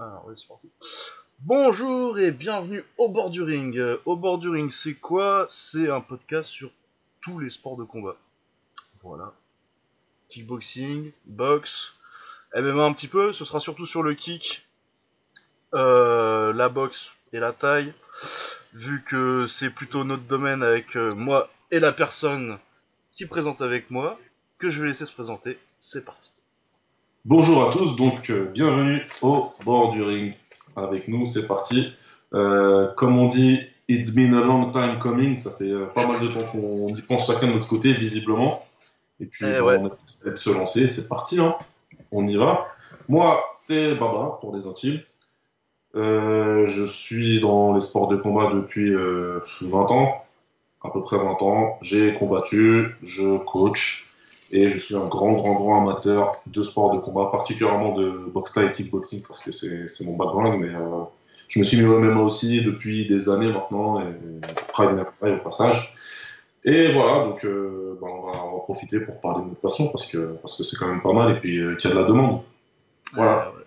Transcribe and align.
Parti. 0.00 0.70
Bonjour 1.40 2.18
et 2.18 2.30
bienvenue 2.30 2.82
au 2.96 3.10
bord 3.10 3.28
du 3.28 3.42
ring. 3.42 3.76
Euh, 3.76 3.98
Au 4.06 4.16
bord 4.16 4.38
du 4.38 4.48
ring, 4.48 4.70
c'est 4.70 4.94
quoi? 4.94 5.44
C'est 5.50 5.90
un 5.90 6.00
podcast 6.00 6.48
sur 6.48 6.70
tous 7.20 7.38
les 7.38 7.50
sports 7.50 7.76
de 7.76 7.84
combat. 7.84 8.16
Voilà. 9.02 9.34
Kickboxing, 10.28 11.12
boxe, 11.26 11.92
MMA 12.54 12.82
un 12.82 12.94
petit 12.94 13.08
peu. 13.08 13.34
Ce 13.34 13.44
sera 13.44 13.60
surtout 13.60 13.84
sur 13.84 14.02
le 14.02 14.14
kick, 14.14 14.66
euh, 15.74 16.54
la 16.54 16.70
boxe 16.70 17.12
et 17.34 17.38
la 17.38 17.52
taille. 17.52 17.92
Vu 18.72 19.02
que 19.02 19.46
c'est 19.48 19.68
plutôt 19.68 20.04
notre 20.04 20.22
domaine 20.22 20.62
avec 20.62 20.96
euh, 20.96 21.10
moi 21.14 21.50
et 21.70 21.78
la 21.78 21.92
personne 21.92 22.58
qui 23.12 23.26
présente 23.26 23.60
avec 23.60 23.90
moi, 23.90 24.18
que 24.56 24.70
je 24.70 24.80
vais 24.80 24.88
laisser 24.88 25.04
se 25.04 25.12
présenter. 25.12 25.58
C'est 25.78 26.06
parti. 26.06 26.29
Bonjour 27.26 27.68
à 27.68 27.72
tous, 27.72 27.96
donc 27.96 28.30
euh, 28.30 28.46
bienvenue 28.46 29.02
au 29.20 29.52
bord 29.64 29.92
du 29.92 30.02
ring. 30.02 30.34
Avec 30.76 31.06
nous, 31.08 31.26
c'est 31.26 31.46
parti. 31.46 31.92
Euh, 32.32 32.92
comme 32.94 33.18
on 33.18 33.28
dit, 33.28 33.60
it's 33.88 34.10
been 34.10 34.32
a 34.34 34.40
long 34.42 34.70
time 34.72 34.98
coming. 34.98 35.36
Ça 35.36 35.50
fait 35.50 35.70
euh, 35.70 35.86
pas 35.86 36.06
mal 36.06 36.20
de 36.20 36.28
temps 36.28 36.46
qu'on 36.50 36.88
y 36.88 37.02
pense 37.02 37.26
chacun 37.26 37.48
de 37.48 37.52
notre 37.52 37.68
côté, 37.68 37.92
visiblement. 37.92 38.64
Et 39.20 39.26
puis, 39.26 39.44
Eh 39.44 39.60
ouais. 39.60 39.76
on 39.78 39.86
a 39.86 39.90
décidé 40.06 40.30
de 40.30 40.36
se 40.36 40.50
lancer. 40.50 40.88
C'est 40.88 41.08
parti, 41.08 41.38
hein. 41.40 41.56
On 42.10 42.26
y 42.26 42.36
va. 42.36 42.66
Moi, 43.08 43.42
c'est 43.54 43.94
Baba 43.96 44.38
pour 44.40 44.56
les 44.56 44.66
intimes. 44.66 45.00
Je 45.94 46.84
suis 46.86 47.40
dans 47.40 47.74
les 47.74 47.80
sports 47.82 48.08
de 48.08 48.16
combat 48.16 48.50
depuis 48.54 48.90
euh, 48.94 49.40
20 49.60 49.90
ans, 49.90 50.24
à 50.82 50.88
peu 50.90 51.02
près 51.02 51.18
20 51.18 51.42
ans. 51.42 51.78
J'ai 51.82 52.14
combattu, 52.14 52.96
je 53.02 53.36
coach. 53.44 54.06
Et 54.52 54.68
je 54.68 54.78
suis 54.78 54.96
un 54.96 55.06
grand, 55.06 55.32
grand, 55.32 55.54
grand 55.54 55.82
amateur 55.82 56.42
de 56.46 56.62
sport 56.62 56.94
de 56.94 56.98
combat, 56.98 57.28
particulièrement 57.30 57.94
de 57.94 58.10
boxe 58.10 58.52
thaï 58.52 58.66
et 58.66 58.72
kickboxing, 58.72 59.22
parce 59.22 59.40
que 59.40 59.52
c'est 59.52 60.04
mon 60.04 60.16
background. 60.16 60.60
Mais 60.60 60.74
euh, 60.74 61.04
je 61.48 61.58
me 61.58 61.64
suis 61.64 61.76
mis 61.76 61.84
au 61.84 62.00
MMA 62.00 62.20
aussi 62.20 62.62
depuis 62.62 63.06
des 63.06 63.28
années 63.28 63.52
maintenant, 63.52 64.00
et 64.00 64.06
Pride 64.72 65.06
au 65.22 65.36
passage. 65.38 65.92
Et 66.64 66.92
voilà, 66.92 67.24
donc 67.24 67.44
euh, 67.44 67.98
bah, 68.00 68.08
on, 68.10 68.30
va, 68.30 68.44
on 68.44 68.56
va 68.56 68.62
profiter 68.64 69.00
pour 69.00 69.20
parler 69.20 69.44
de 69.44 69.48
notre 69.48 69.60
passion, 69.60 69.88
parce 69.88 70.06
que 70.10 70.36
parce 70.42 70.56
que 70.58 70.64
c'est 70.64 70.76
quand 70.76 70.88
même 70.88 71.00
pas 71.02 71.12
mal, 71.12 71.36
et 71.36 71.40
puis 71.40 71.58
euh, 71.58 71.74
qu'il 71.76 71.88
y 71.88 71.92
a 71.92 71.96
de 71.96 72.00
la 72.00 72.06
demande. 72.06 72.42
Voilà. 73.14 73.38
Ouais, 73.38 73.54
ouais. 73.56 73.60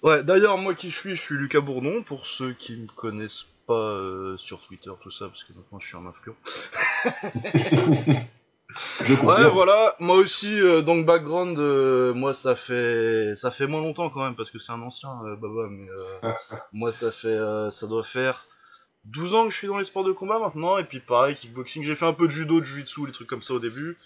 Ouais, 0.00 0.24
d'ailleurs, 0.24 0.58
moi 0.58 0.74
qui 0.74 0.90
je 0.90 0.98
suis, 0.98 1.16
je 1.16 1.20
suis 1.20 1.34
Lucas 1.34 1.60
Bourdon, 1.60 2.02
pour 2.02 2.26
ceux 2.26 2.52
qui 2.52 2.76
me 2.76 2.86
connaissent 2.86 3.46
pas 3.66 3.74
euh, 3.74 4.38
sur 4.38 4.60
Twitter, 4.60 4.90
tout 5.02 5.10
ça, 5.10 5.26
parce 5.26 5.44
que 5.44 5.52
maintenant 5.52 5.78
je 5.80 5.86
suis 5.86 5.96
un 5.96 6.06
influent. 6.06 6.36
Je 9.00 9.14
comprends. 9.14 9.34
Ouais, 9.36 9.48
voilà, 9.48 9.96
moi 9.98 10.16
aussi, 10.16 10.60
euh, 10.60 10.82
donc 10.82 11.06
background, 11.06 11.58
euh, 11.58 12.12
moi 12.12 12.34
ça 12.34 12.54
fait 12.54 13.32
ça 13.34 13.50
fait 13.50 13.66
moins 13.66 13.80
longtemps 13.80 14.10
quand 14.10 14.22
même, 14.22 14.34
parce 14.36 14.50
que 14.50 14.58
c'est 14.58 14.72
un 14.72 14.82
ancien 14.82 15.10
euh, 15.24 15.36
Baba, 15.36 15.68
mais 15.70 15.88
euh, 15.88 16.32
moi 16.72 16.92
ça 16.92 17.10
fait, 17.10 17.28
euh, 17.28 17.70
ça 17.70 17.86
doit 17.86 18.02
faire 18.02 18.44
12 19.06 19.34
ans 19.34 19.44
que 19.44 19.50
je 19.50 19.56
suis 19.56 19.68
dans 19.68 19.78
les 19.78 19.84
sports 19.84 20.04
de 20.04 20.12
combat 20.12 20.38
maintenant, 20.38 20.76
et 20.76 20.84
puis 20.84 21.00
pareil, 21.00 21.34
kickboxing, 21.34 21.82
j'ai 21.82 21.94
fait 21.96 22.04
un 22.04 22.12
peu 22.12 22.26
de 22.26 22.32
judo, 22.32 22.60
de 22.60 22.64
jiu-jitsu, 22.66 23.06
les 23.06 23.12
trucs 23.12 23.28
comme 23.28 23.42
ça 23.42 23.54
au 23.54 23.58
début, 23.58 23.96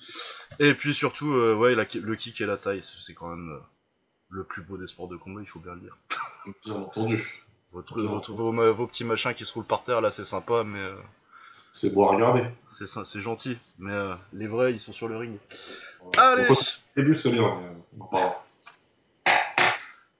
et 0.60 0.74
puis 0.74 0.94
surtout, 0.94 1.32
euh, 1.32 1.54
ouais, 1.54 1.74
la 1.74 1.84
le 1.94 2.14
kick 2.16 2.40
et 2.40 2.46
la 2.46 2.56
taille, 2.56 2.82
c'est 3.00 3.14
quand 3.14 3.28
même 3.30 3.50
euh, 3.50 3.58
le 4.30 4.44
plus 4.44 4.62
beau 4.62 4.76
des 4.76 4.86
sports 4.86 5.08
de 5.08 5.16
combat, 5.16 5.40
il 5.42 5.48
faut 5.48 5.58
bien 5.58 5.74
le 5.74 5.80
dire. 5.80 5.96
Bien 6.64 6.74
entendu. 6.76 7.42
Votre, 7.72 7.96
Bien 7.96 8.06
votre- 8.10 8.32
entendu. 8.32 8.58
vos, 8.76 8.86
petits 8.86 9.04
machins 9.04 9.34
qui 9.34 9.44
se 9.44 9.52
roulent 9.54 9.64
par 9.64 9.82
terre, 9.82 10.00
là, 10.00 10.10
c'est 10.12 10.24
sympa, 10.24 10.62
mais 10.64 10.78
euh, 10.78 10.94
C'est 11.72 11.94
beau 11.94 12.04
à 12.04 12.12
regarder. 12.12 12.44
c'est 12.66 12.86
ça- 12.86 13.04
c'est 13.06 13.20
gentil. 13.22 13.56
Mais 13.78 13.92
euh, 13.92 14.14
les 14.34 14.46
vrais, 14.46 14.72
ils 14.72 14.78
sont 14.80 14.92
sur 14.92 15.08
le 15.08 15.16
ring. 15.16 15.38
Allez, 16.18 16.46
début, 16.96 17.16
c'est 17.16 17.30
bien. 17.30 17.50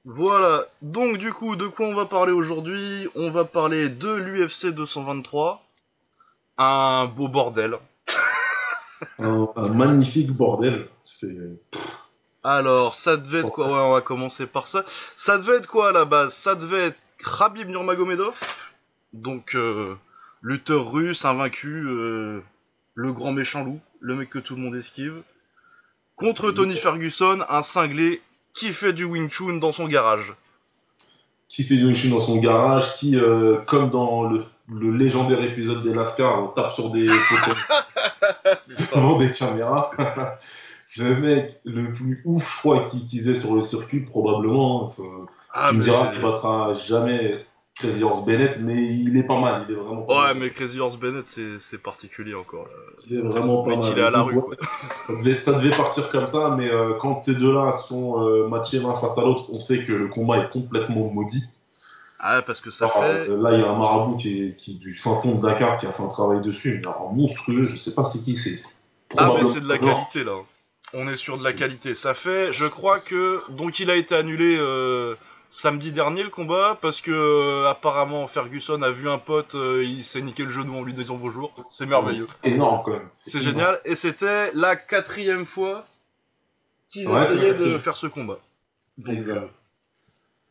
voilà. 0.04 0.64
Donc, 0.80 1.18
du 1.18 1.32
coup, 1.32 1.56
de 1.56 1.66
quoi 1.66 1.86
on 1.86 1.94
va 1.94 2.06
parler 2.06 2.32
aujourd'hui? 2.32 3.08
On 3.14 3.30
va 3.30 3.44
parler 3.44 3.88
de 3.88 4.12
l'UFC 4.12 4.66
223. 4.72 5.62
Un 6.58 7.06
beau 7.06 7.28
bordel. 7.28 7.76
Un, 9.18 9.48
un 9.56 9.68
magnifique 9.74 10.30
bordel. 10.30 10.88
C'est 11.04 11.34
Alors, 12.44 12.94
ça 12.94 13.16
devait 13.16 13.40
être 13.40 13.50
quoi? 13.50 13.66
Ouais, 13.66 13.72
on 13.78 13.92
va 13.92 14.00
commencer 14.00 14.46
par 14.46 14.68
ça. 14.68 14.84
Ça 15.16 15.38
devait 15.38 15.56
être 15.56 15.66
quoi 15.66 15.88
à 15.88 15.92
la 15.92 16.04
base? 16.04 16.32
Ça 16.34 16.54
devait 16.54 16.86
être 16.88 16.98
Khabib 17.18 17.68
Nurmagomedov. 17.68 18.38
Donc, 19.12 19.56
euh, 19.56 19.96
lutteur 20.42 20.90
russe, 20.92 21.24
invaincu, 21.24 21.84
euh, 21.86 22.40
le 22.94 23.12
grand 23.12 23.32
méchant 23.32 23.64
loup, 23.64 23.80
le 24.00 24.16
mec 24.16 24.30
que 24.30 24.38
tout 24.38 24.54
le 24.56 24.62
monde 24.62 24.76
esquive. 24.76 25.22
Contre 26.16 26.50
Tony 26.52 26.74
Ferguson, 26.74 27.42
un 27.48 27.62
cinglé 27.62 28.20
qui 28.54 28.72
fait 28.72 28.92
du 28.92 29.04
Wing 29.04 29.30
Chun 29.30 29.54
dans 29.58 29.72
son 29.72 29.86
garage. 29.88 30.34
qui 31.48 31.62
fait 31.64 31.76
du 31.76 31.86
Wing 31.86 31.94
Chun 31.94 32.10
dans 32.10 32.20
son 32.20 32.36
garage, 32.36 32.94
qui, 32.96 33.16
euh, 33.16 33.58
comme 33.66 33.90
dans 33.90 34.24
le, 34.24 34.44
le 34.68 34.90
légendaire 34.90 35.42
épisode 35.42 35.82
des 35.82 35.92
Lascar, 35.94 36.42
on 36.44 36.48
tape 36.48 36.72
sur 36.72 36.90
des 36.90 37.06
devant 38.68 39.16
des 39.18 39.32
caméras. 39.32 39.90
le 40.96 41.16
mec 41.16 41.60
le 41.64 41.90
plus 41.92 42.20
ouf, 42.24 42.52
je 42.54 42.58
crois, 42.58 42.84
qui 42.84 43.06
qu'ils 43.06 43.28
aient 43.30 43.34
sur 43.34 43.54
le 43.54 43.62
circuit, 43.62 44.00
probablement. 44.00 44.84
Enfin, 44.86 45.02
Ah, 45.52 45.68
tu 45.70 45.76
me 45.76 45.82
diras 45.82 46.08
qu'il 46.12 46.20
battra 46.22 46.72
jamais 46.74 47.44
Crazy 47.78 48.04
Horse 48.04 48.24
Bennett, 48.26 48.58
mais 48.60 48.74
il 48.94 49.16
est 49.16 49.22
pas 49.22 49.40
mal, 49.40 49.64
il 49.68 49.72
est 49.72 49.76
vraiment 49.78 50.02
pas 50.02 50.14
Ouais, 50.14 50.34
mal. 50.34 50.36
mais 50.38 50.50
Crazy 50.50 50.78
Horse 50.78 50.98
Bennett, 50.98 51.26
c'est 51.26 51.82
particulier 51.82 52.34
encore. 52.34 52.64
là. 52.64 52.70
Il 53.08 53.18
est 53.18 53.22
vraiment 53.22 53.64
pas 53.64 53.76
mal. 53.76 53.90
il 53.92 53.98
est 53.98 54.02
à 54.02 54.10
la 54.10 54.22
rue, 54.22 54.34
quoi. 54.40 54.54
Ça 55.06 55.14
devait, 55.16 55.36
ça 55.36 55.52
devait 55.54 55.70
partir 55.70 56.10
comme 56.10 56.26
ça, 56.26 56.54
mais 56.56 56.70
euh, 56.70 56.94
quand 57.00 57.18
ces 57.20 57.34
deux-là 57.34 57.72
sont 57.72 58.22
euh, 58.28 58.46
matchés 58.46 58.78
l'un 58.78 58.94
face 58.94 59.16
à 59.18 59.22
l'autre, 59.22 59.46
on 59.52 59.58
sait 59.58 59.84
que 59.84 59.92
le 59.92 60.08
combat 60.08 60.44
est 60.44 60.50
complètement 60.50 61.08
maudit. 61.10 61.44
Ah, 62.20 62.42
parce 62.42 62.60
que 62.60 62.70
ça 62.70 62.84
Alors, 62.84 62.98
fait. 63.02 63.28
euh, 63.30 63.42
là, 63.42 63.52
il 63.54 63.60
y 63.60 63.64
a 63.64 63.68
un 63.68 63.76
marabout 63.76 64.16
qui 64.16 64.44
est, 64.46 64.56
qui, 64.56 64.78
du 64.78 64.92
fin 64.92 65.16
fond 65.16 65.34
de 65.36 65.40
Dakar 65.42 65.76
qui 65.78 65.86
a 65.86 65.92
fait 65.92 66.02
un 66.04 66.08
travail 66.08 66.40
dessus, 66.40 66.74
mais 66.80 66.86
alors 66.86 67.12
monstrueux, 67.12 67.66
je 67.66 67.76
sais 67.76 67.94
pas 67.94 68.04
c'est 68.04 68.20
qui 68.22 68.36
c'est. 68.36 68.58
Ah, 69.16 69.32
mais 69.36 69.44
c'est 69.44 69.60
de 69.60 69.68
la 69.68 69.78
qualité 69.78 70.22
là. 70.24 70.36
On 70.94 71.08
est 71.08 71.16
sur 71.16 71.38
de 71.38 71.42
la 71.42 71.52
qualité. 71.54 71.94
Ça 71.94 72.12
fait, 72.14 72.52
je 72.52 72.66
crois 72.66 73.00
que 73.00 73.38
donc 73.56 73.80
il 73.80 73.90
a 73.90 73.96
été 73.96 74.14
annulé 74.14 74.56
euh, 74.58 75.14
samedi 75.52 75.92
dernier 75.92 76.22
le 76.22 76.30
combat 76.30 76.78
parce 76.80 77.00
que 77.02 77.10
euh, 77.12 77.68
apparemment 77.68 78.26
Ferguson 78.26 78.80
a 78.82 78.90
vu 78.90 79.08
un 79.08 79.18
pote, 79.18 79.54
euh, 79.54 79.84
il 79.84 80.02
s'est 80.02 80.22
niqué 80.22 80.44
le 80.44 80.50
genou 80.50 80.78
en 80.78 80.82
lui 80.82 80.94
disant 80.94 81.16
bonjour. 81.16 81.52
C'est 81.68 81.86
merveilleux. 81.86 82.24
C'est 82.42 82.48
énorme 82.50 82.80
quand 82.84 82.92
même. 82.92 83.08
C'est 83.12 83.42
génial. 83.42 83.78
Et 83.84 83.94
c'était 83.94 84.50
la 84.54 84.76
quatrième 84.76 85.44
fois 85.44 85.84
qu'ils 86.88 87.06
Ouais, 87.06 87.22
essayaient 87.22 87.54
de 87.54 87.76
faire 87.78 87.96
ce 87.96 88.06
combat. 88.06 88.38
Donc, 88.98 89.14
Exact. 89.14 89.36
euh, 89.36 89.46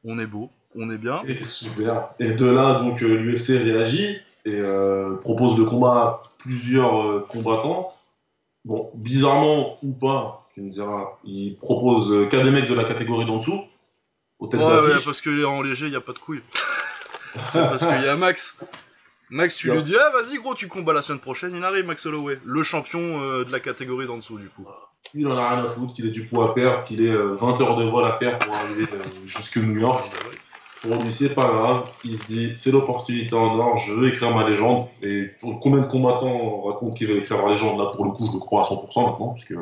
on 0.05 0.19
est 0.19 0.27
beau, 0.27 0.49
on 0.75 0.89
est 0.91 0.97
bien. 0.97 1.21
Et 1.25 1.43
super. 1.43 2.09
Et 2.19 2.33
de 2.33 2.45
là, 2.45 2.79
donc 2.79 3.01
l'UFC 3.01 3.57
réagit 3.63 4.17
et 4.45 4.55
euh, 4.55 5.15
propose 5.17 5.57
le 5.57 5.65
combat 5.65 5.89
à 5.97 6.21
plusieurs 6.37 7.01
euh, 7.01 7.25
combattants. 7.27 7.93
Bon, 8.65 8.91
bizarrement 8.93 9.77
ou 9.83 9.91
pas, 9.93 10.47
tu 10.53 10.61
me 10.61 10.69
diras, 10.69 11.17
il 11.23 11.57
propose 11.57 12.11
euh, 12.11 12.25
qu'à 12.27 12.43
des 12.43 12.51
mecs 12.51 12.69
de 12.69 12.75
la 12.75 12.83
catégorie 12.83 13.25
d'en 13.25 13.37
dessous, 13.37 13.63
Ouais, 14.41 14.55
ouais, 14.55 14.99
parce 15.05 15.21
que 15.21 15.45
en 15.45 15.61
léger, 15.61 15.87
y 15.89 15.95
a 15.95 16.01
pas 16.01 16.13
de 16.13 16.19
couilles. 16.19 16.41
C'est 17.51 17.59
parce 17.59 17.79
qu'il 17.79 18.03
y 18.03 18.07
a 18.07 18.15
Max. 18.15 18.69
Max, 19.29 19.55
tu 19.55 19.71
lui 19.71 19.81
dis, 19.83 19.95
ah 19.97 20.09
vas-y 20.09 20.35
gros, 20.37 20.55
tu 20.55 20.67
combats 20.67 20.91
la 20.93 21.01
semaine 21.01 21.19
prochaine, 21.21 21.53
il 21.55 21.63
arrive 21.63 21.85
Max 21.85 22.05
Holloway, 22.05 22.37
le 22.43 22.63
champion 22.63 23.21
euh, 23.21 23.45
de 23.45 23.51
la 23.53 23.61
catégorie 23.61 24.05
d'en 24.05 24.17
dessous 24.17 24.37
du 24.37 24.49
coup. 24.49 24.65
Il 25.13 25.25
en 25.27 25.37
a 25.37 25.49
rien 25.55 25.63
à 25.65 25.69
foutre, 25.69 25.93
qu'il 25.93 26.05
ait 26.05 26.11
du 26.11 26.25
poids 26.25 26.51
à 26.51 26.53
perdre, 26.53 26.83
qu'il 26.83 27.05
ait 27.05 27.11
euh, 27.11 27.33
20 27.35 27.61
heures 27.61 27.77
de 27.77 27.85
vol 27.85 28.03
à 28.03 28.17
faire 28.17 28.37
pour 28.39 28.53
arriver 28.53 28.87
euh, 28.91 28.97
jusque 29.25 29.55
New 29.57 29.79
York. 29.79 30.05
Pour 30.81 30.95
lui, 31.01 31.13
c'est 31.13 31.33
pas 31.33 31.47
grave. 31.47 31.83
Il 32.03 32.17
se 32.17 32.25
dit, 32.25 32.53
c'est 32.57 32.71
l'opportunité 32.71 33.33
en 33.35 33.57
or, 33.57 33.77
je 33.77 33.93
veux 33.93 34.09
écrire 34.09 34.35
ma 34.35 34.49
légende. 34.49 34.87
Et 35.01 35.25
pour 35.39 35.59
combien 35.59 35.81
de 35.83 35.87
combattants 35.87 36.61
racontent 36.63 36.93
qu'il 36.93 37.07
va 37.07 37.13
écrire 37.13 37.41
la 37.45 37.51
légende? 37.51 37.79
Là, 37.79 37.85
pour 37.95 38.03
le 38.03 38.11
coup, 38.11 38.25
je 38.25 38.31
le 38.33 38.39
crois 38.39 38.61
à 38.61 38.63
100% 38.63 39.11
maintenant, 39.11 39.29
parce 39.29 39.45
que. 39.45 39.53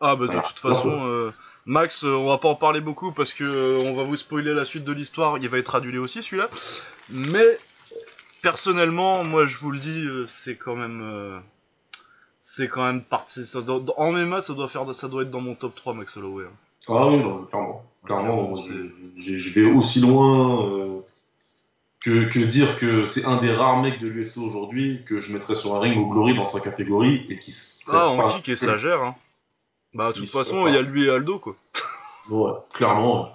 Ah 0.00 0.16
bah 0.16 0.22
de 0.22 0.26
Voilà. 0.26 0.42
toute 0.42 0.58
façon, 0.58 0.90
euh, 1.06 1.30
Max, 1.66 2.04
euh, 2.04 2.08
on 2.14 2.26
va 2.26 2.38
pas 2.38 2.48
en 2.48 2.54
parler 2.56 2.80
beaucoup 2.80 3.12
parce 3.12 3.32
que 3.32 3.44
euh, 3.44 3.78
on 3.84 3.94
va 3.94 4.02
vous 4.04 4.16
spoiler 4.16 4.52
la 4.54 4.64
suite 4.64 4.84
de 4.84 4.92
l'histoire, 4.92 5.38
il 5.38 5.48
va 5.48 5.58
être 5.58 5.74
annulé 5.74 5.98
aussi 5.98 6.22
celui-là. 6.22 6.48
Mais 7.10 7.58
personnellement, 8.42 9.24
moi 9.24 9.46
je 9.46 9.58
vous 9.58 9.70
le 9.70 9.78
dis, 9.78 10.04
euh, 10.06 10.26
c'est 10.28 10.56
quand 10.56 10.76
même, 10.76 11.40
c'est 12.40 12.68
quand 12.68 12.84
même 12.84 13.02
parti. 13.02 13.46
Ça 13.46 13.62
doit- 13.62 13.82
en 13.98 14.12
MMA, 14.12 14.42
ça 14.42 14.52
doit 14.54 14.68
faire, 14.68 14.94
ça 14.94 15.08
doit 15.08 15.22
être 15.22 15.30
dans 15.30 15.40
mon 15.40 15.54
top 15.54 15.74
3 15.74 15.94
Max 15.94 16.16
Holloway. 16.16 16.44
hein. 16.44 16.56
Ah 16.88 17.06
oui, 17.08 17.16
non, 17.18 17.44
clairement. 17.44 17.84
Clairement, 18.04 18.54
je, 19.16 19.54
vais 19.54 19.64
aussi 19.72 20.00
loin 20.00 20.66
euh, 20.68 21.00
que, 22.00 22.26
que 22.28 22.38
dire 22.40 22.78
que 22.78 23.06
c'est 23.06 23.24
un 23.24 23.38
des 23.38 23.50
rares 23.50 23.80
mecs 23.80 23.98
de 24.00 24.06
l'UFC 24.08 24.36
aujourd'hui 24.36 25.00
que 25.06 25.22
je 25.22 25.32
mettrais 25.32 25.54
sur 25.54 25.74
un 25.74 25.80
ring 25.80 25.96
au 25.98 26.10
Glory 26.10 26.34
dans 26.34 26.44
sa 26.44 26.60
catégorie 26.60 27.24
et 27.30 27.38
qui 27.38 27.56
Ah, 27.88 28.08
en 28.10 28.18
pas- 28.18 28.32
kick 28.34 28.50
et 28.50 28.56
ça 28.58 28.76
gère. 28.76 29.02
Hein. 29.02 29.14
Bah 29.94 30.08
de 30.12 30.18
toute 30.18 30.28
façon, 30.28 30.66
il 30.66 30.74
y 30.74 30.76
a 30.76 30.82
lui 30.82 31.04
et 31.06 31.10
Aldo 31.10 31.38
quoi. 31.38 31.54
Ouais, 32.28 32.52
clairement. 32.72 33.30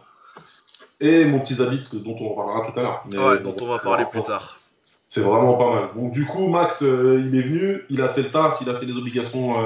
Et 0.99 1.23
mon 1.25 1.39
petit 1.39 1.53
Zabit, 1.55 1.87
que- 1.89 1.95
dont 1.97 2.15
on 2.19 2.29
reparlera 2.29 2.69
tout 2.71 2.79
à 2.79 2.83
l'heure. 2.83 3.03
Ouais, 3.07 3.39
dont 3.39 3.55
on 3.61 3.67
va 3.67 3.77
parler 3.77 4.05
plus 4.11 4.23
tard. 4.23 4.59
C'est 4.81 5.21
vraiment 5.21 5.53
pas 5.55 5.69
mal. 5.73 5.89
Donc 5.95 6.11
du 6.11 6.25
coup, 6.25 6.47
Max, 6.49 6.83
euh, 6.83 7.21
il 7.25 7.35
est 7.35 7.41
venu, 7.41 7.81
il 7.89 8.01
a 8.01 8.09
fait 8.09 8.21
le 8.23 8.29
taf, 8.29 8.59
il 8.61 8.69
a 8.69 8.75
fait 8.75 8.85
les 8.85 8.97
obligations 8.97 9.57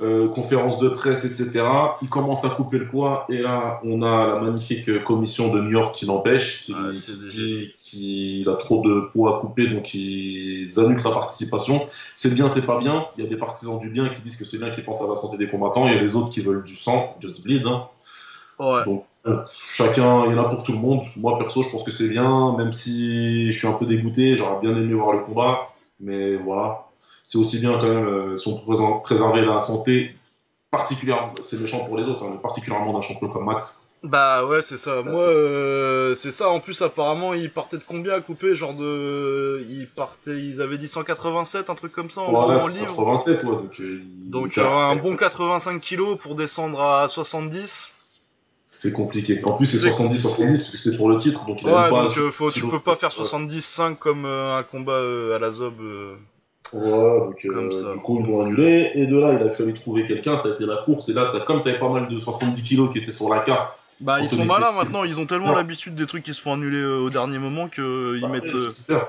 euh, 0.00 0.26
euh, 0.26 0.28
conférence 0.28 0.78
de 0.78 0.88
presse, 0.88 1.24
etc. 1.24 1.64
Il 2.02 2.08
commence 2.08 2.44
à 2.44 2.50
couper 2.50 2.78
le 2.78 2.88
poids 2.88 3.26
et 3.28 3.38
là, 3.38 3.80
on 3.84 4.02
a 4.02 4.26
la 4.26 4.40
magnifique 4.40 5.02
commission 5.04 5.52
de 5.52 5.60
New 5.60 5.70
York 5.70 5.94
qui 5.94 6.06
l'empêche, 6.06 6.62
qui, 6.62 6.74
Ouais, 6.74 6.92
qui 7.78 8.44
a 8.46 8.54
trop 8.54 8.82
de 8.82 9.08
poids 9.12 9.36
à 9.36 9.40
couper, 9.40 9.68
donc 9.68 9.94
ils 9.94 10.78
annulent 10.78 11.00
sa 11.00 11.10
participation. 11.10 11.88
C'est 12.14 12.34
bien, 12.34 12.48
c'est 12.48 12.66
pas 12.66 12.78
bien. 12.78 13.06
Il 13.16 13.24
y 13.24 13.26
a 13.26 13.30
des 13.30 13.36
partisans 13.36 13.78
du 13.78 13.90
bien 13.90 14.08
qui 14.10 14.20
disent 14.20 14.36
que 14.36 14.44
c'est 14.44 14.58
bien, 14.58 14.70
qui 14.70 14.82
pensent 14.82 15.02
à 15.02 15.08
la 15.08 15.16
santé 15.16 15.36
des 15.38 15.48
combattants. 15.48 15.86
Il 15.86 15.94
y 15.94 15.98
a 15.98 16.00
les 16.00 16.16
autres 16.16 16.30
qui 16.30 16.40
veulent 16.40 16.64
du 16.64 16.76
sang, 16.76 17.16
just 17.20 17.42
bleed. 17.42 17.66
Hein. 17.66 17.88
Ouais. 18.58 18.84
Donc, 18.84 19.04
chacun, 19.72 20.26
il 20.26 20.32
y 20.32 20.34
en 20.34 20.44
a 20.44 20.48
pour 20.48 20.62
tout 20.62 20.72
le 20.72 20.78
monde. 20.78 21.02
Moi, 21.16 21.38
perso, 21.38 21.62
je 21.62 21.70
pense 21.70 21.82
que 21.82 21.90
c'est 21.90 22.08
bien, 22.08 22.56
même 22.56 22.72
si 22.72 23.50
je 23.50 23.58
suis 23.58 23.66
un 23.66 23.72
peu 23.72 23.86
dégoûté. 23.86 24.36
J'aurais 24.36 24.60
bien 24.60 24.76
aimé 24.76 24.94
voir 24.94 25.12
le 25.12 25.24
combat, 25.24 25.68
mais 26.00 26.36
voilà. 26.36 26.85
C'est 27.26 27.38
aussi 27.38 27.58
bien 27.58 27.72
quand 27.78 27.88
même, 27.88 28.06
euh, 28.06 28.36
si 28.36 28.46
on 28.48 28.56
peut 28.56 28.72
préserver 29.02 29.44
la 29.44 29.58
santé, 29.60 30.14
particulièrement, 30.70 31.34
c'est 31.40 31.60
méchant 31.60 31.84
pour 31.84 31.96
les 31.98 32.08
autres, 32.08 32.24
hein, 32.24 32.30
mais 32.32 32.38
particulièrement 32.40 32.92
d'un 32.92 33.00
champion 33.02 33.28
comme 33.28 33.44
Max. 33.44 33.82
Bah 34.04 34.46
ouais, 34.46 34.62
c'est 34.62 34.78
ça. 34.78 35.00
Moi, 35.04 35.22
euh, 35.22 36.14
c'est 36.14 36.30
ça. 36.30 36.48
En 36.50 36.60
plus, 36.60 36.80
apparemment, 36.82 37.34
ils 37.34 37.50
partaient 37.50 37.78
de 37.78 37.82
combien 37.86 38.14
à 38.14 38.20
couper 38.20 38.54
Genre 38.54 38.74
de. 38.74 39.66
Ils 39.68 39.88
partaient. 39.88 40.38
Ils 40.38 40.60
avaient 40.60 40.78
dit 40.78 40.86
187, 40.86 41.68
un 41.70 41.74
truc 41.74 41.90
comme 41.92 42.10
ça 42.10 42.20
en, 42.20 42.30
Ouais, 42.32 42.54
en 42.54 42.58
c'est 42.60 42.78
livre. 42.78 42.86
87, 42.94 43.42
ouais, 43.42 43.50
donc, 43.50 43.80
euh, 43.80 44.02
Donc 44.26 44.58
euh, 44.58 44.64
un 44.64 44.94
bon 44.94 45.16
85 45.16 45.80
kilos 45.80 46.18
pour 46.18 46.36
descendre 46.36 46.80
à 46.80 47.08
70. 47.08 47.90
c'est 48.68 48.92
compliqué. 48.92 49.40
En 49.44 49.54
plus, 49.54 49.66
c'est 49.66 49.78
C'est 49.78 49.90
70-70, 49.90 50.46
parce 50.46 50.70
que 50.70 50.76
c'est 50.76 50.96
pour 50.96 51.08
le 51.08 51.16
titre, 51.16 51.44
donc 51.46 51.62
il 51.62 51.68
a 51.68 51.72
Ouais, 51.74 51.80
même 51.82 51.90
pas. 51.90 52.02
donc 52.08 52.18
euh, 52.18 52.30
faut, 52.30 52.50
tu 52.52 52.60
peux 52.68 52.78
pas 52.78 52.94
faire 52.94 53.18
Ouais. 53.18 53.24
70-5 53.24 53.96
comme 53.96 54.26
un 54.26 54.62
combat 54.62 55.00
à 55.34 55.38
la 55.40 55.50
Zob. 55.50 55.74
Euh. 56.74 56.78
Ouais, 56.78 57.20
donc 57.26 57.44
euh, 57.46 57.92
du 57.94 58.00
coup, 58.00 58.18
ils 58.20 58.26
l'ont 58.26 58.42
annulé. 58.42 58.90
Et 58.94 59.06
de 59.06 59.16
là, 59.18 59.34
il 59.40 59.46
a 59.46 59.50
fallu 59.52 59.72
trouver 59.72 60.04
quelqu'un, 60.04 60.36
ça 60.36 60.48
a 60.48 60.52
été 60.52 60.64
la 60.66 60.76
course. 60.78 61.08
Et 61.08 61.12
là, 61.12 61.30
t'as- 61.32 61.40
comme 61.40 61.62
tu 61.62 61.68
avais 61.68 61.78
pas 61.78 61.88
mal 61.90 62.08
de 62.08 62.18
70 62.18 62.62
kilos 62.62 62.90
qui 62.92 62.98
étaient 62.98 63.12
sur 63.12 63.28
la 63.32 63.40
carte, 63.40 63.82
Bah 64.00 64.20
ils 64.20 64.28
sont 64.28 64.44
malins 64.44 64.72
maintenant, 64.72 65.04
ils 65.04 65.18
ont 65.18 65.26
tellement 65.26 65.50
Ouais. 65.50 65.54
l'habitude 65.56 65.94
des 65.94 66.06
trucs 66.06 66.22
qui 66.24 66.34
se 66.34 66.40
font 66.42 66.52
annuler 66.52 66.78
euh, 66.78 66.98
au 66.98 67.10
dernier 67.10 67.38
moment 67.38 67.68
que 67.68 68.16
ils 68.16 68.20
bah, 68.22 68.28
mettent. 68.28 68.44
euh, 68.54 68.66
j'espère. 68.66 69.08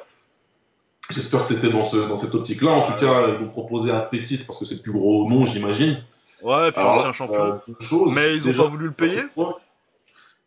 J'espère 1.09 1.39
que 1.41 1.45
c'était 1.47 1.69
dans, 1.69 1.83
ce, 1.85 1.95
dans 1.97 2.15
cette 2.17 2.35
optique-là. 2.35 2.71
En 2.71 2.83
tout 2.83 2.93
cas, 2.99 3.27
ils 3.29 3.43
ont 3.43 3.47
proposé 3.49 3.91
à 3.91 3.99
Pétis 4.01 4.43
parce 4.45 4.59
que 4.59 4.65
c'est 4.65 4.75
le 4.75 4.81
plus 4.81 4.91
gros 4.91 5.27
nom, 5.29 5.45
j'imagine. 5.45 6.03
Ouais, 6.43 6.71
puis 6.71 6.81
ancien 6.81 7.11
champion. 7.13 7.59
euh. 7.69 8.09
Mais 8.11 8.35
ils 8.35 8.43
ont 8.43 8.47
Déjà, 8.47 8.63
pas 8.63 8.69
voulu 8.69 8.85
le 8.87 8.91
payer. 8.91 9.21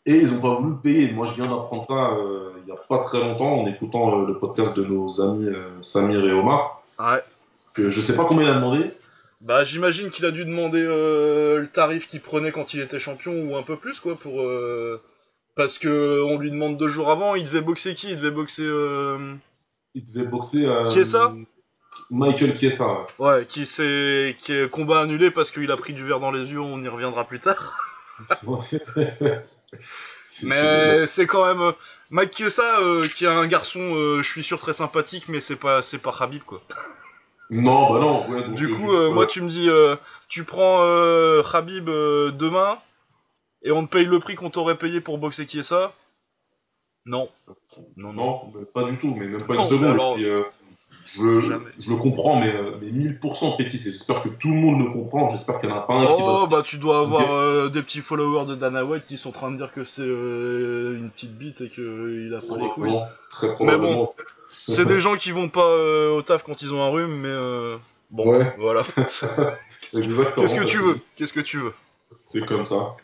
Et 0.06 0.14
ils 0.16 0.32
ont 0.34 0.40
pas 0.40 0.54
voulu 0.54 0.70
le 0.72 0.78
payer. 0.78 1.12
Moi, 1.12 1.26
je 1.26 1.34
viens 1.34 1.46
d'apprendre 1.50 1.82
ça 1.82 2.12
euh, 2.12 2.50
il 2.62 2.68
y 2.68 2.72
a 2.72 2.76
pas 2.76 2.98
très 3.04 3.20
longtemps 3.20 3.60
en 3.62 3.66
écoutant 3.66 4.20
euh, 4.22 4.26
le 4.26 4.38
podcast 4.38 4.76
de 4.78 4.84
nos 4.84 5.20
amis 5.20 5.46
euh, 5.46 5.68
Samir 5.82 6.24
et 6.26 6.32
Omar. 6.32 6.80
Ouais. 7.00 7.23
Que 7.75 7.91
je 7.91 8.00
sais 8.00 8.17
pas 8.17 8.25
combien 8.25 8.47
il 8.47 8.50
a 8.50 8.55
demandé. 8.55 8.93
Bah 9.41 9.64
j'imagine 9.64 10.11
qu'il 10.11 10.26
a 10.26 10.31
dû 10.32 10.44
demander 10.44 10.82
euh, 10.87 11.61
le 11.61 11.67
tarif 11.69 12.06
qu'il 12.08 12.20
prenait 12.20 12.52
quand 12.52 12.75
il 12.75 12.81
était 12.81 13.00
champion 13.00 13.32
ou 13.32 13.56
un 13.56 13.62
peu 13.62 13.76
plus 13.76 13.99
quoi 14.00 14.17
pour. 14.19 14.43
euh, 14.43 15.00
Parce 15.56 15.79
que 15.79 16.23
on 16.23 16.38
lui 16.38 16.50
demande 16.50 16.76
deux 16.76 16.88
jours 16.88 17.11
avant, 17.11 17.35
il 17.35 17.44
devait 17.44 17.62
boxer 17.62 17.94
qui? 17.94 18.11
Il 18.11 18.17
devait 18.17 18.31
boxer. 18.31 18.62
euh, 18.64 19.35
Il 19.94 20.05
devait 20.05 20.26
boxer. 20.26 20.67
Euh, 20.67 20.91
Chiesa? 20.91 21.32
Michael 22.11 22.56
Chiesa. 22.56 23.06
ouais. 23.19 23.26
Ouais, 23.26 23.46
qui 23.46 23.64
s'est 23.67 24.37
qui 24.41 24.53
est 24.53 24.69
combat 24.70 25.00
annulé 25.00 25.31
parce 25.31 25.50
qu'il 25.50 25.70
a 25.70 25.76
pris 25.76 25.93
du 25.94 26.05
verre 26.05 26.20
dans 26.20 26.31
les 26.32 26.44
yeux, 26.50 26.61
on 26.61 26.82
y 26.82 26.88
reviendra 26.88 27.25
plus 27.25 27.41
tard. 27.41 27.79
Mais 30.43 31.06
c'est 31.06 31.26
quand 31.26 31.46
même 31.46 31.61
euh, 31.61 31.72
Mike 32.11 32.37
Chiesa 32.37 32.81
euh, 32.81 33.08
qui 33.08 33.25
est 33.25 33.28
un 33.28 33.46
garçon, 33.46 33.81
euh, 33.94 34.22
je 34.22 34.28
suis 34.28 34.43
sûr 34.43 34.58
très 34.58 34.72
sympathique, 34.75 35.28
mais 35.28 35.40
c'est 35.40 35.56
pas 35.56 35.82
c'est 35.82 35.99
pas 35.99 36.14
Khabib 36.17 36.43
quoi. 36.43 36.62
Non, 37.50 37.93
bah 37.93 37.99
non. 38.00 38.28
Ouais, 38.28 38.43
donc, 38.43 38.55
du 38.55 38.67
euh, 38.67 38.76
coup, 38.76 38.93
euh, 38.93 39.08
ouais. 39.08 39.14
moi 39.14 39.26
tu 39.26 39.43
me 39.43 39.49
dis, 39.49 39.69
tu 40.28 40.44
prends 40.44 40.78
Khabib 41.50 41.88
euh, 41.88 42.31
demain 42.31 42.78
et 43.62 43.72
on 43.72 43.84
te 43.87 43.90
paye 43.90 44.05
le 44.06 44.20
prix 44.20 44.37
qu'on 44.37 44.50
t'aurait 44.50 44.76
payé 44.78 45.00
pour 45.00 45.19
boxer 45.19 45.46
Chiesa? 45.46 45.93
Non. 47.06 47.28
Non, 47.96 48.12
non. 48.12 48.52
Non, 48.52 48.52
pas 48.72 48.84
du 48.84 48.96
tout, 48.99 49.14
mais 49.14 49.26
même 49.26 49.46
pas 49.46 49.55
Non, 49.55 49.62
une 49.62 49.69
seconde. 49.69 49.90
alors- 49.93 50.14
puis, 50.17 50.26
je, 51.16 51.40
Jamais. 51.40 51.64
je 51.78 51.90
le 51.90 51.96
comprends, 51.96 52.38
mais, 52.40 52.54
euh, 52.54 52.72
mais 52.80 52.88
1000% 52.90 53.56
Pétis. 53.56 53.76
Et 53.76 53.92
j'espère 53.92 54.22
que 54.22 54.28
tout 54.28 54.48
le 54.48 54.54
monde 54.56 54.80
le 54.84 54.90
comprend. 54.92 55.28
J'espère 55.30 55.58
qu'il 55.60 55.68
y 55.68 55.72
en 55.72 55.76
a 55.76 55.80
pas 55.80 55.94
un 55.94 56.06
qui 56.06 56.12
Oh 56.24 56.44
va. 56.44 56.46
bah 56.58 56.62
tu 56.64 56.78
dois 56.78 57.00
avoir 57.00 57.32
euh, 57.32 57.68
des 57.68 57.82
petits 57.82 58.00
followers 58.00 58.46
de 58.46 58.54
Dana 58.54 58.84
White 58.84 59.06
qui 59.06 59.16
sont 59.16 59.30
en 59.30 59.32
train 59.32 59.50
de 59.50 59.56
dire 59.56 59.72
que 59.72 59.84
c'est 59.84 60.02
euh, 60.02 60.96
une 60.96 61.10
petite 61.10 61.36
bite 61.36 61.60
et 61.62 61.68
qu'il 61.68 62.32
a 62.36 62.38
pas 62.40 62.54
les 62.56 62.68
couilles. 62.68 62.68
Probablement, 62.90 63.08
très 63.30 63.52
probablement. 63.54 64.14
C'est 64.50 64.84
des 64.86 65.00
gens 65.00 65.16
qui 65.16 65.30
vont 65.32 65.48
pas 65.48 65.66
euh, 65.66 66.10
au 66.16 66.22
taf 66.22 66.42
quand 66.42 66.62
ils 66.62 66.72
ont 66.72 66.82
un 66.82 66.90
rhume, 66.90 67.20
mais 67.20 67.28
euh, 67.28 67.76
bon, 68.10 68.28
Ouais. 68.38 68.54
voilà. 68.58 68.82
Qu'est-ce 68.96 70.54
que 70.54 70.64
tu 70.64 70.78
veux? 70.78 70.98
Qu'est-ce 71.16 71.32
que 71.32 71.40
tu 71.40 71.58
veux? 71.58 71.72
C'est 72.12 72.44
comme 72.46 72.66
ça. 72.66 72.96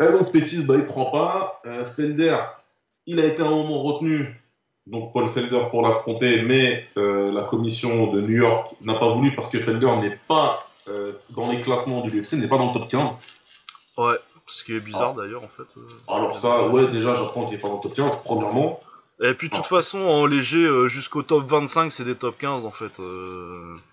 Et 0.00 0.06
donc 0.06 0.32
Pétis, 0.32 0.64
bah, 0.64 0.74
il 0.76 0.86
prend 0.86 1.06
pas. 1.10 1.60
Euh, 1.66 1.84
Felder, 1.94 2.36
il 3.06 3.20
a 3.20 3.26
été 3.26 3.42
un 3.42 3.50
moment 3.50 3.82
retenu. 3.82 4.34
Donc 4.86 5.12
Paul 5.14 5.28
Felder 5.30 5.62
pour 5.70 5.80
l'affronter, 5.82 6.42
mais 6.42 6.86
euh, 6.98 7.32
la 7.32 7.42
commission 7.42 8.12
de 8.12 8.20
New 8.20 8.36
York 8.36 8.74
n'a 8.82 8.94
pas 8.94 9.08
voulu 9.14 9.34
parce 9.34 9.48
que 9.48 9.58
Felder 9.58 9.90
n'est 9.96 10.18
pas 10.28 10.66
euh, 10.88 11.12
dans 11.30 11.50
les 11.50 11.60
classements 11.62 12.02
du 12.02 12.20
UFC, 12.20 12.34
n'est 12.34 12.48
pas 12.48 12.58
dans 12.58 12.66
le 12.72 12.78
top 12.78 12.88
15. 12.90 13.22
Ouais, 13.96 14.16
ce 14.46 14.62
qui 14.62 14.74
est 14.74 14.80
bizarre 14.80 15.14
d'ailleurs 15.14 15.42
en 15.42 15.48
fait. 15.56 15.62
euh. 15.78 15.86
Alors 16.14 16.36
ça, 16.36 16.68
ouais, 16.68 16.86
déjà 16.88 17.14
j'apprends 17.14 17.44
qu'il 17.46 17.54
n'est 17.54 17.60
pas 17.62 17.68
dans 17.68 17.76
le 17.76 17.80
top 17.82 17.94
15, 17.94 18.22
premièrement. 18.24 18.80
Et 19.22 19.32
puis 19.32 19.48
de 19.48 19.54
toute 19.54 19.66
façon, 19.66 20.00
en 20.00 20.26
léger, 20.26 20.68
jusqu'au 20.88 21.22
top 21.22 21.46
25, 21.48 21.90
c'est 21.90 22.04
des 22.04 22.16
top 22.16 22.36
15 22.36 22.66
en 22.66 22.70
fait. 22.70 22.92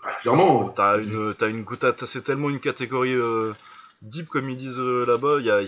Ah, 0.04 0.12
clairement, 0.20 0.64
ouais. 0.66 0.72
t'as 0.76 0.98
une, 0.98 1.34
t'as 1.36 1.48
une, 1.48 1.64
t'as- 1.80 1.94
c'est 2.08 2.24
tellement 2.24 2.50
une 2.50 2.60
catégorie 2.60 3.16
deep 4.02 4.28
comme 4.28 4.50
ils 4.50 4.58
disent 4.58 4.80
là-bas. 4.80 5.36
Il 5.40 5.46
y 5.46 5.52
a, 5.52 5.62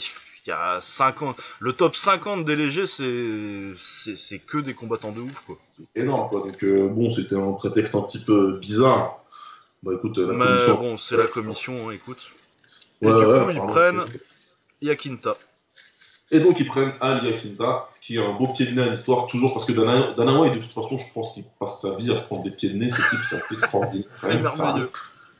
il 0.45 0.49
y 0.49 0.53
a 0.53 0.79
50, 0.81 1.37
le 1.59 1.73
top 1.73 1.95
50 1.95 2.43
des 2.45 2.55
légers, 2.55 2.87
c'est, 2.87 4.39
que 4.45 4.57
des 4.57 4.73
combattants 4.73 5.11
de 5.11 5.21
ouf 5.21 5.33
quoi. 5.45 5.55
c'est 5.59 5.87
énorme 5.95 6.29
quoi. 6.29 6.41
Donc 6.41 6.63
euh, 6.63 6.87
bon, 6.89 7.09
c'était 7.09 7.35
un 7.37 7.53
prétexte 7.53 7.95
un 7.95 8.01
petit 8.01 8.23
peu 8.23 8.57
bizarre. 8.57 9.23
Bah 9.83 9.91
écoute, 9.95 10.17
la 10.17 10.33
Mais 10.33 10.45
commission. 10.45 10.75
bon, 10.75 10.97
c'est 10.97 11.17
la 11.17 11.27
commission, 11.27 11.89
hein, 11.89 11.91
écoute. 11.93 12.31
Et 13.01 13.05
Ouais, 13.05 13.11
du 13.11 13.25
ouais, 13.25 13.43
coup, 13.43 13.49
ils 13.51 13.57
pardon, 13.57 13.73
prennent 13.73 14.05
Yakinta. 14.81 15.35
Et 16.31 16.39
donc 16.39 16.59
ils 16.59 16.65
prennent 16.65 16.93
Ali 16.99 17.29
Akinta, 17.29 17.85
ce 17.89 17.99
qui 17.99 18.15
est 18.17 18.25
un 18.25 18.33
beau 18.33 18.47
pied 18.53 18.65
de 18.65 18.71
nez 18.71 18.81
à 18.81 18.89
l'histoire, 18.89 19.27
toujours 19.27 19.53
parce 19.53 19.65
que 19.65 19.71
Dana, 19.71 20.13
Dana 20.13 20.39
White, 20.39 20.53
de 20.55 20.59
toute 20.59 20.73
façon, 20.73 20.97
je 20.97 21.13
pense 21.13 21.33
qu'il 21.33 21.43
passe 21.59 21.81
sa 21.81 21.95
vie 21.95 22.11
à 22.11 22.17
se 22.17 22.23
prendre 22.23 22.43
des 22.43 22.51
pieds 22.51 22.69
de 22.69 22.77
nez, 22.77 22.89
ce 22.89 22.95
type, 22.95 23.19
c'est 23.29 23.35
assez 23.35 23.53
extraordinaire. 23.55 24.07
C'est 24.21 24.49
ça. 24.49 24.75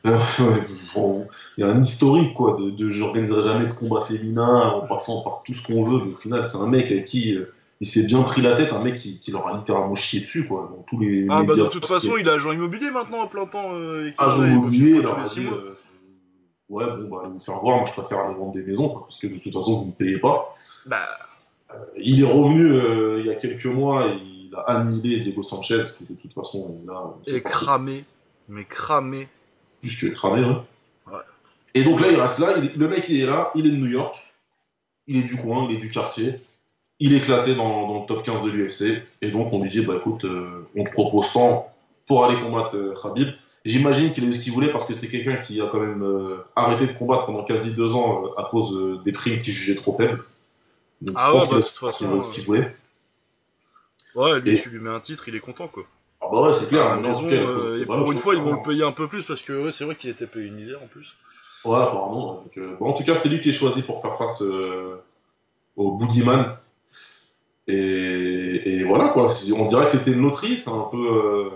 Il 0.06 1.28
y 1.58 1.64
a 1.64 1.68
un 1.68 1.80
historique, 1.82 2.34
quoi, 2.34 2.58
de, 2.60 2.72
de 2.72 2.90
j'organiserai 2.90 3.44
jamais 3.44 3.66
de 3.68 3.72
combat 3.74 4.02
féminin 4.02 4.72
en 4.72 4.82
passant 4.88 5.22
par 5.22 5.44
tout 5.44 5.54
ce 5.54 5.64
qu'on 5.66 5.84
veut, 5.84 6.04
mais 6.06 6.14
au 6.14 6.18
final, 6.18 6.46
c'est 6.46 6.58
un 6.58 6.68
mec 6.68 6.92
avec 6.92 7.06
qui 7.06 7.36
euh, 7.36 7.54
il 7.80 7.88
s'est 7.88 8.04
bien 8.06 8.22
pris 8.24 8.42
la 8.42 8.56
tête, 8.56 8.72
un 8.74 8.84
mec 8.84 8.96
qui, 8.96 9.20
qui 9.20 9.32
leur 9.32 9.48
a 9.48 9.58
littéralement 9.58 9.96
chié 9.96 10.22
dessus, 10.22 10.46
quoi, 10.48 10.70
dans 10.75 10.84
tous 10.84 11.00
les 11.00 11.25
Ah 11.30 11.42
bah 11.44 11.48
médias. 11.48 11.63
de 11.66 11.70
toute 11.70 11.86
façon, 11.86 12.18
il 12.18 12.27
est 12.27 12.32
agent 12.32 12.51
immobilier 12.51 12.92
maintenant 12.92 13.24
à 13.24 13.27
plein 13.27 13.46
temps. 13.46 13.74
Euh, 13.75 14.08
et 14.10 14.13
Ah, 14.18 14.34
qu'il- 14.36 14.44
j'ai 14.72 14.77
il 14.77 14.88
il 14.98 15.01
leur 15.01 15.20
a 15.20 15.24
dit, 15.25 15.46
euh, 15.46 15.75
ouais, 16.70 16.86
bon, 16.86 17.10
bah, 17.10 17.22
allez 17.24 17.32
vous 17.34 17.39
faire 17.39 17.60
voir, 17.60 17.77
moi 17.77 17.86
je 17.88 17.94
préfère 17.94 18.20
aller 18.20 18.36
vendre 18.36 18.51
des 18.54 18.63
maisons, 18.63 18.89
quoi, 18.89 19.01
parce 19.08 19.20
que 19.20 19.27
de 19.27 19.38
toute 19.38 19.54
façon, 19.54 19.80
vous 19.80 19.88
ne 19.88 19.92
payez 19.92 20.20
pas. 20.20 20.54
Bah, 20.86 21.08
Il 21.98 22.22
est 22.22 22.25
revenu 22.32 22.66
euh, 22.72 23.20
il 23.22 23.25
y 23.25 23.30
a 23.32 23.36
quelques 23.36 23.66
mois 23.66 24.08
et 24.08 24.16
il 24.18 24.51
a 24.56 24.60
annihilé 24.70 25.20
Diego 25.22 25.42
Sanchez, 25.44 25.82
qui 25.98 26.06
de 26.06 26.13
toute 26.20 26.34
façon 26.34 26.77
est 26.84 26.88
là. 26.88 27.04
et 27.27 27.42
cramé. 27.42 28.04
Mais 28.50 28.66
cramé. 28.66 29.27
Plus 29.84 29.96
que 29.98 30.08
cramé, 30.08 30.42
hein. 30.42 30.66
Ouais. 31.08 31.20
Et 31.75 31.84
donc 31.84 32.00
là, 32.00 32.08
il 32.10 32.20
reste 32.20 32.40
là, 32.40 32.54
il 32.58 32.66
est- 32.66 32.75
le 32.75 32.88
mec 32.88 33.08
il 33.10 33.20
est 33.22 33.25
là, 33.25 33.52
il 33.54 33.68
est 33.68 33.72
de 33.72 33.75
New 33.75 33.88
York, 33.90 34.16
il 35.08 35.18
est 35.18 35.24
du 35.24 35.36
coin, 35.36 35.68
il 35.70 35.75
est 35.75 35.80
du 35.80 35.90
quartier, 35.92 36.40
il 37.00 37.13
est 37.13 37.20
classé 37.20 37.54
dans, 37.54 37.88
dans 37.88 38.00
le 38.02 38.06
top 38.06 38.24
15 38.24 38.44
de 38.44 38.50
l'UFC, 38.50 39.04
et 39.22 39.30
donc 39.30 39.52
on 39.52 39.62
lui 39.62 39.70
dit, 39.70 39.82
bah 39.86 39.96
écoute, 39.98 40.24
euh, 40.24 40.66
on 40.78 40.86
te 40.86 40.90
propose 40.90 41.32
tant 41.34 41.70
pour 42.08 42.24
aller 42.25 42.40
combattre 42.42 42.78
euh, 42.78 42.94
Khabib. 43.02 43.28
J'imagine 43.66 44.12
qu'il 44.13 44.24
a 44.24 44.28
eu 44.28 44.34
ce 44.34 44.40
qu'il 44.40 44.52
voulait 44.54 44.72
parce 44.72 44.86
que 44.86 44.94
c'est 44.94 45.10
quelqu'un 45.10 45.36
qui 45.38 45.62
a 45.62 45.68
quand 45.68 45.80
même 45.80 46.02
euh, 46.04 46.38
arrêté 46.56 46.86
de 46.88 46.98
combattre 46.98 47.25
pendant 47.25 47.44
quasi 47.44 47.75
deux 47.75 47.94
ans 47.94 48.25
euh, 48.25 48.40
à 48.42 48.44
cause 48.50 48.78
euh, 48.78 48.98
des 49.04 49.12
primes 49.12 49.40
qu'il 49.40 49.54
jugeait 49.54 49.75
trop 49.75 49.96
faibles. 49.98 50.24
Donc, 51.02 51.16
Ah 51.20 51.28
je 51.28 51.34
pense 51.34 51.44
ouais, 51.44 51.50
bah, 51.52 51.56
a 51.56 51.60
de 51.60 51.63
toute 51.66 51.90
eu 51.90 51.92
ce 51.92 51.98
qu'il- 51.98 52.08
façon, 52.08 52.22
ce 52.22 52.32
qu'il 52.36 52.46
voulait. 52.46 52.75
Ouais, 54.16 54.40
lui, 54.42 54.52
Et- 54.58 54.62
tu 54.62 54.70
lui 54.70 54.80
mets 54.80 54.90
un 54.90 55.00
titre, 55.02 55.28
il 55.28 55.36
est 55.36 55.40
content 55.42 55.68
quoi. 55.68 55.84
Ah 56.34 56.42
bah 56.42 56.48
ouais, 56.48 56.54
c'est 56.56 56.68
clair. 56.68 56.86
À 56.86 56.96
la 56.96 57.02
mais 57.02 57.08
en 57.10 57.12
maison, 57.12 57.22
tout 57.22 57.28
cas, 57.28 57.36
il 57.36 57.42
a 57.42 57.48
euh, 57.48 57.82
et 57.82 57.86
balles, 57.86 58.00
pour 58.00 58.12
une 58.12 58.18
je 58.18 58.24
fois, 58.24 58.34
ils 58.34 58.42
vont 58.42 58.54
le 58.56 58.63
payer 58.63 58.84
un 58.84 58.92
peu 58.92 59.08
plus 59.08 59.24
parce 59.24 59.42
que 59.42 59.66
ouais, 59.66 59.72
c'est 59.72 59.84
vrai 59.84 59.96
qu'il 59.96 60.10
était 60.10 60.25
payé 60.25 60.48
une 60.48 60.56
misère 60.56 60.82
en 60.82 60.88
plus. 60.88 61.16
Ouais, 61.63 61.78
apparemment. 61.78 62.42
Donc, 62.44 62.58
euh, 62.58 62.75
bon, 62.80 62.88
en 62.88 62.94
tout 62.94 63.04
cas, 63.04 63.16
c'est 63.16 63.30
lui 63.30 63.40
qui 63.40 63.50
est 63.50 63.54
choisi 63.54 63.84
pour 63.84 64.02
faire 64.02 64.18
face 64.18 64.42
euh, 64.42 64.98
au 65.75 65.92
Boogeyman. 65.92 66.58
Et, 67.68 67.75
et 68.74 68.84
voilà, 68.84 69.10
quoi. 69.10 69.28
On 69.56 69.66
dirait 69.66 69.86
que 69.86 69.92
c'était 69.92 70.12
une 70.12 70.22
loterie. 70.22 70.58
C'est 70.58 70.72
un 70.72 70.88
peu, 70.92 70.98
euh, 70.98 71.50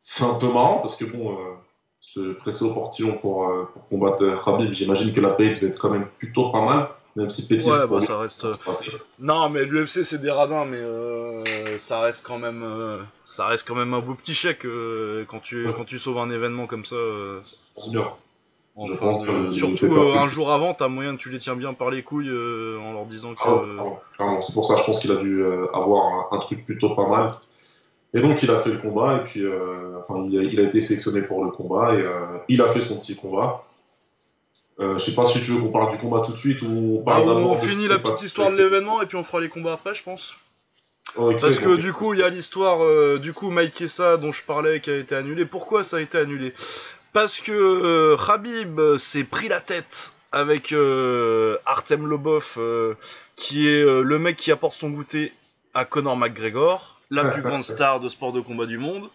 c'est 0.00 0.24
un 0.24 0.34
peu 0.34 0.46
marrant 0.46 0.78
parce 0.78 0.96
que 0.96 1.04
bon, 1.04 1.32
euh, 1.32 1.54
se 2.00 2.32
presser 2.34 2.64
au 2.64 2.72
portillon 2.72 3.18
pour, 3.18 3.48
euh, 3.48 3.68
pour 3.72 3.88
combattre 3.88 4.22
euh, 4.22 4.36
Khabib, 4.36 4.72
j'imagine 4.72 5.12
que 5.12 5.20
la 5.20 5.30
paye 5.30 5.54
devait 5.54 5.66
être 5.66 5.80
quand 5.80 5.90
même 5.90 6.06
plutôt 6.18 6.50
pas 6.50 6.64
mal, 6.64 6.88
même 7.16 7.30
si 7.30 7.46
Pétis. 7.48 7.68
Ouais, 7.68 7.86
bah 7.90 8.00
ça 8.02 8.18
reste. 8.18 8.46
passé. 8.64 8.92
Non, 9.18 9.48
mais 9.48 9.64
l'UFC 9.64 10.04
c'est 10.04 10.20
des 10.20 10.30
radins, 10.30 10.66
mais 10.66 10.76
euh, 10.76 11.78
ça 11.78 12.00
reste 12.00 12.22
quand 12.24 12.38
même, 12.38 12.62
euh, 12.62 12.98
ça 13.24 13.46
reste 13.46 13.66
quand 13.66 13.74
même 13.74 13.94
un 13.94 14.00
beau 14.00 14.14
petit 14.14 14.34
chèque 14.34 14.66
euh, 14.66 15.24
quand 15.28 15.40
tu 15.40 15.66
quand 15.76 15.84
tu 15.84 15.98
sauves 15.98 16.18
un 16.18 16.30
événement 16.30 16.66
comme 16.66 16.84
ça. 16.84 16.96
euh. 16.96 17.40
C'est 17.76 17.90
bien. 17.90 18.12
je 18.84 18.94
pense 18.94 19.26
que 19.26 19.52
surtout 19.52 19.92
un 19.92 20.28
jour 20.28 20.52
avant, 20.52 20.74
t'as 20.74 20.88
moyen 20.88 21.16
que 21.16 21.22
tu 21.22 21.30
les 21.30 21.38
tiens 21.38 21.56
bien 21.56 21.72
par 21.72 21.90
les 21.90 22.02
couilles 22.02 22.30
en 22.30 22.92
leur 22.92 23.06
disant 23.06 23.34
que. 23.34 23.78
Ah, 24.18 24.38
c'est 24.40 24.52
pour 24.52 24.66
ça, 24.66 24.76
je 24.76 24.84
pense 24.84 25.00
qu'il 25.00 25.12
a 25.12 25.16
dû 25.16 25.44
avoir 25.72 26.32
un, 26.32 26.38
truc 26.38 26.64
plutôt 26.64 26.90
pas 26.90 27.08
mal. 27.08 27.34
Et 28.14 28.20
donc 28.20 28.42
il 28.42 28.50
a 28.50 28.58
fait 28.58 28.70
le 28.70 28.78
combat 28.78 29.16
et 29.16 29.22
puis 29.24 29.44
enfin 29.98 30.26
il 30.28 30.60
a, 30.60 30.62
été 30.62 30.80
sélectionné 30.80 31.22
pour 31.22 31.44
le 31.44 31.50
combat 31.50 31.94
et 31.94 32.04
il 32.48 32.60
a 32.60 32.68
fait 32.68 32.82
son 32.82 33.00
petit 33.00 33.16
combat. 33.16 33.65
Euh, 34.78 34.98
je 34.98 35.04
sais 35.04 35.14
pas 35.14 35.24
si 35.24 35.40
tu 35.40 35.52
veux 35.52 35.60
qu'on 35.60 35.72
parle 35.72 35.90
du 35.90 35.98
combat 35.98 36.20
tout 36.24 36.32
de 36.32 36.36
suite 36.36 36.60
ou 36.62 36.98
on 37.00 37.02
parle 37.02 37.26
bah, 37.26 37.32
On 37.32 37.56
finit 37.56 37.88
la 37.88 37.98
petite 37.98 38.22
histoire 38.22 38.50
de 38.50 38.56
l'événement 38.56 39.00
et 39.00 39.06
puis 39.06 39.16
on 39.16 39.24
fera 39.24 39.40
les 39.40 39.48
combats 39.48 39.72
après, 39.72 39.94
je 39.94 40.02
pense. 40.02 40.36
Parce 41.14 41.58
que 41.58 41.76
du 41.76 41.92
coup, 41.92 42.14
il 42.14 42.20
y 42.20 42.22
a 42.22 42.28
l'histoire 42.28 42.84
euh, 42.84 43.18
du 43.18 43.32
coup 43.32 43.50
Mike 43.50 43.74
Kessa 43.74 44.16
dont 44.16 44.32
je 44.32 44.42
parlais 44.42 44.80
qui 44.80 44.90
a 44.90 44.96
été 44.96 45.14
annulé. 45.14 45.46
Pourquoi 45.46 45.84
ça 45.84 45.96
a 45.96 46.00
été 46.00 46.18
annulé? 46.18 46.52
Parce 47.12 47.40
que 47.40 47.52
euh, 47.52 48.16
Khabib 48.16 48.98
s'est 48.98 49.24
pris 49.24 49.48
la 49.48 49.60
tête 49.60 50.12
avec 50.32 50.72
euh, 50.72 51.56
Artem 51.64 52.06
Lobov, 52.06 52.58
qui 53.36 53.68
est 53.68 53.84
le 53.84 54.18
mec 54.18 54.36
qui 54.36 54.52
apporte 54.52 54.76
son 54.76 54.90
goûter 54.90 55.32
à 55.72 55.84
Conor 55.84 56.16
McGregor, 56.16 57.00
la 57.10 57.24
plus 57.32 57.42
grande 57.42 57.64
star 57.64 58.00
de 58.00 58.08
sport 58.08 58.32
de 58.32 58.40
combat 58.40 58.66
du 58.66 58.78
monde. 58.78 59.08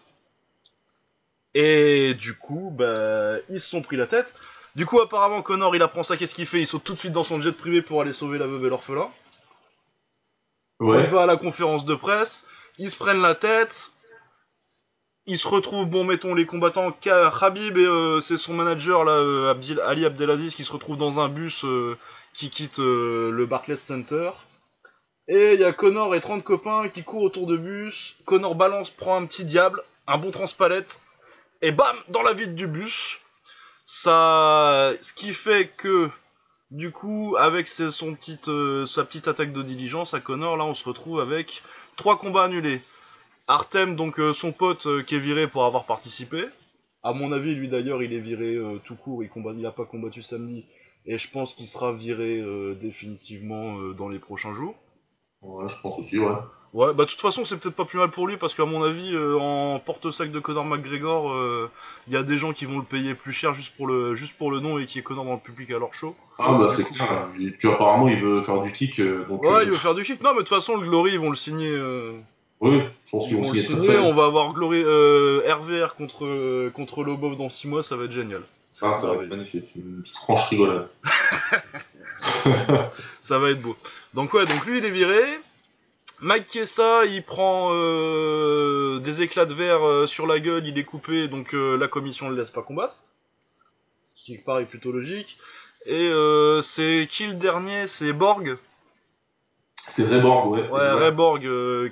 Et 1.54 2.14
du 2.14 2.34
coup, 2.34 2.72
bah, 2.76 3.36
ils 3.48 3.60
se 3.60 3.68
sont 3.68 3.82
pris 3.82 3.96
la 3.96 4.06
tête. 4.06 4.34
Du 4.74 4.86
coup, 4.86 5.00
apparemment, 5.00 5.42
Connor, 5.42 5.76
il 5.76 5.82
apprend 5.82 6.02
ça, 6.02 6.16
qu'est-ce 6.16 6.34
qu'il 6.34 6.46
fait? 6.46 6.60
Il 6.60 6.66
saute 6.66 6.84
tout 6.84 6.94
de 6.94 6.98
suite 6.98 7.12
dans 7.12 7.24
son 7.24 7.40
jet 7.40 7.52
privé 7.52 7.82
pour 7.82 8.00
aller 8.00 8.12
sauver 8.12 8.38
la 8.38 8.46
veuve 8.46 8.64
et 8.64 8.68
l'orphelin. 8.70 9.10
Ouais. 10.80 11.04
Il 11.04 11.10
va 11.10 11.22
à 11.22 11.26
la 11.26 11.36
conférence 11.36 11.84
de 11.84 11.94
presse, 11.94 12.44
ils 12.78 12.90
se 12.90 12.96
prennent 12.96 13.20
la 13.20 13.34
tête, 13.34 13.90
ils 15.26 15.38
se 15.38 15.46
retrouvent, 15.46 15.86
bon, 15.86 16.04
mettons 16.04 16.34
les 16.34 16.46
combattants, 16.46 16.90
Khabib 16.90 17.78
et 17.78 17.86
euh, 17.86 18.20
c'est 18.20 18.38
son 18.38 18.54
manager, 18.54 19.04
là, 19.04 19.12
euh, 19.12 19.54
Ali 19.84 20.04
Abdelaziz, 20.04 20.54
qui 20.54 20.64
se 20.64 20.72
retrouve 20.72 20.96
dans 20.96 21.20
un 21.20 21.28
bus 21.28 21.64
euh, 21.64 21.96
qui 22.34 22.50
quitte 22.50 22.78
le 22.78 23.46
Barclays 23.46 23.76
Center. 23.76 24.30
Et 25.28 25.54
il 25.54 25.60
y 25.60 25.64
a 25.64 25.72
Connor 25.72 26.14
et 26.16 26.20
30 26.20 26.42
copains 26.42 26.88
qui 26.88 27.04
courent 27.04 27.22
autour 27.22 27.46
de 27.46 27.56
bus. 27.56 28.16
Connor 28.24 28.56
balance, 28.56 28.90
prend 28.90 29.16
un 29.16 29.26
petit 29.26 29.44
diable, 29.44 29.82
un 30.08 30.18
bon 30.18 30.32
transpalette, 30.32 31.00
et 31.60 31.70
bam, 31.70 31.96
dans 32.08 32.22
la 32.22 32.32
vide 32.32 32.56
du 32.56 32.66
bus. 32.66 33.18
Ça, 33.84 34.92
ce 35.00 35.12
qui 35.12 35.34
fait 35.34 35.68
que 35.76 36.10
du 36.72 36.90
coup, 36.90 37.36
avec 37.38 37.68
son 37.68 38.14
petite, 38.14 38.48
euh, 38.48 38.86
sa 38.86 39.04
petite 39.04 39.28
attaque 39.28 39.52
de 39.52 39.62
diligence 39.62 40.14
à 40.14 40.20
Connor, 40.20 40.56
là, 40.56 40.64
on 40.64 40.74
se 40.74 40.88
retrouve 40.88 41.20
avec 41.20 41.62
trois 41.96 42.18
combats 42.18 42.44
annulés. 42.44 42.80
Artem, 43.46 43.94
donc 43.94 44.18
euh, 44.18 44.32
son 44.32 44.52
pote 44.52 44.86
euh, 44.86 45.02
qui 45.02 45.16
est 45.16 45.18
viré 45.18 45.46
pour 45.46 45.66
avoir 45.66 45.84
participé. 45.84 46.46
À 47.02 47.12
mon 47.12 47.30
avis, 47.32 47.54
lui 47.54 47.68
d'ailleurs, 47.68 48.02
il 48.02 48.14
est 48.14 48.20
viré 48.20 48.56
tout 48.84 48.94
court. 48.94 49.22
Il 49.22 49.28
combat, 49.28 49.52
il 49.54 49.66
a 49.66 49.72
pas 49.72 49.84
combattu 49.84 50.22
samedi, 50.22 50.64
et 51.04 51.18
je 51.18 51.28
pense 51.28 51.52
qu'il 51.52 51.66
sera 51.66 51.92
viré 51.92 52.40
définitivement 52.80 53.76
dans 53.92 54.08
les 54.08 54.20
prochains 54.20 54.54
jours. 54.54 54.76
Ouais, 55.40 55.68
je 55.68 55.74
pense 55.82 55.98
aussi, 55.98 56.20
ouais. 56.20 56.32
Ouais, 56.74 56.94
bah 56.94 57.04
de 57.04 57.10
toute 57.10 57.20
façon, 57.20 57.44
c'est 57.44 57.58
peut-être 57.58 57.74
pas 57.74 57.84
plus 57.84 57.98
mal 57.98 58.10
pour 58.10 58.26
lui 58.26 58.38
parce 58.38 58.54
qu'à 58.54 58.64
mon 58.64 58.82
avis, 58.82 59.14
euh, 59.14 59.36
en 59.38 59.78
porte-sac 59.78 60.32
de 60.32 60.40
Conor 60.40 60.64
McGregor, 60.64 61.26
il 61.26 61.38
euh, 61.38 61.66
y 62.08 62.16
a 62.16 62.22
des 62.22 62.38
gens 62.38 62.54
qui 62.54 62.64
vont 62.64 62.78
le 62.78 62.84
payer 62.84 63.14
plus 63.14 63.34
cher 63.34 63.52
juste 63.52 63.76
pour 63.76 63.86
le, 63.86 64.14
juste 64.14 64.38
pour 64.38 64.50
le 64.50 64.60
nom 64.60 64.78
et 64.78 64.86
qui 64.86 64.98
est 64.98 65.02
Conor 65.02 65.26
dans 65.26 65.34
le 65.34 65.38
public 65.38 65.70
à 65.70 65.78
leur 65.78 65.92
show. 65.92 66.16
Ah 66.38 66.54
bah 66.54 66.70
c'est 66.70 66.84
clair. 66.84 67.28
puis 67.36 67.68
apparemment, 67.68 68.08
il 68.08 68.22
veut 68.22 68.40
faire 68.40 68.62
du 68.62 68.72
kick. 68.72 69.00
Euh, 69.00 69.26
donc, 69.28 69.44
ouais, 69.44 69.64
il 69.64 69.70
veut 69.70 69.76
faire 69.76 69.94
du 69.94 70.02
kick. 70.02 70.22
Non, 70.22 70.30
mais 70.30 70.36
de 70.36 70.48
toute 70.48 70.56
façon, 70.56 70.76
le 70.76 70.88
Glory, 70.88 71.12
ils 71.12 71.20
vont 71.20 71.28
le 71.28 71.36
signer. 71.36 71.78
Oui, 72.60 72.80
je 73.04 73.10
pense 73.10 73.28
qu'ils 73.28 73.36
vont, 73.36 73.52
le 73.52 73.60
signer. 73.60 73.98
On 73.98 74.14
va 74.14 74.24
avoir 74.24 74.54
Glory 74.54 74.82
RVR 74.82 75.94
contre 75.94 76.70
contre 76.70 77.04
Lobov 77.04 77.36
dans 77.36 77.50
6 77.50 77.68
mois, 77.68 77.82
ça 77.82 77.96
va 77.96 78.04
être 78.04 78.12
génial. 78.12 78.40
Ça, 78.70 78.94
ça 78.94 79.08
va 79.08 79.24
être 79.24 79.28
magnifique. 79.28 79.72
Une 79.76 80.00
petite 80.00 80.16
franche 80.16 80.48
rigolade. 80.48 80.88
ça 83.22 83.38
va 83.38 83.50
être 83.50 83.60
beau. 83.60 83.76
Donc 84.14 84.32
ouais, 84.32 84.46
donc 84.46 84.64
lui, 84.64 84.78
il 84.78 84.86
est 84.86 84.90
viré. 84.90 85.22
Mike 86.22 86.46
Kessa, 86.46 87.04
il 87.04 87.24
prend 87.24 87.70
euh, 87.72 89.00
des 89.00 89.22
éclats 89.22 89.44
de 89.44 89.54
verre 89.54 89.84
euh, 89.84 90.06
sur 90.06 90.28
la 90.28 90.38
gueule, 90.38 90.64
il 90.64 90.78
est 90.78 90.84
coupé, 90.84 91.26
donc 91.26 91.52
euh, 91.52 91.76
la 91.76 91.88
commission 91.88 92.26
ne 92.26 92.30
le 92.34 92.38
laisse 92.38 92.50
pas 92.50 92.62
combattre. 92.62 92.94
Ce 94.14 94.24
qui 94.24 94.38
paraît 94.38 94.64
plutôt 94.64 94.92
logique. 94.92 95.36
Et 95.84 96.12
c'est 96.62 97.08
qui 97.10 97.26
le 97.26 97.34
dernier? 97.34 97.88
C'est 97.88 98.12
Borg? 98.12 98.56
C'est 99.74 100.06
Reborg, 100.06 100.52
ouais. 100.52 100.68
Ouais, 100.68 100.92
Reborg, 100.92 101.40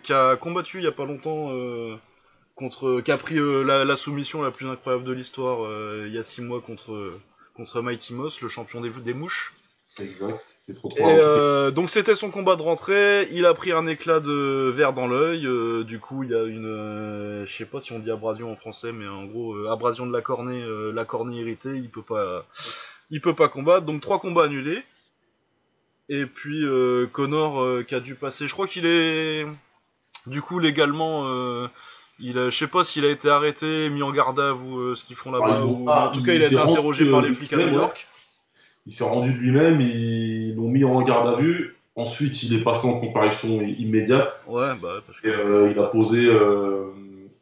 qui 0.01 0.13
a 0.13 0.37
combattu 0.37 0.79
il 0.79 0.85
y 0.85 0.87
a 0.87 0.93
pas 0.93 1.07
longtemps 1.07 1.51
contre, 2.55 3.01
qui 3.01 3.11
a 3.11 3.17
pris 3.19 3.35
la, 3.35 3.97
soumission 3.97 4.43
la 4.43 4.53
plus 4.53 4.69
incroyable 4.69 5.03
de 5.03 5.13
l'histoire 5.13 5.69
il 6.07 6.13
y 6.13 6.19
a 6.19 6.23
six 6.23 6.41
mois 6.41 6.61
contre 6.61 7.19
contre 7.57 7.83
Mighty 7.83 8.15
Moss, 8.15 8.41
le 8.43 8.49
champion 8.49 8.81
des 8.81 9.13
mouches. 9.13 9.55
Exact. 10.03 10.61
Euh, 11.01 11.71
donc 11.71 11.91
c'était 11.91 12.15
son 12.15 12.31
combat 12.31 12.57
de 12.57 12.63
rentrée. 12.63 13.29
Il 13.33 13.47
a 13.47 13.55
pris 13.55 13.73
un 13.73 13.87
éclat 13.87 14.21
de 14.21 14.73
verre 14.75 14.93
dans 14.93 15.07
l'œil. 15.07 15.47
Euh, 15.47 15.85
du 15.85 15.99
coup, 15.99 16.23
il 16.23 16.31
y 16.31 16.35
a 16.35 16.45
une, 16.45 16.67
euh, 16.67 17.47
je 17.47 17.57
sais 17.57 17.65
pas 17.65 17.81
si 17.81 17.93
on 17.93 17.99
dit 17.99 18.11
abrasion 18.11 18.53
en 18.53 18.57
français, 18.57 18.93
mais 18.93 19.09
en 19.09 19.25
gros 19.25 19.67
abrasion 19.67 20.07
de 20.07 20.13
la 20.13 20.21
cornée, 20.21 20.65
la 20.93 21.05
cornée 21.05 21.37
irritée. 21.37 21.77
Il 21.77 21.91
peut 21.91 22.03
pas, 22.03 22.47
il 23.11 23.21
peut 23.21 23.35
pas 23.35 23.49
combattre. 23.49 23.87
Donc 23.87 24.01
trois 24.01 24.21
combats 24.21 24.45
annulés. 24.45 24.83
Et 26.09 26.27
puis 26.27 26.65
Connor 27.13 27.85
qui 27.87 27.95
a 27.95 28.01
dû 28.01 28.15
passer. 28.15 28.47
Je 28.47 28.53
crois 28.53 28.67
qu'il 28.67 28.87
est, 28.87 29.47
du 30.27 30.43
coup 30.43 30.59
légalement. 30.59 31.69
Il 32.23 32.35
je 32.35 32.51
sais 32.51 32.67
pas 32.67 32.85
s'il 32.85 33.07
a 33.07 33.11
été 33.11 33.31
arrêté, 33.31 33.89
mis 33.89 34.03
en 34.03 34.11
garde 34.11 34.39
à 34.39 34.53
vous, 34.53 34.95
ce 34.95 35.05
qu'ils 35.05 35.17
font 35.17 35.33
là-bas, 35.33 35.65
ou 35.65 35.89
en 35.89 36.11
tout 36.11 36.23
cas 36.23 36.35
il 36.35 36.43
a 36.43 36.47
été 36.47 36.59
interrogé 36.59 37.11
par 37.11 37.23
les 37.23 37.33
flics 37.33 37.53
à 37.53 37.57
New 37.57 37.73
York 37.73 38.07
il 38.91 38.93
s'est 38.93 39.05
rendu 39.05 39.33
de 39.33 39.39
lui-même, 39.39 39.81
ils 39.81 40.57
l'ont 40.57 40.69
mis 40.69 40.83
en 40.83 41.01
garde 41.03 41.29
à 41.29 41.37
vue. 41.37 41.77
Ensuite, 41.95 42.43
il 42.43 42.59
est 42.59 42.65
passé 42.65 42.89
en 42.89 42.99
comparution 42.99 43.63
immédiate. 43.63 44.43
Ouais, 44.49 44.73
bah, 44.83 45.01
et, 45.23 45.29
euh, 45.29 45.71
il 45.71 45.79
a 45.79 45.85
posé 45.85 46.27
euh, 46.27 46.87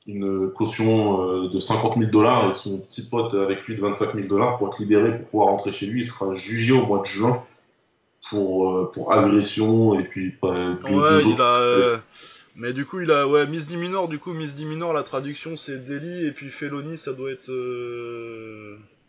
une 0.06 0.50
caution 0.50 1.22
euh, 1.22 1.48
de 1.48 1.58
50 1.58 1.96
000 1.96 2.10
dollars 2.10 2.50
et 2.50 2.52
son 2.52 2.80
petit 2.80 3.08
pote 3.08 3.32
avec 3.32 3.64
lui 3.64 3.76
de 3.76 3.80
25 3.80 4.12
000 4.12 4.26
dollars 4.28 4.56
pour 4.56 4.68
être 4.68 4.78
libéré 4.78 5.16
pour 5.16 5.26
pouvoir 5.28 5.48
rentrer 5.48 5.72
chez 5.72 5.86
lui. 5.86 6.00
Il 6.00 6.04
sera 6.04 6.34
jugé 6.34 6.74
au 6.74 6.84
mois 6.84 7.00
de 7.00 7.06
juin 7.06 7.42
pour, 8.28 8.90
pour 8.90 9.14
agression 9.14 9.98
et 9.98 10.04
puis 10.04 10.34
deux, 10.42 11.26
autres. 11.28 12.02
Mais 12.56 12.74
du 12.74 12.84
coup, 12.84 13.00
il 13.00 13.10
a 13.10 13.26
ouais, 13.26 13.46
misdemeanor. 13.46 14.08
Du 14.08 14.18
coup, 14.18 14.34
misdemeanor, 14.34 14.92
la 14.92 15.02
traduction 15.02 15.56
c'est 15.56 15.82
délit 15.86 16.26
et 16.26 16.32
puis 16.32 16.50
felony, 16.50 16.98
ça 16.98 17.14
doit 17.14 17.30
être 17.30 17.50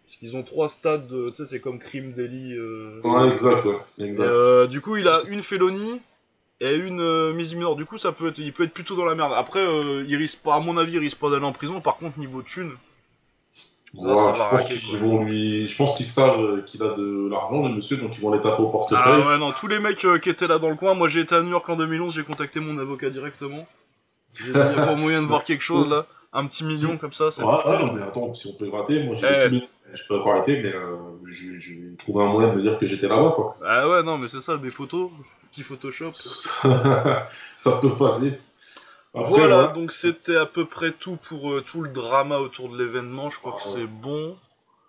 parce 0.10 0.18
qu'ils 0.18 0.36
ont 0.36 0.42
trois 0.42 0.70
stades, 0.70 1.08
tu 1.08 1.36
sais, 1.36 1.46
c'est 1.46 1.60
comme 1.60 1.78
crime, 1.78 2.14
délit. 2.14 2.56
Euh... 2.56 3.00
Ouais, 3.04 3.30
exact, 3.30 3.68
exact. 4.00 4.26
Euh, 4.26 4.66
du 4.66 4.82
coup, 4.82 4.98
il 4.98 5.08
a 5.08 5.22
une 5.28 5.44
félonie 5.44 6.02
et 6.60 6.74
une 6.74 7.00
euh, 7.00 7.32
mise 7.32 7.54
mineure. 7.54 7.76
Du 7.76 7.86
coup, 7.86 8.00
ça 8.00 8.12
peut 8.12 8.30
être, 8.30 8.40
il 8.40 8.52
peut 8.52 8.64
être 8.64 8.74
plutôt 8.74 8.96
dans 8.96 9.06
la 9.06 9.14
merde. 9.14 9.34
Après, 9.36 9.60
euh, 9.60 10.04
il 10.08 10.16
risque 10.16 10.40
pas, 10.40 10.56
à 10.56 10.60
mon 10.62 10.78
avis, 10.78 10.94
il 10.94 10.98
risque 10.98 11.20
pas 11.20 11.30
d'aller 11.30 11.46
en 11.46 11.52
prison. 11.52 11.80
Par 11.80 11.98
contre, 11.98 12.18
niveau 12.18 12.42
thune, 12.42 12.72
Ouais, 13.94 14.16
je, 14.16 14.50
pense 14.50 14.66
qu'ils 14.66 14.98
vont 14.98 15.24
lui... 15.24 15.68
je 15.68 15.78
pense 15.78 15.96
qu'ils 15.96 16.08
savent 16.08 16.64
qu'il 16.66 16.82
a 16.82 16.96
de 16.96 17.30
l'argent, 17.30 17.68
le 17.68 17.76
monsieur, 17.76 17.98
donc 17.98 18.16
ils 18.18 18.22
vont 18.22 18.32
les 18.32 18.42
taper 18.42 18.64
au 18.64 18.70
portefeuille. 18.70 19.02
Ah 19.04 19.28
ouais, 19.28 19.38
non, 19.38 19.52
tous 19.52 19.68
les 19.68 19.80
mecs 19.80 20.06
qui 20.22 20.30
étaient 20.30 20.48
là 20.48 20.58
dans 20.58 20.70
le 20.70 20.76
coin, 20.76 20.94
moi 20.94 21.08
j'ai 21.08 21.22
été 21.22 21.34
à 21.34 21.42
New 21.42 21.50
York 21.50 21.68
en 21.70 21.76
2011, 21.76 22.14
j'ai 22.14 22.24
contacté 22.24 22.60
mon 22.60 22.78
avocat 22.78 23.10
directement. 23.10 23.68
J'ai 24.36 24.52
dit, 24.54 24.60
y 24.60 24.62
a 24.62 24.86
pas 24.86 24.96
moyen 24.96 25.24
de 25.24 25.28
voir 25.28 25.44
quelque 25.44 25.64
chose 25.64 25.88
là 25.88 26.06
Un 26.32 26.46
petit 26.46 26.64
million 26.64 26.98
comme 26.98 27.14
ça, 27.14 27.32
c'est. 27.32 27.42
Ouais, 27.42 27.50
ouais, 27.50 27.92
mais 27.94 28.04
attends, 28.04 28.34
si 28.36 28.48
on 28.48 28.54
peut 28.54 28.68
gratter, 28.68 29.04
moi 29.04 29.16
j'ai 29.16 29.28
eh. 29.52 29.68
je 29.94 30.04
peux 30.08 30.20
encore 30.20 30.34
arrêter, 30.34 30.62
mais 30.62 30.74
euh, 30.74 30.96
je, 31.26 31.58
je, 31.58 31.74
vais 31.74 31.96
trouver 31.98 32.24
un 32.24 32.28
moyen 32.28 32.50
de 32.50 32.56
me 32.56 32.62
dire 32.62 32.78
que 32.78 32.86
j'étais 32.86 33.08
là-bas, 33.08 33.34
quoi. 33.36 33.58
Ah 33.66 33.90
ouais, 33.90 34.04
non, 34.04 34.20
mais 34.20 34.30
c'est 34.30 34.42
ça, 34.42 34.58
des 34.58 34.70
photos, 34.70 35.10
petit 35.52 35.64
Photoshop. 35.64 36.12
ça 37.56 37.72
peut 37.82 37.96
passer. 37.96 38.40
voilà, 39.14 39.68
donc 39.68 39.92
c'était 39.92 40.36
à 40.36 40.46
peu 40.46 40.66
près 40.66 40.92
tout 40.92 41.18
pour 41.28 41.52
euh, 41.52 41.62
tout 41.62 41.82
le 41.82 41.90
drama 41.90 42.38
autour 42.38 42.70
de 42.70 42.78
l'événement. 42.78 43.32
Je 43.32 43.40
crois 43.40 43.54
que 43.54 43.64
ah 43.66 43.72
c'est 43.74 43.88
bon. 43.88 44.38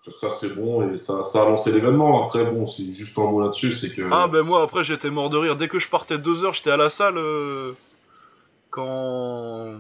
Ça, 0.09 0.31
c'est 0.31 0.55
bon 0.55 0.91
et 0.91 0.97
ça, 0.97 1.25
ça 1.25 1.43
a 1.43 1.45
lancé 1.49 1.73
l'événement. 1.73 2.25
Après, 2.25 2.45
bon, 2.45 2.67
c'est 2.67 2.91
juste 2.93 3.19
un 3.19 3.25
mot 3.25 3.41
là-dessus, 3.41 3.73
c'est 3.73 3.91
que. 3.91 4.03
Ah, 4.11 4.29
ben 4.29 4.43
moi, 4.43 4.63
après, 4.63 4.85
j'étais 4.85 5.11
mort 5.11 5.31
de 5.31 5.39
rire. 5.39 5.57
Dès 5.57 5.69
que 5.69 5.79
je 5.79 5.89
partais 5.89 6.19
deux 6.19 6.45
heures, 6.45 6.53
j'étais 6.53 6.71
à 6.71 6.77
la 6.77 6.91
salle. 6.91 7.17
Euh, 7.19 7.73
quand 8.71 9.75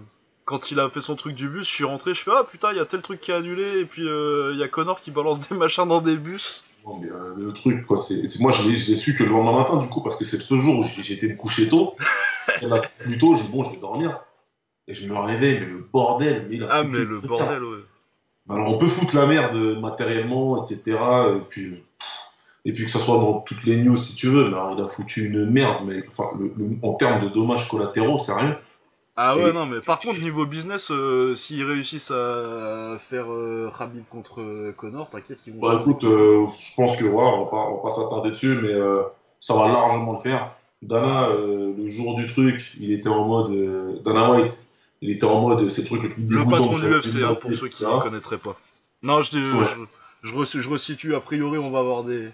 quand 0.50 0.73
il 0.73 0.80
a 0.80 0.90
fait 0.90 1.00
son 1.00 1.14
truc 1.14 1.37
du 1.37 1.49
bus, 1.49 1.64
je 1.64 1.73
suis 1.73 1.85
rentré, 1.85 2.12
je 2.12 2.23
fais 2.23 2.33
ah 2.35 2.42
putain, 2.42 2.73
il 2.73 2.76
y 2.76 2.80
a 2.80 2.85
tel 2.85 3.02
truc 3.02 3.21
qui 3.21 3.30
est 3.30 3.35
annulé, 3.35 3.78
et 3.78 3.85
puis 3.85 4.09
euh, 4.09 4.50
il 4.52 4.59
y 4.59 4.64
a 4.64 4.69
Connor 4.69 5.00
qui 5.00 5.12
balance 5.12 5.49
des 5.49 5.54
machins 5.54 5.87
dans 5.87 6.00
des 6.00 6.16
bus. 6.16 6.64
Non, 6.85 6.99
mais, 6.99 7.09
euh, 7.09 7.35
le 7.38 7.52
truc, 7.52 7.87
quoi, 7.87 7.97
c'est, 7.97 8.25
moi 8.40 8.50
je 8.50 8.69
l'ai, 8.69 8.97
su 8.97 9.14
que 9.14 9.23
le 9.23 9.30
lendemain 9.30 9.61
matin, 9.61 9.76
du 9.76 9.88
coup, 9.88 10.02
parce 10.02 10.16
que 10.16 10.25
c'est 10.25 10.42
ce 10.42 10.57
jour 10.57 10.80
où 10.80 10.83
j'ai, 10.83 11.14
été 11.14 11.28
me 11.28 11.37
coucher 11.37 11.69
tôt. 11.69 11.95
et 12.62 12.66
là, 12.66 12.78
plus 12.99 13.16
tôt, 13.16 13.37
j'ai 13.37 13.42
dit 13.42 13.49
bon, 13.49 13.62
je 13.62 13.71
vais 13.71 13.76
dormir. 13.76 14.19
Et 14.88 14.95
je 14.95 15.07
me 15.07 15.16
réveille, 15.16 15.61
mais 15.61 15.66
le 15.66 15.87
bordel, 15.92 16.49
mais 16.50 16.59
Ah, 16.69 16.83
mais 16.83 17.04
le 17.04 17.21
bordel, 17.21 17.62
ouais. 17.62 17.78
Alors 18.49 18.75
on 18.75 18.78
peut 18.78 18.88
foutre 18.88 19.14
la 19.14 19.26
merde 19.26 19.54
matériellement, 19.78 20.64
etc. 20.64 20.99
Et 21.37 21.40
puis, 21.49 21.85
et 22.64 22.73
puis 22.73 22.87
que 22.87 22.90
ça 22.90 22.99
soit 22.99 23.19
dans 23.19 23.35
toutes 23.35 23.62
les 23.62 23.76
news 23.76 23.97
si 23.97 24.16
tu 24.16 24.26
veux, 24.26 24.50
mais 24.50 24.57
alors, 24.57 24.75
il 24.76 24.83
a 24.83 24.88
foutu 24.88 25.26
une 25.26 25.49
merde, 25.49 25.85
mais 25.87 26.02
enfin, 26.09 26.30
en 26.83 26.95
termes 26.95 27.23
de 27.23 27.28
dommages 27.28 27.69
collatéraux, 27.69 28.19
c'est 28.19 28.33
rien. 28.33 28.59
Ah 29.17 29.37
ouais, 29.37 29.50
Et- 29.50 29.52
non, 29.52 29.67
mais 29.67 29.81
par 29.81 30.00
contre, 30.00 30.21
niveau 30.21 30.47
business, 30.47 30.90
euh, 30.90 31.35
s'ils 31.35 31.64
réussissent 31.64 32.11
à 32.11 32.97
faire 33.00 33.31
euh, 33.31 33.71
Khabib 33.76 34.05
contre 34.09 34.40
euh, 34.40 34.73
Connor, 34.76 35.11
t'inquiète 35.11 35.43
qu'ils 35.43 35.55
vont... 35.55 35.61
Bah 35.61 35.79
écoute, 35.81 36.05
euh, 36.05 36.47
je 36.49 36.75
pense 36.76 36.97
que 36.97 37.05
voilà, 37.05 37.29
on 37.37 37.45
va 37.45 37.50
pas, 37.50 37.57
on 37.71 37.76
va 37.76 37.83
pas 37.83 37.90
s'attarder 37.90 38.31
dessus, 38.31 38.59
mais 38.62 38.75
ça 39.40 39.55
va 39.55 39.69
largement 39.69 40.12
le 40.12 40.19
faire. 40.19 40.52
Dana, 40.83 41.29
le 41.29 41.88
jour 41.88 42.17
du 42.17 42.26
truc, 42.26 42.73
il 42.81 42.93
était 42.93 43.09
en 43.09 43.26
mode 43.26 44.02
Dana 44.02 44.31
White, 44.33 44.67
il 45.02 45.11
était 45.11 45.25
en 45.26 45.43
mode 45.43 45.69
c'est 45.69 45.83
le 45.83 45.87
truc 45.88 46.02
le 46.02 46.09
plus 46.11 46.23
Le 46.23 46.29
dégoûtant 46.29 46.50
patron 46.50 46.76
que 46.76 46.81
de 46.83 46.88
l'UFC, 46.88 47.23
hein, 47.23 47.35
pour 47.35 47.55
ceux 47.55 47.69
qui 47.69 47.85
ne 47.85 48.00
connaîtraient 48.00 48.38
pas. 48.38 48.57
Non, 49.02 49.21
je, 49.23 49.37
Ouais. 49.37 49.67
je, 50.23 50.35
je, 50.45 50.59
je 50.61 50.69
resitue, 50.71 51.14
a 51.14 51.21
priori, 51.21 51.59
on 51.59 51.71
va 51.71 51.81
avoir 51.81 52.05
des, 52.05 52.29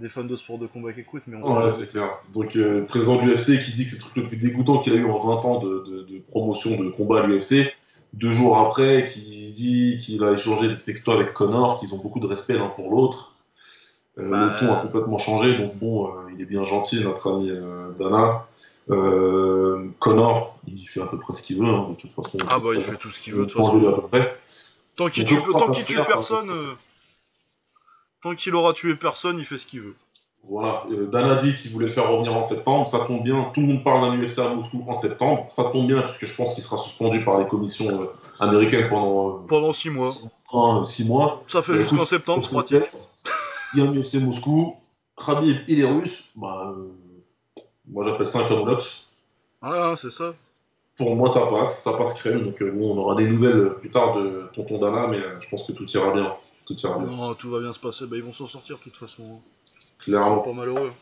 des 0.00 0.08
fans 0.08 0.24
de 0.24 0.36
sport 0.36 0.58
de 0.58 0.66
combat 0.66 0.92
qui 0.92 1.00
écoutent, 1.00 1.22
mais 1.26 1.36
on 1.36 1.42
Ouais, 1.46 1.62
pas. 1.62 1.68
c'est 1.70 1.88
clair. 1.90 2.18
Donc, 2.34 2.56
euh, 2.56 2.80
le 2.80 2.86
président 2.86 3.16
de 3.16 3.22
l'UFC 3.22 3.62
qui 3.64 3.74
dit 3.74 3.84
que 3.84 3.90
c'est 3.90 3.96
le 3.96 4.02
truc 4.02 4.16
le 4.16 4.26
plus 4.28 4.36
dégoûtant 4.36 4.78
qu'il 4.78 4.92
a 4.92 4.96
eu 4.96 5.04
en 5.04 5.18
20 5.18 5.44
ans 5.44 5.58
de, 5.60 5.84
de, 5.86 6.02
de 6.02 6.18
promotion 6.28 6.76
de 6.82 6.88
combat 6.90 7.22
à 7.22 7.26
l'UFC. 7.26 7.72
Deux 8.14 8.32
jours 8.32 8.58
après, 8.58 9.04
qui 9.04 9.52
dit 9.52 9.98
qu'il 9.98 10.22
a 10.24 10.32
échangé 10.32 10.68
des 10.68 10.80
textos 10.80 11.14
avec 11.14 11.32
Connor, 11.34 11.78
qu'ils 11.78 11.92
ont 11.94 11.98
beaucoup 11.98 12.20
de 12.20 12.26
respect 12.26 12.54
l'un 12.54 12.68
pour 12.68 12.90
l'autre. 12.90 13.34
Euh, 14.18 14.30
Bah, 14.30 14.46
le 14.54 14.58
ton 14.66 14.72
a 14.72 14.76
complètement 14.80 15.18
changé, 15.18 15.56
donc 15.58 15.76
bon, 15.76 16.08
euh, 16.08 16.30
il 16.34 16.40
est 16.40 16.46
bien 16.46 16.64
gentil, 16.64 17.02
notre 17.04 17.34
ami 17.36 17.50
euh, 17.50 17.90
Dana. 17.98 18.46
Euh, 18.90 19.86
Connor, 19.98 20.58
il 20.66 20.86
fait 20.86 21.02
à 21.02 21.06
peu 21.06 21.18
près 21.18 21.34
ce 21.34 21.42
qu'il 21.42 21.58
veut, 21.58 21.66
hein, 21.68 21.88
de 21.90 21.94
toute 21.96 22.12
façon. 22.12 22.38
Ah 22.48 22.58
bah, 22.58 22.70
il 22.74 22.82
fait 22.82 22.96
tout 22.96 23.10
ce 23.10 23.20
qu'il 23.20 23.34
veut, 23.34 23.44
de 23.46 23.50
toute 23.50 23.60
façon. 23.60 24.00
Tant 24.96 25.10
qu'il 25.10 25.24
tue, 25.26 25.34
je 25.34 25.40
crois 25.40 25.60
tant 25.60 25.66
pas 25.66 25.72
qu'il 25.74 25.82
se 25.82 25.86
tue 25.88 25.94
faire, 25.94 26.06
ça, 26.06 26.12
personne, 26.14 26.50
euh, 26.50 26.72
tant 28.28 28.34
qu'il 28.34 28.54
aura 28.54 28.72
tué 28.72 28.94
personne, 28.94 29.38
il 29.38 29.44
fait 29.44 29.58
ce 29.58 29.66
qu'il 29.66 29.80
veut. 29.80 29.94
Voilà, 30.48 30.84
euh, 30.90 31.06
Dan 31.06 31.28
a 31.28 31.36
dit 31.36 31.54
qu'il 31.54 31.72
voulait 31.72 31.86
le 31.86 31.92
faire 31.92 32.08
revenir 32.10 32.32
en 32.34 32.42
septembre, 32.42 32.86
ça 32.88 33.00
tombe 33.00 33.22
bien, 33.22 33.50
tout 33.52 33.60
le 33.60 33.66
monde 33.66 33.84
parle 33.84 34.00
d'un 34.02 34.22
UFC 34.22 34.38
à 34.38 34.54
Moscou 34.54 34.84
en 34.86 34.94
septembre, 34.94 35.46
ça 35.50 35.64
tombe 35.64 35.86
bien 35.86 36.02
puisque 36.02 36.26
je 36.26 36.36
pense 36.36 36.54
qu'il 36.54 36.62
sera 36.62 36.78
suspendu 36.78 37.22
par 37.24 37.38
les 37.38 37.46
commissions 37.46 37.88
euh, 37.90 38.06
américaines 38.38 38.88
pendant 38.88 39.30
euh, 39.30 39.46
Pendant 39.46 39.72
6 39.72 39.90
mois. 39.90 40.06
six 40.06 40.28
mois, 40.52 40.80
euh, 40.80 40.84
six 40.84 41.04
mois. 41.06 41.42
Ça 41.48 41.60
fait 41.62 41.72
Bah, 41.72 41.78
jusqu'en 41.80 42.06
septembre, 42.06 42.46
fête, 42.46 43.20
Il 43.74 43.82
y 43.82 43.86
a 43.86 43.90
un 43.90 43.92
UFC 43.94 44.14
Moscou, 44.22 44.76
Khabib 45.22 45.58
il 45.66 45.80
est 45.80 45.84
russe, 45.84 46.24
bah, 46.36 46.72
moi 47.88 48.04
j'appelle 48.06 48.28
ça 48.28 48.40
un 48.40 48.48
camelote. 48.48 49.04
Ah, 49.60 49.94
c'est 50.00 50.12
ça. 50.12 50.34
Pour 50.96 51.14
moi 51.14 51.28
ça 51.28 51.46
passe, 51.46 51.82
ça 51.82 51.92
passe 51.92 52.14
crème, 52.14 52.44
donc 52.44 52.62
bon, 52.62 52.94
on 52.94 52.98
aura 52.98 53.16
des 53.16 53.26
nouvelles 53.28 53.74
plus 53.80 53.90
tard 53.90 54.14
de 54.16 54.48
tonton 54.54 54.78
Dana, 54.78 55.08
mais 55.08 55.20
je 55.40 55.48
pense 55.48 55.64
que 55.64 55.72
tout 55.72 55.84
ira 55.90 56.12
bien, 56.12 56.32
tout 56.68 56.76
ira 56.80 56.98
bien, 56.98 57.08
Non, 57.10 57.34
tout 57.34 57.50
va 57.50 57.58
bien 57.60 57.72
se 57.72 57.80
passer. 57.80 58.06
Bah, 58.06 58.16
ils 58.16 58.22
vont 58.22 58.32
s'en 58.32 58.46
sortir, 58.46 58.76
de 58.78 58.82
toute 58.82 58.96
façon. 58.96 59.22
Ils 59.24 60.04
sont 60.04 60.10
clairement. 60.12 60.38
pas 60.42 60.52
malheureux. 60.52 60.92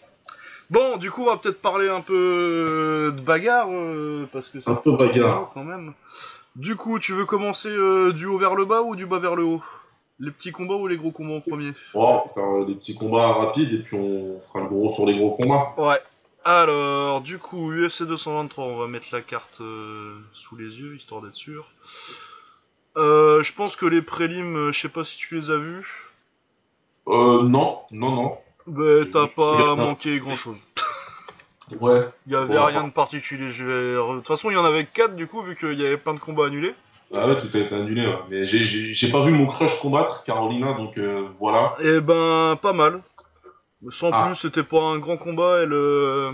Bon, 0.71 0.97
du 0.97 1.11
coup, 1.11 1.23
on 1.23 1.27
va 1.27 1.37
peut-être 1.37 1.61
parler 1.61 1.89
un 1.89 2.01
peu 2.01 3.13
de 3.15 3.21
bagarre, 3.21 3.69
euh, 3.71 4.27
parce 4.33 4.49
que 4.49 4.61
c'est 4.61 4.71
Un 4.71 4.75
peu 4.77 4.93
bagarre. 4.97 5.51
quand 5.55 5.63
même. 5.65 5.93
Du 6.57 6.75
coup, 6.77 6.99
tu 6.99 7.13
veux 7.13 7.27
commencer 7.27 7.69
euh, 7.69 8.13
du 8.13 8.27
haut 8.27 8.39
vers 8.39 8.55
le 8.55 8.65
bas 8.65 8.81
ou 8.83 8.97
du 8.97 9.05
bas 9.07 9.19
vers 9.19 9.37
le 9.37 9.45
haut? 9.45 9.63
Les 10.19 10.31
petits 10.31 10.51
combats 10.53 10.77
ou 10.77 10.87
les 10.87 10.97
gros 10.97 11.11
combats 11.11 11.35
en 11.35 11.41
premier? 11.41 11.73
Bon, 11.93 12.03
on 12.03 12.25
va 12.27 12.33
faire 12.33 12.63
euh, 12.63 12.65
des 12.65 12.75
petits 12.75 12.95
combats 12.97 13.33
rapides 13.35 13.73
et 13.75 13.79
puis 13.83 13.97
on 13.97 14.41
fera 14.41 14.61
le 14.61 14.67
gros 14.69 14.89
sur 14.91 15.05
les 15.05 15.17
gros 15.19 15.33
combats. 15.37 15.75
Ouais. 15.77 16.01
Alors, 16.45 17.21
du 17.21 17.39
coup, 17.39 17.73
UFC 17.73 18.05
223, 18.05 18.65
on 18.65 18.79
va 18.79 18.87
mettre 18.87 19.07
la 19.13 19.21
carte 19.21 19.61
euh, 19.61 20.17
sous 20.33 20.57
les 20.57 20.65
yeux, 20.79 20.97
histoire 20.97 21.21
d'être 21.21 21.35
sûr. 21.37 21.67
Euh, 22.97 23.43
je 23.43 23.53
pense 23.53 23.77
que 23.77 23.87
les 23.87 24.03
prélims, 24.03 24.57
euh, 24.57 24.73
je 24.73 24.81
sais 24.81 24.89
pas 24.89 25.05
si 25.05 25.17
tu 25.19 25.37
les 25.39 25.51
as 25.51 25.57
vus. 25.59 25.87
Euh, 27.09 27.43
non, 27.43 27.81
non, 27.93 28.11
non. 28.15 28.39
Bah, 28.67 29.05
t'as 29.13 29.29
pas 29.29 29.75
manqué 29.77 30.19
grand 30.19 30.37
chose. 30.37 30.57
Ouais. 31.81 32.09
Il 32.27 32.33
y 32.33 32.37
avait 32.37 32.59
rien 32.59 32.85
de 32.85 32.93
particulier. 32.93 33.51
Je 33.51 33.65
vais... 33.65 33.95
De 33.95 34.17
toute 34.19 34.27
façon, 34.29 34.51
il 34.51 34.55
y 34.55 34.57
en 34.57 34.65
avait 34.65 34.85
4 34.87 35.15
du 35.17 35.27
coup, 35.27 35.43
vu 35.43 35.57
qu'il 35.57 35.79
y 35.81 35.87
avait 35.87 35.97
plein 35.99 36.15
de 36.15 36.19
combats 36.21 36.47
annulés. 36.47 36.75
Ah 37.15 37.29
ouais, 37.29 37.39
tout 37.39 37.49
a 37.55 37.61
été 37.61 37.75
annulé. 37.75 38.07
ouais. 38.07 38.19
Mais 38.31 38.45
j'ai- 38.45 39.11
pas 39.13 39.21
vu 39.23 39.31
mon 39.33 39.47
crush 39.47 39.79
combattre, 39.81 40.25
Carolina, 40.25 40.75
donc 40.75 40.99
euh, 40.99 41.29
voilà. 41.39 41.77
Et 41.81 42.01
ben, 42.01 42.57
pas 42.61 42.73
mal. 42.73 43.03
Sans 43.91 44.11
Ah. 44.13 44.27
plus, 44.27 44.37
c'était 44.37 44.65
pas 44.65 44.81
un 44.83 44.99
grand 44.99 45.17
combat. 45.17 45.59
Elle, 45.63 45.73
euh, 45.73 46.33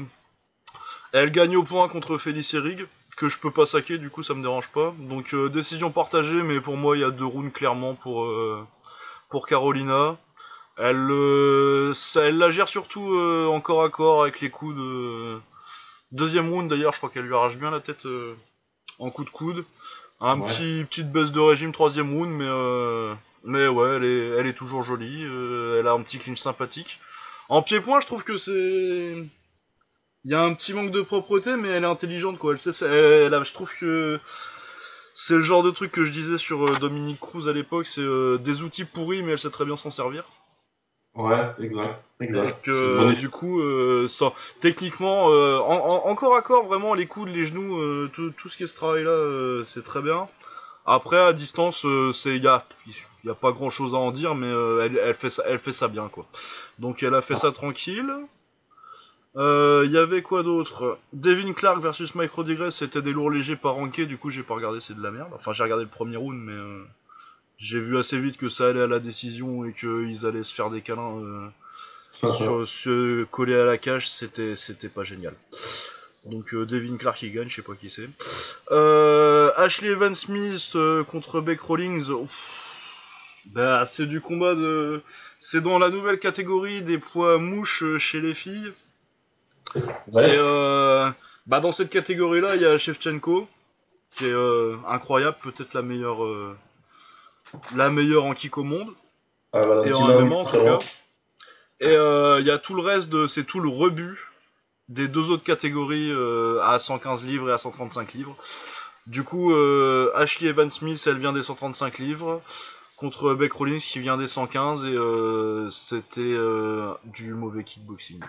elle 1.12 1.30
gagne 1.32 1.56
au 1.56 1.64
point 1.64 1.88
contre 1.88 2.16
Felice 2.16 2.54
Rig, 2.54 2.86
que 3.22 3.28
je 3.28 3.38
peux 3.38 3.52
pas 3.52 3.66
saquer, 3.66 3.98
du 3.98 4.10
coup 4.10 4.22
ça 4.24 4.34
me 4.34 4.42
dérange 4.42 4.68
pas. 4.68 4.92
Donc 4.98 5.32
euh, 5.32 5.48
décision 5.48 5.92
partagée, 5.92 6.42
mais 6.42 6.60
pour 6.60 6.76
moi 6.76 6.96
il 6.96 7.00
y 7.00 7.04
a 7.04 7.10
deux 7.10 7.24
rounds 7.24 7.52
clairement 7.52 7.94
pour 7.94 8.24
euh, 8.24 8.66
pour 9.30 9.46
Carolina. 9.46 10.16
Elle, 10.76 10.96
euh, 11.10 11.94
ça, 11.94 12.22
elle 12.22 12.38
la 12.38 12.50
gère 12.50 12.66
surtout 12.68 13.14
en 13.48 13.60
corps 13.60 13.84
à 13.84 13.90
corps 13.90 14.22
avec 14.22 14.40
les 14.40 14.50
coups 14.50 14.74
de 14.74 15.38
deuxième 16.10 16.50
round 16.50 16.68
d'ailleurs. 16.68 16.92
Je 16.92 16.98
crois 16.98 17.10
qu'elle 17.10 17.26
lui 17.26 17.34
arrache 17.34 17.56
bien 17.58 17.70
la 17.70 17.80
tête 17.80 18.06
en 18.98 19.10
coup 19.10 19.24
de 19.24 19.30
coude. 19.30 19.64
Un 20.20 20.40
Ouais. 20.40 20.48
petit 20.48 20.84
petite 20.88 21.12
baisse 21.12 21.30
de 21.30 21.40
régime 21.40 21.72
troisième 21.72 22.12
round, 22.12 22.30
mais 22.32 22.48
mais 23.44 23.68
ouais, 23.68 23.96
elle 23.96 24.04
est 24.04 24.28
elle 24.40 24.46
est 24.48 24.54
toujours 24.54 24.82
jolie. 24.82 25.22
elle 25.22 25.86
a 25.86 25.92
un 25.92 26.02
petit 26.02 26.18
clinch 26.18 26.38
sympathique. 26.40 26.98
En 27.48 27.62
pied-point, 27.62 28.00
je 28.00 28.06
trouve 28.06 28.24
que 28.24 28.36
c'est. 28.36 29.24
Il 30.24 30.30
y 30.30 30.34
a 30.34 30.40
un 30.42 30.54
petit 30.54 30.72
manque 30.72 30.90
de 30.92 31.02
propreté, 31.02 31.56
mais 31.56 31.68
elle 31.68 31.84
est 31.84 31.86
intelligente, 31.86 32.38
quoi. 32.38 32.52
Elle 32.52 32.58
sait 32.58 32.72
faire- 32.72 32.92
elle- 32.92 33.22
elle 33.26 33.34
a- 33.34 33.42
je 33.42 33.52
trouve 33.52 33.72
que 33.78 34.20
c'est 35.14 35.34
le 35.34 35.42
genre 35.42 35.62
de 35.62 35.70
truc 35.70 35.92
que 35.92 36.04
je 36.04 36.12
disais 36.12 36.38
sur 36.38 36.66
euh, 36.66 36.76
Dominique 36.78 37.20
Cruz 37.20 37.48
à 37.48 37.52
l'époque, 37.52 37.86
c'est 37.86 38.00
euh, 38.00 38.38
des 38.38 38.62
outils 38.62 38.84
pourris, 38.84 39.22
mais 39.22 39.32
elle 39.32 39.38
sait 39.38 39.50
très 39.50 39.64
bien 39.64 39.76
s'en 39.76 39.90
servir. 39.90 40.24
Ouais, 41.14 41.50
exact, 41.58 42.06
exact. 42.20 42.58
Et 42.60 42.62
que 42.62 42.96
bonne 42.96 43.12
du 43.14 43.28
coup, 43.28 43.60
euh, 43.60 44.08
ça, 44.08 44.32
techniquement, 44.60 45.28
euh, 45.30 45.58
en, 45.58 45.76
en- 45.76 46.08
encore 46.10 46.34
à 46.36 46.40
corps, 46.42 46.64
vraiment, 46.66 46.94
les 46.94 47.06
coudes, 47.06 47.28
les 47.28 47.44
genoux, 47.44 47.78
euh, 47.78 48.10
tout, 48.14 48.30
tout 48.30 48.48
ce 48.48 48.56
qui 48.56 48.62
est 48.62 48.66
ce 48.66 48.74
travail-là, 48.76 49.10
euh, 49.10 49.64
c'est 49.64 49.82
très 49.84 50.00
bien. 50.00 50.28
Après, 50.86 51.18
à 51.18 51.32
distance, 51.34 51.84
euh, 51.84 52.12
c'est 52.14 52.36
il 52.36 52.42
y 52.42 52.48
a, 52.48 52.64
y 53.24 53.28
a 53.30 53.34
pas 53.34 53.52
grand-chose 53.52 53.92
à 53.94 53.98
en 53.98 54.10
dire, 54.10 54.34
mais 54.34 54.46
euh, 54.46 54.84
elle, 54.86 54.96
elle 54.98 55.14
fait 55.14 55.30
ça, 55.30 55.42
elle 55.46 55.58
fait 55.58 55.74
ça 55.74 55.88
bien, 55.88 56.08
quoi. 56.08 56.26
Donc 56.78 57.02
elle 57.02 57.14
a 57.14 57.20
fait 57.22 57.34
Ah. 57.34 57.38
ça 57.40 57.52
tranquille. 57.52 58.10
Euh, 59.36 59.82
Il 59.86 59.92
y 59.92 59.98
avait 59.98 60.22
quoi 60.22 60.42
d'autre? 60.42 60.98
Devin 61.12 61.52
Clark 61.52 61.80
versus 61.80 62.14
Mike 62.14 62.32
Rodriguez, 62.32 62.70
c'était 62.70 63.02
des 63.02 63.12
lourds 63.12 63.30
légers 63.30 63.56
pas 63.56 63.70
rankés, 63.70 64.06
du 64.06 64.18
coup 64.18 64.30
j'ai 64.30 64.42
pas 64.42 64.54
regardé, 64.54 64.80
c'est 64.80 64.94
de 64.96 65.02
la 65.02 65.10
merde. 65.10 65.30
Enfin 65.34 65.52
j'ai 65.52 65.62
regardé 65.62 65.84
le 65.84 65.90
premier 65.90 66.16
round, 66.16 66.38
mais 66.38 66.52
euh, 66.52 66.82
j'ai 67.58 67.80
vu 67.80 67.96
assez 67.98 68.18
vite 68.18 68.36
que 68.36 68.48
ça 68.48 68.68
allait 68.68 68.82
à 68.82 68.86
la 68.86 68.98
décision 69.00 69.64
et 69.64 69.72
qu'ils 69.72 70.26
allaient 70.26 70.44
se 70.44 70.54
faire 70.54 70.70
des 70.70 70.82
câlins 70.82 71.18
euh, 71.18 71.48
sur, 72.36 72.68
se 72.68 73.24
coller 73.24 73.54
à 73.54 73.64
la 73.64 73.78
cage, 73.78 74.08
c'était 74.10 74.54
c'était 74.56 74.88
pas 74.90 75.02
génial. 75.02 75.34
Donc 76.26 76.52
euh, 76.54 76.66
Devin 76.66 76.96
Clark 76.98 77.16
qui 77.16 77.30
gagne, 77.30 77.48
je 77.48 77.56
sais 77.56 77.62
pas 77.62 77.74
qui 77.74 77.90
c'est. 77.90 78.08
Euh, 78.70 79.50
Ashley 79.56 79.88
Evan 79.88 80.14
Smith 80.14 80.70
euh, 80.76 81.02
contre 81.04 81.40
Beck 81.40 81.60
Rawlings. 81.62 82.10
ouf. 82.10 82.58
Bah, 83.46 83.84
c'est 83.86 84.06
du 84.06 84.20
combat 84.20 84.54
de. 84.54 85.02
C'est 85.40 85.60
dans 85.60 85.78
la 85.78 85.90
nouvelle 85.90 86.20
catégorie 86.20 86.82
des 86.82 86.98
poids 86.98 87.38
mouches 87.38 87.82
euh, 87.82 87.98
chez 87.98 88.20
les 88.20 88.34
filles. 88.34 88.72
Et 89.76 89.80
euh, 90.14 91.10
bah 91.46 91.60
dans 91.60 91.72
cette 91.72 91.90
catégorie-là, 91.90 92.56
il 92.56 92.62
y 92.62 92.66
a 92.66 92.76
Shevchenko 92.78 93.48
qui 94.16 94.26
est 94.26 94.32
euh, 94.32 94.76
incroyable, 94.86 95.38
peut-être 95.42 95.72
la 95.74 95.82
meilleure, 95.82 96.24
euh, 96.24 96.56
la 97.74 97.88
meilleure 97.90 98.24
en 98.24 98.34
kick 98.34 98.58
au 98.58 98.64
monde 98.64 98.90
Ah, 99.52 99.62
et 99.84 99.94
en 99.94 100.06
oui, 100.18 100.24
MMA 100.24 100.34
en 100.36 100.42
très 100.42 100.58
tout 100.58 100.64
loin. 100.64 100.78
cas. 100.78 100.86
Et 101.80 101.94
il 102.40 102.46
y 102.46 102.50
a 102.50 102.58
tout 102.58 102.74
le 102.74 102.82
reste 102.82 103.08
de, 103.08 103.26
c'est 103.26 103.44
tout 103.44 103.58
le 103.60 103.68
rebut 103.68 104.30
des 104.88 105.08
deux 105.08 105.30
autres 105.30 105.44
catégories 105.44 106.12
à 106.62 106.78
115 106.78 107.24
livres 107.24 107.50
et 107.50 107.52
à 107.52 107.58
135 107.58 108.12
livres. 108.12 108.36
Du 109.06 109.24
coup, 109.24 109.52
Ashley 110.14 110.48
Evan 110.48 110.70
Smith, 110.70 111.02
elle 111.06 111.18
vient 111.18 111.32
des 111.32 111.42
135 111.42 111.98
livres 111.98 112.40
contre 112.96 113.34
Beck 113.34 113.52
Rollins 113.54 113.78
qui 113.78 113.98
vient 113.98 114.16
des 114.16 114.28
115 114.28 114.84
et 114.84 114.96
c'était 115.72 116.36
du 117.06 117.34
mauvais 117.34 117.64
kickboxing. 117.64 118.20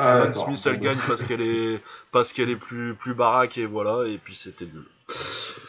Ah. 0.00 0.32
Smith, 0.32 0.62
elle 0.66 0.78
gagne 0.78 0.98
parce 1.08 1.24
qu'elle 1.24 1.40
est 1.40 1.80
parce 2.12 2.32
qu'elle 2.32 2.50
est 2.50 2.56
plus 2.56 2.94
plus 2.94 3.14
baraque 3.14 3.58
et 3.58 3.66
voilà 3.66 4.06
et 4.06 4.18
puis 4.18 4.36
c'était 4.36 4.64
nul. 4.64 4.84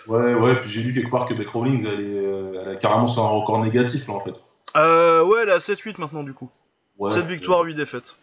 Ouais, 0.08 0.36
ouais, 0.36 0.62
puis 0.62 0.70
j'ai 0.70 0.82
lu 0.82 0.94
quelque 0.94 1.10
part 1.10 1.26
que 1.26 1.34
Beck 1.34 1.50
Rawlings, 1.50 1.86
elle, 1.86 2.02
est, 2.02 2.18
euh, 2.18 2.62
elle 2.62 2.70
a 2.70 2.76
carrément 2.76 3.08
sur 3.08 3.24
un 3.24 3.30
record 3.30 3.64
négatif, 3.64 4.08
là, 4.08 4.14
en 4.16 4.20
fait. 4.20 4.36
Euh, 4.76 5.24
ouais, 5.24 5.42
elle 5.44 5.50
est 5.50 5.54
à 5.54 5.58
7-8 5.58 6.00
maintenant 6.00 6.24
du 6.24 6.34
coup. 6.34 6.50
Ouais. 6.98 7.12
7 7.12 7.26
victoires, 7.26 7.62
8 7.62 7.76
défaites. 7.76 8.18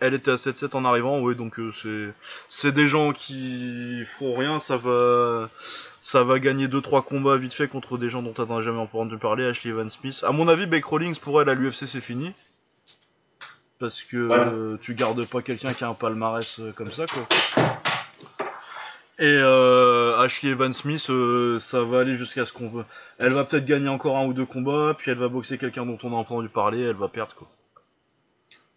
Elle 0.00 0.14
était 0.14 0.32
à 0.32 0.36
7-7 0.36 0.76
en 0.76 0.84
arrivant, 0.84 1.20
ouais, 1.20 1.34
donc 1.34 1.58
euh, 1.58 1.72
c'est 1.80 2.12
c'est 2.48 2.72
des 2.72 2.88
gens 2.88 3.12
qui 3.12 4.04
font 4.04 4.34
rien, 4.34 4.60
ça 4.60 4.76
va 4.76 5.48
ça 6.00 6.24
va 6.24 6.38
gagner 6.38 6.66
2-3 6.66 7.04
combats 7.04 7.36
vite 7.36 7.54
fait 7.54 7.68
contre 7.68 7.98
des 7.98 8.10
gens 8.10 8.22
dont 8.22 8.32
t'as 8.32 8.60
jamais 8.60 8.80
entendu 8.80 9.16
parler, 9.18 9.44
Ashley 9.44 9.70
Evan 9.70 9.90
Smith. 9.90 10.22
À 10.24 10.32
mon 10.32 10.48
avis, 10.48 10.66
Beck 10.66 10.84
Rawlings 10.84 11.18
pour 11.18 11.40
elle 11.40 11.48
à 11.48 11.54
l'UFC 11.54 11.86
c'est 11.86 12.00
fini. 12.00 12.32
Parce 13.82 14.00
que 14.04 14.16
Ouais. 14.28 14.36
euh, 14.38 14.78
tu 14.80 14.94
gardes 14.94 15.26
pas 15.26 15.42
quelqu'un 15.42 15.72
qui 15.72 15.82
a 15.82 15.88
un 15.88 15.94
palmarès 15.94 16.60
euh, 16.60 16.70
comme 16.70 16.92
ça 16.92 17.04
quoi. 17.08 17.26
Et 19.18 19.24
euh, 19.26 20.16
Ashley 20.20 20.50
Evan 20.52 20.72
Smith, 20.72 21.10
euh, 21.10 21.58
ça 21.58 21.82
va 21.82 21.98
aller 21.98 22.14
jusqu'à 22.16 22.46
ce 22.46 22.52
qu'on 22.52 22.68
veut. 22.68 22.84
Elle 23.18 23.32
va 23.32 23.42
peut-être 23.44 23.64
gagner 23.66 23.88
encore 23.88 24.16
un 24.18 24.24
ou 24.26 24.34
deux 24.34 24.46
combats, 24.46 24.94
puis 24.96 25.10
elle 25.10 25.18
va 25.18 25.26
boxer 25.26 25.58
quelqu'un 25.58 25.84
dont 25.84 25.98
on 26.04 26.12
a 26.12 26.16
entendu 26.16 26.48
parler, 26.48 26.80
elle 26.80 26.94
va 26.94 27.08
perdre 27.08 27.34
quoi. 27.34 27.48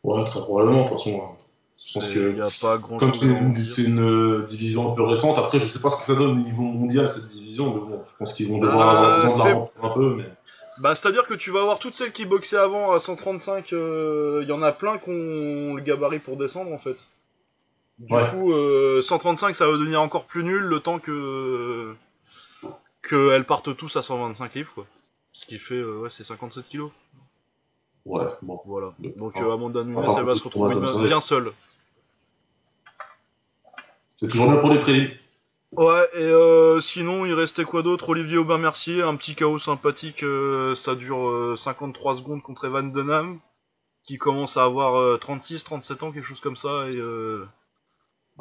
Ouais, 0.03 0.23
très 0.25 0.39
probablement, 0.39 0.85
de 0.85 0.89
toute 0.89 0.97
façon. 0.97 1.21
hein. 1.23 1.37
Je 1.85 1.93
pense 1.93 2.07
que 2.07 2.41
a 2.41 2.49
pas 2.61 2.79
grand 2.79 2.97
comme 2.97 3.13
c'est 3.13 3.83
une, 3.83 3.99
euh, 4.01 4.45
division 4.47 4.91
un 4.91 4.95
peu 4.95 5.03
récente, 5.03 5.37
après 5.37 5.59
je 5.59 5.67
sais 5.67 5.79
pas 5.79 5.91
ce 5.91 5.97
que 5.97 6.03
ça 6.03 6.15
donne 6.15 6.31
au 6.31 6.43
niveau 6.43 6.63
mondial 6.63 7.07
cette 7.09 7.27
division, 7.27 7.71
mais 7.75 7.79
bon, 7.79 8.01
je 8.07 8.15
pense 8.17 8.33
qu'ils 8.33 8.49
vont 8.49 8.57
devoir 8.57 8.79
Bah, 8.87 8.91
avoir 8.97 9.13
besoin 9.35 9.45
de 9.45 9.81
la 9.83 9.87
un 9.87 9.93
peu, 9.93 10.15
mais 10.15 10.25
Bah, 10.79 10.93
c'est-à-dire 10.93 11.25
que 11.25 11.33
tu 11.33 11.51
vas 11.51 11.61
avoir 11.61 11.79
toutes 11.79 11.95
celles 11.95 12.11
qui 12.11 12.25
boxaient 12.25 12.57
avant 12.57 12.91
à 12.91 12.99
135, 12.99 13.71
euh, 13.73 14.39
il 14.43 14.49
y 14.49 14.51
en 14.51 14.61
a 14.61 14.71
plein 14.71 14.97
qui 14.97 15.09
ont 15.09 15.73
le 15.75 15.81
gabarit 15.81 16.19
pour 16.19 16.35
descendre 16.37 16.73
en 16.73 16.77
fait. 16.77 17.07
Du 17.97 18.13
Ouais. 18.13 18.29
coup, 18.29 18.51
euh, 18.51 19.01
135 19.01 19.55
ça 19.55 19.67
va 19.67 19.73
devenir 19.77 20.01
encore 20.01 20.25
plus 20.25 20.43
nul 20.43 20.63
le 20.63 20.79
temps 20.81 20.99
que 20.99 21.95
qu'elles 23.07 23.45
partent 23.45 23.75
tous 23.77 23.95
à 23.95 24.01
125 24.01 24.53
livres 24.55 24.71
quoi. 24.73 24.85
Ce 25.31 25.45
qui 25.45 25.59
fait, 25.59 25.75
euh, 25.75 25.99
ouais, 26.01 26.09
c'est 26.09 26.23
57 26.25 26.65
kilos. 26.67 26.91
ouais, 28.05 28.25
bon. 28.41 28.59
Voilà. 28.65 28.93
Donc 28.99 29.33
ah. 29.35 29.43
euh, 29.43 29.53
Amanda 29.53 29.83
Nunes, 29.83 29.97
Ah, 30.05 30.15
elle 30.17 30.25
va 30.25 30.35
se 30.35 30.43
retrouver 30.43 30.75
bien, 30.75 31.21
seule. 31.21 31.51
C'est 34.15 34.27
toujours 34.29 34.47
bien 34.49 34.57
pour 34.57 34.69
les 34.71 34.79
prélims. 34.79 35.09
Ouais, 35.77 36.07
et 36.13 36.21
euh, 36.23 36.79
sinon, 36.79 37.25
il 37.25 37.33
restait 37.33 37.63
quoi 37.65 37.81
d'autre? 37.83 38.09
Olivier 38.09 38.37
Aubin-Mercier, 38.37 39.01
un 39.01 39.15
petit 39.15 39.35
chaos 39.35 39.59
sympathique, 39.59 40.23
euh, 40.23 40.73
ça 40.75 40.95
dure 40.95 41.27
euh, 41.27 41.55
53 41.57 42.15
secondes 42.17 42.41
contre 42.41 42.65
Evan 42.65 42.91
Denham, 42.91 43.39
qui 44.03 44.17
commence 44.17 44.57
à 44.57 44.63
avoir 44.63 44.95
euh, 44.99 45.17
36, 45.17 45.63
37 45.63 46.03
ans, 46.03 46.11
quelque 46.11 46.23
chose 46.25 46.39
comme 46.39 46.55
ça, 46.57 46.87
et 46.89 46.95
euh, 46.95 47.45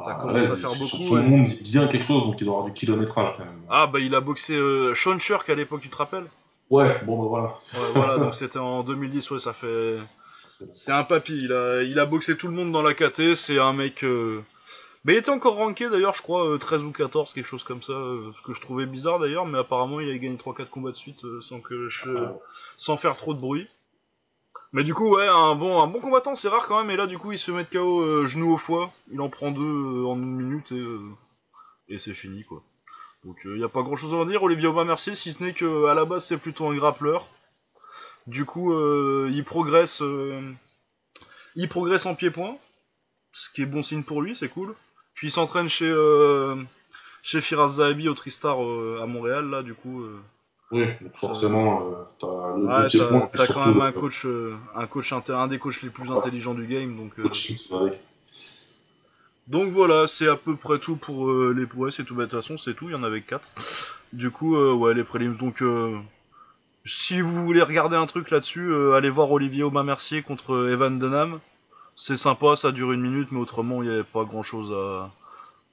Ça 0.03 0.12
Bah, 0.12 0.18
commence 0.23 0.51
à 0.51 0.57
faire 0.57 0.75
beaucoup, 0.77 0.99
Son 0.99 1.16
nom 1.23 1.42
dit 1.42 1.61
bien 1.62 1.88
quelque 1.88 2.05
chose, 2.07 2.23
donc 2.25 2.40
il 2.40 2.44
doit 2.44 2.55
avoir 2.59 2.66
du 2.73 2.73
kilométrage 2.79 3.35
quand 3.37 3.44
même. 3.44 3.62
Ah, 3.70 3.87
bah 3.87 4.01
il 4.01 4.14
a 4.14 4.20
boxé 4.20 4.55
euh, 4.55 4.94
Sean 4.94 5.18
Shirk 5.18 5.49
à 5.51 5.55
l'époque, 5.55 5.81
tu 5.83 5.88
te 5.88 5.97
rappelles? 5.97 6.27
Ouais, 6.70 6.94
bon 7.05 7.20
bah 7.23 7.29
voilà. 7.29 7.47
Ouais, 7.75 7.92
voilà, 7.94 8.18
donc 8.18 8.37
c'était 8.37 8.59
en 8.59 8.83
2010, 8.83 9.31
ouais, 9.31 9.38
ça 9.38 9.53
fait... 9.53 9.99
C'est 10.73 10.92
un 10.92 11.05
papy, 11.05 11.37
il 11.44 11.53
a, 11.53 11.83
il 11.83 11.99
a 11.99 12.07
boxé 12.07 12.37
tout 12.37 12.49
le 12.49 12.55
monde 12.55 12.73
dans 12.73 12.83
la 12.83 12.94
KT, 12.94 13.35
c'est 13.35 13.59
un 13.59 13.73
mec... 13.73 14.05
euh, 14.05 14.42
Mais 15.05 15.14
il 15.14 15.17
était 15.19 15.31
encore 15.31 15.57
ranké 15.57 15.90
d'ailleurs, 15.90 16.14
je 16.14 16.23
crois, 16.23 16.49
euh, 16.49 16.59
13 16.59 16.83
ou 16.83 16.93
14, 16.93 17.33
quelque 17.35 17.47
chose 17.47 17.64
comme 17.64 17.83
ça, 17.83 17.93
euh, 17.93 18.33
ce 18.37 18.43
que 18.43 18.53
je 18.53 18.61
trouvais 18.61 18.87
bizarre 18.87 19.19
d'ailleurs, 19.19 19.45
mais 19.47 19.59
apparemment 19.59 20.01
il 20.01 20.11
a 20.11 20.17
gagné 20.17 20.37
3-4 20.37 20.69
combats 20.71 20.93
de 20.93 20.97
suite 20.97 21.25
euh, 21.25 21.40
sans 21.43 21.61
que 21.61 21.88
je... 21.88 22.11
Ah, 22.17 22.35
sans 22.77 22.97
faire 22.97 23.17
trop 23.17 23.35
de 23.35 23.40
bruit. 23.40 23.69
Mais 24.73 24.83
du 24.83 24.95
coup, 24.95 25.14
ouais, 25.14 25.29
un 25.29 25.55
bon, 25.55 25.81
un 25.81 25.87
bon 25.87 26.01
combattant, 26.01 26.35
c'est 26.35 26.49
rare 26.49 26.67
quand 26.67 26.79
même, 26.79 26.90
et 26.90 26.97
là 26.97 27.07
du 27.07 27.19
coup 27.19 27.33
il 27.33 27.38
se 27.38 27.51
fait 27.51 27.57
mettre 27.57 27.71
KO 27.71 28.01
euh, 28.01 28.27
genou 28.27 28.53
au 28.53 28.59
foie, 28.59 28.93
il 29.12 29.21
en 29.21 29.29
prend 29.29 29.51
deux 29.51 29.62
euh, 29.62 30.07
en 30.07 30.17
une 30.17 30.37
minute 30.37 30.73
et, 30.73 30.81
euh, 30.81 31.01
et 31.88 31.99
c'est 31.99 32.14
fini 32.14 32.45
quoi. 32.45 32.62
Donc 33.25 33.38
il 33.45 33.55
n'y 33.55 33.62
a 33.64 33.69
pas 33.69 33.83
grand 33.83 33.97
chose 33.97 34.12
à 34.12 34.17
en 34.17 34.25
dire, 34.25 34.43
Olivier 34.43 34.67
Aubin 34.67 34.85
merci, 34.85 35.17
si 35.17 35.33
ce 35.33 35.43
n'est 35.43 35.53
que 35.53 35.87
à 35.87 35.95
la 35.95 36.05
base 36.05 36.25
c'est 36.27 36.38
plutôt 36.38 36.67
un 36.67 36.75
grappleur. 36.75 37.29
Du 38.27 38.47
coup, 38.47 38.73
euh, 38.73 39.29
il 39.31 39.45
progresse, 39.45 40.01
euh, 40.01 40.40
il 41.57 41.69
progresse 41.69 42.07
en 42.07 42.14
pied-point, 42.14 42.57
ce 43.33 43.51
qui 43.51 43.62
est 43.62 43.67
bon 43.67 43.83
signe 43.83 44.03
pour 44.03 44.23
lui, 44.23 44.35
c'est 44.35 44.49
cool. 44.49 44.75
Puis 45.14 45.29
il 45.29 45.31
s'entraîne 45.31 45.68
chez 45.68 45.88
euh, 45.90 46.57
chez 47.22 47.40
Firas 47.40 47.68
Zahabi 47.68 48.09
au 48.09 48.14
Tristar 48.14 48.62
euh, 48.62 49.00
à 49.03 49.07
Montréal 49.07 49.48
là, 49.50 49.62
du 49.62 49.74
coup. 49.74 50.03
euh, 50.03 50.20
Oui, 50.70 50.87
donc 51.00 51.16
forcément, 51.16 51.83
euh, 51.83 51.94
t'as 52.20 52.57
le 52.57 52.85
ouais, 52.85 52.88
t'as 52.90 53.07
point, 53.09 53.29
t'as 53.35 53.46
quand 53.46 53.66
même 53.66 53.81
un 53.81 53.92
coach, 53.92 54.27
un 54.74 54.87
coach 54.87 55.12
inter- 55.12 55.35
un 55.35 55.46
des 55.46 55.59
coachs 55.59 55.83
les 55.83 55.90
plus 55.90 56.11
intelligents 56.11 56.55
du 56.55 56.66
game, 56.66 56.96
donc. 56.96 57.12
euh. 57.18 57.29
Donc 59.46 59.70
voilà, 59.72 60.07
c'est 60.09 60.27
à 60.29 60.37
peu 60.37 60.57
près 60.57 60.79
tout 60.79 60.96
pour 60.96 61.31
les 61.31 61.64
ouais, 61.77 61.90
c'est 61.90 62.05
tout. 62.05 62.14
Bah, 62.14 62.24
de 62.24 62.31
toute 62.31 62.40
façon, 62.40 62.57
c'est 62.57 62.74
tout. 62.74 62.88
Il 62.88 62.92
y 62.92 62.94
en 62.94 63.03
avait 63.03 63.20
quatre. 63.20 63.48
Du 64.12 64.31
coup, 64.31 64.57
euh, 64.57 64.72
ouais, 64.72 64.94
les 64.94 65.05
prélims. 65.05 65.37
Donc, 65.37 65.61
euh, 65.62 65.98
si 66.85 67.20
vous 67.20 67.44
voulez 67.44 67.62
regarder 67.62 67.96
un 67.96 68.07
truc 68.07 68.31
là-dessus, 68.31 68.70
euh, 68.72 68.94
allez 68.94 69.11
voir 69.11 69.31
Olivier 69.33 69.62
Aubin-Mercier 69.64 70.22
contre 70.22 70.68
Evan 70.70 70.98
Denham. 70.98 71.40
C'est 71.96 72.16
sympa, 72.16 72.57
ça 72.57 72.72
dure 72.72 72.92
une 72.92 73.00
minute, 73.00 73.28
mais 73.30 73.40
autrement, 73.40 73.83
il 73.83 73.88
n'y 73.88 73.94
avait 73.94 74.04
pas 74.04 74.24
grand-chose 74.24 74.72
à 74.72 75.11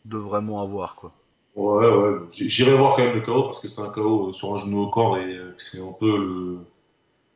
de 0.05 0.17
vraiment 0.17 0.61
à 0.61 0.65
voir, 0.65 0.95
quoi. 0.95 1.11
Ouais, 1.55 1.87
ouais, 1.87 2.17
j'irai 2.31 2.75
voir 2.75 2.95
quand 2.95 3.03
même 3.03 3.13
le 3.15 3.21
KO 3.21 3.43
parce 3.43 3.59
que 3.59 3.67
c'est 3.67 3.81
un 3.81 3.89
KO 3.89 4.29
euh, 4.29 4.31
sur 4.31 4.53
un 4.53 4.57
genou 4.57 4.83
au 4.83 4.89
corps 4.89 5.17
et 5.17 5.35
euh, 5.35 5.53
c'est 5.57 5.79
un 5.81 5.91
peu 5.99 6.17
le, 6.17 6.57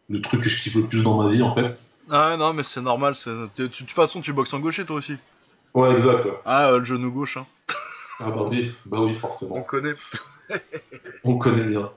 le 0.10 0.22
truc 0.22 0.42
que 0.42 0.50
je 0.50 0.64
kiffe 0.64 0.76
le 0.76 0.86
plus 0.86 1.04
dans 1.04 1.22
ma 1.22 1.30
vie 1.30 1.42
en 1.44 1.54
fait. 1.54 1.78
Ah 2.10 2.38
non, 2.38 2.54
mais 2.54 2.64
c'est 2.64 2.82
normal. 2.82 3.14
De 3.58 3.68
toute 3.68 3.92
façon, 3.92 4.22
tu 4.22 4.32
boxes 4.32 4.54
en 4.54 4.60
gaucher, 4.60 4.86
toi 4.86 4.96
aussi. 4.96 5.18
Ouais, 5.74 5.92
exact. 5.92 6.28
Ah, 6.46 6.70
euh, 6.70 6.80
le 6.80 6.86
genou 6.86 7.12
gauche, 7.12 7.38
hein. 7.38 7.46
Ah 8.20 8.32
bah 8.32 8.46
oui, 8.50 8.72
bah 8.86 9.00
oui, 9.02 9.12
On 9.12 9.20
forcément. 9.20 9.62
connaît. 9.64 9.96
On 11.26 11.38
connaît 11.38 11.68
bien. 11.68 11.92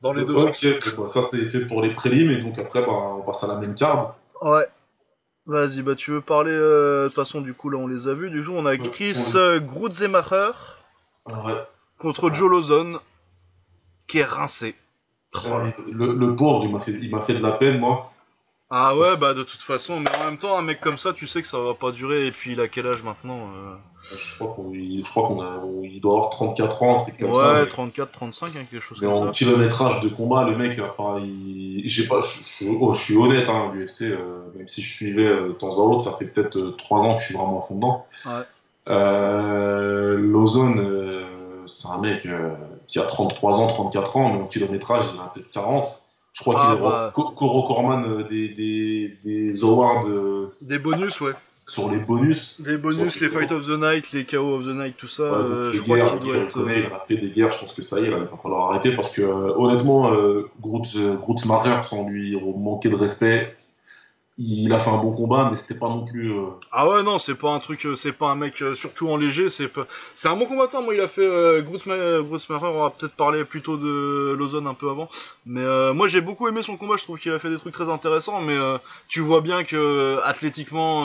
Dans 0.00 0.12
les 0.12 0.24
deux 0.24 0.34
ok, 0.34 1.08
ça 1.08 1.22
c'est 1.22 1.44
fait 1.46 1.66
pour 1.66 1.82
les 1.82 1.92
prélims 1.92 2.30
et 2.30 2.42
donc 2.42 2.58
après 2.58 2.82
bah, 2.82 2.92
on 2.92 3.22
passe 3.22 3.42
à 3.42 3.48
la 3.48 3.56
même 3.56 3.74
carte. 3.74 4.14
Ouais. 4.42 4.66
Vas-y, 5.46 5.82
bah 5.82 5.94
tu 5.94 6.10
veux 6.10 6.20
parler. 6.22 6.52
euh, 6.52 7.04
De 7.04 7.08
toute 7.08 7.16
façon, 7.16 7.40
du 7.42 7.52
coup, 7.52 7.68
là, 7.68 7.78
on 7.78 7.86
les 7.86 8.08
a 8.08 8.14
vus. 8.14 8.30
Du 8.30 8.42
coup, 8.42 8.52
on 8.52 8.64
a 8.66 8.76
Chris 8.78 9.14
euh, 9.34 9.60
Grutzemacher 9.60 10.52
ouais. 11.30 11.54
contre 11.98 12.32
Joe 12.32 12.50
Lozon, 12.50 12.98
qui 14.06 14.18
est 14.20 14.24
rincé. 14.24 14.74
Oh. 15.34 15.38
Ouais, 15.50 15.76
le, 15.92 16.14
le 16.14 16.34
pauvre, 16.36 16.64
il 16.64 16.72
m'a 16.72 16.80
fait, 16.80 16.92
il 16.92 17.10
m'a 17.10 17.20
fait 17.20 17.34
de 17.34 17.42
la 17.42 17.52
peine 17.52 17.78
moi. 17.78 18.13
Ah 18.70 18.96
ouais, 18.96 19.16
bah 19.20 19.34
de 19.34 19.42
toute 19.42 19.60
façon, 19.60 20.00
mais 20.00 20.10
en 20.20 20.24
même 20.24 20.38
temps, 20.38 20.56
un 20.58 20.62
mec 20.62 20.80
comme 20.80 20.98
ça, 20.98 21.12
tu 21.12 21.26
sais 21.28 21.42
que 21.42 21.48
ça 21.48 21.58
va 21.58 21.74
pas 21.74 21.92
durer. 21.92 22.26
Et 22.26 22.32
puis, 22.32 22.52
il 22.52 22.60
a 22.60 22.66
quel 22.68 22.86
âge 22.86 23.02
maintenant 23.02 23.50
euh 23.54 23.74
Je 24.16 24.34
crois 24.36 24.48
qu'on, 24.54 25.40
a, 25.40 25.60
il 25.84 26.00
doit 26.00 26.14
avoir 26.16 26.30
34 26.30 26.82
ans, 26.82 27.00
un 27.00 27.02
truc 27.02 27.18
comme 27.18 27.30
Ouais, 27.30 27.36
ça. 27.36 27.60
mais- 27.60 27.68
34, 27.68 28.10
35, 28.12 28.46
hein, 28.48 28.64
quelque 28.70 28.80
chose 28.80 28.98
Mais 29.00 29.06
comme 29.06 29.16
en 29.16 29.26
ça. 29.26 29.30
kilométrage 29.32 30.00
de 30.00 30.08
combat, 30.08 30.44
le 30.44 30.56
mec, 30.56 30.80
enfin, 30.96 31.20
il... 31.22 31.82
j'ai 31.86 32.08
pas, 32.08 32.20
je, 32.20 32.64
je- 32.64 32.70
oh, 32.80 32.92
je 32.92 33.00
suis 33.02 33.16
honnête, 33.16 33.48
hein, 33.48 33.70
l'UFC, 33.74 34.02
euh, 34.10 34.40
même 34.56 34.66
si 34.68 34.82
je 34.82 34.92
suivais 34.94 35.26
euh, 35.26 35.48
de 35.48 35.52
temps 35.52 35.68
à 35.78 35.80
autre, 35.82 36.02
ça 36.02 36.16
fait 36.16 36.26
peut-être 36.26 36.56
euh, 36.56 36.70
trois 36.72 37.00
ans 37.00 37.14
que 37.14 37.20
je 37.20 37.26
suis 37.26 37.34
vraiment 37.36 37.60
à 37.60 37.62
fond 37.62 37.76
dedans. 37.76 38.06
Ouais. 38.26 38.42
Euh, 38.88 40.16
Lozone, 40.18 40.78
euh, 40.80 41.66
c'est 41.66 41.88
un 41.88 41.98
mec 41.98 42.26
euh, 42.26 42.54
qui 42.86 42.98
a 42.98 43.02
33 43.04 43.60
ans, 43.60 43.66
34 43.66 44.16
ans, 44.16 44.32
mais 44.34 44.42
en 44.42 44.46
kilométrage, 44.46 45.04
il 45.14 45.20
a 45.20 45.30
peut-être 45.32 45.50
40. 45.50 46.00
Je 46.34 46.40
crois 46.40 46.56
Ah, 46.58 46.66
qu'il 46.74 46.78
est 46.78 46.82
bah. 46.82 47.12
co- 47.14 47.30
co-recordman 47.30 48.04
euh, 48.04 48.22
des, 48.24 48.48
des, 48.48 49.16
des 49.24 49.64
awards 49.64 50.06
euh, 50.08 50.52
Des 50.60 50.78
bonus, 50.78 51.20
ouais. 51.20 51.32
sur 51.66 51.90
les 51.90 51.98
bonus. 51.98 52.60
Des 52.60 52.76
bonus, 52.76 53.20
les 53.20 53.28
Fight 53.28 53.50
of 53.52 53.66
the 53.66 53.78
Night, 53.80 54.12
les 54.12 54.24
KO 54.26 54.56
of 54.56 54.64
the 54.64 54.74
Night, 54.74 54.96
tout 54.98 55.08
ça. 55.08 55.22
Ouais, 55.22 55.30
euh, 55.32 55.70
les 55.70 55.76
je 55.76 55.82
crois 55.82 55.96
qu'il 55.96 56.18
les 56.18 56.24
doit 56.24 56.36
il 56.36 56.42
être. 56.42 56.52
connaît, 56.52 56.80
il 56.80 56.86
a 56.86 56.98
fait 57.06 57.16
des 57.16 57.30
guerres, 57.30 57.52
je 57.52 57.60
pense 57.60 57.72
que 57.72 57.82
ça 57.82 58.00
y 58.00 58.04
est, 58.06 58.10
là, 58.10 58.18
il 58.18 58.24
va 58.24 58.36
falloir 58.42 58.70
arrêter 58.70 58.94
parce 58.96 59.14
que 59.16 59.22
honnêtement, 59.22 60.10
Groot, 60.60 60.96
Grootmacher, 61.20 61.82
sans 61.88 62.06
lui 62.08 62.36
manquer 62.58 62.88
de 62.90 62.96
respect, 62.96 63.56
il 64.38 64.72
a 64.72 64.78
fait 64.78 64.90
un 64.90 64.98
bon 64.98 65.12
combat, 65.12 65.50
mais 65.50 65.56
c'était 65.56 65.78
pas 65.78 65.88
non 65.88 66.04
plus. 66.04 66.32
euh, 66.32 66.50
Ah 66.76 66.88
ouais 66.88 67.02
non 67.04 67.20
c'est 67.20 67.36
pas 67.36 67.50
un 67.54 67.60
truc 67.60 67.86
euh, 67.86 67.94
c'est 67.94 68.12
pas 68.12 68.30
un 68.30 68.34
mec 68.34 68.60
euh, 68.60 68.74
surtout 68.74 69.08
en 69.08 69.16
léger 69.16 69.48
c'est 69.48 69.68
pas 69.68 69.86
c'est 70.16 70.28
un 70.28 70.34
bon 70.36 70.46
combattant. 70.46 70.82
Moi 70.82 70.94
il 70.94 71.00
a 71.00 71.06
fait 71.08 71.24
euh, 71.24 71.62
Grutzmacher 71.62 72.66
on 72.66 72.80
va 72.82 72.90
peut-être 72.90 73.14
parler 73.14 73.44
plutôt 73.44 73.76
de 73.76 74.34
Lozon 74.36 74.66
un 74.66 74.74
peu 74.74 74.90
avant. 74.90 75.08
Mais 75.46 75.60
euh, 75.62 75.94
moi 75.94 76.08
j'ai 76.08 76.20
beaucoup 76.20 76.48
aimé 76.48 76.62
son 76.64 76.76
combat 76.76 76.96
je 76.96 77.04
trouve 77.04 77.18
qu'il 77.20 77.30
a 77.32 77.38
fait 77.38 77.50
des 77.50 77.58
trucs 77.58 77.74
très 77.74 77.88
intéressants 77.88 78.40
mais 78.40 78.56
euh, 78.56 78.78
tu 79.08 79.20
vois 79.20 79.40
bien 79.40 79.62
que 79.62 80.18
athlétiquement 80.24 81.04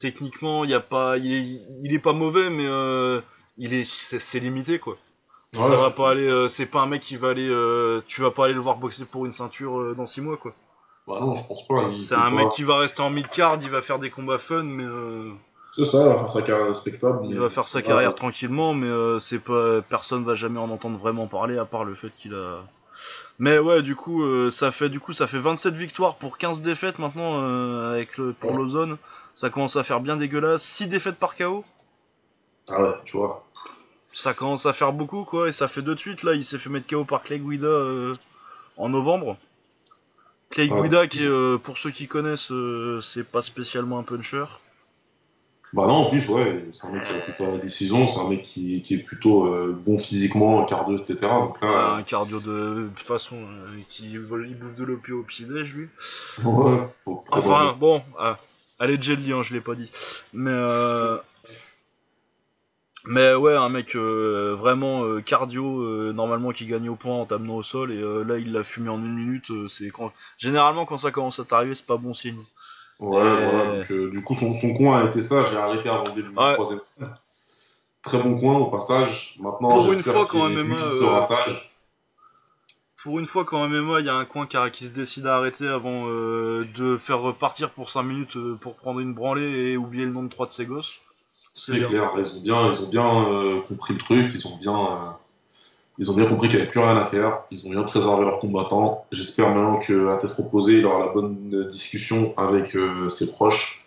techniquement 0.00 0.64
il 0.64 0.70
y 0.70 0.74
a 0.74 0.80
pas 0.80 1.16
il 1.18 1.32
est, 1.32 1.62
il 1.84 1.94
est 1.94 1.98
pas 1.98 2.12
mauvais 2.12 2.50
mais 2.50 2.66
il 3.58 3.72
est 3.74 3.84
c'est 3.84 4.18
c'est 4.18 4.40
limité 4.40 4.78
quoi. 4.80 4.96
Ça 5.52 5.60
ouais, 5.70 5.76
va 5.76 5.90
c'est- 5.90 5.92
pas 5.92 6.10
aller 6.12 6.48
c'est 6.48 6.66
pas 6.66 6.82
un 6.82 6.86
mec 6.86 7.02
qui 7.02 7.16
va 7.16 7.30
aller 7.30 7.48
tu 8.08 8.22
vas 8.22 8.30
pas 8.32 8.46
aller 8.46 8.54
le 8.54 8.60
voir 8.60 8.76
boxer 8.78 9.06
pour 9.06 9.26
une 9.26 9.32
ceinture 9.34 9.94
dans 9.96 10.06
6 10.06 10.20
mois 10.22 10.36
quoi 10.38 10.54
Bah 11.10 11.18
non, 11.20 11.34
je 11.34 11.46
pense 11.46 11.66
pas. 11.66 11.90
c'est 12.00 12.14
un 12.14 12.18
pas- 12.22 12.30
mec 12.30 12.50
qui 12.50 12.62
va 12.62 12.76
rester 12.78 13.02
en 13.02 13.10
mid-card, 13.10 13.58
il 13.62 13.68
va 13.70 13.80
faire 13.80 13.98
des 13.98 14.10
combats 14.10 14.38
fun, 14.38 14.62
mais 14.62 14.84
euh, 14.84 15.30
C'est 15.72 15.84
ça, 15.84 15.98
il 16.02 16.06
va 16.08 16.16
faire 16.18 16.32
sa 16.32 16.42
carrière 16.42 16.66
respectable. 16.68 17.20
il 17.24 17.30
mais- 17.30 17.36
va 17.38 17.50
faire 17.50 17.68
sa 17.68 17.82
carrière 17.82 18.14
tranquillement, 18.14 18.74
mais 18.74 18.86
euh, 18.88 19.18
c'est 19.18 19.38
pas 19.40 19.82
personne 19.82 20.24
va 20.24 20.34
jamais 20.34 20.58
en 20.60 20.70
entendre 20.70 20.98
vraiment 20.98 21.26
parler 21.26 21.58
à 21.58 21.64
part 21.64 21.84
le 21.84 21.94
fait 21.94 22.10
qu'il 22.18 22.34
a. 22.34 22.58
Mais 23.38 23.58
ouais, 23.58 23.82
du 23.82 23.96
coup, 23.96 24.22
euh, 24.24 24.50
ça 24.50 24.72
fait 24.72 24.88
du 24.90 25.00
coup 25.00 25.12
ça 25.12 25.26
fait 25.26 25.38
27 25.38 25.74
victoires 25.74 26.16
pour 26.16 26.38
15 26.38 26.60
défaites 26.60 26.98
maintenant 26.98 27.40
euh, 27.42 27.92
avec 27.94 28.16
le 28.18 28.32
pour 28.32 28.50
Ouais. 28.52 28.56
l'ozone. 28.56 28.96
Ça 29.34 29.48
commence 29.48 29.76
à 29.76 29.82
faire 29.84 30.00
bien 30.00 30.16
dégueulasse. 30.16 30.62
6 30.62 30.86
défaites 30.88 31.16
par 31.16 31.36
KO. 31.36 31.64
Ah 32.68 32.82
ouais, 32.82 32.94
tu 33.04 33.16
vois. 33.16 33.44
Ça 34.12 34.34
commence 34.34 34.66
à 34.66 34.72
faire 34.72 34.92
beaucoup 34.92 35.24
quoi, 35.24 35.48
et 35.48 35.52
ça 35.52 35.66
fait 35.68 35.82
deux 35.82 35.94
de 35.94 36.00
suite 36.00 36.22
là. 36.24 36.34
Il 36.34 36.44
s'est 36.44 36.58
fait 36.58 36.68
mettre 36.68 36.88
KO 36.88 37.04
par 37.04 37.22
Clay 37.22 37.38
Guida 37.38 37.66
euh, 37.66 38.16
en 38.76 38.88
novembre. 38.88 39.36
Clay. 40.50 40.68
Guida 40.68 41.06
qui, 41.06 41.24
euh, 41.24 41.58
pour 41.58 41.78
ceux 41.78 41.90
qui 41.90 42.08
connaissent, 42.08 42.50
euh, 42.50 43.00
c'est 43.00 43.24
pas 43.24 43.42
spécialement 43.42 43.98
un 43.98 44.02
puncher. 44.02 44.44
Bah 45.72 45.86
non, 45.86 45.94
en 45.94 46.10
plus, 46.10 46.28
ouais, 46.28 46.64
c'est 46.72 46.84
un 46.84 46.90
mec 46.90 47.04
qui 47.04 47.12
a 47.14 47.20
plutôt 47.20 47.46
la 47.46 47.58
décision, 47.58 48.08
c'est 48.08 48.18
un 48.18 48.28
mec 48.28 48.42
qui, 48.42 48.82
qui 48.82 48.94
est 48.94 49.04
plutôt 49.04 49.46
euh, 49.46 49.72
bon 49.72 49.98
physiquement, 49.98 50.64
cardio, 50.64 50.98
etc. 50.98 51.18
Donc 51.20 51.62
Ouais, 51.62 51.68
là, 51.68 51.92
un 51.94 52.02
cardio 52.02 52.40
de, 52.40 52.46
de 52.50 52.90
toute 52.96 53.06
façon, 53.06 53.36
qui 53.88 54.10
il 54.10 54.18
bouffe 54.18 54.74
de 54.76 54.82
l'opio 54.84 55.20
au 55.20 55.22
petit-déj, 55.22 55.72
lui. 55.74 55.88
ouais, 56.44 56.88
Enfin, 57.30 57.76
bon, 57.78 58.02
elle 58.80 58.90
est 58.90 59.00
jelly, 59.00 59.32
hein, 59.32 59.44
je 59.44 59.54
l'ai 59.54 59.60
pas 59.60 59.76
dit. 59.76 59.92
Mais, 60.32 60.50
euh, 60.52 61.18
mais 63.06 63.34
ouais, 63.34 63.54
un 63.54 63.68
mec 63.68 63.96
euh, 63.96 64.54
vraiment 64.58 65.04
euh, 65.04 65.20
cardio, 65.20 65.80
euh, 65.82 66.12
normalement 66.12 66.52
qui 66.52 66.66
gagne 66.66 66.88
au 66.88 66.96
point 66.96 67.14
en 67.14 67.26
t'amenant 67.26 67.56
au 67.56 67.62
sol, 67.62 67.92
et 67.92 68.00
là 68.24 68.36
il 68.38 68.52
l'a 68.52 68.62
fumé 68.62 68.88
en 68.90 68.98
une 68.98 69.14
minute. 69.14 69.50
c'est 69.68 69.88
quand... 69.90 70.12
Généralement, 70.38 70.86
quand 70.86 70.98
ça 70.98 71.10
commence 71.10 71.38
à 71.40 71.44
t'arriver, 71.44 71.74
c'est 71.74 71.86
pas 71.86 71.96
bon 71.96 72.14
signe. 72.14 72.38
Ouais, 72.98 73.20
Et- 73.20 73.22
voilà. 73.22 73.64
Donc, 73.88 74.10
du 74.10 74.22
coup, 74.22 74.34
son, 74.34 74.52
son 74.52 74.74
coin 74.74 75.02
a 75.04 75.08
été 75.08 75.22
ça. 75.22 75.44
J'ai 75.50 75.56
arrêté 75.56 75.88
avant 75.88 76.04
le 76.14 76.22
Ouais. 76.38 76.54
troisième. 76.54 76.80
Très 78.02 78.22
bon 78.22 78.38
coin 78.38 78.58
au 78.58 78.66
passage. 78.66 79.36
Maintenant, 79.40 79.70
Pour 79.70 79.92
une 79.92 80.02
fois, 80.02 80.26
quand 80.26 80.48
MMA, 80.48 80.82
sera 80.82 81.20
sage. 81.22 81.70
Pour 83.02 83.18
une 83.18 83.26
fois, 83.26 83.46
quand 83.46 83.66
MMA, 83.66 84.00
il 84.00 84.06
y 84.06 84.10
a 84.10 84.14
un 84.14 84.26
coin 84.26 84.46
qui, 84.46 84.56
qui 84.72 84.88
se 84.88 84.92
décide 84.92 85.26
à 85.26 85.36
arrêter 85.36 85.66
avant 85.66 86.06
de 86.06 86.98
faire 86.98 87.20
repartir 87.20 87.70
pour 87.70 87.88
5 87.88 88.02
minutes 88.02 88.36
pour 88.60 88.76
prendre 88.76 89.00
une 89.00 89.14
branlée 89.14 89.72
et 89.72 89.76
oublier 89.78 90.04
le 90.04 90.12
nom 90.12 90.22
de 90.22 90.28
trois 90.28 90.46
de 90.46 90.52
ses 90.52 90.66
gosses. 90.66 90.92
C'est 91.52 91.82
clair. 91.82 92.12
Ils 92.16 92.38
ont 92.38 92.40
bien, 92.42 92.72
ils 92.72 92.84
ont 92.84 92.88
bien 92.88 93.28
euh, 93.32 93.60
compris 93.62 93.94
le 93.94 94.00
truc. 94.00 94.30
Ils 94.34 94.46
ont 94.46 94.56
bien, 94.56 94.74
euh, 94.74 95.10
ils 95.98 96.10
ont 96.10 96.14
bien 96.14 96.26
compris 96.26 96.48
qu'il 96.48 96.56
n'y 96.56 96.62
avait 96.62 96.70
plus 96.70 96.80
rien 96.80 96.96
à 96.96 97.04
faire. 97.04 97.40
Ils 97.50 97.66
ont 97.66 97.70
bien 97.70 97.82
préservé 97.82 98.24
leurs 98.24 98.40
combattants. 98.40 99.04
J'espère 99.12 99.50
maintenant 99.50 99.78
qu'à 99.78 100.16
tête 100.20 100.32
reposée, 100.32 100.74
il 100.74 100.86
aura 100.86 101.00
la 101.00 101.12
bonne 101.12 101.68
discussion 101.70 102.34
avec 102.38 102.74
euh, 102.76 103.08
ses 103.08 103.30
proches. 103.30 103.84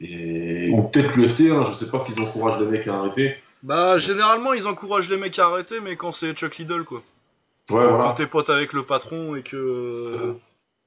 Et... 0.00 0.70
Ou 0.72 0.82
peut-être 0.82 1.14
l'UFC, 1.16 1.52
hein, 1.52 1.64
je 1.68 1.72
sais 1.72 1.90
pas 1.90 1.98
s'ils 2.00 2.20
encouragent 2.20 2.58
les 2.58 2.66
mecs 2.66 2.88
à 2.88 2.96
arrêter. 2.98 3.36
Bah, 3.62 3.98
généralement, 3.98 4.52
ils 4.52 4.66
encouragent 4.66 5.08
les 5.08 5.16
mecs 5.16 5.38
à 5.38 5.46
arrêter, 5.46 5.80
mais 5.80 5.96
quand 5.96 6.12
c'est 6.12 6.32
Chuck 6.34 6.56
Liddell, 6.58 6.82
quoi. 6.82 6.98
Ouais, 7.70 7.76
Quand 7.84 7.96
voilà. 7.96 8.14
t'es 8.14 8.26
pote 8.26 8.50
avec 8.50 8.72
le 8.72 8.82
patron 8.82 9.36
et 9.36 9.42
que. 9.42 10.34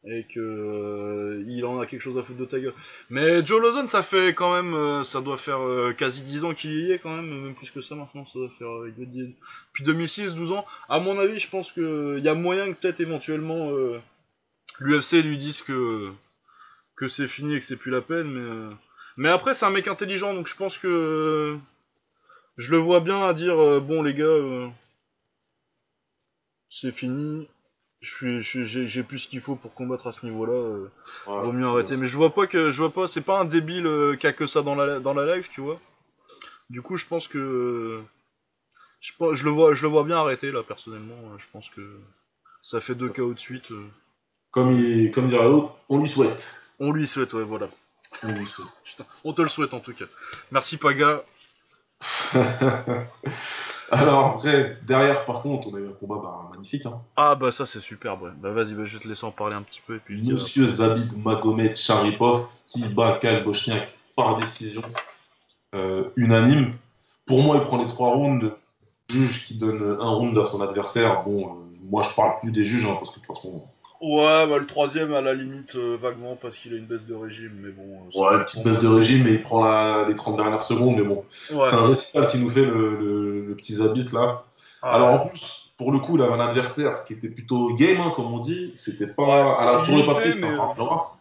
Et 0.10 0.24
que. 0.24 0.39
euh, 0.39 1.43
il 1.48 1.65
en 1.65 1.80
a 1.80 1.86
quelque 1.86 2.02
chose 2.02 2.17
à 2.17 2.24
foutre 2.24 2.39
de 2.39 2.46
ta 2.46 2.60
gueule. 2.60 2.74
Mais 3.10 3.46
Joe 3.46 3.62
Lawson, 3.62 3.88
ça 3.88 4.04
fait 4.04 4.34
quand 4.34 4.54
même. 4.56 4.74
euh, 4.74 5.04
ça 5.04 5.22
doit 5.22 5.38
faire 5.38 5.60
euh, 5.60 5.93
quasi 5.93 6.22
10 6.22 6.43
ans 6.46 6.54
qu'il 6.54 6.72
y 6.72 6.91
est, 6.91 7.00
quand 7.00 7.13
même. 7.15 7.28
Même 7.43 7.56
plus 7.56 7.72
que 7.72 7.82
ça 7.82 7.96
maintenant. 7.96 8.26
Ça 8.28 8.39
doit 8.39 8.50
faire. 8.58 8.70
Depuis 8.98 9.84
2006, 9.84 10.36
12 10.36 10.52
ans. 10.52 10.65
À 10.89 11.00
mon 11.00 11.20
avis, 11.20 11.39
je 11.39 11.50
pense 11.50 11.72
que. 11.72 12.15
Il 12.17 12.24
y 12.24 12.30
a 12.30 12.34
moyen 12.36 12.72
que 12.74 12.80
peut-être 12.80 13.02
éventuellement. 13.02 13.72
L'UFC 14.80 15.24
lui 15.24 15.38
dise 15.38 15.62
que. 15.62 16.12
Que 16.96 17.10
c'est 17.10 17.28
fini 17.28 17.56
et 17.56 17.60
que 17.60 17.65
c'est 17.65 17.76
plus 17.78 17.91
la 17.91 18.02
peine, 18.02 18.28
mais. 18.32 18.76
Mais 19.17 19.30
après, 19.30 19.54
c'est 19.56 19.65
un 19.65 19.72
mec 19.72 19.88
intelligent, 19.88 20.34
donc 20.34 20.48
je 20.48 20.56
pense 20.56 20.78
que. 20.78 21.58
Je 22.58 22.72
le 22.72 22.78
vois 22.78 23.02
bien 23.02 23.24
à 23.28 23.34
dire 23.34 23.58
bon, 23.82 24.02
les 24.04 24.13
gars. 24.13 24.72
c'est 26.70 26.91
fini. 26.91 27.48
Je 28.20 28.39
je 28.41 28.63
j'ai, 28.63 29.04
plus 29.04 29.20
ce 29.20 29.28
qu'il 29.28 29.41
faut 29.41 29.56
pour 29.56 29.74
combattre 29.74 30.08
à 30.08 30.12
ce 30.12 30.26
niveau-là. 30.26 30.54
euh, 30.54 30.89
Ouais, 31.28 31.41
vaut 31.43 31.52
mieux 31.52 31.65
arrêter. 31.67 31.98
Mais 31.98 32.08
je 32.08 32.15
vois 32.15 32.34
pas 32.34 32.48
que, 32.48 32.72
je 32.72 32.82
vois 32.82 32.91
pas, 32.93 33.08
c'est 33.08 33.22
pas 33.22 33.39
un 33.39 33.46
débile 33.46 33.86
euh, 33.86 34.15
qui 34.15 34.28
a 34.28 34.34
que 34.34 34.48
ça 34.48 34.62
dans 34.62 34.76
la, 34.76 35.00
dans 35.00 35.13
la 35.13 35.36
live, 35.36 35.50
tu 35.54 35.62
vois. 35.62 35.80
Du 36.70 36.82
coup, 36.82 36.98
je 36.98 37.06
pense 37.06 37.28
que, 37.28 38.02
je, 39.02 39.12
je 39.34 39.43
le 39.43 39.52
vois, 39.52 39.74
je 39.74 39.82
le 39.84 39.89
vois 39.89 40.04
bien 40.04 40.17
arrêter 40.17 40.52
là 40.52 40.63
personnellement. 40.63 41.15
euh, 41.34 41.38
Je 41.38 41.46
pense 41.52 41.70
que 41.70 41.82
ça 42.62 42.80
fait 42.82 42.96
deux 42.96 43.10
KO 43.10 43.34
de 43.34 43.39
suite. 43.39 43.67
Comme, 44.52 44.72
il, 44.72 45.12
comme 45.12 45.28
dirait 45.28 45.43
l'autre, 45.48 45.76
on 45.89 46.00
lui 46.00 46.10
souhaite. 46.10 46.62
On 46.80 46.91
lui 46.91 47.08
souhaite, 47.08 47.34
ouais, 47.34 47.43
voilà. 47.43 47.70
On 48.24 48.32
lui 48.32 48.46
souhaite. 48.46 48.67
Putain, 48.86 49.06
on 49.26 49.34
te 49.34 49.41
le 49.41 49.50
souhaite 49.50 49.74
en 49.74 49.80
tout 49.82 49.93
cas. 49.93 50.06
Merci 50.52 50.78
Paga. 50.78 51.24
Alors 53.91 54.36
après, 54.36 54.77
derrière 54.86 55.25
par 55.25 55.41
contre, 55.41 55.69
on 55.69 55.75
a 55.75 55.79
eu 55.79 55.88
un 55.88 55.93
combat 55.93 56.19
bah, 56.21 56.49
magnifique. 56.51 56.86
Hein. 56.86 57.01
Ah 57.15 57.36
bah 57.36 57.51
ça 57.51 57.65
c'est 57.65 57.79
superbe. 57.79 58.23
ouais. 58.23 58.31
Bah 58.38 58.51
vas-y, 58.51 58.73
bah, 58.73 58.83
je 58.86 58.97
vais 58.97 59.03
te 59.03 59.07
laisser 59.07 59.25
en 59.25 59.31
parler 59.31 59.55
un 59.55 59.62
petit 59.62 59.81
peu 59.86 59.95
et 59.95 59.99
puis. 59.99 60.21
Monsieur 60.21 60.65
Zabid 60.65 61.17
Magomed 61.23 61.75
Sharipov 61.75 62.47
qui 62.65 62.86
bat 62.89 63.17
Kyle 63.21 63.43
Bochniak 63.43 63.93
par 64.15 64.38
décision 64.38 64.81
euh, 65.73 66.10
unanime. 66.17 66.73
Pour 67.25 67.41
moi, 67.43 67.57
il 67.57 67.63
prend 67.63 67.81
les 67.81 67.88
trois 67.88 68.12
rounds. 68.12 68.53
Juge 69.10 69.45
qui 69.45 69.57
donne 69.57 69.97
un 70.01 70.10
round 70.10 70.38
à 70.38 70.43
son 70.43 70.60
adversaire. 70.62 71.23
Bon, 71.23 71.47
euh, 71.47 71.77
moi 71.89 72.03
je 72.03 72.13
parle 72.13 72.36
plus 72.36 72.51
des 72.51 72.65
juges 72.65 72.86
hein, 72.86 72.95
parce 72.95 73.12
que 73.12 73.21
de 73.21 73.25
toute 73.25 73.36
façon, 73.38 73.63
Ouais, 73.99 74.45
bah 74.47 74.57
le 74.60 74.67
troisième 74.67 75.13
à 75.13 75.21
la 75.21 75.33
limite 75.33 75.75
euh, 75.75 75.97
vaguement 75.99 76.36
parce 76.39 76.57
qu'il 76.57 76.73
a 76.73 76.77
une 76.77 76.86
baisse 76.86 77.05
de 77.05 77.15
régime, 77.15 77.53
mais 77.62 77.69
bon. 77.71 77.99
euh, 78.15 78.19
ouais, 78.29 78.38
une 78.38 78.43
petite 78.43 78.63
baisse 78.63 78.79
de 78.79 78.88
régime 78.88 79.25
et 79.27 79.31
il 79.31 79.41
prend 79.41 79.63
la- 79.63 80.05
les 80.07 80.15
30 80.15 80.36
dernières 80.36 80.62
secondes. 80.62 80.95
Mais 80.97 81.03
bon, 81.03 81.23
Ouais. 81.51 81.63
c'est 81.63 81.75
un 81.75 81.86
récital 81.88 82.27
qui 82.27 82.38
nous 82.38 82.49
fait 82.49 82.65
le, 82.65 82.95
le- 82.99 83.45
le 83.47 83.55
petit 83.55 83.73
Zabit 83.73 84.07
là. 84.13 84.43
Ah, 84.83 84.95
Alors 84.95 85.10
en 85.10 85.27
plus, 85.27 85.73
pour 85.79 85.91
le 85.91 85.97
coup, 85.99 86.15
il 86.15 86.21
avait 86.21 86.33
un 86.33 86.39
adversaire 86.39 87.03
qui 87.05 87.13
était 87.13 87.29
plutôt 87.29 87.73
game, 87.75 87.99
hein, 87.99 88.13
comme 88.15 88.31
on 88.31 88.38
dit. 88.39 88.71
C'était 88.75 89.07
pas 89.07 89.57
à 89.60 89.65
la, 89.77 89.83
sur 89.83 89.95
le 89.97 90.05
papier, 90.05 90.31
c'était 90.31 90.45
un 90.45 90.49
mais, 90.49 90.53
euh, 90.53 90.55
frappe 90.57 90.77
noire. 90.77 91.17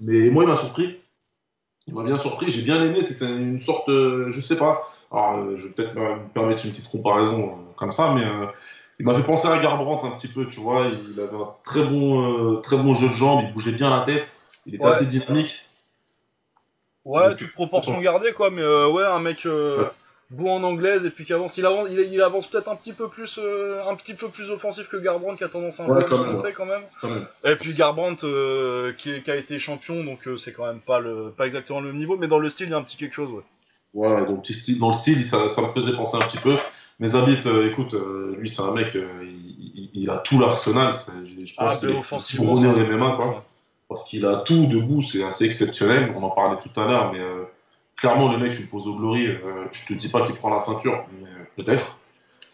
Mais 0.00 0.30
moi, 0.30 0.44
il 0.44 0.48
m'a 0.48 0.56
surpris. 0.56 1.00
Il 1.86 1.94
m'a 1.94 2.02
bien 2.04 2.16
surpris. 2.18 2.50
J'ai 2.50 2.62
bien 2.62 2.82
aimé. 2.82 3.02
C'était 3.02 3.26
une 3.26 3.60
sorte, 3.60 3.88
euh, 3.88 4.30
je 4.30 4.40
sais 4.40 4.56
pas. 4.56 4.82
Alors, 5.12 5.38
euh, 5.38 5.56
je 5.56 5.66
vais 5.66 5.72
peut-être 5.72 5.94
me 5.94 6.14
me 6.16 6.28
permettre 6.32 6.64
une 6.64 6.70
petite 6.72 6.88
comparaison 6.90 7.48
euh, 7.50 7.72
comme 7.76 7.92
ça, 7.92 8.12
mais 8.14 8.24
euh, 8.24 8.46
il 9.00 9.04
m'a 9.06 9.14
fait 9.14 9.22
penser 9.22 9.48
à 9.48 9.58
Garbrandt 9.58 10.06
un 10.06 10.10
petit 10.12 10.28
peu. 10.28 10.46
Tu 10.46 10.60
vois, 10.60 10.86
il 10.88 11.20
avait 11.20 11.36
un 11.36 11.48
très 11.64 11.84
bon, 11.84 12.54
euh, 12.56 12.60
très 12.60 12.76
bon 12.76 12.94
jeu 12.94 13.08
de 13.08 13.14
jambes. 13.14 13.42
Il 13.46 13.52
bougeait 13.52 13.72
bien 13.72 13.90
la 13.90 14.04
tête. 14.04 14.36
Il 14.66 14.74
était 14.74 14.84
Ouais. 14.84 14.90
assez 14.92 15.06
dynamique. 15.06 15.68
Ouais, 17.04 17.34
toute 17.34 17.52
proportion 17.52 18.00
gardée, 18.00 18.32
quoi, 18.32 18.50
mais 18.50 18.62
euh, 18.62 18.88
ouais, 18.88 19.04
un 19.04 19.20
mec 19.20 19.44
euh, 19.44 19.82
Ouais. 19.82 19.90
beau 20.30 20.48
en 20.48 20.62
anglaise 20.62 21.04
et 21.04 21.10
puis 21.10 21.26
qui 21.26 21.34
avance. 21.34 21.58
Il 21.58 21.66
avance, 21.66 21.88
il, 21.90 21.98
il 22.00 22.22
avance 22.22 22.46
peut-être 22.46 22.68
un 22.68 22.76
petit 22.76 22.94
peu 22.94 23.08
plus, 23.08 23.38
un 23.38 23.94
petit 23.94 24.14
peu 24.14 24.28
plus 24.28 24.50
offensif 24.50 24.88
que 24.88 24.96
Garbrandt 24.96 25.36
qui 25.36 25.44
a 25.44 25.48
tendance 25.50 25.80
à 25.80 25.84
un 25.84 25.88
Ouais, 25.88 26.04
peu 26.06 26.16
se 26.16 26.22
même, 26.22 26.30
montrer 26.32 26.52
quand 26.54 26.64
même. 26.64 26.82
Quand 27.02 27.10
même. 27.10 27.26
Et 27.44 27.56
puis 27.56 27.74
Garbrandt 27.74 28.24
qui, 28.96 29.10
est- 29.10 29.22
qui 29.22 29.30
a 29.30 29.36
été 29.36 29.58
champion, 29.58 30.02
donc 30.02 30.20
c'est 30.38 30.52
quand 30.52 30.66
même 30.66 30.80
pas 30.80 30.98
le, 30.98 31.30
pas 31.36 31.44
exactement 31.44 31.80
le 31.80 31.88
même 31.88 31.98
niveau, 31.98 32.16
mais 32.16 32.26
dans 32.28 32.38
le 32.38 32.48
style 32.48 32.68
il 32.68 32.70
y 32.70 32.74
a 32.74 32.78
un 32.78 32.82
petit 32.82 32.96
quelque 32.96 33.14
chose, 33.14 33.30
ouais. 33.30 33.42
Voilà, 33.92 34.24
donc 34.24 34.44
dans 34.80 34.88
le 34.88 34.92
style, 34.94 35.22
ça, 35.24 35.48
ça 35.48 35.62
me 35.62 35.68
faisait 35.68 35.94
penser 35.94 36.16
un 36.16 36.26
petit 36.26 36.38
peu. 36.38 36.56
Mais 37.00 37.08
Zabit, 37.08 37.38
euh, 37.46 37.68
écoute, 37.68 37.94
euh, 37.94 38.34
lui, 38.38 38.48
c'est 38.48 38.62
un 38.62 38.72
mec, 38.72 38.94
euh, 38.96 39.08
il, 39.94 40.08
a 40.10 40.18
tout 40.18 40.38
l'arsenal. 40.38 40.92
Je, 40.92 41.44
je 41.44 41.54
pense 41.54 41.72
Ah, 41.74 41.76
qu'il 41.76 41.90
est 41.90 42.20
c'est 42.20 42.38
au 42.38 42.56
MMA, 42.56 43.16
quoi. 43.16 43.44
Parce 43.88 44.04
qu'il 44.04 44.24
a 44.26 44.36
tout 44.38 44.66
debout, 44.66 45.02
c'est 45.02 45.24
assez 45.24 45.44
exceptionnel. 45.44 46.12
On 46.16 46.22
en 46.22 46.30
parlait 46.30 46.58
tout 46.62 46.80
à 46.80 46.86
l'heure, 46.86 47.12
mais 47.12 47.20
euh, 47.20 47.42
clairement, 47.96 48.30
le 48.32 48.38
mec, 48.38 48.54
tu 48.54 48.62
le 48.62 48.68
poses 48.68 48.86
au 48.86 48.94
glory. 48.94 49.26
euh, 49.26 49.66
je 49.72 49.86
te 49.86 49.92
dis 49.94 50.08
pas 50.08 50.22
qu'il 50.22 50.36
prend 50.36 50.50
la 50.50 50.60
ceinture, 50.60 51.04
mais 51.20 51.28
peut-être. 51.62 51.98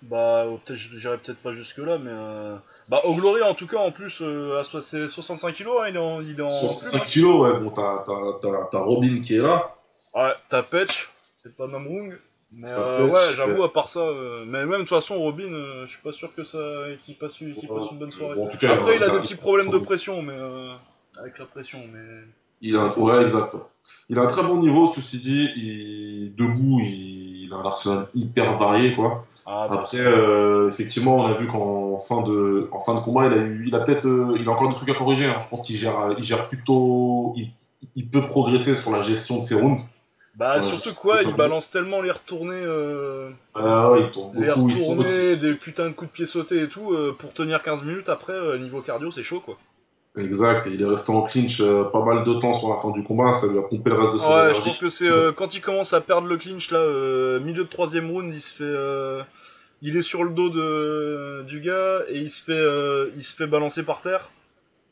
Bah, 0.03 0.47
peut-être, 0.65 0.79
j'irai 0.79 1.19
peut-être 1.19 1.39
pas 1.41 1.53
jusque 1.53 1.77
là, 1.77 1.99
mais 1.99 2.11
euh... 2.11 2.57
bah, 2.89 3.03
au 3.05 3.15
Glory 3.15 3.43
en 3.43 3.53
tout 3.55 3.67
cas, 3.67 3.77
en 3.77 3.93
plus, 3.93 4.23
euh, 4.23 4.63
c'est 4.83 5.09
65 5.11 5.53
kilos, 5.55 5.77
hein, 5.83 5.89
il 5.91 5.97
est 5.97 5.99
en, 5.99 6.21
il 6.23 6.39
est 6.39 6.43
en 6.43 6.49
65 6.49 6.91
plume, 6.91 7.05
kilos, 7.05 7.43
ouais, 7.43 7.61
bon, 7.61 7.69
t'as, 7.71 8.79
Robin 8.79 9.21
qui 9.21 9.35
est 9.37 9.43
là. 9.43 9.75
hein. 10.15 10.23
Ouais, 10.23 10.33
t'as 10.49 10.63
Petch, 10.63 11.11
c'est 11.43 11.55
pas 11.55 11.67
Namrung, 11.67 12.19
mais 12.53 12.69
euh, 12.69 13.07
ouais, 13.09 13.35
j'avoue, 13.37 13.63
à 13.63 13.73
part 13.73 13.89
ça, 13.89 14.01
euh, 14.01 14.45
mais 14.47 14.61
même 14.67 14.71
de 14.71 14.77
toute 14.79 14.89
façon, 14.89 15.17
Robin, 15.19 15.53
euh, 15.53 15.87
je 15.87 15.93
suis 15.93 16.03
pas 16.03 16.13
sûr 16.13 16.35
que 16.35 16.45
ça, 16.45 16.59
qu'il 17.05 17.17
passe, 17.17 17.35
qu'il 17.35 17.55
passe 17.55 17.91
une 17.93 17.99
bonne 17.99 18.13
soirée. 18.13 18.35
Bon, 18.35 18.47
en 18.47 18.49
tout 18.49 18.59
cas, 18.59 18.75
Après, 18.75 18.97
il 18.97 19.03
a 19.03 19.07
il 19.07 19.13
des 19.13 19.19
petits 19.21 19.37
problèmes 19.37 19.71
de 19.71 19.79
pression, 19.79 20.23
mais 20.23 20.35
euh, 20.37 20.73
avec 21.21 21.39
la 21.39 21.45
pression, 21.47 21.79
mais 21.93 22.01
Il 22.61 22.77
a, 22.77 22.99
ouais, 22.99 23.23
exact. 23.23 23.55
Il 24.09 24.19
a 24.19 24.23
un 24.23 24.27
très 24.27 24.43
bon 24.43 24.59
niveau, 24.59 24.87
ceci 24.89 25.19
dit. 25.19 25.49
Il, 25.57 26.35
debout, 26.37 26.81
il, 26.81 27.45
il 27.45 27.53
a 27.53 27.57
un 27.57 27.65
arsenal 27.65 28.09
hyper 28.15 28.59
varié, 28.59 28.95
quoi. 28.95 29.25
ah, 29.47 29.67
bah, 29.69 29.77
Après, 29.81 29.99
euh, 29.99 30.69
effectivement, 30.69 31.17
on 31.17 31.27
a 31.27 31.35
vu 31.35 31.47
qu'en 31.47 31.99
fin 31.99 32.23
de, 32.23 32.69
en 32.73 32.81
fin 32.81 32.95
de 32.95 33.01
combat, 33.01 33.27
il 33.29 33.33
a 33.33 33.37
eu, 33.39 33.65
il 33.67 33.75
a 33.75 33.81
peut-être, 33.81 34.07
il 34.39 34.49
a 34.49 34.51
encore 34.51 34.69
des 34.69 34.75
trucs 34.75 34.91
à 34.91 34.95
corriger. 34.95 35.27
hein. 35.27 35.39
Je 35.41 35.49
pense 35.49 35.63
qu'il 35.63 35.77
gère, 35.77 36.15
il 36.19 36.25
gère 36.25 36.49
plutôt, 36.49 37.33
il, 37.37 37.51
il 37.97 38.09
peut 38.09 38.21
progresser 38.21 38.75
sur 38.75 38.91
la 38.93 39.03
gestion 39.03 39.39
de 39.39 39.45
ses 39.45 39.55
rounds. 39.55 39.83
Bah 40.37 40.63
surtout 40.63 40.95
quoi, 40.95 41.23
il 41.23 41.35
balance 41.35 41.71
tellement 41.71 42.01
les 42.03 42.11
retournées, 42.11 42.55
euh, 42.55 43.31
Ah 43.55 43.91
ouais, 43.91 44.11
les 44.35 44.47
beaucoup, 44.47 44.69
il 44.69 44.77
saute. 44.77 44.99
retournées, 44.99 45.37
des 45.37 45.55
putains 45.55 45.89
de 45.89 45.95
coups 45.95 46.11
de 46.11 46.15
pied 46.15 46.27
sautés 46.27 46.63
et 46.63 46.69
tout, 46.69 46.93
euh, 46.93 47.17
pour 47.19 47.33
tenir 47.33 47.63
15 47.63 47.83
minutes 47.83 48.09
après, 48.09 48.33
euh, 48.33 48.59
niveau 48.59 48.81
cardio, 48.81 49.11
c'est 49.11 49.25
chaud 49.25 49.41
quoi. 49.41 49.59
Exact. 50.17 50.67
Et 50.67 50.71
il 50.71 50.83
est 50.83 50.87
resté 50.87 51.13
en 51.13 51.23
clinch 51.23 51.63
pas 51.93 52.05
mal 52.05 52.25
de 52.25 52.35
temps 52.35 52.53
sur 52.53 52.69
la 52.69 52.77
fin 52.77 52.91
du 52.91 53.05
combat. 53.05 53.33
Ça 53.33 53.47
lui 53.47 53.59
a 53.59 53.63
pompé 53.63 53.91
le 53.91 53.97
reste 53.97 54.15
de 54.15 54.19
son 54.19 54.33
Ouais, 54.33 54.55
je 54.55 54.61
pense 54.61 54.79
que 54.79 54.89
c'est 54.89 55.09
quand 55.37 55.55
il 55.55 55.61
commence 55.61 55.93
à 55.93 56.01
perdre 56.01 56.27
le 56.27 56.37
clinch 56.37 56.71
là, 56.73 57.39
milieu 57.39 57.63
de 57.63 57.69
troisième 57.69 58.11
round, 58.11 58.33
il 58.35 58.43
se 58.43 58.53
fait, 58.53 59.25
il 59.83 59.97
est 59.97 60.03
sur 60.03 60.25
le 60.25 60.31
dos 60.31 60.49
de 60.49 61.45
du 61.47 61.61
gars 61.61 62.01
et 62.09 62.19
il 62.19 62.31
se 62.31 62.43
fait, 62.43 63.13
il 63.17 63.23
se 63.23 63.37
fait 63.37 63.47
balancer 63.47 63.85
par 63.85 64.03
terre. 64.03 64.31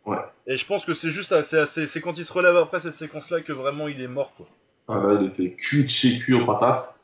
Ouais. 0.06 0.18
Et 0.46 0.56
je 0.56 0.64
pense 0.64 0.84
que 0.84 0.94
c'est 0.94 1.10
juste, 1.10 1.34
c'est, 1.42 2.00
quand 2.00 2.16
il 2.16 2.24
se 2.24 2.32
relève 2.32 2.56
après 2.56 2.78
cette 2.78 2.96
séquence-là 2.96 3.40
que 3.40 3.52
vraiment 3.52 3.88
il 3.88 4.00
est 4.00 4.08
mort 4.08 4.32
quoi. 4.36 4.46
Ah 4.88 4.98
là, 4.98 5.18
il 5.20 5.26
était 5.26 5.52
cuit 5.52 5.84
de 5.84 5.88
chez 5.88 6.18
cuit 6.18 6.34
aux 6.34 6.46
patates. 6.46 6.98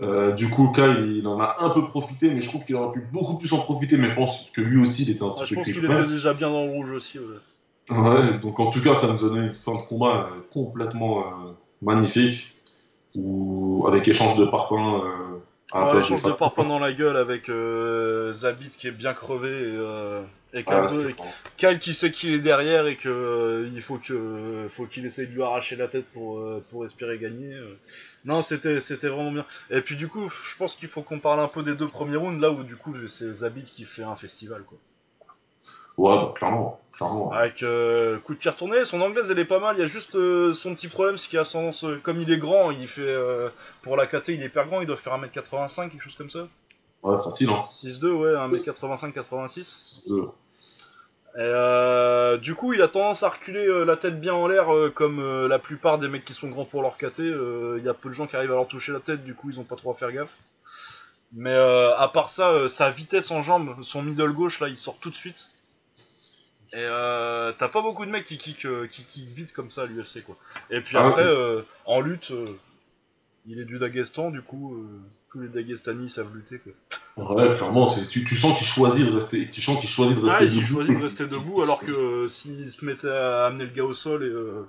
Euh, 0.00 0.32
du 0.32 0.48
coup, 0.48 0.72
Kyle, 0.72 1.04
il 1.16 1.26
en 1.26 1.40
a 1.40 1.56
un 1.60 1.70
peu 1.70 1.84
profité, 1.84 2.30
mais 2.30 2.40
je 2.40 2.48
trouve 2.48 2.64
qu'il 2.64 2.76
aurait 2.76 2.92
pu 2.92 3.06
beaucoup 3.12 3.36
plus 3.36 3.52
en 3.52 3.58
profiter. 3.58 3.96
Mais 3.96 4.10
je 4.10 4.14
pense 4.14 4.50
que 4.50 4.60
lui 4.60 4.80
aussi, 4.80 5.02
il 5.02 5.10
était 5.10 5.24
un 5.24 5.30
petit 5.30 5.44
je 5.44 5.48
peu 5.50 5.54
pense 5.56 5.64
cuit 5.64 5.74
qu'il 5.74 5.84
était 5.84 6.06
déjà 6.06 6.34
bien 6.34 6.50
dans 6.50 6.64
le 6.64 6.70
rouge 6.70 6.92
aussi. 6.92 7.18
ouais. 7.18 7.24
Ouais, 7.90 8.38
donc 8.42 8.60
en 8.60 8.70
tout 8.70 8.82
cas, 8.82 8.94
ça 8.94 9.10
nous 9.10 9.18
donnait 9.18 9.46
une 9.46 9.52
fin 9.52 9.74
de 9.74 9.80
combat 9.80 10.30
euh, 10.30 10.40
complètement 10.52 11.20
euh, 11.20 11.52
magnifique, 11.80 12.54
où, 13.14 13.86
avec 13.88 14.06
échange 14.06 14.36
de 14.36 14.44
parpaings 14.44 15.02
la 15.74 15.84
Ouais, 15.84 15.90
place 15.92 16.04
échange 16.06 16.22
de 16.22 16.32
parpaing 16.32 16.64
dans 16.64 16.78
la 16.78 16.92
gueule 16.92 17.16
avec 17.16 17.48
euh, 17.50 18.32
Zabit 18.32 18.70
qui 18.70 18.88
est 18.88 18.92
bien 18.92 19.12
crevé 19.14 19.48
et, 19.50 19.52
euh, 19.76 20.22
et 20.54 20.64
Ah, 20.66 20.86
et. 21.08 21.14
Kyle 21.58 21.78
qui 21.78 21.92
sait 21.92 22.10
qu'il 22.10 22.32
est 22.32 22.38
derrière 22.38 22.86
et 22.86 22.96
que 22.96 23.08
euh, 23.08 23.68
il 23.74 23.82
faut 23.82 23.98
que 23.98 24.66
faut 24.70 24.86
qu'il 24.86 25.04
essaye 25.04 25.26
de 25.26 25.32
lui 25.32 25.42
arracher 25.42 25.76
la 25.76 25.88
tête 25.88 26.06
pour 26.12 26.38
euh, 26.38 26.64
pour 26.70 26.86
espérer 26.86 27.18
gagner. 27.18 27.52
euh. 27.52 27.76
Non, 28.24 28.40
c'était 28.42 28.80
c'était 28.80 29.08
vraiment 29.08 29.30
bien. 29.32 29.44
Et 29.70 29.82
puis 29.82 29.96
du 29.96 30.08
coup, 30.08 30.30
je 30.30 30.56
pense 30.56 30.74
qu'il 30.74 30.88
faut 30.88 31.02
qu'on 31.02 31.18
parle 31.20 31.40
un 31.40 31.48
peu 31.48 31.62
des 31.62 31.74
deux 31.74 31.86
premiers 31.88 32.16
rounds 32.16 32.40
là 32.40 32.50
où 32.50 32.62
du 32.62 32.76
coup 32.76 32.94
c'est 33.08 33.30
Zabit 33.32 33.64
qui 33.64 33.84
fait 33.84 34.04
un 34.04 34.16
festival 34.16 34.62
quoi. 34.62 34.78
Ouais, 35.98 36.16
bah, 36.16 36.32
clairement, 36.34 36.80
clairement. 36.98 37.32
Avec 37.32 37.62
euh, 37.62 38.18
coup 38.18 38.34
de 38.34 38.38
pied 38.38 38.50
retourné, 38.50 38.84
son 38.84 39.00
anglaise 39.00 39.30
elle 39.30 39.38
est 39.38 39.44
pas 39.44 39.60
mal, 39.60 39.76
il 39.76 39.80
y 39.80 39.84
a 39.84 39.86
juste 39.86 40.16
euh, 40.16 40.52
son 40.52 40.74
petit 40.74 40.88
problème, 40.88 41.16
c'est 41.16 41.28
qu'il 41.28 41.38
a 41.38 41.44
tendance, 41.44 41.84
euh, 41.84 41.98
comme 42.02 42.20
il 42.20 42.30
est 42.30 42.38
grand, 42.38 42.70
il 42.70 42.86
fait, 42.86 43.16
pour 43.82 43.96
la 43.96 44.06
KT 44.06 44.28
il 44.28 44.42
est 44.42 44.46
hyper 44.46 44.66
grand, 44.66 44.80
il 44.80 44.86
doit 44.86 44.96
faire 44.96 45.18
1m85, 45.18 45.90
quelque 45.90 46.02
chose 46.02 46.16
comme 46.16 46.30
ça. 46.30 46.48
Ouais, 47.02 47.16
facile, 47.16 47.48
hein. 47.50 47.64
6'2, 47.82 48.06
ouais, 48.08 48.32
1m85-86. 48.32 50.10
Euh, 50.10 50.26
Et 51.36 51.38
euh, 51.38 52.36
du 52.38 52.56
coup, 52.56 52.72
il 52.72 52.82
a 52.82 52.88
tendance 52.88 53.22
à 53.22 53.28
reculer 53.28 53.66
la 53.84 53.96
tête 53.96 54.20
bien 54.20 54.34
en 54.34 54.48
l'air, 54.48 54.66
comme 54.94 55.46
la 55.46 55.58
plupart 55.60 55.98
des 55.98 56.08
mecs 56.08 56.24
qui 56.24 56.34
sont 56.34 56.48
grands 56.48 56.64
pour 56.64 56.82
leur 56.82 56.96
KT. 56.96 57.20
Il 57.20 57.82
y 57.84 57.88
a 57.88 57.94
peu 57.94 58.08
de 58.08 58.14
gens 58.14 58.26
qui 58.26 58.34
arrivent 58.34 58.50
à 58.50 58.56
leur 58.56 58.66
toucher 58.66 58.90
la 58.90 59.00
tête, 59.00 59.24
du 59.24 59.34
coup, 59.34 59.50
ils 59.50 59.60
ont 59.60 59.64
pas 59.64 59.76
trop 59.76 59.92
à 59.92 59.94
faire 59.94 60.10
gaffe. 60.10 60.36
Mais 61.32 61.54
à 61.54 62.10
part 62.12 62.30
ça, 62.30 62.68
sa 62.68 62.90
vitesse 62.90 63.30
en 63.30 63.44
jambes, 63.44 63.76
son 63.82 64.02
middle 64.02 64.32
gauche, 64.32 64.58
là, 64.58 64.68
il 64.68 64.76
sort 64.76 64.96
tout 65.00 65.10
de 65.10 65.14
suite. 65.14 65.48
Et 66.72 66.76
euh, 66.76 67.52
t'as 67.58 67.68
pas 67.68 67.80
beaucoup 67.80 68.04
de 68.04 68.10
mecs 68.10 68.26
qui 68.26 68.36
kick, 68.38 68.66
euh, 68.66 68.86
qui 68.88 69.04
kick 69.04 69.28
vite 69.34 69.52
comme 69.52 69.70
ça 69.70 69.82
à 69.82 69.86
l'UFC, 69.86 70.22
quoi. 70.24 70.36
Et 70.70 70.80
puis 70.80 70.96
Ah, 70.98 71.08
après, 71.08 71.22
ouais. 71.22 71.28
euh, 71.30 71.62
en 71.86 72.00
lutte, 72.00 72.30
euh, 72.30 72.46
il 73.46 73.58
est 73.58 73.64
du 73.64 73.78
Daghestan, 73.78 74.30
du 74.30 74.42
coup, 74.42 74.74
euh, 74.74 74.86
tous 75.30 75.40
les 75.40 75.48
Daghestanis 75.48 76.10
savent 76.10 76.34
lutter, 76.34 76.58
quoi. 76.58 76.72
Ouais, 77.16 77.56
clairement, 77.56 77.92
tu, 78.08 78.22
tu 78.22 78.36
sens 78.36 78.56
qu'il 78.56 78.66
choisit 78.66 79.06
de 79.08 79.12
rester, 79.14 79.48
tu 79.50 79.60
sens 79.60 79.80
qu'il 79.80 79.88
choisit 79.88 80.16
de 80.18 80.24
rester 80.24 80.38
Ah, 80.40 80.44
il 80.44 80.54
debout. 80.54 80.66
choisit 80.66 80.96
de 80.98 81.02
rester 81.02 81.26
debout 81.26 81.62
alors 81.62 81.80
que 81.80 82.28
s'il 82.28 82.70
se 82.70 82.84
mettait 82.84 83.08
à 83.10 83.46
amener 83.46 83.64
le 83.64 83.70
gars 83.72 83.84
au 83.84 83.92
sol 83.94 84.22
et, 84.22 84.26
euh, 84.28 84.62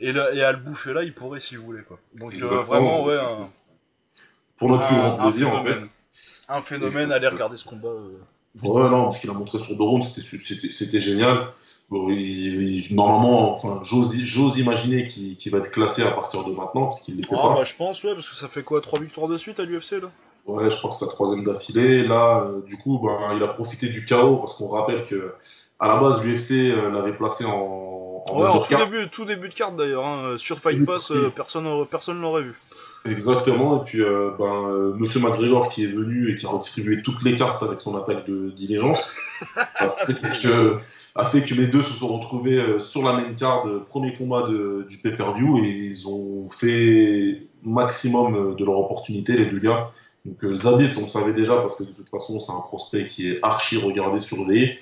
et, 0.00 0.12
là- 0.12 0.32
et 0.32 0.42
à 0.42 0.52
le 0.52 0.58
bouffer 0.58 0.94
là, 0.94 1.02
il 1.02 1.12
pourrait 1.12 1.40
s'il 1.40 1.58
voulait 1.58 1.82
quoi. 1.82 1.98
Donc 2.14 2.32
euh, 2.32 2.62
vraiment 2.62 3.04
ouais 3.04 3.18
un, 3.18 3.50
Pour 4.56 4.70
notre 4.70 4.86
plus 4.86 4.96
grand 4.96 5.18
plaisir, 5.18 5.48
en 5.48 5.62
fait. 5.64 5.68
phénomène. 5.72 5.88
Un 6.48 6.60
phénomène, 6.62 7.12
allez 7.12 7.28
regarder 7.28 7.56
ce 7.58 7.64
combat. 7.66 7.90
Ouais, 8.62 8.90
non, 8.90 9.12
ce 9.12 9.20
qu'il 9.20 9.30
a 9.30 9.32
montré 9.32 9.58
sur 9.58 9.76
deux 9.76 9.82
rounds, 9.82 10.06
c'était- 10.06 11.00
génial. 11.00 11.48
Bon, 11.88 12.08
il- 12.10 12.62
il- 12.62 12.94
normalement, 12.94 13.54
enfin, 13.54 13.80
j'ose 13.82 14.58
imaginer 14.58 15.04
qu'il 15.04 15.52
va 15.52 15.58
être 15.58 15.70
classé 15.70 16.02
à 16.02 16.10
partir 16.10 16.44
de 16.44 16.52
maintenant, 16.52 16.86
parce 16.86 17.00
qu'il 17.00 17.16
l'était 17.16 17.34
Ah 17.38 17.42
pas. 17.42 17.54
bah 17.54 17.64
je 17.64 17.74
pense 17.74 18.02
ouais 18.02 18.14
parce 18.14 18.28
que 18.28 18.36
ça 18.36 18.48
fait 18.48 18.62
quoi 18.62 18.80
trois 18.80 18.98
victoires 18.98 19.28
de 19.28 19.36
suite 19.38 19.58
à 19.60 19.64
l'UFC 19.64 20.00
là? 20.00 20.10
Ouais, 20.46 20.70
je 20.70 20.76
crois 20.76 20.90
que 20.90 20.96
c'est 20.96 21.04
sa 21.04 21.10
troisième 21.10 21.44
d'affilée. 21.44 22.02
Là, 22.06 22.44
euh, 22.44 22.62
du 22.62 22.76
coup, 22.76 22.98
ben, 22.98 23.34
il 23.36 23.42
a 23.42 23.48
profité 23.48 23.88
du 23.88 24.04
chaos, 24.04 24.38
parce 24.38 24.54
qu'on 24.54 24.68
rappelle 24.68 25.04
que 25.04 25.34
à 25.78 25.88
la 25.88 25.96
base, 25.96 26.24
l'UFC 26.24 26.70
euh, 26.70 26.90
l'avait 26.90 27.14
placé 27.16 27.44
en, 27.44 28.24
en 28.26 28.38
Ouais 28.40 28.46
en 28.48 28.58
tout 28.58 28.76
début, 28.76 29.08
tout 29.10 29.24
début 29.24 29.48
de 29.48 29.54
carte 29.54 29.76
d'ailleurs, 29.76 30.06
hein, 30.06 30.36
sur 30.38 30.58
Fight 30.60 30.84
Pass 30.84 31.10
euh, 31.10 31.30
personne 31.30 31.86
personne 31.86 32.20
l'aurait 32.20 32.42
vu. 32.42 32.54
Exactement, 33.04 33.82
et 33.82 33.84
puis 33.84 34.00
euh, 34.00 34.30
ben, 34.38 34.70
euh, 34.70 34.94
Monsieur 34.94 35.18
McGregor 35.20 35.68
qui 35.70 35.82
est 35.84 35.88
venu 35.88 36.30
et 36.30 36.36
qui 36.36 36.46
a 36.46 36.50
redistribué 36.50 37.02
toutes 37.02 37.22
les 37.24 37.34
cartes 37.34 37.60
avec 37.64 37.80
son 37.80 37.96
attaque 37.96 38.26
de 38.28 38.50
diligence 38.50 39.16
a, 39.56 39.88
fait 40.06 40.14
que, 40.14 40.76
a 41.16 41.24
fait 41.24 41.42
que 41.42 41.52
les 41.54 41.66
deux 41.66 41.82
se 41.82 41.92
sont 41.94 42.16
retrouvés 42.16 42.58
euh, 42.58 42.78
sur 42.78 43.02
la 43.02 43.14
main 43.14 43.32
card, 43.36 43.66
euh, 43.66 43.84
premier 43.84 44.14
combat 44.14 44.46
de- 44.48 44.86
du 44.88 44.98
pay-per-view, 44.98 45.64
et 45.64 45.68
ils 45.68 46.08
ont 46.08 46.48
fait 46.48 47.42
maximum 47.64 48.34
euh, 48.36 48.54
de 48.54 48.64
leur 48.64 48.78
opportunité, 48.78 49.32
les 49.32 49.46
deux 49.46 49.58
gars. 49.58 49.90
Donc 50.24 50.54
Zabit, 50.54 50.90
on 50.96 51.02
le 51.02 51.08
savait 51.08 51.32
déjà 51.32 51.56
parce 51.56 51.74
que 51.74 51.82
de 51.82 51.90
toute 51.90 52.08
façon 52.08 52.38
c'est 52.38 52.52
un 52.52 52.60
prospect 52.60 53.06
qui 53.08 53.30
est 53.30 53.40
archi 53.42 53.78
regardé, 53.78 54.20
surveillé. 54.20 54.78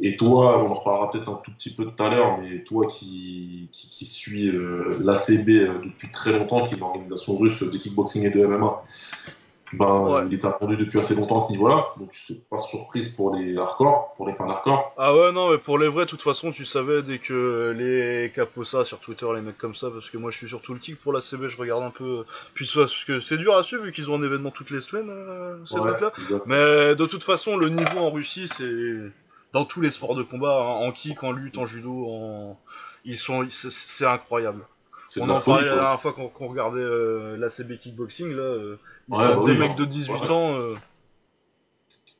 Et 0.00 0.16
toi, 0.16 0.62
on 0.64 0.70
en 0.70 0.74
reparlera 0.74 1.10
peut-être 1.10 1.28
un 1.30 1.40
tout 1.44 1.52
petit 1.52 1.72
peu 1.72 1.84
tout 1.84 2.02
à 2.02 2.10
l'heure, 2.10 2.38
mais 2.38 2.64
toi 2.64 2.86
qui, 2.86 3.68
qui, 3.70 3.88
qui 3.88 4.04
suis 4.04 4.48
euh, 4.48 4.98
l'ACB 5.00 5.48
euh, 5.50 5.78
depuis 5.84 6.10
très 6.10 6.32
longtemps, 6.36 6.64
qui 6.64 6.74
est 6.74 6.76
une 6.78 6.82
organisation 6.82 7.36
russe 7.36 7.62
de 7.62 7.78
kickboxing 7.78 8.24
et 8.26 8.30
de 8.30 8.44
MMA, 8.44 8.82
ben, 9.72 10.00
Ouais. 10.02 10.22
il 10.28 10.34
est 10.34 10.44
attendu 10.44 10.76
depuis 10.76 10.98
assez 11.00 11.14
longtemps 11.16 11.38
à 11.38 11.40
ce 11.40 11.52
niveau-là, 11.52 11.88
donc 11.98 12.10
c'est 12.28 12.40
pas 12.48 12.58
surprise 12.58 13.08
pour 13.08 13.34
les 13.34 13.56
hardcore, 13.56 14.12
pour 14.16 14.26
les 14.26 14.32
fans 14.32 14.48
hardcore. 14.48 14.92
Ah 14.96 15.16
ouais 15.16 15.32
non 15.32 15.50
mais 15.50 15.58
pour 15.58 15.78
les 15.78 15.88
vrais 15.88 16.04
de 16.04 16.10
toute 16.10 16.22
façon 16.22 16.52
tu 16.52 16.64
savais 16.64 17.02
dès 17.02 17.18
que 17.18 17.74
les 17.76 18.30
caposa 18.30 18.84
sur 18.84 19.00
Twitter 19.00 19.26
les 19.34 19.40
mecs 19.40 19.58
comme 19.58 19.74
ça 19.74 19.90
parce 19.90 20.10
que 20.10 20.18
moi 20.18 20.30
je 20.30 20.36
suis 20.36 20.48
surtout 20.48 20.74
le 20.74 20.78
kick 20.78 21.00
pour 21.00 21.12
la 21.12 21.20
CB 21.20 21.48
je 21.48 21.56
regarde 21.56 21.82
un 21.82 21.90
peu 21.90 22.24
puis 22.54 22.70
parce 22.72 23.04
que 23.04 23.18
c'est 23.20 23.38
dur 23.38 23.56
à 23.56 23.64
suivre 23.64 23.82
vu 23.84 23.90
qu'ils 23.92 24.08
ont 24.10 24.14
un 24.16 24.22
événement 24.22 24.50
toutes 24.50 24.70
les 24.70 24.80
semaines 24.80 25.10
euh, 25.10 25.56
ces 25.66 25.78
Ouais, 25.78 25.90
là 26.00 26.12
mais 26.46 26.94
de 26.94 27.06
toute 27.06 27.24
façon 27.24 27.56
le 27.56 27.68
niveau 27.70 27.98
en 27.98 28.10
Russie 28.12 28.48
c'est 28.56 28.64
dans 29.54 29.64
tous 29.64 29.80
les 29.80 29.90
sports 29.90 30.14
de 30.14 30.22
combat 30.22 30.52
hein, 30.60 30.86
en 30.86 30.92
kick 30.92 31.22
en 31.22 31.32
lutte 31.32 31.56
en 31.56 31.64
judo 31.64 32.06
en 32.08 32.58
ils 33.06 33.16
sont 33.16 33.46
c'est- 33.50 34.04
incroyable. 34.04 34.62
On 35.20 35.28
en 35.30 35.40
parlait 35.40 35.66
la 35.66 35.74
dernière 35.76 36.00
fois 36.00 36.12
quand, 36.12 36.28
quand 36.28 36.44
on 36.46 36.48
regardait 36.48 36.80
euh, 36.80 37.36
la 37.36 37.48
CB 37.50 37.78
kickboxing 37.78 38.30
là 38.34 38.42
euh, 38.42 38.78
ils 39.08 39.14
Ouais, 39.16 39.28
bah 39.28 39.34
des 39.46 39.52
oui, 39.52 39.58
mecs 39.58 39.76
de 39.76 39.84
18 39.84 40.12
ouais. 40.12 40.30
ans 40.30 40.54
euh, 40.58 40.74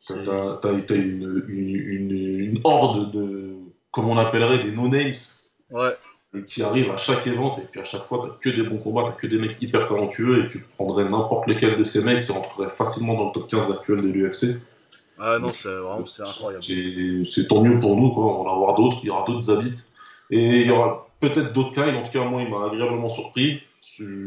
T'as 0.06 0.94
une, 0.96 1.44
une, 1.48 1.76
une, 1.76 2.10
une 2.10 2.60
horde 2.64 3.10
de, 3.12 3.54
comme 3.90 4.06
on 4.08 4.18
appellerait 4.18 4.62
des 4.62 4.70
no-names, 4.70 5.12
ouais. 5.70 5.96
Euh, 6.34 6.42
qui 6.42 6.62
arrivent 6.62 6.90
à 6.90 6.98
chaque 6.98 7.26
event, 7.26 7.56
et 7.58 7.62
puis 7.70 7.80
à 7.80 7.84
chaque 7.84 8.04
fois, 8.06 8.28
t'as 8.28 8.50
que 8.50 8.54
des 8.54 8.68
bons 8.68 8.76
combats, 8.78 9.04
t'as 9.06 9.12
que 9.12 9.26
des 9.26 9.38
mecs 9.38 9.60
hyper 9.62 9.86
talentueux, 9.88 10.44
et 10.44 10.46
tu 10.46 10.58
prendrais 10.76 11.04
n'importe 11.04 11.46
lequel 11.46 11.78
de 11.78 11.84
ces 11.84 12.04
mecs 12.04 12.24
qui 12.24 12.32
rentrerait 12.32 12.68
facilement 12.70 13.14
dans 13.14 13.26
le 13.28 13.32
top 13.32 13.48
15 13.48 13.70
actuel 13.72 14.02
de 14.02 14.08
l'UFC. 14.08 14.66
Ah 15.20 15.38
non 15.38 15.48
c'est 15.54 15.68
vraiment 15.68 16.06
c'est 16.06 16.22
incroyable 16.22 16.62
C'est 17.26 17.48
tant 17.48 17.62
mieux 17.62 17.78
pour 17.78 17.96
nous, 17.96 18.10
quoi. 18.12 18.24
On 18.24 18.44
va 18.44 18.50
en 18.50 18.54
avoir 18.54 18.74
d'autres, 18.74 18.98
il 19.02 19.06
y 19.06 19.10
aura 19.10 19.24
d'autres 19.26 19.50
habits. 19.50 19.74
Et 20.30 20.60
il 20.62 20.66
y 20.66 20.70
aura 20.70 21.08
peut-être 21.20 21.52
d'autres 21.52 21.72
cas, 21.72 21.86
en 21.92 22.02
tout 22.02 22.10
cas, 22.10 22.24
moi, 22.24 22.42
il 22.42 22.50
m'a 22.50 22.64
agréablement 22.66 23.08
surpris. 23.08 23.60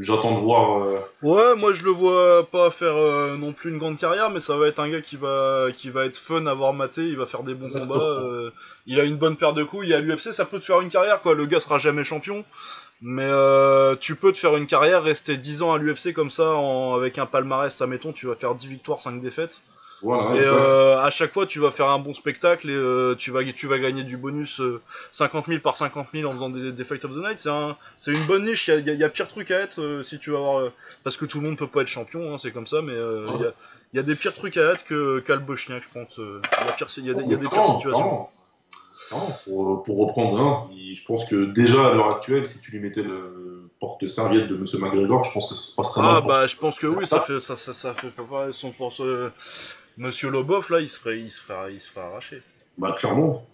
J'attends 0.02 0.38
de 0.38 0.42
voir. 0.44 0.84
euh, 0.84 1.00
Ouais, 1.24 1.56
moi 1.58 1.74
je 1.74 1.84
le 1.84 1.90
vois 1.90 2.48
pas 2.50 2.70
faire 2.70 2.96
euh, 2.96 3.36
non 3.38 3.54
plus 3.54 3.72
une 3.72 3.80
grande 3.80 3.98
carrière, 3.98 4.30
mais 4.30 4.40
ça 4.40 4.56
va 4.56 4.68
être 4.68 4.80
un 4.80 4.88
gars 4.88 5.02
qui 5.02 5.18
va 5.18 5.70
qui 5.76 5.90
va 5.90 6.06
être 6.06 6.18
fun 6.20 6.46
à 6.46 6.54
voir 6.54 6.74
mater, 6.74 7.02
il 7.08 7.18
va 7.18 7.26
faire 7.26 7.42
des 7.42 7.56
bons 7.56 7.66
Exactement. 7.66 7.94
combats, 7.96 8.06
euh, 8.06 8.52
il 8.86 9.00
a 9.00 9.04
une 9.04 9.16
bonne 9.18 9.36
paire 9.36 9.54
de 9.54 9.64
couilles, 9.64 9.96
à 9.96 10.00
l'UFC 10.00 10.32
ça 10.32 10.46
peut 10.46 10.60
te 10.60 10.66
faire 10.66 10.80
une 10.82 10.90
carrière 10.90 11.22
quoi, 11.22 11.34
le 11.34 11.48
gars 11.48 11.60
sera 11.60 11.80
jamais 11.80 12.04
champion, 12.04 12.46
mais 13.02 13.26
euh, 13.26 13.96
tu 14.00 14.16
peux 14.16 14.32
te 14.32 14.38
faire 14.38 14.56
une 14.56 14.68
carrière, 14.68 15.02
rester 15.02 15.38
10 15.38 15.64
ans 15.64 15.74
à 15.74 15.80
l'UFC 15.80 16.14
comme 16.14 16.30
ça, 16.30 16.52
en, 16.52 16.94
avec 16.96 17.18
un 17.18 17.26
palmarès, 17.26 17.82
admettons, 17.82 18.14
tu 18.14 18.28
vas 18.28 18.36
faire 18.36 18.54
10 18.54 18.68
victoires, 18.68 19.02
5 19.02 19.20
défaites, 19.20 19.62
Voilà, 20.04 20.36
et 20.40 20.46
euh, 20.46 21.00
à 21.02 21.10
chaque 21.10 21.32
fois 21.32 21.48
tu 21.48 21.60
vas 21.60 21.72
faire 21.72 21.88
un 21.90 21.98
bon 21.98 22.14
spectacle 22.14 22.70
et 22.70 22.74
euh, 22.76 23.16
tu, 23.16 23.32
vas, 23.32 23.44
tu 23.52 23.66
vas 23.66 23.80
gagner 23.80 24.04
du 24.04 24.16
bonus 24.16 24.60
euh, 24.60 24.80
50 25.12 25.48
000 25.48 25.60
par 25.60 25.76
50 25.76 26.10
000 26.14 26.30
en 26.30 26.34
faisant 26.36 26.50
des, 26.50 26.72
des 26.72 26.84
Fight 26.84 27.04
of 27.06 27.12
the 27.12 27.18
Night. 27.18 27.40
C'est 27.40 27.50
un, 27.50 27.76
c'est 27.98 28.12
une 28.12 28.24
bonne 28.28 28.44
niche, 28.46 28.68
il 28.68 28.86
y 28.86 28.90
a, 28.90 28.94
y 28.94 29.04
y 29.04 29.10
pire 29.10 29.28
truc 29.28 29.50
à 29.50 29.60
être 29.60 29.82
euh, 29.82 30.04
si 30.04 30.20
tu 30.20 30.30
vas 30.30 30.38
avoir. 30.38 30.60
euh, 30.60 30.74
parce 31.04 31.18
que 31.18 31.26
tout 31.26 31.40
le 31.42 31.48
monde 31.48 31.58
peut 31.58 31.66
pas 31.68 31.82
être 31.82 31.88
champion, 31.88 32.34
hein, 32.34 32.38
c'est 32.38 32.52
comme 32.52 32.68
ça, 32.68 32.82
mais 32.84 32.94
euh, 32.94 33.26
il 33.36 33.42
y, 33.42 33.46
a, 33.46 33.54
il 33.94 33.98
y 33.98 34.00
a 34.00 34.04
des 34.04 34.16
pires 34.16 34.36
trucs 34.36 34.58
à 34.58 34.72
être 34.74 34.84
que 34.86 35.20
qu'Al 35.22 35.40
Bochniak, 35.40 35.82
je 35.84 36.00
pense. 36.00 36.20
euh, 36.20 36.42
il 36.98 37.06
y 37.06 37.10
a, 37.10 37.14
pire- 37.16 37.38
des, 37.40 37.48
pires 37.50 37.66
situations. 37.66 38.28
Pour, 39.46 39.84
pour 39.84 39.98
reprendre 40.06 40.70
il- 40.74 40.94
je 40.94 41.06
pense 41.06 41.26
que 41.30 41.46
déjà 41.46 41.88
à 41.88 41.94
l'heure 41.94 42.10
actuelle, 42.18 42.46
si 42.46 42.60
tu 42.60 42.72
lui 42.72 42.80
mettais 42.80 43.02
le 43.04 43.70
porte-serviette 43.80 44.48
de 44.48 44.56
Monsieur 44.58 44.80
McGregor, 44.80 45.24
je 45.24 45.32
pense 45.32 45.48
que 45.50 45.56
ça 45.56 45.62
se 45.62 45.76
passerait 45.76 46.02
Ah 46.04 46.14
mal 46.14 46.22
pour- 46.22 46.32
bah 46.32 46.46
je 46.48 46.56
pense 46.58 46.78
que 46.78 46.88
oui, 46.88 47.08
ça 47.08 47.22
fait 47.22 47.40
ça, 47.40 47.56
ça, 47.56 47.74
ça 47.74 47.94
fait 47.94 48.10
pas. 48.10 48.52
Son 48.52 48.72
pour 48.72 48.92
ce 48.94 49.32
Monsieur 49.98 50.30
Lobov 50.30 50.72
là, 50.72 50.80
il 50.80 50.90
se 50.90 51.00
ferait 51.00 51.20
il 51.20 51.32
se 51.32 51.42
ferait 51.42 51.74
il 51.74 51.82
se 51.82 51.90
ferait 51.90 52.06
arracher. 52.06 52.42
Bah, 52.78 52.94
clairement. 52.98 53.46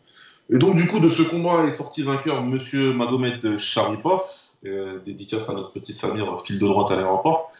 Et 0.49 0.57
donc, 0.57 0.75
du 0.75 0.87
coup, 0.87 0.99
de 0.99 1.09
ce 1.09 1.21
combat 1.21 1.65
est 1.65 1.71
sorti 1.71 2.03
vainqueur 2.03 2.43
Monsieur 2.43 2.93
Magomed 2.93 3.57
Sharipov, 3.57 4.21
euh, 4.65 4.99
dédicace 4.99 5.49
à 5.49 5.53
notre 5.53 5.71
petit 5.71 5.93
Samir, 5.93 6.39
fil 6.41 6.59
de 6.59 6.67
droite 6.67 6.91
à 6.91 6.97
l'aéroport. 6.97 7.51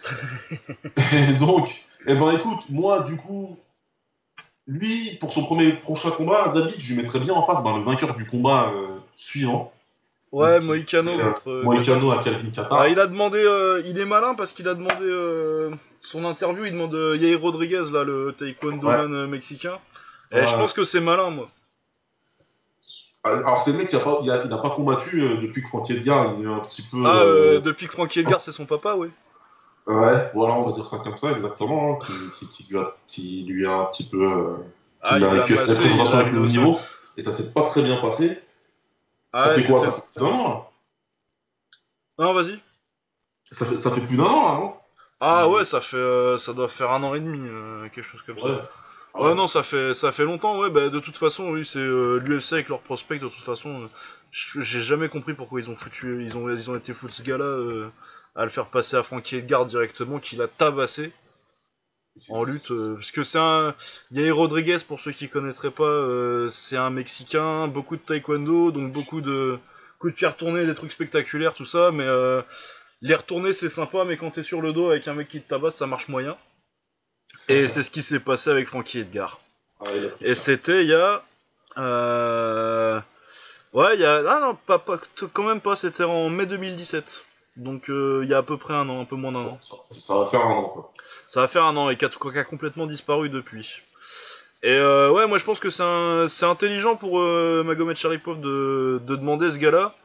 et 1.14 1.34
donc, 1.40 1.86
eh 2.06 2.16
ben, 2.16 2.32
écoute, 2.32 2.70
moi, 2.70 3.02
du 3.04 3.16
coup, 3.16 3.58
lui, 4.68 5.16
pour 5.20 5.32
son 5.32 5.44
premier 5.44 5.74
prochain 5.74 6.12
combat, 6.12 6.48
Zabit, 6.50 6.76
je 6.78 6.94
lui 6.94 7.02
mettrais 7.02 7.20
bien 7.20 7.34
en 7.34 7.46
face 7.46 7.64
ben, 7.64 7.78
le 7.78 7.84
vainqueur 7.84 8.14
du 8.16 8.26
combat 8.26 8.74
euh, 8.76 8.98
suivant, 9.14 9.72
Ouais. 10.34 10.60
Moïcano 10.62 11.12
contre. 11.12 11.48
euh, 11.50 11.64
Moïcano 11.64 12.12
à 12.12 12.24
Calvin 12.24 12.50
Qatar. 12.50 12.74
Ah, 12.82 12.90
il 12.90 13.00
a 13.00 13.06
demandé, 13.08 13.38
euh, 13.46 13.82
il 13.86 14.00
est 14.00 14.06
malin 14.06 14.34
parce 14.34 14.52
qu'il 14.52 14.68
a 14.68 14.74
demandé 14.74 15.04
euh, 15.04 15.70
son 16.02 16.26
interview, 16.26 16.66
il 16.66 16.72
demande 16.74 16.96
euh, 16.96 17.16
Yair 17.16 17.40
Rodriguez 17.40 17.84
là, 17.92 18.04
le 18.04 18.34
taekwondo 18.38 18.88
Ouais. 18.88 18.98
man 19.08 19.28
mexicain. 19.28 19.78
Et 20.32 20.38
Ouais. 20.40 20.48
je 20.48 20.56
pense 20.56 20.74
que 20.74 20.86
c'est 20.86 21.00
malin 21.02 21.30
moi. 21.30 21.50
Alors, 23.26 23.62
c'est 23.62 23.72
le 23.72 23.78
mec 23.78 23.88
qui 23.88 23.96
a 23.96 24.00
pas, 24.00 24.20
il 24.24 24.30
a, 24.32 24.44
il 24.44 24.52
a 24.52 24.58
pas 24.58 24.72
combattu 24.72 25.22
depuis 25.42 25.62
que 25.64 25.70
Frankie 25.70 25.94
Edgar, 25.94 26.34
il 26.38 26.46
est 26.46 26.50
un 26.52 26.60
petit 26.60 26.82
peu. 26.82 27.04
Ah, 27.06 27.60
depuis 27.64 27.88
que 27.88 27.94
Frankie 27.94 28.20
Edgar 28.20 28.42
c'est 28.42 28.52
son 28.52 28.66
papa, 28.66 28.96
oui. 28.98 29.10
Ouais, 29.88 30.32
voilà, 30.34 30.56
on 30.56 30.64
va 30.64 30.72
dire 30.72 30.88
ça 30.88 30.98
comme 30.98 31.16
ça, 31.18 31.32
exactement, 31.32 31.94
hein, 31.94 32.06
qui, 32.06 32.48
qui, 32.48 32.48
qui 32.48 32.72
lui, 32.72 32.80
a, 32.80 32.94
qui 33.08 33.46
lui 33.48 33.66
a 33.68 33.74
un 33.74 33.86
petit 33.86 34.10
peu. 34.10 34.24
euh, 34.24 34.56
Ah, 35.02 35.12
qui 35.12 35.18
il 35.18 35.26
a, 35.26 35.42
qui 35.44 35.54
a 35.54 35.58
fait 35.58 35.68
la 35.68 35.76
présentation 35.76 36.18
avec 36.20 36.34
le 36.34 36.40
haut 36.40 36.46
niveau, 36.48 36.78
et 37.18 37.22
ça 37.22 37.32
s'est 37.34 37.52
pas 37.54 37.64
très 37.64 37.82
bien 37.82 37.98
passé. 37.98 38.40
Ah, 39.34 39.46
ça 39.46 39.54
fait 39.62 39.68
quoi 39.68 39.80
Ça 39.80 39.92
fait 39.92 40.20
d'un 40.20 40.26
an, 40.28 40.48
là 42.18 42.26
Non, 42.26 42.34
vas-y. 42.34 42.60
ça 43.52 43.66
fait, 43.66 43.78
ça 43.78 43.92
fait 43.92 44.02
plus 44.02 44.18
d'un 44.18 44.24
an, 44.26 44.54
là, 44.54 44.60
non? 44.60 44.76
Ah 45.20 45.50
ouais, 45.50 45.64
ça 45.66 45.80
fait, 45.82 45.96
euh, 45.98 46.38
ça 46.38 46.54
doit 46.54 46.68
faire 46.68 46.92
un 46.92 47.02
an 47.04 47.16
et 47.16 47.20
demi, 47.20 47.40
euh, 47.48 47.84
quelque 47.90 48.04
chose 48.04 48.22
comme 48.24 48.40
ça. 48.40 48.70
Ah 49.14 49.22
Ouais, 49.22 49.36
non, 49.36 49.48
ça 49.48 49.64
fait, 49.64 49.94
ça 49.94 50.12
fait 50.12 50.26
longtemps, 50.26 50.58
ouais, 50.60 50.70
bah, 50.70 50.90
de 50.90 51.00
toute 51.00 51.18
façon, 51.18 51.52
oui, 51.52 51.66
c'est 51.66 51.80
euh, 51.80 52.18
l'UFC 52.18 52.54
avec 52.54 52.70
leurs 52.70 52.82
prospects, 52.82 53.22
de 53.22 53.28
toute 53.30 53.44
façon, 53.44 53.84
euh, 53.84 53.88
j'ai 54.32 54.82
jamais 54.82 55.08
compris 55.10 55.34
pourquoi 55.34 55.62
ils 55.62 55.70
ont 55.70 55.78
foutu, 55.78 56.26
ils 56.26 56.36
ont, 56.36 56.50
ils 56.50 56.70
ont 56.70 56.76
été 56.76 56.94
foutus 56.94 57.18
ce 57.18 57.24
gars-là, 57.24 57.90
à 58.36 58.44
le 58.44 58.50
faire 58.50 58.66
passer 58.66 58.96
à 58.98 59.04
Frankie 59.04 59.38
Edgar 59.38 59.66
directement, 59.66 60.20
qu'il 60.20 60.42
a 60.42 60.48
tabassé. 60.48 61.14
En 62.30 62.44
lutte. 62.44 62.72
euh, 62.72 62.96
parce 62.96 63.12
que 63.12 63.24
c'est 63.24 63.40
un. 63.40 63.76
Yair 64.12 64.36
Rodriguez, 64.36 64.78
pour 64.88 65.00
ceux 65.00 65.12
qui 65.12 65.30
connaîtraient 65.30 65.72
pas, 65.72 65.84
euh, 65.84 66.50
c'est 66.50 66.78
un 66.78 66.90
Mexicain, 66.90 67.68
beaucoup 67.68 67.96
de 67.96 68.02
taekwondo, 68.02 68.72
donc 68.72 68.92
beaucoup 68.92 69.22
de 69.22 69.58
coups 70.00 70.14
de 70.14 70.18
pierre 70.18 70.36
tournés, 70.38 70.66
des 70.66 70.76
trucs 70.76 70.92
spectaculaires, 70.92 71.54
tout 71.54 71.66
ça, 71.66 71.92
mais 71.92 72.06
euh, 72.06 72.42
les 73.02 73.16
retourner 73.16 73.54
c'est 73.54 73.70
sympa, 73.70 74.04
mais 74.06 74.18
quand 74.18 74.32
t'es 74.32 74.44
sur 74.44 74.62
le 74.62 74.74
dos 74.74 74.90
avec 74.90 75.08
un 75.08 75.14
mec 75.14 75.28
qui 75.28 75.42
te 75.42 75.50
tabasse, 75.50 75.76
ça 75.76 75.88
marche 75.88 76.08
moyen. 76.08 76.38
Et 77.50 77.68
c'est 77.68 77.84
ce 77.84 77.90
qui 77.92 78.04
s'est 78.04 78.20
passé 78.20 78.50
avec 78.50 78.68
Frankie 78.68 79.00
Edgar. 79.00 79.42
Ah, 79.80 79.90
Et 80.22 80.36
c'était 80.36 80.84
il 80.84 80.90
y 80.90 80.94
a. 80.94 81.24
Ouais, 83.74 83.96
il 83.96 84.02
y 84.02 84.06
a. 84.06 84.24
Ah 84.28 84.40
non, 84.40 84.56
pas, 84.56 84.78
pas, 84.80 85.00
quand 85.34 85.44
même 85.44 85.60
pas, 85.62 85.76
c'était 85.76 86.04
en 86.04 86.30
mai 86.30 86.46
2017. 86.46 87.24
Donc 87.56 87.90
euh, 87.90 88.22
il 88.24 88.30
y 88.30 88.34
a 88.34 88.40
à 88.40 88.44
peu 88.44 88.58
près 88.58 88.74
un 88.74 88.90
an, 88.90 89.02
un 89.02 89.06
peu 89.06 89.16
moins 89.16 89.32
d'un 89.32 89.46
an. 89.46 89.58
Ça, 89.62 89.76
ça 90.00 90.20
va 90.20 90.26
faire 90.26 90.46
un 90.46 90.52
an, 90.52 90.64
quoi. 90.70 90.92
Ça 91.28 91.42
va 91.42 91.48
faire 91.48 91.64
un 91.66 91.78
an 91.78 91.90
et 91.90 91.98
qui 91.98 92.06
a, 92.06 92.44
complètement 92.44 92.88
disparu 92.88 93.30
depuis. 93.30 93.82
Et 94.64 94.72
euh, 94.72 95.12
ouais, 95.12 95.28
moi 95.28 95.38
je 95.38 95.44
pense 95.44 95.60
que 95.60 95.70
c'est 95.70 96.46
intelligent 96.46 96.96
pour 96.96 97.20
euh, 97.20 97.64
Magomed 97.64 97.96
Sharipov 97.96 98.40
de, 98.40 99.02
de 99.06 99.16
demander 99.16 99.52
ce 99.52 99.58
gars-là. 99.58 99.96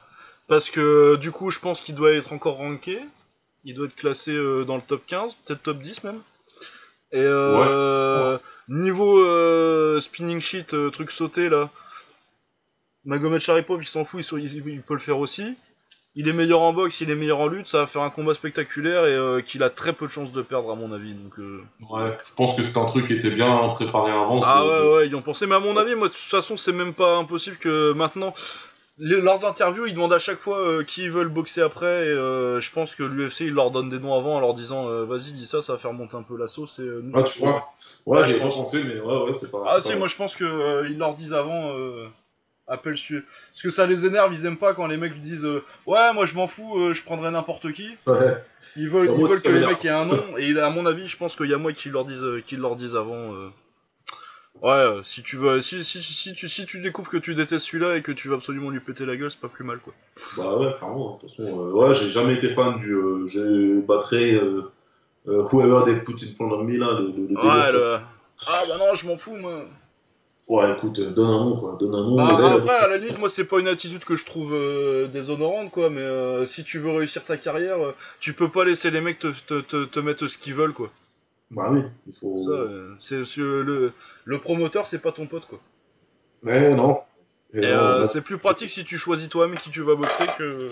Parce 0.46 0.70
que 0.70 1.16
du 1.16 1.30
coup, 1.30 1.50
je 1.50 1.60
pense 1.60 1.80
qu'il 1.80 1.94
doit 1.94 2.12
être 2.12 2.32
encore 2.32 2.56
ranké. 2.56 3.00
Il 3.64 3.74
doit 3.74 3.86
être 3.86 3.96
classé 3.96 4.32
euh, 4.32 4.64
dans 4.64 4.76
le 4.76 4.82
top 4.82 5.04
15, 5.06 5.34
peut-être 5.34 5.62
top 5.62 5.78
10 5.78 6.04
même. 6.04 6.20
Et 7.12 7.20
euh, 7.20 8.38
niveau 8.68 9.18
spinning 10.00 10.40
sheet, 10.40 10.74
truc 10.92 11.10
sauté 11.10 11.48
là, 11.48 11.70
Magomed 13.04 13.40
Sharipov 13.40 13.82
il 13.82 13.86
s'en 13.86 14.04
fout, 14.04 14.26
il 14.32 14.82
peut 14.82 14.94
le 14.94 15.00
faire 15.00 15.18
aussi. 15.18 15.56
Il 16.20 16.26
est 16.26 16.32
meilleur 16.32 16.62
en 16.62 16.72
boxe, 16.72 17.00
il 17.00 17.10
est 17.10 17.14
meilleur 17.14 17.38
en 17.38 17.46
lutte, 17.46 17.68
ça 17.68 17.78
va 17.78 17.86
faire 17.86 18.02
un 18.02 18.10
combat 18.10 18.34
spectaculaire 18.34 19.06
et 19.06 19.14
euh, 19.14 19.40
qu'il 19.40 19.62
a 19.62 19.70
très 19.70 19.92
peu 19.92 20.04
de 20.08 20.10
chances 20.10 20.32
de 20.32 20.42
perdre 20.42 20.68
à 20.72 20.74
mon 20.74 20.92
avis. 20.92 21.12
Donc, 21.14 21.38
euh, 21.38 21.62
Ouais, 21.88 22.18
je 22.26 22.34
pense 22.34 22.56
que 22.56 22.64
c'est 22.64 22.76
un 22.76 22.86
truc 22.86 23.06
qui 23.06 23.12
était 23.12 23.30
bien 23.30 23.68
préparé 23.68 24.10
avant. 24.10 24.40
Ah 24.44 24.64
de- 24.64 24.68
ouais, 24.68 24.96
ouais, 24.96 25.06
ils 25.06 25.14
ont 25.14 25.22
pensé. 25.22 25.46
Mais 25.46 25.54
à 25.54 25.60
mon 25.60 25.76
avis, 25.76 25.94
moi, 25.94 26.08
de 26.08 26.12
toute 26.12 26.22
façon, 26.22 26.56
c'est 26.56 26.72
même 26.72 26.92
pas 26.92 27.16
impossible 27.18 27.56
que 27.56 27.92
maintenant. 27.92 28.34
les- 29.00 29.20
leurs 29.20 29.44
interviews, 29.44 29.86
ils 29.86 29.94
demandent 29.94 30.12
à 30.12 30.18
chaque 30.18 30.40
fois 30.40 30.58
euh, 30.58 30.82
qui 30.82 31.04
ils 31.04 31.10
veulent 31.10 31.28
boxer 31.28 31.62
après. 31.62 32.06
Et 32.08 32.14
je 32.14 32.72
pense 32.72 32.96
que 32.96 33.04
l'UFC, 33.04 33.42
ils 33.42 33.54
leur 33.54 33.70
donnent 33.70 33.88
des 33.90 34.00
noms 34.00 34.14
avant 34.18 34.38
en 34.38 34.40
leur 34.40 34.54
disant 34.54 34.88
vas-y, 35.04 35.30
dis 35.32 35.46
ça, 35.46 35.62
ça 35.62 35.74
va 35.74 35.78
faire 35.78 35.92
monter 35.92 36.16
un 36.16 36.22
peu 36.24 36.36
la 36.36 36.48
sauce. 36.48 36.80
Et, 36.80 36.82
nous, 36.82 37.12
Ah, 37.14 37.22
tu 37.22 37.38
vois. 37.38 37.70
Ouais, 38.06 38.18
Ouais, 38.18 38.24
j'y 38.26 38.32
je 38.32 38.36
ai 38.38 38.40
pas 38.40 38.48
pensé, 38.48 38.82
mais 38.82 38.98
ouais, 38.98 39.22
ouais, 39.22 39.34
c'est 39.34 39.52
pas. 39.52 39.62
Ah, 39.68 39.80
si, 39.80 39.94
moi, 39.94 40.08
je 40.08 40.16
pense 40.16 40.34
que 40.34 40.42
euh, 40.42 40.88
ils 40.90 40.98
leur 40.98 41.14
disent 41.14 41.32
avant. 41.32 41.70
Euh, 42.68 42.72
appelle 42.74 42.96
su 42.96 43.24
Parce 43.50 43.62
que 43.62 43.70
ça 43.70 43.86
les 43.86 44.04
énerve, 44.04 44.32
ils 44.32 44.44
aiment 44.46 44.56
pas 44.58 44.74
quand 44.74 44.86
les 44.86 44.96
mecs 44.96 45.12
lui 45.14 45.20
disent 45.20 45.44
euh, 45.44 45.64
ouais, 45.86 46.12
moi 46.12 46.26
je 46.26 46.34
m'en 46.34 46.46
fous, 46.46 46.78
euh, 46.78 46.92
je 46.94 47.02
prendrai 47.02 47.30
n'importe 47.30 47.72
qui. 47.72 47.88
Ouais. 48.06 48.34
Ils 48.76 48.88
veulent, 48.88 49.06
Bah, 49.08 49.14
ils 49.18 49.26
veulent 49.26 49.42
que 49.42 49.48
les 49.48 49.66
mecs 49.66 49.84
aient 49.84 49.88
un 49.90 50.04
nom, 50.06 50.36
et 50.36 50.58
à 50.60 50.70
mon 50.70 50.84
avis, 50.86 51.08
je 51.08 51.16
pense 51.16 51.34
qu'il 51.36 51.46
y 51.46 51.54
a 51.54 51.58
moi 51.58 51.72
qui 51.72 51.88
leur 51.88 52.04
disent, 52.04 52.22
euh, 52.22 52.42
qui 52.46 52.56
leur 52.56 52.76
disent 52.76 52.96
avant. 52.96 53.32
euh, 53.34 53.48
Ouais, 54.60 55.00
si 55.04 55.22
tu 55.22 55.36
veux, 55.36 55.62
si, 55.62 55.84
si, 55.84 56.02
si, 56.02 56.12
si 56.12 56.34
tu, 56.34 56.48
si 56.48 56.66
tu 56.66 56.80
découvres 56.80 57.08
que 57.10 57.16
tu 57.16 57.34
détestes 57.36 57.66
celui-là 57.66 57.96
et 57.96 58.02
que 58.02 58.10
tu 58.10 58.26
veux 58.26 58.34
absolument 58.34 58.70
lui 58.70 58.80
péter 58.80 59.06
la 59.06 59.16
gueule, 59.16 59.30
c'est 59.30 59.38
pas 59.40 59.46
plus 59.48 59.64
mal 59.64 59.78
quoi. 59.78 59.94
Bah 60.36 60.56
ouais, 60.56 60.74
clairement. 60.76 61.14
De 61.22 61.28
toute 61.28 61.36
façon, 61.36 61.70
ouais, 61.70 61.94
j'ai 61.94 62.08
jamais 62.08 62.34
été 62.34 62.48
fan 62.50 62.76
du. 62.76 62.88
je 62.88 63.80
battrai 63.82 64.34
euh, 64.34 64.62
euh, 65.28 65.44
whoever 65.52 65.84
they 65.84 66.00
put 66.02 66.16
in 66.24 66.34
front 66.34 66.50
of 66.50 66.66
me 66.66 66.76
là, 66.76 66.98
délire, 67.12 67.38
Ouais, 67.44 67.70
le... 67.72 67.98
Ah 68.48 68.64
bah 68.68 68.76
non, 68.78 68.94
je 68.96 69.06
m'en 69.06 69.16
fous 69.16 69.36
moi. 69.36 69.64
Ouais, 70.48 70.72
écoute, 70.76 70.98
euh, 70.98 71.10
donne 71.10 71.28
un 71.30 71.44
nom 71.44 71.56
quoi, 71.60 71.76
donne 71.78 71.94
un 71.94 72.02
nom. 72.02 72.16
Bah, 72.16 72.26
a- 72.38 72.52
après, 72.54 72.74
à 72.74 72.88
la 72.88 72.96
limite, 72.96 73.18
moi 73.18 73.28
c'est 73.28 73.44
pas 73.44 73.60
une 73.60 73.68
attitude 73.68 74.02
que 74.04 74.16
je 74.16 74.24
trouve 74.24 74.54
euh, 74.54 75.06
déshonorante 75.06 75.70
quoi, 75.70 75.90
mais 75.90 76.00
euh, 76.00 76.46
si 76.46 76.64
tu 76.64 76.78
veux 76.78 76.90
réussir 76.90 77.22
ta 77.24 77.36
carrière, 77.36 77.76
tu 78.20 78.32
peux 78.32 78.48
pas 78.48 78.64
laisser 78.64 78.90
les 78.90 79.02
mecs 79.02 79.18
te, 79.18 79.28
te, 79.46 79.60
te, 79.60 79.84
te 79.84 80.00
mettre 80.00 80.26
ce 80.26 80.38
qu'ils 80.38 80.54
veulent 80.54 80.72
quoi. 80.72 80.90
Bah 81.50 81.68
oui, 81.70 81.82
il 82.06 82.14
faut. 82.14 82.44
Ça, 82.46 82.64
c'est 82.98 83.24
c'est 83.26 83.40
le, 83.40 83.92
le 84.24 84.38
promoteur, 84.38 84.86
c'est 84.86 84.98
pas 85.00 85.12
ton 85.12 85.26
pote 85.26 85.46
quoi. 85.46 85.58
Ouais, 86.42 86.74
non. 86.74 86.98
Et 87.52 87.58
Et 87.58 87.60
non, 87.70 87.76
là, 88.00 88.06
c'est 88.06 88.20
plus 88.22 88.38
pratique 88.38 88.70
si 88.70 88.84
tu 88.84 88.96
choisis 88.98 89.28
toi-même 89.28 89.58
qui 89.58 89.70
tu 89.70 89.82
vas 89.82 89.94
boxer 89.96 90.26
que. 90.38 90.68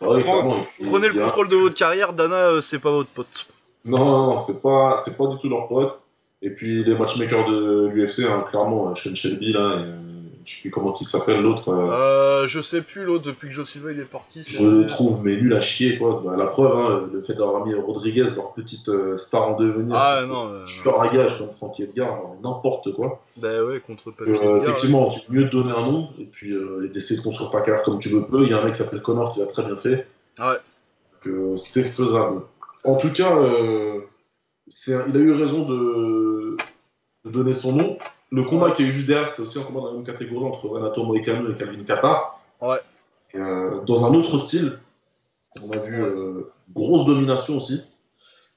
Bah 0.00 0.08
oui, 0.10 0.22
Prends- 0.22 0.66
Prenez 0.90 1.08
le 1.08 1.14
contrôle 1.26 1.48
de 1.48 1.56
votre 1.56 1.74
carrière, 1.74 2.12
Dana, 2.12 2.60
c'est 2.60 2.78
pas 2.78 2.90
votre 2.90 3.08
pote. 3.10 3.46
Non, 3.86 3.98
non, 4.04 4.26
non, 4.34 4.40
c'est 4.40 4.60
pas, 4.60 4.96
c'est 4.98 5.16
pas 5.16 5.26
du 5.26 5.38
tout 5.38 5.48
leur 5.48 5.68
pote. 5.68 6.02
Et 6.42 6.50
puis 6.50 6.84
les 6.84 6.96
matchmakers 6.96 7.48
de 7.48 7.88
l'UFC, 7.88 8.20
hein, 8.30 8.44
clairement, 8.48 8.90
euh, 8.90 8.94
Sean 8.94 9.14
Shelby 9.14 9.52
là, 9.52 9.76
et, 9.78 9.82
euh, 9.82 9.96
je 10.44 10.54
sais 10.54 10.60
plus 10.60 10.70
comment 10.70 10.94
il 11.00 11.04
s'appelle 11.06 11.42
l'autre. 11.42 11.70
euh, 11.70 11.90
Euh, 12.44 12.46
je 12.46 12.60
sais 12.60 12.82
plus 12.82 13.04
l'autre 13.04 13.24
depuis 13.24 13.48
que 13.48 13.54
Joe 13.54 13.68
Silva 13.68 13.90
il 13.90 13.98
est 13.98 14.04
parti. 14.04 14.42
Je 14.46 14.62
le 14.64 14.86
trouve 14.86 15.24
mais 15.24 15.34
nul 15.36 15.52
à 15.54 15.60
chier 15.60 15.98
quoi. 15.98 16.22
Bah, 16.24 16.34
la 16.36 16.46
preuve, 16.46 16.76
hein, 16.76 17.08
le 17.12 17.20
fait 17.22 17.32
d'avoir 17.34 17.66
mis 17.66 17.74
Rodriguez, 17.74 18.26
leur 18.36 18.52
petite 18.52 18.88
euh, 18.90 19.16
star 19.16 19.48
en 19.48 19.56
devenir, 19.56 19.96
Ah 19.96 20.22
non, 20.26 20.48
euh, 20.52 20.64
tueur 20.64 21.00
à 21.00 21.08
gage 21.08 21.38
comme 21.38 21.50
Frankie 21.50 21.82
Edgar, 21.84 22.20
non, 22.42 22.52
n'importe 22.52 22.92
quoi. 22.94 23.22
bah 23.38 23.64
ouais, 23.64 23.80
contre 23.80 24.12
Edgar, 24.20 24.58
effectivement, 24.58 25.10
c'est 25.10 25.28
mieux 25.30 25.44
de 25.44 25.48
donner 25.50 25.72
un 25.72 25.90
nom 25.90 26.10
et 26.20 26.26
puis 26.26 26.52
et 26.84 26.88
d'essayer 26.90 27.18
de 27.18 27.24
construire 27.24 27.50
ta 27.50 27.60
carrière 27.62 27.82
comme 27.82 27.98
tu 27.98 28.10
le 28.10 28.24
peux. 28.26 28.44
Il 28.44 28.50
y 28.50 28.52
a 28.52 28.60
un 28.60 28.64
mec 28.64 28.74
qui 28.74 28.78
s'appelle 28.82 29.02
Connor 29.02 29.32
qui 29.32 29.40
l'a 29.40 29.46
très 29.46 29.64
bien 29.64 29.76
fait. 29.76 30.06
ouais. 30.38 30.44
Ouais. 30.44 30.58
que 31.22 31.56
c'est 31.56 31.82
faisable. 31.82 32.42
En 32.84 32.94
tout 32.96 33.10
cas, 33.10 33.34
il 34.68 34.92
a 35.16 35.18
eu 35.20 35.32
raison 35.32 35.64
de, 35.64 36.56
de 37.24 37.30
donner 37.30 37.54
son 37.54 37.72
nom. 37.72 37.98
Le 38.32 38.42
combat 38.42 38.66
Ouais. 38.66 38.72
qui 38.72 38.82
a 38.82 38.86
eu 38.86 38.90
juste 38.90 39.06
derrière, 39.06 39.28
c'était 39.28 39.42
aussi 39.42 39.58
un 39.58 39.62
combat 39.62 39.80
dans 39.80 39.86
la 39.88 39.92
même 39.94 40.04
catégorie 40.04 40.44
entre 40.46 40.66
Renato 40.68 41.04
Moicano 41.04 41.50
et 41.50 41.54
Calvin 41.54 41.84
Kata. 41.84 42.34
Ouais. 42.60 42.78
Et, 43.34 43.38
euh, 43.38 43.80
dans 43.86 44.04
un 44.04 44.14
autre 44.14 44.36
style, 44.38 44.78
on 45.62 45.70
a 45.70 45.78
vu 45.78 46.02
euh, 46.02 46.50
grosse 46.74 47.06
domination 47.06 47.56
aussi. 47.56 47.80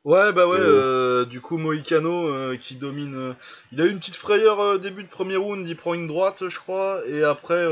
Ouais, 0.06 0.32
bah 0.34 0.48
ouais, 0.48 0.58
Euh, 0.60 1.26
du 1.26 1.40
coup, 1.42 1.58
Moïcano 1.58 2.28
euh, 2.30 2.58
qui 2.58 2.76
domine. 2.76 3.16
euh, 3.16 3.34
il 3.72 3.82
a 3.82 3.86
eu 3.86 3.90
une 3.92 4.00
petite 4.00 4.16
frayeur 4.16 4.80
début 4.80 5.04
de 5.04 5.10
premier 5.10 5.36
round, 5.36 5.68
il 5.68 5.76
prend 5.76 5.94
une 5.94 6.08
droite, 6.08 6.48
je 6.48 6.58
crois, 6.58 7.02
et 7.08 7.24
après, 7.24 7.64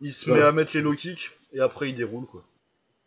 il 0.00 0.12
se 0.12 0.30
met 0.30 0.42
à 0.42 0.52
mettre 0.52 0.72
les 0.74 0.82
low 0.82 0.92
kicks, 0.92 1.30
et 1.54 1.60
après, 1.60 1.88
il 1.90 1.94
déroule, 1.94 2.26
quoi. 2.26 2.42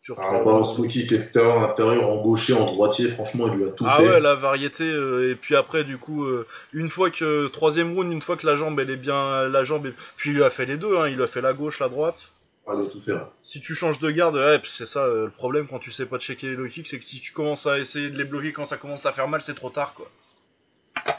Trois 0.08 0.38
il 0.40 0.44
balance 0.44 0.78
le 0.80 0.88
kick 0.88 1.12
extérieur, 1.12 1.60
intérieur, 1.70 2.10
en 2.10 2.22
gaucher, 2.24 2.54
en 2.54 2.66
droitier. 2.74 3.08
Franchement, 3.10 3.48
il 3.48 3.60
lui 3.60 3.66
a 3.66 3.72
tout 3.72 3.86
Ah 3.88 3.98
fait. 3.98 4.10
ouais, 4.10 4.20
la 4.20 4.34
variété, 4.36 4.84
euh, 4.84 5.32
et 5.32 5.36
puis 5.36 5.56
après, 5.56 5.84
du 5.84 5.98
coup, 6.00 6.26
euh, 6.26 6.48
une 6.74 6.90
fois 6.90 7.12
que. 7.12 7.48
Troisième 7.50 7.94
round, 7.94 8.12
une 8.12 8.22
fois 8.22 8.36
que 8.38 8.48
la 8.48 8.56
jambe, 8.58 8.80
elle 8.80 8.90
est 8.90 8.96
bien. 8.98 9.48
La 9.48 9.64
jambe 9.64 9.86
est... 9.86 9.94
Puis 10.18 10.32
il 10.32 10.38
lui 10.38 10.44
a 10.44 10.50
fait 10.50 10.66
les 10.66 10.78
deux, 10.78 10.98
hein, 10.98 11.08
il 11.08 11.16
lui 11.18 11.24
a 11.24 11.28
fait 11.28 11.42
la 11.42 11.54
gauche, 11.54 11.80
la 11.80 11.88
droite. 11.90 12.30
Ah, 12.68 12.74
il 12.76 12.86
a 12.88 12.90
tout 12.90 13.02
fait. 13.02 13.12
hein. 13.14 13.28
Si 13.44 13.62
tu 13.62 13.76
changes 13.76 14.00
de 14.00 14.10
garde, 14.12 14.36
ouais, 14.36 14.58
puis 14.60 14.72
c'est 14.76 14.86
ça 14.88 15.04
euh, 15.04 15.26
le 15.26 15.32
problème 15.32 15.68
quand 15.70 15.80
tu 15.80 15.92
sais 15.92 16.06
pas 16.06 16.18
checker 16.20 16.48
les 16.50 16.56
low 16.56 16.68
kicks, 16.68 16.88
c'est 16.88 17.00
que 17.00 17.06
si 17.06 17.20
tu 17.20 17.32
commences 17.34 17.66
à 17.68 17.78
essayer 17.80 18.10
de 18.10 18.18
les 18.18 18.24
bloquer 18.26 18.54
quand 18.54 18.66
ça 18.66 18.78
commence 18.78 19.06
à 19.06 19.12
faire 19.14 19.28
mal, 19.28 19.42
c'est 19.42 19.56
trop 19.56 19.70
tard, 19.70 19.94
quoi. 19.96 20.10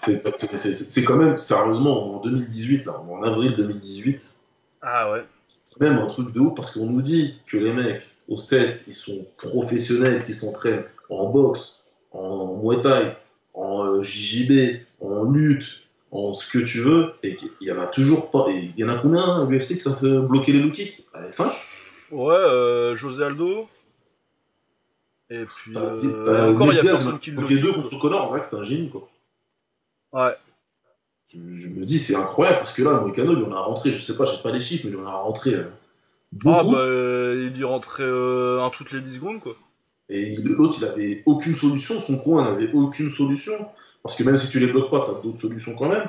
C'est 0.01 1.05
quand 1.05 1.17
même, 1.17 1.39
sérieusement, 1.39 2.17
en 2.17 2.21
2018, 2.21 2.87
là, 2.87 3.01
en 3.01 3.23
avril 3.23 3.55
2018, 3.57 4.39
Ah 4.83 5.11
ouais. 5.13 5.25
c'est 5.45 5.81
même 5.81 5.99
un 5.99 6.07
truc 6.07 6.33
de 6.33 6.41
ouf 6.41 6.55
parce 6.57 6.71
qu'on 6.73 6.87
nous 6.87 7.03
dit 7.03 7.39
que 7.47 7.57
les 7.57 7.73
mecs 7.73 8.03
aux 8.29 8.37
States, 8.37 8.87
ils 8.87 8.95
sont 8.95 9.27
professionnels, 9.37 10.23
qui 10.25 10.35
s'entraînent 10.35 10.85
en 11.11 11.31
boxe, 11.31 11.85
en 12.13 12.57
muay 12.63 12.81
thai, 12.81 13.17
en 13.55 13.85
euh, 13.85 14.03
JJB, 14.03 14.81
en 15.01 15.25
lutte, 15.25 15.83
en 16.11 16.33
ce 16.33 16.51
que 16.51 16.59
tu 16.59 16.81
veux, 16.81 17.15
et 17.23 17.37
qu'il 17.37 17.51
y 17.61 17.73
en 17.73 17.81
a 17.81 17.87
toujours 17.87 18.31
pas. 18.31 18.47
Il 18.49 18.73
y 18.77 18.85
en 18.85 18.89
a 18.89 18.97
combien 18.97 19.43
à 19.43 19.45
l'UFC 19.45 19.77
que 19.77 19.83
ça 19.83 19.95
fait 19.95 20.19
bloquer 20.21 20.53
les 20.53 20.61
low 20.61 20.71
kicks? 20.71 21.05
5 21.31 21.53
Ouais, 22.11 22.35
euh, 22.35 22.95
José 22.95 23.25
Aldo. 23.25 23.69
Et 25.31 25.45
puis. 25.45 25.73
T'as 25.73 25.81
euh, 25.81 26.25
t'as 26.25 26.51
encore, 26.51 26.73
il 26.73 26.77
y 26.77 26.81
a 26.81 26.83
personne 26.83 27.19
qui 27.19 27.31
le 27.31 27.59
deux 27.59 27.73
contre 27.73 27.99
Connor, 27.99 28.25
c'est 28.25 28.31
vrai 28.31 28.41
que 28.41 28.47
c'est 28.47 28.57
un 28.57 28.65
génie, 28.65 28.91
quoi. 28.91 29.09
quoi. 30.11 30.27
Ouais. 30.27 30.37
Je, 31.29 31.39
je 31.39 31.69
me 31.69 31.85
dis, 31.87 31.99
c'est 31.99 32.15
incroyable 32.15 32.59
parce 32.59 32.75
que 32.75 32.83
là, 32.83 33.01
Moïcano, 33.01 33.33
il 33.33 33.43
en 33.45 33.53
a 33.53 33.61
rentré, 33.61 33.91
je 33.91 34.01
sais 34.01 34.17
pas, 34.17 34.27
j'ai 34.27 34.43
pas 34.43 34.53
les 34.53 34.61
chiffres, 34.61 34.85
mais 34.85 34.93
il 34.93 34.99
en 34.99 35.07
a 35.07 35.13
rentré 35.13 35.55
euh, 35.55 35.65
beaucoup. 36.33 36.49
Ah 36.57 36.63
bah, 36.65 36.79
euh, 36.79 37.51
il 37.53 37.59
y 37.59 37.65
rentrait 37.65 38.03
euh, 38.05 38.61
un 38.63 38.71
toutes 38.71 38.93
les 38.93 39.01
10 39.01 39.17
secondes, 39.17 39.41
quoi. 39.41 39.55
Et 40.09 40.33
il- 40.33 40.45
l'autre, 40.45 40.77
il 40.79 40.85
avait 40.85 41.23
aucune 41.27 41.55
solution, 41.57 41.99
son 42.01 42.19
coin 42.19 42.45
n'avait 42.53 42.73
aucune 42.73 43.11
solution. 43.11 43.55
Parce 44.03 44.17
que 44.17 44.25
même 44.25 44.37
si 44.37 44.49
tu 44.51 44.59
les 44.59 44.67
bloques 44.67 44.91
pas, 44.91 45.07
t'as 45.07 45.21
d'autres 45.23 45.41
solutions 45.41 45.75
quand 45.75 45.89
même. 45.89 46.09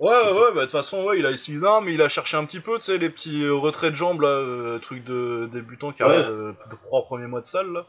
Ouais, 0.00 0.08
ouais, 0.10 0.32
ouais, 0.32 0.52
bah 0.54 0.60
de 0.60 0.60
toute 0.62 0.70
façon, 0.72 1.04
ouais, 1.04 1.18
il 1.18 1.26
a 1.26 1.30
essayé 1.32 1.58
non, 1.58 1.80
mais 1.80 1.92
il 1.94 2.02
a 2.02 2.08
cherché 2.08 2.36
un 2.36 2.44
petit 2.44 2.60
peu, 2.60 2.78
tu 2.78 2.84
sais, 2.84 2.98
les 2.98 3.10
petits 3.10 3.42
euh, 3.42 3.54
retraits 3.54 3.90
de 3.90 3.96
jambes, 3.96 4.20
là, 4.20 4.28
euh, 4.28 4.78
truc 4.78 5.04
de 5.04 5.48
débutant 5.52 5.92
qui 5.92 6.02
Ouais. 6.04 6.10
arrive 6.10 6.28
euh, 6.30 6.52
de 6.70 6.76
trois 6.86 7.04
premiers 7.04 7.26
mois 7.26 7.40
de 7.40 7.46
salle, 7.46 7.72
là. 7.72 7.86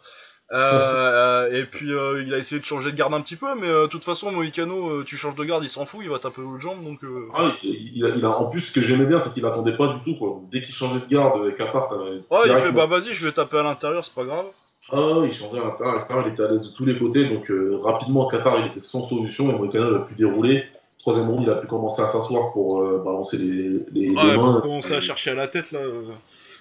Euh, 0.52 1.52
et 1.56 1.64
puis 1.66 1.94
euh, 1.94 2.24
il 2.26 2.34
a 2.34 2.38
essayé 2.38 2.60
de 2.60 2.66
changer 2.66 2.92
de 2.92 2.98
garde 2.98 3.14
un 3.14 3.22
petit 3.22 3.36
peu, 3.36 3.48
mais 3.60 3.68
euh, 3.68 3.84
de 3.84 3.88
toute 3.88 4.04
façon, 4.04 4.32
Moïcano, 4.32 4.90
euh, 4.90 5.04
tu 5.06 5.16
changes 5.16 5.36
de 5.36 5.44
garde, 5.44 5.64
il 5.64 5.70
s'en 5.70 5.86
fout, 5.86 6.00
il 6.04 6.10
va 6.10 6.18
taper 6.20 6.42
l'autre 6.42 6.60
jambe, 6.60 6.84
donc. 6.84 7.04
euh, 7.04 7.28
Ah, 7.36 7.52
il, 7.64 7.98
il 7.98 8.06
a, 8.06 8.10
il 8.16 8.26
a- 8.26 8.30
en 8.40 8.46
plus, 8.46 8.62
ce 8.62 8.72
que 8.72 8.82
j'aimais 8.82 9.06
bien, 9.06 9.20
c'est 9.20 9.32
qu'il 9.34 9.46
attendait 9.46 9.78
pas 9.78 9.94
du 9.94 10.00
tout. 10.04 10.18
Quoi. 10.18 10.42
Dès 10.52 10.62
qu'il 10.62 10.74
changeait 10.74 11.02
de 11.02 11.06
garde 11.08 11.40
avec 11.42 11.58
Qatar, 11.58 11.88
t'avais 11.88 12.04
Ouais, 12.10 12.22
il 12.46 12.48
direct- 12.48 12.66
fait 12.66 12.72
bah 12.72 12.88
vas-y, 12.88 13.14
je 13.14 13.26
vais 13.26 13.32
taper 13.32 13.58
à 13.60 13.64
l'intérieur, 13.64 14.04
c'est 14.04 14.14
pas 14.16 14.24
grave. 14.26 14.46
Ah, 14.92 15.22
il 15.24 15.32
changeait 15.34 15.60
à 15.60 15.66
l'intérieur, 15.66 15.90
à 15.94 15.98
l'extérieur, 15.98 16.26
il 16.28 16.34
était 16.34 16.44
à 16.44 16.48
l'aise 16.48 16.64
de 16.64 16.76
tous 16.76 16.86
les 16.86 16.98
côtés. 16.98 17.30
Donc 17.30 17.52
euh, 17.52 17.78
rapidement, 17.84 18.26
Qatar, 18.28 18.60
il 18.60 18.68
était 18.68 18.80
sans 18.80 19.04
solution 19.04 19.52
et 19.52 19.54
Moïcano 19.54 19.98
a 19.98 20.04
pu 20.04 20.16
dérouler. 20.16 20.64
Troisième 21.00 21.30
round, 21.30 21.44
il 21.44 21.50
a 21.50 21.56
pu 21.56 21.68
commencer 21.68 22.02
à 22.02 22.08
s'asseoir 22.08 22.52
pour 22.54 22.82
euh, 22.82 23.02
balancer 23.06 23.38
les, 23.38 23.70
les, 23.92 24.10
les 24.10 24.16
Ouais, 24.16 24.36
mains. 24.36 24.54
pour 24.54 24.62
commencer 24.64 24.96
à 24.96 25.00
chercher 25.00 25.30
à 25.32 25.36
la 25.36 25.48
tête, 25.48 25.72
là. 25.72 25.80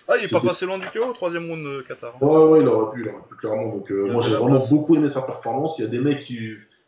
Euh. 0.09 0.12
Ah, 0.14 0.16
il 0.18 0.24
est 0.24 0.32
pas 0.32 0.40
passé 0.40 0.66
loin 0.66 0.78
du 0.78 0.86
KO, 0.88 1.12
troisième 1.12 1.48
round 1.50 1.64
de 1.64 1.84
Qatar. 1.86 2.14
Ouais, 2.22 2.44
ouais, 2.44 2.61
il 2.62 2.68
aurait 2.68 2.94
pu, 2.94 3.02
il 3.02 3.09
aurait 3.09 3.22
pu 3.28 3.34
clairement. 3.36 3.68
Donc, 3.76 3.90
euh, 3.90 4.11
moi, 4.11 4.22
j'ai 4.22 4.30
vraiment 4.30 4.56
place. 4.56 4.70
beaucoup 4.70 4.96
aimé 4.96 5.09
sa 5.09 5.22
performance. 5.22 5.78
Il 5.78 5.82
y 5.82 5.86
a 5.86 5.90
des 5.90 6.00
mecs 6.00 6.20
qui, 6.20 6.40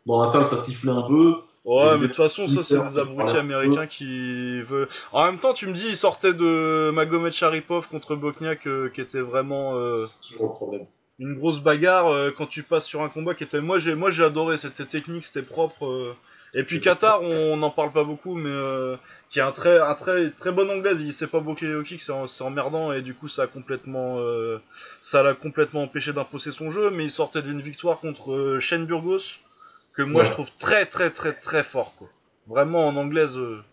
dans 0.05 0.19
la 0.19 0.25
salle, 0.27 0.45
ça 0.45 0.57
sifflait 0.57 0.91
un 0.91 1.03
peu. 1.07 1.35
Ouais, 1.63 1.93
mais 1.93 1.99
de 2.01 2.07
toute 2.07 2.15
façon, 2.15 2.47
ça, 2.47 2.63
c'est 2.63 2.73
des 2.75 2.97
abrutis 2.99 3.37
américains 3.37 3.85
qui 3.85 4.61
veulent. 4.63 4.89
En 5.11 5.25
même 5.25 5.37
temps, 5.37 5.53
tu 5.53 5.67
me 5.67 5.73
dis, 5.73 5.85
il 5.89 5.97
sortait 5.97 6.33
de 6.33 6.89
Magomed 6.91 7.31
Sharipov 7.33 7.87
contre 7.87 8.15
Bokniak, 8.15 8.65
euh, 8.65 8.89
qui 8.89 8.99
était 9.01 9.21
vraiment 9.21 9.75
euh, 9.75 9.85
C'est 9.85 10.27
toujours 10.29 10.47
le 10.47 10.51
problème. 10.53 10.85
une 11.19 11.35
grosse 11.37 11.59
bagarre. 11.59 12.07
euh, 12.07 12.31
quand 12.35 12.47
tu 12.47 12.63
passes 12.63 12.85
sur 12.85 13.03
un 13.03 13.09
combat 13.09 13.35
qui 13.35 13.43
était. 13.43 13.61
Moi, 13.61 13.77
j'ai, 13.77 13.93
moi, 13.93 14.09
j'ai 14.09 14.23
adoré. 14.23 14.57
C'était 14.57 14.85
technique, 14.85 15.23
c'était 15.23 15.43
propre. 15.43 16.15
Et 16.53 16.63
puis 16.63 16.81
Qatar, 16.81 17.21
on 17.23 17.55
n'en 17.57 17.69
parle 17.69 17.91
pas 17.93 18.03
beaucoup, 18.03 18.35
mais 18.35 18.49
euh, 18.49 18.97
qui 19.29 19.39
est 19.39 19.41
un 19.41 19.53
très, 19.53 19.79
un 19.79 19.95
très, 19.95 20.31
très 20.31 20.51
bon 20.51 20.69
anglaise. 20.69 20.99
Il 20.99 21.13
sait 21.13 21.27
pas 21.27 21.39
bloquer 21.39 21.65
low 21.67 21.83
kicks, 21.83 22.01
c'est, 22.01 22.41
emmerdant 22.43 22.91
et 22.91 23.01
du 23.01 23.13
coup, 23.13 23.29
ça 23.29 23.43
a 23.43 23.47
complètement, 23.47 24.19
euh, 24.19 24.61
ça 24.99 25.23
l'a 25.23 25.33
complètement 25.33 25.83
empêché 25.83 26.11
d'imposer 26.11 26.51
son 26.51 26.69
jeu. 26.69 26.89
Mais 26.91 27.05
il 27.05 27.11
sortait 27.11 27.41
d'une 27.41 27.61
victoire 27.61 27.99
contre 27.99 28.33
euh, 28.33 28.59
Shane 28.59 28.85
Burgos, 28.85 29.39
que 29.93 30.01
moi 30.01 30.21
Ouais. 30.23 30.27
je 30.27 30.31
trouve 30.33 30.51
très, 30.59 30.85
très, 30.85 31.09
très, 31.09 31.33
très 31.33 31.63
fort, 31.63 31.93
quoi. 31.95 32.09
Vraiment 32.47 32.85
en 32.87 32.97
anglaise, 32.97 33.37
euh, 33.37 33.63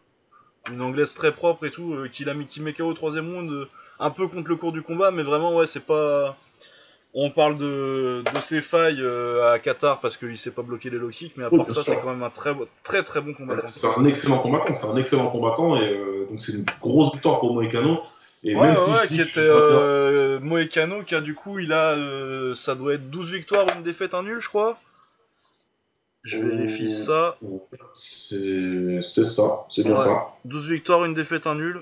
une 0.71 0.81
anglaise 0.83 1.15
très 1.15 1.33
propre 1.33 1.67
et 1.67 1.71
tout, 1.73 1.95
euh, 1.95 2.09
qu'il 2.09 2.29
a 2.29 2.35
mis, 2.35 2.47
qui 2.47 2.61
met 2.61 2.75
KO 2.75 2.85
au 2.85 2.95
troisième 2.95 3.33
round, 3.35 3.67
un 3.99 4.11
peu 4.11 4.29
contre 4.29 4.49
le 4.49 4.57
cours 4.57 4.71
du 4.73 4.83
combat, 4.83 5.11
mais 5.11 5.25
vraiment, 5.25 5.57
ouais, 5.57 5.67
c'est 5.67 5.85
pas. 5.85 6.37
On 7.15 7.31
parle 7.31 7.57
de, 7.57 8.23
de 8.23 8.41
ses 8.43 8.61
failles 8.61 9.01
euh, 9.01 9.53
à 9.53 9.59
Qatar 9.59 10.01
parce 10.01 10.17
qu'il 10.17 10.37
sait 10.37 10.51
pas 10.51 10.63
bloquer 10.63 10.91
les 10.91 10.99
low 10.99 11.09
kicks, 11.09 11.37
mais 11.37 11.45
à 11.45 11.51
part 11.51 11.71
ça, 11.71 11.83
c'est 11.83 11.99
quand 12.01 12.11
même 12.11 12.23
un 12.23 12.31
très, 12.31 12.55
très, 12.83 13.03
très 13.03 13.21
bon 13.21 13.33
combattant. 13.33 13.67
C'est 13.67 13.87
un 13.97 14.05
excellent 14.05 14.39
combattant, 14.39 14.75
c'est 14.75 14.87
un 14.87 14.97
excellent 14.97 15.29
combattant 15.29 15.77
et 15.77 15.95
euh, 15.95 16.27
donc 16.31 16.41
c'est 16.41 16.53
une 16.53 16.67
grosse 16.81 17.13
victoire 17.13 17.41
pour 17.41 17.55
Moïcano. 17.55 18.03
Et 18.45 18.55
Ouais, 18.55 18.69
même 18.69 18.77
ouais, 18.77 18.85
si 18.85 18.91
ouais, 18.91 19.07
qui 19.09 19.21
était 19.21 19.41
euh, 19.41 20.39
qui 21.05 21.15
a 21.15 21.21
du 21.21 21.35
coup, 21.35 21.59
il 21.59 21.73
a, 21.73 21.95
euh, 21.95 22.55
ça 22.55 22.75
doit 22.75 22.95
être 22.95 23.11
12 23.11 23.33
victoires, 23.33 23.67
une 23.75 23.83
défaite, 23.83 24.15
un 24.15 24.23
nul, 24.23 24.41
je 24.41 24.49
crois. 24.49 24.79
Je 26.23 26.39
vérifie 26.39 26.93
ça. 26.93 27.37
c'est 27.95 29.01
c'est 29.01 29.25
ça, 29.25 29.67
c'est 29.71 29.85
bien 29.85 29.97
ça. 29.97 30.29
12 30.45 30.71
victoires, 30.71 31.05
une 31.05 31.15
défaite, 31.15 31.47
un 31.47 31.55
nul. 31.55 31.81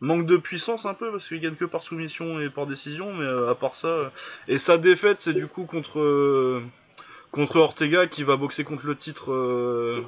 Manque 0.00 0.26
de 0.26 0.36
puissance 0.36 0.84
un 0.86 0.94
peu 0.94 1.10
parce 1.10 1.28
qu'il 1.28 1.40
gagne 1.40 1.54
que 1.54 1.64
par 1.64 1.82
soumission 1.82 2.40
et 2.40 2.50
par 2.50 2.66
décision, 2.66 3.14
mais 3.14 3.24
euh, 3.24 3.50
à 3.50 3.54
part 3.54 3.76
ça. 3.76 3.88
euh, 3.88 4.08
Et 4.48 4.58
sa 4.58 4.76
défaite, 4.78 5.20
c'est 5.20 5.34
du 5.34 5.46
coup 5.46 5.64
contre 5.64 6.00
euh, 6.00 6.62
contre 7.32 7.56
Ortega 7.56 8.06
qui 8.06 8.22
va 8.22 8.36
boxer 8.36 8.64
contre 8.64 8.86
le 8.86 8.96
titre. 8.96 9.32
euh, 9.32 10.02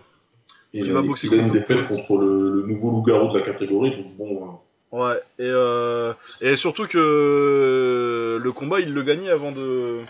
Et 0.75 0.83
Qui 0.83 0.91
va 0.91 1.03
boxer 1.03 1.27
il 1.29 1.35
a 1.35 1.37
une 1.37 1.43
contre 1.45 1.55
le 1.55 1.61
défaite 1.61 1.89
contre 1.89 2.19
le, 2.19 2.51
le 2.61 2.63
nouveau 2.67 2.91
loup-garou 2.91 3.33
de 3.33 3.39
la 3.39 3.45
catégorie, 3.45 3.91
donc 3.97 4.17
bon. 4.17 4.45
euh, 4.45 4.53
Ouais. 4.91 5.17
Et 5.39 5.43
euh, 5.45 6.15
et 6.41 6.57
surtout 6.57 6.87
que 6.87 6.99
euh, 6.99 8.39
le 8.39 8.53
combat, 8.53 8.81
il 8.81 8.93
le 8.93 9.03
gagnait 9.03 9.31
avant 9.31 9.53
de 9.53 10.01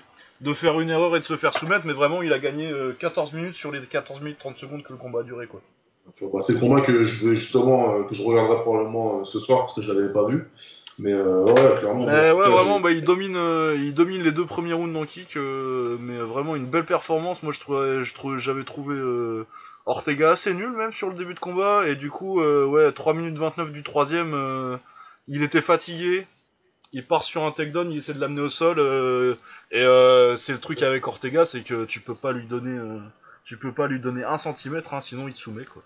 de 0.41 0.55
faire 0.55 0.81
une 0.81 0.91
erreur 0.91 1.17
et 1.17 1.21
de 1.21 1.25
se 1.25 1.37
faire 1.37 1.57
soumettre, 1.57 1.85
mais 1.87 1.93
vraiment, 1.93 2.23
il 2.23 2.33
a 2.33 2.39
gagné 2.39 2.71
euh, 2.71 2.93
14 2.93 3.33
minutes 3.33 3.55
sur 3.57 3.73
les 3.73 3.81
14 3.81 4.21
minutes 4.21 4.39
30 4.39 4.57
secondes 4.57 4.83
que 4.85 4.93
le 4.93 4.99
combat 4.99 5.21
a 5.21 5.23
duré, 5.25 5.47
quoi. 5.49 5.61
Bah, 6.21 6.41
c'est 6.41 6.55
le 6.55 6.61
combat 6.61 6.81
que 6.81 7.05
je 7.05 7.29
vais 7.29 7.37
justement 7.37 7.95
euh, 7.95 8.03
que 8.05 8.15
je 8.15 8.23
regarderai 8.23 8.61
probablement 8.61 9.21
euh, 9.21 9.25
ce 9.25 9.39
soir 9.39 9.61
parce 9.61 9.75
que 9.75 9.83
je 9.83 9.93
l'avais 9.93 10.13
pas 10.13 10.27
vu. 10.27 10.49
Mais 10.99 11.13
euh, 11.13 11.45
ouais, 11.45 11.79
clairement. 11.79 12.05
En 12.05 12.07
ouais, 12.07 12.13
cas, 12.13 12.35
vraiment, 12.35 12.81
bah, 12.81 12.91
il 12.91 13.05
domine, 13.05 13.37
euh, 13.37 13.77
il 13.79 13.95
domine 13.95 14.23
les 14.23 14.33
deux 14.33 14.47
premiers 14.47 14.73
rounds 14.73 14.97
en 14.99 15.07
kick, 15.07 15.37
euh, 15.37 15.97
mais 16.01 16.19
vraiment 16.19 16.57
une 16.57 16.67
belle 16.67 16.85
performance. 16.85 17.43
Moi, 17.43 17.53
je 17.53 17.61
trouvais, 17.61 18.03
je 18.03 18.15
trouvais, 18.15 18.39
j'avais 18.41 18.65
trouvé 18.65 18.97
Ortega 19.87 20.33
assez 20.33 20.53
nul 20.53 20.71
même 20.71 20.93
sur 20.93 21.09
le 21.09 21.15
début 21.15 21.35
de 21.35 21.39
combat, 21.39 21.87
et 21.87 21.95
du 21.95 22.11
coup, 22.11 22.41
ouais, 22.43 22.93
3 22.93 23.15
minutes 23.15 23.39
29 23.39 23.71
du 23.71 23.83
troisième, 23.83 24.79
il 25.29 25.43
était 25.43 25.63
fatigué. 25.63 26.27
Il 26.93 27.07
part 27.07 27.23
sur 27.23 27.45
un 27.45 27.53
takedown, 27.53 27.93
il 27.93 27.99
essaie 27.99 28.15
de 28.15 28.21
l'amener 28.21 28.41
au 28.41 28.51
sol, 28.51 28.79
et 29.71 29.85
c'est 30.37 30.53
le 30.53 30.61
truc 30.61 30.83
avec 30.83 31.07
Ortega, 31.07 31.45
c'est 31.45 31.61
que 31.61 31.85
tu 31.85 32.01
peux 32.01 32.15
pas 32.17 32.33
lui 32.33 32.47
donner, 32.47 32.77
tu 33.45 33.57
peux 33.57 33.73
pas 33.73 33.87
lui 33.87 34.01
donner 34.01 34.25
un 34.25 34.39
centimètre, 34.39 34.95
hein, 34.95 35.01
sinon 35.01 35.29
il 35.29 35.35
te 35.35 35.39
soumet 35.39 35.65
quoi. 35.65 35.83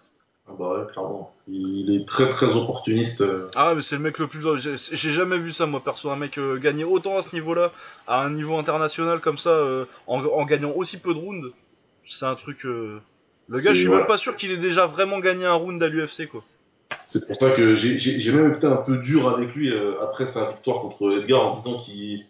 Ah 0.52 0.56
bah 0.58 0.78
ouais, 0.78 0.86
clairement. 0.92 1.34
Il 1.48 1.94
est 1.94 2.06
très 2.06 2.28
très 2.28 2.54
opportuniste. 2.56 3.22
euh, 3.22 3.48
Ah 3.54 3.74
mais 3.74 3.82
c'est 3.82 3.96
le 3.96 4.02
mec 4.02 4.18
le 4.18 4.26
plus 4.26 4.40
j'ai 4.58 5.10
jamais 5.12 5.38
vu 5.38 5.52
ça 5.52 5.66
moi 5.66 5.82
perso 5.82 6.10
un 6.10 6.16
mec 6.16 6.38
euh, 6.38 6.58
gagner 6.58 6.84
autant 6.84 7.16
à 7.16 7.22
ce 7.22 7.34
niveau-là 7.34 7.72
à 8.06 8.20
un 8.22 8.30
niveau 8.30 8.56
international 8.58 9.20
comme 9.20 9.38
ça 9.38 9.50
euh, 9.50 9.86
en, 10.06 10.22
en 10.24 10.44
gagnant 10.44 10.72
aussi 10.76 10.98
peu 10.98 11.14
de 11.14 11.18
rounds 11.18 11.50
c'est 12.06 12.26
un 12.26 12.34
truc 12.34 12.64
euh, 12.64 13.00
le 13.48 13.60
gars 13.60 13.72
je 13.72 13.80
suis 13.80 13.88
même 13.88 14.06
pas 14.06 14.18
sûr 14.18 14.36
qu'il 14.36 14.50
ait 14.52 14.56
déjà 14.56 14.86
vraiment 14.86 15.18
gagné 15.20 15.46
un 15.46 15.54
round 15.54 15.82
à 15.82 15.88
l'UFC 15.88 16.28
quoi 16.28 16.44
C'est 17.08 17.26
pour 17.26 17.36
ça 17.36 17.50
que 17.50 17.74
j'ai- 17.74 18.32
même 18.32 18.54
été 18.54 18.66
un 18.66 18.76
peu 18.76 18.98
dur 18.98 19.28
avec 19.28 19.54
lui 19.54 19.72
après 20.00 20.26
sa 20.26 20.50
victoire 20.50 20.80
contre 20.82 21.18
Edgar 21.18 21.46
en 21.48 21.52
disant 21.54 21.76
qu'il. 21.76 22.24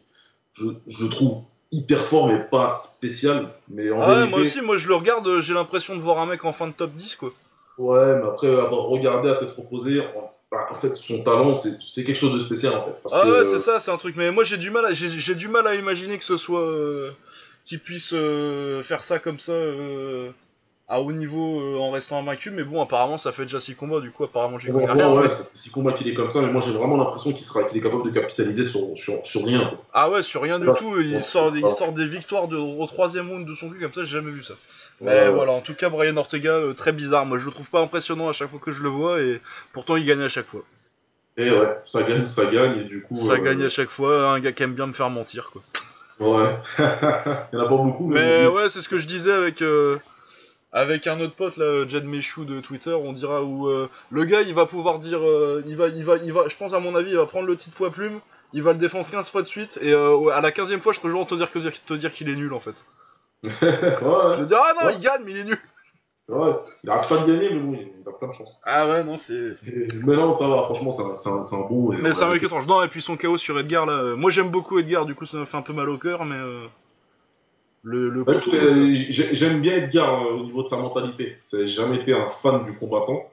Je, 0.54 0.66
je 0.86 1.04
le 1.04 1.10
trouve 1.10 1.44
hyper 1.70 1.98
fort 2.00 2.28
mais 2.28 2.38
pas 2.38 2.74
spécial. 2.74 3.48
Mais 3.68 3.90
en 3.90 4.00
ah 4.02 4.08
ouais, 4.08 4.14
vérité. 4.16 4.30
moi 4.30 4.40
aussi 4.40 4.60
moi 4.60 4.76
je 4.76 4.88
le 4.88 4.94
regarde 4.94 5.40
j'ai 5.40 5.54
l'impression 5.54 5.96
de 5.96 6.00
voir 6.02 6.18
un 6.18 6.26
mec 6.26 6.44
en 6.44 6.52
fin 6.52 6.66
de 6.66 6.72
top 6.72 6.92
10 6.92 7.16
quoi 7.16 7.32
Ouais, 7.82 8.16
mais 8.20 8.28
après 8.28 8.46
avoir 8.46 8.84
regardé 8.84 9.28
à 9.28 9.34
tête 9.34 9.50
reposée, 9.50 10.00
en, 10.00 10.32
bah, 10.52 10.68
en 10.70 10.74
fait, 10.76 10.94
son 10.94 11.24
talent, 11.24 11.56
c'est 11.56 11.82
c'est 11.82 12.04
quelque 12.04 12.16
chose 12.16 12.34
de 12.34 12.38
spécial 12.38 12.74
en 12.74 12.84
fait. 12.84 12.94
Parce 13.02 13.14
ah 13.14 13.22
que, 13.24 13.28
ouais 13.28 13.38
euh, 13.38 13.58
c'est 13.58 13.64
ça 13.64 13.80
c'est 13.80 13.90
un 13.90 13.96
truc 13.96 14.14
mais 14.16 14.30
moi 14.30 14.44
j'ai 14.44 14.56
du 14.56 14.70
mal 14.70 14.86
à, 14.86 14.92
j'ai 14.92 15.08
j'ai 15.10 15.34
du 15.34 15.48
mal 15.48 15.66
à 15.66 15.74
imaginer 15.74 16.16
que 16.16 16.24
ce 16.24 16.36
soit 16.36 16.60
euh, 16.60 17.10
qu'il 17.64 17.80
puisse 17.80 18.12
euh, 18.12 18.84
faire 18.84 19.02
ça 19.02 19.18
comme 19.18 19.40
ça 19.40 19.54
à 20.88 21.00
haut 21.00 21.12
niveau 21.12 21.60
euh, 21.60 21.78
en 21.78 21.90
restant 21.90 22.18
invaincu 22.18 22.50
mais 22.50 22.64
bon 22.64 22.82
apparemment 22.82 23.16
ça 23.16 23.32
fait 23.32 23.44
déjà 23.44 23.60
6 23.60 23.74
combats 23.74 24.00
du 24.00 24.10
coup 24.10 24.24
apparemment 24.24 24.58
j'ai 24.58 24.70
rien 24.72 25.12
ouais, 25.14 25.22
mais- 25.22 25.30
ça 25.30 25.44
fait 25.44 25.50
six 25.54 25.70
combats 25.70 25.92
qu'il 25.92 26.08
est 26.08 26.14
comme 26.14 26.28
ça, 26.30 26.42
mais 26.42 26.52
moi 26.52 26.60
j'ai 26.64 26.72
vraiment 26.72 26.96
l'impression 26.96 27.32
qu'il 27.32 27.44
sera, 27.46 27.64
qu'il 27.64 27.78
est 27.78 27.80
capable 27.80 28.04
de 28.04 28.10
capitaliser 28.10 28.64
sur, 28.64 28.96
sur, 28.96 29.24
sur 29.24 29.44
rien. 29.46 29.60
quoi. 29.60 29.78
Ah 29.94 30.10
ouais, 30.10 30.22
sur 30.22 30.42
rien 30.42 30.60
Ça, 30.60 30.72
du 30.72 30.78
tout, 30.78 31.00
il 31.00 31.14
ouais, 31.14 31.22
sort, 31.22 31.52
il 31.56 31.68
sort 31.70 31.92
des 31.92 32.06
victoires 32.06 32.48
de, 32.48 32.56
au 32.56 32.86
troisième 32.86 33.30
round 33.30 33.46
de 33.46 33.54
son 33.54 33.70
cul 33.70 33.78
comme 33.80 33.92
ça, 33.94 34.04
j'ai 34.04 34.10
jamais 34.18 34.30
vu 34.32 34.42
ça. 34.42 34.54
Mais 35.00 35.10
Ouais, 35.10 35.30
voilà, 35.30 35.52
en 35.52 35.60
tout 35.60 35.74
cas, 35.74 35.88
Brian 35.88 36.16
Ortega, 36.16 36.50
euh, 36.52 36.74
très 36.74 36.92
bizarre. 36.92 37.26
Moi, 37.26 37.38
je 37.38 37.46
le 37.46 37.52
trouve 37.52 37.68
pas 37.70 37.80
impressionnant 37.80 38.28
à 38.28 38.32
chaque 38.32 38.50
fois 38.50 38.60
que 38.62 38.72
je 38.72 38.82
le 38.82 38.88
vois, 38.88 39.20
et 39.20 39.40
pourtant, 39.72 39.96
il 39.96 40.04
gagne 40.06 40.22
à 40.22 40.28
chaque 40.28 40.46
fois. 40.46 40.62
Et 41.36 41.50
ouais, 41.50 41.78
ça 41.84 42.02
gagne, 42.02 42.26
ça 42.26 42.46
gagne, 42.46 42.80
et 42.80 42.84
du 42.84 43.02
coup. 43.02 43.16
Ça 43.16 43.32
euh, 43.32 43.38
gagne 43.38 43.62
à 43.62 43.68
chaque 43.68 43.90
fois, 43.90 44.30
un 44.32 44.40
gars 44.40 44.52
qui 44.52 44.62
aime 44.62 44.74
bien 44.74 44.86
me 44.86 44.92
faire 44.92 45.10
mentir, 45.10 45.50
quoi. 45.52 45.62
Ouais. 46.20 46.56
Il 46.78 47.58
y 47.58 47.60
en 47.60 47.64
a 47.64 47.68
pas 47.68 47.76
beaucoup, 47.76 48.06
mais, 48.08 48.42
Mais 48.42 48.46
ouais, 48.46 48.68
c'est 48.68 48.82
ce 48.82 48.88
que 48.88 48.98
je 48.98 49.06
disais 49.06 49.32
avec 49.32 49.62
euh, 49.62 49.96
avec 50.72 51.06
un 51.06 51.20
autre 51.20 51.34
pote 51.34 51.56
là, 51.58 51.86
Jed 51.88 52.04
Meshou 52.04 52.44
de 52.44 52.60
Twitter, 52.60 52.92
on 52.94 53.12
dira 53.12 53.42
où 53.42 53.68
euh, 53.68 53.88
le 54.10 54.24
gars 54.24 54.42
il 54.42 54.54
va 54.54 54.66
pouvoir 54.66 54.98
dire, 54.98 55.20
euh, 55.22 55.62
il 55.66 55.76
va, 55.76 55.88
il 55.88 56.04
va, 56.04 56.16
il 56.16 56.32
va, 56.32 56.48
je 56.48 56.56
pense 56.56 56.72
à 56.72 56.80
mon 56.80 56.94
avis, 56.94 57.10
il 57.10 57.16
va 57.16 57.26
prendre 57.26 57.46
le 57.46 57.56
titre 57.56 57.76
poids 57.76 57.90
plume, 57.90 58.20
il 58.54 58.62
va 58.62 58.72
le 58.72 58.78
défoncer 58.78 59.10
15 59.12 59.30
fois 59.30 59.42
de 59.42 59.46
suite, 59.48 59.78
et 59.82 59.92
euh, 59.92 60.28
à 60.28 60.40
la 60.40 60.50
15 60.52 60.72
e 60.72 60.78
fois, 60.78 60.92
je 60.92 61.00
te 61.00 61.08
jure 61.08 61.26
te 61.26 61.34
dire 61.34 61.50
que 61.52 61.58
te 61.58 61.94
dire 61.94 62.12
qu'il 62.12 62.28
est 62.30 62.36
nul 62.36 62.52
en 62.54 62.60
fait. 62.60 62.84
Je 63.44 63.48
vais 64.40 64.46
dire 64.46 64.60
ah 64.62 64.72
non, 64.80 64.86
Ouais. 64.86 64.94
il 64.94 65.00
gagne, 65.00 65.22
mais 65.24 65.32
il 65.32 65.38
est 65.38 65.44
nul. 65.44 65.58
ouais. 66.28 66.52
Il 66.84 66.90
arrête 66.90 67.08
pas 67.08 67.18
de 67.18 67.26
gagner, 67.32 67.50
mais 67.52 67.60
bon, 67.60 67.72
il 67.74 68.08
a 68.08 68.12
plein 68.12 68.28
de 68.28 68.32
chance. 68.32 68.58
Ah 68.64 68.88
ouais, 68.88 69.04
non, 69.04 69.16
c'est. 69.16 69.56
Mais 70.04 70.14
non, 70.16 70.32
ça 70.32 70.48
va, 70.48 70.62
franchement, 70.64 70.90
c'est 70.90 71.28
un, 71.28 71.34
un, 71.40 71.60
bon. 71.68 71.92
Mais 72.00 72.14
c'est 72.14 72.22
un 72.22 72.30
mec 72.32 72.42
étrange. 72.42 72.66
Non, 72.66 72.82
et 72.82 72.88
puis 72.88 73.02
son 73.02 73.16
chaos 73.16 73.36
sur 73.36 73.58
Edgar 73.58 73.84
là. 73.86 73.92
euh, 73.94 74.16
Moi 74.16 74.30
j'aime 74.30 74.50
beaucoup 74.50 74.78
Edgar, 74.78 75.06
du 75.06 75.14
coup 75.14 75.26
ça 75.26 75.36
m'a 75.36 75.46
fait 75.46 75.56
un 75.56 75.62
peu 75.62 75.72
mal 75.72 75.88
au 75.88 75.98
cœur, 75.98 76.24
mais. 76.24 76.36
euh, 76.36 76.66
Le, 77.84 78.08
le 78.10 78.22
Bah, 78.24 78.34
euh, 78.52 78.94
j'aime 78.94 79.60
bien 79.60 79.74
Edgar 79.76 80.24
euh, 80.26 80.34
au 80.34 80.44
niveau 80.44 80.62
de 80.62 80.68
sa 80.68 80.76
mentalité. 80.76 81.36
C'est 81.40 81.66
j'ai 81.66 81.74
jamais 81.82 81.96
été 81.96 82.12
un 82.12 82.28
fan 82.28 82.62
du 82.64 82.76
combattant. 82.76 83.28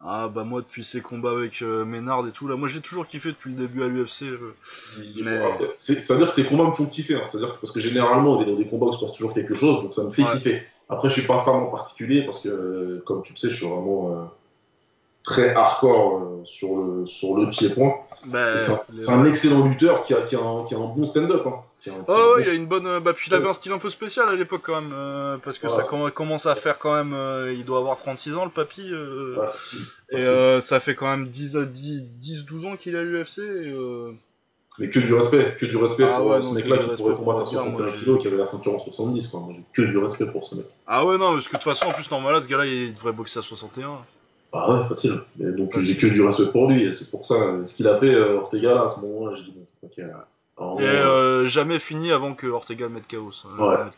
Ah 0.00 0.28
bah 0.28 0.44
moi 0.44 0.60
depuis 0.60 0.84
ses 0.84 1.00
combats 1.00 1.32
avec 1.32 1.60
euh, 1.62 1.84
Ménard 1.84 2.26
et 2.28 2.30
tout 2.30 2.46
là, 2.46 2.54
moi 2.56 2.68
j'ai 2.68 2.80
toujours 2.80 3.06
kiffé 3.08 3.30
depuis 3.30 3.50
le 3.52 3.56
début 3.56 3.82
à 3.82 3.88
l'UFC. 3.88 4.22
euh. 4.24 4.54
Mais- 5.22 5.40
c'est- 5.76 6.00
C'est-à-dire 6.00 6.28
que 6.28 6.32
ces 6.34 6.44
combats 6.44 6.64
me 6.66 6.72
font 6.72 6.86
kiffer. 6.86 7.16
hein. 7.16 7.22
C'est-à-dire 7.24 7.54
que 7.54 7.60
parce 7.60 7.72
que 7.72 7.80
généralement, 7.80 8.40
il 8.40 8.48
est 8.48 8.50
dans 8.52 8.56
des 8.56 8.66
combats 8.66 8.86
où 8.86 8.92
se 8.92 9.00
passe 9.00 9.12
toujours 9.14 9.34
quelque 9.34 9.54
chose, 9.54 9.82
donc 9.82 9.94
ça 9.94 10.04
me 10.04 10.10
fait 10.10 10.22
Ouais. 10.22 10.32
kiffer. 10.34 10.62
Après, 10.88 11.08
je 11.08 11.14
suis 11.14 11.26
pas 11.26 11.42
fan 11.44 11.54
en 11.54 11.66
particulier 11.66 12.24
parce 12.24 12.42
que, 12.42 12.48
euh, 12.48 13.02
comme 13.06 13.22
tu 13.22 13.32
le 13.32 13.38
sais, 13.38 13.50
je 13.50 13.56
suis 13.56 13.68
vraiment 13.68 14.12
euh, 14.12 14.24
très 15.24 15.52
hardcore 15.54 16.18
euh, 16.18 16.42
sur 16.44 16.76
le 16.76 17.06
sur 17.06 17.36
le 17.36 17.50
pied-point. 17.50 17.94
Bah, 18.26 18.54
Et 18.54 18.58
C'est 18.58 18.72
un, 18.72 18.76
les- 18.88 18.96
c'est 18.96 19.10
un 19.12 19.24
excellent 19.26 19.66
lutteur 19.66 20.02
qui 20.04 20.14
a, 20.14 20.22
qui 20.22 20.36
a, 20.36 20.40
un, 20.40 20.64
qui 20.64 20.74
a 20.74 20.78
un 20.78 20.86
bon 20.86 21.04
stand-up. 21.04 21.42
Hein. 21.46 21.56
A 21.86 21.90
a 21.90 21.94
Oh 22.08 22.36
il 22.40 22.48
a 22.48 22.52
une 22.54 22.66
bonne. 22.66 22.86
euh, 22.86 23.00
Bah 23.00 23.12
puis 23.14 23.28
il 23.30 23.34
avait 23.34 23.48
un 23.48 23.54
style 23.54 23.72
un 23.72 23.78
peu 23.78 23.90
spécial 23.90 24.28
à 24.28 24.34
l'époque 24.34 24.62
quand 24.64 24.80
même, 24.80 24.92
euh, 24.92 25.36
parce 25.38 25.58
que 25.58 25.66
Voilà, 25.68 25.82
ça 25.82 25.88
com- 25.88 26.04
ça. 26.04 26.10
commence 26.10 26.46
à 26.46 26.54
faire 26.56 26.78
quand 26.78 26.94
même. 26.94 27.12
euh, 27.14 27.52
il 27.52 27.64
doit 27.64 27.78
avoir 27.78 27.96
36 27.98 28.34
ans 28.34 28.44
le 28.44 28.50
papy. 28.50 28.88
euh, 28.92 29.36
Ouais, 29.38 29.46
facile, 29.46 29.80
et 30.10 30.22
euh, 30.22 30.60
ça 30.60 30.80
fait 30.80 30.94
quand 30.94 31.06
même 31.08 31.28
10 31.28 31.56
à 31.56 31.64
10 31.64 32.02
10-12 32.20 32.66
ans 32.66 32.76
qu'il 32.76 32.94
est 32.94 32.98
à 32.98 33.02
l'UFC. 33.02 33.38
Et, 33.38 33.42
euh, 33.42 34.12
Mais 34.80 34.90
que 34.90 34.98
du 35.00 35.12
respect, 35.12 35.56
que 35.58 35.66
du 35.66 35.76
respect 35.76 36.04
Ah 36.04 36.18
pour 36.18 36.30
ouais, 36.30 36.40
ce 36.40 36.54
mec-là 36.54 36.78
qui 36.78 36.88
pourrait 36.96 37.14
combattre 37.14 37.40
à 37.40 37.42
pour 37.44 37.52
Edgar, 37.52 37.64
61 37.64 37.82
moi, 37.86 37.92
j'ai- 37.94 37.98
kilos, 38.04 38.18
qui 38.20 38.28
avait 38.28 38.36
la 38.36 38.44
ceinture 38.44 38.74
en 38.74 38.78
70. 38.78 39.28
Quoi. 39.28 39.40
Moi, 39.40 39.54
j'ai 39.56 39.64
que 39.72 39.88
du 39.90 39.98
respect 39.98 40.26
pour 40.26 40.46
ce 40.46 40.54
mec. 40.54 40.66
Ah 40.86 41.04
ouais 41.04 41.18
non, 41.18 41.34
parce 41.34 41.46
que 41.48 41.52
de 41.56 41.62
toute 41.62 41.64
façon 41.72 41.86
en 41.88 41.92
plus 41.92 42.10
normal 42.10 42.34
là 42.34 42.40
ce 42.40 42.46
gars-là 42.48 42.66
il 42.66 42.94
devrait 42.94 43.12
boxer 43.12 43.38
à 43.40 43.42
61. 43.42 43.98
Ah 44.52 44.72
ouais, 44.72 44.86
facile. 44.88 45.20
Et 45.40 45.44
donc 45.50 45.78
j'ai 45.78 45.96
que 45.96 46.06
du 46.06 46.22
respect 46.22 46.46
pour 46.52 46.70
lui. 46.70 46.84
et 46.84 46.94
C'est 46.94 47.10
pour 47.10 47.26
ça, 47.26 47.34
euh, 47.34 47.64
ce 47.64 47.74
qu'il 47.74 47.86
a 47.88 47.96
fait 47.98 48.14
euh, 48.14 48.36
Ortega 48.38 48.72
là 48.74 48.84
à 48.84 48.88
ce 48.88 49.00
moment-là, 49.00 49.34
j'ai 49.36 49.42
dit 49.44 49.52
bon, 49.54 49.66
ok. 49.82 49.98
Et 50.60 50.82
euh, 50.82 51.46
jamais 51.46 51.78
fini 51.78 52.10
avant 52.10 52.34
que 52.34 52.48
Ortega 52.48 52.88
mette 52.88 53.12
mette 53.12 53.20
KO. 53.20 53.30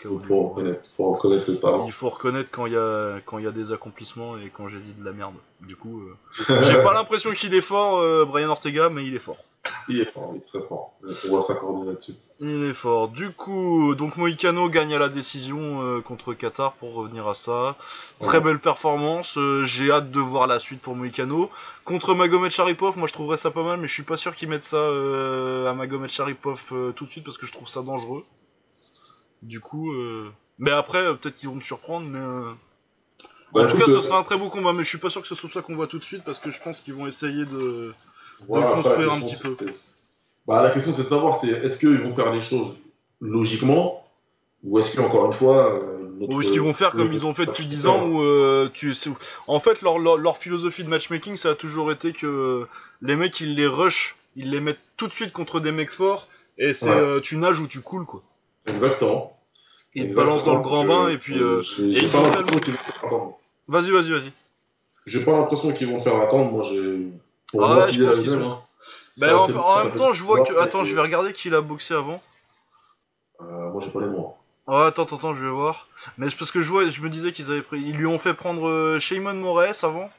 il 0.04 0.20
faut 0.20 0.48
reconnaître, 0.48 0.90
faut 0.94 1.12
reconnaître 1.12 1.50
le 1.50 1.58
talent. 1.58 1.86
Il 1.86 1.92
faut 1.92 2.10
reconnaître 2.10 2.50
quand 2.50 2.66
il 2.66 2.74
y 2.74 2.76
a 2.76 3.20
quand 3.24 3.38
il 3.38 3.44
y 3.44 3.48
a 3.48 3.50
des 3.50 3.72
accomplissements 3.72 4.36
et 4.36 4.50
quand 4.54 4.68
j'ai 4.68 4.78
dit 4.78 4.92
de 4.92 5.04
la 5.04 5.12
merde. 5.12 5.34
Du 5.62 5.76
coup, 5.76 6.02
euh, 6.02 6.64
j'ai 6.64 6.82
pas 6.82 6.92
l'impression 6.92 7.30
qu'il 7.30 7.54
est 7.54 7.62
fort, 7.62 8.00
euh, 8.00 8.26
Brian 8.26 8.50
Ortega, 8.50 8.90
mais 8.90 9.06
il 9.06 9.14
est 9.14 9.20
fort. 9.20 9.38
Il 9.88 10.00
est 10.00 10.04
fort, 10.10 10.32
il 10.34 10.38
est 10.38 10.46
très 10.46 10.66
fort. 10.66 10.94
On 11.28 11.34
va 11.34 11.40
s'accorder 11.42 11.86
là-dessus. 11.90 12.12
Il 12.40 12.64
est 12.64 12.74
fort. 12.74 13.08
Du 13.08 13.30
coup, 13.32 13.94
donc 13.94 14.16
Moïcano 14.16 14.68
gagne 14.70 14.94
à 14.94 14.98
la 14.98 15.08
décision 15.10 15.82
euh, 15.82 16.00
contre 16.00 16.32
Qatar 16.32 16.72
pour 16.74 16.94
revenir 16.94 17.28
à 17.28 17.34
ça. 17.34 17.76
Très 18.20 18.38
Ouais. 18.38 18.44
belle 18.44 18.58
performance. 18.58 19.36
euh, 19.36 19.64
J'ai 19.64 19.90
hâte 19.90 20.10
de 20.10 20.20
voir 20.20 20.46
la 20.46 20.60
suite 20.60 20.80
pour 20.80 20.96
Moïcano. 20.96 21.50
Contre 21.84 22.14
Magomed 22.14 22.50
Sharipov, 22.50 22.96
moi 22.96 23.06
je 23.08 23.12
trouverais 23.12 23.36
ça 23.36 23.50
pas 23.50 23.62
mal, 23.62 23.78
mais 23.80 23.88
je 23.88 23.92
suis 23.92 24.02
pas 24.02 24.16
sûr 24.16 24.34
qu'ils 24.34 24.48
mettent 24.48 24.62
ça 24.62 24.76
euh, 24.78 25.68
à 25.70 25.74
Magomed 25.74 26.08
Sharipov 26.10 26.92
tout 26.96 27.04
de 27.04 27.10
suite 27.10 27.24
parce 27.24 27.36
que 27.36 27.46
je 27.46 27.52
trouve 27.52 27.68
ça 27.68 27.82
dangereux. 27.82 28.24
Du 29.42 29.60
coup, 29.60 29.92
mais 30.58 30.70
après, 30.70 31.02
peut-être 31.16 31.36
qu'ils 31.36 31.48
vont 31.48 31.56
me 31.56 31.62
surprendre, 31.62 32.06
mais. 32.06 32.18
Bah, 33.52 33.66
en 33.66 33.70
tout 33.70 33.76
cas, 33.78 33.86
ce 33.86 34.00
sera 34.02 34.18
un 34.18 34.22
très 34.22 34.38
beau 34.38 34.48
combat, 34.48 34.72
mais 34.72 34.84
je 34.84 34.88
suis 34.88 34.98
pas 34.98 35.10
sûr 35.10 35.20
que 35.22 35.28
ce 35.28 35.34
soit 35.34 35.50
ça 35.50 35.60
qu'on 35.62 35.74
voit 35.74 35.86
tout 35.88 35.98
de 35.98 36.04
suite 36.04 36.22
parce 36.24 36.38
que 36.38 36.50
je 36.50 36.60
pense 36.62 36.80
qu'ils 36.80 36.94
vont 36.94 37.06
essayer 37.06 37.44
de. 37.44 37.92
Voilà, 38.48 38.70
de 38.70 38.74
construire 38.82 39.12
un 39.12 39.20
petit 39.20 39.36
c'est- 39.36 40.00
Bah, 40.46 40.62
la 40.62 40.70
question, 40.70 40.92
c'est 40.92 41.02
de 41.02 41.06
savoir 41.06 41.34
c'est 41.34 41.48
est-ce 41.64 41.78
qu'ils 41.78 41.98
vont 42.00 42.12
faire 42.12 42.32
les 42.32 42.40
choses 42.40 42.74
logiquement 43.20 44.06
ou 44.64 44.78
est-ce 44.78 44.96
qu'encore 44.96 45.26
une 45.26 45.32
fois. 45.32 45.74
euh, 45.74 46.08
notre- 46.18 46.34
Ou 46.34 46.40
est-ce 46.42 46.50
qu'ils 46.52 46.60
vont 46.60 46.74
faire 46.74 46.90
comme 46.90 47.12
ils 47.12 47.24
ont 47.24 47.34
fait 47.34 47.46
depuis 47.46 47.66
10 47.66 47.86
ans 47.86 48.06
où 48.06 48.22
euh, 48.22 48.68
tu 48.72 48.94
en 49.46 49.60
fait 49.60 49.80
leur, 49.82 49.98
leur, 49.98 50.18
leur 50.18 50.36
philosophie 50.38 50.84
de 50.84 50.88
matchmaking 50.88 51.36
ça 51.36 51.50
a 51.50 51.54
toujours 51.54 51.90
été 51.92 52.12
que 52.12 52.26
euh, 52.26 52.68
les 53.02 53.16
mecs 53.16 53.40
ils 53.40 53.54
les 53.54 53.66
rush, 53.66 54.16
ils 54.36 54.50
les 54.50 54.60
mettent 54.60 54.80
tout 54.96 55.06
de 55.06 55.12
suite 55.12 55.32
contre 55.32 55.60
des 55.60 55.72
mecs 55.72 55.90
forts 55.92 56.26
et 56.58 56.74
c'est 56.74 56.86
Ouais. 56.90 56.94
euh, 56.96 57.20
tu 57.20 57.36
nages 57.38 57.58
ou 57.60 57.66
tu 57.66 57.80
coules 57.80 58.04
quoi. 58.04 58.22
Exactement. 58.66 59.36
Ils 59.94 60.08
te 60.08 60.14
balancent 60.14 60.44
dans 60.44 60.56
le 60.56 60.62
grand 60.62 60.84
bain 60.84 61.08
et 61.08 61.16
puis 61.18 61.38
euh, 61.38 61.60
J'ai 61.62 62.08
pas 62.08 62.22
l'impression 62.22 62.58
qu'ils 62.60 62.74
vont 62.74 62.78
faire 62.80 63.04
attendre. 63.06 63.38
vas-y 63.68 63.90
vas-y 63.90 64.10
vas-y. 64.10 64.32
J'ai 65.06 65.24
pas 65.24 65.32
l'impression 65.32 65.72
qu'ils 65.72 65.88
vont 65.88 65.98
faire 65.98 66.16
attendre. 66.16 66.52
Moi, 66.52 66.64
j'ai. 66.70 67.08
Pour 67.50 67.64
Ah 67.64 67.68
moi, 67.68 67.84
ouais, 67.86 67.92
je 67.92 68.04
pense 68.04 68.18
qu'ils 68.18 68.30
sont- 68.30 68.40
hein. 68.50 68.62
Ça, 69.16 69.36
en, 69.36 69.84
même 69.84 69.96
temps 69.96 70.12
je 70.12 70.22
vois 70.24 70.44
que 70.46 70.56
attends 70.58 70.84
je 70.84 70.94
vais 70.94 71.00
regarder 71.02 71.32
qui 71.32 71.48
il 71.48 71.54
a 71.54 71.60
boxé 71.60 71.94
avant. 71.94 72.22
Euh, 73.40 73.70
moi, 73.70 73.82
j'ai 73.84 73.90
pas 73.90 74.00
les 74.00 74.06
noms. 74.06 74.34
Ouais, 74.66 74.82
attends, 74.84 75.04
attends, 75.04 75.34
je 75.34 75.44
vais 75.44 75.50
voir. 75.50 75.88
Mais 76.16 76.30
c'est 76.30 76.36
parce 76.36 76.50
que 76.50 76.60
je 76.60 76.70
vois, 76.70 76.86
je 76.88 77.00
me 77.00 77.08
disais 77.10 77.32
qu'ils 77.32 77.50
avaient 77.50 77.62
pris. 77.62 77.80
Ils 77.80 77.96
lui 77.96 78.06
ont 78.06 78.18
fait 78.18 78.34
prendre 78.34 78.68
euh, 78.68 79.00
Shimon 79.00 79.34
Moraes 79.34 79.80
avant. 79.82 80.10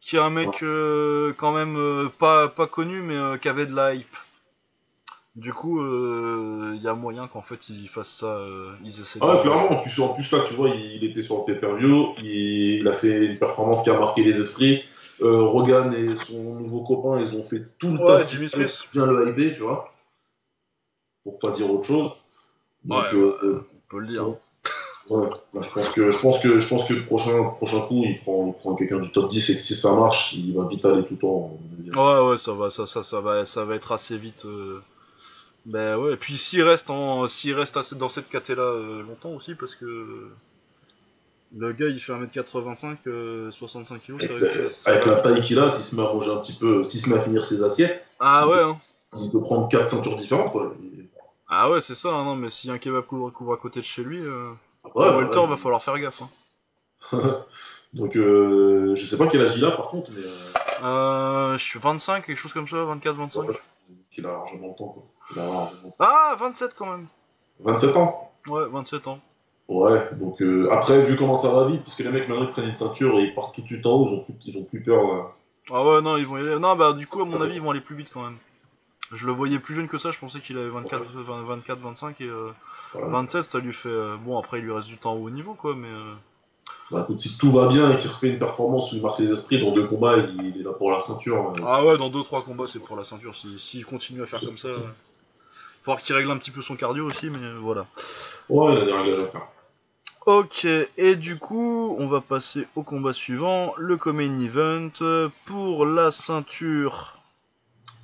Qui 0.00 0.16
est 0.16 0.20
un 0.20 0.30
mec 0.30 0.62
euh, 0.64 1.32
quand 1.38 1.52
même 1.52 1.76
euh, 1.76 2.08
pas, 2.18 2.48
pas 2.48 2.66
connu, 2.66 3.02
mais 3.02 3.16
euh, 3.16 3.38
qui 3.38 3.48
avait 3.48 3.66
de 3.66 3.74
la 3.74 3.94
hype. 3.94 4.16
Du 5.34 5.52
coup, 5.54 5.80
il 6.74 6.82
y 6.82 6.88
a 6.88 6.94
moyen 6.94 7.26
qu'en 7.26 7.40
fait 7.40 7.68
ils 7.70 7.88
fassent 7.88 8.16
ça. 8.16 8.26
euh, 8.26 8.74
ils 8.84 9.00
essaient. 9.00 9.18
Ah, 9.22 9.38
clairement. 9.40 9.72
En 9.72 9.82
plus, 9.82 10.00
en 10.02 10.08
plus, 10.08 10.30
là, 10.30 10.40
tu 10.46 10.52
vois, 10.54 10.68
il, 10.68 10.96
il 10.96 11.04
était 11.04 11.22
sur 11.22 11.38
le 11.38 11.44
pay-per-view. 11.44 12.14
Il, 12.18 12.80
il 12.80 12.88
a 12.88 12.92
fait 12.94 13.24
une 13.24 13.38
performance 13.38 13.82
qui 13.82 13.88
a 13.90 13.98
marqué 13.98 14.22
les 14.22 14.38
esprits. 14.38 14.82
Euh, 15.22 15.40
Rogan 15.42 15.94
et 15.94 16.14
son 16.14 16.42
nouveau 16.56 16.82
copain, 16.82 17.20
ils 17.20 17.34
ont 17.36 17.44
fait 17.44 17.62
tout 17.78 17.92
le 17.92 17.98
Ouais, 18.00 18.06
taf 18.06 18.30
Jimmy 18.30 18.48
Smith. 18.50 18.88
bien 18.92 19.06
le 19.06 19.28
hyper, 19.30 19.54
tu 19.54 19.62
vois. 19.62 19.92
Pour 21.24 21.38
pas 21.38 21.50
dire 21.50 21.70
autre 21.72 21.84
chose. 21.84 22.10
Donc, 22.84 22.98
Ouais, 23.12 23.14
euh, 23.14 23.38
bah, 23.42 23.64
On 23.72 23.90
peut 23.90 23.98
le 24.00 24.08
dire. 24.08 24.28
Ouais. 24.28 24.36
Ouais, 25.10 25.28
là, 25.54 25.60
je 25.62 25.68
pense 25.70 25.88
que 25.90 26.10
je 26.10 26.18
pense 26.20 26.38
que 26.40 26.58
je 26.58 26.68
pense 26.68 26.84
que 26.86 26.94
le 26.94 27.04
prochain 27.04 27.42
prochain 27.50 27.80
coup 27.82 28.02
il 28.04 28.18
prend 28.18 28.46
il 28.46 28.54
prend 28.54 28.74
quelqu'un 28.76 29.00
du 29.00 29.10
top 29.10 29.28
10 29.30 29.50
et 29.50 29.54
que 29.56 29.60
si 29.60 29.74
ça 29.74 29.94
marche 29.96 30.32
il 30.34 30.54
va 30.56 30.66
vite 30.68 30.84
aller 30.84 31.04
tout 31.04 31.14
le 31.14 31.18
temps. 31.18 31.58
Ouais, 31.96 32.30
ouais, 32.30 32.38
ça 32.38 32.52
va, 32.52 32.70
ça, 32.70 32.86
ça, 32.86 33.02
ça 33.02 33.20
va, 33.20 33.44
ça 33.44 33.64
va 33.64 33.74
être 33.74 33.90
assez 33.92 34.16
vite. 34.16 34.44
Euh... 35.66 35.70
Ben 35.70 35.96
ouais. 35.98 36.14
Et 36.14 36.16
puis 36.16 36.36
s'il 36.36 36.62
reste 36.62 36.90
en, 36.90 37.26
s'il 37.28 37.54
reste 37.54 37.76
assez 37.76 37.94
dans 37.96 38.08
cette 38.08 38.28
caté 38.28 38.54
là 38.54 39.02
longtemps 39.02 39.30
aussi, 39.30 39.54
parce 39.54 39.74
que 39.74 40.30
le 41.56 41.72
gars 41.72 41.88
il 41.88 42.00
fait 42.00 42.12
1m85, 42.12 42.96
euh, 43.06 43.50
65 43.52 44.02
kg, 44.02 44.14
Avec, 44.24 44.30
avec 44.86 45.06
la 45.06 45.14
vite. 45.14 45.22
taille 45.22 45.40
qu'il 45.42 45.58
a, 45.58 45.68
s'il 45.68 45.84
se 45.84 45.94
met 45.96 46.02
à 46.02 46.12
manger 46.12 46.30
un 46.30 46.38
petit 46.38 46.54
peu, 46.54 46.82
s'il 46.82 47.00
se 47.00 47.08
met 47.10 47.16
à 47.16 47.20
finir 47.20 47.44
ses 47.44 47.62
assiettes, 47.62 48.06
Ah 48.20 48.48
ouais, 48.48 48.60
hein. 48.60 48.78
il 49.20 49.30
peut 49.30 49.40
prendre 49.42 49.68
quatre 49.68 49.88
ceintures 49.88 50.16
différentes 50.16 50.50
quoi. 50.52 50.74
Et- 50.82 51.06
Ah 51.48 51.70
ouais, 51.70 51.80
c'est 51.82 51.94
ça, 51.94 52.08
hein, 52.08 52.24
non, 52.24 52.34
mais 52.36 52.50
s'il 52.50 52.68
y 52.68 52.70
a 52.70 52.74
un 52.74 52.78
kebab 52.78 53.04
couvre, 53.04 53.30
couvre 53.30 53.52
à 53.52 53.56
côté 53.58 53.80
de 53.80 53.84
chez 53.84 54.02
lui, 54.02 54.18
euh, 54.20 54.50
Ah 54.84 54.88
au 54.94 55.00
ouais, 55.02 55.16
welter 55.18 55.38
ouais. 55.40 55.46
va 55.46 55.56
falloir 55.56 55.82
faire 55.82 55.98
gaffe. 55.98 56.22
Hein. 56.22 56.30
Donc 57.92 58.16
euh, 58.16 58.94
je 58.94 59.04
sais 59.04 59.18
pas 59.18 59.26
quel 59.26 59.42
âge 59.42 59.56
il 59.56 59.64
a 59.66 59.72
par 59.72 59.88
contre, 59.88 60.10
mais 60.12 60.22
euh, 60.24 60.84
Euh, 60.84 61.58
je 61.58 61.62
suis 61.64 61.78
25, 61.78 62.24
quelque 62.26 62.36
chose 62.38 62.52
comme 62.54 62.66
ça, 62.68 62.82
24, 62.84 63.14
25. 63.16 63.40
Ouais. 63.42 63.54
il 64.16 64.24
a 64.26 64.30
largement 64.30 64.68
le 64.68 64.74
temps 64.78 64.88
quoi. 64.88 65.02
Temps. 65.34 65.72
Ah, 65.98 66.36
27 66.38 66.74
quand 66.76 66.86
même. 66.86 67.06
27 67.60 67.96
ans. 67.96 68.30
Ouais, 68.46 68.64
27 68.70 69.06
ans. 69.08 69.20
Ouais, 69.68 70.10
donc 70.14 70.42
euh, 70.42 70.68
après 70.70 71.00
vu 71.02 71.16
comment 71.16 71.36
ça 71.36 71.52
va 71.54 71.66
vite, 71.66 71.84
parce 71.84 71.96
que 71.96 72.02
les 72.02 72.10
mecs 72.10 72.28
maintenant 72.28 72.44
ils 72.44 72.50
prennent 72.50 72.68
une 72.68 72.74
ceinture 72.74 73.18
et 73.20 73.24
ils 73.24 73.34
partent 73.34 73.54
tout 73.54 73.62
de 73.62 73.66
suite 73.66 73.86
en 73.86 73.92
haut, 73.92 74.06
ils 74.08 74.14
ont 74.14 74.20
plus, 74.24 74.34
ils 74.46 74.58
ont 74.58 74.64
plus 74.64 74.82
peur. 74.82 75.04
euh. 75.06 75.22
Ah 75.70 75.84
ouais, 75.84 76.02
non, 76.02 76.16
ils 76.16 76.26
vont 76.26 76.36
y 76.36 76.40
aller. 76.40 76.58
Non, 76.58 76.74
bah 76.76 76.92
du 76.92 77.06
coup, 77.06 77.22
à 77.22 77.24
mon 77.24 77.40
avis, 77.40 77.54
ils 77.54 77.62
vont 77.62 77.70
aller 77.70 77.80
plus 77.80 77.94
vite 77.96 78.08
quand 78.12 78.22
même. 78.24 78.36
Je 79.12 79.26
le 79.26 79.32
voyais 79.32 79.58
plus 79.60 79.74
jeune 79.74 79.88
que 79.88 79.98
ça, 79.98 80.10
je 80.10 80.18
pensais 80.18 80.40
qu'il 80.40 80.58
avait 80.58 80.68
24, 80.70 81.04
20 81.04 81.42
24 81.42 81.78
25 81.78 82.20
et 82.20 82.24
euh, 82.24 82.50
Voilà. 82.92 83.08
27, 83.08 83.44
ça 83.44 83.58
lui 83.60 83.72
fait. 83.72 83.88
euh, 83.88 84.16
Bon, 84.16 84.38
après, 84.38 84.58
il 84.58 84.64
lui 84.64 84.72
reste 84.72 84.88
du 84.88 84.98
temps 84.98 85.14
au 85.14 85.26
haut 85.26 85.30
niveau 85.30 85.54
quoi, 85.54 85.74
mais. 85.76 85.88
euh, 85.88 86.14
Bah, 86.90 87.02
écoute, 87.04 87.20
si 87.20 87.38
tout 87.38 87.52
va 87.52 87.68
bien 87.68 87.90
et 87.92 87.96
qu'il 87.98 88.10
refait 88.10 88.28
une 88.30 88.38
performance 88.40 88.92
où 88.92 88.96
il 88.96 89.02
marque 89.02 89.20
les 89.20 89.30
esprits 89.30 89.60
dans 89.64 89.70
deux 89.72 89.86
combats, 89.86 90.16
il, 90.18 90.46
il 90.46 90.60
est 90.60 90.64
là 90.64 90.72
pour 90.72 90.90
la 90.90 91.00
ceinture. 91.00 91.50
euh. 91.52 91.62
Ah 91.66 91.84
ouais, 91.84 91.96
dans 91.96 92.10
2-3 92.10 92.42
combats, 92.42 92.66
c'est 92.66 92.80
pour 92.80 92.96
la 92.96 93.04
ceinture. 93.04 93.36
S'il 93.36 93.60
si, 93.60 93.82
continue 93.82 94.22
à 94.22 94.26
faire 94.26 94.40
comme 94.40 94.58
ça. 94.58 94.68
euh, 94.68 94.80
Faut 95.84 95.96
qu'il 95.96 96.14
règle 96.14 96.30
un 96.30 96.38
petit 96.38 96.50
peu 96.50 96.62
son 96.62 96.76
cardio 96.76 97.06
aussi, 97.06 97.28
mais 97.30 97.52
voilà. 97.60 97.86
Ouais, 98.48 98.74
il 98.74 98.82
a 98.82 98.84
des 98.84 98.92
réglages 98.92 99.26
à 99.26 99.30
faire. 99.30 99.48
Ok, 100.24 100.64
et 100.96 101.16
du 101.16 101.36
coup, 101.38 101.96
on 101.98 102.06
va 102.06 102.20
passer 102.20 102.68
au 102.76 102.84
combat 102.84 103.12
suivant, 103.12 103.74
le 103.76 103.96
Common 103.96 104.40
Event 104.40 105.30
pour 105.46 105.84
la 105.84 106.12
ceinture 106.12 107.18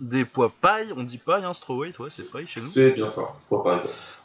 des 0.00 0.24
poids 0.24 0.52
paille. 0.60 0.92
On 0.96 1.04
dit 1.04 1.18
paille, 1.18 1.44
hein, 1.44 1.52
strawweight, 1.52 1.98
ouais, 1.98 2.08
c'est 2.10 2.30
paille 2.30 2.46
chez 2.48 2.60
nous. 2.60 2.66
C'est 2.66 2.92
bien 2.92 3.06
ça. 3.06 3.36
Quoi, 3.48 3.62
pareil. 3.62 3.80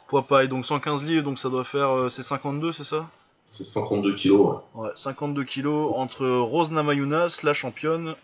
Poids 0.08 0.26
paille, 0.26 0.48
donc 0.48 0.66
115 0.66 1.04
livres, 1.04 1.24
donc 1.24 1.38
ça 1.38 1.48
doit 1.48 1.64
faire, 1.64 1.90
euh, 1.90 2.08
c'est 2.08 2.22
52, 2.22 2.72
c'est 2.72 2.84
ça? 2.84 3.06
C'est 3.44 3.64
52 3.64 4.14
kilos. 4.14 4.56
Ouais. 4.74 4.88
Ouais, 4.88 4.92
52 4.94 5.44
kilos 5.44 5.92
entre 5.96 6.26
Rose 6.26 6.72
Namayunas, 6.72 7.40
la 7.42 7.54
championne, 7.54 8.14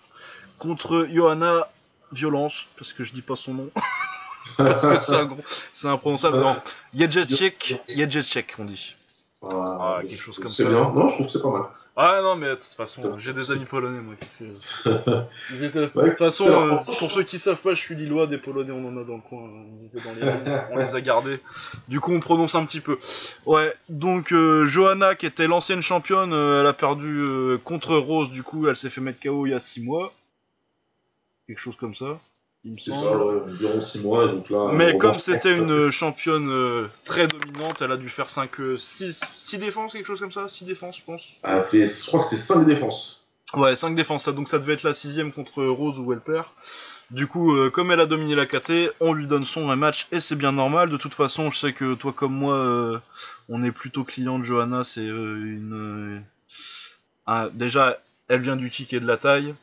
contre 0.59 1.07
Johanna 1.13 1.69
Violence, 2.13 2.67
parce 2.77 2.93
que 2.93 3.05
je 3.05 3.13
dis 3.13 3.23
pas 3.23 3.37
son 3.37 3.55
nom, 3.55 3.71
parce 4.57 4.83
que 4.83 4.99
c'est 5.01 5.15
un 5.17 5.29
c'est 5.73 5.89
imprononçable. 5.89 6.39
Non, 6.39 6.57
Jedrzejczyk, 6.95 7.81
Jedrzejczyk, 7.89 8.55
on 8.59 8.65
dit. 8.65 8.95
Ah, 9.43 10.01
quelque 10.03 10.15
chose 10.21 10.39
comme 10.39 10.49
C'est 10.49 10.65
ça. 10.65 10.69
bien. 10.69 10.91
Non, 10.91 11.09
je 11.09 11.15
trouve 11.15 11.27
que 11.27 11.33
c'est 11.33 11.41
pas 11.43 11.51
mal. 11.51 11.63
Ah 11.97 12.21
non, 12.23 12.37
mais 12.37 12.51
de 12.51 12.55
toute 12.57 12.75
façon, 12.75 13.19
j'ai 13.19 13.33
des 13.33 13.51
amis 13.51 13.65
polonais, 13.65 14.01
moi. 14.01 14.15
Ils 15.51 15.65
étaient... 15.65 15.81
De 15.81 15.87
toute 15.89 16.19
façon, 16.19 16.45
c'est 16.45 16.51
euh, 16.93 16.97
pour 16.99 17.11
ceux 17.11 17.23
qui 17.23 17.39
savent 17.39 17.57
pas, 17.57 17.73
je 17.73 17.81
suis 17.81 17.95
lillois, 17.95 18.27
des 18.27 18.37
polonais, 18.37 18.71
on 18.71 18.87
en 18.87 19.01
a 19.01 19.05
dans 19.05 19.17
le 19.17 19.23
coin. 19.23 19.45
hein. 19.45 19.65
Ils 19.79 19.87
étaient 19.87 20.07
dans 20.07 20.15
les 20.15 20.31
rangs, 20.31 20.65
on 20.73 20.77
les 20.77 20.95
a 20.95 21.01
gardés. 21.01 21.41
Du 21.89 22.01
coup, 22.01 22.13
on 22.13 22.21
prononce 22.21 22.55
un 22.55 22.67
petit 22.67 22.81
peu. 22.81 22.99
Ouais, 23.47 23.75
donc 23.89 24.33
euh, 24.33 24.67
Johanna, 24.67 25.15
qui 25.15 25.25
était 25.25 25.47
l'ancienne 25.47 25.81
championne, 25.83 26.35
euh, 26.35 26.61
elle 26.61 26.67
a 26.67 26.75
perdu 26.75 27.21
euh, 27.21 27.57
contre 27.65 27.97
Rose, 27.97 28.31
du 28.31 28.43
coup, 28.43 28.69
elle 28.69 28.77
s'est 28.77 28.91
fait 28.91 29.01
mettre 29.01 29.21
KO 29.21 29.47
il 29.47 29.51
y 29.53 29.55
a 29.55 29.59
6 29.59 29.81
mois. 29.83 30.13
Quelque 31.47 31.59
chose 31.61 31.77
comme 31.77 31.95
ça, 31.95 32.19
il 32.65 32.73
me 32.73 32.77
C'est 32.77 32.91
semble. 32.91 33.03
ça, 33.09 33.17
ouais, 33.25 33.41
environ 33.53 33.81
6 33.81 34.01
mois. 34.01 34.25
Et 34.25 34.29
donc 34.29 34.51
là, 34.51 34.71
Mais 34.73 34.97
comme 34.99 35.15
c'était 35.15 35.57
une 35.57 35.91
championne 35.91 36.51
euh, 36.51 36.87
très 37.05 37.27
dominante, 37.27 37.81
elle 37.83 37.93
a 37.93 37.97
dû 37.97 38.11
faire 38.11 38.29
5, 38.31 38.51
6, 38.79 39.21
6 39.35 39.59
défenses, 39.59 39.93
quelque 39.93 40.07
chose 40.07 40.21
comme 40.21 40.33
ça 40.33 40.47
6 40.49 40.65
défenses, 40.65 40.99
je 40.99 41.03
pense. 41.05 41.23
Elle 41.43 41.51
a 41.59 41.63
fait, 41.63 41.87
je 41.87 42.07
crois 42.07 42.21
que 42.21 42.27
c'était 42.27 42.37
5 42.43 42.65
défenses. 42.67 43.25
Ouais, 43.55 43.75
5 43.75 43.95
défenses, 43.95 44.25
ça, 44.25 44.33
donc 44.33 44.49
ça 44.49 44.59
devait 44.59 44.75
être 44.75 44.83
la 44.85 44.95
sixième 44.95 45.33
contre 45.33 45.65
Rose 45.65 45.99
où 45.99 46.13
elle 46.13 46.21
perd. 46.21 46.45
Du 47.11 47.27
coup, 47.27 47.57
euh, 47.57 47.71
comme 47.71 47.91
elle 47.91 47.99
a 47.99 48.07
dominé 48.07 48.37
la 48.37 48.47
KT, 48.47 48.93
on 49.01 49.13
lui 49.13 49.27
donne 49.27 49.45
son 49.45 49.75
match 49.75 50.07
et 50.13 50.21
c'est 50.21 50.37
bien 50.37 50.53
normal. 50.53 50.91
De 50.91 50.97
toute 50.97 51.15
façon, 51.15 51.51
je 51.51 51.59
sais 51.59 51.73
que 51.73 51.95
toi 51.95 52.13
comme 52.13 52.33
moi, 52.35 52.55
euh, 52.55 52.99
on 53.49 53.65
est 53.65 53.73
plutôt 53.73 54.05
client 54.05 54.39
de 54.39 54.45
Johanna. 54.45 54.85
C'est 54.85 55.01
euh, 55.01 55.35
une. 55.45 55.73
euh, 55.75 56.21
ah, 57.27 57.49
déjà, 57.53 57.99
elle 58.29 58.43
vient 58.43 58.55
du 58.55 58.71
kick 58.71 58.93
et 58.93 59.01
de 59.01 59.07
la 59.07 59.17
taille. 59.17 59.57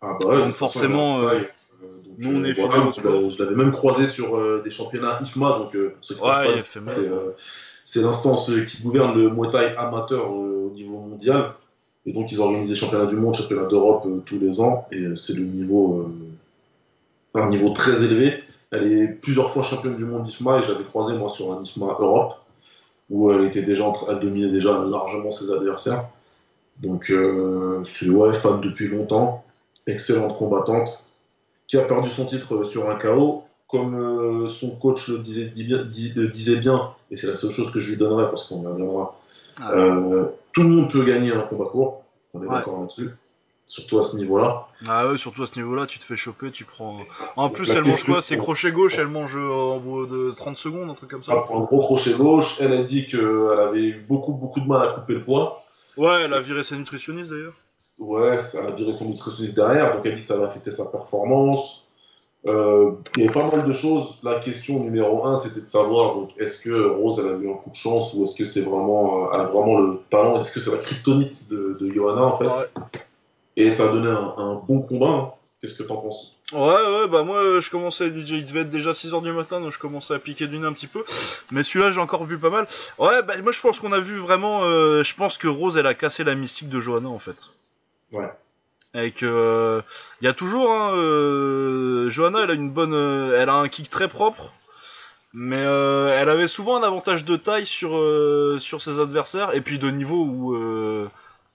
Ah 0.00 0.12
bah 0.20 0.28
ouais, 0.28 0.38
Donc 0.38 0.54
forcément, 0.54 1.22
euh, 1.22 1.40
donc, 1.82 2.14
nous, 2.18 2.36
on 2.40 2.44
est 2.44 2.52
voilà, 2.52 2.92
fidèles 2.92 3.12
au 3.12 3.30
je 3.30 3.42
l'avais- 3.42 3.56
même 3.56 3.72
croisé 3.72 4.06
sur 4.06 4.36
euh, 4.36 4.62
des 4.64 4.70
championnats 4.70 5.18
IFMA, 5.22 5.58
donc 5.58 5.74
euh, 5.74 5.90
pour 5.90 6.04
ceux 6.04 6.14
qui 6.14 6.22
Ouais, 6.22 6.60
c'est 6.86 7.08
euh, 7.10 7.30
c'est 7.84 8.02
l'instance 8.02 8.50
qui 8.66 8.82
gouverne 8.82 9.16
le 9.16 9.30
Muay 9.30 9.50
Thai 9.50 9.74
amateur 9.76 10.30
au 10.32 10.70
niveau 10.74 10.98
mondial. 10.98 11.52
Et 12.06 12.12
donc 12.12 12.30
ils 12.30 12.40
organisent 12.40 12.68
des 12.68 12.76
championnats 12.76 13.06
du 13.06 13.16
monde, 13.16 13.34
championnats 13.34 13.66
d'Europe 13.66 14.06
tous 14.24 14.38
les 14.38 14.60
ans, 14.60 14.86
et 14.92 15.04
c'est 15.16 15.34
le 15.34 15.44
niveau, 15.44 16.08
un 17.34 17.48
niveau 17.48 17.70
très 17.70 18.04
élevé. 18.04 18.42
Elle 18.70 18.92
est 18.92 19.08
plusieurs 19.08 19.50
fois 19.50 19.62
championne 19.62 19.96
du 19.96 20.04
monde 20.04 20.26
IFMA, 20.26 20.60
et 20.60 20.62
j'avais 20.62 20.84
croisé 20.84 21.16
moi 21.16 21.28
sur 21.28 21.52
un 21.52 21.62
IFMA 21.62 21.96
Europe, 21.98 22.34
où 23.10 23.30
elle 23.32 23.44
était 23.44 23.62
déjà 23.62 23.92
elle 24.08 24.20
dominait 24.20 24.50
déjà 24.52 24.78
largement 24.84 25.30
ses 25.30 25.50
adversaires. 25.50 26.06
Donc 26.80 27.10
euh, 27.10 27.82
c'est 27.84 28.08
ouais, 28.08 28.32
fan 28.32 28.60
depuis 28.60 28.88
longtemps, 28.88 29.44
excellente 29.86 30.36
combattante, 30.38 31.05
qui 31.66 31.76
a 31.76 31.82
perdu 31.82 32.10
son 32.10 32.24
titre 32.26 32.54
euh, 32.56 32.64
sur 32.64 32.88
un 32.90 32.96
KO. 32.96 33.42
Comme 33.68 33.96
euh, 33.96 34.46
son 34.48 34.70
coach 34.76 35.08
le 35.08 35.18
disait, 35.18 35.46
bien- 35.46 35.78
le 35.78 36.28
disait 36.28 36.56
bien, 36.56 36.92
et 37.10 37.16
c'est 37.16 37.26
la 37.26 37.34
seule 37.34 37.50
chose 37.50 37.72
que 37.72 37.80
je 37.80 37.90
lui 37.90 37.96
donnerai 37.96 38.26
parce 38.26 38.48
qu'on 38.48 38.62
y 38.62 38.66
reviendra, 38.66 39.18
Ah. 39.58 39.72
euh, 39.72 40.26
tout 40.52 40.62
le 40.62 40.68
monde 40.68 40.88
peut 40.88 41.04
gagner 41.04 41.32
un 41.32 41.40
combat 41.40 41.64
court, 41.64 42.04
on 42.32 42.42
est 42.42 42.46
Ouais. 42.46 42.54
d'accord 42.54 42.80
là-dessus. 42.80 43.10
surtout 43.68 43.98
à 43.98 44.04
ce 44.04 44.16
niveau-là. 44.16 44.68
Ah 44.86 45.08
ouais, 45.10 45.18
surtout 45.18 45.42
à 45.42 45.48
ce 45.48 45.56
niveau-là, 45.58 45.86
tu 45.86 45.98
te 45.98 46.04
fais 46.04 46.14
choper, 46.14 46.52
tu 46.52 46.64
prends. 46.64 46.98
En 47.34 47.50
plus, 47.50 47.68
elle 47.70 47.82
mange 47.84 48.04
quoi? 48.04 48.22
C'est 48.22 48.36
crochet 48.38 48.70
gauche, 48.70 48.96
elle 48.96 49.08
mange 49.08 49.34
euh, 49.36 49.50
en 49.50 49.78
bout 49.80 50.06
de 50.06 50.30
30 50.36 50.56
secondes, 50.56 50.88
un 50.88 50.94
truc 50.94 51.10
comme 51.10 51.24
ça 51.24 51.32
Elle 51.34 51.40
prend 51.40 51.62
un 51.62 51.64
gros 51.64 51.80
crochet 51.80 52.12
gauche. 52.14 52.58
Elle 52.60 52.72
a 52.72 52.84
dit 52.84 53.06
qu'elle 53.08 53.58
avait 53.58 53.82
eu 53.82 54.04
beaucoup, 54.08 54.32
beaucoup 54.34 54.60
de 54.60 54.68
mal 54.68 54.88
à 54.88 54.92
couper 54.92 55.14
le 55.14 55.24
poids. 55.24 55.64
Ouais, 55.96 56.22
elle 56.22 56.32
a 56.34 56.40
viré 56.40 56.62
sa 56.62 56.76
nutritionniste 56.76 57.30
d'ailleurs. 57.32 57.54
Ouais, 57.98 58.42
ça 58.42 58.66
a 58.66 58.70
viré 58.72 58.92
son 58.92 59.06
nutritionniste 59.08 59.54
derrière, 59.54 59.94
donc 59.94 60.04
elle 60.04 60.12
dit 60.12 60.20
que 60.20 60.26
ça 60.26 60.36
va 60.36 60.46
affecter 60.46 60.70
sa 60.70 60.86
performance. 60.86 61.84
Euh, 62.46 62.92
il 63.16 63.24
y 63.24 63.28
a 63.28 63.32
pas 63.32 63.50
mal 63.50 63.64
de 63.66 63.72
choses. 63.72 64.18
La 64.22 64.38
question 64.38 64.78
numéro 64.80 65.26
un, 65.26 65.36
c'était 65.36 65.62
de 65.62 65.66
savoir 65.66 66.14
donc 66.14 66.30
est-ce 66.38 66.60
que 66.60 66.70
Rose 66.88 67.18
elle 67.18 67.32
a 67.32 67.36
eu 67.38 67.50
un 67.50 67.54
coup 67.54 67.70
de 67.70 67.74
chance 67.76 68.14
ou 68.14 68.24
est-ce 68.24 68.36
que 68.36 68.44
c'est 68.44 68.60
vraiment, 68.60 69.24
euh, 69.24 69.30
elle 69.34 69.40
a 69.40 69.44
vraiment 69.44 69.78
le 69.80 69.98
talent, 70.10 70.40
est-ce 70.40 70.52
que 70.52 70.60
c'est 70.60 70.70
la 70.70 70.78
kryptonite 70.78 71.48
de, 71.48 71.76
de 71.80 71.90
Johanna 71.92 72.22
en 72.22 72.36
fait? 72.36 72.46
Ouais. 72.46 72.68
Et 73.56 73.70
ça 73.70 73.84
a 73.84 73.88
donné 73.88 74.08
un, 74.08 74.34
un 74.36 74.54
bon 74.54 74.80
combat. 74.82 75.08
hein. 75.08 75.32
Qu'est-ce 75.60 75.74
que 75.74 75.82
t'en 75.82 75.96
penses? 75.96 76.34
Ouais, 76.52 76.58
ouais, 76.60 77.08
bah 77.08 77.24
moi 77.24 77.58
je 77.60 77.70
commençais, 77.70 78.06
il 78.08 78.44
devait 78.44 78.60
être 78.60 78.70
déjà 78.70 78.92
6h 78.92 79.20
du 79.22 79.32
matin, 79.32 79.60
donc 79.60 79.72
je 79.72 79.78
commençais 79.78 80.14
à 80.14 80.18
piquer 80.18 80.46
du 80.46 80.58
nez 80.58 80.66
un 80.66 80.72
petit 80.74 80.86
peu. 80.86 81.04
Mais 81.50 81.64
celui-là 81.64 81.90
j'ai 81.90 82.00
encore 82.00 82.24
vu 82.24 82.38
pas 82.38 82.50
mal. 82.50 82.68
Ouais, 82.98 83.22
bah 83.22 83.34
moi 83.42 83.50
je 83.50 83.60
pense 83.60 83.80
qu'on 83.80 83.92
a 83.92 83.98
vu 84.00 84.18
vraiment, 84.18 84.62
euh, 84.64 85.02
je 85.02 85.14
pense 85.16 85.38
que 85.38 85.48
Rose 85.48 85.76
elle 85.78 85.86
a 85.88 85.94
cassé 85.94 86.22
la 86.22 86.34
mystique 86.36 86.68
de 86.68 86.78
Johanna 86.80 87.08
en 87.08 87.18
fait. 87.18 87.36
Ouais. 88.12 88.30
Et 88.94 89.10
que, 89.10 89.26
euh, 89.26 89.82
il 90.20 90.24
y 90.24 90.28
a 90.28 90.32
toujours, 90.32 90.72
hein, 90.72 90.94
euh, 90.94 92.08
Johanna 92.08 92.40
elle 92.44 92.50
a 92.50 92.54
une 92.54 92.70
bonne, 92.70 92.94
euh, 92.94 93.38
elle 93.38 93.50
a 93.50 93.54
un 93.54 93.68
kick 93.68 93.90
très 93.90 94.08
propre. 94.08 94.52
Mais 95.34 95.58
elle 95.60 96.30
avait 96.30 96.48
souvent 96.48 96.76
un 96.76 96.82
avantage 96.82 97.26
de 97.26 97.36
taille 97.36 97.66
sur, 97.66 97.90
sur 98.58 98.80
ses 98.80 98.98
adversaires 98.98 99.54
et 99.54 99.60
puis 99.60 99.78
de 99.78 99.90
niveau 99.90 100.24
où 100.24 100.56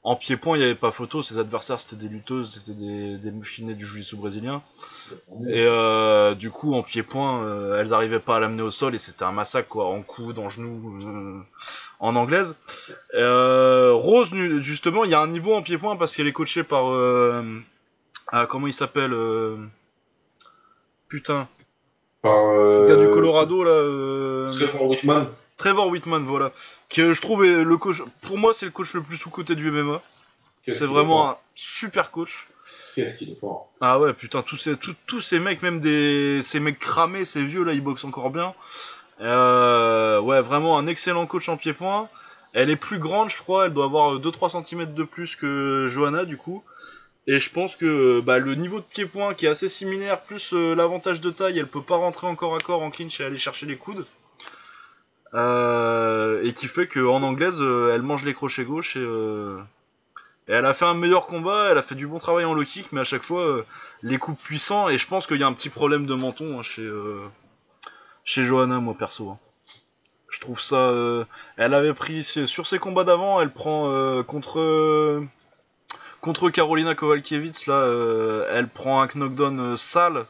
en 0.03 0.15
pied-point 0.15 0.55
il 0.55 0.59
n'y 0.59 0.65
avait 0.65 0.75
pas 0.75 0.91
photo, 0.91 1.23
ses 1.23 1.39
adversaires 1.39 1.79
c'était 1.79 1.95
des 1.95 2.07
lutteuses, 2.07 2.53
c'était 2.53 2.77
des, 2.77 3.17
des 3.17 3.31
muffinets 3.31 3.73
du 3.73 3.87
jiu-jitsu 3.87 4.17
brésilien. 4.17 4.61
Et 5.47 5.65
euh, 5.65 6.35
du 6.35 6.51
coup, 6.51 6.75
en 6.75 6.83
pied-point, 6.83 7.79
elles 7.79 7.91
arrivaient 7.91 8.19
pas 8.19 8.35
à 8.35 8.39
l'amener 8.39 8.61
au 8.61 8.69
sol 8.69 8.93
et 8.93 8.99
c'était 8.99 9.23
un 9.23 9.31
massacre, 9.31 9.69
quoi, 9.69 9.87
en 9.87 10.03
coude, 10.03 10.37
en 10.37 10.49
genou, 10.49 11.43
en 12.01 12.15
anglaise. 12.15 12.55
Euh, 13.13 13.93
Rose, 13.93 14.33
justement, 14.59 15.05
il 15.05 15.11
y 15.11 15.13
a 15.13 15.21
un 15.21 15.27
niveau 15.27 15.53
en 15.53 15.61
pied-point 15.61 15.95
parce 15.95 16.15
qu'elle 16.15 16.27
est 16.27 16.33
coachée 16.33 16.63
par. 16.63 16.91
Euh, 16.91 17.43
ah, 18.31 18.45
comment 18.47 18.67
il 18.67 18.73
s'appelle 18.73 19.13
euh, 19.13 19.55
Putain, 21.07 21.47
Par 22.21 22.53
le 22.53 22.87
gars 22.87 22.97
du 22.97 23.13
Colorado, 23.13 23.63
là. 23.63 24.51
Trevor 24.51 24.89
Whitman. 24.89 25.29
Trevor 25.57 25.87
Whitman, 25.89 26.25
voilà. 26.25 26.51
Que 26.89 27.13
je 27.13 27.21
trouve 27.21 27.45
est 27.45 27.63
le 27.63 27.77
coach. 27.77 28.01
Pour 28.21 28.37
moi, 28.37 28.53
c'est 28.53 28.65
le 28.65 28.71
coach 28.71 28.93
le 28.93 29.01
plus 29.01 29.17
sous-coté 29.17 29.55
du 29.55 29.71
MMA. 29.71 30.01
C'est 30.67 30.85
vraiment 30.85 31.29
un 31.29 31.37
super 31.55 32.11
coach. 32.11 32.47
Qu'est-ce 32.95 33.17
qu'il 33.17 33.31
est 33.31 33.39
fort 33.39 33.71
Ah 33.79 33.99
ouais, 33.99 34.13
putain, 34.13 34.41
tous 34.41 34.57
ces, 34.57 34.75
tous, 34.75 34.95
tous 35.05 35.21
ces 35.21 35.39
mecs, 35.39 35.61
même 35.61 35.79
des, 35.79 36.41
ces 36.43 36.59
mecs 36.59 36.79
cramés, 36.79 37.25
ces 37.25 37.43
vieux 37.43 37.63
là, 37.63 37.73
ils 37.73 37.81
boxent 37.81 38.03
encore 38.03 38.31
bien. 38.31 38.53
Euh, 39.22 40.19
ouais, 40.19 40.41
vraiment 40.41 40.78
un 40.78 40.88
excellent 40.88 41.28
coach 41.28 41.49
en 41.49 41.57
pied-point. 41.57 42.09
Elle 42.53 42.69
est 42.69 42.76
plus 42.76 42.99
grande, 42.99 43.30
je 43.30 43.38
crois, 43.38 43.67
elle 43.67 43.74
doit 43.74 43.86
avoir 43.86 44.19
2-3 44.19 44.65
cm 44.65 44.93
de 44.93 45.03
plus 45.03 45.36
que 45.36 45.88
Johanna, 45.89 46.26
du 46.26 46.38
coup. 46.38 46.63
Et 47.28 47.39
je 47.39 47.51
pense 47.51 47.76
que 47.76 48.19
bah, 48.19 48.39
le 48.39 48.55
niveau 48.55 48.80
de 48.80 48.86
pied-point 48.86 49.36
qui 49.36 49.45
est 49.45 49.49
assez 49.49 49.69
similaire, 49.69 50.22
plus 50.22 50.53
euh, 50.53 50.74
l'avantage 50.76 51.22
de 51.22 51.30
taille, 51.30 51.59
elle 51.59 51.67
peut 51.67 51.84
pas 51.84 51.95
rentrer 51.95 52.28
encore 52.28 52.55
à 52.55 52.59
corps 52.59 52.82
en 52.82 52.89
clinch 52.89 53.19
et 53.22 53.26
aller 53.26 53.38
chercher 53.38 53.67
les 53.67 53.78
coudes. 53.78 54.05
Euh, 55.34 56.43
et 56.43 56.51
qui 56.53 56.67
fait 56.67 56.88
qu'en 56.88 57.24
anglaise, 57.24 57.61
euh, 57.61 57.91
elle 57.93 58.01
mange 58.01 58.26
les 58.26 58.34
crochets 58.34 58.65
gauche 58.65 58.97
et, 58.97 59.01
euh, 59.01 59.59
elle 60.47 60.65
a 60.65 60.74
fait 60.74 60.86
un 60.86 60.95
meilleur 60.95 61.28
combat, 61.28 61.69
elle 61.72 61.78
a 61.78 61.84
fait 61.84 61.95
du 61.95 62.07
bon 62.07 62.19
travail 62.19 62.43
en 62.43 62.53
low 62.53 62.65
kick, 62.65 62.91
mais 62.91 63.01
à 63.01 63.05
chaque 63.05 63.24
fois, 63.24 63.41
euh, 63.41 63.65
les 64.03 64.17
coups 64.17 64.41
puissants, 64.43 64.89
et 64.89 64.97
je 64.97 65.07
pense 65.07 65.28
qu'il 65.28 65.38
y 65.38 65.43
a 65.43 65.47
un 65.47 65.53
petit 65.53 65.69
problème 65.69 66.05
de 66.05 66.13
menton 66.15 66.59
hein, 66.59 66.63
chez, 66.63 66.82
euh, 66.82 67.22
chez 68.24 68.43
Johanna, 68.43 68.80
moi 68.80 68.95
perso. 68.97 69.30
hein. 69.30 69.39
Je 70.30 70.39
trouve 70.39 70.61
ça. 70.61 70.76
euh, 70.78 71.26
elle 71.57 71.74
avait 71.74 71.93
pris 71.93 72.24
sur 72.24 72.65
ses 72.67 72.80
combats 72.80 73.03
d'avant, 73.03 73.41
elle 73.41 73.51
prend 73.51 73.91
euh, 73.91 74.24
contre 74.24 74.59
euh, 74.59 75.22
contre 76.22 76.49
Carolina 76.49 76.95
Kowalkiewicz 76.95 77.67
là, 77.67 77.74
euh, 77.82 78.47
elle 78.53 78.67
prend 78.69 79.01
un 79.01 79.07
knockdown 79.07 79.76
sale, 79.76 80.26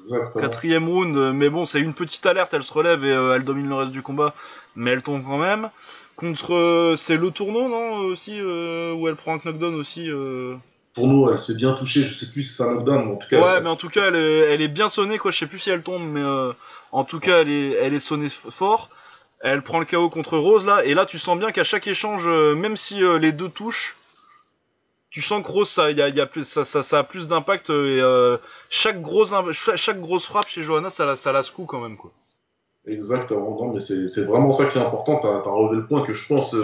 Exactement. 0.00 0.40
quatrième 0.42 0.88
round, 0.88 1.16
mais 1.34 1.50
bon 1.50 1.66
c'est 1.66 1.80
une 1.80 1.94
petite 1.94 2.26
alerte, 2.26 2.52
elle 2.54 2.64
se 2.64 2.72
relève 2.72 3.04
et 3.04 3.10
elle 3.10 3.44
domine 3.44 3.68
le 3.68 3.74
reste 3.76 3.92
du 3.92 4.02
combat, 4.02 4.34
mais 4.74 4.90
elle 4.90 5.02
tombe 5.02 5.24
quand 5.24 5.38
même. 5.38 5.70
Contre 6.16 6.94
c'est 6.96 7.16
le 7.16 7.30
tournoi 7.30 7.68
non 7.68 7.98
aussi 7.98 8.40
où 8.42 9.08
elle 9.08 9.16
prend 9.16 9.34
un 9.36 9.40
knockdown 9.44 9.74
aussi. 9.76 10.10
euh, 10.10 10.56
Pour 10.94 11.08
nous, 11.08 11.28
elle 11.30 11.38
se 11.38 11.52
fait 11.52 11.56
bien 11.58 11.72
toucher. 11.72 12.02
Je 12.02 12.12
sais 12.14 12.30
plus 12.30 12.42
si 12.44 12.54
c'est 12.54 12.62
un 12.64 12.74
knockdown, 12.74 13.06
mais 13.06 13.12
en 13.12 13.16
tout 13.16 13.28
cas. 13.28 13.40
Ouais, 13.40 13.52
elle- 13.56 13.62
mais 13.62 13.70
en 13.70 13.76
tout 13.76 13.88
cas, 13.88 14.08
elle 14.08 14.16
est, 14.16 14.38
elle 14.40 14.60
est 14.62 14.68
bien 14.68 14.88
sonnée, 14.88 15.18
quoi. 15.18 15.30
Je 15.30 15.38
sais 15.38 15.46
plus 15.46 15.58
si 15.58 15.70
elle 15.70 15.82
tombe, 15.82 16.02
mais 16.02 16.20
euh, 16.20 16.52
en 16.92 17.04
tout 17.04 17.18
cas, 17.20 17.40
elle 17.40 17.50
est, 17.50 17.70
elle 17.72 17.94
est 17.94 18.00
sonnée 18.00 18.28
fort. 18.28 18.90
Elle 19.40 19.62
prend 19.62 19.80
le 19.80 19.86
KO 19.86 20.08
contre 20.10 20.38
Rose, 20.38 20.64
là, 20.64 20.84
et 20.84 20.94
là, 20.94 21.04
tu 21.06 21.18
sens 21.18 21.36
bien 21.38 21.50
qu'à 21.50 21.64
chaque 21.64 21.86
échange, 21.88 22.22
euh, 22.26 22.54
même 22.54 22.76
si 22.76 23.02
euh, 23.02 23.18
les 23.18 23.32
deux 23.32 23.48
touchent, 23.48 23.96
tu 25.10 25.20
sens 25.20 25.42
que 25.44 25.50
Rose, 25.50 25.68
ça, 25.68 25.90
y 25.90 26.00
a, 26.00 26.08
y 26.08 26.20
a 26.20 26.26
plus, 26.26 26.44
ça, 26.44 26.64
ça, 26.64 26.82
ça 26.84 27.00
a 27.00 27.04
plus 27.04 27.26
d'impact, 27.26 27.70
euh, 27.70 27.96
et 27.96 28.00
euh, 28.00 28.36
chaque, 28.70 29.02
grosse, 29.02 29.34
chaque 29.76 30.00
grosse 30.00 30.26
frappe 30.26 30.48
chez 30.48 30.62
Johanna, 30.62 30.90
ça, 30.90 31.06
la- 31.06 31.16
ça 31.16 31.32
la 31.32 31.42
secoue 31.42 31.64
quand 31.66 31.80
même, 31.80 31.96
quoi. 31.96 32.12
Exactement, 32.86 33.50
non, 33.60 33.72
mais 33.74 33.80
c'est 33.80 34.08
c'est 34.08 34.24
vraiment 34.24 34.52
ça 34.52 34.66
qui 34.66 34.78
est 34.78 34.80
important. 34.80 35.20
Tu 35.20 35.26
as, 35.26 35.50
relevé 35.52 35.76
le 35.76 35.86
point 35.86 36.02
que 36.02 36.12
je 36.12 36.26
pense. 36.26 36.54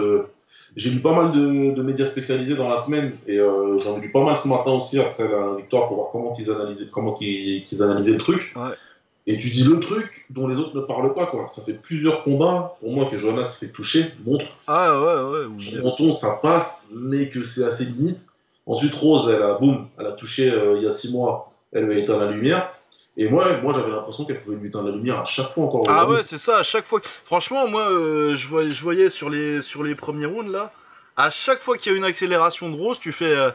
J'ai 0.75 0.89
lu 0.89 0.99
pas 0.99 1.13
mal 1.13 1.31
de, 1.31 1.71
de 1.73 1.81
médias 1.81 2.05
spécialisés 2.05 2.55
dans 2.55 2.69
la 2.69 2.77
semaine 2.77 3.13
et 3.27 3.39
euh, 3.39 3.77
j'en 3.79 3.97
ai 3.97 4.01
lu 4.01 4.11
pas 4.11 4.23
mal 4.23 4.37
ce 4.37 4.47
matin 4.47 4.71
aussi 4.71 4.99
après 4.99 5.27
la 5.27 5.55
victoire 5.55 5.87
pour 5.87 5.97
voir 5.97 6.09
comment 6.11 6.33
ils 6.37 6.49
analysaient, 6.51 6.87
comment 6.91 7.15
ils, 7.19 7.63
qu'ils 7.63 7.83
analysaient 7.83 8.13
le 8.13 8.17
truc. 8.17 8.53
Ouais. 8.55 8.75
Et 9.27 9.37
tu 9.37 9.49
dis 9.49 9.63
le 9.63 9.79
truc 9.79 10.25
dont 10.31 10.47
les 10.47 10.57
autres 10.57 10.75
ne 10.75 10.81
parlent 10.81 11.13
pas, 11.13 11.27
quoi. 11.27 11.47
Ça 11.47 11.61
fait 11.61 11.73
plusieurs 11.73 12.23
combats 12.23 12.77
pour 12.79 12.91
moi 12.91 13.05
que 13.05 13.17
Johanna 13.17 13.43
se 13.43 13.63
fait 13.63 13.71
toucher, 13.71 14.05
montre. 14.25 14.45
Ah, 14.65 14.99
ouais, 14.99 15.45
ouais. 15.45 15.59
Son 15.59 15.83
menton, 15.83 16.11
ça 16.11 16.39
passe, 16.41 16.87
mais 16.95 17.29
que 17.29 17.43
c'est 17.43 17.63
assez 17.63 17.85
limite. 17.85 18.25
Ensuite, 18.65 18.95
Rose, 18.95 19.29
elle 19.29 19.43
a, 19.43 19.55
boum, 19.55 19.87
elle 19.99 20.07
a 20.07 20.13
touché 20.13 20.49
euh, 20.49 20.77
il 20.77 20.83
y 20.83 20.87
a 20.87 20.91
six 20.91 21.11
mois, 21.11 21.51
elle 21.71 21.85
lui 21.85 21.93
a 21.93 21.97
éteint 21.99 22.17
la 22.17 22.31
lumière. 22.31 22.73
Et 23.21 23.27
moi, 23.29 23.59
moi 23.61 23.73
j'avais 23.73 23.91
l'impression 23.91 24.23
qu'elle 24.25 24.39
pouvait 24.39 24.55
lui 24.55 24.69
éteindre 24.69 24.87
la 24.89 24.95
lumière 24.95 25.19
à 25.19 25.25
chaque 25.25 25.51
fois 25.51 25.65
encore. 25.65 25.83
Ah 25.89 26.07
ouais, 26.07 26.23
c'est 26.23 26.37
ça, 26.37 26.57
à 26.57 26.63
chaque 26.63 26.85
fois. 26.85 27.01
Franchement, 27.25 27.67
moi, 27.67 27.91
euh, 27.91 28.35
je, 28.37 28.47
voyais, 28.47 28.69
je 28.69 28.81
voyais 28.81 29.09
sur 29.09 29.29
les, 29.29 29.61
sur 29.61 29.83
les 29.83 29.93
premiers 29.93 30.25
rounds, 30.25 30.49
là, 30.51 30.71
à 31.17 31.29
chaque 31.29 31.61
fois 31.61 31.77
qu'il 31.77 31.91
y 31.91 31.95
a 31.95 31.97
une 31.97 32.05
accélération 32.05 32.69
de 32.69 32.75
Rose, 32.77 32.97
tu 32.99 33.11
fais. 33.11 33.25
euh, 33.35 33.51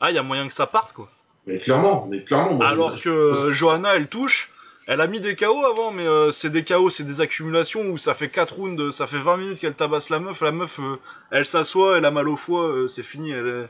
Ah, 0.00 0.10
il 0.10 0.14
y 0.14 0.18
a 0.18 0.22
moyen 0.24 0.48
que 0.48 0.52
ça 0.52 0.66
parte, 0.66 0.92
quoi. 0.94 1.08
Mais 1.46 1.60
clairement, 1.60 2.06
mais 2.10 2.24
clairement. 2.24 2.54
Moi, 2.54 2.66
Alors 2.66 3.00
que 3.00 3.08
euh, 3.08 3.52
Johanna, 3.52 3.94
elle 3.94 4.08
touche. 4.08 4.50
Elle 4.86 5.00
a 5.00 5.06
mis 5.06 5.20
des 5.20 5.34
KO 5.36 5.64
avant, 5.64 5.92
mais 5.92 6.06
euh, 6.06 6.30
c'est 6.32 6.50
des 6.50 6.62
KO, 6.64 6.90
c'est 6.90 7.04
des 7.04 7.20
accumulations 7.22 7.82
où 7.88 7.96
ça 7.96 8.12
fait 8.14 8.28
4 8.28 8.54
rounds, 8.54 8.90
ça 8.92 9.06
fait 9.06 9.18
20 9.18 9.36
minutes 9.38 9.60
qu'elle 9.60 9.74
tabasse 9.74 10.10
la 10.10 10.18
meuf. 10.18 10.40
La 10.42 10.52
meuf, 10.52 10.78
euh, 10.80 10.96
elle 11.30 11.46
s'assoit, 11.46 11.96
elle 11.98 12.04
a 12.04 12.10
mal 12.10 12.28
au 12.28 12.36
foie, 12.36 12.64
euh, 12.68 12.88
c'est 12.88 13.02
fini. 13.04 13.30
Elle 13.30 13.46
est- 13.46 13.68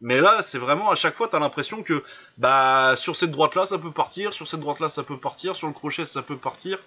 Mais 0.00 0.20
là, 0.20 0.42
c'est 0.42 0.58
vraiment 0.58 0.90
à 0.90 0.94
chaque 0.94 1.14
fois, 1.14 1.28
t'as 1.28 1.38
l'impression 1.38 1.82
que 1.82 2.02
bah 2.38 2.94
sur 2.96 3.16
cette 3.16 3.30
droite-là, 3.30 3.66
ça 3.66 3.78
peut 3.78 3.92
partir, 3.92 4.32
sur 4.32 4.46
cette 4.46 4.60
droite-là, 4.60 4.88
ça 4.88 5.02
peut 5.02 5.16
partir, 5.16 5.56
sur 5.56 5.66
le 5.68 5.72
crochet, 5.72 6.04
ça 6.04 6.22
peut 6.22 6.36
partir. 6.36 6.78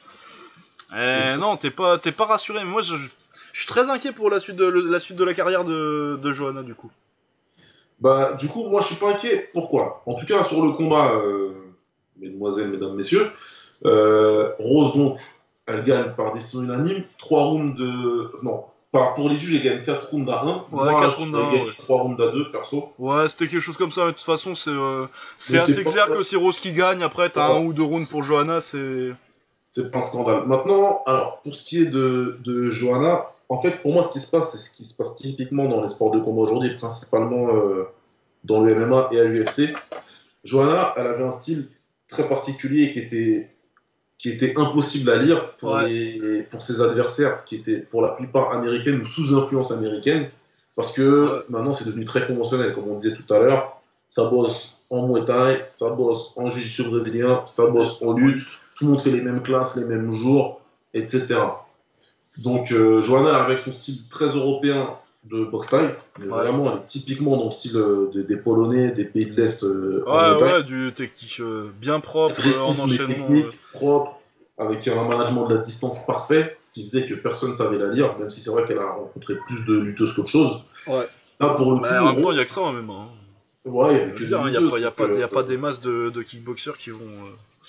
Et 0.96 1.36
non, 1.38 1.58
t'es 1.58 1.72
pas, 1.72 1.98
t'es 1.98 2.12
pas 2.12 2.26
rassuré. 2.26 2.64
Moi, 2.66 2.82
je, 2.82 2.96
suis 3.54 3.68
très 3.68 3.90
inquiet 3.90 4.12
pour 4.12 4.30
la 4.30 4.40
suite 4.40 4.56
de 4.56 4.66
la 4.66 5.00
suite 5.00 5.18
de 5.18 5.24
la 5.24 5.34
carrière 5.34 5.64
de, 5.64 6.20
de 6.22 6.34
Johanna 6.34 6.64
du 6.64 6.76
coup. 6.76 6.92
Bah, 8.00 8.34
du 8.34 8.48
coup, 8.48 8.66
moi, 8.66 8.82
je 8.82 8.88
suis 8.88 8.96
pas 8.96 9.12
inquiet. 9.12 9.50
Pourquoi? 9.54 10.02
En 10.06 10.16
tout 10.16 10.26
cas, 10.26 10.44
sur 10.44 10.66
le 10.66 10.72
combat, 10.72 11.16
euh, 11.16 11.54
mesdemoiselles, 12.18 12.70
mesdames, 12.70 12.96
messieurs, 12.96 13.32
euh, 13.86 14.54
Rose, 14.58 14.96
donc, 14.96 15.20
elle 15.66 15.84
gagne 15.84 16.14
par 16.16 16.34
décision 16.34 16.64
unanime. 16.64 17.04
3 17.18 17.44
rounds 17.44 17.78
de. 17.78 18.32
Non, 18.44 18.66
pour 18.92 19.30
les 19.30 19.38
juges, 19.38 19.56
elle 19.56 19.64
gagne 19.64 19.84
4 19.84 20.10
rounds 20.12 20.30
à 20.32 20.42
1. 20.44 20.48
Ouais, 20.48 20.62
moi, 20.72 21.00
quatre 21.02 21.18
rounds 21.20 21.36
à 21.36 21.40
elle 21.42 21.46
un, 21.46 21.52
gagne 21.52 21.68
ouais. 21.68 21.74
3 21.78 22.02
rounds 22.02 22.22
à 22.24 22.32
2, 22.32 22.52
perso. 22.52 22.92
Ouais, 22.98 23.30
c'était 23.30 23.48
quelque 23.48 23.62
chose 23.62 23.78
comme 23.78 23.92
ça. 23.92 24.02
mais 24.06 24.12
De 24.12 24.16
toute 24.18 24.24
façon, 24.26 24.56
c'est 24.56 24.72
euh, 24.72 25.06
assez 25.38 25.84
pas- 25.84 25.92
clair 25.92 26.08
que 26.08 26.24
c'est 26.24 26.36
Rose 26.36 26.60
qui 26.60 26.72
gagne. 26.72 27.04
Après, 27.04 27.30
t'as 27.30 27.50
Ouais. 27.54 27.60
un 27.60 27.66
ou 27.66 27.74
deux 27.74 27.84
rounds 27.84 28.10
pour 28.10 28.24
Johanna, 28.24 28.62
c'est. 28.62 29.12
C'est 29.72 29.92
pas 29.92 30.00
un 30.00 30.02
scandale. 30.02 30.48
Maintenant, 30.48 31.04
alors, 31.06 31.42
pour 31.44 31.54
ce 31.54 31.64
qui 31.64 31.84
est 31.84 31.86
de, 31.86 32.40
de 32.44 32.72
Johanna, 32.72 33.28
en 33.50 33.62
fait, 33.62 33.82
pour 33.84 33.94
moi, 33.94 34.02
ce 34.02 34.12
qui 34.12 34.20
se 34.20 34.30
passe, 34.32 34.52
c'est 34.52 34.58
ce 34.58 34.76
qui 34.76 34.84
se 34.86 34.98
passe 34.98 35.16
typiquement 35.16 35.68
dans 35.70 35.82
les 35.84 35.90
sports 35.90 36.10
de 36.12 36.20
combat 36.20 36.42
aujourd'hui, 36.42 36.74
principalement 36.74 37.56
euh, 37.56 37.84
dans 38.44 38.62
le 38.62 38.74
MMA 38.74 39.10
et 39.12 39.20
à 39.20 39.26
l'UFC. 39.26 39.72
Johanna, 40.44 40.94
elle 40.98 41.06
avait 41.08 41.24
un 41.24 41.32
style 41.32 41.70
très 42.08 42.28
particulier 42.28 42.92
qui 42.92 43.00
était, 43.00 43.50
qui 44.20 44.30
était 44.30 44.54
impossible 44.58 45.10
à 45.10 45.16
lire 45.18 45.54
pour, 45.54 45.72
Ouais. 45.72 45.90
les, 45.90 46.44
pour 46.44 46.62
ses 46.62 46.82
adversaires, 46.82 47.44
qui 47.46 47.56
étaient 47.56 47.78
pour 47.78 48.04
la 48.04 48.10
plupart 48.10 48.52
américaines 48.52 49.00
ou 49.02 49.06
sous 49.06 49.36
influence 49.36 49.72
américaine, 49.72 50.30
parce 50.76 50.92
que 50.92 51.46
maintenant, 51.50 51.74
c'est 51.74 51.86
devenu 51.86 52.06
très 52.06 52.28
conventionnel, 52.28 52.74
comme 52.74 52.88
on 52.88 52.96
disait 52.96 53.16
tout 53.16 53.34
à 53.34 53.40
l'heure. 53.40 53.82
Ça 54.10 54.26
bosse 54.30 54.78
en 54.92 55.08
Muay 55.08 55.26
Thai, 55.26 55.64
ça 55.66 55.90
bosse 55.92 56.34
en 56.36 56.50
Jiu-Jitsu 56.50 56.84
brésilien, 56.90 57.42
ça 57.46 57.72
bosse 57.72 58.02
en 58.04 58.14
lutte 58.14 58.46
tout 58.80 58.86
le 58.86 58.92
monde 58.92 59.02
fait 59.02 59.12
les 59.12 59.20
mêmes 59.22 59.44
classes, 59.44 59.76
les 59.76 59.84
mêmes 59.84 60.10
jours, 60.14 60.62
etc. 60.94 61.26
Donc, 62.38 62.72
euh, 62.72 63.02
Johanna, 63.02 63.44
avec 63.44 63.60
son 63.60 63.74
style 63.74 64.08
très 64.10 64.28
européen, 64.28 64.96
de 65.26 65.44
boxe 65.44 65.68
mais 65.74 66.26
Ouais. 66.26 66.30
vraiment, 66.30 66.72
elle 66.72 66.78
est 66.80 66.86
typiquement 66.88 67.38
dans 67.38 67.46
le 67.46 67.52
style 67.52 67.76
euh, 67.78 68.10
des, 68.14 68.38
Polonais, 68.38 68.92
des 68.92 69.06
pays 69.06 69.26
de 69.26 69.36
l'Est 69.36 69.64
euh, 69.64 70.04
Ouais, 70.08 70.42
ouais, 70.44 70.64
du 70.64 70.94
technique 70.94 71.40
euh, 71.42 71.70
bien 71.80 72.00
propre, 72.00 72.36
euh, 72.46 72.62
en 72.64 72.80
enchaînement. 72.80 73.08
technique, 73.28 73.46
euh. 73.46 73.52
propre, 73.74 74.22
avec 74.58 74.88
un 74.88 75.08
management 75.08 75.48
de 75.48 75.56
la 75.56 75.62
distance 75.62 76.06
parfait, 76.06 76.56
ce 76.60 76.72
qui 76.74 76.84
faisait 76.84 77.06
que 77.06 77.14
personne 77.16 77.50
ne 77.52 77.56
savait 77.56 77.78
la 77.78 77.88
lire, 77.90 78.18
même 78.18 78.30
si 78.30 78.42
c'est 78.42 78.50
vrai 78.50 78.66
qu'elle 78.66 78.80
a 78.80 78.92
rencontré 78.92 79.36
plus 79.46 79.66
de 79.66 79.78
lutteuses 79.78 80.14
qu'autre 80.14 80.30
chose. 80.30 80.64
Ouais. 80.88 81.08
Là, 81.42 81.50
pour 81.50 81.72
le 81.74 81.82
Mais 81.82 81.88
coup, 81.90 81.94
en 81.94 82.06
même 82.14 82.16
temps, 82.22 82.28
Rose- 82.28 82.36
il 82.36 82.40
y 82.40 82.42
a 82.42 82.46
que 82.46 82.52
ça 82.52 82.62
en 82.62 82.74
même 82.74 82.88
temps. 82.88 83.02
hein. 83.04 83.08
Ouais, 83.66 84.10
il 84.20 84.26
n'y 84.28 84.34
a, 84.34 84.62
pas- 84.62 84.80
y 84.80 84.86
a, 84.86 84.92
pas, 84.92 85.08
y 85.10 85.24
a 85.24 85.28
pas 85.28 85.44
des 85.44 85.58
masses 85.58 85.82
de, 85.82 86.10
de 86.10 86.22
kickboxers 86.22 86.78
qui 86.78 86.92
vont. 86.92 87.00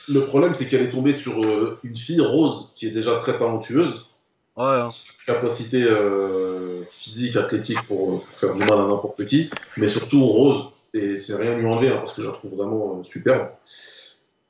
Le 0.08 0.20
problème, 0.20 0.54
c'est 0.54 0.68
qu'elle 0.68 0.82
est 0.82 0.90
tombée 0.90 1.12
sur 1.12 1.42
une 1.82 1.96
fille, 1.96 2.20
Rose, 2.20 2.70
qui 2.76 2.86
est 2.86 2.90
déjà 2.92 3.16
très 3.18 3.32
talentueuse, 3.38 4.09
Ouais, 4.56 4.64
hein. 4.66 4.88
capacité 5.26 5.82
euh, 5.82 6.82
physique, 6.90 7.36
athlétique 7.36 7.80
pour, 7.86 8.14
euh, 8.14 8.18
pour 8.18 8.28
faire 8.28 8.54
du 8.54 8.60
mal 8.64 8.72
à 8.78 8.86
n'importe 8.86 9.24
qui, 9.24 9.48
mais 9.76 9.88
surtout 9.88 10.24
Rose, 10.24 10.70
et 10.92 11.16
c'est 11.16 11.36
rien 11.36 11.56
lui 11.56 11.66
enlever, 11.66 11.88
hein, 11.88 11.96
parce 11.98 12.12
que 12.14 12.22
je 12.22 12.26
la 12.26 12.32
trouve 12.34 12.56
vraiment 12.56 12.98
euh, 12.98 13.02
superbe, 13.02 13.48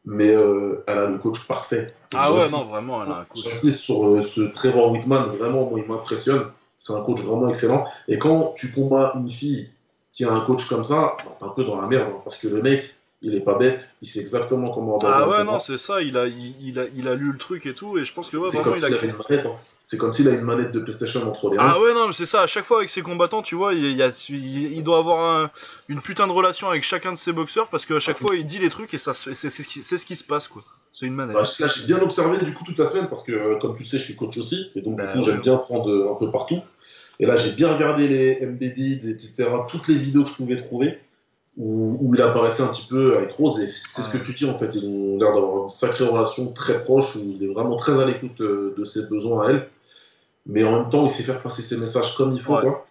mais 0.05 0.31
euh, 0.35 0.83
elle 0.87 0.99
a 0.99 1.07
le 1.07 1.19
coach 1.19 1.47
parfait. 1.47 1.95
Ah 2.15 2.33
ouais, 2.33 2.49
non, 2.51 2.59
vraiment, 2.65 3.05
elle 3.05 3.13
a 3.13 3.19
un 3.19 3.25
coach. 3.25 3.45
J'insiste 3.45 3.81
sur 3.81 4.23
ce 4.25 4.41
Trevor 4.53 4.91
Whitman, 4.93 5.37
vraiment, 5.37 5.69
moi, 5.69 5.79
il 5.79 5.87
m'impressionne. 5.87 6.47
C'est 6.79 6.95
un 6.95 7.03
coach 7.03 7.21
vraiment 7.21 7.49
excellent. 7.51 7.85
Et 8.09 8.19
quand 8.19 8.55
tu 8.57 8.73
combats 8.73 9.13
une 9.17 9.29
fille 9.29 9.69
qui 10.15 10.25
a 10.25 10.33
un 10.33 10.41
coach 10.41 10.67
comme 10.67 10.83
ça, 10.83 11.17
bah, 11.25 11.37
t'es 11.39 11.45
un 11.45 11.51
peu 11.51 11.65
dans 11.65 11.79
la 11.81 11.87
merde, 11.87 12.09
hein, 12.11 12.21
parce 12.25 12.39
que 12.39 12.49
le 12.49 12.63
mec, 12.63 12.97
il 13.21 13.35
est 13.35 13.41
pas 13.41 13.59
bête, 13.59 13.95
il 14.01 14.09
sait 14.09 14.21
exactement 14.21 14.71
comment 14.71 14.97
aborder 14.97 15.15
Ah 15.15 15.29
ouais, 15.29 15.45
non, 15.45 15.61
c'est 15.61 15.77
ça, 15.77 16.01
il 16.01 16.17
a, 16.17 16.27
il, 16.27 16.55
il 16.67 16.79
a, 16.79 16.87
il 16.97 17.07
a 17.07 17.15
lu 17.15 17.33
le 17.33 17.39
truc 17.39 17.67
et 17.67 17.75
tout, 17.75 17.99
et 17.99 18.05
je 18.07 18.15
pense 18.15 18.31
que 18.31 18.39
ouais, 18.39 18.49
vraiment, 18.49 18.65
comme 18.65 18.77
il 18.79 18.85
a. 18.85 18.89
s'il 18.89 18.97
avait 18.97 19.09
une 19.09 19.17
manette. 19.29 19.45
hein. 19.47 19.57
C'est 19.91 19.97
comme 19.97 20.13
s'il 20.13 20.29
a 20.29 20.31
une 20.31 20.43
manette 20.43 20.71
de 20.71 20.79
PlayStation 20.79 21.29
entre 21.29 21.51
les 21.51 21.57
mains. 21.57 21.65
Ah 21.67 21.81
ouais, 21.81 21.93
non, 21.95 22.07
mais 22.07 22.13
c'est 22.13 22.25
ça, 22.25 22.43
à 22.43 22.47
chaque 22.47 22.65
fois 22.65 22.77
avec 22.77 22.91
ses 22.91 23.03
combattants, 23.03 23.43
tu 23.43 23.57
vois, 23.57 23.75
il, 23.75 23.91
y 23.97 24.03
a- 24.05 24.13
il, 24.29 24.73
il 24.73 24.85
doit 24.85 24.99
avoir 24.99 25.19
un- 25.43 25.51
une 25.89 26.01
putain 26.01 26.29
de 26.29 26.33
relation 26.33 26.69
avec 26.69 26.85
chacun 26.85 27.11
de 27.11 27.19
ses 27.19 27.33
boxeurs 27.33 27.67
parce 27.67 27.87
qu'à 27.87 27.99
chaque 27.99 28.19
fois 28.21 28.37
il 28.37 28.47
dit 28.47 28.61
les 28.61 28.69
trucs 28.69 28.95
et 28.95 28.99
ça, 28.99 29.15
c'est 29.15 29.35
c'est 29.35 29.51
ce 29.51 29.63
qui 29.65 29.83
c'est 29.83 29.99
ce 29.99 30.07
qui 30.07 30.15
se 30.15 30.23
passe, 30.23 30.47
quoi. 30.47 30.63
C'est 30.93 31.07
une 31.07 31.15
manette. 31.15 31.35
Bah, 31.35 31.43
là, 31.59 31.67
j'ai 31.67 31.87
bien 31.87 31.99
observé 32.01 32.39
du 32.39 32.55
coup 32.55 32.63
toute 32.65 32.79
la 32.79 32.85
semaine 32.85 33.09
parce 33.09 33.25
que, 33.25 33.33
euh, 33.33 33.57
comme 33.59 33.75
tu 33.77 33.85
sais, 33.85 33.99
je 33.99 34.05
suis 34.05 34.15
coach 34.15 34.39
aussi 34.39 34.71
et 34.77 34.81
donc 34.81 34.97
Bah 34.97 35.07
du 35.07 35.13
coup, 35.15 35.19
ouais. 35.19 35.25
j'aime 35.25 35.41
bien 35.41 35.57
prendre 35.57 35.91
euh, 35.91 36.13
un 36.13 36.15
peu 36.15 36.31
partout. 36.31 36.61
Et 37.19 37.27
là, 37.27 37.35
j'ai 37.37 37.51
bien 37.51 37.75
regardé 37.75 38.07
les 38.07 38.47
MBD, 38.47 38.93
etc., 39.11 39.49
toutes 39.69 39.89
les 39.89 39.97
vidéos 39.97 40.23
que 40.23 40.31
je 40.31 40.37
pouvais 40.37 40.57
trouver 40.57 41.01
où, 41.57 41.97
où 42.01 42.15
il 42.15 42.23
apparaissait 42.23 42.63
un 42.63 42.69
petit 42.69 42.87
peu 42.89 43.17
avec 43.17 43.33
Rose 43.33 43.59
et 43.61 43.67
c'est 43.67 44.03
ce 44.03 44.09
que 44.09 44.19
tu 44.19 44.35
dis 44.35 44.49
en 44.49 44.57
fait. 44.57 44.71
Ils 44.77 44.87
ont 44.87 45.19
l'air 45.19 45.33
d'avoir 45.35 45.65
une 45.65 45.69
sacrée 45.69 46.05
relation 46.07 46.53
très 46.53 46.79
proche 46.81 47.17
où 47.17 47.35
il 47.35 47.43
est 47.43 47.53
vraiment 47.53 47.75
très 47.75 48.01
à 48.01 48.07
l'écoute 48.07 48.41
euh, 48.41 48.73
de 48.79 48.85
ses 48.85 49.09
besoins 49.09 49.47
à 49.47 49.51
elle, 49.51 49.69
mais 50.51 50.65
en 50.65 50.73
même 50.81 50.91
temps, 50.91 51.05
il 51.05 51.11
sait 51.11 51.23
faire 51.23 51.41
passer 51.41 51.63
ses 51.63 51.79
messages 51.79 52.15
comme 52.17 52.33
il 52.35 52.41
faut, 52.43 52.57
Ouais. 52.57 52.63
quoi. 52.63 52.87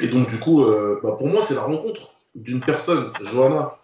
Et 0.00 0.08
donc, 0.08 0.28
du 0.28 0.38
coup, 0.38 0.64
euh, 0.64 0.98
bah, 1.02 1.12
pour 1.18 1.28
moi, 1.28 1.42
c'est 1.46 1.54
la 1.54 1.62
rencontre 1.62 2.14
d'une 2.34 2.60
personne, 2.60 3.12
Johanna, 3.22 3.76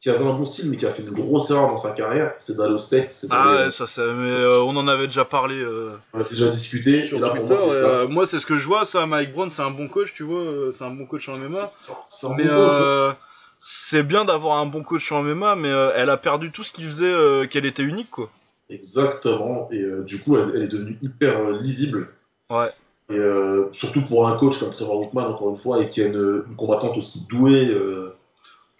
qui 0.00 0.10
avait 0.10 0.24
un 0.24 0.32
bon 0.34 0.44
style 0.44 0.70
mais 0.70 0.76
qui 0.76 0.86
a 0.86 0.90
fait 0.92 1.02
une 1.02 1.10
grosse 1.10 1.50
erreur 1.50 1.68
dans 1.68 1.76
sa 1.76 1.90
carrière, 1.92 2.32
c'est 2.38 2.56
d'aller 2.56 2.74
aux 2.74 2.78
States, 2.78 3.26
Ah 3.30 3.64
ouais, 3.64 3.70
ça, 3.72 3.86
c'est- 3.88 4.00
mais 4.00 4.30
euh, 4.30 4.60
on 4.62 4.76
en 4.76 4.86
avait 4.86 5.06
déjà 5.08 5.24
parlé. 5.24 5.56
euh, 5.56 5.96
on 6.12 6.20
a 6.20 6.24
déjà 6.24 6.48
discuté, 6.50 7.02
sur 7.04 7.18
pour 7.20 7.34
moi 7.34 7.56
c'est 7.58 7.68
euh, 7.70 8.06
moi 8.08 8.24
ce 8.26 8.36
que 8.46 8.58
je 8.58 8.66
vois 8.66 8.84
ça 8.84 9.06
Mike 9.06 9.32
Brown 9.32 9.50
c'est 9.50 9.62
un 9.62 9.72
bon 9.72 9.88
coach 9.88 10.14
tu 10.14 10.22
vois 10.22 10.38
euh, 10.40 10.70
c'est 10.70 10.84
un 10.84 10.90
bon 10.90 11.04
coach 11.04 11.28
en 11.28 11.34
MMA 11.34 11.66
C'est- 12.08 12.28
mais 12.36 12.44
bon 12.44 12.50
hein. 12.68 12.72
euh, 12.80 13.12
c'est 13.58 14.04
bien 14.04 14.24
d'avoir 14.24 14.58
un 14.58 14.66
bon 14.66 14.84
coach 14.84 15.10
en 15.10 15.24
MMA 15.24 15.56
mais 15.56 15.68
euh, 15.68 15.90
elle 15.96 16.10
a 16.10 16.16
perdu 16.16 16.52
tout 16.52 16.62
ce 16.62 16.70
qui 16.70 16.84
faisait 16.84 17.04
euh, 17.12 17.46
qu'elle 17.48 17.66
était 17.66 17.82
unique 17.82 18.10
quoi 18.12 18.30
Exactement, 18.70 19.68
et 19.72 19.82
euh, 19.82 20.04
du 20.04 20.20
coup 20.20 20.36
elle, 20.36 20.52
elle 20.54 20.62
est 20.62 20.68
devenue 20.68 20.96
hyper 21.02 21.38
euh, 21.40 21.58
lisible. 21.60 22.08
Ouais. 22.50 22.70
Et 23.10 23.16
euh, 23.18 23.68
surtout 23.72 24.02
pour 24.02 24.28
un 24.28 24.38
coach 24.38 24.58
comme 24.58 24.70
Trevor 24.70 25.00
Whitman, 25.00 25.26
encore 25.26 25.50
une 25.50 25.56
fois, 25.58 25.82
et 25.82 25.88
qui 25.88 26.02
a 26.02 26.06
une, 26.06 26.44
une 26.48 26.56
combattante 26.56 26.96
aussi 26.96 27.26
douée. 27.28 27.68
euh, 27.70 28.14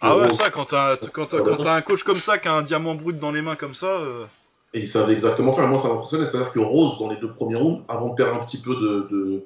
ah 0.01 0.17
ouais 0.17 0.31
ça 0.31 0.49
quand 0.49 0.65
t'as 0.65 0.97
c'est 1.01 1.11
quand 1.11 1.25
très 1.25 1.37
t'as- 1.37 1.43
quand 1.43 1.55
bien. 1.55 1.65
t'as 1.65 1.73
un 1.75 1.81
coach 1.81 2.03
comme 2.03 2.19
ça 2.21 2.37
qui 2.37 2.47
a 2.47 2.53
un 2.53 2.61
diamant 2.61 2.95
brut 2.95 3.19
dans 3.19 3.31
les 3.31 3.41
mains 3.41 3.55
comme 3.55 3.73
ça 3.75 3.87
euh, 3.87 4.25
Et 4.73 4.79
il 4.81 4.87
savait 4.87 5.13
exactement 5.13 5.51
faire. 5.53 5.67
Moi, 5.67 5.77
ça 5.79 5.89
m'impressionnait. 5.89 6.25
C'est-à-dire 6.25 6.51
que 6.51 6.59
Rose, 6.59 6.99
dans 6.99 7.09
les 7.09 7.17
deux 7.17 7.31
premiers 7.31 7.55
rounds, 7.55 7.83
avant 7.87 8.09
de 8.09 8.15
perdre 8.15 8.35
un 8.41 8.45
petit 8.45 8.61
peu 8.61 8.75
de, 8.75 9.07
de, 9.11 9.43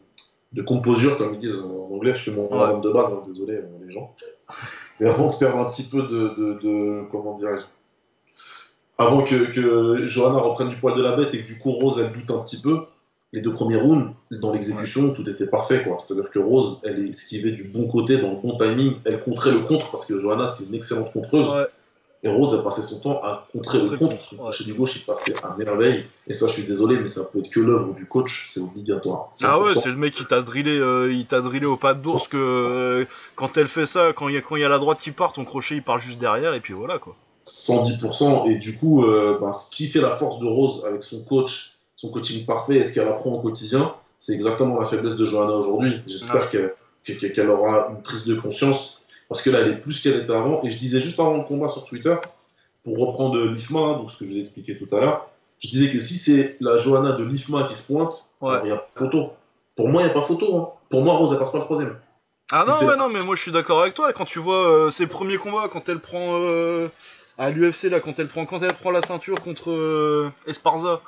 de 0.53 0.61
composure, 0.61 1.17
comme 1.17 1.33
ils 1.33 1.39
disent 1.39 1.61
en 1.63 1.93
anglais, 1.95 2.13
je 2.15 2.29
fais 2.29 2.31
mon 2.31 2.47
Ouais. 2.51 2.79
de 2.81 2.91
base, 2.91 3.11
hein, 3.13 3.23
désolé 3.27 3.53
euh, 3.55 3.63
les 3.87 3.93
gens. 3.93 4.13
Mais 4.99 5.09
avant 5.09 5.29
de 5.31 5.35
perdre 5.37 5.59
un 5.59 5.65
petit 5.65 5.83
peu 5.89 6.03
de. 6.03 6.07
de, 6.37 6.59
de- 6.61 7.03
comment 7.11 7.35
dirais-je 7.35 7.65
Avant 8.97 9.23
que, 9.23 9.51
que 9.51 10.05
Johanna 10.07 10.39
reprenne 10.39 10.69
du 10.69 10.75
poil 10.75 10.95
de 10.95 11.01
la 11.01 11.15
bête 11.15 11.33
et 11.33 11.41
que 11.41 11.47
du 11.47 11.57
coup 11.57 11.71
Rose, 11.71 11.99
elle 11.99 12.11
doute 12.11 12.29
un 12.31 12.43
petit 12.43 12.61
peu, 12.61 12.81
les 13.33 13.41
deux 13.41 13.51
premiers 13.51 13.77
rounds, 13.77 14.13
dans 14.31 14.53
l'exécution, 14.53 15.11
tout 15.11 15.27
était 15.27 15.47
parfait. 15.47 15.83
quoi. 15.83 15.97
C'est-à-dire 15.99 16.29
que 16.29 16.37
Rose, 16.37 16.79
elle 16.83 17.07
esquivait 17.07 17.51
du 17.51 17.63
bon 17.63 17.87
côté, 17.87 18.19
dans 18.19 18.29
le 18.29 18.37
bon 18.37 18.55
timing, 18.57 18.93
elle 19.05 19.19
contrait 19.19 19.51
le 19.51 19.61
contre, 19.61 19.89
parce 19.89 20.05
que 20.05 20.19
Johanna, 20.19 20.45
c'est 20.45 20.65
une 20.65 20.75
excellente 20.75 21.11
contreuse. 21.11 21.49
ouais 21.49 21.65
Et 22.21 22.29
Rose, 22.29 22.53
elle 22.55 22.63
passait 22.63 22.83
son 22.83 22.99
temps 22.99 23.23
à 23.23 23.47
contrer 23.51 23.81
le 23.81 23.97
contre. 23.97 24.23
Son 24.23 24.35
ouais. 24.35 24.41
crochet 24.43 24.63
du 24.63 24.75
gauche, 24.75 24.97
il 24.97 25.01
passait 25.03 25.33
à 25.41 25.55
merveille. 25.57 26.05
Et 26.27 26.35
ça, 26.35 26.45
je 26.47 26.53
suis 26.53 26.67
désolé, 26.67 26.99
mais 26.99 27.07
ça 27.07 27.23
peut 27.25 27.39
être 27.39 27.49
que 27.49 27.59
l'œuvre 27.59 27.95
du 27.95 28.05
coach, 28.05 28.51
c'est 28.53 28.59
obligatoire. 28.59 29.31
ah 29.41 29.59
ouais 29.59 29.73
100%. 29.73 29.81
c'est 29.81 29.89
le 29.89 29.97
mec 29.97 30.13
qui 30.13 30.25
t'a 30.25 30.43
drillé 30.43 30.77
euh, 30.77 31.11
il 31.11 31.25
t'a 31.25 31.41
drillé 31.41 31.65
au 31.65 31.75
pas 31.75 31.95
d'ours 31.95 32.27
que 32.27 32.37
euh, 32.37 33.05
quand 33.35 33.57
elle 33.57 33.67
fait 33.67 33.87
ça 33.87 34.13
quand 34.13 34.27
il 34.27 34.35
y 34.35 34.37
a 34.37 34.57
y 34.57 34.63
a 34.63 34.69
la 34.69 34.77
droite 34.77 34.99
qui 34.99 35.09
part 35.11 35.33
ton 35.33 35.43
crochet 35.43 35.75
il 35.75 35.83
part 35.83 35.97
juste 35.97 36.19
derrière 36.19 36.53
et 36.53 36.61
puis 36.61 36.73
voilà 36.73 36.99
quoi 36.99 37.15
110%. 37.47 38.49
Et 38.49 38.57
du 38.57 38.77
coup, 38.77 39.03
euh, 39.03 39.37
ben, 39.39 39.51
ce 39.51 39.69
qui 39.69 39.87
fait 39.87 40.01
la 40.01 40.11
force 40.11 40.39
de 40.39 40.45
Rose 40.45 40.85
avec 40.85 41.03
son 41.03 41.23
coach, 41.23 41.72
son 42.03 42.09
coaching 42.11 42.45
parfait 42.45 42.75
et 42.75 42.83
ce 42.83 42.93
qu'elle 42.93 43.07
apprend 43.07 43.31
au 43.31 43.39
quotidien, 43.39 43.93
c'est 44.17 44.33
exactement 44.33 44.79
la 44.79 44.85
faiblesse 44.85 45.15
de 45.15 45.25
Johanna 45.25 45.53
aujourd'hui. 45.53 46.01
J'espère 46.05 46.49
qu'elle 46.49 47.49
aura 47.49 47.89
une 47.91 48.01
prise 48.01 48.25
de 48.25 48.35
conscience. 48.35 49.01
Parce 49.29 49.41
que 49.41 49.49
là, 49.49 49.59
elle 49.61 49.69
est 49.69 49.79
plus 49.79 50.01
qu'elle 50.01 50.17
était 50.21 50.33
avant. 50.33 50.61
Et 50.63 50.69
je 50.69 50.77
disais 50.77 50.99
juste 50.99 51.19
avant 51.19 51.37
le 51.37 51.43
combat 51.43 51.67
sur 51.69 51.85
Twitter, 51.85 52.15
pour 52.83 52.97
reprendre 52.99 53.39
l'IFMA, 53.45 53.79
hein, 53.79 53.97
donc 53.97 54.11
ce 54.11 54.17
que 54.19 54.25
je 54.25 54.31
vous 54.31 54.37
ai 54.37 54.41
expliqué 54.41 54.77
tout 54.77 54.93
à 54.95 54.99
l'heure, 54.99 55.27
je 55.59 55.69
disais 55.69 55.91
que 55.91 56.01
si 56.01 56.15
c'est 56.17 56.57
la 56.59 56.77
Johanna 56.77 57.13
de 57.13 57.23
l'IFMA 57.23 57.63
qui 57.67 57.75
se 57.75 57.91
pointe, 57.91 58.13
Ouais. 58.41 58.57
il 58.63 58.65
n'y 58.65 58.71
a 58.71 58.77
pas 58.77 58.85
photo. 58.95 59.31
Pour 59.77 59.87
moi, 59.87 60.01
il 60.01 60.05
n'y 60.05 60.11
a 60.11 60.13
pas 60.13 60.21
photo. 60.21 60.57
hein. 60.57 60.69
Pour 60.89 61.01
moi, 61.03 61.13
Rose, 61.15 61.31
elle 61.31 61.39
passe 61.39 61.51
pas 61.51 61.59
le 61.59 61.63
troisième. 61.63 61.97
Ah 62.51 62.63
Si 62.65 62.83
non, 62.83 62.89
la- 62.89 62.95
non, 62.97 63.07
mais 63.09 63.23
moi 63.23 63.35
je 63.35 63.41
suis 63.41 63.51
d'accord 63.53 63.81
avec 63.81 63.93
toi. 63.95 64.11
Quand 64.13 64.25
tu 64.25 64.39
vois 64.39 64.67
euh, 64.67 64.91
ses 64.91 65.07
premiers 65.07 65.37
combats, 65.37 65.69
quand 65.71 65.87
elle 65.89 65.99
prend 65.99 66.37
euh, 66.41 66.89
à 67.37 67.49
l'UFC 67.49 67.85
là, 67.89 68.01
quand 68.01 68.19
elle 68.19 68.27
prend, 68.27 68.45
quand 68.45 68.61
elle 68.61 68.73
prend 68.75 68.91
la 68.91 69.01
ceinture 69.01 69.41
contre 69.41 69.71
euh, 69.71 70.29
Esparza, 70.45 71.01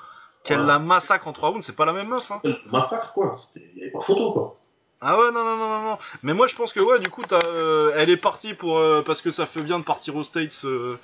qu'elle 0.45 0.61
Ouais. 0.61 0.65
la 0.67 0.79
massacre 0.79 1.27
en 1.27 1.33
3 1.33 1.49
rounds, 1.49 1.65
c'est 1.65 1.75
pas 1.75 1.85
la 1.85 1.93
même 1.93 2.07
meuf. 2.07 2.31
Hein. 2.31 2.41
Massacre, 2.71 3.11
quoi. 3.13 3.35
C'était- 3.37 3.67
Il 3.73 3.77
n'y 3.77 3.81
avait 3.83 3.91
pas 3.91 3.99
photo, 4.01 4.31
quoi. 4.31 4.55
Ah 5.01 5.19
ouais, 5.19 5.31
non, 5.31 5.43
non, 5.43 5.57
non, 5.57 5.67
non, 5.69 5.81
non. 5.83 5.97
Mais 6.23 6.33
moi 6.33 6.47
je 6.47 6.55
pense 6.55 6.71
que 6.73 6.79
ouais, 6.79 6.99
du 6.99 7.09
coup, 7.09 7.21
t'as, 7.27 7.45
euh, 7.45 7.91
elle 7.95 8.09
est 8.09 8.17
partie 8.17 8.53
pour 8.53 8.77
euh, 8.79 9.01
parce 9.05 9.21
que 9.21 9.29
ça 9.29 9.45
fait 9.45 9.61
bien 9.61 9.77
de 9.77 9.83
partir 9.83 10.15
aux 10.15 10.23
States. 10.23 10.61
euh, 10.63 10.97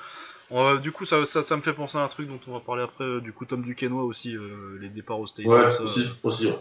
on 0.50 0.76
du 0.76 0.92
coup, 0.92 1.06
ça, 1.06 1.26
ça, 1.26 1.44
ça 1.44 1.56
me 1.56 1.62
fait 1.62 1.74
penser 1.74 1.98
à 1.98 2.02
un 2.02 2.08
truc 2.08 2.28
dont 2.28 2.40
on 2.48 2.54
va 2.54 2.60
parler 2.62 2.84
après. 2.84 3.20
du 3.22 3.32
coup, 3.34 3.46
Tom 3.46 3.62
Duquesnoy 3.62 4.02
aussi, 4.04 4.36
les 4.80 4.90
départs 4.90 5.20
aux 5.20 5.28
States. 5.28 5.46
Ouais, 5.46 5.74
ça, 5.76 5.82
aussi, 5.82 6.06
aussi. 6.24 6.48
ouais. 6.48 6.60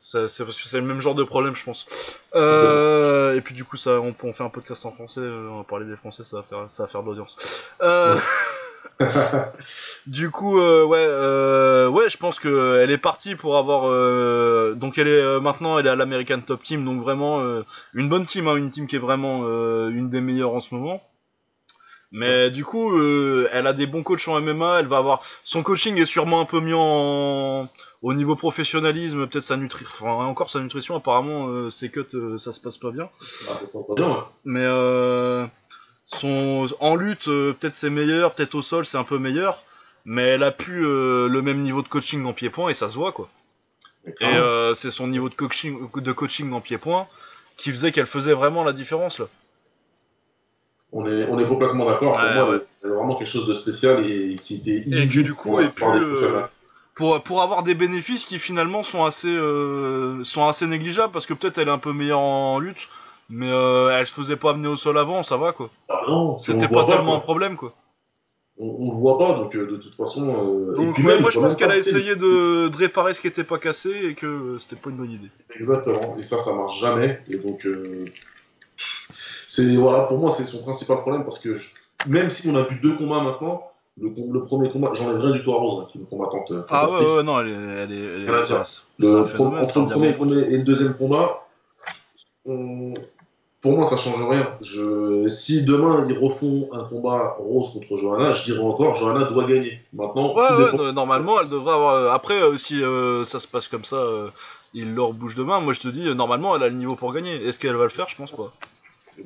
Ça, 0.00 0.28
c'est 0.28 0.44
parce 0.44 0.56
que 0.60 0.66
c'est 0.66 0.80
le 0.80 0.86
même 0.86 1.00
genre 1.00 1.14
de 1.14 1.22
problème, 1.24 1.54
je 1.54 1.64
pense. 1.64 1.86
Et 2.34 3.40
puis 3.42 3.54
du 3.54 3.64
coup, 3.64 3.76
ça, 3.76 4.00
on, 4.00 4.14
on 4.22 4.32
fait 4.32 4.44
un 4.44 4.48
podcast 4.48 4.84
en 4.86 4.92
français, 4.92 5.20
on 5.20 5.58
va 5.58 5.64
parler 5.64 5.86
des 5.86 5.96
Français, 5.96 6.24
ça 6.24 6.38
va 6.38 6.42
faire, 6.44 6.66
ça 6.70 6.84
va 6.84 6.88
faire 6.88 7.02
de 7.02 7.06
l'audience. 7.08 7.36
Euh, 7.82 8.16
du 10.06 10.30
coup, 10.30 10.58
euh, 10.58 10.84
ouais, 10.84 10.98
euh, 11.00 11.88
ouais, 11.88 12.08
je 12.08 12.16
pense 12.18 12.38
que 12.38 12.80
elle 12.82 12.90
est 12.90 12.98
partie 12.98 13.34
pour 13.34 13.56
avoir. 13.56 13.84
euh, 13.86 14.74
donc 14.74 14.98
elle 14.98 15.08
est 15.08 15.22
euh, 15.22 15.40
maintenant, 15.40 15.78
elle 15.78 15.86
est 15.86 15.90
à 15.90 15.96
l'American 15.96 16.40
Top 16.40 16.62
Team, 16.62 16.84
donc 16.84 17.02
vraiment 17.02 17.40
euh, 17.40 17.64
une 17.94 18.08
bonne 18.08 18.26
team, 18.26 18.46
hein, 18.48 18.56
une 18.56 18.70
team 18.70 18.86
qui 18.86 18.96
est 18.96 19.00
vraiment 19.00 19.42
euh, 19.44 19.88
une 19.88 20.10
des 20.10 20.20
meilleures 20.20 20.54
en 20.54 20.60
ce 20.60 20.74
moment. 20.74 21.02
Mais 22.12 22.50
du 22.50 22.64
coup, 22.64 22.98
euh, 22.98 23.48
elle 23.52 23.68
a 23.68 23.72
des 23.72 23.86
bons 23.86 24.02
coachs 24.02 24.26
en 24.26 24.40
MMA. 24.40 24.80
Elle 24.80 24.86
va 24.88 24.96
avoir 24.98 25.22
son 25.44 25.62
coaching 25.62 25.96
est 25.96 26.06
sûrement 26.06 26.40
un 26.40 26.44
peu 26.44 26.60
mieux 26.60 26.74
en 26.76 27.68
au 28.02 28.14
niveau 28.14 28.34
professionnalisme. 28.34 29.28
Peut-être 29.28 29.44
sa 29.44 29.56
nutrition, 29.56 29.88
enfin, 30.08 30.24
encore 30.24 30.50
sa 30.50 30.58
nutrition. 30.58 30.96
Apparemment, 30.96 31.46
euh, 31.48 31.70
ses 31.70 31.88
cuts, 31.88 32.02
euh, 32.14 32.36
ça 32.36 32.52
se 32.52 32.60
passe 32.60 32.78
pas 32.78 32.90
bien. 32.90 33.08
Ah, 33.48 33.54
ça 33.54 33.66
se 33.66 33.72
passe 33.72 33.86
pas 33.86 33.94
bien, 33.94 34.08
ouais. 34.10 34.22
Mais 34.44 34.64
euh, 34.64 35.46
son 36.12 36.68
en 36.80 36.96
lutte, 36.96 37.28
euh, 37.28 37.52
peut-être 37.52 37.74
c'est 37.74 37.90
meilleur. 37.90 38.34
Peut-être 38.34 38.54
au 38.54 38.62
sol, 38.62 38.86
c'est 38.86 38.98
un 38.98 39.04
peu 39.04 39.18
meilleur. 39.18 39.62
Mais 40.04 40.22
elle 40.22 40.42
a 40.42 40.50
plus 40.50 40.86
euh, 40.86 41.28
le 41.28 41.42
même 41.42 41.60
niveau 41.62 41.82
de 41.82 41.88
coaching 41.88 42.24
en 42.24 42.32
pied-point 42.32 42.70
et 42.70 42.74
ça 42.74 42.88
se 42.88 42.94
voit 42.94 43.12
quoi. 43.12 43.28
Et 44.06 44.24
euh, 44.24 44.72
c'est 44.72 44.90
son 44.90 45.06
niveau 45.08 45.28
de 45.28 45.34
coaching, 45.34 45.78
de 45.94 46.12
coaching 46.12 46.52
en 46.52 46.60
pied-point 46.60 47.06
qui 47.58 47.70
faisait 47.70 47.92
qu'elle 47.92 48.06
faisait 48.06 48.32
vraiment 48.32 48.64
la 48.64 48.72
différence 48.72 49.18
là. 49.18 49.26
On 50.92 51.06
est, 51.06 51.24
on 51.28 51.38
est 51.38 51.46
complètement 51.46 51.84
d'accord. 51.84 52.16
Ouais, 52.16 52.22
Pour 52.22 52.34
moi, 52.34 52.50
ouais. 52.50 52.62
c'est 52.82 52.88
vraiment 52.88 53.14
quelque 53.16 53.28
chose 53.28 53.46
de 53.46 53.54
spécial 53.54 54.04
et 54.06 54.36
qui 54.36 54.56
était 54.56 54.84
et 54.90 55.06
du 55.06 55.34
coup 55.34 55.58
pour 55.76 55.92
euh, 55.92 56.32
MMA. 56.32 56.50
pour 56.94 57.22
pour 57.22 57.42
avoir 57.42 57.62
des 57.62 57.74
bénéfices 57.74 58.24
qui 58.24 58.38
finalement 58.38 58.82
sont 58.82 59.04
assez 59.04 59.28
euh, 59.28 60.24
sont 60.24 60.48
assez 60.48 60.66
négligeables 60.66 61.12
parce 61.12 61.26
que 61.26 61.34
peut-être 61.34 61.58
elle 61.58 61.68
est 61.68 61.72
un 61.72 61.78
peu 61.78 61.92
meilleure 61.92 62.18
en 62.18 62.58
lutte 62.58 62.88
mais 63.30 63.50
euh, 63.50 63.90
elle 63.96 64.06
se 64.06 64.12
faisait 64.12 64.36
pas 64.36 64.50
amener 64.50 64.68
au 64.68 64.76
sol 64.76 64.98
avant 64.98 65.22
ça 65.22 65.36
va 65.36 65.52
quoi 65.52 65.70
Ah 65.88 66.02
non, 66.08 66.34
puis 66.34 66.52
on 66.52 66.60
c'était 66.60 66.74
pas 66.74 66.84
tellement 66.84 67.16
un 67.16 67.20
problème 67.20 67.56
quoi 67.56 67.72
on, 68.58 68.66
on 68.78 68.90
le 68.90 68.96
voit 68.96 69.16
pas, 69.18 69.34
donc 69.38 69.56
euh, 69.56 69.66
de 69.70 69.76
toute 69.76 69.94
façon. 69.94 70.28
euh, 70.28 70.74
et 70.74 70.76
Donc, 70.84 70.94
puis 70.94 71.04
ouais, 71.06 71.14
même, 71.14 71.22
moi 71.22 71.30
je 71.30 71.38
pense 71.40 71.56
qu'elle 71.56 71.70
a 71.70 71.78
essayé 71.78 72.14
de, 72.14 72.68
de 72.68 72.76
réparer 72.76 73.14
ce 73.14 73.20
qui 73.22 73.26
était 73.26 73.44
pas 73.44 73.58
cassé 73.58 73.90
et 74.04 74.14
que 74.14 74.58
c'était 74.58 74.76
pas 74.76 74.90
une 74.90 74.96
bonne 74.96 75.10
idée. 75.12 75.30
Exactement, 75.58 76.16
et 76.18 76.22
ça, 76.24 76.38
ça 76.38 76.54
marche 76.54 76.78
jamais. 76.78 77.20
Et 77.30 77.36
donc, 77.36 77.66
c'est 79.46 79.74
voilà, 79.76 80.04
pour 80.04 80.18
moi, 80.18 80.30
c'est 80.30 80.44
son 80.44 80.62
principal 80.62 80.98
problème 80.98 81.24
parce 81.24 81.38
que 81.38 81.54
je- 81.54 81.70
même 82.06 82.28
si 82.30 82.48
on 82.50 82.54
a 82.56 82.62
vu 82.62 82.78
deux 82.80 82.96
combats 82.96 83.22
maintenant, 83.22 83.70
le, 84.00 84.40
premier 84.40 84.70
combat, 84.70 84.90
j'enlève 84.94 85.20
rien 85.20 85.30
du 85.32 85.42
tout 85.42 85.52
à 85.52 85.56
Rose, 85.56 85.82
hein, 85.82 85.88
qui 85.90 85.98
est 85.98 86.00
une 86.00 86.06
combattante 86.06 86.50
euh, 86.50 86.62
Ah 86.68 86.86
ouais, 86.86 87.16
ouais, 87.16 87.22
non, 87.22 87.40
elle 87.40 87.48
est. 87.48 87.52
Elle 87.52 87.92
est, 87.92 87.96
elle 87.96 88.22
est- 88.22 88.26
Le 88.98 89.08
entre 89.62 89.80
le 89.80 90.14
premier 90.16 90.38
et 90.40 90.58
le 90.58 90.64
deuxième 90.64 90.94
combat, 90.94 91.46
on- 92.44 92.94
pour 93.60 93.72
moi, 93.72 93.84
ça 93.84 93.96
change 93.96 94.22
rien. 94.28 94.48
Je... 94.62 95.28
Si 95.28 95.64
demain 95.64 96.06
ils 96.08 96.16
refont 96.18 96.68
un 96.72 96.84
combat 96.84 97.36
Rose 97.38 97.72
contre 97.72 97.96
Johanna, 97.98 98.32
je 98.32 98.44
dirais 98.44 98.60
encore 98.62 98.96
Johanna 98.96 99.24
doit 99.26 99.44
gagner. 99.46 99.80
Maintenant, 99.92 100.34
Ouais, 100.34 100.48
tout 100.48 100.54
ouais, 100.54 100.64
dépend. 100.70 100.76
no- 100.78 100.92
normalement, 100.92 101.40
elle 101.40 101.48
devrait 101.48 101.74
avoir. 101.74 101.94
euh, 101.96 102.10
Après, 102.10 102.40
euh, 102.40 102.56
si 102.58 102.82
euh, 102.82 103.24
ça 103.24 103.38
se 103.40 103.46
passe 103.46 103.68
comme 103.68 103.84
ça, 103.84 103.96
euh, 103.96 104.28
il 104.72 104.94
leur 104.94 105.12
bouge 105.12 105.34
de 105.34 105.42
main. 105.42 105.60
Moi, 105.60 105.72
je 105.74 105.80
te 105.80 105.88
dis, 105.88 106.04
normalement, 106.14 106.56
elle 106.56 106.62
a 106.62 106.68
le 106.68 106.74
niveau 106.76 106.96
pour 106.96 107.12
gagner. 107.12 107.34
Est-ce 107.46 107.58
qu'elle 107.58 107.76
va 107.76 107.84
le 107.84 107.90
faire? 107.90 108.08
Je 108.08 108.16
pense 108.16 108.32
pas. 108.32 108.52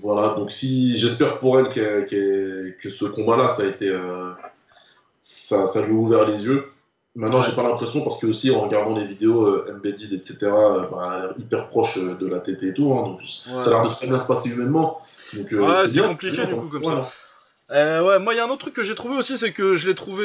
Voilà, 0.03 0.35
donc 0.35 0.51
si 0.51 0.99
j'espère 0.99 1.39
pour 1.39 1.59
elle 1.61 1.68
qu'elle- 1.68 2.76
que 2.80 2.91
ce 2.91 3.05
combat-là, 3.05 3.47
ça 3.49 3.62
a 3.62 3.66
été, 3.66 3.95
ça, 5.22 5.66
ça 5.66 5.82
lui 5.87 5.93
a 5.93 5.95
ouvert 5.97 6.26
les 6.28 6.45
yeux. 6.45 6.70
Maintenant, 7.17 7.39
Ouais. 7.41 7.47
j'ai 7.49 7.55
pas 7.55 7.62
l'impression 7.62 8.03
parce 8.03 8.21
que 8.21 8.27
aussi 8.27 8.51
en 8.51 8.61
regardant 8.61 8.97
les 8.97 9.05
vidéos 9.07 9.47
euh, 9.47 9.67
embedded, 9.73 10.12
etc., 10.12 10.39
euh, 10.43 10.87
bah, 10.91 10.99
elle 11.07 11.12
a 11.12 11.21
l'air 11.27 11.35
hyper 11.39 11.67
proche 11.69 11.97
euh, 11.97 12.15
de 12.15 12.27
la 12.27 12.41
TT 12.41 12.69
et 12.69 12.75
tout, 12.75 12.93
hein, 12.93 13.03
donc 13.03 13.21
Ouais. 13.21 13.62
ça 13.62 13.71
a 13.71 13.83
l'air 13.83 13.89
de 13.89 13.95
très 13.95 14.09
bien 14.09 14.19
se 14.19 14.27
passer 14.27 14.51
humainement. 14.51 15.01
Donc 15.33 15.53
euh, 15.53 15.61
Ouais, 15.61 15.89
c'est 15.89 16.01
compliqué, 16.01 16.37
bien, 16.37 16.47
du 16.47 16.55
coup, 16.57 16.69
comme 16.69 16.85
ça. 16.85 17.12
Euh, 17.71 18.03
ouais, 18.03 18.19
moi, 18.19 18.35
il 18.35 18.37
y 18.37 18.41
a 18.41 18.45
un 18.45 18.49
autre 18.49 18.59
truc 18.62 18.75
que 18.75 18.83
j'ai 18.83 18.97
trouvé 18.97 19.17
aussi, 19.17 19.39
c'est 19.39 19.53
que 19.53 19.77
je 19.77 19.89
l'ai 19.89 19.95
trouvé 19.95 20.25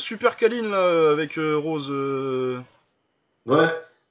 super 0.00 0.36
câline 0.36 0.70
là, 0.70 1.10
avec 1.12 1.36
Rose. 1.36 1.88
Ouais, 3.46 3.66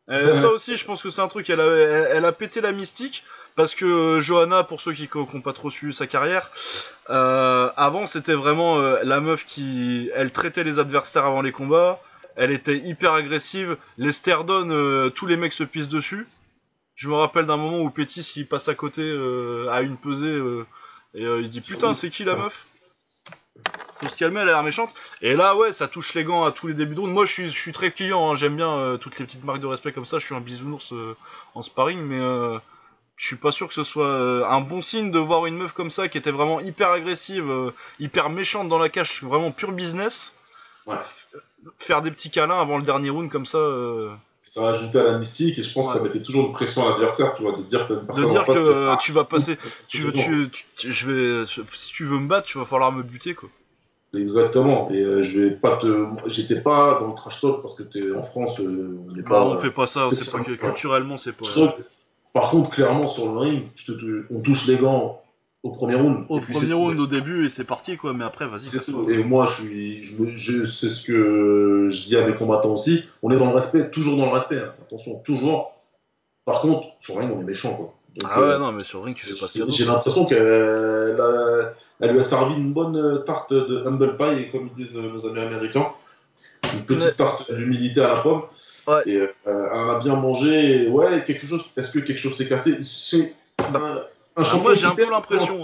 ça 0.07 0.49
aussi, 0.49 0.77
je 0.77 0.85
pense 0.85 1.01
que 1.01 1.09
c'est 1.09 1.21
un 1.21 1.27
truc. 1.27 1.49
Elle 1.49 1.61
a, 1.61 1.65
elle, 1.65 2.07
elle 2.13 2.25
a 2.25 2.31
pété 2.31 2.61
la 2.61 2.71
mystique 2.71 3.23
parce 3.55 3.75
que 3.75 3.85
euh, 3.85 4.21
Johanna, 4.21 4.63
pour 4.63 4.81
ceux 4.81 4.93
qui 4.93 5.09
n'ont 5.13 5.41
pas 5.41 5.53
trop 5.53 5.69
suivi 5.69 5.93
sa 5.93 6.07
carrière, 6.07 6.51
euh, 7.09 7.69
avant 7.75 8.07
c'était 8.07 8.33
vraiment 8.33 8.79
euh, 8.79 8.99
la 9.03 9.19
meuf 9.19 9.45
qui, 9.45 10.09
elle 10.13 10.31
traitait 10.31 10.63
les 10.63 10.79
adversaires 10.79 11.25
avant 11.25 11.41
les 11.41 11.51
combats. 11.51 12.01
Elle 12.35 12.51
était 12.51 12.77
hyper 12.77 13.13
agressive. 13.13 13.77
Les 13.97 14.13
Sterdon, 14.13 15.11
tous 15.13 15.25
les 15.25 15.35
mecs 15.35 15.51
se 15.51 15.65
pissent 15.65 15.89
dessus. 15.89 16.27
Je 16.95 17.09
me 17.09 17.15
rappelle 17.15 17.45
d'un 17.45 17.57
moment 17.57 17.81
où 17.81 17.89
Pétis 17.89 18.31
il 18.37 18.47
passe 18.47 18.69
à 18.69 18.73
côté 18.73 19.03
à 19.69 19.81
une 19.81 19.97
pesée 19.97 20.39
et 21.13 21.23
il 21.23 21.45
se 21.45 21.51
dit 21.51 21.59
putain 21.59 21.93
c'est 21.93 22.09
qui 22.09 22.23
la 22.23 22.37
meuf? 22.37 22.67
Faut 24.01 24.07
se 24.07 24.17
calmer, 24.17 24.39
elle 24.39 24.49
a 24.49 24.53
l'air 24.53 24.63
méchante. 24.63 24.93
Et 25.21 25.35
là 25.35 25.55
ouais 25.55 25.73
ça 25.73 25.87
touche 25.87 26.13
les 26.15 26.23
gants 26.23 26.43
à 26.43 26.51
tous 26.51 26.67
les 26.67 26.73
débuts 26.73 26.95
de. 26.95 27.01
Moi 27.01 27.25
je 27.25 27.33
suis, 27.33 27.49
je 27.49 27.57
suis 27.57 27.71
très 27.71 27.91
client, 27.91 28.31
hein, 28.31 28.35
j'aime 28.35 28.55
bien 28.55 28.71
euh, 28.71 28.97
toutes 28.97 29.19
les 29.19 29.25
petites 29.25 29.43
marques 29.43 29.59
de 29.59 29.67
respect 29.67 29.91
comme 29.91 30.05
ça. 30.05 30.17
Je 30.19 30.25
suis 30.25 30.35
un 30.35 30.41
bisounours 30.41 30.91
euh, 30.93 31.15
en 31.53 31.61
sparring 31.61 31.99
mais 32.01 32.19
euh, 32.19 32.57
je 33.21 33.27
suis 33.27 33.35
pas 33.35 33.51
sûr 33.51 33.67
que 33.67 33.75
ce 33.75 33.83
soit 33.83 34.07
euh, 34.07 34.43
un 34.49 34.61
bon 34.61 34.81
signe 34.81 35.11
de 35.11 35.19
voir 35.19 35.45
une 35.45 35.55
meuf 35.55 35.73
comme 35.73 35.91
ça 35.91 36.07
qui 36.09 36.17
était 36.17 36.31
vraiment 36.31 36.59
hyper 36.59 36.89
agressive, 36.89 37.47
euh, 37.51 37.69
hyper 37.99 38.31
méchante 38.31 38.67
dans 38.67 38.79
la 38.79 38.89
cage, 38.89 39.21
vraiment 39.21 39.51
pur 39.51 39.71
business. 39.73 40.33
Ouais. 40.87 40.95
Faire 41.77 42.01
des 42.01 42.09
petits 42.09 42.31
câlins 42.31 42.59
avant 42.59 42.77
le 42.77 42.83
dernier 42.83 43.11
round 43.11 43.29
comme 43.29 43.45
ça. 43.45 43.59
euh, 43.59 44.09
ça 44.43 44.67
a 44.67 44.73
ajouté 44.73 44.97
à 44.99 45.03
la 45.03 45.19
mystique 45.19 45.59
et 45.59 45.63
je 45.63 45.71
pense 45.71 45.85
Ouais. 45.87 45.93
que 45.93 45.97
ça 45.99 46.03
mettait 46.03 46.23
toujours 46.23 46.47
une 46.47 46.51
pression 46.51 46.83
à 46.87 46.89
l'adversaire, 46.89 47.35
tu 47.35 47.43
vois, 47.43 47.51
de 47.55 47.61
dire 47.61 47.85
que 47.85 47.93
une 47.93 47.99
de 47.99 48.05
personne 48.07 48.25
en 48.25 48.31
dire 48.31 48.45
que 48.45 48.53
face. 48.53 48.57
euh, 48.65 48.95
tu 48.97 49.11
vas 49.11 49.23
passer, 49.25 49.57
tu 49.87 50.01
veux, 50.01 50.13
C'est 50.15 50.27
bon. 50.27 50.47
tu, 50.51 50.65
tu- 50.77 50.91
je 50.91 51.11
vais, 51.11 51.45
si 51.75 51.93
tu 51.93 52.05
veux 52.05 52.17
me 52.17 52.27
battre, 52.27 52.47
tu 52.47 52.57
vas 52.57 52.65
falloir 52.65 52.91
me 52.91 53.03
buter 53.03 53.35
quoi. 53.35 53.49
Exactement. 54.15 54.89
Et 54.89 54.99
euh, 54.99 55.21
je 55.21 55.39
vais 55.41 55.51
pas 55.51 55.77
te, 55.77 56.07
j'étais 56.25 56.59
pas 56.59 56.97
dans 56.99 57.07
le 57.09 57.13
trash 57.13 57.39
talk 57.39 57.61
parce 57.61 57.75
que 57.77 57.83
t'es 57.83 58.11
en 58.11 58.23
France, 58.23 58.59
euh, 58.59 58.99
on 59.07 59.11
n'est 59.13 59.21
pas. 59.23 59.43
on 59.43 59.59
fait 59.59 59.69
pas 59.69 59.85
ça, 59.85 60.09
c'est 60.09 60.09
pas 60.09 60.15
spécialement- 60.15 60.45
que 60.45 60.51
culturellement, 60.53 61.17
c'est 61.17 61.37
pas. 61.37 61.45
Par 62.33 62.49
contre, 62.49 62.69
clairement 62.69 63.07
sur 63.07 63.25
le 63.31 63.37
ring, 63.37 63.63
je 63.75 63.91
te, 63.93 64.25
on 64.33 64.41
touche 64.41 64.65
les 64.67 64.77
gants 64.77 65.21
au 65.63 65.71
premier 65.71 65.95
round. 65.95 66.25
Au 66.29 66.39
puis 66.39 66.53
premier 66.53 66.73
round, 66.73 66.99
au 66.99 67.05
début, 67.07 67.45
et 67.45 67.49
c'est 67.49 67.63
parti 67.65 67.97
quoi, 67.97 68.13
mais 68.13 68.23
après, 68.23 68.47
vas-y. 68.47 68.69
Et 69.13 69.23
moi, 69.23 69.45
je 69.45 69.61
suis, 69.61 70.03
je, 70.03 70.17
me- 70.21 70.35
je- 70.37 70.65
c'est 70.65 70.89
ce 70.89 71.05
que 71.05 71.89
je 71.91 72.03
dis 72.05 72.15
à 72.17 72.25
mes 72.25 72.35
combattants 72.35 72.73
aussi. 72.73 73.05
On 73.21 73.31
est 73.31 73.37
dans 73.37 73.49
le 73.49 73.53
respect, 73.55 73.89
toujours 73.91 74.17
dans 74.17 74.25
le 74.27 74.31
respect. 74.31 74.57
hein. 74.59 74.73
Attention, 74.87 75.19
toujours. 75.25 75.73
Par 76.45 76.61
contre, 76.61 76.87
sur 76.99 77.15
le 77.15 77.21
ring, 77.21 77.31
on 77.35 77.41
est 77.41 77.43
méchant, 77.45 77.73
quoi. 77.75 77.93
Donc, 78.15 78.29
Ah 78.33 78.41
ouais, 78.41 78.47
euh, 78.47 78.57
non, 78.59 78.71
mais 78.71 78.83
sur 78.83 78.99
le 78.99 79.05
ring, 79.05 79.15
tu 79.15 79.25
fais 79.25 79.39
pas 79.39 79.45
de. 79.65 79.71
J'ai 79.71 79.85
l'impression 79.85 80.25
qu'elle 80.25 81.17
elle 81.99 82.11
lui 82.11 82.19
a 82.19 82.23
servi 82.23 82.55
une 82.55 82.73
bonne 82.73 83.23
tarte 83.25 83.53
de 83.53 83.85
humble 83.85 84.17
pie, 84.17 84.49
comme 84.51 84.67
ils 84.67 84.73
disent 84.73 84.97
euh, 84.97 85.11
nos 85.11 85.25
amis 85.27 85.39
américains. 85.39 85.91
Une 86.73 86.83
petite 86.85 87.09
Ouais. 87.09 87.15
tarte 87.15 87.51
d'humilité 87.53 88.01
à 88.01 88.15
la 88.15 88.19
pomme. 88.21 88.41
Ouais. 88.87 89.01
Et 89.05 89.27
euh, 89.47 89.91
a 89.95 89.99
bien 89.99 90.15
mangé. 90.15 90.83
Et 90.83 90.87
ouais, 90.89 91.23
quelque 91.23 91.45
chose. 91.47 91.63
Est-ce 91.77 91.91
que 91.91 91.99
quelque 91.99 92.17
chose 92.19 92.35
s'est 92.35 92.47
cassé? 92.47 92.81
C'est 92.81 93.33
un, 93.59 93.73
un 93.75 94.03
Ah, 94.35 94.43
champion 94.43 94.61
moi, 94.63 94.73
j'ai 94.75 94.85
un 94.87 94.95
peu 94.95 95.09
l'impression. 95.09 95.63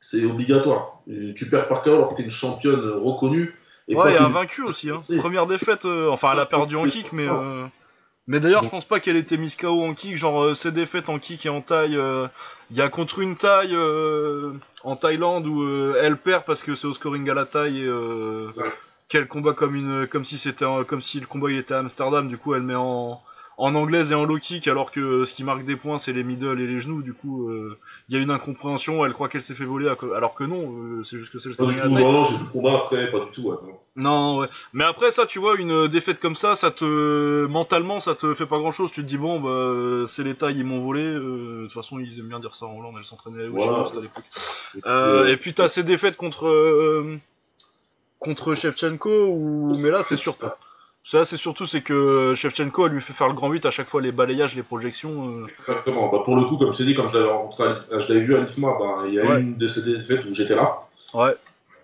C'est 0.00 0.24
obligatoire. 0.24 1.00
Tu 1.36 1.48
perds 1.50 1.68
par 1.68 1.82
KO 1.82 1.90
alors 1.94 2.10
que 2.10 2.14
t'es 2.14 2.22
une 2.22 2.30
championne 2.30 2.90
reconnue. 3.02 3.54
Et 3.88 3.94
Ouais, 3.94 4.12
et 4.14 4.16
que- 4.16 4.22
un 4.22 4.28
vaincu 4.28 4.62
aussi. 4.62 4.88
Hein. 4.90 5.00
Première 5.18 5.46
défaite, 5.46 5.84
euh, 5.84 6.08
enfin, 6.08 6.30
elle 6.32 6.40
a 6.40 6.46
perdu 6.46 6.76
en 6.76 6.84
kick, 6.86 7.12
mais. 7.12 7.26
euh, 7.28 7.66
Mais 8.26 8.38
d'ailleurs, 8.38 8.62
je 8.62 8.68
pense 8.68 8.84
pas 8.84 9.00
qu'elle 9.00 9.16
était 9.16 9.36
mise 9.36 9.56
KO 9.56 9.82
en 9.84 9.92
kick. 9.94 10.16
Genre, 10.16 10.42
euh, 10.42 10.54
ses 10.54 10.70
défaites 10.70 11.08
en 11.08 11.18
kick 11.18 11.44
et 11.46 11.48
en 11.48 11.60
taille. 11.60 11.98
Il 12.70 12.76
y 12.76 12.80
a 12.80 12.88
contre 12.88 13.18
une 13.18 13.36
taille 13.36 13.76
en 14.84 14.96
Thaïlande 14.96 15.46
où 15.46 15.94
elle 15.96 16.16
perd 16.16 16.44
parce 16.44 16.62
que 16.62 16.74
c'est 16.74 16.86
au 16.86 16.94
scoring 16.94 17.28
à 17.28 17.34
la 17.34 17.44
taille 17.44 17.80
et 17.80 17.86
euh, 17.86 18.44
Exact. 18.44 18.96
Qu'elle 19.10 19.28
combat 19.28 19.52
comme 19.52 19.74
une 19.74 20.06
comme 20.06 20.24
si 20.24 20.38
c'était 20.38 20.64
comme 20.86 21.02
si 21.02 21.20
le 21.20 21.26
combat 21.26 21.50
il 21.50 21.58
était 21.58 21.74
à 21.74 21.80
Amsterdam. 21.80 22.28
Du 22.28 22.38
coup, 22.38 22.54
elle 22.54 22.62
met 22.62 22.74
en 22.74 23.20
en 23.62 23.74
anglaise 23.74 24.10
et 24.10 24.14
en 24.14 24.24
low 24.24 24.38
kick 24.38 24.68
alors 24.68 24.90
que 24.90 25.26
ce 25.26 25.34
qui 25.34 25.44
marque 25.44 25.64
des 25.64 25.76
points 25.76 25.98
c'est 25.98 26.14
les 26.14 26.24
middle 26.24 26.58
et 26.58 26.66
les 26.66 26.80
genoux. 26.80 27.02
Du 27.02 27.12
coup, 27.12 27.50
euh, 27.50 27.78
il 28.08 28.14
y 28.16 28.18
a 28.18 28.22
une 28.22 28.30
incompréhension. 28.30 29.04
Elle 29.04 29.12
croit 29.12 29.28
qu'elle 29.28 29.42
s'est 29.42 29.54
fait 29.54 29.66
voler 29.66 29.86
alors 30.16 30.32
que 30.34 30.44
non. 30.44 30.72
euh, 30.78 31.04
c'est 31.04 31.18
juste 31.18 31.30
que 31.30 31.38
c'est 31.38 31.50
le 31.50 31.56
Pas 31.56 31.66
du 31.66 31.78
tout. 31.78 31.88
Non, 31.90 32.12
non, 32.12 32.26
combat 32.54 32.76
après, 32.76 33.10
pas 33.10 33.20
du 33.20 33.30
tout. 33.32 33.42
ouais, 33.42 33.56
non. 33.62 33.74
Non, 33.96 34.38
ouais. 34.38 34.46
Mais 34.72 34.84
après 34.84 35.10
ça, 35.10 35.26
tu 35.26 35.38
vois, 35.40 35.56
une 35.56 35.88
défaite 35.88 36.20
comme 36.20 36.36
ça, 36.36 36.54
ça 36.56 36.70
te 36.70 37.44
mentalement, 37.48 38.00
ça 38.00 38.14
te 38.14 38.32
fait 38.32 38.46
pas 38.46 38.56
grand 38.58 38.72
chose. 38.72 38.92
Tu 38.92 39.02
te 39.02 39.06
dis 39.06 39.18
bon, 39.18 39.40
bah, 39.40 39.50
euh, 39.50 40.06
c'est 40.06 40.22
les 40.22 40.36
tailles, 40.36 40.56
ils 40.58 40.64
m'ont 40.64 40.80
volé. 40.82 41.02
euh, 41.02 41.58
De 41.58 41.62
toute 41.64 41.74
façon, 41.74 41.98
ils 41.98 42.18
aiment 42.18 42.28
bien 42.28 42.40
dire 42.40 42.54
ça 42.54 42.64
en 42.64 42.78
Hollande. 42.78 42.94
Elle 42.98 43.04
s'entraînait 43.04 43.42
à 43.42 43.46
l'époque. 43.46 44.24
Et 44.74 44.80
puis, 44.80 44.82
Euh, 44.86 45.24
euh, 45.24 45.26
et 45.28 45.36
puis 45.36 45.52
t'as 45.52 45.68
ces 45.68 45.82
défaites 45.82 46.16
contre 46.16 46.46
euh, 46.46 47.18
contre 48.20 48.54
Shevchenko 48.54 49.26
ou 49.28 49.76
mais 49.80 49.90
là 49.90 50.02
c'est 50.04 50.16
sûr. 50.16 50.34
Ça 51.02 51.24
c'est 51.24 51.38
surtout 51.38 51.66
c'est 51.66 51.80
que 51.80 52.34
Shevchenko 52.36 52.86
elle 52.86 52.92
lui 52.92 53.00
fait 53.00 53.14
faire 53.14 53.26
le 53.28 53.32
grand 53.34 53.48
8 53.50 53.64
à 53.66 53.70
chaque 53.70 53.88
fois 53.88 54.00
les 54.02 54.12
balayages, 54.12 54.54
les 54.54 54.62
projections. 54.62 55.28
euh. 55.40 55.46
Exactement. 55.48 56.12
Bah, 56.12 56.20
pour 56.24 56.36
le 56.36 56.44
coup, 56.44 56.56
comme 56.58 56.72
je 56.72 56.78
t'ai 56.78 56.84
dit, 56.84 56.94
comme 56.94 57.08
je 57.08 57.16
l'avais 57.16 57.30
rencontré, 57.30 57.64
à 57.64 57.68
l'I- 57.72 57.80
je 57.90 58.08
l'avais 58.12 58.20
vu 58.20 58.36
à 58.36 58.40
l'IFMA, 58.40 58.68
bah, 58.78 58.98
il 59.08 59.14
y 59.14 59.18
a 59.20 59.24
Ouais. 59.26 59.40
une 59.40 59.56
de 59.56 59.66
ces 59.66 59.82
défaites 59.82 60.24
où 60.26 60.34
j'étais 60.34 60.54
là. 60.54 60.80
Ouais. 61.14 61.34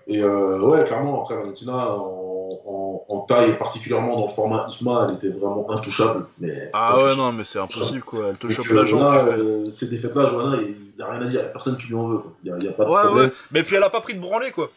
Et 0.06 0.22
euh, 0.22 0.60
ouais, 0.60 0.84
clairement, 0.84 1.22
après 1.22 1.34
Valentina, 1.34 1.90
en, 1.92 2.48
en, 2.66 3.04
en 3.08 3.20
taille, 3.22 3.50
et 3.50 3.54
particulièrement 3.54 4.16
dans 4.20 4.26
le 4.26 4.32
format 4.32 4.66
IFMA, 4.68 5.06
elle 5.08 5.14
était 5.16 5.36
vraiment 5.36 5.68
intouchable. 5.72 6.26
Mais 6.38 6.70
Ah 6.74 7.02
ouais 7.02 7.16
non 7.16 7.32
mais 7.32 7.44
c'est 7.44 7.58
impossible 7.58 8.02
quoi. 8.02 8.26
Elle 8.28 8.36
te 8.36 8.46
Donc, 8.46 8.54
chope 8.54 8.70
euh, 8.70 8.74
la 8.74 8.84
jambe. 8.84 9.00
là, 9.00 9.24
euh, 9.24 9.70
ces 9.70 9.88
défaites-là, 9.88 10.26
Johanna, 10.26 10.58
il 10.62 10.76
n'y 10.96 11.02
a 11.02 11.10
rien 11.10 11.22
à 11.22 11.24
dire. 11.24 11.40
Il 11.40 11.42
n'y 11.44 11.48
a 11.48 11.52
personne 11.52 11.76
qui 11.78 11.86
lui 11.88 11.94
en 11.96 12.06
veut. 12.08 12.20
Il 12.44 12.52
n'y 12.54 12.68
a 12.68 12.72
pas 12.72 12.84
de 12.84 12.90
Ouais 12.90 13.00
problème. 13.02 13.26
ouais. 13.28 13.32
Mais 13.50 13.62
puis 13.64 13.74
elle 13.76 13.82
a 13.82 13.90
pas 13.90 14.00
pris 14.02 14.14
de 14.14 14.20
branlée 14.20 14.52
quoi. 14.52 14.70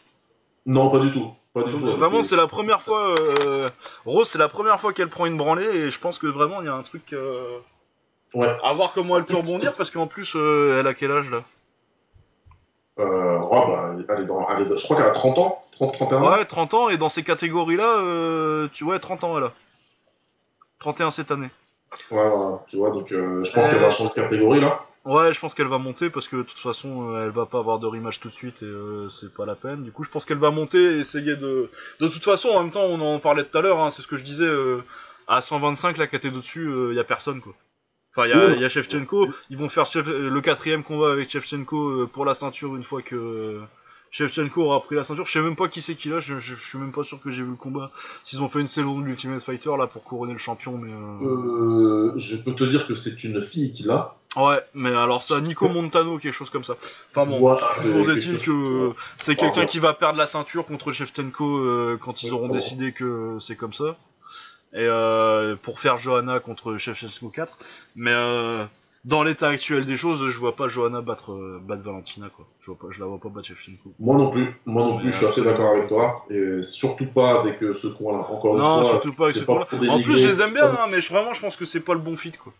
Non, 0.66 0.90
pas 0.90 0.98
du 0.98 1.12
tout. 1.12 1.28
Pas 1.54 1.62
du 1.64 1.72
Donc 1.72 1.80
tout. 1.82 1.88
Elle 1.88 1.94
vraiment 1.96 2.22
c'est 2.22 2.36
la 2.36 2.46
première 2.46 2.80
fois. 2.82 3.14
Euh... 3.18 3.68
Rose 4.04 4.28
c'est 4.28 4.38
la 4.38 4.48
première 4.48 4.80
fois 4.80 4.92
qu'elle 4.92 5.08
prend 5.10 5.26
une 5.26 5.36
branlée 5.36 5.64
et 5.66 5.90
je 5.90 5.98
pense 6.00 6.18
que 6.18 6.26
vraiment 6.26 6.60
il 6.60 6.66
y 6.66 6.68
a 6.68 6.74
un 6.74 6.82
truc. 6.82 7.12
Euh... 7.12 7.58
Ouais. 8.34 8.56
À 8.62 8.72
voir 8.72 8.92
comment 8.92 9.16
elle 9.18 9.24
peut 9.24 9.36
rebondir 9.36 9.74
parce 9.74 9.90
qu'en 9.90 10.06
plus 10.06 10.34
euh, 10.36 10.78
elle 10.78 10.86
a 10.86 10.94
quel 10.94 11.10
âge 11.10 11.30
là? 11.30 11.42
Euh, 12.98 13.38
oh, 13.40 13.64
bah, 13.68 13.94
elle 14.10 14.22
est 14.22 14.26
dans, 14.26 14.46
elle 14.48 14.62
est 14.62 14.68
dans- 14.68 14.76
je 14.76 14.84
crois 14.84 14.96
qu'elle 14.98 15.06
a 15.06 15.10
30 15.10 15.38
ans. 15.38 15.64
30, 15.72 15.94
31 15.94 16.22
ans. 16.22 16.30
Ouais 16.32 16.44
30 16.44 16.74
ans 16.74 16.88
et 16.90 16.96
dans 16.98 17.08
ces 17.08 17.22
catégories 17.24 17.76
là 17.76 17.96
euh, 17.98 18.68
tu 18.72 18.84
vois 18.84 18.98
30 19.00 19.24
ans 19.24 19.38
elle 19.38 19.44
a. 19.44 19.52
31 20.80 21.10
cette 21.10 21.30
année. 21.30 21.50
Ouais, 22.10 22.28
voilà. 22.28 22.60
Tu 22.68 22.76
vois, 22.76 22.90
donc 22.92 23.10
euh, 23.12 23.42
je 23.42 23.52
pense 23.52 23.66
Euh, 23.66 23.70
qu'elle 23.72 23.80
va 23.82 23.90
changer 23.90 24.10
de 24.10 24.14
catégorie 24.14 24.60
là. 24.60 24.84
Ouais, 25.12 25.32
je 25.32 25.40
pense 25.40 25.54
qu'elle 25.54 25.66
va 25.66 25.78
monter 25.78 26.08
parce 26.10 26.28
que 26.28 26.36
de 26.36 26.42
toute 26.42 26.58
façon, 26.58 27.10
euh, 27.10 27.24
elle 27.24 27.30
va 27.30 27.46
pas 27.46 27.58
avoir 27.58 27.78
de 27.78 27.86
rematch 27.86 28.20
tout 28.20 28.28
de 28.28 28.34
suite 28.34 28.62
et 28.62 28.66
euh, 28.66 29.08
c'est 29.08 29.32
pas 29.34 29.44
la 29.46 29.54
peine. 29.56 29.82
Du 29.82 29.90
coup, 29.92 30.04
je 30.04 30.10
pense 30.10 30.24
qu'elle 30.24 30.38
va 30.38 30.50
monter 30.50 30.78
et 30.78 30.98
essayer 31.00 31.36
de. 31.36 31.68
De 32.00 32.08
toute 32.08 32.24
façon, 32.24 32.48
en 32.50 32.62
même 32.62 32.70
temps, 32.72 32.84
on 32.84 33.00
en 33.00 33.18
parlait 33.18 33.44
tout 33.44 33.56
à 33.58 33.60
l'heure, 33.62 33.80
hein, 33.80 33.90
c'est 33.90 34.02
ce 34.02 34.06
que 34.06 34.16
je 34.16 34.24
disais. 34.24 34.44
euh, 34.44 34.82
à 35.26 35.42
125, 35.42 35.96
la 35.98 36.06
caté 36.06 36.30
dessus, 36.30 36.68
il 36.90 36.94
y 36.96 36.98
a 37.00 37.04
personne 37.04 37.40
quoi. 37.40 37.54
Enfin, 38.16 38.26
il 38.26 38.30
y 38.30 38.32
a, 38.34 38.36
y 38.60 38.64
a 38.64 38.68
Shevchenko. 38.68 39.26
Ils 39.50 39.56
vont 39.56 39.68
faire 39.68 39.84
Shev- 39.84 40.10
le 40.10 40.40
quatrième 40.40 40.82
combat 40.82 41.12
avec 41.12 41.30
Shevchenko 41.30 41.88
euh, 42.02 42.06
pour 42.12 42.24
la 42.24 42.34
ceinture 42.34 42.74
une 42.76 42.82
fois 42.84 43.02
que 43.02 43.14
euh, 43.16 43.60
Shevchenko 44.10 44.62
aura 44.62 44.82
pris 44.82 44.96
la 44.96 45.04
ceinture. 45.04 45.26
Je 45.26 45.32
sais 45.32 45.40
même 45.40 45.56
pas 45.56 45.68
qui 45.68 45.80
c'est 45.82 45.94
qui 45.94 46.08
là. 46.08 46.18
Je, 46.20 46.38
je, 46.40 46.56
je 46.56 46.68
suis 46.68 46.78
même 46.78 46.92
pas 46.92 47.04
sûr 47.04 47.20
que 47.20 47.30
j'ai 47.30 47.42
vu 47.44 47.50
le 47.50 47.56
combat. 47.56 47.92
S'ils 48.24 48.42
ont 48.42 48.48
fait 48.48 48.60
une 48.60 48.68
saison 48.68 48.98
d'Ultimate 49.00 49.42
Fighter 49.44 49.70
là 49.78 49.86
pour 49.86 50.02
couronner 50.02 50.32
le 50.32 50.38
champion, 50.38 50.78
mais. 50.78 50.92
euh, 50.92 51.26
Euh, 52.14 52.18
je 52.18 52.36
peux 52.36 52.54
te 52.54 52.64
dire 52.64 52.86
que 52.86 52.94
c'est 52.94 53.22
une 53.24 53.40
fille 53.40 53.72
qui 53.72 53.84
l'a. 53.84 54.16
Ouais, 54.36 54.62
mais 54.74 54.94
alors 54.94 55.22
ça, 55.24 55.40
Nico 55.40 55.68
Montano, 55.68 56.18
quelque 56.18 56.32
chose 56.32 56.50
comme 56.50 56.62
ça. 56.64 56.76
Enfin 57.10 57.26
bon, 57.26 57.58
c'est 57.74 57.82
toujours 57.90 58.10
est-il 58.12 58.38
chose- 58.38 58.44
que 58.44 58.92
c'est 59.18 59.34
quelqu'un 59.34 59.66
qui 59.66 59.80
va 59.80 59.92
perdre 59.92 60.18
la 60.18 60.28
ceinture 60.28 60.66
contre 60.66 60.92
Shevchenko 60.92 61.58
euh, 61.58 61.98
quand 62.00 62.22
ils 62.22 62.32
auront 62.32 62.48
décidé 62.48 62.92
que 62.92 63.36
c'est 63.40 63.56
comme 63.56 63.72
ça. 63.72 63.96
Et 64.72 64.78
euh, 64.86 65.56
pour 65.60 65.80
faire 65.80 65.98
Johanna 65.98 66.38
contre 66.38 66.76
Shevchenko 66.76 67.28
4. 67.30 67.58
Mais 67.96 68.12
euh, 68.12 68.64
dans 69.04 69.24
l'état 69.24 69.48
actuel 69.48 69.84
des 69.84 69.96
choses, 69.96 70.28
je 70.30 70.38
vois 70.38 70.54
pas 70.54 70.68
Johanna 70.68 71.00
battre, 71.00 71.32
euh, 71.32 71.60
battre 71.60 71.82
Valentina, 71.82 72.28
quoi. 72.36 72.46
Je, 72.60 72.66
vois 72.70 72.76
pas, 72.78 72.86
je 72.92 73.00
la 73.00 73.06
vois 73.06 73.18
pas 73.18 73.30
battre 73.30 73.48
Shevchenko. 73.48 73.94
Moi 73.98 74.16
non 74.16 74.30
plus, 74.30 74.46
moi 74.64 74.84
non 74.84 74.94
plus, 74.94 75.06
Mais 75.06 75.10
je 75.10 75.16
suis 75.16 75.26
assez 75.26 75.42
d'accord 75.42 75.70
avec 75.72 75.88
toi. 75.88 76.24
Et 76.30 76.62
surtout 76.62 77.06
pas 77.12 77.40
avec 77.40 77.58
ce 77.58 77.88
coin-là. 77.88 78.28
Encore 78.30 78.54
une 78.54 78.62
Non, 78.62 78.82
fois, 78.82 78.90
surtout 78.90 79.12
pas 79.12 79.24
avec 79.24 79.34
ce 79.34 79.50
En 79.90 80.00
plus, 80.02 80.18
je 80.18 80.28
les 80.28 80.40
aime 80.40 80.54
bien, 80.54 80.66
hein, 80.66 80.86
mais 80.88 81.00
je- 81.00 81.12
vraiment, 81.12 81.34
je 81.34 81.40
pense 81.40 81.56
que 81.56 81.64
c'est 81.64 81.80
pas 81.80 81.94
le 81.94 81.98
bon 82.00 82.16
fit, 82.16 82.30
quoi. 82.30 82.52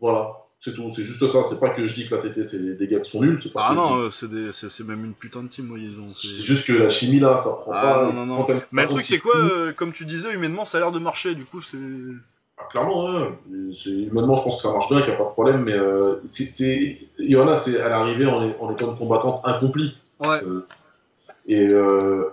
Voilà, 0.00 0.32
c'est 0.60 0.74
tout. 0.74 0.90
C'est 0.94 1.02
juste 1.02 1.26
ça. 1.28 1.42
C'est 1.44 1.60
pas 1.60 1.70
que 1.70 1.86
je 1.86 1.94
dis 1.94 2.08
que 2.08 2.14
la 2.14 2.22
TT, 2.22 2.42
c'est 2.44 2.76
des 2.76 2.86
gars 2.88 3.00
qui 3.00 3.10
sont 3.10 3.20
nuls. 3.20 3.38
C'est 3.42 3.52
parce 3.52 3.66
Ah 3.70 3.74
non, 3.74 3.96
euh, 3.98 4.10
c'est 4.10 4.28
des- 4.28 4.50
c'est 4.52 4.84
même 4.84 5.04
une 5.04 5.14
putain 5.14 5.42
de 5.42 5.48
team, 5.48 5.66
ont. 5.70 6.10
c'est- 6.16 6.28
juste 6.42 6.66
que 6.66 6.72
la 6.72 6.90
chimie 6.90 7.20
là, 7.20 7.36
ça 7.36 7.50
prend 7.52 7.72
Ah, 7.74 7.82
pas. 7.82 8.04
non, 8.12 8.12
non, 8.12 8.26
non. 8.26 8.46
Mais 8.72 8.82
le 8.82 8.88
truc, 8.88 9.04
c'est 9.06 9.18
quoi, 9.18 9.36
euh, 9.36 9.72
comme 9.72 9.92
tu 9.92 10.04
disais, 10.06 10.32
humainement, 10.32 10.64
ça 10.64 10.78
a 10.78 10.80
l'air 10.80 10.92
de 10.92 10.98
marcher, 10.98 11.34
du 11.34 11.44
coup, 11.44 11.62
c'est. 11.62 11.76
Ah, 12.58 12.64
clairement, 12.70 13.28
c'est- 13.74 14.08
Maintenant, 14.12 14.36
je 14.36 14.42
pense 14.44 14.56
que 14.56 14.62
ça 14.62 14.72
marche 14.72 14.88
bien, 14.88 15.00
qu'il 15.00 15.08
n'y 15.10 15.14
a 15.14 15.18
pas 15.18 15.24
de 15.24 15.30
problème. 15.30 15.62
Mais 15.62 15.74
euh, 15.74 16.16
c'est-. 16.24 16.98
Johanna, 17.18 17.54
c'est... 17.54 17.72
elle 17.72 17.76
est 17.78 17.80
arrivée 17.90 18.26
en, 18.26 18.50
en 18.60 18.72
étant 18.72 18.92
une 18.92 18.98
combattante 18.98 19.42
incomplie. 19.44 19.98
Ouais. 20.20 20.42
Euh, 20.42 20.66
et 21.46 21.68
euh, 21.68 22.30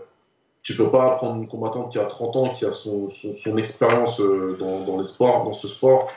tu 0.62 0.76
peux 0.78 0.90
pas 0.90 1.16
prendre 1.16 1.36
une 1.42 1.48
combattante 1.50 1.92
qui 1.92 2.00
a 2.00 2.06
30 2.06 2.36
ans, 2.38 2.50
qui 2.54 2.66
a 2.66 2.72
son, 2.72 3.10
son, 3.10 3.34
son 3.34 3.58
expérience 3.58 4.22
dans, 4.22 4.86
dans 4.86 4.98
les 4.98 5.04
sports, 5.04 5.44
dans 5.44 5.54
ce 5.54 5.68
sport 5.68 6.10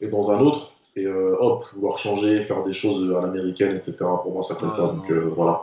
et 0.00 0.08
dans 0.08 0.32
un 0.32 0.40
autre, 0.40 0.72
et 0.96 1.06
euh, 1.06 1.36
hop, 1.38 1.62
vouloir 1.74 1.98
changer, 1.98 2.42
faire 2.42 2.64
des 2.64 2.72
choses 2.72 3.10
à 3.16 3.20
l'américaine, 3.20 3.76
etc. 3.76 3.96
Pour 4.22 4.32
moi, 4.32 4.42
ça 4.42 4.54
colle 4.56 4.70
Ah, 4.72 4.76
pas. 4.76 4.82
non. 4.86 4.94
Donc 4.94 5.10
euh, 5.10 5.30
voilà. 5.36 5.62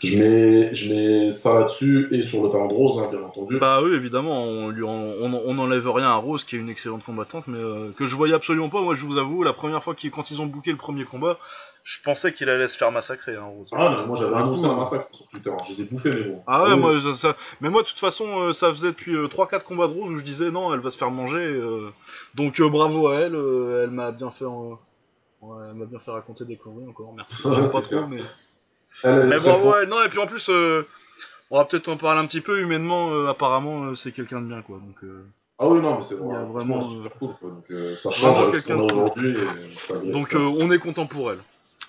Je 0.00 0.18
mets, 0.18 0.72
je 0.74 0.94
mets 0.94 1.30
ça 1.32 1.58
là-dessus 1.58 2.08
et 2.12 2.22
sur 2.22 2.44
le 2.44 2.50
talent 2.50 2.68
de 2.68 2.74
Rose, 2.74 3.00
hein, 3.00 3.08
bien 3.10 3.20
entendu. 3.26 3.58
Bah 3.58 3.80
oui, 3.82 3.92
évidemment, 3.94 4.44
on 4.44 4.68
lui 4.68 4.84
en- 4.84 4.88
on, 5.20 5.32
on 5.34 5.54
n'enlève 5.54 5.90
rien 5.90 6.08
à 6.08 6.14
Rose, 6.16 6.44
qui 6.44 6.54
est 6.56 6.58
une 6.60 6.68
excellente 6.70 7.02
combattante, 7.04 7.44
mais 7.48 7.58
euh, 7.58 7.90
que 7.96 8.06
je 8.06 8.14
voyais 8.14 8.34
absolument 8.34 8.68
pas. 8.68 8.80
Moi, 8.80 8.94
je 8.94 9.04
vous 9.04 9.18
avoue, 9.18 9.42
la 9.42 9.52
première 9.52 9.82
fois 9.82 9.94
qu'ils, 9.96 10.10
quand 10.12 10.30
ils 10.30 10.40
ont 10.40 10.46
booké 10.46 10.70
le 10.70 10.76
premier 10.76 11.04
combat, 11.04 11.38
je 11.90 12.02
pensais 12.02 12.34
qu'il 12.34 12.50
allait 12.50 12.68
se 12.68 12.76
faire 12.76 12.92
massacrer, 12.92 13.34
hein, 13.36 13.44
Rose. 13.46 13.70
Ah 13.72 13.88
non, 13.88 14.06
moi 14.08 14.18
j'avais 14.18 14.36
annoncé 14.36 14.66
un 14.66 14.76
massacre 14.76 15.08
sur 15.10 15.26
Twitter. 15.28 15.50
Je 15.64 15.70
les 15.72 15.80
ai 15.80 15.84
bouffés, 15.86 16.10
mais 16.12 16.22
bon. 16.24 16.42
Ah 16.46 16.64
ouais, 16.64 16.74
oui. 16.74 16.78
moi, 16.80 17.00
ça, 17.00 17.14
ça- 17.14 17.36
mais 17.62 17.70
moi, 17.70 17.82
de 17.82 17.88
toute 17.88 17.98
façon, 17.98 18.40
euh, 18.42 18.52
ça 18.52 18.70
faisait 18.70 18.88
depuis 18.88 19.16
euh, 19.16 19.26
3-4 19.26 19.64
combats 19.64 19.88
de 19.88 19.94
Rose 19.94 20.10
où 20.10 20.18
je 20.18 20.22
disais 20.22 20.50
non, 20.50 20.74
elle 20.74 20.80
va 20.80 20.90
se 20.90 20.98
faire 20.98 21.10
manger. 21.10 21.38
euh. 21.46 21.88
Donc 22.34 22.60
euh, 22.60 22.68
bravo 22.68 23.08
à 23.08 23.16
elle, 23.20 23.34
euh, 23.34 23.84
elle 23.84 23.90
m'a 23.90 24.12
bien 24.12 24.30
fait, 24.30 24.44
euh, 24.44 24.74
ouais, 25.40 25.66
elle 25.70 25.76
m'a 25.76 25.86
bien 25.86 25.98
fait 25.98 26.10
raconter 26.10 26.44
des 26.44 26.56
conneries 26.56 26.88
encore. 26.90 27.14
Merci. 27.16 27.36
Ouais, 27.46 27.56
c'est 27.64 27.72
pas 27.72 27.80
trop, 27.80 28.06
mais. 28.06 28.18
Elle, 29.04 29.28
Mais 29.28 29.40
bravo 29.40 29.72
à 29.72 29.82
elle. 29.82 29.88
Non, 29.88 30.02
et 30.04 30.10
puis 30.10 30.18
en 30.18 30.26
plus, 30.26 30.46
euh, 30.50 30.86
on 31.50 31.56
va 31.56 31.64
peut-être 31.64 31.88
en 31.88 31.96
parler 31.96 32.20
un 32.20 32.26
petit 32.26 32.42
peu 32.42 32.60
humainement. 32.60 33.12
euh, 33.12 33.28
apparemment, 33.28 33.84
euh, 33.84 33.94
c'est 33.94 34.12
quelqu'un 34.12 34.42
de 34.42 34.46
bien, 34.48 34.60
quoi. 34.60 34.76
Donc. 34.76 34.96
euh, 35.04 35.24
Ah 35.58 35.66
oui, 35.68 35.80
non, 35.80 35.96
mais 35.96 36.02
c'est 36.02 36.16
Il 36.16 36.30
y 36.30 36.34
a 36.36 36.42
vraiment, 36.44 36.84
super 36.84 37.12
cool. 37.18 37.30
Quoi. 37.40 37.48
Donc, 37.50 37.64
euh, 37.70 37.96
ça 37.96 38.10
change 38.10 38.38
avec 38.40 38.56
ce 38.56 38.66
quelqu'un 38.68 38.82
qu'on 38.82 38.88
a 38.88 38.92
aujourd'hui. 38.92 39.36
Donc 40.12 40.28
ça- 40.28 40.36
euh, 40.38 40.58
on 40.60 40.70
est 40.70 40.78
content 40.78 41.06
pour 41.06 41.30
elle. 41.32 41.38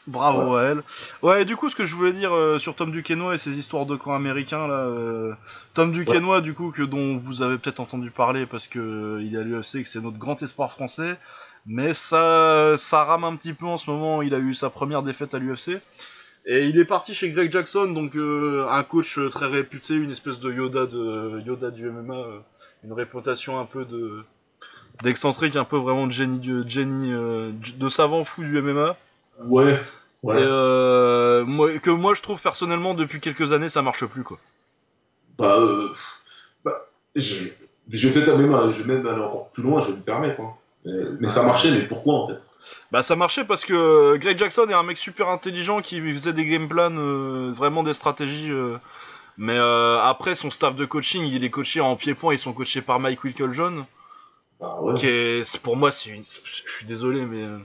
Bravo 0.09 0.55
à 0.55 0.63
elle. 0.63 0.83
Ouais, 1.21 1.43
et 1.43 1.45
du 1.45 1.55
coup, 1.55 1.69
ce 1.69 1.75
que 1.75 1.85
je 1.85 1.95
voulais 1.95 2.13
dire 2.13 2.33
euh, 2.33 2.57
sur 2.57 2.75
Tom 2.75 2.91
Duquesnoy 2.91 3.35
et 3.35 3.37
ses 3.37 3.57
histoires 3.57 3.85
de 3.85 3.95
camp 3.95 4.15
américain 4.15 4.67
là, 4.67 4.73
euh, 4.73 5.33
Tom 5.75 5.91
Duquesnoy, 5.91 6.41
du 6.41 6.55
coup, 6.55 6.71
que 6.71 6.81
dont 6.81 7.17
vous 7.17 7.43
avez 7.43 7.59
peut-être 7.59 7.79
entendu 7.79 8.09
parler 8.09 8.47
parce 8.47 8.67
que 8.67 8.79
euh, 8.79 9.23
il 9.23 9.35
est 9.35 9.37
à 9.37 9.43
l'UFC 9.43 9.75
et 9.75 9.83
que 9.83 9.89
c'est 9.89 10.01
notre 10.01 10.17
grand 10.17 10.41
espoir 10.41 10.71
français, 10.71 11.17
mais 11.67 11.93
ça, 11.93 12.73
ça 12.77 13.03
rame 13.03 13.23
un 13.23 13.35
petit 13.35 13.53
peu 13.53 13.67
en 13.67 13.77
ce 13.77 13.89
moment. 13.91 14.23
Il 14.23 14.33
a 14.33 14.39
eu 14.39 14.55
sa 14.55 14.71
première 14.71 15.03
défaite 15.03 15.35
à 15.35 15.37
l'UFC 15.37 15.79
et 16.47 16.65
il 16.65 16.79
est 16.79 16.85
parti 16.85 17.13
chez 17.13 17.29
Greg 17.29 17.51
Jackson, 17.51 17.91
donc 17.93 18.15
un 18.15 18.83
coach 18.83 19.19
très 19.29 19.45
réputé, 19.45 19.93
une 19.93 20.11
espèce 20.11 20.39
de 20.39 20.51
Yoda 20.51 20.87
de 20.87 21.39
Yoda 21.45 21.69
du 21.69 21.87
MMA, 21.87 22.23
une 22.83 22.93
réputation 22.93 23.59
un 23.59 23.65
peu 23.65 23.85
de 23.85 24.23
d'excentrique, 25.03 25.55
un 25.55 25.65
peu 25.65 25.77
vraiment 25.77 26.07
de 26.07 26.11
génie, 26.11 26.39
de 26.39 26.67
génie, 26.67 27.11
de 27.11 27.89
savant 27.89 28.23
fou 28.23 28.41
du 28.41 28.59
MMA. 28.59 28.95
Ouais, 29.45 29.79
euh, 30.25 31.45
moi, 31.45 31.77
que 31.79 31.89
moi 31.89 32.13
je 32.15 32.21
trouve 32.21 32.41
personnellement 32.41 32.93
depuis 32.93 33.19
quelques 33.19 33.51
années 33.53 33.69
ça 33.69 33.81
marche 33.81 34.05
plus 34.05 34.23
quoi. 34.23 34.37
Bah, 35.37 35.55
euh, 35.57 35.89
bah, 36.65 36.85
je, 37.15 37.45
je 37.89 38.07
vais 38.07 38.13
peut-être 38.13 38.37
même, 38.37 38.71
je 38.71 38.83
vais 38.83 38.93
même 38.95 39.07
aller 39.07 39.21
encore 39.21 39.49
plus 39.51 39.63
loin, 39.63 39.81
je 39.81 39.87
vais 39.87 39.93
me 39.97 40.01
permettre. 40.01 40.41
Hein. 40.41 40.53
Mais, 40.85 40.93
mais 41.21 41.29
ça 41.29 41.41
Ouais. 41.41 41.47
marchait, 41.47 41.71
mais 41.71 41.81
pourquoi 41.87 42.15
en 42.15 42.27
fait? 42.27 42.39
Bah 42.91 43.03
ça 43.03 43.15
marchait 43.15 43.45
parce 43.45 43.63
que 43.63 43.73
euh, 43.73 44.17
Greg 44.17 44.37
Jackson 44.37 44.67
est 44.69 44.73
un 44.73 44.83
mec 44.83 44.97
super 44.97 45.29
intelligent 45.29 45.81
qui 45.81 46.01
faisait 46.13 46.33
des 46.33 46.45
game 46.45 46.67
plans, 46.67 46.91
euh, 46.97 47.51
vraiment 47.55 47.83
des 47.83 47.93
stratégies. 47.93 48.51
euh, 48.51 48.77
mais 49.37 49.57
euh, 49.57 49.97
après 50.01 50.35
son 50.35 50.49
staff 50.51 50.75
de 50.75 50.83
coaching, 50.85 51.23
il 51.23 51.43
est 51.45 51.49
coaché 51.49 51.79
en 51.79 51.95
pied-point, 51.95 52.33
ils 52.33 52.39
sont 52.39 52.51
coachés 52.51 52.81
par 52.81 52.99
Mike 52.99 53.23
Winklejohn, 53.23 53.85
Bah 54.59 54.81
ouais. 54.81 54.99
qui 54.99 55.07
est, 55.07 55.57
pour 55.59 55.77
moi 55.77 55.91
c'est 55.91 56.09
une, 56.09 56.23
je 56.23 56.71
suis 56.71 56.85
désolé 56.85 57.25
mais 57.25 57.43
euh, 57.43 57.57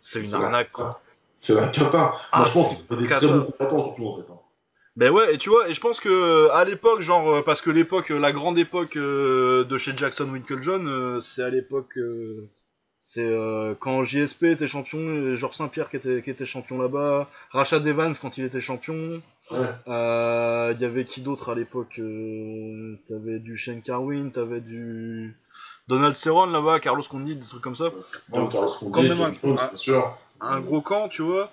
c'est 0.00 0.22
une 0.24 0.32
arnaque 0.34 0.72
quoi. 0.72 1.00
C'est 1.40 1.54
la 1.54 1.68
cata. 1.68 2.12
Ah, 2.32 2.38
Moi, 2.40 2.46
je 2.48 2.52
pense 2.52 2.82
que 2.82 2.94
des 2.94 3.06
très 3.08 3.26
bons 3.26 3.44
combattants, 3.50 3.82
surtout 3.82 4.06
en 4.06 4.16
fait. 4.18 4.30
hein. 4.32 4.36
Ben 4.96 5.10
ouais, 5.10 5.34
et 5.34 5.38
tu 5.38 5.48
vois, 5.50 5.68
et 5.68 5.74
je 5.74 5.80
pense 5.80 5.98
que 6.00 6.48
à 6.50 6.64
l'époque, 6.64 7.00
genre, 7.00 7.28
euh, 7.36 7.42
parce 7.42 7.60
que 7.62 7.70
l'époque, 7.70 8.10
euh, 8.10 8.18
la 8.18 8.32
grande 8.32 8.58
époque 8.58 8.96
euh, 8.96 9.64
de 9.64 9.78
chez 9.78 9.92
Jackson 9.96 10.28
Winklejohn, 10.30 10.86
euh, 10.86 11.20
c'est 11.20 11.42
à 11.42 11.48
l'époque, 11.48 11.96
euh, 11.96 12.48
c'est 12.98 13.34
quand 13.78 14.04
JSP 14.04 14.44
était 14.44 14.66
champion, 14.66 15.34
Georges 15.36 15.54
Saint-Pierre 15.56 15.88
qui 15.88 15.96
était, 15.96 16.20
qui 16.22 16.28
était 16.28 16.44
champion 16.44 16.78
là-bas, 16.82 17.30
Rashad 17.50 17.86
Evans 17.86 18.14
quand 18.20 18.36
il 18.36 18.44
était 18.44 18.60
champion, 18.60 19.22
Ouais. 19.50 19.58
il 19.86 20.80
y 20.80 20.84
avait 20.84 21.04
qui 21.06 21.22
d'autre 21.22 21.50
à 21.50 21.54
l'époque 21.54 21.98
T'avais 23.08 23.38
du 23.38 23.56
Shane 23.56 23.80
Carwin, 23.80 24.30
t'avais 24.30 24.60
du 24.60 25.34
Donald 25.88 26.14
Cerrone 26.14 26.52
là-bas, 26.52 26.78
Carlos 26.80 27.02
Condit, 27.08 27.36
des 27.36 27.46
trucs 27.46 27.62
comme 27.62 27.76
ça. 27.76 27.86
Bon, 28.28 28.46
Carlos 28.48 28.68
quand 28.80 28.90
Condé, 28.90 29.08
même 29.08 29.20
un- 29.22 29.48
un- 29.48 29.54
bien 29.54 29.70
sûr. 29.74 30.18
Un 30.40 30.60
gros 30.60 30.80
camp, 30.80 31.08
tu 31.08 31.22
vois. 31.22 31.50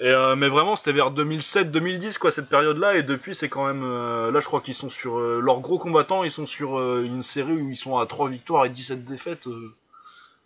Et 0.00 0.08
euh, 0.08 0.34
mais 0.36 0.48
vraiment, 0.48 0.76
c'était 0.76 0.92
vers 0.92 1.12
2007-2010 1.12 2.18
quoi 2.18 2.32
cette 2.32 2.48
période-là. 2.48 2.96
Et 2.96 3.02
depuis, 3.02 3.34
c'est 3.34 3.48
quand 3.48 3.66
même 3.66 3.82
euh, 3.84 4.30
là, 4.30 4.40
je 4.40 4.46
crois 4.46 4.60
qu'ils 4.60 4.74
sont 4.74 4.90
sur 4.90 5.18
euh, 5.18 5.40
leurs 5.40 5.60
gros 5.60 5.78
combattants. 5.78 6.24
Ils 6.24 6.32
sont 6.32 6.46
sur 6.46 6.78
une 7.00 7.22
série 7.22 7.52
où 7.52 7.70
ils 7.70 7.76
sont 7.76 7.98
à 7.98 8.06
3 8.06 8.28
victoires 8.28 8.66
et 8.66 8.70
17 8.70 9.04
défaites. 9.04 9.48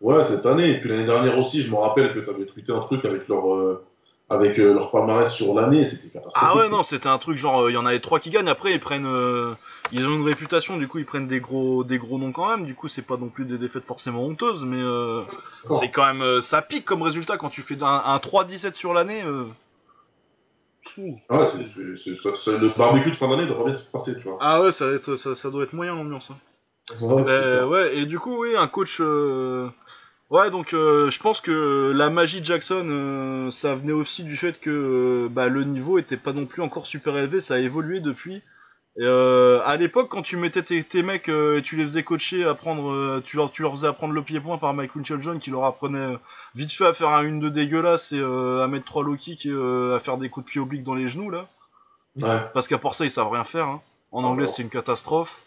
Ouais, 0.01 0.23
cette 0.23 0.47
année. 0.47 0.71
Et 0.71 0.79
puis 0.79 0.89
l'année 0.89 1.07
dernière 1.07 1.39
aussi, 1.39 1.63
je 1.63 1.71
me 1.71 1.77
rappelle 1.77 2.15
que 2.15 2.21
tu 2.21 2.31
avais 2.31 2.47
tweeté 2.47 2.73
un 2.73 2.81
truc 2.81 3.05
avec 3.05 3.29
leur, 3.29 3.81
avec, 4.31 4.59
euh, 4.59 4.75
leur 4.75 4.91
palmarès 4.91 5.33
sur 5.33 5.55
l'année. 5.55 5.85
C'était 5.85 6.09
catastrophique. 6.09 6.51
Ah 6.53 6.57
ouais, 6.59 6.69
non, 6.69 6.83
c'était 6.83 7.09
un 7.09 7.19
truc 7.19 7.37
genre, 7.37 7.63
euh, 7.63 7.71
il 7.71 7.75
y 7.75 7.77
en 7.79 7.87
avait 7.87 8.01
trois 8.01 8.21
qui 8.21 8.31
gagnent. 8.31 8.49
Après, 8.49 8.73
ils 8.73 8.81
prennent, 8.81 9.07
euh, 9.07 9.55
ils 9.93 10.07
ont 10.07 10.13
une 10.15 10.25
réputation. 10.25 10.77
Du 10.77 10.87
coup, 10.89 10.99
ils 10.99 11.07
prennent 11.07 11.29
des 11.29 11.41
gros, 11.41 11.85
des 11.85 11.99
gros 11.99 12.19
noms 12.19 12.33
quand 12.33 12.49
même. 12.51 12.67
Du 12.67 12.75
coup, 12.75 12.89
c'est 12.89 13.03
pas 13.03 13.17
non 13.17 13.29
plus 13.29 13.45
des 13.45 13.59
défaites 13.59 13.85
forcément 13.85 14.25
honteuses, 14.25 14.65
mais 14.65 14.83
c'est 15.81 15.91
quand 15.91 16.13
même, 16.15 16.41
ça 16.41 16.63
pique 16.63 16.85
comme 16.85 17.03
résultat 17.03 17.37
quand 17.39 17.51
tu 17.51 17.63
fais 17.63 17.83
un, 17.83 17.87
un 18.05 18.17
3-17 18.19 18.75
sur 18.75 18.93
l'année. 18.95 19.23
Ouh. 20.97 21.19
Ouais, 21.31 21.45
c'est, 21.45 21.63
le 22.59 22.77
barbecue 22.77 23.11
de 23.11 23.15
fin 23.15 23.29
d'année 23.29 23.47
doit 23.47 23.65
bien 23.65 23.75
se 23.75 23.91
passer, 23.91 24.15
tu 24.17 24.23
vois. 24.23 24.39
Ah 24.41 24.63
ouais, 24.63 24.73
ça, 24.73 24.87
va 24.87 24.95
être, 24.95 25.17
ça, 25.17 25.35
ça 25.37 25.51
doit 25.51 25.63
être 25.65 25.73
moyen 25.75 25.95
l'ambiance. 25.95 26.31
Hein. 26.31 26.95
Ouais, 27.01 27.25
Euh, 27.29 27.61
ça. 27.61 27.69
ouais, 27.69 27.99
et 27.99 28.07
du 28.07 28.19
coup, 28.19 28.43
oui, 28.43 28.57
un 28.57 28.67
coach. 28.67 28.99
euh, 29.01 29.69
Ouais, 30.31 30.51
donc 30.51 30.75
euh, 30.75 31.09
je 31.09 31.19
pense 31.21 31.41
que 31.41 31.91
la 31.95 32.11
magie 32.11 32.41
de 32.41 32.45
Jackson, 32.45 32.87
euh, 32.91 33.51
ça 33.51 33.75
venait 33.75 33.93
aussi 33.93 34.25
du 34.25 34.37
fait 34.37 34.61
que 34.61 34.69
euh, 34.71 35.29
bah, 35.31 35.49
le 35.49 35.65
niveau 35.65 35.99
était 35.99 36.19
pas 36.19 36.35
non 36.35 36.45
plus 36.45 36.61
encore 36.61 36.87
super 36.87 37.17
élevé, 37.17 37.41
ça 37.41 37.55
a 37.55 37.59
évolué 37.59 38.01
depuis. 38.01 38.43
Et, 38.99 39.05
euh, 39.05 39.63
à 39.65 39.77
l'époque, 39.77 40.09
quand 40.11 40.21
tu 40.23 40.37
mettais 40.37 40.63
tes, 40.63 40.85
tes 40.85 41.03
mecs 41.03 41.31
euh, 41.31 41.59
et 41.59 41.63
tu 41.63 41.77
les 41.77 41.85
faisais 41.85 42.03
coacher, 42.03 42.45
apprendre, 42.45 42.91
euh, 42.91 43.23
tu, 43.25 43.37
leur, 43.39 43.51
tu 43.53 43.63
leur 43.63 43.73
faisais 43.73 43.87
apprendre 43.87 44.13
le 44.13 44.23
pied-point 44.23 44.59
par 44.59 44.75
Mike 44.75 44.91
John 45.03 45.39
qui 45.39 45.51
leur 45.51 45.65
apprenait 45.65 46.19
vite 46.55 46.73
fait 46.73 46.87
à 46.87 46.93
faire 46.93 47.09
un 47.11 47.23
une 47.23 47.41
de 47.41 47.49
dégueulasse 47.49 48.13
et 48.13 48.19
euh, 48.19 48.63
à 48.63 48.67
mettre 48.67 48.85
trois 48.85 49.05
low 49.05 49.17
kicks 49.17 49.47
et 49.47 49.51
euh, 49.51 49.97
à 49.97 49.99
faire 49.99 50.19
des 50.19 50.29
coups 50.29 50.45
de 50.47 50.51
pied 50.51 50.61
obliques 50.61 50.83
dans 50.83 50.95
les 50.95 51.09
genoux 51.09 51.31
là. 51.31 51.49
Ouais. 52.21 52.41
Parce 52.53 52.69
qu'à 52.69 52.79
part 52.79 52.95
ça, 52.95 53.07
ils 53.07 53.11
savent 53.11 53.31
rien 53.31 53.45
faire. 53.45 53.67
Hein. 53.67 53.81
En 54.13 54.25
Ah 54.25 54.27
anglais, 54.27 54.47
c'est 54.47 54.63
une 54.63 54.69
catastrophe. 54.69 55.43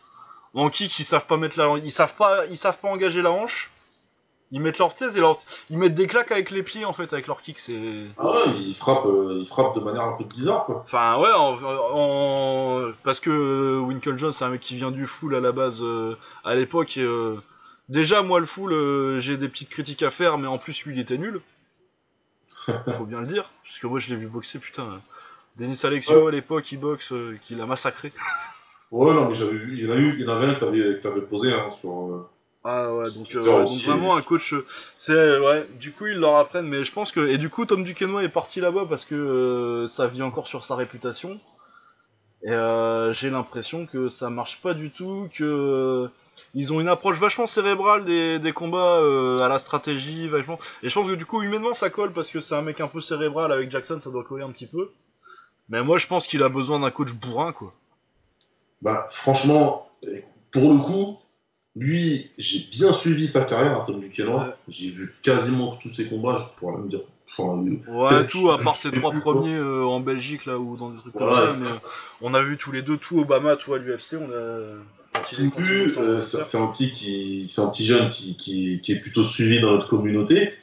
En 0.54 0.70
kick, 0.70 0.98
ils 0.98 1.04
savent 1.06 1.28
pas 1.28 1.38
mettre 1.38 1.60
la, 1.60 1.78
ils 1.78 1.92
savent 1.92 2.16
pas, 2.16 2.46
ils 2.48 2.58
savent 2.58 2.78
pas 2.80 2.88
engager 2.88 3.22
la 3.22 3.32
hanche. 3.32 3.70
Ils 4.54 4.60
mettent 4.62 4.80
leur, 4.80 4.98
sais, 4.98 5.10
c'est 5.10 5.20
leur- 5.20 5.38
ils 5.70 5.78
mettent 5.78 5.94
des 5.96 6.08
claques 6.08 6.32
avec 6.32 6.52
les 6.52 6.62
pieds 6.64 6.84
en 6.86 6.92
fait, 6.94 7.14
avec 7.14 7.28
leur 7.28 7.42
kick. 7.42 7.58
C'est, 7.60 7.80
Ah 8.18 8.32
ouais, 8.32 8.52
il 8.58 8.76
frappe, 8.76 9.06
euh, 9.06 9.38
il 9.40 9.46
frappe 9.48 9.76
de 9.76 9.80
manière 9.80 10.04
un 10.04 10.14
peu 10.18 10.26
bizarre, 10.26 10.66
quoi. 10.66 10.82
enfin 10.86 11.18
ouais, 11.20 11.32
en, 11.32 11.58
en- 11.64 12.92
parce 13.04 13.20
que 13.20 13.80
Winkle 13.80 14.18
Jones, 14.18 14.34
c'est 14.34 14.44
un 14.44 14.50
mec 14.50 14.60
qui 14.62 14.76
vient 14.76 14.92
du 14.92 15.08
full 15.08 15.36
à 15.36 15.40
la 15.40 15.52
base 15.52 15.80
euh, 15.82 16.16
à 16.44 16.56
l'époque. 16.56 16.98
et, 16.98 17.02
euh, 17.04 17.36
Déjà, 17.90 18.22
moi, 18.22 18.40
le 18.40 18.46
full, 18.46 18.72
euh, 18.72 19.20
j'ai 19.20 19.36
des 19.38 19.50
petites 19.50 19.70
critiques 19.70 20.04
à 20.04 20.12
faire, 20.12 20.38
mais 20.38 20.48
en 20.48 20.58
plus, 20.58 20.86
lui, 20.86 20.96
il 20.96 21.00
était 21.02 21.18
nul. 21.18 21.42
Faut 22.98 23.06
bien 23.06 23.20
le 23.22 23.28
dire, 23.28 23.50
parce 23.64 23.80
que 23.80 23.88
moi, 23.88 24.00
je 24.00 24.10
l'ai 24.10 24.16
vu 24.16 24.28
boxer, 24.28 24.60
putain. 24.60 25.02
Denis 25.58 25.80
Alexio, 25.84 26.28
à 26.28 26.32
l'époque, 26.32 26.72
il 26.72 26.80
boxe, 26.80 27.14
qu'il 27.44 27.60
a 27.60 27.66
massacré. 27.66 28.14
Ouais, 28.92 29.14
non, 29.14 29.28
mais 29.30 29.34
j'avais 29.36 29.58
vu, 29.58 29.78
il 29.78 29.86
y 29.86 29.92
en 29.92 29.94
a 29.94 29.98
eu, 29.98 30.14
il 30.14 30.22
y 30.22 30.26
en 30.26 30.30
avait 30.30 30.46
un 30.48 30.56
que 30.56 30.60
t'avais, 30.62 30.78
que 30.80 31.02
t'avais 31.02 31.22
posé, 31.22 31.52
hein, 31.52 31.70
sur, 31.80 31.90
euh, 31.92 32.30
Ah 32.64 32.94
ouais, 32.94 33.10
donc, 33.16 33.34
euh, 33.34 33.64
aussi, 33.64 33.84
vraiment 33.86 34.16
un 34.16 34.22
coach. 34.22 34.54
euh, 34.54 34.66
C'est 34.96 35.40
ouais, 35.40 35.68
du 35.80 35.92
coup 35.94 36.06
ils 36.08 36.18
leur 36.18 36.36
apprennent, 36.36 36.68
mais 36.68 36.84
je 36.84 36.92
pense 36.92 37.12
que 37.12 37.28
et 37.28 37.38
du 37.40 37.50
coup 37.50 37.66
Tom 37.66 37.84
Duquesnoy 37.84 38.24
est 38.24 38.30
parti 38.30 38.62
là-bas 38.62 38.86
parce 38.88 39.04
que 39.06 39.16
euh, 39.16 39.88
ça 39.88 40.06
vit 40.08 40.22
encore 40.22 40.48
sur 40.48 40.64
sa 40.64 40.76
réputation. 40.76 41.40
Et 42.44 42.52
euh, 42.52 43.14
j'ai 43.14 43.30
l'impression 43.30 43.86
que 43.86 44.10
ça 44.10 44.30
marche 44.30 44.62
pas 44.62 44.74
du 44.74 44.90
tout, 44.92 45.30
que 45.34 45.44
euh, 45.44 46.08
ils 46.56 46.74
ont 46.74 46.82
une 46.82 46.88
approche 46.88 47.20
vachement 47.20 47.46
cérébrale 47.48 48.04
des, 48.04 48.40
des 48.40 48.52
combats 48.52 48.98
euh, 49.00 49.42
à 49.42 49.48
la 49.48 49.60
stratégie, 49.60 50.28
vachement. 50.28 50.60
Et 50.84 50.90
je 50.90 50.94
pense 50.94 51.08
que 51.08 51.14
du 51.16 51.26
coup 51.26 51.42
humainement 51.42 51.74
ça 51.74 51.90
colle 51.90 52.14
parce 52.14 52.30
que 52.30 52.40
c'est 52.42 52.56
un 52.56 52.62
mec 52.64 52.80
un 52.80 52.88
peu 52.88 53.02
cérébral 53.02 53.52
avec 53.52 53.72
Jackson, 53.72 54.00
ça 54.00 54.10
doit 54.12 54.24
coller 54.24 54.44
un 54.44 54.52
petit 54.52 54.68
peu. 54.68 54.92
Mais 55.70 55.82
moi 55.84 55.98
je 55.98 56.06
pense 56.08 56.28
qu'il 56.28 56.44
a 56.44 56.50
besoin 56.50 56.80
d'un 56.80 56.92
coach 56.92 57.14
bourrin 57.14 57.54
quoi. 57.54 57.74
Bah, 58.82 59.08
franchement, 59.12 59.90
pour 60.52 60.74
le 60.74 60.80
coup, 60.80 61.20
lui, 61.76 62.30
j'ai 62.38 62.60
bien 62.72 62.92
suivi 62.92 63.28
sa 63.28 63.46
carrière, 63.46 63.78
hein, 63.78 63.84
Tom 63.86 64.00
Buchanan. 64.00 64.40
Ouais. 64.48 64.54
J'ai 64.68 64.90
vu 64.90 65.14
quasiment 65.22 65.78
tous 65.78 65.90
ses 65.90 66.06
combats, 66.08 66.36
je 66.38 66.60
pourrais 66.60 66.78
même 66.78 66.88
dire. 66.88 67.02
Enfin, 67.30 67.64
Ouais, 67.88 68.28
tout, 68.28 68.52
à 68.52 68.58
part 68.58 68.76
j'ai 68.82 68.92
trois 68.92 69.14
premiers 69.14 69.56
euh, 69.56 69.86
en 69.86 70.02
Belgique 70.02 70.46
là 70.46 70.58
ou 70.60 70.76
dans 70.76 70.90
des 70.90 70.98
trucs 71.00 71.14
Voilà, 71.16 71.48
comme 71.48 71.64
ça, 71.64 71.74
mais 71.74 71.80
on 72.20 72.34
a 72.34 72.44
vu 72.44 72.58
tous 72.58 72.74
les 72.74 72.82
deux, 72.82 72.98
tout 72.98 73.20
Obama, 73.20 73.56
tout 73.56 73.74
à 73.74 73.78
l'UFC, 73.78 74.16
on 74.20 74.30
a. 74.32 74.36
euh, 75.98 76.22
c'est 76.22 76.58
un 76.58 76.68
petit 76.68 76.92
qui, 76.92 77.46
c'est 77.50 77.62
un 77.62 77.70
petit 77.70 77.86
jeune 77.86 78.10
qui, 78.10 78.36
qui, 78.36 78.82
qui 78.82 78.92
est 78.92 79.00
plutôt 79.00 79.24
suivi 79.24 79.62
dans 79.62 79.72
notre 79.72 79.88
communauté, 79.88 80.54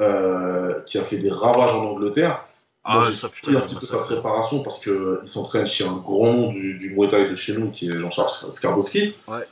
euh, 0.00 0.80
qui 0.82 0.98
a 0.98 1.02
fait 1.02 1.18
des 1.18 1.30
ravages 1.30 1.74
en 1.74 1.84
Angleterre. 1.86 2.46
Ah 2.84 2.94
Moi, 2.94 3.02
ouais, 3.08 3.12
j'ai 3.12 3.28
suivi 3.28 3.56
un 3.56 3.60
petit 3.62 3.74
peu 3.74 3.86
sa 3.86 3.98
préparation 3.98 4.62
parce 4.62 4.80
que 4.84 4.90
euh, 4.90 5.20
il 5.22 5.28
s'entraîne 5.28 5.66
chez 5.66 5.84
un 5.84 5.96
grand 5.96 6.32
nom 6.32 6.48
du, 6.48 6.78
du 6.78 6.94
Muay 6.94 7.08
Thai 7.08 7.28
de 7.28 7.34
chez 7.34 7.52
nous, 7.56 7.70
qui 7.70 7.90
est 7.90 7.98
Jean-Charles 7.98 8.52
Skarbowski. 8.52 9.14
Ouais. 9.28 9.44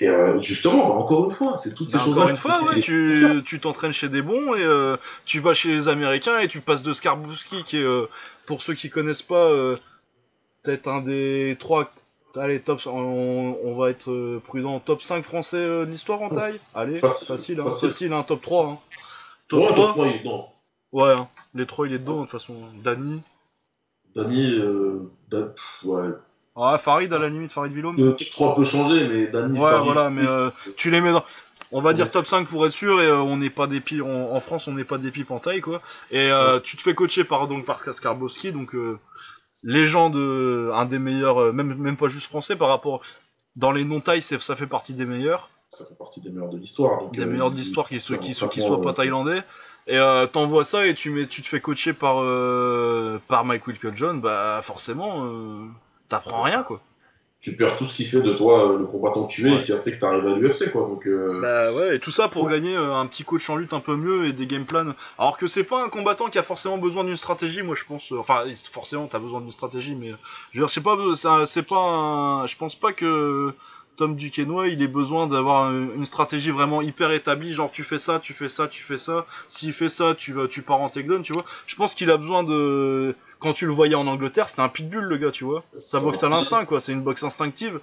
Et 0.00 0.08
euh, 0.08 0.40
justement, 0.40 0.88
bah, 0.88 0.94
encore 0.94 1.26
une 1.26 1.30
fois, 1.30 1.56
c'est 1.58 1.72
toutes 1.74 1.92
ces 1.92 1.98
choses-là. 1.98 2.12
encore 2.22 2.30
une 2.30 2.36
fois, 2.36 2.62
ouais, 2.64 2.78
est 2.78 2.82
tu 2.82 3.42
tu 3.46 3.60
t'entraînes 3.60 3.92
chez 3.92 4.08
des 4.08 4.22
bons 4.22 4.54
et 4.54 4.62
euh, 4.64 4.96
tu 5.24 5.38
vas 5.40 5.54
chez 5.54 5.68
les 5.68 5.86
Américains 5.88 6.38
et 6.40 6.48
tu 6.48 6.60
passes 6.60 6.82
de 6.82 6.92
Skarbowski 6.92 7.62
qui 7.64 7.76
est, 7.78 7.82
euh, 7.82 8.08
pour 8.46 8.62
ceux 8.62 8.74
qui 8.74 8.90
connaissent 8.90 9.22
pas, 9.22 9.48
euh, 9.50 9.76
peut-être 10.62 10.88
un 10.88 11.00
des 11.00 11.56
trois. 11.60 11.92
Allez, 12.36 12.58
top, 12.60 12.80
on, 12.86 13.56
on 13.64 13.76
va 13.76 13.90
être 13.90 14.10
euh, 14.10 14.42
prudent. 14.44 14.80
Top 14.80 15.00
5 15.02 15.22
français 15.24 15.56
euh, 15.58 15.86
de 15.86 15.90
l'histoire 15.92 16.20
en 16.20 16.30
taille 16.30 16.58
Allez, 16.74 16.96
Facile, 16.96 17.28
facile, 17.28 17.60
hein, 17.60 17.64
facile. 17.64 17.88
facile, 17.90 18.12
hein, 18.12 18.24
top 18.24 18.42
3. 18.42 18.66
Hein. 18.66 18.78
Top 19.46 19.60
Ouais, 19.60 19.66
3 19.68 19.86
donc, 19.86 19.96
moi, 19.96 20.06
il- 20.08 20.24
non. 20.28 20.46
Ouais, 20.90 21.12
hein. 21.12 21.28
les 21.54 21.66
3 21.66 21.86
il 21.86 21.94
est 21.94 21.98
dedans 22.00 22.16
de 22.16 22.22
toute 22.22 22.32
façon. 22.32 22.54
Dany. 22.82 23.22
Dany, 24.16 24.58
euh, 24.58 25.12
Dan- 25.30 25.54
ouais. 25.84 26.08
Ah, 26.56 26.78
Farid 26.78 27.12
à 27.12 27.18
la 27.18 27.28
limite, 27.28 27.52
Farid 27.52 27.72
Villaume. 27.72 27.96
Le 27.96 28.14
top 28.16 28.30
3 28.30 28.54
peut 28.54 28.64
changer, 28.64 29.08
mais 29.08 29.26
Dany, 29.26 29.58
Ouais, 29.58 29.70
Farid, 29.70 29.84
voilà, 29.84 30.10
mais 30.10 30.26
euh, 30.26 30.50
tu 30.76 30.90
les 30.90 31.00
mets 31.00 31.12
dans. 31.12 31.24
On 31.72 31.80
va 31.82 31.92
dire 31.92 32.08
top 32.08 32.26
5 32.26 32.46
pour 32.46 32.64
être 32.66 32.72
sûr 32.72 33.00
et 33.00 33.06
euh, 33.06 33.18
on 33.18 33.36
n'est 33.36 33.50
pas 33.50 33.66
des 33.66 33.80
pipes 33.80 34.02
en, 34.02 34.32
en 34.36 34.38
France 34.40 34.68
on 34.68 34.72
n'est 34.74 34.84
pas 34.84 34.98
des 34.98 35.10
pipes 35.10 35.32
en 35.32 35.40
taille 35.40 35.60
quoi 35.60 35.82
et 36.12 36.30
euh, 36.30 36.60
tu 36.60 36.76
te 36.76 36.82
fais 36.82 36.94
coacher 36.94 37.24
par 37.24 37.48
donc 37.48 37.64
par 37.64 37.82
Skarbowski 37.92 38.52
donc 38.52 38.76
euh, 38.76 39.00
légende 39.64 40.14
euh, 40.14 40.72
un 40.74 40.84
des 40.84 41.00
meilleurs 41.00 41.38
euh, 41.40 41.52
même 41.52 41.74
même 41.74 41.96
pas 41.96 42.06
juste 42.06 42.26
français 42.28 42.54
par 42.54 42.68
rapport 42.68 43.02
dans 43.56 43.72
les 43.72 43.84
non 43.84 44.00
tailles 44.00 44.22
ça 44.22 44.38
fait 44.38 44.68
partie 44.68 44.94
des 44.94 45.04
meilleurs 45.04 45.50
ça 45.68 45.84
fait 45.84 45.98
partie 45.98 46.20
des 46.20 46.30
meilleurs 46.30 46.50
de 46.50 46.58
l'histoire. 46.58 47.10
des 47.10 47.22
euh, 47.22 47.26
meilleurs 47.26 47.50
de 47.50 47.56
l'histoire 47.56 47.88
qui, 47.88 47.98
qui, 47.98 48.44
un 48.44 48.48
qui 48.48 48.62
soient 48.62 48.80
pas 48.82 48.92
thaïlandais 48.92 49.42
et 49.88 49.98
euh, 49.98 50.26
t'envoies 50.28 50.64
ça 50.64 50.86
et 50.86 50.94
tu 50.94 51.10
mets 51.10 51.26
tu 51.26 51.42
te 51.42 51.48
fais 51.48 51.60
coacher 51.60 51.92
par 51.92 52.20
euh, 52.20 53.20
par 53.26 53.44
Mike 53.44 53.66
Wilkeljohn 53.66 54.20
bah 54.20 54.60
forcément 54.62 55.24
euh, 55.24 55.66
t'apprends 56.08 56.42
rien 56.42 56.62
quoi 56.62 56.80
Tu 57.40 57.56
perds 57.56 57.76
tout 57.76 57.84
ce 57.84 57.94
qui 57.94 58.04
fait 58.04 58.22
de 58.22 58.32
toi 58.32 58.72
euh, 58.72 58.78
le 58.78 58.86
combattant 58.86 59.24
que 59.24 59.30
tu 59.32 59.46
es 59.48 59.52
Ouais. 59.52 59.60
et 59.60 59.62
qui 59.62 59.72
a 59.72 59.78
fait 59.78 59.92
que 59.92 59.98
tu 59.98 60.04
arrives 60.06 60.26
à 60.26 60.34
l'UFC, 60.34 60.70
quoi. 60.72 60.82
Donc, 60.82 61.06
euh, 61.06 61.40
Bah 61.42 61.72
ouais, 61.72 61.96
et 61.96 62.00
tout 62.00 62.10
ça 62.10 62.28
pour 62.28 62.44
Ouais. 62.44 62.52
gagner 62.52 62.74
euh, 62.74 62.94
un 62.94 63.06
petit 63.06 63.22
coach 63.24 63.48
en 63.50 63.56
lutte 63.56 63.72
un 63.74 63.80
peu 63.80 63.96
mieux 63.96 64.26
et 64.26 64.32
des 64.32 64.46
game 64.46 64.64
plans. 64.64 64.94
Alors 65.18 65.36
que 65.36 65.46
c'est 65.46 65.64
pas 65.64 65.84
un 65.84 65.88
combattant 65.90 66.30
qui 66.30 66.38
a 66.38 66.42
forcément 66.42 66.78
besoin 66.78 67.04
d'une 67.04 67.16
stratégie, 67.16 67.62
moi 67.62 67.74
je 67.76 67.84
pense. 67.84 68.10
enfin, 68.12 68.44
forcément 68.72 69.06
t'as 69.08 69.18
besoin 69.18 69.40
d'une 69.42 69.52
stratégie, 69.52 69.94
mais 69.94 70.12
je 70.52 70.60
veux 70.60 70.64
dire, 70.66 70.70
c'est 70.70 70.80
pas, 70.80 70.96
c'est 71.46 71.62
pas, 71.62 71.76
un- 71.78 72.46
je 72.46 72.56
pense 72.56 72.74
pas 72.76 72.92
que 72.94 73.52
Tom 73.96 74.16
Duquesnoy 74.16 74.72
il 74.72 74.82
ait 74.82 74.88
besoin 74.88 75.26
d'avoir 75.28 75.66
un- 75.66 75.94
une 75.94 76.04
stratégie 76.04 76.50
vraiment 76.50 76.82
hyper 76.82 77.12
établie, 77.12 77.52
genre 77.52 77.70
tu 77.70 77.82
fais 77.84 77.98
ça, 78.00 78.18
tu 78.18 78.32
fais 78.32 78.48
ça, 78.48 78.66
tu 78.68 78.82
fais 78.82 78.98
ça. 78.98 79.24
S'il 79.48 79.72
fait 79.72 79.88
ça, 79.88 80.14
tu 80.16 80.32
vas, 80.32 80.48
tu 80.48 80.62
pars 80.62 80.80
en 80.80 80.88
takedown, 80.88 81.22
tu 81.22 81.32
vois. 81.32 81.44
Je 81.66 81.76
pense 81.76 81.94
qu'il 81.94 82.10
a 82.10 82.16
besoin 82.16 82.42
de, 82.42 83.14
quand 83.44 83.52
tu 83.52 83.66
le 83.66 83.72
voyais 83.72 83.94
en 83.94 84.06
Angleterre, 84.06 84.48
c'était 84.48 84.62
un 84.62 84.70
pitbull 84.70 85.04
le 85.04 85.18
gars, 85.18 85.30
tu 85.30 85.44
vois. 85.44 85.62
Ça 85.72 86.00
boxe 86.00 86.22
à 86.22 86.30
l'instinct, 86.30 86.64
quoi. 86.64 86.80
C'est 86.80 86.92
une 86.92 87.02
boxe 87.02 87.22
instinctive. 87.22 87.78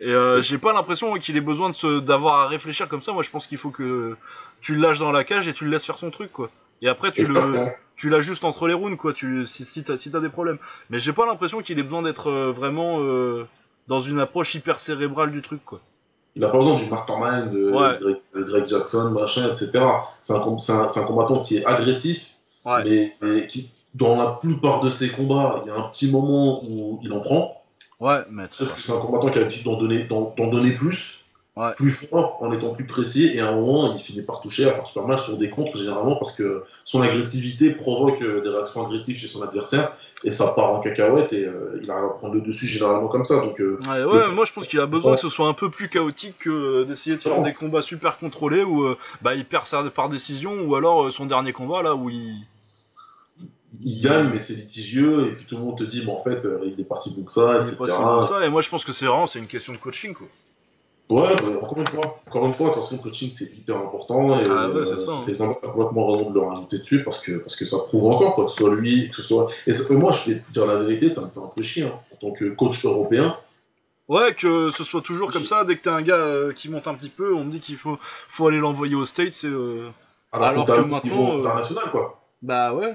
Et 0.00 0.08
euh, 0.08 0.40
j'ai 0.40 0.56
pas 0.56 0.72
l'impression 0.72 1.12
qu'il 1.14 1.36
ait 1.36 1.42
besoin 1.42 1.68
de 1.68 1.74
se 1.74 2.00
d'avoir 2.00 2.40
à 2.40 2.48
réfléchir 2.48 2.88
comme 2.88 3.02
ça. 3.02 3.12
Moi, 3.12 3.22
je 3.22 3.28
pense 3.28 3.46
qu'il 3.46 3.58
faut 3.58 3.68
que 3.70 4.16
tu 4.62 4.74
le 4.74 4.80
lâches 4.80 4.98
dans 4.98 5.12
la 5.12 5.22
cage 5.22 5.48
et 5.48 5.52
tu 5.52 5.64
le 5.66 5.70
laisses 5.70 5.84
faire 5.84 5.98
son 5.98 6.10
truc, 6.10 6.32
quoi. 6.32 6.50
Et 6.80 6.88
après, 6.88 7.12
tu 7.12 7.22
le, 7.24 7.28
exactement. 7.28 7.70
tu 7.94 8.08
l'as 8.08 8.22
juste 8.22 8.42
entre 8.44 8.66
les 8.68 8.74
rounds, 8.74 8.96
quoi. 8.96 9.12
Tu, 9.12 9.46
si, 9.46 9.66
si 9.66 9.84
t'as 9.84 9.98
si 9.98 10.10
t'as 10.10 10.20
des 10.20 10.30
problèmes. 10.30 10.58
Mais 10.88 10.98
j'ai 10.98 11.12
pas 11.12 11.26
l'impression 11.26 11.60
qu'il 11.60 11.78
ait 11.78 11.82
besoin 11.82 12.00
d'être 12.02 12.28
euh, 12.30 12.50
vraiment 12.50 13.00
euh, 13.00 13.46
dans 13.86 14.00
une 14.00 14.18
approche 14.18 14.54
hyper 14.54 14.80
cérébrale 14.80 15.30
du 15.30 15.42
truc, 15.42 15.60
quoi. 15.64 15.80
Il 16.36 16.42
a 16.42 16.48
pas 16.48 16.56
besoin 16.56 16.76
du 16.76 16.86
mastermind 16.86 17.50
de 17.50 17.70
Ouais. 17.70 17.98
Greg, 18.00 18.16
de 18.34 18.42
Greg 18.44 18.66
Jackson, 18.66 19.10
machin, 19.10 19.50
etc. 19.50 19.70
C'est 20.22 20.32
un, 20.32 20.38
un, 20.38 21.04
combattant 21.04 21.40
qui 21.42 21.58
est 21.58 21.66
agressif, 21.66 22.28
Ouais. 22.64 22.82
mais, 22.84 23.12
mais 23.20 23.46
qui, 23.46 23.70
dans 23.94 24.16
la 24.16 24.26
plupart 24.40 24.80
de 24.80 24.90
ses 24.90 25.10
combats, 25.10 25.62
il 25.64 25.68
y 25.68 25.70
a 25.70 25.76
un 25.76 25.88
petit 25.88 26.10
moment 26.10 26.62
où 26.64 26.98
il 27.02 27.12
en 27.12 27.20
prend. 27.20 27.62
Ouais, 28.00 28.20
mais 28.30 28.44
Sauf 28.50 28.74
que 28.74 28.82
c'est 28.82 28.92
un 28.92 28.98
combattant 28.98 29.28
qui 29.28 29.38
a 29.38 29.42
l'habitude 29.42 29.64
d'en 29.64 29.76
donner, 29.76 30.04
d'en, 30.04 30.34
d'en 30.36 30.46
donner 30.48 30.72
plus, 30.72 31.18
Ouais. 31.54 31.72
plus 31.74 31.90
fort, 31.90 32.38
en 32.40 32.50
étant 32.52 32.70
plus 32.72 32.86
précis, 32.86 33.30
et 33.34 33.40
à 33.40 33.48
un 33.48 33.54
moment, 33.54 33.92
il 33.92 34.00
finit 34.00 34.22
par 34.22 34.40
toucher, 34.40 34.64
à 34.66 34.72
faire 34.72 34.86
super 34.86 35.06
mal 35.06 35.18
sur 35.18 35.36
des 35.36 35.50
contres, 35.50 35.76
généralement, 35.76 36.16
parce 36.16 36.32
que 36.32 36.64
son 36.84 37.02
agressivité 37.02 37.72
provoque 37.72 38.22
euh, 38.22 38.40
des 38.40 38.48
réactions 38.48 38.86
agressives 38.86 39.18
chez 39.18 39.26
son 39.26 39.42
adversaire, 39.42 39.92
et 40.24 40.30
ça 40.30 40.46
part 40.56 40.72
en 40.72 40.80
cacahuète, 40.80 41.34
et 41.34 41.44
euh, 41.44 41.78
il 41.82 41.90
arrive 41.90 42.06
à 42.06 42.08
prendre 42.14 42.34
le 42.34 42.40
dessus 42.40 42.66
généralement 42.66 43.08
comme 43.08 43.26
ça. 43.26 43.36
Donc, 43.42 43.60
euh, 43.60 43.78
Ouais, 43.86 44.02
ouais, 44.02 44.26
Le- 44.28 44.32
moi 44.32 44.46
je 44.46 44.52
pense 44.52 44.66
qu'il 44.66 44.80
a 44.80 44.86
besoin 44.86 45.14
que 45.14 45.20
ce 45.20 45.28
soit 45.28 45.46
un 45.46 45.52
peu 45.52 45.68
plus 45.68 45.90
chaotique 45.90 46.38
que 46.38 46.84
d'essayer 46.84 47.16
de 47.16 47.20
faire 47.20 47.42
des 47.42 47.52
combats 47.52 47.82
super 47.82 48.18
contrôlés 48.18 48.64
où 48.64 48.84
euh, 48.84 48.96
bah, 49.20 49.34
il 49.34 49.44
perd 49.44 49.90
par 49.90 50.08
décision 50.08 50.62
ou 50.64 50.74
alors 50.74 51.12
son 51.12 51.26
dernier 51.26 51.52
combat 51.52 51.82
là 51.82 51.94
où 51.94 52.08
il. 52.08 52.46
Il 53.80 54.00
gagne, 54.02 54.28
mais 54.32 54.38
c'est 54.38 54.54
litigieux, 54.54 55.28
et 55.28 55.32
puis 55.36 55.46
tout 55.46 55.56
le 55.56 55.62
monde 55.62 55.78
te 55.78 55.84
dit, 55.84 56.02
mais 56.04 56.12
en 56.12 56.22
fait, 56.22 56.44
euh, 56.44 56.60
il 56.64 56.78
est 56.80 56.84
pas 56.84 56.96
si 56.96 57.14
bon 57.16 57.24
que 57.24 57.32
ça, 57.32 57.58
il 57.58 57.60
etc. 57.62 57.74
est 57.74 57.78
pas 57.78 57.88
si 57.88 57.98
bon 58.02 58.20
que 58.20 58.26
ça. 58.26 58.44
Et 58.44 58.48
moi 58.50 58.60
je 58.62 58.68
pense 58.68 58.84
que 58.84 58.92
c'est 58.92 59.06
vraiment 59.06 59.26
c'est 59.26 59.38
une 59.38 59.46
question 59.46 59.72
de 59.72 59.78
coaching 59.78 60.14
quoi. 60.14 60.26
Ouais, 61.10 61.34
mais 61.44 61.56
encore 61.56 61.76
une 61.78 61.86
fois, 61.88 62.20
encore 62.26 62.46
une 62.46 62.54
fois, 62.54 62.70
attention, 62.70 62.96
le 62.96 63.02
coaching 63.02 63.28
c'est 63.30 63.44
hyper 63.52 63.76
important 63.76 64.40
et 64.40 64.44
Ah 64.48 64.68
ouais, 64.70 64.76
euh, 64.88 64.96
hein. 65.08 65.24
les 65.26 65.42
ont 65.42 65.52
complètement 65.54 66.10
raison 66.12 66.30
de 66.30 66.34
le 66.40 66.46
rajouter 66.46 66.78
dessus 66.78 67.02
parce 67.04 67.20
que, 67.20 67.32
parce 67.32 67.54
que 67.56 67.66
ça 67.66 67.76
prouve 67.88 68.10
encore, 68.12 68.34
quoi, 68.34 68.44
que 68.46 68.50
ce 68.50 68.56
soit 68.58 68.74
lui, 68.74 69.10
que 69.10 69.16
ce 69.16 69.22
soit. 69.22 69.48
Et 69.66 69.72
ça- 69.74 69.92
moi, 69.94 70.12
je 70.12 70.30
vais 70.32 70.38
te 70.40 70.52
dire 70.52 70.64
la 70.64 70.76
vérité, 70.76 71.08
ça 71.10 71.20
me 71.22 71.26
fait 71.28 71.40
un 71.40 71.50
peu 71.54 71.60
chier 71.60 71.82
hein, 71.84 71.98
en 72.12 72.16
tant 72.16 72.30
que 72.32 72.46
coach 72.50 72.82
européen. 72.86 73.36
Ouais, 74.08 74.34
que 74.34 74.70
ce 74.70 74.84
soit 74.84 75.02
toujours 75.02 75.30
comme 75.32 75.44
ça, 75.44 75.64
dès 75.64 75.76
que 75.76 75.82
t'as 75.82 75.92
un 75.94 76.02
gars 76.02 76.14
euh, 76.16 76.52
qui 76.52 76.68
monte 76.70 76.86
un 76.88 76.94
petit 76.94 77.08
peu, 77.10 77.34
on 77.34 77.44
me 77.44 77.50
dit 77.50 77.60
qu'il 77.60 77.76
faut, 77.76 77.98
faut 78.28 78.48
aller 78.48 78.58
l'envoyer 78.58 78.94
aux 78.94 79.06
States, 79.06 79.32
c'est. 79.32 79.46
euh, 79.48 79.90
Alors, 80.32 80.48
Alors 80.48 80.66
que, 80.66 80.80
maintenant, 80.80 81.36
euh, 81.36 81.40
international, 81.40 81.90
quoi. 81.90 82.20
Bah 82.42 82.72
ouais. 82.74 82.94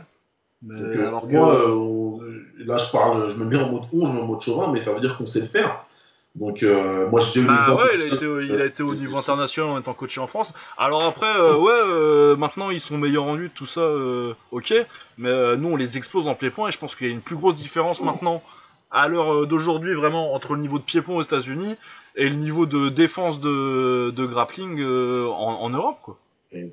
Mais 0.61 0.75
Donc, 0.79 0.95
euh, 0.95 1.07
alors 1.07 1.21
pour 1.21 1.29
que. 1.29 1.35
moi, 1.35 1.55
euh, 1.55 1.71
on- 1.71 2.19
là, 2.59 2.77
je 2.77 2.91
parle, 2.91 3.29
je 3.29 3.37
me 3.37 3.45
mets 3.45 3.57
en 3.57 3.69
mode 3.71 3.83
on, 3.93 4.05
je 4.05 4.11
me 4.11 4.17
mets 4.17 4.21
en 4.23 4.25
mode 4.27 4.41
chauvin, 4.41 4.71
mais 4.71 4.81
ça 4.81 4.93
veut 4.93 4.99
dire 4.99 5.17
qu'on 5.17 5.25
sait 5.25 5.41
le 5.41 5.47
faire. 5.47 5.85
Donc, 6.35 6.61
euh, 6.61 7.09
moi, 7.09 7.19
j'ai 7.19 7.27
déjà 7.29 7.41
eu 7.41 7.45
Bah 7.47 7.53
l'exemple. 7.53 7.83
ouais, 7.83 7.89
il 7.95 8.01
a, 8.01 8.15
été, 8.15 8.27
au- 8.27 8.39
il 8.41 8.61
a 8.61 8.65
été 8.65 8.83
au 8.83 8.93
niveau 8.93 9.17
international 9.17 9.71
en 9.71 9.79
étant 9.79 9.93
coaché 9.93 10.19
en 10.19 10.27
France. 10.27 10.53
Alors 10.77 11.03
après, 11.03 11.25
euh, 11.39 11.55
ouais, 11.57 11.71
euh, 11.73 12.35
maintenant 12.35 12.69
ils 12.69 12.79
sont 12.79 12.97
meilleurs 12.97 13.23
en 13.23 13.35
lutte, 13.35 13.53
tout 13.55 13.65
ça, 13.65 13.81
euh, 13.81 14.33
ok. 14.51 14.73
Mais 15.17 15.29
euh, 15.29 15.55
nous 15.55 15.69
on 15.69 15.75
les 15.75 15.97
explose 15.97 16.27
en 16.27 16.35
pied-point 16.35 16.69
et 16.69 16.71
je 16.71 16.77
pense 16.77 16.95
qu'il 16.95 17.07
y 17.07 17.09
a 17.09 17.13
une 17.13 17.21
plus 17.21 17.35
grosse 17.35 17.55
différence 17.55 18.01
maintenant, 18.01 18.43
à 18.91 19.07
l'heure 19.07 19.47
d'aujourd'hui, 19.47 19.93
vraiment, 19.95 20.33
entre 20.35 20.53
le 20.53 20.61
niveau 20.61 20.77
de 20.77 20.83
pied-point 20.83 21.15
aux 21.15 21.23
États-Unis 21.23 21.75
et 22.15 22.29
le 22.29 22.35
niveau 22.35 22.65
de 22.67 22.89
défense 22.89 23.39
de, 23.41 24.11
de 24.15 24.25
grappling 24.25 24.79
euh, 24.79 25.27
en, 25.27 25.61
en 25.61 25.69
Europe, 25.71 25.97
quoi. 26.03 26.17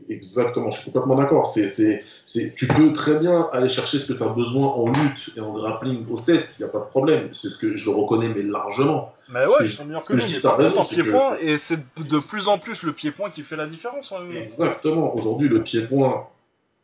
Exactement, 0.09 0.71
je 0.71 0.81
suis 0.81 0.93
complètement 0.93 1.17
d'accord. 1.17 1.47
C'est, 1.47 1.69
c'est, 1.69 2.05
c'est, 2.25 2.55
tu 2.55 2.67
peux 2.69 2.93
très 2.93 3.19
bien 3.19 3.49
aller 3.53 3.69
chercher 3.69 3.99
ce 3.99 4.07
que 4.13 4.17
tu 4.17 4.23
as 4.23 4.29
besoin 4.29 4.69
en 4.69 4.87
lutte 4.87 5.31
et 5.37 5.41
en 5.41 5.53
grappling 5.53 6.07
au 6.11 6.17
set, 6.17 6.49
il 6.59 6.63
n'y 6.63 6.69
a 6.69 6.73
pas 6.73 6.79
de 6.79 6.85
problème. 6.85 7.31
C'est 7.33 7.49
ce 7.49 7.59
que 7.59 7.77
je 7.77 7.91
le 7.91 7.97
reconnais, 7.97 8.29
mais 8.29 8.43
largement. 8.43 9.13
Mais 9.29 9.41
ouais, 9.47 9.53
que 9.59 9.65
ils 9.65 9.67
je- 9.67 9.77
sont 9.77 9.85
meilleurs 9.85 10.01
ce 10.03 10.09
que 10.09 10.13
que 10.15 10.21
nous, 10.21 10.27
je 10.29 10.35
dis, 10.37 10.41
t'as 10.43 10.55
raison, 10.57 10.83
c'est 10.85 10.97
que- 10.97 11.03
pied-point, 11.03 11.37
et 11.41 11.59
c'est 11.59 11.81
de 11.97 12.19
plus 12.21 12.47
en 12.49 12.59
plus 12.59 12.83
le 12.85 12.93
pied-point 12.93 13.31
qui 13.31 13.43
fait 13.43 13.57
la 13.57 13.67
différence. 13.67 14.13
hein. 14.13 14.23
Exactement. 14.33 15.13
Aujourd'hui, 15.15 15.49
le 15.49 15.63
pied-point, 15.63 16.29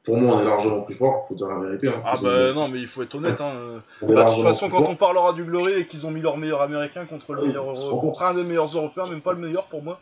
pour 0.02 0.16
moi, 0.16 0.36
on 0.36 0.40
est 0.40 0.44
largement 0.44 0.80
plus 0.80 0.94
fort, 0.96 1.26
faut 1.28 1.34
dire 1.36 1.46
la 1.46 1.60
vérité. 1.64 1.88
hein. 1.88 2.02
Ah 2.04 2.14
bah 2.20 2.52
non, 2.54 2.66
mais 2.68 2.80
il 2.80 2.88
faut 2.88 3.02
être 3.02 3.14
honnête. 3.14 3.40
Hein. 3.40 3.82
Bah, 4.02 4.24
de 4.24 4.34
toute 4.34 4.42
façon, 4.42 4.68
quand 4.68 4.78
fort. 4.78 4.90
on 4.90 4.96
parlera 4.96 5.32
du 5.32 5.44
Glory 5.44 5.74
et 5.74 5.86
qu'ils 5.86 6.06
ont 6.06 6.10
mis 6.10 6.22
leur 6.22 6.36
meilleur 6.38 6.60
américain 6.62 7.04
contre 7.06 7.34
le 7.34 7.46
meilleur 7.46 7.66
contre 7.74 8.22
un 8.22 8.34
des 8.34 8.42
meilleurs 8.42 8.74
européens, 8.76 9.04
même 9.08 9.20
pas 9.22 9.32
le 9.32 9.38
meilleur 9.38 9.66
pour 9.66 9.82
moi, 9.82 10.00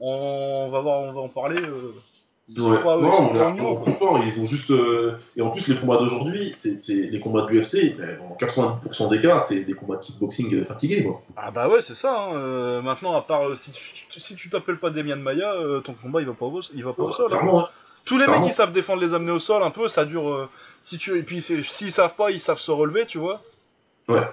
on 0.00 0.68
va 0.72 0.80
voir, 0.80 1.00
on 1.02 1.12
va 1.12 1.20
en 1.20 1.28
parler. 1.28 1.62
euh. 1.62 1.92
Ils 2.48 2.58
sont 2.58 2.70
Ouais. 2.72 2.82
pas, 2.82 2.96
ils 2.96 3.02
non, 3.04 3.10
sont 3.12 3.32
on 3.34 3.80
est 3.80 3.84
plus 3.84 3.92
fort. 3.92 4.20
Ils 4.22 4.42
ont 4.42 4.46
juste. 4.46 4.70
euh, 4.70 5.16
Et 5.36 5.40
en 5.40 5.48
plus, 5.48 5.66
les 5.68 5.76
combats 5.76 5.96
d'aujourd'hui, 5.96 6.52
c'est 6.54 6.78
les 7.10 7.18
combats 7.18 7.42
de 7.42 7.48
l'UFC, 7.48 7.96
ben, 7.96 8.18
dans 8.18 8.36
90% 8.36 9.08
des 9.08 9.20
cas, 9.20 9.38
c'est 9.38 9.60
des 9.64 9.72
combats 9.72 9.96
de 9.96 10.00
kickboxing 10.00 10.54
euh, 10.56 10.64
fatigués. 10.64 11.04
Quoi. 11.04 11.22
Ah 11.36 11.50
bah 11.50 11.68
ouais, 11.68 11.80
c'est 11.80 11.94
ça. 11.94 12.14
hein. 12.14 12.34
Euh, 12.34 12.82
maintenant, 12.82 13.14
à 13.16 13.22
part 13.22 13.48
euh, 13.48 13.56
si 13.56 13.70
tu 13.70 14.20
si 14.20 14.48
t'appelles 14.50 14.78
pas 14.78 14.90
Demian 14.90 15.16
Maya, 15.16 15.54
ton 15.84 15.94
combat 15.94 16.20
il 16.20 16.26
va 16.26 16.34
pas 16.34 16.44
au, 16.44 16.60
il 16.74 16.84
va 16.84 16.92
pas 16.92 17.02
au 17.04 17.12
sol. 17.12 17.32
hein. 17.32 17.38
Hein. 17.42 17.68
Tous 18.04 18.18
les 18.18 18.26
mecs 18.26 18.42
qui 18.42 18.52
savent 18.52 18.72
défendre 18.72 19.00
les 19.00 19.14
amener 19.14 19.32
au 19.32 19.40
sol 19.40 19.62
un 19.62 19.70
peu, 19.70 19.88
ça 19.88 20.04
dure. 20.04 20.50
si 20.82 20.98
tu 20.98 21.18
et 21.18 21.22
puis 21.22 21.40
s'ils 21.40 21.92
savent 21.92 22.14
pas, 22.14 22.30
ils 22.30 22.40
savent 22.40 22.58
se 22.60 22.70
relever, 22.70 23.06
tu 23.06 23.16
vois. 23.16 23.40
Ouais. 24.08 24.28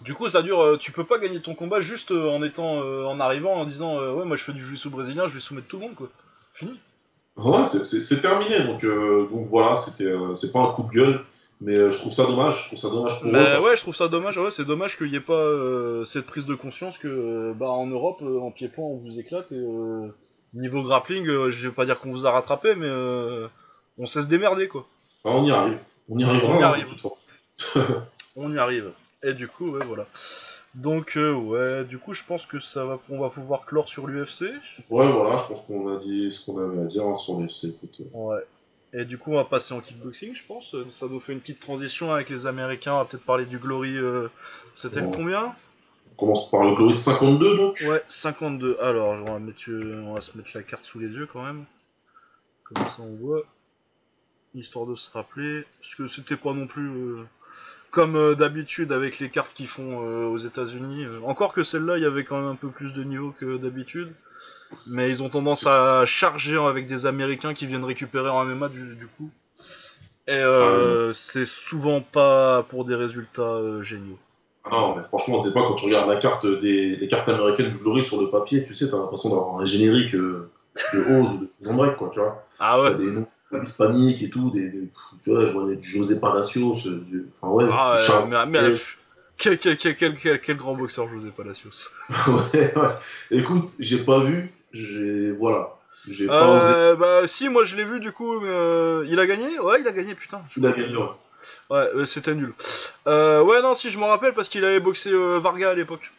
Du 0.00 0.14
coup, 0.14 0.28
ça 0.28 0.42
dure. 0.42 0.76
tu 0.80 0.90
peux 0.90 1.04
pas 1.04 1.18
gagner 1.18 1.40
ton 1.40 1.54
combat 1.54 1.80
juste 1.80 2.10
en 2.10 2.42
étant, 2.42 2.78
en 2.80 3.20
arrivant, 3.20 3.52
en 3.54 3.64
disant 3.64 3.98
ouais, 4.00 4.24
moi 4.24 4.36
je 4.36 4.42
fais 4.42 4.52
du 4.52 4.60
jiu-jitsu 4.60 4.88
brésilien, 4.88 5.28
je 5.28 5.34
vais 5.34 5.40
soumettre 5.40 5.68
tout 5.68 5.76
le 5.76 5.82
monde 5.84 5.94
quoi. 5.94 6.08
Fini. 6.54 6.80
Ouais, 7.36 7.66
c'est- 7.66 8.20
terminé. 8.22 8.64
Donc, 8.64 8.84
euh, 8.84 9.26
donc 9.30 9.46
voilà, 9.46 9.76
c'était, 9.76 10.04
euh, 10.04 10.34
c'est 10.34 10.52
pas 10.52 10.60
un 10.60 10.72
coup 10.72 10.84
de 10.84 10.90
gueule, 10.90 11.20
mais 11.60 11.76
euh, 11.76 11.90
je 11.90 11.98
trouve 11.98 12.12
ça 12.12 12.24
dommage. 12.26 12.62
Je 12.62 12.66
trouve 12.68 12.78
ça 12.78 12.90
dommage 12.90 13.18
pour 13.20 13.28
eux. 13.28 13.32
Mais 13.32 13.44
parce 13.44 13.62
ouais, 13.64 13.70
que- 13.72 13.76
je 13.76 13.82
trouve 13.82 13.96
ça 13.96 14.08
dommage. 14.08 14.38
Ouais, 14.38 14.50
c'est 14.52 14.64
dommage 14.64 14.96
qu'il 14.96 15.08
y 15.08 15.16
ait 15.16 15.20
pas 15.20 15.50
cette 16.06 16.26
prise 16.26 16.46
de 16.46 16.54
conscience 16.54 16.96
que 16.98 17.52
bah 17.54 17.68
en 17.70 17.86
Europe, 17.86 18.22
en 18.22 18.50
pied-point, 18.50 18.84
on 18.84 18.96
vous 18.98 19.18
éclate 19.18 19.50
et 19.50 19.56
euh, 19.56 20.08
niveau 20.54 20.82
grappling, 20.82 21.24
je 21.50 21.68
vais 21.68 21.74
pas 21.74 21.84
dire 21.86 21.98
qu'on 21.98 22.12
vous 22.12 22.26
a 22.26 22.30
rattrapé, 22.30 22.74
mais 22.76 22.86
euh, 22.88 23.48
on 23.98 24.06
sait 24.06 24.22
se 24.22 24.26
démerder 24.28 24.68
quoi. 24.68 24.86
Ah, 25.24 25.30
on 25.30 25.44
y 25.44 25.50
arrive. 25.50 25.78
On 26.08 26.18
y 26.18 26.24
arrivera, 26.24 26.52
On 26.54 26.58
y 26.60 26.62
hein, 26.62 26.66
arrive. 26.68 26.86
façon. 26.96 27.12
On 28.36 28.52
y 28.52 28.58
arrive. 28.58 28.90
Et 29.22 29.32
du 29.32 29.46
coup, 29.48 29.70
ouais, 29.70 29.84
voilà. 29.86 30.06
Donc 30.74 31.16
euh, 31.16 31.32
ouais, 31.32 31.84
du 31.84 31.98
coup, 31.98 32.14
je 32.14 32.24
pense 32.24 32.46
que 32.46 32.58
ça 32.58 32.84
va, 32.84 32.98
on 33.08 33.20
va 33.20 33.30
pouvoir 33.30 33.64
clore 33.64 33.88
sur 33.88 34.06
l'UFC. 34.08 34.42
Ouais, 34.90 35.10
voilà, 35.12 35.36
je 35.38 35.46
pense 35.48 35.62
qu'on 35.66 35.94
a 35.96 35.98
dit 36.00 36.30
ce 36.32 36.44
qu'on 36.44 36.58
avait 36.58 36.82
à 36.82 36.86
dire 36.86 37.06
hein, 37.06 37.14
sur 37.14 37.38
l'UFC. 37.40 37.66
euh. 37.66 38.04
Ouais. 38.12 38.42
Et 38.92 39.04
du 39.04 39.18
coup, 39.18 39.32
on 39.32 39.36
va 39.36 39.44
passer 39.44 39.74
en 39.74 39.80
kickboxing, 39.80 40.34
je 40.34 40.44
pense. 40.46 40.74
Ça 40.90 41.06
nous 41.08 41.18
fait 41.20 41.32
une 41.32 41.40
petite 41.40 41.60
transition 41.60 42.12
avec 42.12 42.28
les 42.30 42.46
Américains. 42.46 42.94
On 42.94 42.98
va 42.98 43.04
peut-être 43.04 43.24
parler 43.24 43.44
du 43.44 43.58
Glory. 43.58 43.96
euh, 43.96 44.28
C'était 44.76 45.00
le 45.00 45.08
combien? 45.10 45.54
On 46.12 46.16
commence 46.16 46.48
par 46.48 46.62
le 46.64 46.74
Glory 46.74 46.94
52, 46.94 47.56
donc. 47.56 47.82
Ouais, 47.88 48.02
52. 48.06 48.76
Alors, 48.80 49.08
on 49.14 49.24
va, 49.32 49.38
mettre, 49.40 49.68
euh, 49.68 50.00
on 50.06 50.14
va 50.14 50.20
se 50.20 50.36
mettre 50.38 50.50
la 50.54 50.62
carte 50.62 50.84
sous 50.84 51.00
les 51.00 51.08
yeux 51.08 51.26
quand 51.32 51.42
même. 51.44 51.64
Comme 52.64 52.84
ça, 52.86 53.02
on 53.02 53.14
voit. 53.16 53.42
Histoire 54.54 54.86
de 54.86 54.94
se 54.94 55.10
rappeler. 55.10 55.64
Parce 55.80 55.96
que 55.96 56.06
c'était 56.06 56.36
pas 56.36 56.52
non 56.52 56.68
plus 56.68 56.88
euh, 56.88 57.24
comme 57.94 58.16
euh, 58.16 58.34
d'habitude 58.34 58.90
avec 58.92 59.20
les 59.20 59.30
cartes 59.30 59.54
qu'ils 59.54 59.68
font 59.68 60.02
euh, 60.02 60.26
aux 60.26 60.38
États-Unis. 60.38 61.04
Euh, 61.04 61.20
encore 61.24 61.52
que 61.52 61.62
celle-là, 61.62 61.96
il 61.96 62.02
y 62.02 62.06
avait 62.06 62.24
quand 62.24 62.36
même 62.36 62.50
un 62.50 62.56
peu 62.56 62.68
plus 62.68 62.92
de 62.92 63.04
niveau 63.04 63.32
que 63.38 63.56
d'habitude. 63.56 64.12
Mais 64.88 65.08
ils 65.08 65.22
ont 65.22 65.28
tendance 65.28 65.66
à 65.66 66.04
charger 66.04 66.58
avec 66.58 66.88
des 66.88 67.06
Américains 67.06 67.54
qui 67.54 67.66
viennent 67.66 67.84
récupérer 67.84 68.28
en 68.28 68.44
MMA 68.44 68.68
du, 68.68 68.96
du 68.96 69.06
coup. 69.06 69.30
Et 70.26 70.32
euh, 70.32 71.12
c'est 71.12 71.46
souvent 71.46 72.00
pas 72.00 72.64
pour 72.64 72.84
des 72.84 72.96
résultats 72.96 73.42
euh, 73.42 73.82
géniaux. 73.82 74.18
Ah 74.64 74.70
non, 74.72 74.96
mais 74.96 75.02
franchement, 75.04 75.42
t'es 75.42 75.52
pas 75.52 75.60
quand 75.60 75.74
tu 75.74 75.84
regardes 75.84 76.08
la 76.08 76.16
carte 76.16 76.46
des, 76.46 76.96
des 76.96 77.08
cartes 77.08 77.28
américaines 77.28 77.70
du 77.70 77.76
Glory 77.76 78.02
sur 78.02 78.20
le 78.20 78.30
papier, 78.30 78.64
tu 78.64 78.74
sais, 78.74 78.90
t'as 78.90 78.96
l'impression 78.96 79.28
d'avoir 79.28 79.60
un 79.60 79.66
générique 79.66 80.14
euh, 80.14 80.50
de 80.94 81.20
Oz 81.20 81.30
ou 81.60 81.68
de 81.68 81.72
Break, 81.72 81.96
quoi, 81.96 82.08
tu 82.10 82.18
vois. 82.18 82.44
Ah 82.58 82.80
T'as 82.82 82.90
ouais. 82.90 82.94
des 82.96 83.10
noms 83.10 83.26
hispaniques 83.52 84.22
et 84.22 84.30
tout, 84.30 84.50
des, 84.50 84.68
des- 84.68 84.88
tu 85.22 85.30
vois, 85.30 85.46
je 85.46 85.52
vois 85.52 85.74
du 85.74 85.88
José 85.88 86.20
Palacios, 86.20 86.78
euh, 86.86 87.04
du, 87.08 87.26
enfin 87.40 87.52
ouais, 87.52 87.64
Ah, 87.70 87.94
Charles- 87.96 88.48
mais, 88.48 88.60
quel, 89.36 89.58
quel, 89.58 90.56
grand 90.56 90.74
boxeur 90.74 91.08
José 91.08 91.30
Palacios. 91.36 91.88
ouais, 92.54 92.72
ouais. 92.76 92.88
Écoute, 93.30 93.70
j'ai 93.78 93.98
pas 93.98 94.20
vu, 94.20 94.52
j'ai, 94.72 95.30
voilà, 95.32 95.76
j'ai 96.08 96.26
pas 96.26 96.48
osé. 96.48 96.72
Euh, 96.72 96.96
bah 96.96 97.28
si, 97.28 97.48
moi 97.48 97.64
je 97.64 97.76
l'ai 97.76 97.84
vu 97.84 98.00
du 98.00 98.12
coup, 98.12 98.40
mais 98.40 98.48
euh, 98.48 99.04
il 99.08 99.18
a 99.20 99.26
gagné? 99.26 99.58
Ouais, 99.58 99.80
il 99.80 99.88
a 99.88 99.92
gagné, 99.92 100.14
putain. 100.14 100.42
Il 100.56 100.66
a 100.66 100.72
gagné, 100.72 100.96
ouais. 100.96 101.04
Ouais, 101.70 101.88
euh, 101.94 102.06
c'était 102.06 102.34
nul. 102.34 102.54
Ouais, 103.06 103.62
non, 103.62 103.74
si 103.74 103.90
je 103.90 103.98
me 103.98 104.04
rappelle, 104.04 104.32
parce 104.34 104.48
qu'il 104.48 104.64
avait 104.64 104.80
boxé 104.80 105.10
Varga 105.12 105.70
à 105.70 105.74
l'époque. 105.74 106.10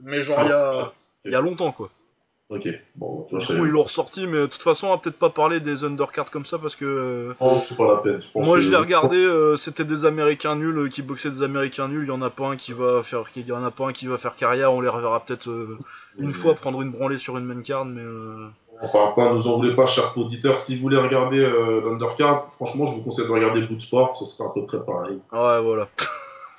Mais 0.00 0.22
genre 0.22 0.40
il 0.42 0.48
y 0.48 0.52
a, 0.52 0.92
il 1.24 1.32
y 1.32 1.34
a 1.34 1.40
longtemps 1.40 1.72
quoi. 1.72 1.90
Ok, 2.54 2.68
bon, 2.96 3.24
tu 3.28 3.30
vois, 3.34 3.38
Du 3.40 3.44
je 3.44 3.50
coup, 3.50 3.52
savais 3.58 3.68
ils 3.68 3.72
l'ont 3.72 3.82
ressorti, 3.82 4.26
mais 4.26 4.38
de 4.38 4.46
toute 4.46 4.62
façon, 4.62 4.86
on 4.86 4.90
va 4.90 4.98
peut-être 4.98 5.18
pas 5.18 5.30
parler 5.30 5.60
des 5.60 5.82
undercards 5.84 6.30
comme 6.30 6.46
ça 6.46 6.58
parce 6.58 6.76
que. 6.76 6.84
euh, 6.84 7.32
Oh, 7.40 7.56
c'est 7.58 7.76
pas 7.76 7.86
la 7.88 7.96
peine. 7.98 8.20
Je 8.20 8.28
pense 8.30 8.46
Moi, 8.46 8.56
que- 8.56 8.62
je 8.62 8.70
l'ai 8.70 8.76
regardé, 8.76 9.16
euh, 9.16 9.56
c'était 9.56 9.84
des 9.84 10.04
Américains 10.04 10.54
nuls 10.56 10.78
euh, 10.78 10.88
qui 10.88 11.02
boxaient 11.02 11.30
des 11.30 11.42
Américains 11.42 11.88
nuls. 11.88 12.04
Il 12.04 12.08
y 12.08 12.12
en 12.12 12.22
a 12.22 12.30
pas 12.30 12.46
un 12.46 12.56
qui 12.56 12.72
va 12.72 13.02
faire, 13.02 13.24
il 13.34 13.46
y 13.46 13.52
en 13.52 13.64
a 13.64 13.70
pas 13.70 13.86
un 13.88 13.92
qui 13.92 14.06
va 14.06 14.18
faire 14.18 14.36
carrière. 14.36 14.72
On 14.72 14.80
les 14.80 14.88
reverra 14.88 15.24
peut-être 15.24 15.48
euh, 15.50 15.78
une 16.18 16.32
fois 16.32 16.54
prendre 16.54 16.80
une 16.82 16.90
branlée 16.92 17.18
sur 17.18 17.36
une 17.38 17.44
main 17.44 17.60
card, 17.62 17.84
mais. 17.86 18.00
euh, 18.02 18.46
On 18.82 18.88
parle 18.88 19.14
pas, 19.14 19.32
nous 19.32 19.46
en 19.48 19.56
voulez 19.56 19.74
pas, 19.74 19.86
chers 19.86 20.16
auditeurs. 20.18 20.58
Si 20.58 20.76
vous 20.76 20.82
voulez 20.82 20.96
regarder 20.98 21.40
l'undercard, 21.84 22.50
franchement, 22.52 22.86
je 22.86 22.94
vous 22.96 23.02
conseille 23.02 23.26
de 23.26 23.30
regarder 23.32 23.62
Bootsport, 23.62 24.16
ce 24.16 24.24
sera 24.24 24.50
à 24.50 24.52
peu 24.52 24.64
près 24.66 24.84
pareil. 24.84 25.18
Ouais, 25.32 25.60
voilà. 25.62 25.88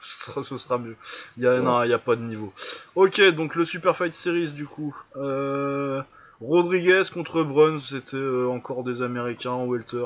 ce, 0.09 0.25
sera, 0.31 0.43
ce 0.43 0.57
sera 0.57 0.77
mieux. 0.77 0.95
Il 1.37 1.43
y 1.43 1.47
a, 1.47 1.55
Ouais. 1.55 1.61
non, 1.61 1.83
il 1.83 1.89
y 1.89 1.93
a 1.93 1.97
pas 1.99 2.15
de 2.15 2.21
niveau. 2.21 2.53
Ok, 2.95 3.21
donc 3.31 3.55
le 3.55 3.65
Super 3.65 3.95
Fight 3.95 4.13
Series, 4.13 4.51
du 4.53 4.65
coup. 4.65 4.95
Euh, 5.17 6.01
Rodriguez 6.41 7.03
contre 7.13 7.43
Bruns, 7.43 7.79
c'était 7.81 8.17
euh, 8.17 8.47
encore 8.49 8.83
des 8.83 9.01
Américains 9.01 9.51
en 9.51 9.65
welter. 9.67 10.05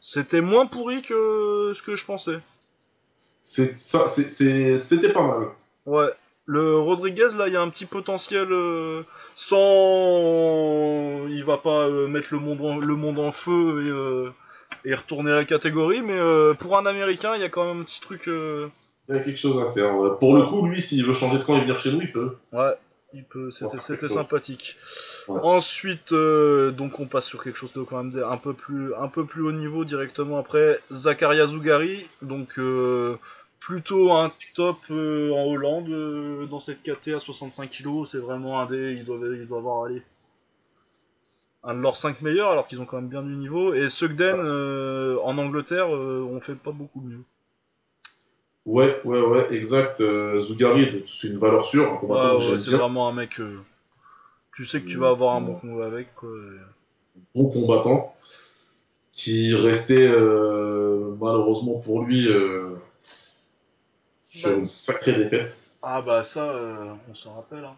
C'était 0.00 0.40
moins 0.42 0.66
pourri 0.66 1.00
que 1.02 1.72
ce 1.74 1.82
que 1.82 1.96
je 1.96 2.04
pensais. 2.04 2.38
C'était 3.42 5.12
pas 5.12 5.22
mal. 5.26 5.48
Ouais. 5.86 6.10
Le 6.46 6.76
Rodriguez, 6.78 7.28
là, 7.38 7.46
il 7.48 7.54
y 7.54 7.56
a 7.56 7.62
un 7.62 7.70
petit 7.70 7.86
potentiel 7.86 8.48
euh, 8.52 9.02
sans. 9.34 11.26
Il 11.28 11.42
va 11.44 11.56
pas 11.58 11.88
mettre 11.88 12.28
le 12.32 12.38
monde 12.40 12.60
en, 12.60 12.78
le 12.78 12.94
monde 12.96 13.18
en 13.18 13.32
feu 13.32 14.32
et, 14.84 14.90
et 14.90 14.94
retourner 14.94 15.32
à 15.32 15.36
la 15.36 15.44
catégorie, 15.46 16.02
mais 16.02 16.18
euh, 16.18 16.52
pour 16.54 16.76
un 16.76 16.84
Américain, 16.86 17.34
il 17.34 17.40
y 17.40 17.44
a 17.44 17.48
quand 17.48 17.64
même 17.66 17.80
un 17.80 17.84
petit 17.84 18.00
truc. 18.00 18.28
euh, 18.28 18.68
Il 19.08 19.14
y 19.14 19.18
a 19.18 19.20
quelque 19.20 19.38
chose 19.38 19.62
à 19.62 19.70
faire. 19.70 19.96
ouais. 19.96 20.10
Pour 20.18 20.34
le 20.34 20.44
coup, 20.44 20.66
lui, 20.66 20.80
s'il 20.80 21.04
veut 21.04 21.12
changer 21.12 21.38
de 21.38 21.44
camp 21.44 21.56
et 21.56 21.60
venir 21.60 21.78
chez 21.78 21.92
nous, 21.92 22.00
il 22.00 22.10
peut. 22.10 22.36
Ouais, 22.52 22.74
il 23.12 23.24
peut, 23.24 23.50
c'était, 23.50 24.08
sympathique. 24.08 24.76
Ouais. 25.28 25.40
Ensuite, 25.42 26.12
euh, 26.12 26.70
donc 26.70 27.00
on 27.00 27.06
passe 27.06 27.26
sur 27.26 27.42
quelque 27.42 27.56
chose 27.56 27.72
de 27.74 27.82
quand 27.82 28.02
même 28.02 28.22
un 28.24 28.36
peu 28.38 28.54
plus, 28.54 28.94
un 28.94 29.08
peu 29.08 29.24
plus 29.26 29.42
haut 29.42 29.52
niveau 29.52 29.84
directement 29.84 30.38
après. 30.38 30.80
Zakaria 30.90 31.46
Zougari, 31.46 32.08
donc 32.22 32.58
euh, 32.58 33.18
plutôt 33.60 34.12
un 34.12 34.32
top 34.54 34.78
euh, 34.90 35.32
en 35.32 35.44
Hollande 35.44 36.48
dans 36.48 36.60
cette 36.60 36.82
KT 36.82 37.08
à 37.08 37.20
65 37.20 37.70
kg. 37.70 38.06
C'est 38.10 38.18
vraiment 38.18 38.60
un 38.60 38.66
des, 38.66 38.94
il 38.94 39.04
doit, 39.04 39.18
il 39.22 39.46
doit 39.46 39.58
avoir 39.58 39.84
allé 39.84 40.02
un 41.62 41.74
de 41.74 41.80
leurs 41.80 41.96
5 41.96 42.22
meilleurs 42.22 42.50
alors 42.50 42.66
qu'ils 42.66 42.80
ont 42.80 42.86
quand 42.86 42.96
même 42.96 43.08
bien 43.08 43.22
du 43.22 43.36
niveau. 43.36 43.74
Et 43.74 43.90
Sugden 43.90 44.40
en 44.40 45.38
Angleterre, 45.38 45.90
on 45.90 46.40
fait 46.40 46.54
pas 46.54 46.72
beaucoup 46.72 47.00
mieux. 47.02 47.22
Ouais, 48.66 49.00
ouais, 49.04 49.20
ouais, 49.20 49.52
exact. 49.54 50.00
Euh, 50.00 50.38
Zougari, 50.38 51.02
c'est 51.06 51.28
une 51.28 51.38
valeur 51.38 51.64
sûre, 51.64 51.92
un 51.92 51.96
combattant 51.96 52.22
Ouais, 52.22 52.38
que 52.38 52.42
ouais, 52.44 52.48
j'aime 52.50 52.58
c'est 52.60 52.70
vraiment 52.70 53.08
un 53.08 53.12
mec. 53.12 53.38
euh, 53.40 53.60
tu 54.54 54.64
sais 54.66 54.80
que 54.80 54.86
tu 54.86 54.96
vas 54.96 55.10
avoir 55.10 55.34
un 55.36 55.40
bon 55.42 55.54
combat 55.56 55.86
avec. 55.86 56.14
Quoi, 56.14 56.30
et- 56.30 57.20
Bon 57.34 57.48
combattant 57.50 58.14
qui 59.12 59.54
restait 59.54 60.06
euh, 60.08 61.14
malheureusement 61.20 61.78
pour 61.78 62.02
lui 62.02 62.28
euh, 62.28 62.70
sur 64.24 64.50
Bah. 64.50 64.56
une 64.58 64.66
sacrée 64.66 65.12
défaite. 65.14 65.56
Ah 65.82 66.00
bah 66.02 66.24
ça, 66.24 66.50
euh, 66.50 66.92
on 67.10 67.14
s'en 67.14 67.34
rappelle. 67.34 67.64
Hein. 67.64 67.76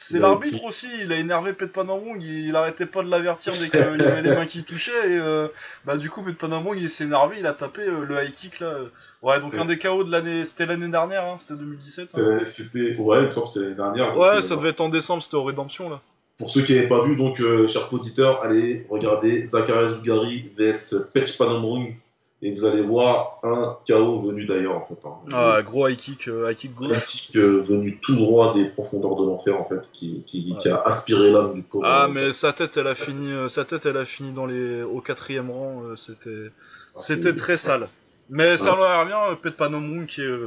C'est 0.00 0.20
l'arbitre 0.20 0.62
aussi, 0.64 0.86
il 1.02 1.12
a 1.12 1.16
énervé 1.18 1.52
Petpanamong, 1.52 2.20
il, 2.20 2.46
il 2.46 2.54
arrêtait 2.56 2.86
pas 2.86 3.02
de 3.02 3.10
l'avertir 3.10 3.52
dès 3.52 3.68
qu'il 3.68 3.80
y 3.80 3.82
avait 3.82 4.22
les 4.22 4.30
mains 4.30 4.46
qui 4.46 4.62
touchaient, 4.62 5.10
et 5.10 5.18
euh, 5.18 5.48
bah 5.84 5.96
du 5.96 6.08
coup 6.08 6.22
Petpanamong 6.22 6.76
il 6.78 6.88
s'est 6.88 7.02
énervé, 7.04 7.36
il 7.40 7.46
a 7.46 7.52
tapé 7.52 7.82
euh, 7.82 8.04
le 8.08 8.22
high 8.24 8.30
kick 8.32 8.60
là. 8.60 8.74
Ouais, 9.22 9.40
donc 9.40 9.54
Ouais. 9.54 9.58
un 9.58 9.64
des 9.64 9.76
KO 9.76 10.04
de 10.04 10.12
l'année, 10.12 10.44
c'était 10.44 10.66
l'année 10.66 10.88
dernière, 10.88 11.24
hein, 11.24 11.36
c'était 11.40 11.54
2017. 11.58 12.10
hein. 12.14 12.18
Euh, 12.20 12.44
C'était, 12.44 12.94
ouais, 12.96 13.18
il 13.22 13.26
me 13.26 13.30
semble 13.32 13.48
que 13.48 13.52
c'était 13.54 13.60
l'année 13.64 13.74
dernière. 13.74 14.16
Ouais, 14.16 14.28
euh, 14.36 14.42
ça 14.42 14.54
devait 14.54 14.68
être 14.70 14.80
en 14.80 14.88
décembre, 14.88 15.20
c'était 15.22 15.34
au 15.36 15.42
Rédemption 15.44 15.90
là. 15.90 16.00
Pour 16.38 16.50
ceux 16.50 16.62
qui 16.62 16.76
n'avaient 16.76 16.86
pas 16.86 17.02
vu, 17.04 17.16
donc, 17.16 17.40
euh, 17.40 17.66
chers 17.66 17.92
auditeurs, 17.92 18.44
allez 18.44 18.86
regarder 18.88 19.44
Zakaria 19.44 19.88
Zougari 19.88 20.52
vs 20.56 21.10
Pech 21.12 21.36
Panomrung 21.36 21.96
et 22.40 22.54
vous 22.54 22.64
allez 22.64 22.82
voir 22.82 23.40
un 23.42 23.76
KO 23.86 24.20
venu 24.22 24.44
d'ailleurs 24.44 24.76
en 24.76 24.86
fait. 24.86 24.98
hein. 25.04 25.16
Ah, 25.32 25.62
gros 25.62 25.88
high 25.88 25.96
kick, 25.96 26.28
euh, 26.28 26.50
high 26.50 26.56
kick 26.56 26.74
gauche. 26.74 27.04
kick 27.06 27.36
euh, 27.36 27.60
venu 27.60 27.98
tout 27.98 28.14
droit 28.14 28.54
des 28.54 28.66
profondeurs 28.66 29.16
de 29.16 29.26
l'enfer 29.26 29.60
en 29.60 29.64
fait, 29.64 29.90
qui, 29.92 30.22
qui, 30.26 30.56
qui 30.56 30.68
a 30.68 30.80
aspiré 30.82 31.30
l'âme 31.30 31.52
du 31.54 31.62
pauvre. 31.62 31.84
Ah 31.86 32.06
mais 32.08 32.32
sa 32.32 32.52
tête 32.52 32.76
elle 32.76 32.86
a 32.86 32.94
fini, 32.94 33.32
euh, 33.32 33.48
sa 33.48 33.64
tête 33.64 33.86
elle 33.86 33.96
a 33.96 34.04
fini 34.04 34.32
dans 34.32 34.46
les, 34.46 34.82
au 34.82 35.00
quatrième 35.00 35.50
rang, 35.50 35.82
euh, 35.82 35.96
c'était. 35.96 36.50
Ah, 36.94 37.00
C'était 37.00 37.34
très 37.34 37.58
sale. 37.58 37.88
Mais 38.30 38.58
ça 38.58 38.74
rien, 38.74 39.32
euh, 39.32 39.34
Pet 39.34 39.56
Panomrung 39.56 40.06
qui 40.06 40.22
est. 40.22 40.38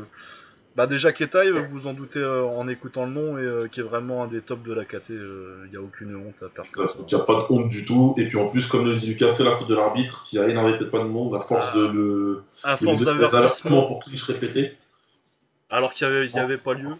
euh, 0.71 0.75
bah 0.75 0.87
déjà 0.87 1.11
Ketai, 1.11 1.51
vous 1.51 1.65
vous 1.81 1.87
en 1.87 1.93
doutez 1.93 2.19
euh, 2.19 2.43
en 2.45 2.67
écoutant 2.67 3.05
le 3.05 3.11
nom, 3.11 3.37
et 3.37 3.41
euh, 3.41 3.67
qui 3.67 3.79
est 3.81 3.83
vraiment 3.83 4.23
un 4.23 4.27
des 4.27 4.41
tops 4.41 4.63
de 4.63 4.73
la 4.73 4.85
KT, 4.85 5.09
il 5.09 5.69
n'y 5.71 5.77
a 5.77 5.81
aucune 5.81 6.15
honte 6.15 6.35
à. 6.41 6.45
Donc 6.77 7.11
il 7.11 7.15
n'y 7.15 7.21
a 7.21 7.25
pas 7.25 7.33
de 7.41 7.45
honte 7.53 7.67
du 7.69 7.85
tout. 7.85 8.13
Et 8.17 8.27
puis 8.27 8.37
en 8.37 8.47
plus, 8.47 8.67
comme 8.67 8.85
le 8.85 8.95
dit 8.95 9.07
Lucas, 9.07 9.31
c'est 9.31 9.43
la 9.43 9.51
faute 9.55 9.67
de 9.67 9.75
l'arbitre 9.75 10.23
qui 10.25 10.39
a 10.39 10.47
énervé 10.47 10.77
peut-être 10.77 10.91
pas 10.91 10.99
de 10.99 11.07
monde 11.09 11.35
à 11.35 11.39
force 11.41 11.67
Ah. 11.73 11.77
de 11.77 11.87
le 11.87 12.43
À 12.63 12.75
de 12.75 12.85
force 12.85 13.01
d'avertissement, 13.03 13.83
pour 13.87 13.99
triche 13.99 14.23
répétée. 14.23 14.73
alors 15.69 15.93
qu'il 15.93 16.07
n'y 16.07 16.13
avait, 16.15 16.27
y 16.27 16.39
avait 16.39 16.57
pas 16.57 16.73
lieu. 16.73 16.95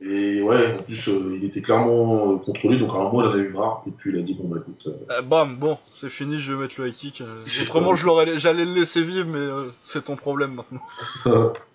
Et 0.00 0.40
ouais, 0.42 0.74
en 0.78 0.82
plus, 0.82 1.08
euh, 1.08 1.36
il 1.40 1.44
était 1.46 1.62
clairement 1.62 2.34
euh, 2.34 2.36
contrôlé, 2.36 2.78
donc 2.78 2.90
à 2.90 2.98
un 2.98 3.04
moment, 3.10 3.22
il 3.22 3.28
en 3.28 3.32
a 3.32 3.36
eu 3.38 3.48
marre. 3.48 3.82
Et 3.86 3.90
puis 3.90 4.10
il 4.12 4.18
a 4.18 4.22
dit, 4.22 4.34
bon, 4.34 4.46
bah 4.46 4.58
écoute. 4.60 4.86
euh, 4.86 5.14
Euh, 5.18 5.22
bam, 5.22 5.56
bon, 5.56 5.78
c'est 5.90 6.10
fini, 6.10 6.38
je 6.38 6.52
vais 6.52 6.60
mettre 6.60 6.74
le 6.80 6.88
high 6.88 6.94
kick. 6.94 7.20
euh, 7.20 7.36
autrement, 7.62 7.96
ça. 7.96 8.02
je 8.02 8.06
l'aurais, 8.06 8.38
j'allais 8.38 8.64
le 8.64 8.74
laisser 8.74 9.02
vivre, 9.02 9.26
mais 9.26 9.38
euh, 9.38 9.70
c'est 9.82 10.04
ton 10.04 10.14
problème 10.14 10.54
maintenant. 10.54 10.82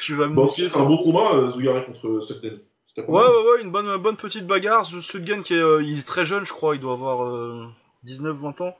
Tu 0.00 0.14
vas 0.14 0.28
me 0.28 0.34
bon, 0.34 0.48
c'est 0.48 0.76
un 0.76 0.84
bon 0.84 0.98
combat, 0.98 1.34
euh, 1.34 1.50
Zougaré 1.50 1.84
contre 1.84 2.20
Sutton. 2.20 2.58
C'était 2.86 3.06
pas 3.06 3.12
Ouais, 3.12 3.20
ouais, 3.26 3.52
ouais, 3.56 3.62
une 3.62 3.70
bonne, 3.70 3.96
bonne 3.96 4.16
petite 4.16 4.46
bagarre. 4.46 4.86
Sudgen 4.86 5.42
qui 5.42 5.54
est, 5.54 5.58
euh, 5.62 5.82
il 5.82 5.98
est 6.00 6.06
très 6.06 6.26
jeune, 6.26 6.44
je 6.44 6.52
crois, 6.52 6.74
il 6.74 6.80
doit 6.80 6.92
avoir 6.92 7.24
euh, 7.24 7.66
19-20 8.04 8.60
ans. 8.62 8.76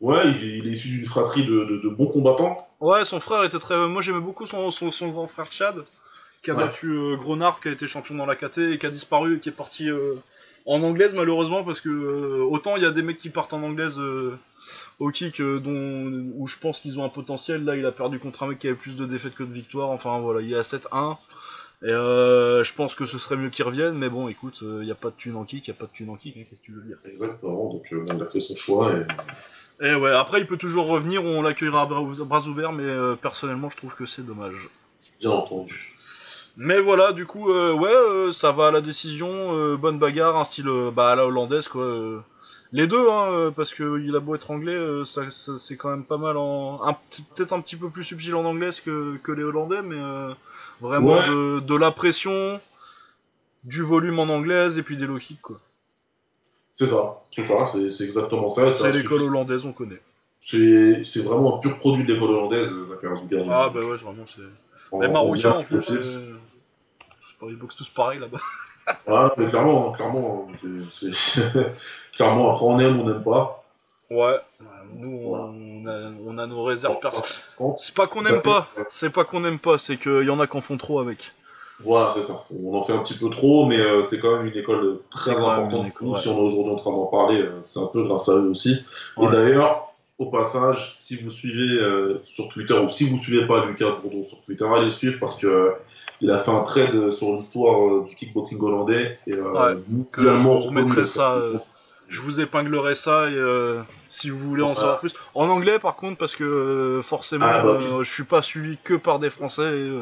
Ouais, 0.00 0.22
il, 0.28 0.42
il 0.42 0.66
est 0.68 0.70
issu 0.72 0.88
d'une 0.88 1.04
fratrie 1.06 1.44
de, 1.44 1.64
de- 1.64 1.76
de 1.82 1.88
bons 1.90 2.06
combattants. 2.06 2.66
Ouais, 2.80 3.04
son 3.04 3.20
frère 3.20 3.44
était 3.44 3.58
très. 3.58 3.86
Moi, 3.86 4.00
j'aimais 4.00 4.20
beaucoup 4.20 4.46
son, 4.46 4.70
son, 4.70 4.90
son 4.90 5.08
grand 5.10 5.26
frère 5.28 5.52
Chad, 5.52 5.84
qui 6.42 6.50
a 6.50 6.54
Ouais. 6.54 6.64
battu 6.64 6.90
euh, 6.90 7.16
Grenard, 7.16 7.60
qui 7.60 7.68
a 7.68 7.72
été 7.72 7.86
champion 7.86 8.14
dans 8.14 8.24
la 8.26 8.34
KT 8.36 8.58
et 8.72 8.78
qui 8.78 8.86
a 8.86 8.90
disparu 8.90 9.36
et 9.36 9.40
qui 9.40 9.50
est 9.50 9.52
parti 9.52 9.90
euh, 9.90 10.14
en 10.66 10.82
anglaise, 10.82 11.14
malheureusement, 11.14 11.64
parce 11.64 11.80
que 11.82 11.90
euh, 11.90 12.42
autant 12.44 12.76
il 12.76 12.82
y 12.82 12.86
a 12.86 12.90
des 12.92 13.02
mecs 13.02 13.18
qui 13.18 13.28
partent 13.28 13.52
en 13.52 13.62
anglaise 13.62 13.98
euh, 13.98 14.38
au 14.98 15.10
kick, 15.10 15.40
euh, 15.40 15.60
dont, 15.60 16.30
où 16.36 16.46
je 16.46 16.56
pense 16.58 16.80
qu'ils 16.80 16.98
ont 16.98 17.04
un 17.04 17.08
potentiel. 17.08 17.64
Là, 17.64 17.76
il 17.76 17.86
a 17.86 17.92
perdu 17.92 18.18
contre 18.18 18.42
un 18.42 18.48
mec 18.48 18.58
qui 18.58 18.68
avait 18.68 18.76
plus 18.76 18.96
de 18.96 19.06
défaites 19.06 19.34
que 19.34 19.44
de 19.44 19.52
victoires. 19.52 19.90
Enfin, 19.90 20.18
voilà, 20.20 20.40
il 20.40 20.52
est 20.52 20.58
à 20.58 20.62
7-1. 20.62 21.16
Et 21.82 21.86
euh, 21.88 22.62
je 22.62 22.74
pense 22.74 22.94
que 22.94 23.06
ce 23.06 23.18
serait 23.18 23.36
mieux 23.36 23.48
qu'il 23.48 23.64
revienne, 23.64 23.94
mais 23.94 24.10
bon, 24.10 24.28
écoute, 24.28 24.58
il 24.60 24.80
n'y 24.80 24.90
a 24.90 24.94
pas 24.94 25.08
de 25.08 25.14
thune 25.16 25.36
en 25.36 25.44
kick, 25.44 25.66
il 25.66 25.70
n'y 25.70 25.76
a 25.76 25.80
pas 25.80 25.86
de 25.86 25.92
thune 25.92 26.10
en 26.10 26.16
kick, 26.16 26.36
hein, 26.36 26.42
qu'est-ce 26.48 26.60
que 26.60 26.66
tu 26.66 26.72
veux 26.72 26.82
dire? 26.82 26.98
Exactement, 27.06 27.72
donc 27.72 27.90
euh, 27.92 28.04
il 28.06 28.22
a 28.22 28.26
fait 28.26 28.40
son 28.40 28.54
choix. 28.54 28.92
Et... 28.92 29.06
Et 29.82 29.94
ouais, 29.94 30.12
après 30.12 30.40
il 30.40 30.46
peut 30.46 30.58
toujours 30.58 30.88
revenir, 30.88 31.24
on 31.24 31.40
l'accueillera 31.40 31.82
à 31.82 31.86
bras, 31.86 32.02
bras 32.02 32.46
ouverts, 32.46 32.72
mais 32.72 32.84
euh, 32.84 33.16
personnellement 33.16 33.70
je 33.70 33.78
trouve 33.78 33.94
que 33.94 34.04
c'est 34.04 34.20
dommage. 34.20 34.68
Bien 35.20 35.30
entendu. 35.30 35.96
Mais 36.56 36.80
voilà, 36.80 37.12
du 37.12 37.24
coup, 37.24 37.50
euh, 37.50 37.72
ouais, 37.72 37.88
euh, 37.88 38.32
ça 38.32 38.52
va 38.52 38.68
à 38.68 38.70
la 38.70 38.82
décision, 38.82 39.28
euh, 39.30 39.78
bonne 39.78 39.98
bagarre, 39.98 40.36
un 40.36 40.44
style 40.44 40.68
euh, 40.68 40.90
bah, 40.90 41.10
à 41.10 41.16
la 41.16 41.24
hollandaise, 41.24 41.68
quoi. 41.68 42.22
Les 42.72 42.86
deux, 42.86 43.10
hein, 43.10 43.32
euh, 43.32 43.50
parce 43.50 43.74
que 43.74 44.00
il 44.00 44.14
a 44.14 44.20
beau 44.20 44.36
être 44.36 44.50
anglais, 44.52 44.74
euh, 44.76 45.04
ça, 45.04 45.28
ça- 45.32 45.58
c'est 45.58 45.76
quand 45.76 45.88
même 45.90 46.04
pas 46.04 46.18
mal 46.18 46.36
en. 46.36 46.80
un 46.86 46.96
Peut-être 47.34 47.52
un 47.52 47.60
petit 47.60 47.74
peu 47.76 47.90
plus 47.90 48.04
subtil 48.04 48.34
en 48.36 48.44
anglaise 48.44 48.80
que, 48.80 49.16
que 49.24 49.32
les 49.32 49.42
hollandais, 49.42 49.82
mais 49.82 49.96
euh, 49.98 50.32
vraiment 50.80 51.14
Ouais. 51.16 51.26
de, 51.28 51.60
de 51.60 51.74
la 51.74 51.90
pression, 51.90 52.60
du 53.64 53.82
volume 53.82 54.20
en 54.20 54.28
anglaise 54.28 54.78
et 54.78 54.82
puis 54.84 54.96
des 54.96 55.06
low 55.06 55.18
kicks, 55.18 55.40
quoi. 55.42 55.58
C'est 56.72 56.86
ça, 56.86 57.20
c'est 57.32 57.42
ça, 57.44 57.66
c'est 57.66 57.90
c'est 57.90 58.04
exactement 58.04 58.48
ça. 58.48 58.70
C'est 58.70 58.92
suffit. 58.92 59.02
l'école 59.02 59.22
hollandaise, 59.22 59.66
on 59.66 59.72
connaît. 59.72 60.00
C'est 60.40 61.02
c'est 61.02 61.22
vraiment 61.22 61.56
un 61.56 61.58
pur 61.58 61.76
produit 61.78 62.04
de 62.06 62.12
l'école 62.14 62.30
hollandaise, 62.30 62.70
euh, 62.72 62.86
Zakaria. 62.86 63.18
Ah 63.50 63.68
bah 63.68 63.80
ouais, 63.80 63.96
vraiment, 63.96 64.24
c'est. 64.34 64.42
En- 64.92 65.00
Mais 65.00 65.06
en 65.08 65.64
plus, 65.64 65.90
euh, 65.90 66.36
c'est 67.28 67.38
pas- 67.38 67.46
ils 67.48 67.56
boxent 67.56 67.74
tous 67.76 67.88
pareil 67.88 68.20
là-bas. 68.20 68.38
Ah, 69.06 69.32
mais 69.36 69.46
clairement, 69.46 69.90
hein, 69.90 69.92
clairement, 69.96 70.48
c'est- 70.56 71.12
c'est- 71.12 71.42
clairement, 72.14 72.52
après 72.52 72.64
on 72.66 72.78
aime, 72.80 73.00
on 73.00 73.04
n'aime 73.08 73.22
pas. 73.22 73.62
Ouais, 74.10 74.40
nous 74.96 75.20
Voilà. 75.28 75.44
on, 75.44 75.86
a, 75.86 76.10
on 76.26 76.38
a 76.38 76.46
nos 76.46 76.64
réserves 76.64 76.98
personnelles. 76.98 77.28
Quand- 77.56 77.76
C'est 77.78 77.94
pas 77.94 78.06
qu'on 78.08 78.26
aime 78.26 78.42
pas, 78.42 78.66
c'est 78.90 79.10
pas 79.10 79.24
qu'on 79.24 79.44
aime 79.44 79.58
pas, 79.60 79.78
c'est 79.78 79.96
qu'il 79.96 80.24
y 80.24 80.30
en 80.30 80.40
a 80.40 80.46
qui 80.48 80.56
en 80.56 80.60
font 80.60 80.76
trop 80.76 80.98
avec. 80.98 81.32
Voilà, 81.82 82.10
c'est 82.12 82.24
ça. 82.24 82.44
On 82.52 82.76
en 82.76 82.82
fait 82.82 82.92
un 82.92 83.02
petit 83.02 83.16
peu 83.16 83.30
trop, 83.30 83.64
mais 83.66 83.78
euh, 83.78 84.02
c'est 84.02 84.18
quand 84.20 84.36
même 84.36 84.46
une 84.46 84.56
école 84.56 84.98
très 85.10 85.32
C'est 85.34 85.40
importante. 85.40 85.86
école, 85.86 86.06
Nous, 86.08 86.12
ouais. 86.14 86.20
Si 86.20 86.28
on 86.28 86.36
est 86.36 86.40
aujourd'hui 86.40 86.74
en 86.74 86.76
train 86.76 86.90
d'en 86.90 87.06
parler, 87.06 87.40
euh, 87.40 87.58
c'est 87.62 87.80
un 87.80 87.86
peu 87.92 88.02
grâce 88.02 88.28
à 88.28 88.32
eux 88.32 88.50
aussi. 88.50 88.84
Ouais. 89.16 89.28
Et 89.28 89.30
d'ailleurs, 89.30 89.89
au 90.20 90.26
passage, 90.26 90.92
si 90.96 91.16
vous 91.16 91.30
suivez 91.30 91.80
euh, 91.80 92.20
sur 92.24 92.50
Twitter 92.50 92.74
ou 92.74 92.90
si 92.90 93.08
vous 93.08 93.16
suivez 93.16 93.46
pas 93.46 93.64
Lucas 93.64 93.96
Bourdon 94.02 94.22
sur 94.22 94.42
Twitter, 94.42 94.66
allez 94.66 94.84
le 94.84 94.90
suivre 94.90 95.16
parce 95.18 95.40
que 95.40 95.46
euh, 95.46 95.70
il 96.20 96.30
a 96.30 96.36
fait 96.36 96.50
un 96.50 96.60
trade 96.60 97.10
sur 97.10 97.34
l'histoire 97.34 97.86
euh, 97.86 98.04
du 98.06 98.14
kickboxing 98.14 98.60
hollandais 98.60 99.18
et 99.26 99.32
euh, 99.32 99.52
Ouais, 99.52 99.78
que 100.12 100.20
mondialement 100.20 100.60
je 100.60 100.62
vous 100.62 100.68
remettrai 100.68 101.06
ça, 101.06 101.40
Je 102.10 102.20
vous 102.20 102.40
épinglerai 102.40 102.96
ça 102.96 103.30
et 103.30 103.34
euh, 103.34 103.82
si 104.08 104.30
vous 104.30 104.38
voulez 104.38 104.64
en 104.64 104.74
savoir 104.74 104.98
plus. 104.98 105.14
En 105.34 105.48
anglais 105.48 105.78
par 105.78 105.94
contre, 105.94 106.18
parce 106.18 106.34
que 106.36 106.44
euh, 106.44 107.02
forcément 107.02 107.46
Ah, 107.48 107.62
bah, 107.62 107.78
euh, 107.80 108.02
je 108.02 108.12
suis 108.12 108.24
pas 108.24 108.42
suivi 108.42 108.78
que 108.82 108.94
par 108.94 109.20
des 109.20 109.30
Français 109.30 109.78
et 109.78 109.92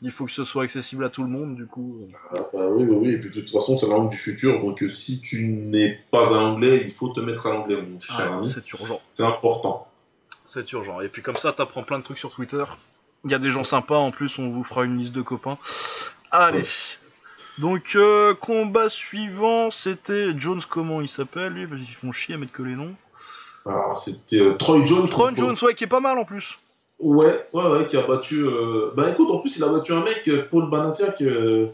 il 0.00 0.10
faut 0.12 0.24
que 0.24 0.30
ce 0.32 0.44
soit 0.44 0.62
accessible 0.62 1.04
à 1.04 1.10
tout 1.10 1.24
le 1.24 1.28
monde 1.28 1.56
du 1.56 1.66
coup. 1.66 1.98
Ah, 2.30 2.36
bah 2.54 2.68
oui, 2.70 2.84
oui, 2.88 2.96
oui. 3.00 3.10
Et 3.14 3.18
puis 3.18 3.30
de 3.30 3.40
toute 3.40 3.50
façon, 3.50 3.76
c'est 3.76 3.86
la 3.88 3.94
langue 3.96 4.10
du 4.10 4.16
futur. 4.16 4.60
Donc 4.60 4.78
si 4.88 5.20
tu 5.20 5.48
n'es 5.48 5.98
pas 6.12 6.28
à 6.28 6.40
l'anglais, 6.40 6.80
il 6.84 6.92
faut 6.92 7.08
te 7.08 7.20
mettre 7.20 7.48
à 7.48 7.54
l'anglais, 7.54 7.76
mon 7.82 7.98
cher 7.98 8.16
Ah, 8.30 8.36
ami. 8.36 8.48
c'est 8.50 8.70
urgent. 8.72 9.00
C'est 9.10 9.24
important. 9.24 9.88
C'est 10.44 10.70
urgent. 10.72 11.00
Et 11.00 11.08
puis 11.08 11.22
comme 11.22 11.36
ça, 11.36 11.52
t'apprends 11.52 11.82
plein 11.82 11.98
de 11.98 12.04
trucs 12.04 12.18
sur 12.18 12.30
Twitter. 12.30 12.64
Il 13.24 13.32
y 13.32 13.34
a 13.34 13.38
des 13.40 13.50
gens 13.50 13.64
sympas, 13.64 13.96
en 13.96 14.12
plus, 14.12 14.38
on 14.38 14.48
vous 14.48 14.62
fera 14.62 14.84
une 14.84 14.96
liste 14.96 15.12
de 15.12 15.22
copains. 15.22 15.58
Allez. 16.30 16.62
Donc, 17.58 17.92
euh, 17.94 18.34
combat 18.34 18.88
suivant, 18.88 19.70
c'était 19.70 20.38
Jones, 20.38 20.60
comment 20.68 21.00
il 21.00 21.08
s'appelle 21.08 21.52
lui? 21.52 21.66
Parce 21.66 21.80
qu'ils 21.82 21.94
font 21.94 22.12
chier 22.12 22.34
à 22.34 22.38
mettre 22.38 22.52
que 22.52 22.62
les 22.62 22.74
noms. 22.76 22.94
Alors, 23.66 23.98
c'était 24.02 24.40
euh, 24.40 24.54
Troy 24.54 24.84
Jones. 24.84 25.08
Contre- 25.08 25.36
Jones, 25.36 25.56
ouais, 25.62 25.74
qui 25.74 25.84
est 25.84 25.88
pas 25.88 26.00
mal 26.00 26.18
en 26.18 26.24
plus. 26.24 26.58
Ouais, 27.00 27.46
ouais, 27.52 27.62
ouais, 27.70 27.86
qui 27.86 27.96
a 27.96 28.02
battu. 28.02 28.44
euh, 28.44 28.90
Bah 28.96 29.10
écoute, 29.10 29.30
en 29.30 29.38
plus, 29.38 29.56
il 29.56 29.62
a 29.64 29.68
battu 29.68 29.92
un 29.92 30.02
mec, 30.02 30.22
euh, 30.28 30.46
Paul 30.50 30.68
Banasiak. 30.70 31.20
Euh... 31.22 31.66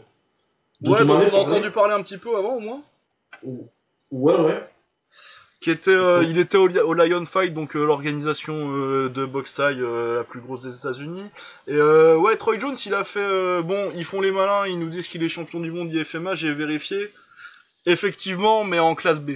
Ouais, 0.83 0.97
on 1.01 1.05
dont 1.05 1.15
avait 1.15 1.31
on 1.31 1.35
a 1.35 1.39
entendu 1.39 1.71
parler 1.71 1.93
un 1.93 2.03
petit 2.03 2.17
peu 2.17 2.35
avant 2.37 2.55
au 2.55 2.59
moins. 2.59 2.81
Ouais, 4.11 4.35
ouais. 4.35 4.69
Qui 5.61 5.71
était, 5.71 5.89
euh, 5.91 6.23
il 6.23 6.37
était 6.37 6.57
au, 6.57 6.69
au 6.69 6.93
Lion 6.93 7.25
Fight, 7.25 7.53
donc 7.53 7.75
euh, 7.75 7.83
l'organisation 7.85 8.53
euh, 8.75 9.09
de 9.09 9.25
boxe 9.25 9.53
taille 9.55 9.79
la 9.81 10.23
plus 10.23 10.39
grosse 10.41 10.61
des 10.61 10.75
États-Unis. 10.77 11.23
Et 11.67 11.75
ouais, 11.81 12.37
Troy 12.37 12.59
Jones, 12.59 12.75
il 12.85 12.93
a 12.93 13.03
fait. 13.03 13.61
bon, 13.63 13.91
ils 13.95 14.03
font 14.05 14.21
les 14.21 14.31
malins, 14.31 14.67
ils 14.67 14.77
nous 14.77 14.89
disent 14.89 15.07
qu'il 15.07 15.23
est 15.23 15.29
champion 15.29 15.59
du 15.59 15.71
monde 15.71 15.91
IFMA, 15.93 16.35
j'ai 16.35 16.53
vérifié. 16.53 17.09
Effectivement, 17.85 18.63
mais 18.63 18.79
en 18.79 18.95
classe 18.95 19.19
B. 19.19 19.31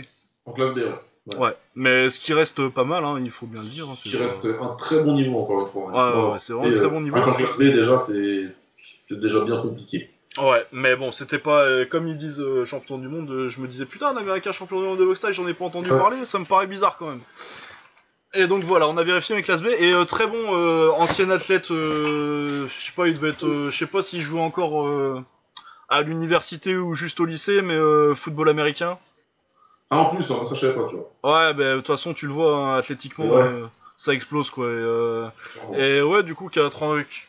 En 0.45 0.53
classe 0.53 0.73
B, 0.73 0.79
ouais. 1.27 1.35
Ouais, 1.37 1.55
mais 1.75 2.09
ce 2.09 2.19
qui 2.19 2.33
reste 2.33 2.67
pas 2.69 2.83
mal, 2.83 3.05
hein, 3.05 3.19
il 3.23 3.29
faut 3.31 3.45
bien 3.45 3.61
le 3.61 3.67
dire. 3.67 3.85
hein, 3.89 3.93
Qui 4.01 4.09
c'est- 4.09 4.17
reste 4.17 4.47
un 4.59 4.75
très 4.75 5.03
bon 5.03 5.13
niveau, 5.13 5.37
encore 5.39 5.61
une 5.65 5.69
fois. 5.71 5.91
hein. 5.93 6.31
Ouais, 6.31 6.37
c'est 6.39 6.53
vraiment 6.53 6.69
un 6.73 6.77
très 6.77 6.89
bon 6.89 7.01
niveau. 7.01 7.15
qu'en 7.21 7.33
classe 7.33 7.57
B, 7.57 7.61
déjà, 7.63 7.97
c'est 7.97 9.19
déjà 9.19 9.41
bien 9.45 9.61
compliqué. 9.61 10.09
Ouais, 10.37 10.65
mais 10.71 10.95
bon, 10.95 11.11
c'était 11.11 11.39
pas 11.39 11.63
euh, 11.63 11.85
comme 11.85 12.07
ils 12.07 12.15
disent 12.15 12.39
euh, 12.39 12.63
champion 12.65 12.97
du 12.99 13.07
monde. 13.07 13.29
euh, 13.31 13.49
je 13.49 13.59
me 13.59 13.67
disais 13.67 13.85
putain, 13.85 14.09
un 14.09 14.17
américain 14.17 14.51
champion 14.51 14.79
du 14.79 14.87
monde 14.87 14.99
de 14.99 15.05
boxe 15.05 15.25
j'en 15.31 15.47
ai 15.47 15.53
pas 15.53 15.65
entendu 15.65 15.89
parler, 15.89 16.23
ça 16.25 16.37
me 16.37 16.45
paraît 16.45 16.67
bizarre 16.67 16.97
quand 16.97 17.07
même. 17.07 17.21
Et 18.35 18.45
donc 18.45 18.63
voilà, 18.63 18.87
on 18.87 18.97
a 18.97 19.03
vérifié 19.03 19.33
avec 19.33 19.45
classe 19.45 19.63
B 19.63 19.67
et 19.67 19.91
très 20.07 20.27
bon 20.27 20.91
ancien 20.91 21.31
athlète. 21.31 21.69
je 21.69 22.67
sais 22.69 22.91
pas, 22.95 23.07
il 23.07 23.15
devait 23.15 23.29
être, 23.29 23.69
je 23.71 23.75
sais 23.75 23.87
pas 23.87 24.03
s'il 24.03 24.21
jouait 24.21 24.39
encore 24.39 25.23
à 25.89 26.01
l'université 26.03 26.77
ou 26.77 26.93
juste 26.93 27.19
au 27.19 27.25
lycée, 27.25 27.63
mais 27.63 27.77
football 28.13 28.49
américain. 28.49 28.99
Ah, 29.89 29.97
en 30.01 30.05
plus, 30.05 30.29
non, 30.29 30.45
ça, 30.45 30.53
je 30.53 30.59
savais 30.59 30.75
pas, 30.75 30.87
tu 30.87 30.95
vois. 30.97 31.09
Ouais, 31.23 31.53
bah, 31.55 31.71
de 31.71 31.75
toute 31.77 31.87
façon, 31.87 32.13
tu 32.13 32.27
le 32.27 32.33
vois, 32.33 32.55
hein, 32.55 32.77
athlétiquement, 32.77 33.25
Ouais. 33.25 33.63
ça 33.97 34.13
explose 34.13 34.51
quoi. 34.51 34.69
Et, 35.75 35.99
ouais, 36.03 36.21
du 36.21 36.35
coup, 36.35 36.49
qui 36.49 36.59
a 36.59 36.69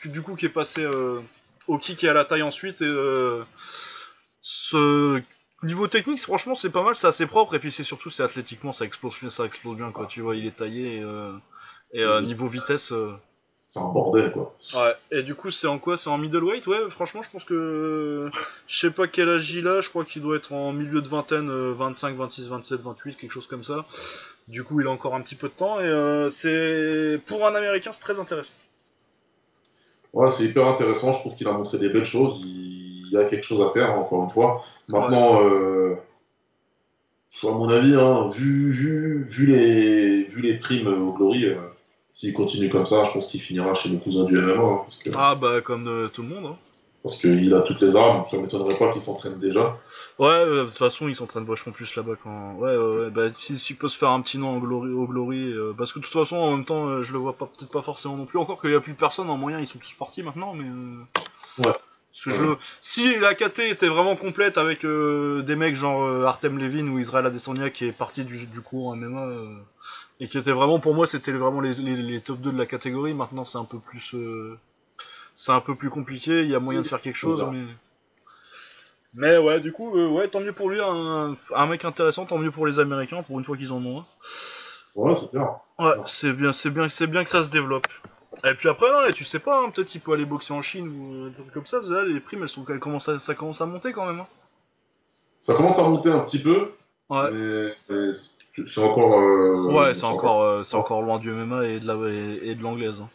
du 0.04 0.20
coup, 0.20 0.36
qui 0.36 0.44
est 0.44 0.50
passé 0.50 0.86
au 1.70 1.78
kick 1.78 2.04
et 2.04 2.08
à 2.08 2.12
la 2.12 2.24
taille 2.24 2.42
ensuite. 2.42 2.80
Et 2.82 2.86
euh, 2.86 3.42
ce 4.42 5.22
niveau 5.62 5.88
technique, 5.88 6.20
franchement, 6.20 6.54
c'est 6.54 6.70
pas 6.70 6.82
mal, 6.82 6.96
c'est 6.96 7.06
assez 7.06 7.26
propre. 7.26 7.54
Et 7.54 7.58
puis 7.58 7.72
c'est 7.72 7.84
surtout, 7.84 8.10
c'est 8.10 8.22
athlétiquement, 8.22 8.72
ça 8.72 8.84
explose 8.84 9.18
bien, 9.20 9.30
ça 9.30 9.44
explose 9.44 9.76
bien 9.76 9.92
quoi. 9.92 10.06
Tu 10.06 10.20
vois, 10.20 10.36
il 10.36 10.46
est 10.46 10.56
taillé 10.56 10.96
et, 10.96 11.02
euh, 11.02 11.32
et 11.92 12.02
euh, 12.02 12.20
niveau 12.20 12.46
vitesse. 12.46 12.92
C'est 13.72 13.78
un 13.78 13.88
bordel, 13.92 14.32
quoi. 14.32 14.56
Ouais. 14.74 14.94
Et 15.12 15.22
du 15.22 15.36
coup, 15.36 15.52
c'est 15.52 15.68
en 15.68 15.78
quoi? 15.78 15.96
C'est 15.96 16.10
en 16.10 16.18
middleweight 16.18 16.66
Ouais, 16.66 16.90
franchement, 16.90 17.22
je 17.22 17.30
pense 17.30 17.44
que 17.44 18.28
je 18.66 18.78
sais 18.80 18.90
pas 18.90 19.06
quel 19.06 19.28
âge 19.28 19.48
il 19.52 19.68
a. 19.68 19.80
Je 19.80 19.88
crois 19.88 20.04
qu'il 20.04 20.22
doit 20.22 20.36
être 20.36 20.52
en 20.52 20.72
milieu 20.72 21.00
de 21.00 21.08
vingtaine, 21.08 21.48
euh, 21.48 21.72
25, 21.72 22.16
26, 22.16 22.48
27, 22.48 22.80
28, 22.80 23.16
quelque 23.16 23.30
chose 23.30 23.46
comme 23.46 23.62
ça. 23.62 23.86
Du 24.48 24.64
coup, 24.64 24.80
il 24.80 24.88
a 24.88 24.90
encore 24.90 25.14
un 25.14 25.20
petit 25.20 25.36
peu 25.36 25.48
de 25.48 25.52
temps 25.52 25.78
et 25.78 25.84
euh, 25.84 26.30
c'est 26.30 27.20
pour 27.26 27.46
un 27.46 27.54
Américain, 27.54 27.92
c'est 27.92 28.00
très 28.00 28.18
intéressant. 28.18 28.50
Ouais, 30.12 30.30
c'est 30.30 30.44
hyper 30.44 30.66
intéressant. 30.66 31.12
Je 31.12 31.20
trouve 31.20 31.36
qu'il 31.36 31.46
a 31.48 31.52
montré 31.52 31.78
des 31.78 31.88
belles 31.88 32.04
choses. 32.04 32.40
Il 32.44 33.10
y 33.12 33.16
a 33.16 33.24
quelque 33.24 33.44
chose 33.44 33.60
à 33.60 33.70
faire, 33.72 33.98
encore 33.98 34.24
une 34.24 34.30
fois. 34.30 34.62
Maintenant, 34.88 35.42
euh, 35.44 35.96
à 37.42 37.50
mon 37.52 37.68
avis, 37.68 37.94
hein, 37.94 38.28
vu, 38.32 38.70
vu, 38.70 39.24
vu, 39.24 39.46
les, 39.46 40.24
vu 40.24 40.42
les 40.42 40.58
primes 40.58 40.88
au 40.88 41.12
Glory, 41.12 41.46
euh, 41.46 41.56
s'il 42.12 42.34
continue 42.34 42.68
comme 42.68 42.86
ça, 42.86 43.04
je 43.04 43.12
pense 43.12 43.28
qu'il 43.28 43.40
finira 43.40 43.72
chez 43.74 43.88
le 43.88 43.98
cousin 43.98 44.24
du 44.24 44.34
MMA. 44.36 44.52
hein, 44.52 44.78
parce 44.82 44.96
que 44.98 45.10
Ah 45.14 45.36
bah 45.40 45.60
comme 45.60 45.86
euh, 45.88 46.08
tout 46.08 46.22
le 46.22 46.28
monde. 46.28 46.46
Hein. 46.46 46.56
Parce 47.02 47.16
qu'il 47.16 47.52
a 47.54 47.60
toutes 47.62 47.80
les 47.80 47.96
armes. 47.96 48.24
Ça 48.24 48.36
m'étonnerait 48.38 48.76
pas 48.78 48.92
qu'il 48.92 49.00
s'entraîne 49.00 49.38
déjà. 49.38 49.78
Ouais, 50.18 50.26
euh, 50.28 50.62
de 50.64 50.68
toute 50.68 50.78
façon, 50.78 51.08
ils 51.08 51.16
s'entraînent 51.16 51.44
vachement 51.44 51.72
plus 51.72 51.94
là-bas 51.96 52.12
quand. 52.22 52.54
Ouais, 52.54 52.76
ouais, 52.76 52.98
ouais. 53.00 53.10
Bah, 53.10 53.28
s'il 53.38 53.58
s'il 53.58 53.76
peut 53.76 53.88
se 53.88 53.96
faire 53.98 54.10
un 54.10 54.20
petit 54.20 54.38
nom 54.38 54.58
glory, 54.58 54.90
au 54.92 55.06
Glory. 55.06 55.52
euh, 55.52 55.72
parce 55.76 55.92
que 55.92 55.98
de 55.98 56.04
toute 56.04 56.12
façon, 56.12 56.36
en 56.36 56.50
même 56.52 56.64
temps, 56.64 56.88
euh, 56.88 57.02
je 57.02 57.12
le 57.12 57.18
vois 57.18 57.32
pas 57.32 57.46
peut-être 57.46 57.70
pas 57.72 57.82
forcément 57.82 58.16
non 58.16 58.26
plus. 58.26 58.38
Encore 58.38 58.60
qu'il 58.60 58.70
y 58.70 58.74
a 58.74 58.80
plus 58.80 58.94
personne 58.94 59.30
en 59.30 59.36
moyen, 59.36 59.58
ils 59.60 59.66
sont 59.66 59.78
tous 59.78 59.94
partis 59.98 60.22
maintenant, 60.22 60.52
mais. 60.54 60.64
euh, 60.68 61.02
Ouais. 61.58 61.74
Parce 62.12 62.24
que 62.24 62.30
je 62.32 62.42
le- 62.42 62.56
Si 62.80 63.18
la 63.20 63.34
KT 63.36 63.60
était 63.70 63.86
vraiment 63.88 64.16
complète 64.16 64.58
avec 64.58 64.84
euh, 64.84 65.42
des 65.42 65.54
mecs 65.54 65.76
genre 65.76 66.26
Artem 66.26 66.58
Levin 66.58 66.88
ou 66.88 66.98
Israël 66.98 67.24
Adesanya 67.26 67.70
qui 67.70 67.84
est 67.86 67.92
parti 67.92 68.24
du, 68.24 68.46
du 68.46 68.60
cours 68.60 68.88
en 68.88 68.96
MMA 68.96 69.28
et 70.18 70.26
qui 70.26 70.36
était 70.36 70.50
vraiment 70.52 70.80
pour 70.80 70.92
moi 70.94 71.06
c'était 71.06 71.30
vraiment 71.32 71.60
les, 71.60 71.74
les, 71.74 71.94
les 71.96 72.20
top 72.20 72.40
2 72.40 72.50
de 72.52 72.58
la 72.58 72.66
catégorie. 72.66 73.14
Maintenant 73.14 73.44
c'est 73.44 73.58
un 73.58 73.64
peu 73.64 73.78
plus 73.78 74.10
euh, 74.14 74.58
c'est 75.40 75.52
un 75.52 75.60
peu 75.62 75.74
plus 75.74 75.88
compliqué. 75.88 76.42
Il 76.42 76.50
y 76.50 76.54
a 76.54 76.60
moyen 76.60 76.82
de 76.82 76.86
faire 76.86 77.00
quelque 77.00 77.16
chose, 77.16 77.42
mais 77.50 77.64
Mais 79.14 79.38
ouais, 79.38 79.58
du 79.60 79.72
coup, 79.72 79.96
euh, 79.96 80.08
ouais, 80.08 80.28
tant 80.28 80.40
mieux 80.40 80.52
pour 80.52 80.68
lui, 80.68 80.80
un, 80.80 81.36
un 81.54 81.66
mec 81.66 81.84
intéressant, 81.84 82.26
tant 82.26 82.38
mieux 82.38 82.50
pour 82.50 82.66
les 82.66 82.78
Américains, 82.78 83.22
pour 83.22 83.38
une 83.38 83.44
fois 83.44 83.56
qu'ils 83.56 83.72
en 83.72 83.84
ont 83.84 84.00
un. 84.00 84.06
Ouais, 84.94 85.14
c'est 85.14 85.30
bien. 85.32 85.48
Ouais, 85.78 85.94
c'est 86.06 86.32
bien, 86.32 86.52
c'est 86.52 86.70
bien, 86.70 86.88
c'est 86.88 87.06
bien 87.06 87.24
que 87.24 87.30
ça 87.30 87.42
se 87.42 87.50
développe. 87.50 87.86
Et 88.44 88.54
puis 88.54 88.68
après, 88.68 89.12
tu 89.14 89.24
sais 89.24 89.38
pas, 89.38 89.62
hein, 89.62 89.70
peut-être 89.70 89.94
il 89.94 90.00
peut 90.00 90.12
aller 90.12 90.26
boxer 90.26 90.52
en 90.52 90.62
Chine 90.62 90.88
ou 90.88 91.14
euh, 91.14 91.28
des 91.30 91.34
trucs 91.42 91.52
comme 91.54 91.66
ça. 91.66 91.80
Là, 91.82 92.04
les 92.04 92.20
primes, 92.20 92.42
elles 92.42 92.48
sont, 92.48 92.64
elles 92.68 92.78
commencent 92.78 93.08
à- 93.08 93.18
ça 93.18 93.34
commence 93.34 93.60
à 93.62 93.66
monter 93.66 93.92
quand 93.92 94.06
même. 94.06 94.20
hein. 94.20 94.26
Ça 95.40 95.54
commence 95.54 95.78
à 95.78 95.88
monter 95.88 96.10
un 96.10 96.20
petit 96.20 96.42
peu, 96.42 96.70
Ouais. 97.08 97.30
mais, 97.32 97.74
mais 97.88 98.12
c'est 98.12 98.78
encore. 98.82 99.18
euh, 99.18 99.72
Ouais, 99.72 99.94
c'est 99.94 100.04
encore, 100.04 100.42
euh, 100.42 100.62
encore 100.74 101.02
loin 101.02 101.18
du 101.18 101.30
MMA 101.30 101.64
et 101.66 101.80
de 101.80 101.86
la 101.86 101.94
et, 102.08 102.50
et 102.50 102.54
de 102.54 102.62
l'anglaise. 102.62 103.00
hein. 103.00 103.08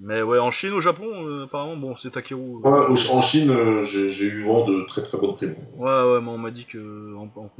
Mais 0.00 0.22
ouais, 0.22 0.38
en 0.38 0.50
Chine, 0.52 0.72
au 0.74 0.80
Japon, 0.80 1.06
euh, 1.26 1.44
apparemment, 1.44 1.76
bon, 1.76 1.96
c'est 1.96 2.10
Takeru. 2.10 2.40
euh, 2.40 2.68
Ouais, 2.70 2.86
au- 2.88 3.16
en 3.16 3.20
Chine, 3.22 3.50
euh, 3.50 3.82
j'ai 3.82 4.10
j'ai 4.10 4.26
eu 4.26 4.44
vent 4.44 4.64
de 4.66 4.84
très 4.86 5.02
très 5.02 5.18
bonnes 5.18 5.34
primes. 5.34 5.56
Ouais, 5.76 5.86
ouais, 5.86 6.20
mais 6.20 6.28
on 6.30 6.38
m'a 6.38 6.50
dit 6.52 6.66
que. 6.66 7.14
en- 7.16 7.30
en- 7.36 7.50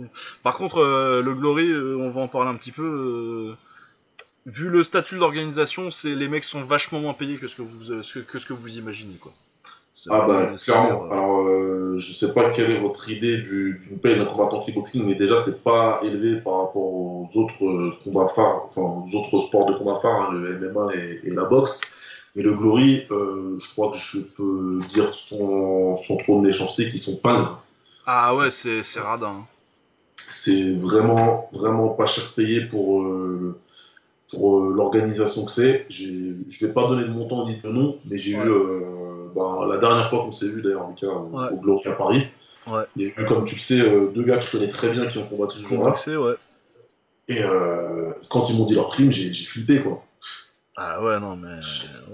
Par 0.45 0.57
contre, 0.57 0.79
euh, 0.79 1.21
le 1.21 1.35
Glory, 1.35 1.69
euh, 1.69 1.97
on 1.99 2.11
va 2.11 2.21
en 2.21 2.29
parler 2.29 2.51
un 2.51 2.55
petit 2.55 2.73
peu. 2.73 2.85
euh, 2.85 3.55
Vu 4.47 4.71
le 4.71 4.83
statut 4.83 5.17
de 5.17 5.21
l'organisation, 5.21 5.91
c'est 5.91 6.15
les 6.15 6.27
mecs 6.29 6.45
sont 6.45 6.63
vachement 6.63 7.01
moins 7.01 7.13
payés 7.13 7.37
que 7.37 7.49
ce 7.49 7.57
que 7.57 7.61
vous, 7.63 7.91
euh, 7.93 8.03
ce 8.03 8.21
que, 8.21 8.25
que 8.25 8.39
ce 8.39 8.47
que 8.47 8.55
vous 8.55 8.79
imaginez, 8.79 9.17
quoi. 9.21 9.33
C'est 9.93 10.09
Ah 10.11 10.25
bah 10.27 10.53
clairement. 10.65 11.05
euh, 11.07 11.11
Alors 11.13 11.41
euh, 11.43 11.99
je 11.99 12.13
sais 12.15 12.33
pas 12.33 12.49
quelle 12.51 12.71
est 12.71 12.81
votre 12.81 13.11
idée 13.11 13.39
du- 13.39 13.79
d'une 13.83 13.99
paye 13.99 14.17
d'un 14.17 14.25
combattant 14.25 14.61
kickboxing, 14.61 15.05
mais 15.05 15.17
déjà 15.17 15.37
c'est 15.39 15.63
pas 15.63 16.01
élevé 16.05 16.37
par 16.41 16.61
rapport 16.61 16.83
aux 16.83 17.29
autres 17.35 17.65
euh, 17.67 17.93
combats 18.03 18.29
phares, 18.29 18.63
enfin 18.69 18.81
aux 18.83 19.15
autres 19.17 19.39
sports 19.41 19.67
de 19.67 19.75
combat 19.75 19.99
phares, 20.01 20.31
hein, 20.31 20.35
le 20.35 20.57
MMA 20.57 20.95
et, 20.95 21.21
et 21.25 21.31
la 21.31 21.45
boxe. 21.45 21.81
Mais 22.37 22.43
le 22.43 22.55
Glory, 22.55 23.05
euh, 23.11 23.59
je 23.59 23.69
crois 23.73 23.91
que 23.91 23.99
je 23.99 24.19
peux 24.37 24.81
dire 24.87 25.13
sans, 25.15 25.97
sans 25.97 26.17
trop 26.19 26.41
de 26.41 26.47
méchanceté 26.47 26.89
qu'ils 26.89 27.01
sont 27.01 27.17
pingres. 27.17 27.63
Ah 28.07 28.35
ouais, 28.37 28.51
c'est 28.51 28.83
c'est 28.83 29.01
radin. 29.01 29.27
hein. 29.41 29.47
C'est 30.29 30.75
vraiment 30.79 31.49
vraiment 31.53 31.91
pas 31.95 32.07
cher 32.07 32.33
payé 32.35 32.63
pour 32.67 33.03
euh, 33.03 33.59
pour 34.31 34.61
euh, 34.61 34.75
l'organisation 34.75 35.45
que 35.47 35.51
c'est. 35.51 35.87
J'ai- 35.89 36.35
Je 36.49 36.67
vais 36.67 36.73
pas 36.73 36.87
donner 36.89 37.05
de 37.05 37.11
montant 37.11 37.47
ni 37.47 37.57
de 37.57 37.69
nom, 37.69 37.99
mais 38.05 38.19
j'ai 38.19 38.37
Ouais. 38.39 38.47
eu 38.47 38.51
bah, 39.35 39.67
la 39.69 39.79
dernière 39.79 40.09
fois 40.11 40.21
qu'on 40.21 40.33
s'est 40.33 40.49
vu 40.49 40.63
d'ailleurs, 40.63 40.89
Lucas, 40.89 41.07
au, 41.09 41.31
Ouais. 41.39 41.49
au 41.53 41.57
Glory 41.57 41.89
à 41.89 41.93
Paris. 41.93 42.27
Ouais. 42.67 42.83
Il 42.97 43.03
y 43.03 43.07
a 43.07 43.09
eu, 43.21 43.27
comme 43.27 43.45
tu 43.47 43.55
le 43.55 43.61
sais, 43.61 43.79
deux 44.15 44.25
gars 44.25 44.37
que 44.39 44.45
je 44.45 44.51
connais 44.53 44.69
très 44.69 44.91
bien 44.91 45.07
qui 45.07 45.19
ont 45.19 45.27
combattu 45.27 45.59
ce 45.59 45.67
jour-là. 45.69 45.97
Et 47.29 47.43
euh, 47.43 48.11
quand 48.31 48.49
ils 48.51 48.57
m'ont 48.59 48.65
dit 48.65 48.75
leur 48.75 48.89
prime, 48.89 49.11
j'ai 49.13 49.33
j'ai 49.33 49.45
flippé, 49.45 49.81
quoi. 49.83 50.03
Ah 50.81 51.03
ouais, 51.03 51.19
non, 51.19 51.37
mais. 51.37 51.59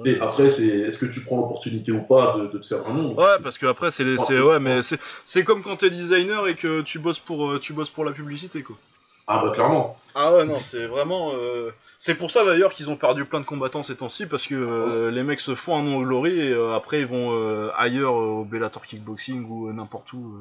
Et 0.07 0.19
après, 0.21 0.49
c'est 0.49 0.67
est-ce 0.67 0.99
que 0.99 1.05
tu 1.05 1.21
prends 1.21 1.37
l'opportunité 1.37 1.93
ou 1.93 2.01
pas 2.01 2.39
de, 2.39 2.47
de 2.47 2.59
te 2.59 2.67
faire 2.67 2.87
un 2.89 2.95
nom 2.95 3.15
Ouais, 3.15 3.37
parce 3.43 3.59
que 3.59 3.67
après 3.67 3.91
c'est 3.91 4.05
les, 4.05 4.17
c'est 4.17 4.41
ouais, 4.41 4.59
mais 4.59 4.83
c'est 4.83 4.99
c'est 5.27 5.45
comme 5.45 5.63
quand 5.63 5.77
t'es 5.77 5.91
designer 5.91 6.49
et 6.49 6.55
que 6.55 6.81
tu 6.81 6.99
bosses 6.99 7.19
pour 7.19 7.51
euh, 7.51 7.61
tu 7.61 7.75
bosses 7.75 7.91
pour 7.91 8.07
la 8.07 8.13
publicité 8.13 8.63
quoi. 8.63 8.77
Ah 9.27 9.41
bah 9.43 9.51
clairement. 9.53 9.97
Ah 10.15 10.35
ouais 10.35 10.45
non, 10.45 10.57
c'est 10.61 10.87
vraiment 10.87 11.33
euh, 11.35 11.71
c'est 11.97 12.15
pour 12.15 12.31
ça 12.31 12.45
d'ailleurs 12.45 12.73
qu'ils 12.75 12.91
ont 12.91 12.97
perdu 12.97 13.25
plein 13.25 13.41
de 13.41 13.47
combattants 13.47 13.83
ces 13.83 13.97
temps-ci 13.97 14.27
parce 14.27 14.47
que 14.47 14.55
euh, 14.55 15.11
les 15.11 15.23
mecs 15.23 15.41
se 15.41 15.55
font 15.55 15.79
un 15.79 15.83
nom 15.83 15.97
au 15.99 16.03
Glory 16.03 16.39
et 16.39 16.53
euh, 16.53 16.75
après 16.75 17.01
ils 17.01 17.07
vont 17.07 17.33
ailleurs 17.77 18.13
au 18.15 18.45
Bellator 18.45 18.85
Kickboxing 18.85 19.47
ou 19.49 19.73
n'importe 19.73 20.13
où. 20.13 20.37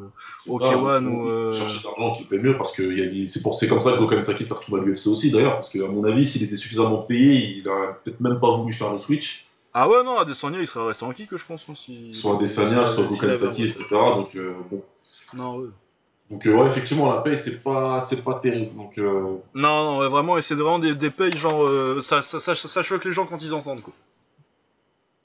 One 0.49 0.61
ils- 1.05 1.07
ou, 1.07 1.26
ils 1.27 1.31
euh, 1.31 1.51
cherchent 1.53 1.81
de 1.81 1.88
l'argent 1.88 2.11
qui 2.11 2.26
paie 2.26 2.39
mieux 2.39 2.57
parce 2.57 2.76
que 2.76 2.84
il 2.84 3.19
y 3.19 3.23
a- 3.23 3.27
c'est 3.27 3.41
pour 3.41 3.53
c'est 3.55 3.69
comme 3.69 3.80
ça 3.80 3.93
que 3.93 3.99
Gokhan 3.99 4.22
Saki 4.23 4.43
s'est 4.43 4.53
retrouvé 4.53 4.81
à 4.81 4.84
l'UFC 4.84 5.07
aussi 5.07 5.31
d'ailleurs 5.31 5.55
parce 5.55 5.69
qu'à 5.69 5.88
mon 5.88 6.03
avis 6.03 6.27
s'il 6.27 6.43
était 6.43 6.57
suffisamment 6.57 6.97
payé 6.97 7.35
il 7.60 7.69
a 7.69 7.93
peut-être 8.03 8.19
même 8.19 8.41
pas 8.41 8.51
voulu 8.57 8.73
faire 8.73 8.91
le 8.91 8.97
switch 8.97 9.45
Ah 9.73 9.88
ouais 9.88 10.03
non, 10.03 10.18
Adesanya 10.18 10.60
il 10.60 10.68
serait 10.68 10.85
resté 10.88 11.05
en 11.05 11.14
kick 11.14 11.30
je 11.34 11.45
pense 11.45 11.64
hein, 11.69 11.73
si 11.77 12.14
soit 12.14 12.35
Adesanya 12.35 12.85
soit 12.88 13.03
s'il 13.07 13.11
Gokhan 13.14 13.27
avait 13.27 13.35
Saki 13.38 13.64
un- 13.64 13.65
etc 13.68 13.85
donc 13.91 14.38
bon 14.69 14.84
Non 15.34 15.55
ouais. 15.55 15.69
Donc 16.30 16.48
euh, 16.48 16.54
ouais 16.56 16.68
effectivement 16.68 17.14
la 17.14 17.22
paye 17.22 17.38
c'est 17.38 17.62
pas 17.64 18.00
c'est 18.00 18.24
pas 18.24 18.36
terrible 18.36 18.76
donc 18.76 18.98
euh, 18.98 19.38
Non 19.54 19.84
non 19.84 19.98
ouais, 20.00 20.08
vraiment 20.10 20.38
et 20.38 20.41
c'est 20.41 20.56
vraiment 20.56 20.80
des, 20.80 20.95
des 20.95 21.10
payes 21.10 21.36
genre 21.38 21.64
euh, 21.64 22.02
ça, 22.02 22.22
ça, 22.22 22.40
ça, 22.40 22.56
ça 22.56 22.82
choque 22.82 23.06
les 23.06 23.12
gens 23.12 23.26
quand 23.26 23.41
ils 23.44 23.54
entendent 23.54 23.82
quoi. 23.82 23.94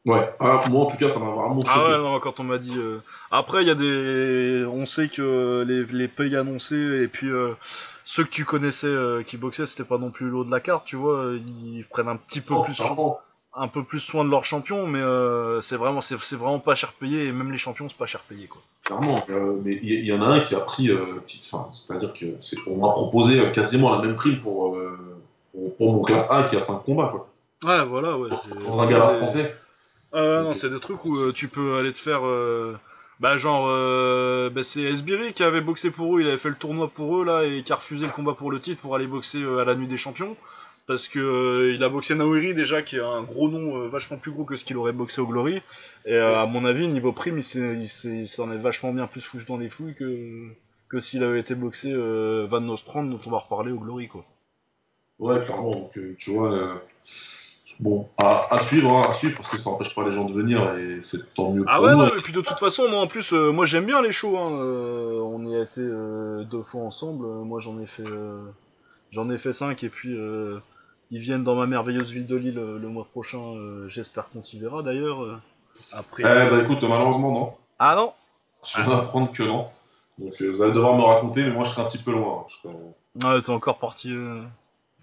ouais 0.06 0.28
ah, 0.40 0.64
moi 0.70 0.82
en 0.82 0.86
tout 0.86 0.96
cas 0.96 1.08
ça 1.08 1.20
m'a 1.20 1.26
vraiment 1.30 1.60
choqué 1.60 1.70
Ah 1.74 1.88
ouais, 1.90 1.98
non, 1.98 2.18
quand 2.20 2.40
on 2.40 2.44
m'a 2.44 2.58
dit. 2.58 2.74
euh, 2.76 2.98
Après, 3.30 3.62
il 3.62 3.68
y 3.68 3.70
a 3.70 3.74
des. 3.74 4.64
On 4.70 4.86
sait 4.86 5.08
que 5.08 5.64
les, 5.66 5.84
les 5.86 6.08
payes 6.08 6.36
annoncés, 6.36 7.02
et 7.02 7.08
puis 7.08 7.28
euh, 7.28 7.52
ceux 8.04 8.24
que 8.24 8.30
tu 8.30 8.44
connaissais 8.44 8.92
qui 9.26 9.36
boxaient, 9.36 9.66
c'était 9.66 9.84
pas 9.84 9.98
non 9.98 10.10
plus 10.10 10.28
l'eau 10.28 10.44
de 10.44 10.50
la 10.50 10.60
carte, 10.60 10.84
tu 10.86 10.96
vois. 10.96 11.32
Ils 11.36 11.84
prennent 11.90 12.08
un 12.08 12.16
petit 12.16 12.40
peu 12.40 12.54
Non, 12.54 12.62
plus. 12.64 12.74
Un 13.54 13.68
peu 13.68 13.82
plus 13.82 14.00
soin 14.00 14.24
de 14.24 14.30
leurs 14.30 14.44
champions, 14.44 14.86
mais 14.86 15.00
euh, 15.00 15.60
c'est 15.62 15.76
vraiment, 15.76 16.00
c'est 16.00 16.16
vraiment 16.36 16.58
pas 16.60 16.74
cher 16.74 16.92
payé, 16.92 17.26
et 17.26 17.32
même 17.32 17.50
les 17.50 17.58
champions, 17.58 17.88
c'est 17.88 17.96
pas 17.96 18.06
cher 18.06 18.20
payé, 18.20 18.46
quoi. 18.46 18.62
Clairement, 18.84 19.24
euh, 19.30 19.58
mais 19.64 19.78
il 19.82 20.04
y, 20.06 20.12
en 20.12 20.22
a 20.22 20.26
un 20.26 20.40
qui 20.40 20.54
a 20.54 20.60
pris, 20.60 20.90
euh, 20.90 21.20
c'est-à-dire 21.26 22.12
que 22.12 22.26
c'est- 22.40 22.56
on 22.66 22.76
m'a 22.76 22.92
proposé 22.92 23.40
euh, 23.40 23.50
quasiment 23.50 23.90
la 23.90 24.02
même 24.02 24.16
prime 24.16 24.38
pour, 24.40 24.78
pour, 25.52 25.76
pour 25.76 25.92
mon 25.92 26.02
classe 26.02 26.30
A 26.30 26.44
qui 26.44 26.56
a 26.56 26.60
5 26.60 26.84
combats, 26.84 27.08
quoi. 27.08 27.28
Ouais, 27.64 27.84
voilà, 27.84 28.16
ouais. 28.16 28.30
Dans, 28.64 28.80
un 28.80 28.86
gala 28.86 29.08
français. 29.08 29.54
Ah 30.12 30.16
ouais, 30.22 30.42
non, 30.42 30.50
Ok. 30.50 30.56
c'est 30.56 30.70
des 30.70 30.80
trucs 30.80 31.04
où 31.04 31.32
tu 31.32 31.48
peux 31.48 31.78
aller 31.78 31.92
te 31.92 31.98
faire. 31.98 32.20
Bah, 33.20 33.36
genre, 33.36 33.66
bah, 34.50 34.62
c'est 34.62 34.82
Esbiri 34.82 35.32
qui 35.32 35.42
avait 35.42 35.60
boxé 35.60 35.90
pour 35.90 36.16
eux, 36.16 36.20
il 36.20 36.28
avait 36.28 36.36
fait 36.36 36.50
le 36.50 36.54
tournoi 36.54 36.88
pour 36.88 37.18
eux, 37.18 37.24
là, 37.24 37.44
et 37.44 37.62
qui 37.64 37.72
a 37.72 37.76
refusé 37.76 38.06
le 38.06 38.12
combat 38.12 38.34
pour 38.34 38.50
le 38.50 38.60
titre 38.60 38.80
pour 38.80 38.94
aller 38.94 39.06
boxer 39.08 39.42
à 39.60 39.64
la 39.64 39.74
nuit 39.74 39.88
des 39.88 39.96
champions. 39.96 40.36
Parce 40.88 41.06
que 41.06 41.18
euh, 41.18 41.74
il 41.74 41.84
a 41.84 41.90
boxé 41.90 42.14
Naoiri 42.14 42.54
déjà, 42.54 42.80
qui 42.80 42.96
est 42.96 43.02
un 43.02 43.22
gros 43.22 43.50
nom 43.50 43.76
euh, 43.76 43.88
vachement 43.88 44.16
plus 44.16 44.30
gros 44.32 44.44
que 44.44 44.56
ce 44.56 44.64
qu'il 44.64 44.78
aurait 44.78 44.92
boxé 44.92 45.20
au 45.20 45.26
Glory. 45.26 45.60
Et 46.06 46.14
euh, 46.14 46.40
à 46.40 46.46
mon 46.46 46.64
avis, 46.64 46.88
niveau 46.88 47.12
prime, 47.12 47.38
il 47.38 48.26
s'en 48.26 48.50
est 48.50 48.56
vachement 48.56 48.92
bien 48.92 49.06
plus 49.06 49.20
foutu 49.20 49.44
dans 49.46 49.58
les 49.58 49.68
fouilles 49.68 49.94
que, 49.94 50.48
que 50.88 50.98
s'il 50.98 51.22
avait 51.22 51.40
été 51.40 51.54
boxé 51.54 51.92
Van 51.94 52.60
Nostrand, 52.62 53.04
dont 53.04 53.20
on 53.26 53.30
va 53.30 53.36
reparler 53.38 53.70
au 53.70 53.78
Glory, 53.78 54.08
quoi. 54.08 54.24
Ouais, 55.18 55.38
clairement. 55.42 55.72
Donc, 55.72 56.00
tu 56.16 56.30
vois, 56.30 56.80
bon, 57.80 58.08
à, 58.16 58.46
à 58.54 58.56
suivre, 58.56 58.90
hein, 58.90 59.08
à 59.10 59.12
suivre, 59.12 59.36
parce 59.36 59.50
que 59.50 59.58
ça 59.58 59.68
n'empêche 59.68 59.94
pas 59.94 60.06
les 60.06 60.12
gens 60.12 60.24
de 60.24 60.32
venir 60.32 60.74
et 60.78 61.02
c'est 61.02 61.34
tant 61.34 61.52
mieux 61.52 61.64
Ah 61.68 61.76
pour 61.76 61.84
ouais, 61.84 61.92
nous. 61.92 61.98
non, 61.98 62.10
mais 62.14 62.22
puis 62.22 62.32
de 62.32 62.40
toute 62.40 62.58
façon, 62.58 62.88
moi 62.88 63.00
en 63.00 63.06
plus, 63.08 63.32
moi 63.32 63.66
j'aime 63.66 63.84
bien 63.84 64.00
les 64.00 64.12
shows. 64.12 64.38
Hein. 64.38 64.52
on 64.52 65.44
y 65.44 65.54
a 65.54 65.62
été 65.64 65.82
deux 65.82 66.62
fois 66.62 66.80
ensemble. 66.80 67.26
moi 67.44 67.60
j'en 67.60 67.78
ai 67.78 67.86
fait, 67.86 68.04
j'en 69.10 69.28
ai 69.28 69.36
fait 69.36 69.52
cinq 69.52 69.84
et 69.84 69.90
puis 69.90 70.14
euh, 70.16 70.58
ils 71.10 71.20
viennent 71.20 71.44
dans 71.44 71.54
ma 71.54 71.66
merveilleuse 71.66 72.10
ville 72.10 72.26
de 72.26 72.36
Lille 72.36 72.58
euh, 72.58 72.78
le 72.78 72.88
mois 72.88 73.04
prochain. 73.04 73.38
euh, 73.38 73.88
J'espère 73.88 74.28
qu'on 74.30 74.40
t'y 74.40 74.58
verra 74.58 74.82
d'ailleurs. 74.82 75.22
euh, 75.22 75.38
après. 75.92 76.22
Eh 76.24 76.50
bah 76.50 76.62
écoute, 76.62 76.82
malheureusement, 76.82 77.32
non. 77.32 77.54
Ah 77.78 77.94
non. 77.96 78.12
Je 78.66 78.80
viens 78.82 78.90
d'apprendre 78.96 79.30
que 79.32 79.42
non. 79.44 79.68
Donc, 80.18 80.40
vous 80.42 80.62
allez 80.62 80.72
devoir 80.72 80.96
me 80.96 81.02
raconter, 81.04 81.44
mais 81.44 81.52
moi, 81.52 81.64
je 81.64 81.70
serai 81.70 81.82
un 81.82 81.84
petit 81.86 81.98
peu 81.98 82.10
loin. 82.12 82.44
Je 82.48 82.56
serai, 82.56 82.74
Ah, 83.22 83.40
t'es 83.40 83.50
encore 83.50 83.78
parti. 83.78 84.10
euh, 84.12 84.42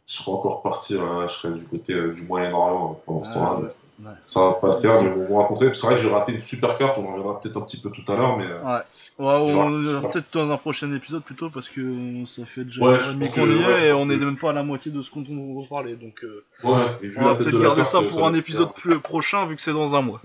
je 0.08 0.14
serai 0.18 0.32
encore 0.32 0.62
parti, 0.62 0.94
je 0.96 1.28
serai 1.34 1.54
du 1.58 1.66
côté 1.66 1.94
du 2.12 2.24
Moyen-Orient 2.24 3.00
pendant 3.06 3.24
ce 3.24 3.30
ah, 3.30 3.34
temps-là. 3.34 3.70
Ouais. 4.00 4.12
Ça 4.22 4.40
va 4.40 4.54
pas 4.54 4.68
le 4.68 4.80
faire, 4.80 5.02
mais 5.02 5.10
on 5.10 5.36
va 5.36 5.42
raconter. 5.44 5.74
C'est 5.74 5.88
vrai 5.88 5.96
que 5.96 6.02
j'ai 6.02 6.10
raté 6.10 6.34
une 6.34 6.42
super 6.42 6.78
carte, 6.78 6.98
on 6.98 7.06
en 7.08 7.14
reviendra 7.14 7.40
peut-être 7.40 7.58
un 7.58 7.62
petit 7.62 7.82
peu 7.82 7.90
tout 7.90 8.04
à 8.12 8.16
l'heure, 8.16 8.38
mais 8.38 8.46
euh, 8.46 8.62
Ouais. 8.64 8.82
Ouais, 9.18 10.02
on 10.02 10.10
peut-être 10.12 10.26
dans 10.34 10.52
un 10.52 10.58
prochain 10.58 10.94
épisode 10.94 11.24
plutôt 11.24 11.50
parce 11.50 11.70
que 11.70 11.80
euh, 11.80 12.26
ça 12.26 12.46
fait 12.46 12.66
déjà 12.66 12.82
Ouais, 12.82 12.98
pense 12.98 13.30
qu'on 13.30 13.48
y 13.50 13.62
est 13.62 13.88
et 13.88 13.94
on 13.94 14.10
est 14.10 14.18
même 14.18 14.38
pas 14.38 14.50
à 14.50 14.54
la 14.54 14.64
moitié 14.64 14.92
de 14.92 15.02
ce 15.02 15.10
qu'on 15.10 15.22
va 15.22 15.68
parler 15.68 15.96
donc. 15.96 16.24
euh, 16.24 16.44
ouais, 16.64 17.12
On 17.18 17.24
va 17.24 17.36
peut-être 17.36 17.58
garder 17.58 17.82
carte, 17.82 17.92
ça 17.92 18.00
euh, 18.00 18.10
pour 18.10 18.26
un 18.28 18.34
épisode 18.34 18.74
plus 18.74 19.00
prochain 19.00 19.46
vu 19.46 19.56
que 19.56 19.62
c'est 19.62 19.72
dans 19.72 19.96
un 19.96 20.02
mois. 20.02 20.22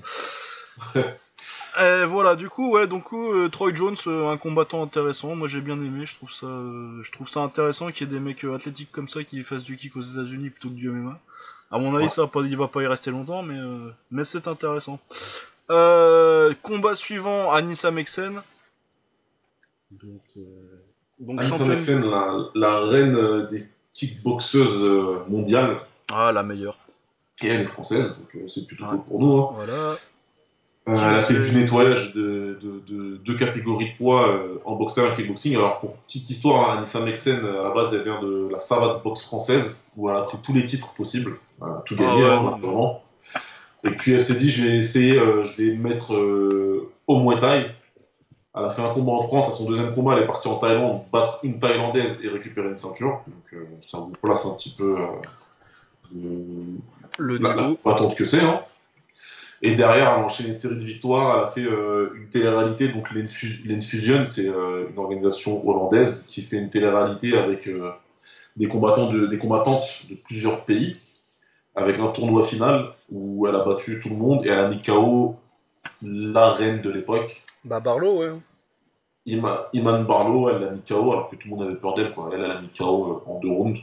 Et 1.81 2.05
voilà, 2.05 2.35
du 2.35 2.49
coup, 2.49 2.73
ouais, 2.73 2.87
donc 2.89 3.13
euh, 3.13 3.49
Troy 3.49 3.73
Jones, 3.75 3.97
euh, 4.09 4.29
un 4.29 4.37
combattant 4.37 4.83
intéressant. 4.83 5.37
Moi, 5.37 5.47
j'ai 5.47 5.61
bien 5.61 5.77
aimé. 5.77 6.05
Je 6.05 6.17
trouve 6.17 6.31
ça, 6.33 6.47
euh, 6.47 7.01
je 7.03 7.13
trouve 7.13 7.29
ça 7.29 7.41
intéressant 7.41 7.93
qu'il 7.93 8.09
y 8.09 8.11
ait 8.11 8.13
des 8.13 8.21
mecs 8.21 8.45
euh, 8.45 8.57
athlétiques 8.57 8.91
comme 8.91 9.09
ça 9.09 9.23
qui 9.23 9.43
fassent 9.45 9.63
du 9.65 9.77
kick 9.77 9.97
aux 9.97 10.03
États-Unis 10.03 10.51
plutôt 10.51 10.69
que 10.69 10.75
du 10.75 10.91
MMA. 10.91 11.19
À 11.71 11.79
mon 11.79 11.95
avis, 11.95 12.05
Ouais. 12.05 12.11
ça 12.11 12.23
va 12.23 12.29
pas, 12.29 12.41
il 12.43 12.57
va 12.57 12.69
pas 12.69 12.83
y 12.83 12.87
rester 12.87 13.11
longtemps, 13.11 13.43
mais 13.43 13.57
euh, 13.59 13.91
mais 14.11 14.25
c'est 14.25 14.49
intéressant. 14.49 14.99
Euh, 15.71 16.53
combat 16.63 16.97
suivant, 16.97 17.51
Anissa 17.53 17.91
Mexen. 17.93 18.43
Donc, 19.93 20.21
euh, 20.37 20.41
donc 21.21 21.39
Anissa 21.41 21.57
championne- 21.59 21.69
Mexen, 21.77 22.11
la, 22.11 22.49
la 22.55 22.81
reine 22.87 23.15
euh, 23.17 23.47
des 23.49 23.69
kickboxeuses 23.93 24.83
euh, 24.83 25.25
mondiales, 25.29 25.81
Ah, 26.13 26.33
la 26.33 26.43
meilleure. 26.43 26.77
et 27.43 27.49
elle 27.49 27.61
est 27.63 27.67
française, 27.67 28.19
donc 28.19 28.35
euh, 28.37 28.49
c'est 28.49 28.67
plutôt 28.67 28.85
Ouais. 28.85 28.91
cool 28.91 29.05
pour 29.05 29.21
nous. 29.21 29.37
hein. 29.39 29.51
Voilà. 29.55 29.95
Euh, 30.91 31.11
elle 31.11 31.17
a 31.17 31.23
fait 31.23 31.39
du 31.39 31.53
nettoyage 31.55 32.15
de, 32.15 32.59
de, 32.61 32.83
de 32.89 33.17
deux 33.19 33.37
catégories 33.37 33.93
de 33.93 33.97
poids 33.97 34.29
euh, 34.29 34.61
en 34.65 34.75
boxeur 34.75 35.13
et 35.13 35.17
kickboxing. 35.17 35.55
Alors, 35.55 35.79
pour 35.79 35.97
petite 35.97 36.29
histoire, 36.29 36.71
hein, 36.71 36.79
Anissa 36.79 37.01
Mexen, 37.01 37.45
euh, 37.45 37.61
à 37.61 37.69
la 37.69 37.75
base, 37.75 37.95
elle 37.95 38.03
vient 38.03 38.21
de 38.21 38.49
la 38.51 38.59
savate 38.59 39.03
boxe 39.05 39.23
française, 39.23 39.91
où 39.97 40.11
elle 40.11 40.17
a 40.17 40.23
pris 40.23 40.39
tous 40.43 40.53
les 40.53 40.65
titres 40.65 40.93
possibles, 40.95 41.39
tout 41.87 41.95
Ah 41.99 42.03
gagné, 42.03 42.23
ouais, 42.23 42.59
vraiment. 42.61 43.03
Et 43.85 43.91
puis, 43.91 44.13
elle 44.13 44.23
s'est 44.23 44.35
dit, 44.35 44.51
je 44.51 44.65
vais 44.65 44.77
essayer, 44.79 45.17
euh, 45.17 45.45
je 45.45 45.63
vais 45.63 45.77
me 45.77 45.89
mettre 45.89 46.13
au 47.07 47.21
Muay 47.21 47.39
Thai. 47.39 47.67
Elle 48.57 48.65
a 48.65 48.71
fait 48.71 48.83
un 48.83 48.93
combat 48.93 49.13
en 49.13 49.23
France, 49.23 49.49
à 49.49 49.53
son 49.53 49.69
deuxième 49.69 49.95
combat, 49.95 50.15
elle 50.17 50.25
est 50.25 50.27
partie 50.27 50.49
en 50.49 50.57
Thaïlande, 50.57 51.03
battre 51.13 51.39
une 51.45 51.61
Thaïlandaise 51.61 52.19
et 52.25 52.29
récupérer 52.29 52.69
une 52.69 52.79
ceinture. 52.79 53.21
Donc, 53.29 53.63
ça 53.83 53.99
vous 53.99 54.13
place 54.21 54.45
un 54.45 54.57
petit 54.57 54.75
peu 54.77 54.97
Le 57.19 57.39
niveau. 57.39 57.79
battante 57.85 58.17
que 58.17 58.27
c'est. 58.27 58.41
Hein. 58.41 58.61
Et 59.63 59.75
derrière, 59.75 60.09
elle 60.09 60.21
a 60.21 60.25
enchaîné 60.25 60.51
une 60.51 60.55
série 60.55 60.77
de 60.77 60.85
victoires. 60.85 61.37
Elle 61.37 61.45
a 61.45 61.47
fait 61.49 61.65
euh, 61.65 62.15
une 62.17 62.29
télé-réalité. 62.29 62.89
Donc, 62.89 63.11
l'Infusion, 63.13 64.25
c'est 64.27 64.49
euh, 64.49 64.89
une 64.91 64.99
organisation 64.99 65.67
hollandaise 65.69 66.27
qui 66.27 66.43
fait 66.43 66.57
une 66.57 66.71
télé-réalité 66.71 67.37
avec 67.37 67.69
euh, 67.69 67.91
des, 68.57 68.69
combattants 68.69 69.13
de, 69.13 69.27
des 69.27 69.39
combattantes 69.39 70.07
de 70.09 70.15
plusieurs 70.15 70.65
pays. 70.65 70.97
Avec 71.77 72.01
un 72.01 72.09
tournoi 72.09 72.43
final 72.43 72.89
où 73.11 73.47
elle 73.47 73.55
a 73.55 73.65
battu 73.65 74.01
tout 74.01 74.09
le 74.09 74.17
monde 74.17 74.45
et 74.45 74.49
elle 74.49 74.59
a 74.59 74.69
mis 74.69 74.83
KO 74.83 75.37
la 76.03 76.51
reine 76.51 76.81
de 76.81 76.91
l'époque. 76.91 77.45
Bah, 77.65 77.81
Barlow, 77.81 78.19
ouais. 78.19 78.33
Iman 79.27 80.05
Barlow, 80.05 80.49
elle 80.49 80.63
l'a 80.63 80.71
mis 80.71 80.81
KO 80.81 81.13
alors 81.13 81.31
que 81.31 81.37
tout 81.37 81.49
le 81.49 81.55
monde 81.55 81.67
avait 81.67 81.77
peur 81.77 81.95
d'elle. 81.95 82.13
Elle, 82.33 82.43
elle 82.43 82.51
a 82.51 82.61
mis 82.61 82.69
KO 82.77 83.23
en 83.27 83.39
deux 83.39 83.51
rounds. 83.51 83.79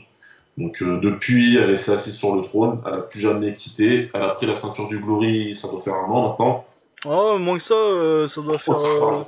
Donc 0.58 0.82
euh, 0.82 0.98
depuis, 1.00 1.56
elle 1.56 1.78
s'est 1.78 1.92
assise 1.92 2.16
sur 2.16 2.34
le 2.34 2.42
trône, 2.42 2.80
elle 2.84 2.92
n'a 2.92 2.98
plus 2.98 3.20
jamais 3.20 3.54
quitté. 3.54 4.10
Elle 4.12 4.22
a 4.22 4.30
pris 4.30 4.44
la 4.44 4.56
ceinture 4.56 4.88
du 4.88 4.98
Glory, 4.98 5.54
ça 5.54 5.68
doit 5.68 5.80
faire 5.80 5.94
un 5.94 6.10
an 6.10 6.30
maintenant. 6.30 6.66
Oh, 7.04 7.38
moins 7.38 7.58
que 7.58 7.62
ça, 7.62 7.74
euh, 7.74 8.26
ça 8.26 8.40
doit 8.40 8.58
faire. 8.58 8.74
Euh, 8.76 9.22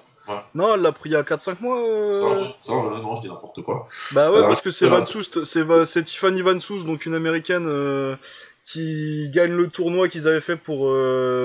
non, 0.55 0.75
elle 0.75 0.81
l'a 0.81 0.91
pris 0.91 1.11
il 1.11 1.13
y 1.13 1.17
a 1.17 1.23
4-5 1.23 1.61
mois. 1.61 1.79
Ça, 2.13 2.27
ça 2.63 2.73
non, 2.73 3.15
je 3.15 3.21
dis 3.23 3.29
n'importe 3.29 3.63
quoi. 3.63 3.89
Bah 4.11 4.33
ouais, 4.33 4.41
parce 4.43 4.61
que 4.61 4.73
c'est 4.73 4.89
Van 4.89 5.03
Soust, 5.03 5.45
c'est 5.45 6.03
Tiffany 6.03 6.43
Van 6.43 6.59
Soust, 6.59 6.85
donc 6.85 7.07
une 7.07 7.15
américaine 7.15 8.17
qui 8.65 9.31
gagne 9.31 9.53
le 9.53 9.69
tournoi 9.69 10.09
qu'ils 10.09 10.27
avaient 10.27 10.41
fait 10.41 10.57
pour 10.57 10.93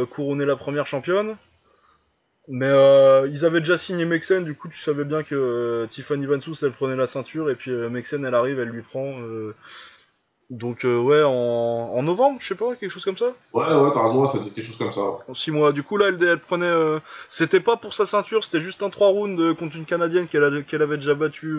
couronner 0.10 0.46
la 0.46 0.56
première 0.56 0.88
championne. 0.88 1.36
Mais 2.48 2.68
euh, 2.68 3.28
ils 3.32 3.44
avaient 3.44 3.60
déjà 3.60 3.78
signé 3.78 4.06
Mexen, 4.06 4.44
du 4.44 4.56
coup 4.56 4.68
tu 4.68 4.80
savais 4.80 5.04
bien 5.04 5.24
que 5.24 5.36
euh, 5.36 5.88
Tiffany 5.88 6.26
Van 6.28 6.38
elle 6.38 6.72
prenait 6.72 6.96
la 6.96 7.08
ceinture 7.08 7.50
et 7.50 7.56
puis 7.56 7.72
euh, 7.72 7.90
Mexen 7.90 8.24
elle 8.24 8.36
arrive, 8.36 8.60
elle 8.60 8.70
lui 8.70 8.84
prend. 8.84 9.16
Donc 10.52 10.84
ouais, 10.84 11.24
en, 11.24 11.32
en 11.32 12.04
novembre, 12.04 12.38
je 12.40 12.48
sais 12.48 12.56
pas, 12.56 12.76
quelque 12.76 12.92
chose 12.92 13.04
comme 13.04 13.18
ça. 13.18 13.34
Ouais, 13.52 13.66
ouais, 13.66 13.90
t'as 13.94 14.04
raison, 14.04 14.28
ça 14.28 14.38
dit 14.38 14.52
quelque 14.52 14.66
chose 14.66 14.78
comme 14.78 14.92
ça. 14.92 15.02
En 15.28 15.34
6 15.34 15.50
mois. 15.50 15.72
Du 15.74 15.82
coup 15.82 15.98
là, 15.98 16.10
elle, 16.10 16.24
elle 16.24 16.40
prenait. 16.40 16.72
c'était 17.28 17.60
pas 17.60 17.78
pour 17.78 17.96
sa 17.96 18.06
ceinture, 18.06 18.46
c'était 18.46 18.62
juste 18.62 18.84
un 18.84 18.92
3 18.92 19.08
rounds 19.08 19.56
contre 19.56 19.76
une 19.76 19.86
Canadienne 19.86 20.28
qu'elle 20.28 20.64
qu'elle 20.66 20.84
avait 20.84 20.98
déjà 20.98 21.16
battue 21.16 21.58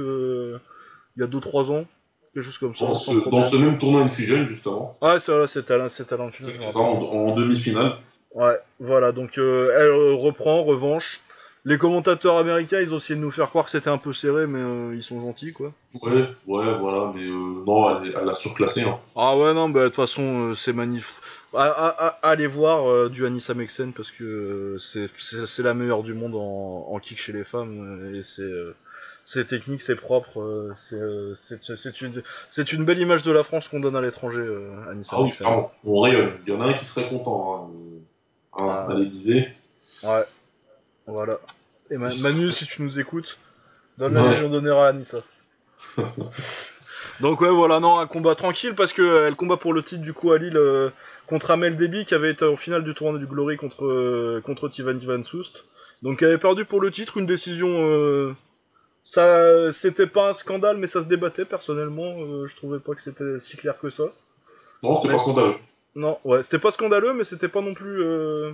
il 1.17 1.21
y 1.21 1.25
a 1.25 1.27
2-3 1.27 1.73
ans. 1.73 1.85
Quelque 2.33 2.45
chose 2.45 2.59
comme 2.59 2.77
ça. 2.77 2.85
Dans, 2.85 2.95
ce, 2.95 3.31
dans 3.31 3.43
ce, 3.43 3.57
même 3.57 3.79
tournoi 3.79 4.03
Infusion, 4.03 4.45
justement. 4.45 4.95
Ouais, 5.01 5.19
c'est 5.21 5.33
vrai, 5.33 5.47
c'était 5.49 5.73
à, 5.73 5.79
l'Infusion. 5.79 6.53
C'est 6.61 6.69
ça, 6.69 6.79
en, 6.81 7.01
en 7.01 7.35
demi-finale. 7.35 7.97
Ouais, 8.37 8.61
voilà, 8.81 9.13
donc 9.13 9.39
euh, 9.39 9.75
elle 9.75 9.89
euh, 9.89 10.15
reprend, 10.15 10.63
revanche. 10.63 11.23
Les 11.65 11.79
commentateurs 11.79 12.37
américains, 12.37 12.81
ils 12.81 12.93
ont 12.93 12.99
essayé 12.99 13.17
de 13.19 13.25
nous 13.25 13.31
faire 13.31 13.49
croire 13.49 13.65
que 13.65 13.71
c'était 13.71 13.89
un 13.89 13.97
peu 13.97 14.13
serré, 14.13 14.47
mais 14.47 14.61
euh, 14.61 14.95
ils 14.95 15.03
sont 15.03 15.21
gentils, 15.21 15.55
quoi. 15.55 15.73
Ouais, 16.01 16.29
ouais, 16.47 16.79
voilà, 16.79 17.13
mais 17.17 17.25
non, 17.25 17.99
elle, 17.99 18.13
l'a 18.13 18.35
surclassé. 18.35 18.83
Hein. 18.83 18.99
Ah 19.17 19.37
ouais, 19.37 19.55
non, 19.55 19.71
bah 19.71 19.81
de 19.81 19.87
toute 19.87 19.97
façon, 19.97 20.55
c'est 20.55 20.75
magnifique. 20.75 21.17
allez 21.55 22.47
voir 22.47 23.09
du 23.09 23.25
Anissa 23.25 23.55
Mexen, 23.55 23.95
parce 23.95 24.11
que 24.11 24.77
c'est 24.79 25.63
la 25.63 25.73
meilleure 25.73 26.03
du 26.03 26.13
monde 26.13 26.37
en, 26.37 26.89
en 26.93 26.99
kick 27.01 27.19
chez 27.19 27.33
les 27.33 27.45
femmes, 27.45 28.15
et 28.15 28.23
c'est 28.23 28.53
c'est 29.25 29.47
technique, 29.47 29.83
c'est 29.83 29.97
propre, 29.97 30.73
c'est 30.77 32.01
une, 32.01 32.23
une 32.73 32.85
belle 32.85 33.01
image 33.01 33.23
de 33.23 33.33
la 33.33 33.43
France 33.43 33.67
qu'on 33.67 33.81
donne 33.81 33.97
à 33.97 34.03
l'étranger, 34.03 34.47
Anissa 34.89 35.17
Ah 35.19 35.23
oui, 35.23 35.31
clairement, 35.33 35.73
on 35.85 36.01
rayonne. 36.01 36.35
Il 36.47 36.53
y 36.53 36.57
en 36.57 36.61
a 36.61 36.67
un 36.67 36.75
qui 36.75 36.85
serait 36.85 37.09
content. 37.09 37.73
Hein. 37.73 37.97
Hein, 38.59 38.87
ah. 38.89 38.95
Ouais. 40.03 40.25
Voilà. 41.07 41.39
Et 41.91 41.97
Manu, 41.97 42.53
si 42.53 42.67
tu 42.67 42.83
nous 42.83 42.99
écoutes, 42.99 43.39
donne 43.99 44.15
la 44.15 44.29
Légion 44.29 44.49
d'honneur 44.49 44.81
à 44.81 44.89
Anissa. 44.89 45.19
Donc 47.21 47.41
ouais 47.41 47.51
voilà 47.51 47.81
non 47.81 47.99
un 47.99 48.07
combat 48.07 48.35
tranquille 48.35 48.75
parce 48.75 48.93
que 48.93 49.03
euh, 49.03 49.29
elle 49.29 49.37
combat 49.37 49.57
pour 49.57 49.73
le 49.73 49.83
titre 49.83 50.03
du 50.03 50.13
coup 50.13 50.33
à 50.33 50.39
Lille 50.39 50.57
euh, 50.57 50.91
contre 51.27 51.51
Amel 51.51 51.77
Deby 51.77 52.05
qui 52.05 52.15
avait 52.15 52.31
été 52.31 52.45
au 52.45 52.57
final 52.57 52.85
du 52.85 52.95
tournoi 52.95 53.19
du 53.19 53.27
Glory 53.27 53.57
contre 53.57 53.87
euh, 53.87 54.43
contre 54.45 54.69
Tivan 54.69 54.99
Van 54.99 55.23
Soust. 55.23 55.65
Donc 56.03 56.21
elle 56.21 56.29
avait 56.29 56.39
perdu 56.39 56.65
pour 56.67 56.81
le 56.81 56.91
titre 56.91 57.17
une 57.17 57.27
décision 57.27 58.37
ça 59.03 59.73
c'était 59.73 60.07
pas 60.07 60.31
un 60.31 60.33
scandale 60.35 60.77
mais 60.77 60.87
ça 60.87 61.01
se 61.01 61.07
débattait 61.07 61.47
personnellement 61.47 62.47
je 62.47 62.55
trouvais 62.57 62.81
pas 62.81 62.95
que 62.95 63.01
c'était 63.01 63.39
si 63.39 63.57
clair 63.57 63.79
que 63.79 63.89
ça. 63.89 64.05
Non 64.83 65.01
c'était 65.01 65.15
pas 65.15 65.19
scandaleux. 65.19 65.55
Non, 65.97 66.19
ouais, 66.25 66.43
c'était 66.43 66.59
pas 66.59 66.71
scandaleux, 66.71 67.15
mais 67.15 67.25
c'était 67.25 67.49
pas 67.49 67.63
non 67.63 67.73
plus. 67.73 68.03
Euh, 68.03 68.53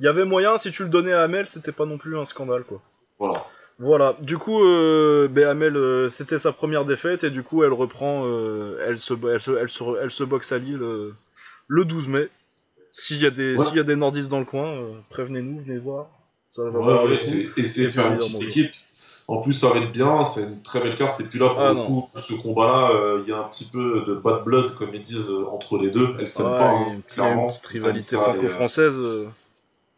il 0.00 0.04
y 0.04 0.08
avait 0.08 0.24
moyen, 0.24 0.58
si 0.58 0.72
tu 0.72 0.82
le 0.82 0.88
donnais 0.88 1.12
à 1.12 1.22
Amel, 1.22 1.46
c'était 1.46 1.70
pas 1.70 1.86
non 1.86 1.98
plus 1.98 2.18
un 2.18 2.24
scandale, 2.24 2.64
quoi. 2.64 2.82
Voilà. 3.20 3.34
Voilà, 3.78 4.16
du 4.20 4.38
coup, 4.38 4.62
euh, 4.64 5.28
ben 5.28 5.46
Amel, 5.46 5.76
euh, 5.76 6.10
c'était 6.10 6.40
sa 6.40 6.52
première 6.52 6.84
défaite, 6.84 7.22
et 7.22 7.30
du 7.30 7.44
coup, 7.44 7.62
elle 7.62 7.72
reprend, 7.72 8.26
elle, 8.84 8.98
se, 8.98 9.14
elle, 9.32 9.40
se, 9.40 9.50
elle, 9.52 9.68
se, 9.68 9.84
elle 10.02 10.10
se 10.10 10.24
boxe 10.24 10.50
à 10.50 10.58
Lille 10.58 10.82
le 11.68 11.84
12 11.84 12.08
mai. 12.08 12.28
S'il 12.90 13.22
y, 13.22 13.26
a 13.26 13.30
des, 13.30 13.56
s'il 13.56 13.76
y 13.76 13.80
a 13.80 13.84
des 13.84 13.96
nordistes 13.96 14.28
dans 14.28 14.40
le 14.40 14.44
coin, 14.44 14.82
prévenez-nous, 15.10 15.62
venez 15.62 15.78
voir. 15.78 16.08
Ça 16.52 16.64
ouais, 16.64 17.04
ouais, 17.08 17.16
essayer 17.56 17.86
de 17.86 17.90
faire 17.90 18.12
une 18.12 18.18
petite 18.18 18.42
équipe. 18.42 18.72
En 19.26 19.40
plus, 19.40 19.54
ça 19.54 19.70
va 19.70 19.78
être 19.78 19.90
bien, 19.90 20.22
c'est 20.24 20.42
une 20.42 20.60
très 20.60 20.80
belle 20.80 20.96
carte. 20.96 21.18
Et 21.20 21.24
puis 21.24 21.38
là, 21.38 21.48
pour 21.48 21.62
ah, 21.62 21.72
le 21.72 21.86
coup, 21.86 22.08
ce 22.14 22.34
combat-là, 22.34 22.90
euh, 22.90 23.22
il 23.24 23.30
y 23.30 23.32
a 23.32 23.38
un 23.38 23.44
petit 23.44 23.64
peu 23.64 24.04
de 24.06 24.14
bad 24.14 24.44
blood, 24.44 24.74
comme 24.74 24.90
ils 24.94 25.02
disent, 25.02 25.30
euh, 25.30 25.46
entre 25.50 25.78
les 25.78 25.90
deux. 25.90 26.14
Elles 26.20 26.28
s'aiment 26.28 26.50
pas, 26.50 26.72
hein, 26.72 27.00
clairement. 27.08 27.50
Une 27.50 27.68
rivalité 27.70 28.16
franco-française. 28.16 28.94
Euh. 28.98 29.28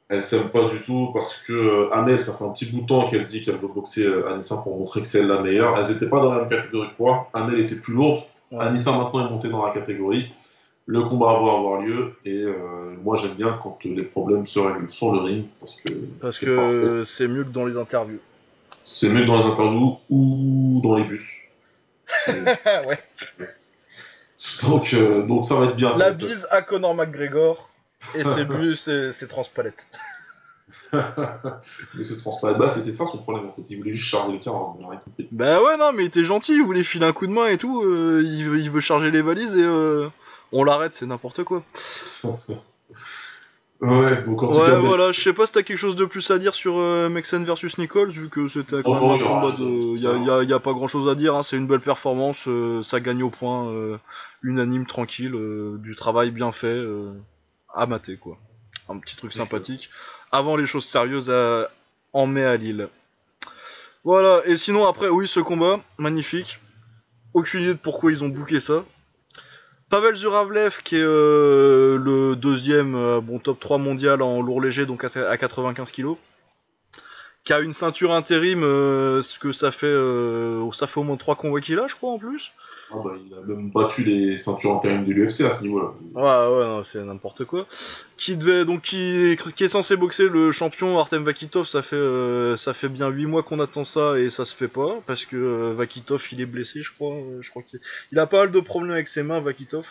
Elles 0.08 0.22
s'aiment 0.22 0.50
pas 0.50 0.68
du 0.68 0.80
tout 0.82 1.10
parce 1.12 1.38
que 1.38 1.90
Amel, 1.92 2.20
ça 2.20 2.32
fait 2.34 2.44
un 2.44 2.50
petit 2.50 2.66
bout 2.66 2.82
de 2.82 2.86
temps 2.86 3.08
qu'elle 3.08 3.26
dit 3.26 3.42
qu'elle 3.42 3.56
veut 3.56 3.66
boxer 3.66 4.06
Anissa 4.28 4.58
pour 4.58 4.78
montrer 4.78 5.00
que 5.00 5.08
c'est 5.08 5.20
elle 5.20 5.26
la 5.26 5.40
meilleure. 5.40 5.76
Elles 5.76 5.90
étaient 5.90 6.08
pas 6.08 6.20
dans 6.20 6.32
la 6.32 6.42
même 6.42 6.48
catégorie 6.48 6.90
que 6.90 6.94
poids. 6.94 7.30
Amel 7.32 7.58
était 7.58 7.74
plus 7.74 7.94
lourde. 7.94 8.22
Anissa 8.56 8.92
maintenant 8.92 9.26
est 9.26 9.30
montée 9.30 9.48
dans 9.48 9.66
la 9.66 9.72
catégorie. 9.72 10.30
Le 10.86 11.02
combat 11.02 11.32
va 11.32 11.56
avoir 11.56 11.80
lieu 11.80 12.12
et 12.26 12.44
moi 13.02 13.16
j'aime 13.16 13.34
bien 13.34 13.58
quand 13.62 13.78
les 13.84 14.02
problèmes 14.02 14.44
se 14.44 14.58
règlent 14.58 14.90
sur 14.90 15.12
le 15.12 15.20
ring 15.20 15.46
parce 15.58 15.80
que 15.80 15.92
parce 16.20 16.38
que 16.38 17.04
c'est 17.04 17.26
mieux 17.26 17.44
que 17.44 17.48
dans 17.48 17.64
les 17.64 17.78
interviews. 17.78 18.20
C'est 18.82 19.08
mieux 19.08 19.24
dans 19.24 19.38
les 19.38 19.44
interviews 19.44 19.96
ou 20.10 20.80
dans 20.84 20.96
les 20.96 21.04
bus. 21.04 21.40
ouais. 22.28 22.98
Donc, 24.62 24.92
euh, 24.92 25.22
donc 25.22 25.44
ça 25.44 25.54
va 25.56 25.66
être 25.66 25.76
bien. 25.76 25.92
La 25.96 26.12
bise 26.12 26.46
à 26.50 26.62
Conor 26.62 26.94
McGregor 26.94 27.70
et 28.14 28.22
c'est 28.34 28.44
bus, 28.44 28.90
c'est 29.12 29.28
transpalette. 29.28 29.88
mais 30.92 32.04
ce 32.04 32.14
transpalette, 32.20 32.58
bah 32.58 32.70
c'était 32.70 32.92
ça 32.92 33.06
son 33.06 33.18
problème 33.18 33.48
en 33.48 33.52
fait. 33.52 33.68
Il 33.70 33.78
voulait 33.78 33.92
juste 33.92 34.06
charger 34.06 34.32
les 34.32 34.40
cars, 34.40 34.54
on 34.54 34.86
rien 34.86 35.00
compris. 35.04 35.28
Bah 35.32 35.62
ouais, 35.62 35.76
non, 35.76 35.92
mais 35.92 36.04
il 36.04 36.06
était 36.06 36.24
gentil, 36.24 36.54
il 36.54 36.62
voulait 36.62 36.84
filer 36.84 37.06
un 37.06 37.12
coup 37.12 37.26
de 37.26 37.32
main 37.32 37.46
et 37.46 37.58
tout. 37.58 37.82
Euh, 37.82 38.22
il, 38.24 38.44
veut, 38.44 38.60
il, 38.60 38.70
veut, 38.70 38.80
charger 38.80 39.10
les 39.10 39.22
valises 39.22 39.56
et 39.56 39.62
euh, 39.62 40.08
on 40.54 40.64
l'arrête, 40.64 40.94
c'est 40.94 41.06
n'importe 41.06 41.44
quoi. 41.44 41.62
Ouais, 43.80 44.22
donc 44.22 44.42
en 44.42 44.52
tout 44.52 44.58
ouais, 44.60 44.78
voilà, 44.78 45.12
je 45.12 45.20
sais 45.20 45.32
pas 45.32 45.46
si 45.46 45.52
t'as 45.52 45.62
quelque 45.62 45.76
chose 45.76 45.96
de 45.96 46.04
plus 46.06 46.30
à 46.30 46.38
dire 46.38 46.54
sur 46.54 46.78
euh, 46.78 47.10
Mexen 47.10 47.44
versus 47.44 47.76
Nichols, 47.76 48.10
vu 48.10 48.30
que 48.30 48.48
c'était 48.48 48.82
quand 48.82 48.98
oh, 48.98 49.12
même 49.12 49.20
un 49.20 49.26
combat 49.26 49.56
de. 49.58 50.46
Y 50.46 50.52
a, 50.52 50.60
pas 50.60 50.72
grand 50.72 50.86
chose 50.86 51.08
à 51.08 51.14
dire, 51.14 51.34
hein, 51.34 51.42
c'est 51.42 51.56
une 51.56 51.66
belle 51.66 51.80
performance, 51.80 52.44
euh, 52.46 52.82
ça 52.82 53.00
gagne 53.00 53.22
au 53.22 53.30
point, 53.30 53.68
euh, 53.68 53.98
unanime, 54.42 54.86
tranquille, 54.86 55.36
du 55.80 55.96
travail 55.96 56.30
bien 56.30 56.50
fait, 56.52 56.82
à 57.74 57.86
mater 57.86 58.16
quoi. 58.16 58.38
Un 58.88 58.98
petit 58.98 59.16
truc 59.16 59.32
sympathique. 59.32 59.90
Avant 60.32 60.56
les 60.56 60.66
choses 60.66 60.86
sérieuses 60.86 61.32
en 62.12 62.26
mai 62.26 62.44
à 62.44 62.56
Lille. 62.56 62.88
Voilà, 64.04 64.40
et 64.46 64.56
sinon 64.56 64.86
après, 64.86 65.08
oui, 65.08 65.28
ce 65.28 65.40
combat, 65.40 65.80
magnifique. 65.98 66.60
Aucune 67.34 67.62
idée 67.62 67.74
de 67.74 67.78
pourquoi 67.78 68.12
ils 68.12 68.22
ont 68.22 68.28
bouqué 68.28 68.60
ça. 68.60 68.84
Pavel 69.94 70.16
Zuravlev 70.16 70.82
qui 70.82 70.96
est 70.96 71.04
euh, 71.04 71.96
le 71.98 72.34
deuxième 72.34 72.96
euh, 72.96 73.20
bon 73.20 73.38
top 73.38 73.60
3 73.60 73.78
mondial 73.78 74.22
en 74.22 74.42
lourd 74.42 74.60
léger 74.60 74.86
donc 74.86 75.04
à, 75.04 75.36
95 75.36 75.92
kg 75.92 76.16
qui 77.44 77.52
a 77.52 77.60
une 77.60 77.72
ceinture 77.72 78.12
intérim 78.12 78.64
euh, 78.64 79.22
ce 79.22 79.38
que 79.38 79.52
ça 79.52 79.70
fait 79.70 79.96
ça 80.72 80.88
fait 80.88 80.98
au 80.98 81.04
moins 81.04 81.16
3 81.16 81.36
combats 81.36 81.60
qu'il 81.60 81.78
a 81.78 81.86
je 81.86 81.94
crois 81.94 82.10
en 82.10 82.18
plus 82.18 82.50
ah 82.94 83.02
bah, 83.04 83.12
il 83.24 83.34
a 83.34 83.40
même 83.40 83.70
battu 83.70 84.04
les 84.04 84.38
ceintures 84.38 84.76
intérimes 84.76 85.04
de 85.04 85.12
l'UFC 85.12 85.42
à 85.42 85.52
ce 85.52 85.62
niveau-là. 85.62 85.92
Ouais, 86.14 86.76
ouais, 86.76 86.82
c'est 86.90 87.02
n'importe 87.02 87.44
quoi. 87.44 87.66
Qui 88.16 88.36
devait 88.36 88.64
donc 88.64 88.82
qui, 88.82 89.36
qui, 89.56 89.64
est 89.64 89.68
censé 89.68 89.96
boxer 89.96 90.28
le 90.28 90.52
champion 90.52 90.98
Artem 90.98 91.24
Vakitov, 91.24 91.66
ça 91.66 91.82
fait 91.82 91.96
euh, 91.96 92.56
ça 92.56 92.72
fait 92.72 92.88
bien 92.88 93.08
8 93.08 93.26
mois 93.26 93.42
qu'on 93.42 93.58
attend 93.60 93.84
ça 93.84 94.18
et 94.18 94.30
ça 94.30 94.44
se 94.44 94.54
fait 94.54 94.68
pas 94.68 95.00
parce 95.06 95.24
que 95.24 95.36
euh, 95.36 95.74
Vakitov 95.76 96.24
il 96.32 96.40
est 96.40 96.46
blessé, 96.46 96.82
je 96.82 96.92
crois. 96.92 97.14
Euh, 97.14 97.40
je 97.40 97.50
crois 97.50 97.62
qu'il 97.62 97.80
il 98.12 98.18
a 98.18 98.26
pas 98.26 98.38
mal 98.38 98.52
de 98.52 98.60
problèmes 98.60 98.92
avec 98.92 99.08
ses 99.08 99.22
mains, 99.22 99.40
Vakitov. 99.40 99.86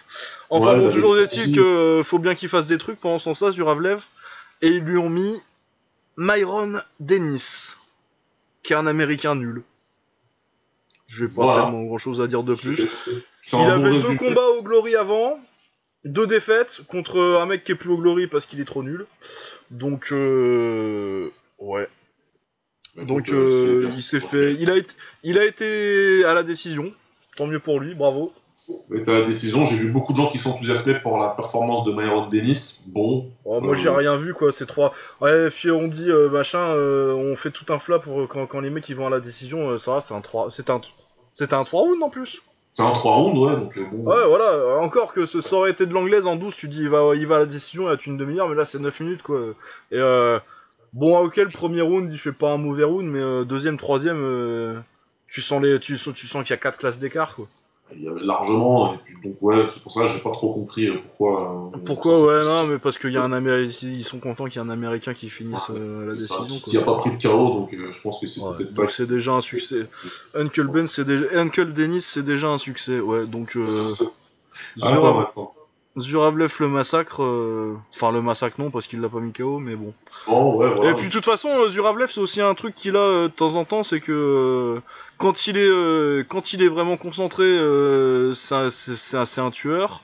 Enfin 0.49 0.77
bon, 0.77 0.91
toujours 0.91 1.17
est-il 1.17 1.55
que 1.55 2.01
faut 2.03 2.19
bien 2.19 2.35
qu'il 2.35 2.49
fasse 2.49 2.67
des 2.67 2.77
trucs 2.77 2.99
pendant 2.99 3.19
son 3.19 3.35
sas 3.35 3.53
du 3.53 3.61
Ravlev 3.61 4.01
et 4.61 4.67
ils 4.67 4.83
lui 4.83 4.97
ont 4.97 5.09
mis 5.09 5.35
Myron 6.15 6.79
Dennis, 6.99 7.75
qui 8.61 8.73
est 8.73 8.75
un 8.75 8.87
Américain 8.87 9.35
nul. 9.35 9.63
Je 11.13 11.25
vais 11.25 11.33
pas 11.33 11.61
tellement 11.61 11.83
grand 11.83 11.99
chose 11.99 12.21
à 12.21 12.27
dire 12.27 12.43
de 12.43 12.55
plus. 12.55 12.87
Il 13.51 13.59
avait 13.59 13.99
deux 13.99 14.15
combats 14.15 14.47
au 14.57 14.63
Glory 14.63 14.95
avant, 14.95 15.39
deux 16.05 16.25
défaites 16.25 16.81
contre 16.87 17.19
un 17.19 17.45
mec 17.45 17.63
qui 17.63 17.73
est 17.73 17.75
plus 17.75 17.91
au 17.91 17.97
Glory 17.97 18.25
parce 18.25 18.47
qu'il 18.47 18.59
est 18.59 18.65
trop 18.65 18.81
nul. 18.81 19.05
Donc, 19.69 20.07
euh... 20.11 21.29
ouais. 21.59 21.87
donc, 22.97 23.29
euh, 23.29 23.89
il 23.95 24.01
s'est 24.03 24.19
fait. 24.19 24.55
Il 24.59 24.71
a, 24.71 24.77
été... 24.77 24.93
il 25.21 25.37
a 25.37 25.45
été 25.45 26.25
à 26.25 26.33
la 26.33 26.41
décision. 26.41 26.91
Tant 27.35 27.45
mieux 27.47 27.59
pour 27.59 27.79
lui, 27.79 27.93
bravo. 27.93 28.31
était 28.93 29.11
à 29.11 29.19
la 29.19 29.25
décision. 29.25 29.65
J'ai 29.65 29.75
vu 29.75 29.91
beaucoup 29.91 30.13
de 30.13 30.17
gens 30.17 30.29
qui 30.29 30.37
sont 30.39 30.51
enthousiasmés 30.51 30.95
pour 30.95 31.17
la 31.19 31.29
performance 31.29 31.83
de 31.85 31.91
Myron 31.91 32.27
Dennis. 32.27 32.81
Bon. 32.87 33.31
Oh, 33.45 33.59
moi, 33.61 33.75
j'ai 33.75 33.89
euh, 33.89 33.93
rien 33.93 34.15
vu, 34.15 34.33
quoi. 34.33 34.51
C'est 34.51 34.65
trois. 34.67 34.93
Ouais, 35.21 35.49
puis 35.49 35.69
on 35.71 35.87
dit 35.87 36.09
euh, 36.09 36.29
machin, 36.29 36.59
euh, 36.59 37.13
on 37.13 37.35
fait 37.35 37.51
tout 37.51 37.65
un 37.73 37.79
flap 37.79 38.03
pour 38.03 38.27
quand, 38.27 38.45
quand 38.47 38.59
les 38.61 38.69
mecs 38.69 38.87
ils 38.89 38.95
vont 38.95 39.07
à 39.07 39.09
la 39.11 39.19
décision. 39.19 39.69
euh, 39.69 39.77
ça 39.77 39.93
va, 39.93 40.01
c'est 40.01 40.13
un 40.13 40.21
3. 40.21 40.49
C'est 40.51 40.69
un. 40.69 40.81
C'était 41.33 41.55
un 41.55 41.63
3 41.63 41.81
rounds 41.81 42.03
en 42.03 42.09
plus. 42.09 42.41
C'est 42.75 42.83
un 42.83 42.91
3 42.91 43.15
rounds, 43.15 43.39
ouais, 43.39 43.55
donc 43.55 43.77
euh, 43.77 43.85
bon. 43.91 44.11
Ouais, 44.11 44.27
voilà. 44.27 44.77
Encore 44.79 45.13
que 45.13 45.25
ce, 45.25 45.41
ça 45.41 45.55
aurait 45.55 45.71
été 45.71 45.85
de 45.85 45.93
l'anglaise 45.93 46.25
en 46.25 46.35
12, 46.35 46.55
tu 46.55 46.67
dis 46.67 46.81
il 46.81 46.89
va, 46.89 47.15
il 47.15 47.27
va 47.27 47.35
à 47.35 47.39
la 47.39 47.45
décision, 47.45 47.89
il 47.89 47.93
a 47.93 47.97
une 48.05 48.17
demi-heure, 48.17 48.49
mais 48.49 48.55
là 48.55 48.65
c'est 48.65 48.79
9 48.79 48.99
minutes, 49.01 49.21
quoi. 49.21 49.39
Et 49.91 49.97
euh, 49.97 50.39
bon, 50.93 51.17
ok, 51.19 51.35
le 51.37 51.49
premier 51.49 51.81
round, 51.81 52.09
il 52.11 52.17
fait 52.17 52.31
pas 52.31 52.51
un 52.51 52.57
mauvais 52.57 52.83
round, 52.83 53.07
mais 53.07 53.19
euh, 53.21 53.43
deuxième, 53.43 53.77
troisième, 53.77 54.21
euh, 54.21 54.79
tu 55.27 55.41
sens 55.41 55.61
les, 55.61 55.79
tu, 55.79 55.97
tu 55.97 56.27
sens 56.27 56.43
qu'il 56.43 56.51
y 56.51 56.53
a 56.53 56.57
4 56.57 56.77
classes 56.77 56.99
d'écart, 56.99 57.35
quoi. 57.35 57.47
Il 57.95 58.01
y 58.03 58.07
avait 58.07 58.21
largement, 58.21 58.93
et 58.95 58.97
puis 59.05 59.13
donc 59.23 59.35
ouais, 59.41 59.67
c'est 59.69 59.83
pour 59.83 59.91
ça 59.91 60.01
que 60.03 60.07
j'ai 60.07 60.19
pas 60.19 60.31
trop 60.31 60.53
compris 60.53 60.87
euh, 60.87 60.99
pourquoi. 61.03 61.71
euh, 61.75 61.77
Pourquoi 61.85 62.15
ça- 62.15 62.21
Ouais, 62.25 62.43
non, 62.43 62.67
mais 62.67 62.79
parce 62.79 62.97
qu'il 62.97 63.11
y 63.11 63.17
a 63.17 63.23
un 63.23 63.31
Américain, 63.33 63.87
ils 63.87 64.03
sont 64.03 64.19
contents 64.19 64.45
qu'il 64.45 64.55
y 64.55 64.57
ait 64.63 64.67
un 64.67 64.71
Américain 64.71 65.13
qui 65.13 65.29
finisse 65.29 65.59
euh, 65.69 66.07
la 66.07 66.13
décision, 66.15 66.45
Qui 66.47 66.77
a 66.77 66.81
quoi. 66.81 66.95
pas 66.95 66.99
pris 67.01 67.17
de 67.17 67.21
KO, 67.21 67.49
donc 67.49 67.73
euh, 67.73 67.91
je 67.91 68.01
pense 68.01 68.19
que 68.19 68.25
c'est 68.27 68.41
Ouais, 68.41 68.55
peut-être 68.57 68.73
ça. 68.73 68.81
donc 68.81 68.91
c'est 68.91 69.07
déjà 69.07 69.33
un 69.33 69.41
succès. 69.41 69.87
Uncle 70.33 70.67
Ben, 70.67 70.87
c'est 70.87 71.05
déjà, 71.05 71.25
Uncle 71.39 71.71
Dennis, 71.73 72.01
c'est 72.01 72.23
déjà 72.23 72.47
un 72.47 72.57
succès, 72.57 72.99
ouais. 72.99 73.27
Donc 73.27 73.55
euh, 73.57 73.93
Ah. 74.81 75.31
Zuravlev 75.99 76.51
le 76.59 76.69
massacre, 76.69 77.21
euh, 77.21 77.75
enfin 77.93 78.11
le 78.11 78.21
massacre 78.23 78.59
non 78.59 78.71
parce 78.71 78.87
qu'il 78.87 78.99
l'a 78.99 79.09
pas 79.09 79.19
mis 79.19 79.31
KO, 79.31 79.59
mais 79.59 79.75
bon. 79.75 79.93
Ouais, 80.27 80.67
voilà. 80.73 80.89
Et 80.89 80.93
puis 80.95 81.07
de 81.07 81.11
toute 81.11 81.25
façon, 81.25 81.49
euh, 81.49 81.69
Zuravlev 81.69 82.09
c'est 82.11 82.19
aussi 82.19 82.41
un 82.41 82.55
truc 82.55 82.73
qu'il 82.73 82.95
a 82.95 82.99
euh, 82.99 83.27
de 83.27 83.33
temps 83.33 83.55
en 83.55 83.63
temps, 83.63 83.83
c'est 83.83 83.99
que 83.99 84.11
euh, 84.11 84.79
quand 85.17 85.45
il 85.45 85.55
est 85.57 85.67
euh, 85.69 86.23
quand 86.27 86.51
il 86.53 86.63
est 86.63 86.67
vraiment 86.67 86.97
concentré, 86.97 87.43
euh, 87.43 88.33
c'est 88.33 89.39
un, 89.39 89.51
tueur. 89.51 90.01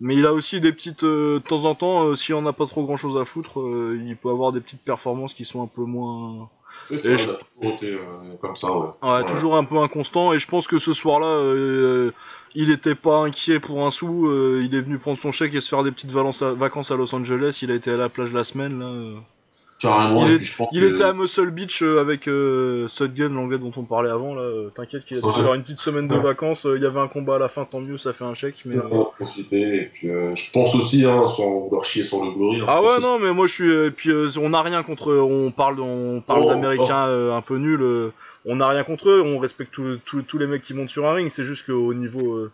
Mais 0.00 0.14
il 0.14 0.26
a 0.26 0.32
aussi 0.34 0.60
des 0.60 0.72
petites 0.72 1.04
euh, 1.04 1.34
de 1.34 1.42
temps 1.42 1.64
en 1.64 1.74
temps, 1.74 2.04
euh, 2.08 2.16
s'il 2.16 2.34
en 2.34 2.44
a 2.46 2.52
pas 2.52 2.66
trop 2.66 2.84
grand 2.84 2.96
chose 2.98 3.18
à 3.18 3.24
foutre, 3.24 3.60
euh, 3.60 3.98
il 4.06 4.14
peut 4.16 4.28
avoir 4.30 4.52
des 4.52 4.60
petites 4.60 4.82
performances 4.84 5.32
qui 5.32 5.46
sont 5.46 5.62
un 5.62 5.66
peu 5.66 5.82
moins, 5.84 6.50
C'est 6.88 6.98
ça, 6.98 7.08
et 7.08 7.12
il 7.12 7.18
je- 7.18 7.30
a 7.30 7.34
toujours 7.34 7.72
été 7.76 7.98
comme 8.42 8.56
ça, 8.56 8.76
ouais. 8.76 8.88
ouais, 9.02 9.24
toujours 9.24 9.56
un 9.56 9.64
peu 9.64 9.78
inconstant. 9.78 10.34
Et 10.34 10.38
je 10.38 10.46
pense 10.48 10.66
que 10.66 10.78
ce 10.78 10.92
soir-là, 10.92 11.26
euh, 11.26 12.10
il 12.56 12.70
était 12.70 12.96
pas 12.96 13.18
inquiet 13.24 13.60
pour 13.60 13.86
un 13.86 13.92
sou. 13.92 14.26
euh, 14.28 14.62
il 14.64 14.74
est 14.74 14.80
venu 14.80 14.98
prendre 14.98 15.20
son 15.20 15.30
chèque 15.30 15.54
et 15.54 15.60
se 15.60 15.68
faire 15.68 15.84
des 15.84 15.92
petites 15.92 16.10
vacances 16.10 16.90
à 16.90 16.96
Los 16.96 17.14
Angeles. 17.14 17.60
Il 17.62 17.70
a 17.70 17.74
été 17.74 17.92
à 17.92 17.96
la 17.96 18.08
plage 18.08 18.32
la 18.32 18.42
semaine 18.44 18.80
là. 18.80 19.20
Carrément, 19.78 20.24
Il 20.24 20.32
et 20.32 20.34
est- 20.34 20.38
puis 20.38 20.46
je 20.46 20.56
pense 20.56 20.68
Il 20.72 20.80
que... 20.80 20.86
était 20.86 21.02
à 21.04 21.12
Muscle 21.12 21.50
Beach 21.50 21.82
euh, 21.82 22.00
avec 22.00 22.28
euh, 22.28 22.88
Sutgun, 22.88 23.28
l'anglais 23.28 23.58
dont 23.58 23.72
on 23.76 23.82
parlait 23.82 24.08
avant. 24.10 24.34
Là, 24.34 24.40
Euh, 24.40 24.70
t'inquiète 24.74 25.04
qu'il 25.04 25.18
a 25.18 25.20
dû 25.20 25.30
faire 25.30 25.52
une 25.52 25.62
petite 25.62 25.80
semaine 25.80 26.08
de 26.08 26.14
Ouais. 26.14 26.20
vacances. 26.22 26.64
euh, 26.64 26.76
Il 26.78 26.82
y 26.82 26.86
avait 26.86 26.98
un 27.00 27.08
combat 27.08 27.34
à 27.36 27.38
la 27.38 27.48
fin, 27.48 27.66
tant 27.66 27.80
mieux, 27.80 27.98
ça 27.98 28.14
fait 28.14 28.24
un 28.24 28.32
chèque. 28.32 28.62
Mais 28.64 28.76
profité, 28.78 29.82
et 29.82 29.90
puis 29.92 30.08
euh, 30.08 30.34
je 30.34 30.50
pense 30.50 30.74
aussi, 30.74 31.04
hein, 31.04 31.26
sans 31.28 31.60
vouloir 31.60 31.84
chier 31.84 32.04
sur 32.04 32.24
le 32.24 32.30
Glory. 32.30 32.60
hein, 32.62 32.66
Ah 32.68 32.82
ouais 32.82 33.00
non 33.02 33.18
mais 33.18 33.32
moi 33.34 33.46
je 33.46 33.52
suis 33.52 33.70
et 33.70 33.90
puis 33.90 34.10
euh, 34.10 34.28
on 34.40 34.48
n'a 34.50 34.62
rien 34.62 34.82
contre 34.82 35.12
on 35.14 35.50
parle 35.50 35.78
on 35.80 36.20
parle 36.20 36.44
Oh, 36.44 36.48
d'américains 36.48 37.06
euh, 37.08 37.34
un 37.36 37.42
peu 37.42 37.56
nuls 37.58 37.82
euh, 37.82 38.12
on 38.46 38.56
n'a 38.56 38.68
rien 38.68 38.82
contre 38.84 39.10
eux 39.10 39.22
on 39.22 39.38
respecte 39.38 39.72
tous 39.74 40.38
les 40.38 40.46
mecs 40.46 40.62
qui 40.62 40.72
montent 40.74 40.88
sur 40.90 41.06
un 41.06 41.12
ring 41.12 41.30
c'est 41.30 41.44
juste 41.44 41.66
qu'au 41.66 41.92
niveau 41.94 42.48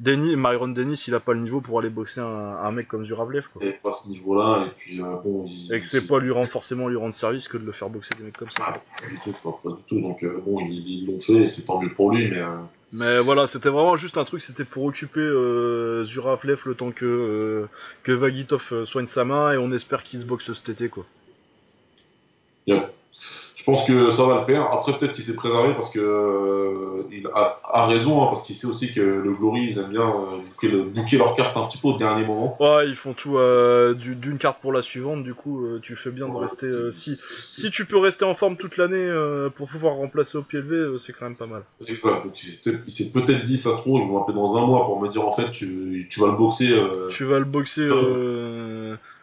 Myron 0.00 0.68
Dennis 0.68 1.04
il 1.08 1.14
a 1.14 1.20
pas 1.20 1.32
le 1.32 1.40
niveau 1.40 1.60
pour 1.60 1.78
aller 1.80 1.90
boxer 1.90 2.20
un, 2.20 2.24
un 2.24 2.70
mec 2.70 2.86
comme 2.86 3.04
Zuravlev 3.04 3.48
quoi 3.52 3.64
Et 3.64 3.72
pas 3.72 3.90
ce 3.90 4.08
niveau-là, 4.08 4.66
et 4.66 4.70
puis 4.76 5.00
euh, 5.00 5.16
bon, 5.24 5.44
il... 5.46 5.72
et 5.72 5.80
que 5.80 5.86
c'est 5.86 6.06
pas 6.06 6.18
lui 6.20 6.30
rendre 6.30 6.50
forcément 6.50 6.88
lui 6.88 6.96
rendre 6.96 7.14
service 7.14 7.48
que 7.48 7.56
de 7.58 7.64
le 7.64 7.72
faire 7.72 7.90
boxer 7.90 8.14
des 8.16 8.24
mecs 8.24 8.36
comme 8.36 8.50
ça 8.50 8.62
Ah, 8.64 8.72
pas 8.74 9.08
du 9.08 9.18
tout, 9.24 9.34
pas, 9.42 9.58
pas 9.62 9.76
du 9.76 9.82
tout. 9.88 10.00
Donc 10.00 10.22
euh, 10.22 10.40
bon, 10.44 10.60
ils 10.60 11.06
l'ont 11.06 11.20
fait, 11.20 11.32
et 11.42 11.46
c'est 11.48 11.64
tant 11.64 11.80
mieux 11.82 11.92
pour 11.92 12.12
lui, 12.12 12.30
mais... 12.30 12.38
euh, 12.38 12.56
mais 12.92 13.18
voilà 13.20 13.46
c'était 13.46 13.68
vraiment 13.68 13.96
juste 13.96 14.16
un 14.16 14.24
truc 14.24 14.40
c'était 14.40 14.64
pour 14.64 14.84
occuper 14.84 15.20
euh, 15.20 16.04
Zuravlev 16.04 16.62
le 16.64 16.74
temps 16.74 16.90
que 16.92 17.04
euh, 17.04 17.66
que 18.02 18.12
Vagitov 18.12 18.84
soigne 18.86 19.06
sa 19.06 19.24
main 19.24 19.52
et 19.52 19.58
on 19.58 19.72
espère 19.72 20.02
qu'il 20.04 20.20
se 20.20 20.24
boxe 20.24 20.52
cet 20.52 20.68
été 20.70 20.88
quoi. 20.88 21.04
Je 23.68 23.72
pense 23.74 23.86
que 23.86 24.10
ça 24.10 24.24
va 24.24 24.38
le 24.40 24.46
faire. 24.46 24.62
Après, 24.72 24.96
peut-être 24.96 25.12
qu'il 25.12 25.22
s'est 25.22 25.36
préservé 25.36 25.74
parce 25.74 25.90
que 25.92 25.98
euh, 26.00 27.02
il 27.12 27.26
a, 27.34 27.60
a 27.64 27.86
raison, 27.86 28.22
hein, 28.22 28.28
parce 28.28 28.42
qu'il 28.46 28.56
sait 28.56 28.66
aussi 28.66 28.94
que 28.94 29.00
le 29.02 29.30
Glory, 29.34 29.66
ils 29.66 29.78
aiment 29.78 29.90
bien 29.90 30.08
euh, 30.08 30.66
le- 30.66 30.84
booker 30.84 31.18
leur 31.18 31.34
carte 31.34 31.54
un 31.54 31.66
petit 31.66 31.76
peu 31.76 31.88
au 31.88 31.98
dernier 31.98 32.24
moment. 32.24 32.56
Ouais, 32.60 32.88
ils 32.88 32.96
font 32.96 33.12
tout 33.12 33.36
euh, 33.36 33.92
du- 33.92 34.14
d'une 34.14 34.38
carte 34.38 34.62
pour 34.62 34.72
la 34.72 34.80
suivante, 34.80 35.22
du 35.22 35.34
coup, 35.34 35.66
euh, 35.66 35.80
tu 35.82 35.96
fais 35.96 36.10
bien 36.10 36.28
de 36.28 36.32
Ouais, 36.32 36.44
rester. 36.44 36.64
euh, 36.64 36.90
si, 36.92 37.20
si 37.30 37.70
tu 37.70 37.84
peux 37.84 37.98
rester 37.98 38.24
en 38.24 38.34
forme 38.34 38.56
toute 38.56 38.78
l'année 38.78 39.06
pour 39.56 39.68
pouvoir 39.68 39.96
remplacer 39.96 40.38
au 40.38 40.42
pied 40.42 40.60
levé, 40.60 40.96
c'est 40.98 41.12
quand 41.12 41.26
même 41.26 41.36
pas 41.36 41.46
mal. 41.46 41.60
Exact. 41.86 42.24
Donc, 42.24 42.42
il 42.42 42.90
s'est 42.90 43.12
peut-être 43.12 43.44
dit, 43.44 43.58
ça 43.58 43.72
se 43.74 43.76
trouve, 43.82 44.00
ils 44.00 44.08
vont 44.08 44.18
m'appeler 44.20 44.34
dans 44.34 44.56
un 44.56 44.66
mois 44.66 44.86
pour 44.86 44.98
me 44.98 45.08
dire 45.08 45.28
en 45.28 45.32
fait, 45.32 45.50
tu, 45.50 46.08
tu 46.10 46.20
vas 46.20 46.28
le 46.28 46.38
boxer. 46.38 46.70
Euh, 46.72 47.08
Tu 47.10 47.24
vas 47.24 47.38
le 47.38 47.44
boxer 47.44 47.86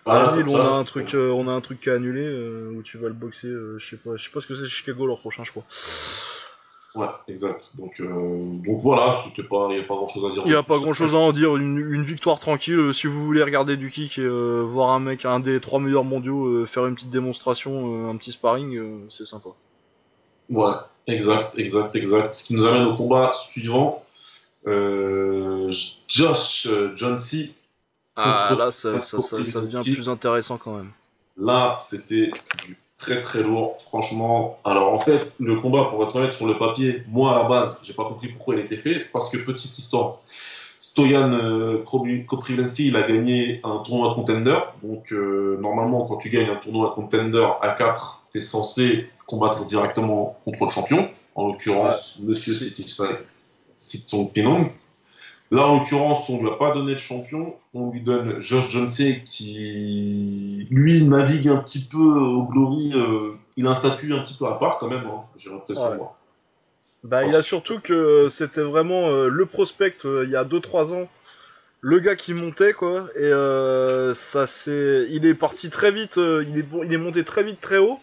comme 0.06 0.50
on 0.50 0.60
a 0.60 0.78
un 0.78 0.84
truc, 0.84 1.14
euh, 1.14 1.32
on 1.32 1.48
a 1.48 1.52
un 1.52 1.62
truc 1.62 1.88
à 1.88 1.96
annuler 1.96 2.26
euh, 2.26 2.72
où 2.76 2.84
tu 2.84 2.98
vas 2.98 3.08
le 3.08 3.14
boxer. 3.14 3.48
euh, 3.48 3.78
je 3.80 3.90
sais 3.90 3.98
pas, 3.98 4.16
je 4.16 4.24
sais 4.24 4.30
pas 4.30 4.40
ce 4.42 4.48
que 4.48 4.56
c'est 4.56 4.68
Chicago 4.68 5.06
leur 5.08 5.20
prochain, 5.20 5.44
je 5.44 5.52
crois. 5.52 5.64
Ouais, 6.94 7.08
exact. 7.28 7.72
Donc, 7.76 8.00
euh, 8.00 8.06
donc 8.66 8.82
voilà, 8.82 9.20
c'était 9.26 9.44
pas, 9.44 9.68
il 9.72 9.78
n'y 9.78 9.84
a 9.84 9.88
pas 9.88 9.96
grand 9.96 10.08
chose 10.08 10.26
à 10.26 10.34
dire. 10.34 10.44
Il 10.46 10.52
y 10.52 10.56
a 10.56 10.64
pas 10.64 10.78
grand 10.78 10.94
chose 10.94 11.14
à 11.14 11.18
en 11.18 11.34
dire, 11.34 11.58
une, 11.58 11.78
une 11.78 12.04
victoire 12.04 12.40
tranquille. 12.40 12.94
si 12.94 13.08
vous 13.08 13.26
voulez 13.26 13.44
regarder 13.44 13.76
du 13.76 13.90
kick 13.92 14.18
et 14.18 14.28
voir 14.28 14.92
un 14.92 15.00
mec, 15.00 15.26
un 15.26 15.42
des 15.42 15.60
trois 15.60 15.80
meilleurs 15.80 16.06
mondiaux, 16.06 16.66
faire 16.66 16.86
une 16.86 16.96
petite 16.96 17.10
démonstration, 17.10 18.10
un 18.10 18.16
petit 18.16 18.32
sparring, 18.32 18.80
c'est 19.10 19.26
sympa. 19.26 19.50
Ouais, 20.50 20.76
exact, 21.08 21.58
exact, 21.60 21.96
exact. 21.98 22.36
Ce 22.36 22.46
qui 22.46 22.56
nous 22.56 22.64
amène 22.64 22.86
au 22.86 22.96
combat 22.96 23.32
suivant. 23.34 24.06
Josh 26.08 26.68
John 26.96 27.18
C. 27.18 27.54
Ah 28.16 28.56
là, 28.58 28.72
ça, 28.72 29.02
ça, 29.02 29.20
ça, 29.22 29.46
ça 29.46 29.62
devient 29.62 29.94
plus 29.94 30.10
intéressant 30.10 30.58
quand 30.58 30.78
même. 30.78 30.92
Là, 31.38 31.78
c'était 31.82 32.32
du 32.66 32.78
très 32.98 33.22
très 33.22 33.44
lourd, 33.44 33.78
franchement. 33.82 34.60
Alors 34.64 34.94
en 34.94 35.00
fait, 35.00 35.36
le 35.40 35.60
combat, 35.60 35.86
pour 35.90 36.04
être 36.04 36.16
honnête, 36.16 36.34
sur 36.34 36.48
le 36.48 36.58
papier, 36.58 37.04
moi 37.08 37.36
à 37.36 37.44
la 37.44 37.50
base, 37.50 37.80
j'ai 37.84 37.94
pas 37.94 38.06
compris 38.06 38.30
pourquoi 38.30 38.56
il 38.56 38.62
était 38.62 38.78
fait, 38.78 39.06
parce 39.12 39.30
que 39.30 39.38
petite 39.38 39.78
histoire, 39.78 40.20
Stoyan 40.80 41.34
euh, 41.34 41.84
il 42.80 42.96
a 42.96 43.02
gagné 43.02 43.60
un 43.64 43.80
tournoi 43.80 44.14
contender. 44.14 44.58
Donc 44.84 45.12
euh, 45.12 45.58
normalement, 45.60 46.06
quand 46.06 46.18
tu 46.18 46.30
gagnes 46.30 46.50
un 46.50 46.56
tournoi 46.56 46.94
contender 46.96 47.48
à 47.62 47.70
4, 47.72 48.26
tu 48.32 48.38
es 48.38 48.42
censé 48.42 49.10
combattre 49.28 49.66
directement 49.66 50.38
contre 50.44 50.66
le 50.66 50.72
champion, 50.72 51.10
en 51.34 51.48
l'occurrence 51.48 52.20
Monsieur 52.22 52.54
Sitichai 52.54 53.20
Sitsong 53.76 54.32
Pinong. 54.32 54.72
Là, 55.56 55.68
en 55.68 55.80
l'occurrence, 55.80 56.30
on 56.30 56.38
ne 56.38 56.42
lui 56.42 56.50
a 56.50 56.56
pas 56.56 56.74
donné 56.74 56.94
de 56.94 57.00
champion, 57.00 57.56
on 57.74 57.92
lui 57.92 58.02
donne 58.02 58.42
Josh 58.42 58.70
Jonesy 58.70 59.24
qui, 59.24 60.68
lui, 60.70 61.06
navigue 61.06 61.48
un 61.48 61.58
petit 61.58 61.88
peu 61.90 61.98
au 61.98 62.44
Glory. 62.44 62.92
euh, 62.94 63.32
il 63.58 63.66
a 63.68 63.72
un 63.72 63.76
statut 63.76 64.14
un 64.14 64.20
petit 64.20 64.34
peu 64.34 64.46
à 64.48 64.54
part 64.56 64.80
quand 64.80 64.90
même, 64.90 65.06
hein, 65.06 65.24
j'ai 65.38 65.50
l'impression. 65.50 65.90
Ouais. 65.90 65.98
moi. 65.98 66.18
Bah, 67.06 67.24
il 67.24 67.32
y 67.32 67.36
a 67.36 67.44
surtout 67.44 67.80
que 67.80 68.30
c'était 68.30 68.62
vraiment 68.62 69.10
euh, 69.10 69.30
le 69.30 69.46
prospect 69.46 69.94
euh, 70.06 70.24
il 70.26 70.32
y 70.32 70.36
a 70.36 70.44
2-3 70.44 70.92
ans, 70.92 71.08
le 71.82 72.00
gars 72.00 72.16
qui 72.16 72.34
montait 72.34 72.74
quoi, 72.74 73.06
et 73.16 73.20
euh, 73.22 74.16
ça 74.16 74.48
c'est, 74.48 75.08
il 75.12 75.26
est 75.28 75.36
parti 75.36 75.70
très 75.70 75.92
vite, 75.92 76.18
euh, 76.18 76.44
il 76.50 76.58
est 76.58 76.64
bon, 76.64 76.84
il 76.84 76.92
est 76.92 76.98
monté 76.98 77.24
très 77.24 77.44
vite 77.44 77.62
très 77.62 77.78
haut. 77.78 78.00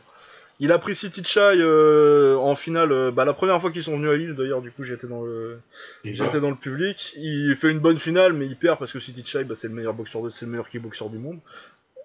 Il 0.63 0.71
a 0.71 0.79
pris 0.79 0.95
City 0.95 1.25
Chai 1.25 1.57
euh, 1.59 2.37
en 2.37 2.55
finale, 2.55 2.93
euh, 2.93 3.11
bah, 3.11 3.25
la 3.25 3.33
première 3.33 3.61
fois 3.61 3.73
qu'ils 3.73 3.83
sont 3.83 3.97
venus 3.97 4.11
à 4.11 4.17
Lille 4.17 4.37
d'ailleurs, 4.37 4.63
du 4.63 4.71
coup 4.71 4.85
j'étais 4.85 5.09
dans 5.09 5.23
le, 5.23 5.59
j'étais 6.05 6.41
dans 6.41 6.51
le 6.51 6.57
public. 6.57 7.15
Il 7.17 7.57
fait 7.57 7.73
une 7.73 7.81
bonne 7.81 7.99
finale, 7.99 8.33
mais 8.33 8.47
il 8.47 8.57
perd 8.57 8.79
parce 8.79 8.93
que 8.93 9.01
City 9.01 9.25
Chai 9.27 9.43
bah, 9.43 9.57
c'est 9.57 9.67
le 9.67 9.75
meilleur 9.75 9.93
boxeur, 9.93 10.23
de, 10.23 10.31
c'est 10.31 10.45
le 10.45 10.53
meilleur 10.53 10.69
kickboxer 10.69 11.09
du 11.09 11.19
monde. 11.19 11.41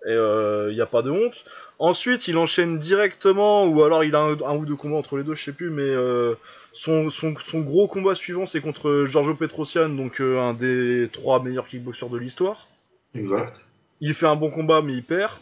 Et 0.08 0.14
il 0.14 0.74
n'y 0.74 0.82
a 0.82 0.86
pas 0.86 1.02
de 1.02 1.12
honte. 1.12 1.44
Ensuite, 1.80 2.28
il 2.28 2.38
enchaîne 2.38 2.80
directement, 2.80 3.68
ou 3.68 3.84
alors 3.84 4.04
il 4.04 4.16
a 4.16 4.22
un, 4.22 4.42
un 4.42 4.56
ou 4.56 4.66
deux 4.66 4.76
combats 4.76 4.96
entre 4.96 5.18
les 5.18 5.24
deux, 5.24 5.36
je 5.36 5.44
sais 5.44 5.52
plus, 5.52 5.70
mais 5.70 5.84
euh, 5.84 6.34
son, 6.72 7.10
son, 7.10 7.36
son 7.38 7.60
gros 7.60 7.88
combat 7.88 8.16
suivant, 8.16 8.46
c'est 8.46 8.62
contre 8.62 9.06
Giorgio 9.06 9.36
Petrosian, 9.36 9.90
donc 9.90 10.20
euh, 10.22 10.40
un 10.40 10.54
des 10.54 11.10
trois 11.12 11.44
meilleurs 11.44 11.68
kickboxers 11.68 12.10
de 12.10 12.18
l'histoire. 12.18 12.68
Exact. 13.14 13.66
Il 14.02 14.14
fait 14.14 14.28
un 14.28 14.36
bon 14.36 14.50
combat, 14.50 14.82
mais 14.82 14.94
il 14.94 15.04
perd. 15.04 15.34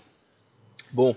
Bon, 0.93 1.15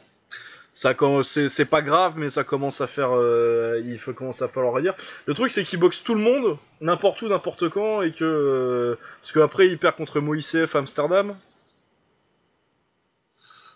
ça 0.78 0.94
c'est 1.24 1.64
pas 1.64 1.82
grave, 1.82 2.14
mais 2.16 2.30
ça 2.30 2.44
commence 2.44 2.80
à 2.80 2.86
faire, 2.86 3.10
euh, 3.12 3.82
il 3.84 3.98
faut 3.98 4.12
commence 4.12 4.42
à 4.42 4.48
falloir 4.48 4.80
dire. 4.80 4.94
Le 5.26 5.34
truc, 5.34 5.50
c'est 5.50 5.64
qu'il 5.64 5.80
boxe 5.80 6.04
tout 6.04 6.14
le 6.14 6.20
monde, 6.20 6.56
n'importe 6.80 7.20
où, 7.22 7.26
n'importe 7.26 7.68
quand, 7.68 8.00
et 8.02 8.12
que 8.12 8.24
euh, 8.24 8.98
parce 9.20 9.32
qu'après 9.32 9.66
il 9.66 9.76
perd 9.76 9.96
contre 9.96 10.20
Moïsef 10.20 10.76
à 10.76 10.78
Amsterdam. 10.78 11.34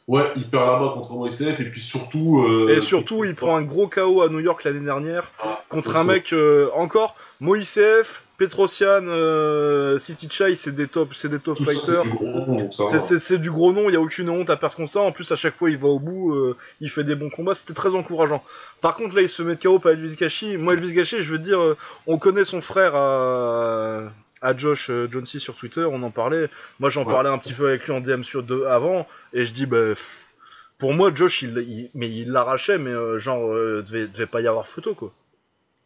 Ouais, 0.06 0.30
il 0.36 0.48
perd 0.48 0.64
là-bas 0.64 0.92
contre 0.94 1.14
Moïsef, 1.14 1.58
et 1.58 1.64
puis 1.64 1.80
surtout. 1.80 2.44
euh, 2.46 2.68
Et 2.68 2.80
surtout, 2.80 3.24
il 3.24 3.34
prend 3.34 3.56
un 3.56 3.62
gros 3.62 3.88
KO 3.88 4.22
à 4.22 4.28
New 4.28 4.40
York 4.40 4.62
l'année 4.62 4.78
dernière 4.84 5.32
Ah, 5.42 5.60
contre 5.68 5.96
un 5.96 6.04
mec 6.04 6.32
euh, 6.32 6.70
encore 6.76 7.16
Moïsef, 7.40 8.22
Petrosian, 8.46 9.04
euh, 9.06 9.98
City 10.00 10.28
Chai, 10.28 10.56
c'est 10.56 10.74
des 10.74 10.88
top, 10.88 11.14
c'est 11.14 11.28
des 11.28 11.38
top 11.38 11.56
Tout 11.58 11.64
fighters. 11.64 12.02
c'est 13.20 13.38
du 13.38 13.50
gros 13.52 13.72
nom, 13.72 13.88
il 13.88 13.92
y 13.92 13.96
a 13.96 14.00
aucune 14.00 14.28
honte 14.28 14.50
à 14.50 14.56
perdre 14.56 14.74
contre 14.74 14.90
ça. 14.90 15.00
En 15.00 15.12
plus, 15.12 15.30
à 15.30 15.36
chaque 15.36 15.54
fois, 15.54 15.70
il 15.70 15.78
va 15.78 15.86
au 15.86 16.00
bout, 16.00 16.34
euh, 16.34 16.56
il 16.80 16.90
fait 16.90 17.04
des 17.04 17.14
bons 17.14 17.30
combats, 17.30 17.54
c'était 17.54 17.72
très 17.72 17.94
encourageant. 17.94 18.42
Par 18.80 18.96
contre, 18.96 19.14
là, 19.14 19.22
il 19.22 19.28
se 19.28 19.44
met 19.44 19.56
KO 19.56 19.78
par 19.78 19.92
Elvis 19.92 20.16
Gachi. 20.16 20.56
Moi, 20.56 20.72
Elvis 20.74 20.92
Gachi, 20.92 21.22
je 21.22 21.30
veux 21.32 21.38
dire, 21.38 21.60
euh, 21.60 21.76
on 22.08 22.18
connaît 22.18 22.44
son 22.44 22.60
frère 22.60 22.96
à, 22.96 24.02
à 24.40 24.56
Josh 24.56 24.90
euh, 24.90 25.06
John 25.10 25.24
C 25.24 25.38
sur 25.38 25.54
Twitter, 25.54 25.84
on 25.88 26.02
en 26.02 26.10
parlait. 26.10 26.48
Moi, 26.80 26.90
j'en 26.90 27.04
Ouais. 27.04 27.12
parlais 27.12 27.30
un 27.30 27.38
petit 27.38 27.52
peu 27.52 27.68
avec 27.68 27.84
lui 27.86 27.92
en 27.92 28.00
DM 28.00 28.24
sur 28.24 28.42
deux 28.42 28.66
avant, 28.66 29.06
et 29.32 29.44
je 29.44 29.52
dis, 29.52 29.66
bah, 29.66 29.92
pour 30.78 30.94
moi, 30.94 31.12
Josh, 31.14 31.42
il, 31.42 31.56
il- 31.58 31.90
mais 31.94 32.10
il 32.10 32.32
l'arrachait, 32.32 32.78
mais 32.78 32.92
genre, 33.20 33.50
devait, 33.54 34.08
devait 34.08 34.26
pas 34.26 34.40
y 34.40 34.48
avoir 34.48 34.66
photo, 34.66 34.94
quoi. 34.96 35.12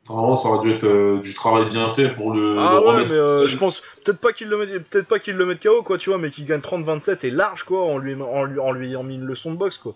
Vraiment, 0.08 0.36
ça 0.36 0.48
aurait 0.48 0.66
dû 0.66 0.72
être 0.72 0.84
euh, 0.84 1.18
du 1.18 1.34
travail 1.34 1.68
bien 1.68 1.88
fait 1.90 2.14
pour 2.14 2.32
le, 2.32 2.56
ah 2.58 2.78
le 2.80 2.86
ouais, 2.86 3.04
mais 3.06 3.12
euh, 3.12 3.48
je 3.48 3.56
pense 3.56 3.80
peut-être 4.04 4.20
pas 4.20 4.32
qu'il 4.32 4.48
le 4.48 4.58
met, 4.58 4.78
peut-être 4.78 5.08
pas 5.08 5.18
qu'il 5.18 5.36
le 5.36 5.46
mette 5.46 5.60
KO, 5.60 5.82
quoi, 5.82 5.98
tu 5.98 6.10
vois, 6.10 6.18
mais 6.18 6.30
qu'il 6.30 6.46
gagne 6.46 6.60
30-27 6.60 7.26
et 7.26 7.30
large, 7.30 7.64
quoi, 7.64 7.84
en 7.84 7.98
lui, 7.98 8.14
en 8.14 8.44
lui, 8.44 8.60
en 8.60 8.72
lui 8.72 8.90
ayant 8.90 9.02
mis 9.02 9.16
une 9.16 9.24
leçon 9.24 9.52
de 9.52 9.56
boxe, 9.56 9.78
quoi. 9.78 9.94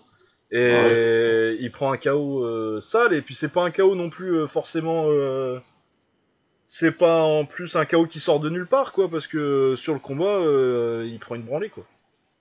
Et 0.51 0.57
Ouais, 0.57 1.57
il 1.61 1.71
prend 1.71 1.93
un 1.93 1.97
KO 1.97 2.43
euh, 2.43 2.81
sale, 2.81 3.13
et 3.13 3.21
puis 3.21 3.35
c'est 3.35 3.51
pas 3.53 3.63
un 3.63 3.71
KO 3.71 3.95
non 3.95 4.09
plus 4.09 4.45
forcément. 4.47 5.07
c'est 6.65 6.91
pas 6.91 7.21
en 7.21 7.45
plus 7.45 7.77
un 7.77 7.85
KO 7.85 8.05
qui 8.05 8.19
sort 8.19 8.41
de 8.41 8.49
nulle 8.49 8.67
part, 8.67 8.91
quoi, 8.91 9.07
parce 9.09 9.27
que 9.27 9.75
sur 9.77 9.93
le 9.93 9.99
combat, 9.99 10.39
il 11.05 11.17
prend 11.19 11.35
une 11.35 11.43
branlée, 11.43 11.69
quoi. 11.69 11.85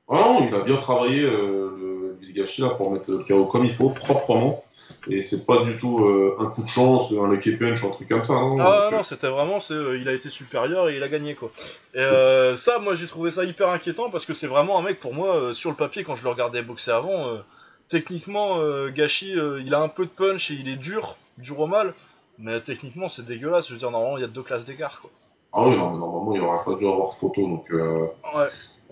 Ah 0.08 0.16
non, 0.16 0.48
il 0.48 0.54
a 0.56 0.62
bien 0.62 0.76
travaillé 0.76 1.22
le 1.22 1.89
Vizgashi 2.20 2.62
là 2.62 2.70
pour 2.70 2.90
mettre 2.92 3.10
le 3.10 3.18
KO 3.18 3.46
comme 3.46 3.64
il 3.64 3.72
faut, 3.72 3.90
proprement. 3.90 4.62
Et 5.08 5.22
c'est 5.22 5.46
pas 5.46 5.62
du 5.62 5.76
tout 5.78 6.04
euh, 6.04 6.36
un 6.38 6.46
coup 6.46 6.62
de 6.62 6.68
chance, 6.68 7.12
un 7.12 7.28
lucky 7.30 7.56
punch, 7.56 7.84
un 7.84 7.90
truc 7.90 8.08
comme 8.08 8.24
ça. 8.24 8.34
Non, 8.34 8.58
Ah 8.60 8.82
Donc, 8.84 8.92
non, 8.98 9.02
c'était 9.02 9.28
vraiment, 9.28 9.58
euh, 9.70 9.98
il 10.00 10.08
a 10.08 10.12
été 10.12 10.28
supérieur 10.30 10.88
et 10.88 10.96
il 10.96 11.02
a 11.02 11.08
gagné 11.08 11.34
quoi. 11.34 11.50
Et 11.94 11.98
euh, 12.00 12.56
ça, 12.56 12.78
moi 12.78 12.94
j'ai 12.94 13.06
trouvé 13.06 13.30
ça 13.30 13.44
hyper 13.44 13.68
inquiétant 13.70 14.10
parce 14.10 14.24
que 14.26 14.34
c'est 14.34 14.46
vraiment 14.46 14.78
un 14.78 14.82
mec 14.82 15.00
pour 15.00 15.14
moi 15.14 15.34
euh, 15.36 15.52
sur 15.54 15.70
le 15.70 15.76
papier 15.76 16.04
quand 16.04 16.16
je 16.16 16.24
le 16.24 16.30
regardais 16.30 16.62
boxer 16.62 16.90
avant. 16.90 17.28
euh, 17.28 17.38
techniquement, 17.88 18.58
euh, 18.60 18.90
Gachi, 18.90 19.34
euh, 19.36 19.60
il 19.64 19.74
a 19.74 19.80
un 19.80 19.88
peu 19.88 20.04
de 20.04 20.10
punch 20.10 20.50
et 20.50 20.54
il 20.54 20.68
est 20.68 20.76
dur, 20.76 21.16
dur 21.38 21.58
au 21.60 21.66
mal, 21.66 21.94
mais 22.38 22.60
techniquement 22.60 23.08
c'est 23.08 23.24
dégueulasse. 23.24 23.68
Je 23.68 23.72
veux 23.72 23.78
dire 23.78 23.90
normalement 23.90 24.16
il 24.18 24.20
y 24.20 24.24
a 24.24 24.28
deux 24.28 24.42
classes 24.42 24.64
d'écart 24.64 25.00
quoi. 25.00 25.10
Ah 25.52 25.64
oui, 25.66 25.76
non, 25.76 25.90
mais 25.90 25.98
normalement, 25.98 26.32
il 26.36 26.40
aurait 26.42 26.64
pas 26.64 26.74
dû 26.74 26.86
avoir 26.86 27.12
photo. 27.12 27.42
Donc, 27.42 27.68
euh, 27.72 28.06
Ouais. 28.36 28.46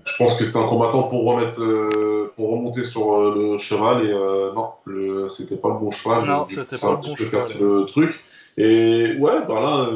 Je 0.08 0.16
pense 0.16 0.36
que 0.36 0.44
c'était 0.44 0.58
un 0.58 0.66
combattant 0.66 1.04
pour 1.04 1.24
remettre, 1.24 1.62
euh, 1.62 2.32
pour 2.36 2.50
remonter 2.50 2.82
sur 2.82 3.14
euh, 3.14 3.34
le 3.52 3.58
cheval. 3.58 4.06
Et 4.06 4.12
euh, 4.12 4.52
non, 4.54 4.70
le, 4.84 5.28
c'était 5.28 5.56
pas 5.56 5.68
le 5.68 5.74
bon 5.74 5.90
cheval. 5.90 6.24
Non, 6.24 6.46
c'était 6.48 6.76
ça 6.76 6.88
pas 6.88 6.92
a 6.92 6.96
le 6.96 6.96
un 6.96 7.00
petit 7.00 7.10
bon 7.10 7.16
peu 7.16 7.24
cheval, 7.24 7.40
cassé 7.40 7.58
le 7.60 7.84
truc. 7.86 8.24
Et 8.56 9.16
ouais, 9.18 9.46
bah 9.46 9.60
là, 9.60 9.88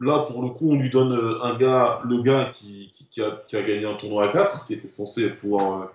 là, 0.00 0.18
pour 0.20 0.42
le 0.42 0.50
coup, 0.50 0.70
on 0.70 0.76
lui 0.76 0.90
donne 0.90 1.38
un 1.42 1.56
gars, 1.56 2.00
le 2.04 2.22
gars 2.22 2.50
qui, 2.52 2.90
qui, 2.92 3.06
qui 3.08 3.22
a, 3.22 3.42
qui 3.46 3.56
a 3.56 3.62
gagné 3.62 3.84
un 3.84 3.94
tournoi 3.94 4.28
à 4.28 4.28
4, 4.28 4.66
qui 4.66 4.74
était 4.74 4.88
censé 4.88 5.30
pouvoir 5.30 5.88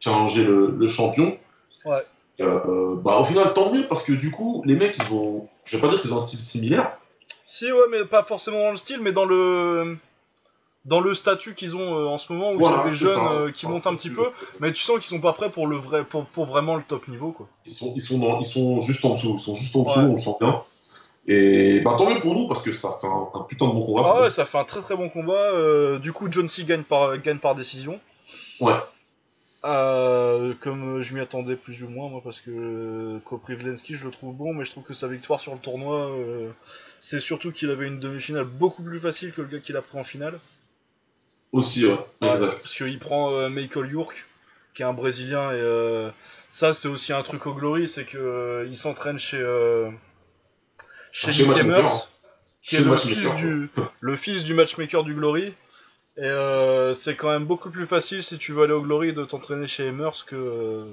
challenger 0.00 0.44
le, 0.44 0.74
le 0.76 0.88
champion. 0.88 1.38
Ouais. 1.86 2.02
Bah, 2.38 3.18
au 3.18 3.24
final, 3.24 3.54
tant 3.54 3.72
mieux, 3.72 3.86
parce 3.88 4.02
que 4.02 4.12
du 4.12 4.30
coup, 4.30 4.62
les 4.66 4.76
mecs, 4.76 4.98
ils 4.98 5.14
ont, 5.14 5.48
je 5.64 5.76
vais 5.76 5.80
pas 5.80 5.88
dire 5.88 6.02
qu'ils 6.02 6.12
ont 6.12 6.16
un 6.16 6.20
style 6.20 6.40
similaire. 6.40 6.98
Si 7.46 7.70
ouais, 7.70 7.86
mais 7.90 8.04
pas 8.04 8.24
forcément 8.24 8.64
dans 8.64 8.70
le 8.72 8.76
style, 8.76 9.00
mais 9.00 9.12
dans 9.12 9.24
le 9.24 9.96
dans 10.84 11.00
le 11.00 11.14
statut 11.14 11.54
qu'ils 11.54 11.74
ont 11.76 11.94
euh, 11.98 12.06
en 12.06 12.18
ce 12.18 12.32
moment 12.32 12.50
où 12.50 12.58
Voilà, 12.58 12.84
c'est 12.84 12.90
des 12.90 12.96
jeunes 12.96 13.16
ça. 13.16 13.32
euh, 13.32 13.50
qui 13.52 13.66
montent 13.66 13.86
un 13.86 13.94
petit 13.94 14.10
peu, 14.10 14.28
mais 14.60 14.72
tu 14.72 14.82
sens 14.82 14.96
qu'ils 14.96 15.08
sont 15.16 15.20
pas 15.20 15.32
prêts 15.32 15.50
pour 15.50 15.66
le 15.66 15.76
vrai, 15.76 16.04
pour, 16.04 16.26
pour 16.26 16.46
vraiment 16.46 16.76
le 16.76 16.82
top 16.82 17.08
niveau 17.08 17.32
quoi. 17.32 17.48
Ils 17.66 17.72
sont, 17.72 17.92
ils 17.96 18.02
sont, 18.02 18.18
dans, 18.18 18.40
ils 18.40 18.46
sont 18.46 18.80
juste 18.80 19.04
en 19.04 19.14
dessous, 19.14 19.36
ils 19.38 19.40
sont 19.42 19.54
juste 19.54 19.74
en 19.76 19.82
dessous, 19.84 20.00
Ouais. 20.00 20.06
on 20.06 20.12
le 20.14 20.18
sent 20.20 20.36
bien. 20.40 20.62
Et 21.26 21.80
bah, 21.80 21.94
tant 21.96 22.10
mieux 22.10 22.20
pour 22.20 22.34
nous, 22.34 22.46
parce 22.48 22.60
que 22.60 22.70
ça 22.72 22.90
fait 23.00 23.06
un, 23.06 23.28
un 23.32 23.42
putain 23.44 23.66
de 23.68 23.72
bon 23.72 23.86
combat. 23.86 24.02
Ah 24.04 24.18
ouais, 24.20 24.24
nous. 24.26 24.30
ça 24.30 24.44
fait 24.44 24.58
un 24.58 24.64
très 24.64 24.82
très 24.82 24.94
bon 24.94 25.08
combat. 25.08 25.32
euh, 25.32 25.98
du 25.98 26.12
coup, 26.12 26.28
John 26.30 26.48
C 26.48 26.64
gagne 26.64 26.82
par, 26.82 27.16
gagne 27.16 27.38
par 27.38 27.54
décision. 27.54 27.98
Ouais. 28.60 28.74
Comme 29.62 31.00
je 31.00 31.14
m'y 31.14 31.20
attendais 31.20 31.56
plus 31.56 31.82
ou 31.82 31.88
moins, 31.88 32.10
moi, 32.10 32.20
parce 32.22 32.40
que 32.40 33.18
Koprivlensky, 33.24 33.94
je 33.94 34.04
le 34.04 34.10
trouve 34.10 34.34
bon, 34.34 34.52
mais 34.52 34.66
je 34.66 34.70
trouve 34.72 34.84
que 34.84 34.92
sa 34.92 35.08
victoire 35.08 35.40
sur 35.40 35.54
le 35.54 35.58
tournoi, 35.60 36.10
c'est 37.00 37.20
surtout 37.20 37.52
qu'il 37.52 37.70
avait 37.70 37.86
une 37.86 38.00
demi-finale 38.00 38.44
beaucoup 38.44 38.82
plus 38.82 39.00
facile 39.00 39.32
que 39.32 39.40
le 39.40 39.48
gars 39.48 39.60
qu'il 39.60 39.76
a 39.78 39.82
pris 39.82 39.98
en 39.98 40.04
finale. 40.04 40.38
Aussi, 41.54 41.86
ouais, 41.86 41.96
Ouais, 42.20 42.30
exact. 42.30 42.50
Parce 42.54 42.74
qu'il 42.74 42.98
prend 42.98 43.32
euh, 43.32 43.48
Michael 43.48 43.88
York, 43.88 44.26
qui 44.74 44.82
est 44.82 44.84
un 44.84 44.92
Brésilien, 44.92 45.52
et 45.52 45.60
euh, 45.60 46.10
ça, 46.50 46.74
c'est 46.74 46.88
aussi 46.88 47.12
un 47.12 47.22
truc 47.22 47.46
au 47.46 47.54
Glory, 47.54 47.88
c'est 47.88 48.04
que 48.04 48.18
euh, 48.18 48.66
il 48.68 48.76
s'entraîne 48.76 49.20
chez 49.20 49.38
chez 51.12 51.30
Chez 51.30 51.46
Nick 51.46 51.58
hein. 51.58 51.86
qui 52.60 52.74
est 52.74 52.80
le 52.80 52.96
fils 52.96 53.34
du 53.36 53.70
le 54.00 54.16
fils 54.16 54.42
du 54.42 54.52
matchmaker 54.52 55.04
du 55.04 55.14
Glory. 55.14 55.54
Et 56.16 56.24
euh, 56.24 56.92
c'est 56.92 57.14
quand 57.14 57.30
même 57.30 57.44
beaucoup 57.44 57.70
plus 57.70 57.86
facile 57.86 58.24
si 58.24 58.36
tu 58.36 58.52
veux 58.52 58.64
aller 58.64 58.72
au 58.72 58.82
Glory 58.82 59.12
de 59.12 59.24
t'entraîner 59.24 59.68
chez 59.68 59.88
Emmers 59.88 60.24
que 60.26 60.86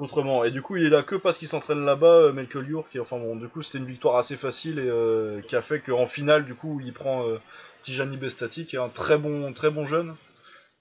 qu'autrement. 0.00 0.44
Et 0.44 0.50
du 0.50 0.62
coup, 0.62 0.76
il 0.76 0.86
est 0.86 0.90
là 0.90 1.02
que 1.02 1.14
parce 1.14 1.38
qu'il 1.38 1.48
s'entraîne 1.48 1.84
là-bas, 1.84 2.32
euh, 2.32 2.46
York. 2.68 2.88
Et 2.94 3.00
enfin 3.00 3.18
bon, 3.18 3.36
du 3.36 3.48
coup, 3.48 3.62
c'était 3.62 3.78
une 3.78 3.86
victoire 3.86 4.16
assez 4.16 4.36
facile 4.36 4.78
et 4.78 4.88
euh, 4.88 5.40
qui 5.42 5.54
a 5.56 5.62
fait 5.62 5.80
qu'en 5.80 6.06
finale, 6.06 6.44
du 6.44 6.54
coup, 6.54 6.80
il 6.84 6.92
prend 6.92 7.26
euh, 7.26 7.38
Tijani 7.82 8.16
Bestati, 8.16 8.64
qui 8.64 8.76
est 8.76 8.80
un 8.80 8.88
très 8.88 9.18
bon, 9.18 9.52
très 9.52 9.70
bon 9.70 9.86
jeune. 9.86 10.14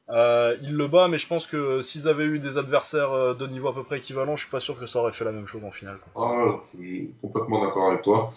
Euh, 0.09 0.55
il 0.63 0.73
le 0.73 0.87
bat, 0.87 1.07
mais 1.07 1.19
je 1.19 1.27
pense 1.27 1.45
que 1.45 1.81
s'ils 1.81 2.07
avaient 2.07 2.23
eu 2.25 2.39
des 2.39 2.57
adversaires 2.57 3.35
de 3.35 3.45
niveau 3.47 3.67
à 3.67 3.75
peu 3.75 3.83
près 3.83 3.97
équivalent, 3.99 4.35
je 4.35 4.41
suis 4.43 4.51
pas 4.51 4.59
sûr 4.59 4.79
que 4.79 4.87
ça 4.87 4.99
aurait 4.99 5.13
fait 5.13 5.25
la 5.25 5.31
même 5.31 5.47
chose 5.47 5.63
en 5.63 5.71
finale. 5.71 5.99
Ah, 6.15 6.57
je 6.63 6.77
suis 6.77 7.11
complètement 7.21 7.63
d'accord 7.63 7.89
avec 7.91 8.01
toi. 8.01 8.31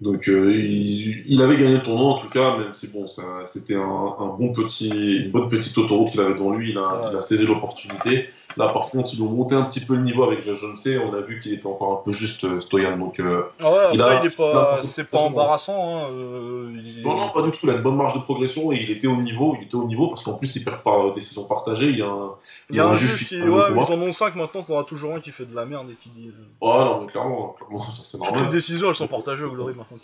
Donc, 0.00 0.26
il, 0.26 1.24
il 1.26 1.42
avait 1.42 1.56
gagné 1.56 1.74
le 1.76 1.82
tournoi 1.82 2.14
en 2.14 2.18
tout 2.18 2.28
cas, 2.28 2.58
même 2.58 2.74
si 2.74 2.88
bon, 2.88 3.06
c'était 3.46 3.74
un, 3.76 3.80
un 4.18 4.26
bon 4.36 4.52
petit, 4.52 5.24
une 5.24 5.30
bonne 5.32 5.48
petite 5.48 5.76
autoroute 5.78 6.10
qu'il 6.10 6.20
avait 6.20 6.34
devant 6.34 6.54
lui. 6.54 6.70
Il 6.70 6.78
a, 6.78 6.82
Ouais. 6.82 7.10
il 7.10 7.16
a 7.16 7.20
saisi 7.20 7.46
l'opportunité. 7.46 8.28
Là, 8.56 8.68
par 8.68 8.86
contre, 8.90 9.12
ils 9.14 9.22
ont 9.22 9.28
monté 9.28 9.54
un 9.54 9.62
petit 9.64 9.80
peu 9.80 9.94
le 9.94 10.02
niveau 10.02 10.24
avec 10.24 10.42
je 10.42 10.50
ne 10.66 10.76
sais. 10.76 10.98
On 10.98 11.14
a 11.14 11.20
vu 11.20 11.40
qu'il 11.40 11.52
était 11.54 11.66
encore 11.66 12.00
un 12.00 12.02
peu 12.04 12.12
juste 12.12 12.44
euh, 12.44 12.60
Stoyan. 12.60 12.96
Donc, 12.98 13.18
euh, 13.20 13.42
ouais, 13.60 13.66
après, 13.66 13.90
Il 13.94 14.02
a- 14.02 14.20
il 14.22 14.26
est 14.26 14.30
il 14.30 14.36
pas, 14.36 14.74
a- 14.74 14.82
c'est 14.82 15.04
pas 15.04 15.18
embarrassant. 15.18 16.04
Hein, 16.04 16.08
euh, 16.12 16.70
il- 16.74 17.02
non, 17.04 17.16
non, 17.16 17.28
pas 17.30 17.42
du 17.42 17.50
tout. 17.50 17.58
Il 17.64 17.70
a 17.70 17.74
une 17.74 17.82
bonne 17.82 17.96
marge 17.96 18.14
de 18.14 18.20
progression 18.20 18.72
et 18.72 18.76
il 18.76 18.90
était 18.90 19.06
au 19.06 19.16
niveau. 19.16 19.56
Il 19.60 19.64
était 19.66 19.74
au 19.74 19.84
niveau 19.84 20.08
parce 20.08 20.22
qu'en 20.22 20.34
plus, 20.34 20.54
il 20.56 20.64
perd 20.64 20.82
par 20.82 21.12
décision 21.12 21.44
partagée. 21.44 21.86
Il 21.88 21.98
y 21.98 22.02
a 22.02 22.06
un, 22.06 22.30
Il 22.70 22.76
y 22.76 22.80
a 22.80 22.86
un 22.86 22.94
juge 22.94 23.18
qui 23.20 23.24
qui, 23.26 23.36
ouais, 23.40 23.48
combat. 23.68 23.84
ils 23.88 23.92
en 23.92 24.00
ont 24.02 24.12
5 24.12 24.34
maintenant, 24.36 24.62
t'en 24.62 24.74
auras 24.74 24.84
toujours 24.84 25.14
un 25.14 25.20
qui 25.20 25.30
fait 25.30 25.44
de 25.44 25.54
la 25.54 25.64
merde 25.66 25.88
et 25.90 25.96
qui 26.02 26.08
dit. 26.10 26.28
euh, 26.28 26.32
Oh 26.60 26.72
non, 26.84 27.00
mais 27.00 27.06
clairement, 27.06 27.54
clairement, 27.58 27.78
ça 27.80 28.02
c'est 28.02 28.18
Toutes 28.18 28.26
les 28.28 28.32
normal. 28.34 28.52
décisions, 28.52 28.88
elles 28.90 28.94
sont 28.94 29.06
partagées 29.08 29.44
au 29.44 29.50
Glory 29.50 29.74
maintenant. 29.74 29.98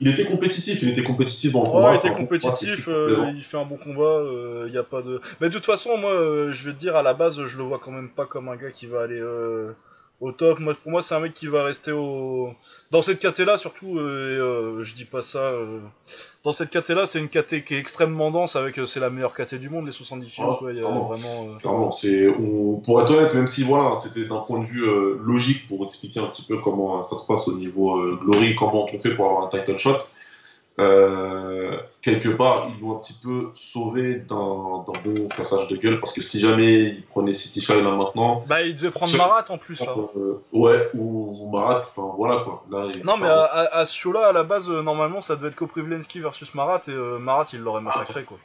Il 0.00 0.08
était 0.08 0.24
compétitif, 0.24 0.82
il 0.82 0.88
était 0.90 1.02
compétitif 1.02 1.52
dans 1.52 1.62
le 1.62 1.68
Ouais, 1.68 1.72
combat. 1.74 1.92
il 1.94 1.98
était 1.98 2.16
compétitif, 2.16 2.88
euh, 2.88 3.32
il 3.34 3.42
fait 3.42 3.58
un 3.58 3.64
bon 3.64 3.76
combat, 3.76 4.22
il 4.66 4.72
y 4.72 4.78
a 4.78 4.82
pas 4.82 5.02
de. 5.02 5.20
Mais 5.40 5.48
de 5.48 5.54
toute 5.54 5.66
façon, 5.66 5.96
moi, 5.98 6.10
euh, 6.12 6.52
je 6.52 6.68
vais 6.68 6.74
te 6.74 6.80
dire, 6.80 6.96
à 6.96 7.02
la 7.02 7.12
base, 7.12 7.44
je 7.46 7.56
le 7.58 7.64
vois 7.64 7.78
quand 7.82 7.90
même 7.92 8.08
pas 8.10 8.26
comme 8.26 8.48
un 8.48 8.56
gars 8.56 8.70
qui 8.70 8.86
va 8.86 9.02
aller 9.02 9.18
euh, 9.20 9.72
au 10.20 10.32
top. 10.32 10.58
Moi, 10.60 10.74
pour 10.82 10.90
moi, 10.92 11.02
c'est 11.02 11.14
un 11.14 11.20
mec 11.20 11.32
qui 11.34 11.46
va 11.46 11.64
rester 11.64 11.92
au. 11.92 12.52
Dans 12.90 13.02
cette 13.02 13.20
KT 13.20 13.40
là, 13.44 13.56
surtout, 13.56 13.98
euh, 14.00 14.34
et, 14.34 14.40
euh, 14.80 14.84
je 14.84 14.96
dis 14.96 15.04
pas 15.04 15.22
ça. 15.22 15.38
euh, 15.38 15.78
Dans 16.42 16.52
cette 16.52 16.70
KT 16.70 16.88
là, 16.90 17.06
c'est 17.06 17.20
une 17.20 17.28
KT 17.28 17.62
qui 17.64 17.74
est 17.74 17.78
extrêmement 17.78 18.32
dense, 18.32 18.56
avec 18.56 18.80
c'est 18.88 18.98
la 18.98 19.10
meilleure 19.10 19.32
KT 19.32 19.54
du 19.54 19.68
monde, 19.70 19.86
les 19.86 19.92
70 19.92 20.28
kilos, 20.28 20.50
Ah, 20.54 20.56
quoi. 20.58 20.72
Il 20.72 20.76
y 20.78 20.80
a 20.80 20.82
clairement. 20.82 21.08
vraiment. 21.08 21.56
Clairement, 21.58 21.92
c'est, 21.92 22.26
on, 22.28 22.80
pour 22.84 23.00
être 23.00 23.12
honnête, 23.14 23.32
même 23.34 23.46
si 23.46 23.62
voilà, 23.62 23.94
c'était 23.94 24.24
d'un 24.24 24.40
point 24.40 24.58
de 24.58 24.64
vue 24.64 24.84
logique 25.24 25.68
pour 25.68 25.84
expliquer 25.86 26.18
un 26.18 26.26
petit 26.26 26.42
peu 26.42 26.58
comment 26.58 27.00
ça 27.04 27.16
se 27.16 27.26
passe 27.28 27.46
au 27.46 27.54
niveau 27.56 27.96
glory, 28.16 28.56
comment 28.56 28.86
on 28.92 28.98
fait 28.98 29.14
pour 29.14 29.26
avoir 29.30 29.44
un 29.46 29.48
title 29.56 29.78
shot, 29.78 29.98
euh, 30.78 31.76
quelque 32.00 32.28
part, 32.30 32.68
ils 32.74 32.80
l'ont 32.80 32.96
un 32.96 33.00
petit 33.00 33.18
peu 33.22 33.50
sauvé 33.54 34.14
d'un, 34.14 34.84
d'un 34.86 34.98
bon 35.04 35.28
cassage 35.28 35.68
de 35.68 35.76
gueule 35.76 36.00
parce 36.00 36.12
que 36.12 36.22
si 36.22 36.40
jamais 36.40 36.84
ils 36.84 37.04
prenaient 37.06 37.34
City 37.34 37.60
Shy 37.60 37.82
là 37.82 37.90
maintenant, 37.90 38.44
Bah, 38.48 38.62
il 38.62 38.74
devait 38.74 38.90
prendre 38.90 39.14
Marat 39.16 39.44
en 39.50 39.58
plus, 39.58 39.80
là. 39.80 39.94
euh, 40.16 40.42
ouais, 40.52 40.90
ou, 40.94 41.38
ou 41.42 41.50
Marat, 41.50 41.82
enfin 41.82 42.14
voilà 42.16 42.38
quoi. 42.44 42.64
Là, 42.70 42.86
Non, 43.04 43.16
mais 43.18 43.26
à, 43.28 43.42
à- 43.42 43.76
à 43.80 43.86
ce 43.86 43.94
show-là, 43.96 44.28
à 44.28 44.32
la 44.32 44.42
base, 44.44 44.70
euh, 44.70 44.82
normalement, 44.82 45.20
ça 45.20 45.36
devait 45.36 45.48
être 45.48 45.56
Koprivlensky 45.56 46.20
versus 46.20 46.54
Marat, 46.54 46.80
et 46.88 46.92
Marat, 46.92 47.46
il 47.52 47.60
l'aurait 47.60 47.82
massacré, 47.82 48.24
quoi. 48.24 48.38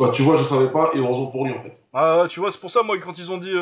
Bah, 0.00 0.10
tu 0.12 0.22
vois, 0.22 0.36
je 0.36 0.44
savais 0.44 0.68
pas, 0.70 0.90
et 0.94 0.98
heureusement 0.98 1.26
pour 1.26 1.44
lui 1.44 1.52
en 1.54 1.60
fait. 1.60 1.82
Ah, 1.92 2.26
tu 2.28 2.38
vois, 2.40 2.52
c'est 2.52 2.60
pour 2.60 2.70
ça, 2.70 2.82
moi, 2.82 2.96
quand 2.98 3.18
ils 3.18 3.30
ont 3.32 3.38
dit 3.38 3.52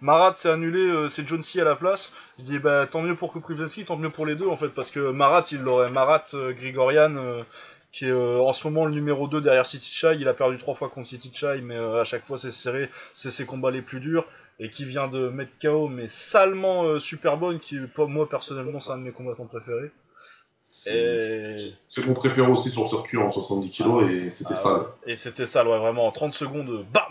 Marat 0.00 0.34
c'est 0.36 0.48
annulé, 0.50 0.80
euh, 0.80 1.08
c'est 1.10 1.26
John 1.26 1.42
C 1.42 1.60
à 1.60 1.64
la 1.64 1.76
place, 1.76 2.12
je 2.38 2.44
dis, 2.44 2.58
bah, 2.58 2.86
tant 2.90 3.02
mieux 3.02 3.16
pour 3.16 3.32
Koprivlensky, 3.32 3.84
tant 3.84 3.96
mieux 3.96 4.10
pour 4.10 4.26
les 4.26 4.34
deux, 4.34 4.48
en 4.48 4.56
fait, 4.56 4.68
parce 4.68 4.90
que 4.90 5.10
Marat, 5.10 5.44
il 5.52 5.60
l'aurait. 5.62 5.90
Marat 5.90 6.24
euh, 6.34 6.52
Grigorian, 6.52 7.16
euh, 7.16 7.42
qui 7.92 8.06
est 8.06 8.10
euh, 8.10 8.40
en 8.40 8.52
ce 8.52 8.66
moment 8.66 8.84
le 8.86 8.92
numéro 8.92 9.28
2 9.28 9.40
derrière 9.40 9.66
City 9.66 9.90
Chai, 9.90 10.16
il 10.18 10.26
a 10.28 10.34
perdu 10.34 10.58
trois 10.58 10.74
fois 10.74 10.88
contre 10.90 11.08
City 11.08 11.30
Chai, 11.32 11.60
mais 11.62 11.76
euh, 11.76 12.00
à 12.00 12.04
chaque 12.04 12.26
fois, 12.26 12.38
c'est 12.38 12.52
serré, 12.52 12.90
c'est 13.14 13.30
ses 13.30 13.46
combats 13.46 13.70
les 13.70 13.82
plus 13.82 14.00
durs, 14.00 14.26
et 14.60 14.68
qui 14.70 14.84
vient 14.84 15.08
de 15.08 15.28
mettre 15.28 15.52
KO, 15.62 15.88
mais 15.88 16.08
salement 16.08 16.84
euh, 16.84 16.98
super 17.00 17.36
bonne, 17.36 17.60
qui, 17.60 17.78
moi, 17.96 18.28
personnellement, 18.28 18.80
c'est 18.80 18.90
un 18.90 18.98
de 18.98 19.02
mes 19.04 19.12
combattants 19.12 19.46
préférés. 19.46 19.90
C'est, 20.66 20.90
Et- 20.96 21.54
c'est- 21.54 21.74
c'est 21.86 22.06
mon 22.06 22.14
préféré 22.14 22.50
aussi 22.50 22.70
sur 22.70 22.82
le 22.82 22.88
circuit 22.88 23.18
en 23.18 23.30
70 23.30 23.70
kg 23.70 24.10
et 24.10 24.30
c'était 24.30 24.54
Ah, 24.54 24.56
sale. 24.56 24.82
Et 25.06 25.16
c'était 25.16 25.46
ça, 25.46 25.64
ouais, 25.64 25.78
vraiment, 25.78 26.06
en 26.06 26.10
30 26.10 26.34
secondes, 26.34 26.84
bam 26.92 27.02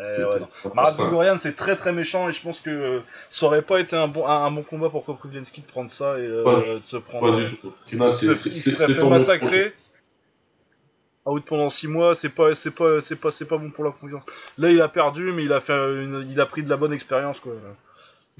ouais, 0.00 0.40
Marat 0.74 1.38
c'est 1.38 1.56
très 1.56 1.76
très 1.76 1.92
méchant 1.92 2.28
et 2.28 2.32
je 2.32 2.42
pense 2.42 2.60
que 2.60 2.70
euh, 2.70 3.00
ça 3.28 3.46
aurait 3.46 3.62
pas 3.62 3.80
été 3.80 3.96
un 3.96 4.08
bon, 4.08 4.26
un, 4.26 4.44
un 4.46 4.50
bon 4.50 4.62
combat 4.62 4.88
pour 4.90 5.04
Koprivlensky 5.04 5.60
de 5.60 5.66
prendre 5.66 5.90
ça 5.90 6.18
et 6.18 6.22
euh, 6.22 6.44
Pas 6.44 6.56
de 6.56 6.80
se 6.84 6.96
prendre. 6.96 7.32
Pas 7.32 7.38
euh, 7.38 7.46
du 7.48 7.56
tout. 7.56 7.72
Il 7.92 7.98
c'est, 8.10 8.10
se, 8.10 8.34
c'est, 8.34 8.50
il 8.50 8.56
c'est, 8.56 8.70
se 8.70 8.76
serait 8.76 8.94
fait 8.94 9.08
massacrer. 9.08 9.72
Out 11.26 11.44
pendant 11.44 11.68
6 11.68 11.86
mois, 11.86 12.14
c'est 12.14 12.30
pas, 12.30 12.54
c'est 12.54 12.70
pas, 12.70 13.00
c'est 13.02 13.16
pas, 13.16 13.30
c'est 13.30 13.44
pas 13.44 13.58
bon 13.58 13.70
pour 13.70 13.84
la 13.84 13.90
confiance. 13.90 14.22
Là, 14.56 14.70
il 14.70 14.80
a 14.80 14.88
perdu, 14.88 15.32
mais 15.32 15.44
il 15.44 15.52
a 15.52 15.60
fait, 15.60 15.74
une- 15.74 16.26
il 16.30 16.40
a 16.40 16.46
pris 16.46 16.62
de 16.62 16.70
la 16.70 16.78
bonne 16.78 16.94
expérience 16.94 17.40
quoi. 17.40 17.52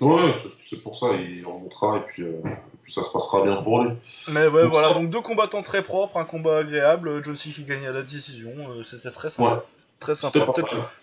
Ouais, 0.01 0.35
c'est- 0.67 0.83
pour 0.83 0.97
ça, 0.97 1.09
il 1.13 1.45
remontera 1.45 1.99
et 1.99 2.01
puis, 2.07 2.23
euh, 2.23 2.41
et 2.47 2.77
puis 2.83 2.91
ça 2.93 3.03
se 3.03 3.13
passera 3.13 3.43
bien 3.45 3.57
pour 3.63 3.85
lui. 3.85 3.91
Mais 4.33 4.47
ouais, 4.49 4.63
Donc, 4.63 4.73
voilà, 4.73 4.95
donc 4.95 5.11
deux 5.11 5.21
combattants 5.21 5.61
très 5.61 5.83
propres, 5.83 6.17
un 6.17 6.25
combat 6.25 6.59
agréable, 6.59 7.23
John 7.23 7.37
Cena 7.37 7.55
qui 7.55 7.65
gagne 7.65 7.87
à 7.87 7.93
la 7.93 8.01
décision, 8.01 8.51
euh, 8.71 8.83
c'était 8.83 9.11
très 9.11 9.29
sympa. 9.29 9.63
Très 10.01 10.15
sympa. 10.15 10.41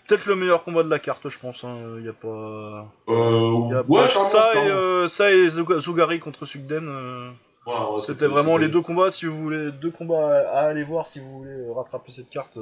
Peut-être 0.08 0.26
le 0.26 0.36
meilleur 0.36 0.64
combat 0.64 0.84
de 0.84 0.90
la 0.90 1.00
carte, 1.00 1.30
je 1.30 1.38
pense. 1.40 1.64
Hein. 1.64 1.78
Y 2.04 2.10
a 2.10 2.14
pas. 2.14 2.28
Euh, 2.28 3.70
Y 3.70 3.74
a 3.76 3.82
ouais, 3.88 4.02
pas- 4.08 4.10
ça, 4.10 4.52
et, 4.56 4.70
euh, 4.70 5.08
ça 5.08 5.32
et 5.32 5.50
Zug- 5.50 5.80
Zugari 5.80 6.20
contre 6.20 6.46
Sugden. 6.46 6.88
euh, 6.90 7.30
Voilà, 7.66 7.92
ouais, 7.92 8.02
C'était 8.02 8.26
vraiment 8.28 8.58
les 8.58 8.70
deux 8.70 8.82
combats, 8.82 9.12
si 9.12 9.26
vous 9.26 9.38
voulez, 9.38 9.72
deux 9.72 9.92
combats 9.92 10.50
à, 10.52 10.60
à 10.60 10.62
aller 10.70 10.84
voir 10.84 11.06
si 11.06 11.20
vous 11.20 11.40
voulez 11.40 11.56
rattraper 11.76 12.12
cette 12.12 12.30
carte. 12.30 12.58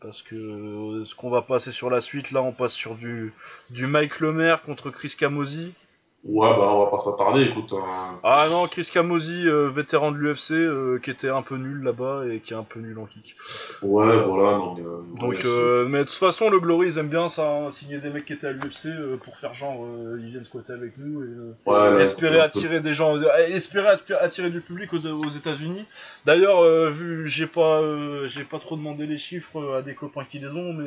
parce 0.00 0.22
que 0.22 1.02
ce 1.04 1.14
qu'on 1.14 1.28
va 1.28 1.42
passer 1.42 1.72
sur 1.72 1.90
la 1.90 2.00
suite, 2.00 2.30
là, 2.30 2.40
on 2.40 2.52
passe 2.52 2.72
sur 2.72 2.94
du, 2.94 3.34
du 3.68 3.86
Mike 3.86 4.20
Lemaire 4.20 4.62
contre 4.62 4.88
Chris 4.88 5.14
Camozzi. 5.18 5.74
Ouais, 6.22 6.50
bah 6.50 6.68
on 6.74 6.84
va 6.84 6.90
pas 6.90 6.98
s'attarder, 6.98 7.44
écoute. 7.44 7.72
hein. 7.72 8.20
Ah 8.22 8.46
non, 8.50 8.66
Chris 8.66 8.86
Camozzi, 8.92 9.48
euh, 9.48 9.70
vétéran 9.70 10.12
de 10.12 10.18
l'UFC, 10.18 10.50
euh, 10.52 10.98
qui 10.98 11.10
était 11.10 11.30
un 11.30 11.40
peu 11.40 11.56
nul 11.56 11.82
là-bas 11.82 12.24
et 12.30 12.40
qui 12.40 12.52
est 12.52 12.56
un 12.56 12.62
peu 12.62 12.78
nul 12.78 12.98
en 12.98 13.06
kick. 13.06 13.34
Ouais, 13.80 14.22
voilà, 14.24 14.58
non, 14.58 14.76
euh, 14.78 15.00
Donc, 15.18 15.42
euh, 15.46 15.86
mais 15.88 16.00
de 16.00 16.04
toute 16.04 16.12
façon, 16.12 16.50
le 16.50 16.60
Glory, 16.60 16.88
ils 16.88 16.98
aiment 16.98 17.08
bien 17.08 17.30
ça, 17.30 17.48
hein, 17.48 17.70
signer 17.70 17.98
des 18.00 18.10
mecs 18.10 18.26
qui 18.26 18.34
étaient 18.34 18.48
à 18.48 18.52
l'UFC 18.52 18.88
pour 19.24 19.38
faire 19.38 19.54
genre, 19.54 19.86
ils 20.18 20.28
viennent 20.28 20.44
squatter 20.44 20.74
avec 20.74 20.98
nous 20.98 21.22
et 21.22 21.26
euh, 21.26 21.52
c'est- 21.64 21.70
ouais, 21.72 21.90
là, 21.90 22.00
espérer 22.02 22.38
attirer 22.40 22.80
des 22.80 22.92
gens, 22.92 23.18
espérer 23.48 23.88
attirer- 24.20 24.50
du 24.50 24.60
public 24.60 24.92
aux, 24.92 25.06
aux 25.06 25.30
États-Unis. 25.30 25.86
D'ailleurs, 26.26 26.62
vu, 26.90 27.28
j'ai 27.28 27.46
pas, 27.46 27.80
j'ai 28.26 28.44
pas 28.44 28.58
trop 28.58 28.76
demandé 28.76 29.06
les 29.06 29.16
chiffres 29.18 29.76
à 29.78 29.80
des 29.80 29.94
copains 29.94 30.26
qui 30.30 30.38
les 30.38 30.48
ont, 30.48 30.74
mais 30.74 30.86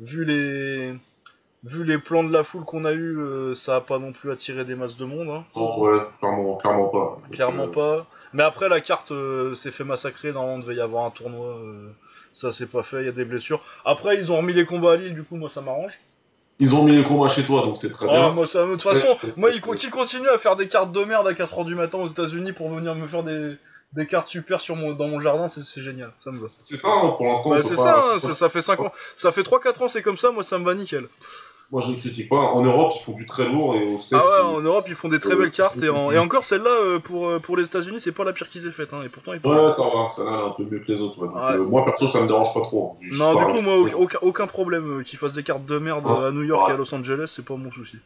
vu 0.00 0.26
les, 0.26 0.92
vu 1.64 1.84
les 1.84 1.98
plans 1.98 2.22
de 2.24 2.32
la 2.32 2.44
foule 2.44 2.64
qu'on 2.64 2.84
a 2.84 2.92
eu, 2.92 3.16
euh, 3.18 3.54
ça 3.54 3.76
a 3.76 3.80
pas 3.80 3.98
non 3.98 4.12
plus 4.12 4.30
attiré 4.30 4.64
des 4.64 4.74
masses 4.74 4.96
de 4.96 5.04
monde, 5.04 5.28
hein. 5.30 5.44
Non, 5.56 5.80
ouais, 5.80 5.98
clairement, 6.20 6.56
clairement 6.56 6.88
pas. 6.88 7.16
Clairement 7.32 7.64
euh, 7.64 7.66
pas. 7.68 8.06
Mais 8.32 8.42
après, 8.42 8.68
la 8.68 8.80
carte 8.80 9.12
euh, 9.12 9.54
s'est 9.54 9.70
fait 9.70 9.84
massacrer. 9.84 10.32
Normalement, 10.32 10.58
il 10.58 10.62
devait 10.64 10.74
y 10.76 10.80
avoir 10.80 11.04
un 11.04 11.10
tournoi. 11.10 11.46
euh, 11.56 11.88
ça 12.32 12.52
s'est 12.52 12.66
pas 12.66 12.82
fait. 12.82 13.00
Il 13.02 13.06
y 13.06 13.08
a 13.08 13.12
des 13.12 13.24
blessures. 13.24 13.62
Après, 13.84 14.16
ils 14.16 14.32
ont 14.32 14.36
remis 14.36 14.52
les 14.52 14.64
combats 14.66 14.92
à 14.92 14.96
Lille. 14.96 15.14
Du 15.14 15.22
coup, 15.22 15.36
moi, 15.36 15.48
ça 15.48 15.60
m'arrange. 15.60 15.92
Ils 16.60 16.74
ont 16.74 16.82
mis 16.84 16.92
les 16.96 17.02
combats 17.04 17.28
chez 17.28 17.44
toi, 17.44 17.62
donc 17.62 17.76
c'est 17.78 17.90
très 17.90 18.06
Ah, 18.08 18.12
bien. 18.12 18.30
moi, 18.32 18.46
ça, 18.46 18.64
de 18.64 18.72
toute 18.72 18.82
façon, 18.82 19.16
moi, 19.36 19.50
ils 19.50 19.60
qu'ils 19.60 19.90
continuent 19.90 20.28
à 20.28 20.38
faire 20.38 20.54
des 20.56 20.68
cartes 20.68 20.92
de 20.92 21.02
merde 21.04 21.26
à 21.26 21.32
4h 21.32 21.64
du 21.64 21.74
matin 21.74 21.98
aux 21.98 22.06
États-Unis 22.06 22.52
pour 22.52 22.68
venir 22.70 22.94
me 22.94 23.08
faire 23.08 23.24
des, 23.24 23.56
des 23.92 24.06
cartes 24.06 24.28
super 24.28 24.60
sur 24.60 24.76
mon, 24.76 24.92
dans 24.92 25.08
mon 25.08 25.18
jardin, 25.18 25.48
c'est 25.48 25.80
génial. 25.82 26.12
Ça 26.18 26.30
me 26.30 26.36
va. 26.36 26.46
C'est 26.48 26.76
ça, 26.76 26.88
hein, 26.92 27.14
pour 27.16 27.26
l'instant. 27.26 27.50
Bah, 27.50 27.60
c'est 27.62 27.74
ça, 27.76 28.04
hein, 28.14 28.18
ça, 28.20 28.34
ça 28.34 28.48
fait 28.48 28.62
5 28.62 28.78
ans. 28.80 28.92
Ça 29.16 29.32
fait 29.32 29.42
3-4 29.42 29.82
ans, 29.84 29.88
c'est 29.88 30.02
comme 30.02 30.16
ça. 30.18 30.30
Moi, 30.30 30.44
ça 30.44 30.58
me 30.58 30.64
va 30.64 30.74
nickel. 30.74 31.06
Moi, 31.70 31.82
je 31.84 31.90
ne 31.92 31.96
critique 31.96 32.28
pas. 32.28 32.36
En 32.36 32.62
Europe, 32.62 32.92
ils 32.96 33.02
font 33.02 33.12
du 33.12 33.26
très 33.26 33.48
lourd 33.48 33.74
et 33.74 33.84
aux 33.94 33.98
States. 33.98 34.22
Ah 34.24 34.30
ouais, 34.50 34.56
en 34.58 34.60
Europe, 34.60 34.84
ils 34.86 34.94
font 34.94 35.08
des 35.08 35.18
très 35.18 35.32
euh, 35.32 35.36
belles 35.36 35.50
cartes. 35.50 35.82
Et, 35.82 35.88
en- 35.88 36.10
c'est- 36.10 36.16
et 36.16 36.18
encore, 36.18 36.44
celle-là, 36.44 36.70
euh, 36.70 36.98
pour, 37.00 37.28
euh, 37.28 37.38
pour 37.40 37.56
les 37.56 37.64
États-Unis, 37.64 38.00
c'est 38.00 38.12
pas 38.12 38.22
la 38.24 38.32
pire 38.32 38.48
qu'ils 38.48 38.66
aient 38.66 38.70
faite. 38.72 38.90
Hein, 38.92 39.02
et 39.04 39.08
pourtant, 39.08 39.32
ils 39.32 39.44
Ouais, 39.44 39.70
ça 39.70 39.82
va, 39.82 40.08
ça 40.10 40.22
est 40.22 40.26
un 40.28 40.50
peu 40.50 40.64
mieux 40.64 40.78
que 40.78 40.92
les 40.92 41.00
autres. 41.00 41.18
ouais. 41.18 41.26
Donc, 41.28 41.36
Ouais. 41.36 41.52
euh, 41.54 41.64
moi, 41.64 41.84
perso, 41.84 42.06
ça 42.06 42.20
me 42.20 42.26
dérange 42.26 42.54
pas 42.54 42.60
trop. 42.60 42.92
hein. 42.94 43.06
Non, 43.18 43.34
du 43.34 43.44
coup, 43.52 43.60
moi, 43.60 43.76
aucun, 44.22 44.46
problème 44.46 45.02
qu'ils 45.04 45.18
fassent 45.18 45.32
des 45.34 45.42
cartes 45.42 45.64
de 45.66 45.78
merde 45.78 46.06
à 46.06 46.30
New 46.30 46.42
York 46.42 46.70
et 46.70 46.74
à. 46.74 46.76
Los 46.76 46.94
Angeles, 46.94 47.32
c'est 47.34 47.44
pas 47.44 47.56
mon 47.56 47.72
souci. 47.72 47.96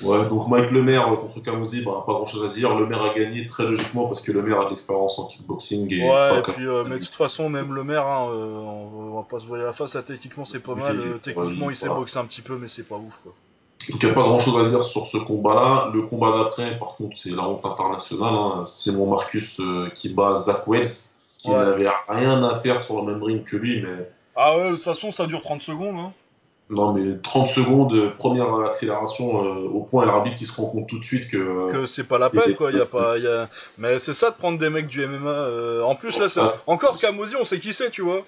Ouais, 0.00 0.28
donc 0.28 0.48
Mike 0.48 0.70
Lemaire 0.70 1.12
euh, 1.12 1.16
contre 1.16 1.40
Camozzi, 1.40 1.82
bah, 1.82 2.04
pas 2.06 2.12
grand 2.12 2.24
chose 2.26 2.44
à 2.44 2.48
dire. 2.48 2.76
Lemaire 2.76 3.02
a 3.02 3.14
gagné 3.14 3.46
très 3.46 3.64
logiquement 3.64 4.06
parce 4.06 4.20
que 4.20 4.30
Lemaire 4.30 4.60
a 4.60 4.64
de 4.66 4.70
l'expérience 4.70 5.18
en 5.18 5.26
kickboxing. 5.26 5.92
Et 5.92 6.08
Ouais, 6.08 6.38
et 6.38 6.42
puis, 6.42 6.66
euh, 6.66 6.84
mais 6.86 6.98
de 6.98 7.04
toute 7.04 7.16
façon, 7.16 7.48
même 7.48 7.74
le 7.74 7.82
maire, 7.82 8.06
hein, 8.06 8.28
euh, 8.30 8.56
on, 8.56 9.16
va, 9.16 9.22
pas 9.28 9.40
se 9.40 9.46
voir 9.46 9.60
la 9.60 9.72
face, 9.72 9.94
là, 9.94 10.02
techniquement, 10.02 10.44
c'est 10.44 10.60
pas 10.60 10.74
mal. 10.74 10.98
ouais, 11.00 11.18
techniquement, 11.22 11.70
il 11.70 11.76
sait 11.76 11.88
boxer 11.88 12.18
un 12.18 12.24
petit 12.26 12.42
peu, 12.42 12.56
mais 12.56 12.68
c'est 12.68 12.86
pas 12.86 12.96
ouf, 12.96 13.14
quoi. 13.22 13.32
Donc 13.90 14.02
il 14.02 14.06
n'y 14.06 14.12
a 14.12 14.14
pas 14.14 14.22
grand 14.22 14.38
chose 14.38 14.58
à 14.58 14.68
dire 14.68 14.84
sur 14.84 15.06
ce 15.06 15.16
combat-là. 15.16 15.90
Le 15.94 16.02
combat 16.02 16.32
d'après, 16.36 16.78
par 16.78 16.94
contre, 16.96 17.16
c'est 17.16 17.30
la 17.30 17.48
honte 17.48 17.64
internationale. 17.64 18.34
Hein. 18.34 18.64
Simon 18.66 19.06
Marcus 19.06 19.60
euh, 19.60 19.88
qui 19.94 20.12
bat 20.12 20.36
Zach 20.36 20.64
Wells, 20.66 20.84
qui 21.38 21.48
Ouais. 21.50 21.56
n'avait 21.56 21.88
rien 22.08 22.42
à 22.44 22.54
faire 22.56 22.82
sur 22.82 23.00
le 23.00 23.12
même 23.12 23.22
ring 23.22 23.44
que 23.44 23.56
lui, 23.56 23.80
mais 23.80 24.10
Ah 24.36 24.56
ouais, 24.56 24.58
de 24.58 24.74
toute 24.74 24.84
façon, 24.84 25.10
ça 25.12 25.26
dure 25.26 25.40
30 25.42 25.62
secondes, 25.62 25.96
hein. 25.96 26.12
Non, 26.70 26.92
mais 26.92 27.18
30 27.18 27.46
secondes, 27.46 27.94
euh, 27.94 28.10
première 28.10 28.54
accélération 28.60 29.42
euh, 29.44 29.68
au 29.68 29.80
point, 29.82 30.02
et 30.04 30.06
l'arbitre 30.06 30.36
qui 30.36 30.44
se 30.44 30.54
rend 30.60 30.66
compte 30.68 30.88
tout 30.88 30.98
de 30.98 31.04
suite 31.04 31.28
que. 31.28 31.72
que 31.72 31.86
c'est 31.86 32.04
pas 32.04 32.18
la 32.18 32.28
peine 32.30 32.54
quoi 32.56 32.70
y 32.72 32.80
a 32.80 32.86
pas 32.86 33.16
y 33.18 33.26
a... 33.26 33.48
mais 33.78 33.98
c'est 33.98 34.14
ça 34.14 34.30
de 34.30 34.36
prendre 34.36 34.58
des 34.58 34.68
mecs 34.70 34.86
du 34.86 35.06
MMA 35.06 35.30
euh, 35.30 35.82
en 35.82 35.94
plus 35.96 36.18
là 36.18 36.28
c'est... 36.28 36.40
Ah, 36.40 36.46
encore 36.66 36.98
Camozzi 36.98 37.36
on 37.40 37.44
sait 37.44 37.58
qui 37.58 37.72
c'est 37.72 37.90
tu 37.90 38.02
vois 38.02 38.22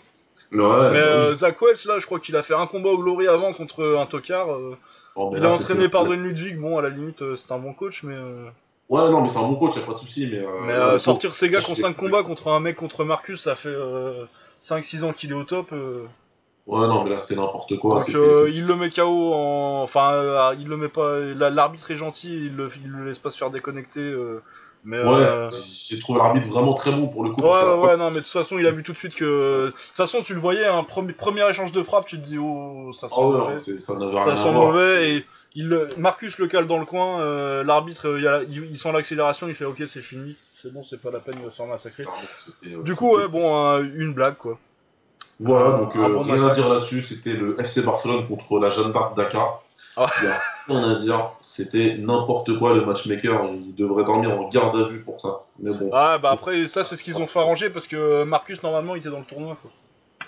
Ouais, 0.53 0.91
mais 0.91 0.99
oui. 0.99 0.99
euh, 0.99 1.35
Zach 1.35 1.61
Welch 1.63 1.85
là 1.85 1.99
je 1.99 2.07
crois 2.07 2.19
qu'il 2.19 2.35
a 2.35 2.43
fait 2.43 2.55
un 2.55 2.67
combat 2.67 2.91
au 2.91 2.99
Glory 2.99 3.29
avant 3.29 3.53
contre 3.53 3.97
un 4.01 4.07
tocard 4.07 4.53
euh, 4.53 4.77
Oh, 5.17 5.33
il 5.37 5.43
là, 5.43 5.51
est 5.51 5.53
entraîné 5.53 5.89
par 5.89 6.05
Dwayne 6.05 6.23
Ludwig 6.23 6.57
bon 6.59 6.79
à 6.79 6.83
la 6.83 6.89
limite 6.89 7.21
euh, 7.23 7.37
c'est 7.37 7.53
un 7.53 7.59
bon 7.59 7.73
coach 7.75 8.03
mais 8.05 8.15
euh, 8.15 8.47
Ouais, 8.89 9.09
non, 9.11 9.21
mais 9.23 9.29
c'est 9.29 9.39
un 9.39 9.43
bon 9.47 9.55
coach, 9.55 9.77
y 9.77 9.79
a 9.79 9.83
pas 9.83 9.93
de 9.93 9.99
souci. 9.99 10.29
Mais, 10.33 10.39
euh, 10.39 10.47
mais 10.65 10.73
euh, 10.73 10.99
sortir 10.99 11.35
ces 11.37 11.49
gars 11.49 11.61
qui 11.61 11.71
ont 11.71 11.75
je- 11.77 11.81
5 11.83 11.97
combats 11.97 12.23
contre 12.25 12.49
un 12.49 12.59
mec 12.59 12.77
contre 12.77 13.05
Marcus 13.05 13.41
ça 13.43 13.55
fait 13.55 13.69
euh, 13.69 14.25
5-6 14.63 15.05
ans 15.05 15.13
qu'il 15.13 15.31
est 15.31 15.35
au 15.35 15.45
top 15.45 15.69
euh, 15.73 16.05
Ouais, 16.67 16.87
non, 16.87 17.03
mais 17.05 17.11
là, 17.11 17.19
c'était 17.19 17.35
n'importe 17.35 17.77
quoi. 17.79 17.95
donc 17.97 18.15
euh, 18.15 18.47
c'était- 18.47 18.59
il 18.59 18.67
le 18.67 18.77
met 18.77 18.91
KO 18.91 19.33
en... 19.35 19.83
enfin 19.83 20.13
euh, 20.13 20.55
il 20.59 20.69
le 20.69 20.77
met 20.77 20.89
pas 20.89 21.19
la- 21.19 21.51
l'arbitre 21.51 21.91
est 21.91 21.97
gentil 21.97 22.29
il 22.47 22.55
le, 22.57 22.69
il 22.85 22.91
le 22.91 23.07
laisse 23.07 23.19
pas 23.19 23.31
se 23.31 23.39
faire 23.39 23.51
déconnecter 23.51 24.01
euh, 24.01 24.41
mais 24.85 24.99
Ouais, 24.99 25.09
euh, 25.09 25.49
j'ai 25.51 25.99
trouvé 25.99 26.19
l'arbitre 26.21 26.49
vraiment 26.49 26.73
très 26.75 26.91
bon 26.93 27.09
pour 27.09 27.25
le 27.25 27.31
coup. 27.31 27.43
Ouais, 27.43 27.49
ouais, 27.49 27.77
fois- 27.81 27.97
non, 27.99 28.07
mais 28.07 28.17
de 28.17 28.21
toute 28.21 28.29
façon, 28.29 28.59
il 28.59 28.67
a 28.67 28.71
vu 28.71 28.83
tout 28.83 28.93
de 28.93 28.97
suite 28.97 29.15
que. 29.15 29.67
De 29.67 29.71
toute 29.73 29.97
façon, 29.97 30.23
tu 30.23 30.33
le 30.33 30.41
voyais, 30.41 30.65
un 30.67 30.85
premier, 30.85 31.13
premier 31.13 31.47
échange 31.51 31.73
de 31.73 31.83
frappe, 31.83 32.07
tu 32.07 32.17
te 32.19 32.25
dis, 32.25 32.39
oh, 32.39 32.91
ça 32.95 33.09
sent 33.11 33.15
Ah 33.19 33.21
mauvais. 33.25 33.53
non, 33.53 33.59
ça 33.59 34.25
rien 34.25 34.37
sent 34.37 34.53
mauvais, 34.53 35.11
et 35.17 35.27
il, 35.55 35.89
Marcus 35.99 36.39
le 36.39 36.47
cale 36.47 36.67
dans 36.67 36.79
le 36.79 36.87
coin, 36.87 37.21
euh, 37.21 37.63
l'arbitre, 37.63 38.09
euh, 38.09 38.45
il, 38.49 38.55
il, 38.57 38.71
il 38.71 38.79
sent 38.79 38.91
l'accélération, 38.93 39.49
il 39.49 39.55
fait, 39.55 39.67
ok, 39.67 39.83
c'est 39.87 40.01
fini, 40.01 40.35
c'est 40.55 40.73
bon, 40.73 40.83
c'est 40.83 41.01
pas 41.03 41.11
la 41.11 41.21
peine, 41.21 41.35
il 41.39 41.45
va 41.45 41.51
se 41.51 41.57
faire 41.57 41.67
massacrer. 41.67 42.07
Euh, 42.67 42.83
Du 42.83 42.95
coup, 42.95 43.17
ouais, 43.17 43.29
bon, 43.29 43.55
euh, 43.75 43.83
une 43.83 44.15
blague, 44.15 44.37
quoi. 44.37 44.59
Voilà, 45.41 45.71
Un- 45.71 45.79
donc 45.79 45.97
euh, 45.97 46.09
bon 46.09 46.21
rien 46.21 46.35
à 46.35 46.37
massacre. 46.37 46.55
dire 46.55 46.69
là-dessus. 46.69 47.03
C'était 47.03 47.33
le 47.33 47.59
FC 47.61 47.83
Barcelone 47.83 48.27
contre 48.29 48.59
la 48.61 48.71
Jeanne 48.71 48.93
d'Arc 48.93 49.17
Dakar. 49.17 49.63
Ah. 49.97 50.07
Il 50.21 50.27
y 50.27 50.29
a 50.29 50.41
rien 50.69 50.91
à 50.91 50.95
dire. 50.97 51.31
C'était 51.41 51.97
n'importe 51.99 52.59
quoi 52.59 52.75
le 52.75 52.85
matchmaker. 52.85 53.45
Il 53.63 53.75
devrait 53.75 54.05
dormir 54.05 54.39
en 54.39 54.49
garde 54.49 54.77
à 54.77 54.89
vue 54.89 55.01
pour 55.01 55.19
ça. 55.21 55.41
Mais 55.59 55.73
bon, 55.73 55.91
Ah, 55.93 56.19
bah 56.19 56.31
après, 56.33 56.69
ça, 56.69 56.85
c'est 56.85 56.97
ce 56.97 57.03
qu'ils 57.05 57.19
ont 57.19 57.27
fait 57.27 57.39
arranger, 57.41 57.71
parce 57.71 57.87
que 57.87 58.25
Marcus, 58.25 58.63
normalement, 58.63 58.95
il 58.95 59.01
était 59.01 59.11
dans 59.11 59.19
le 59.21 59.25
tournoi, 59.25 59.57
quoi. 59.61 59.71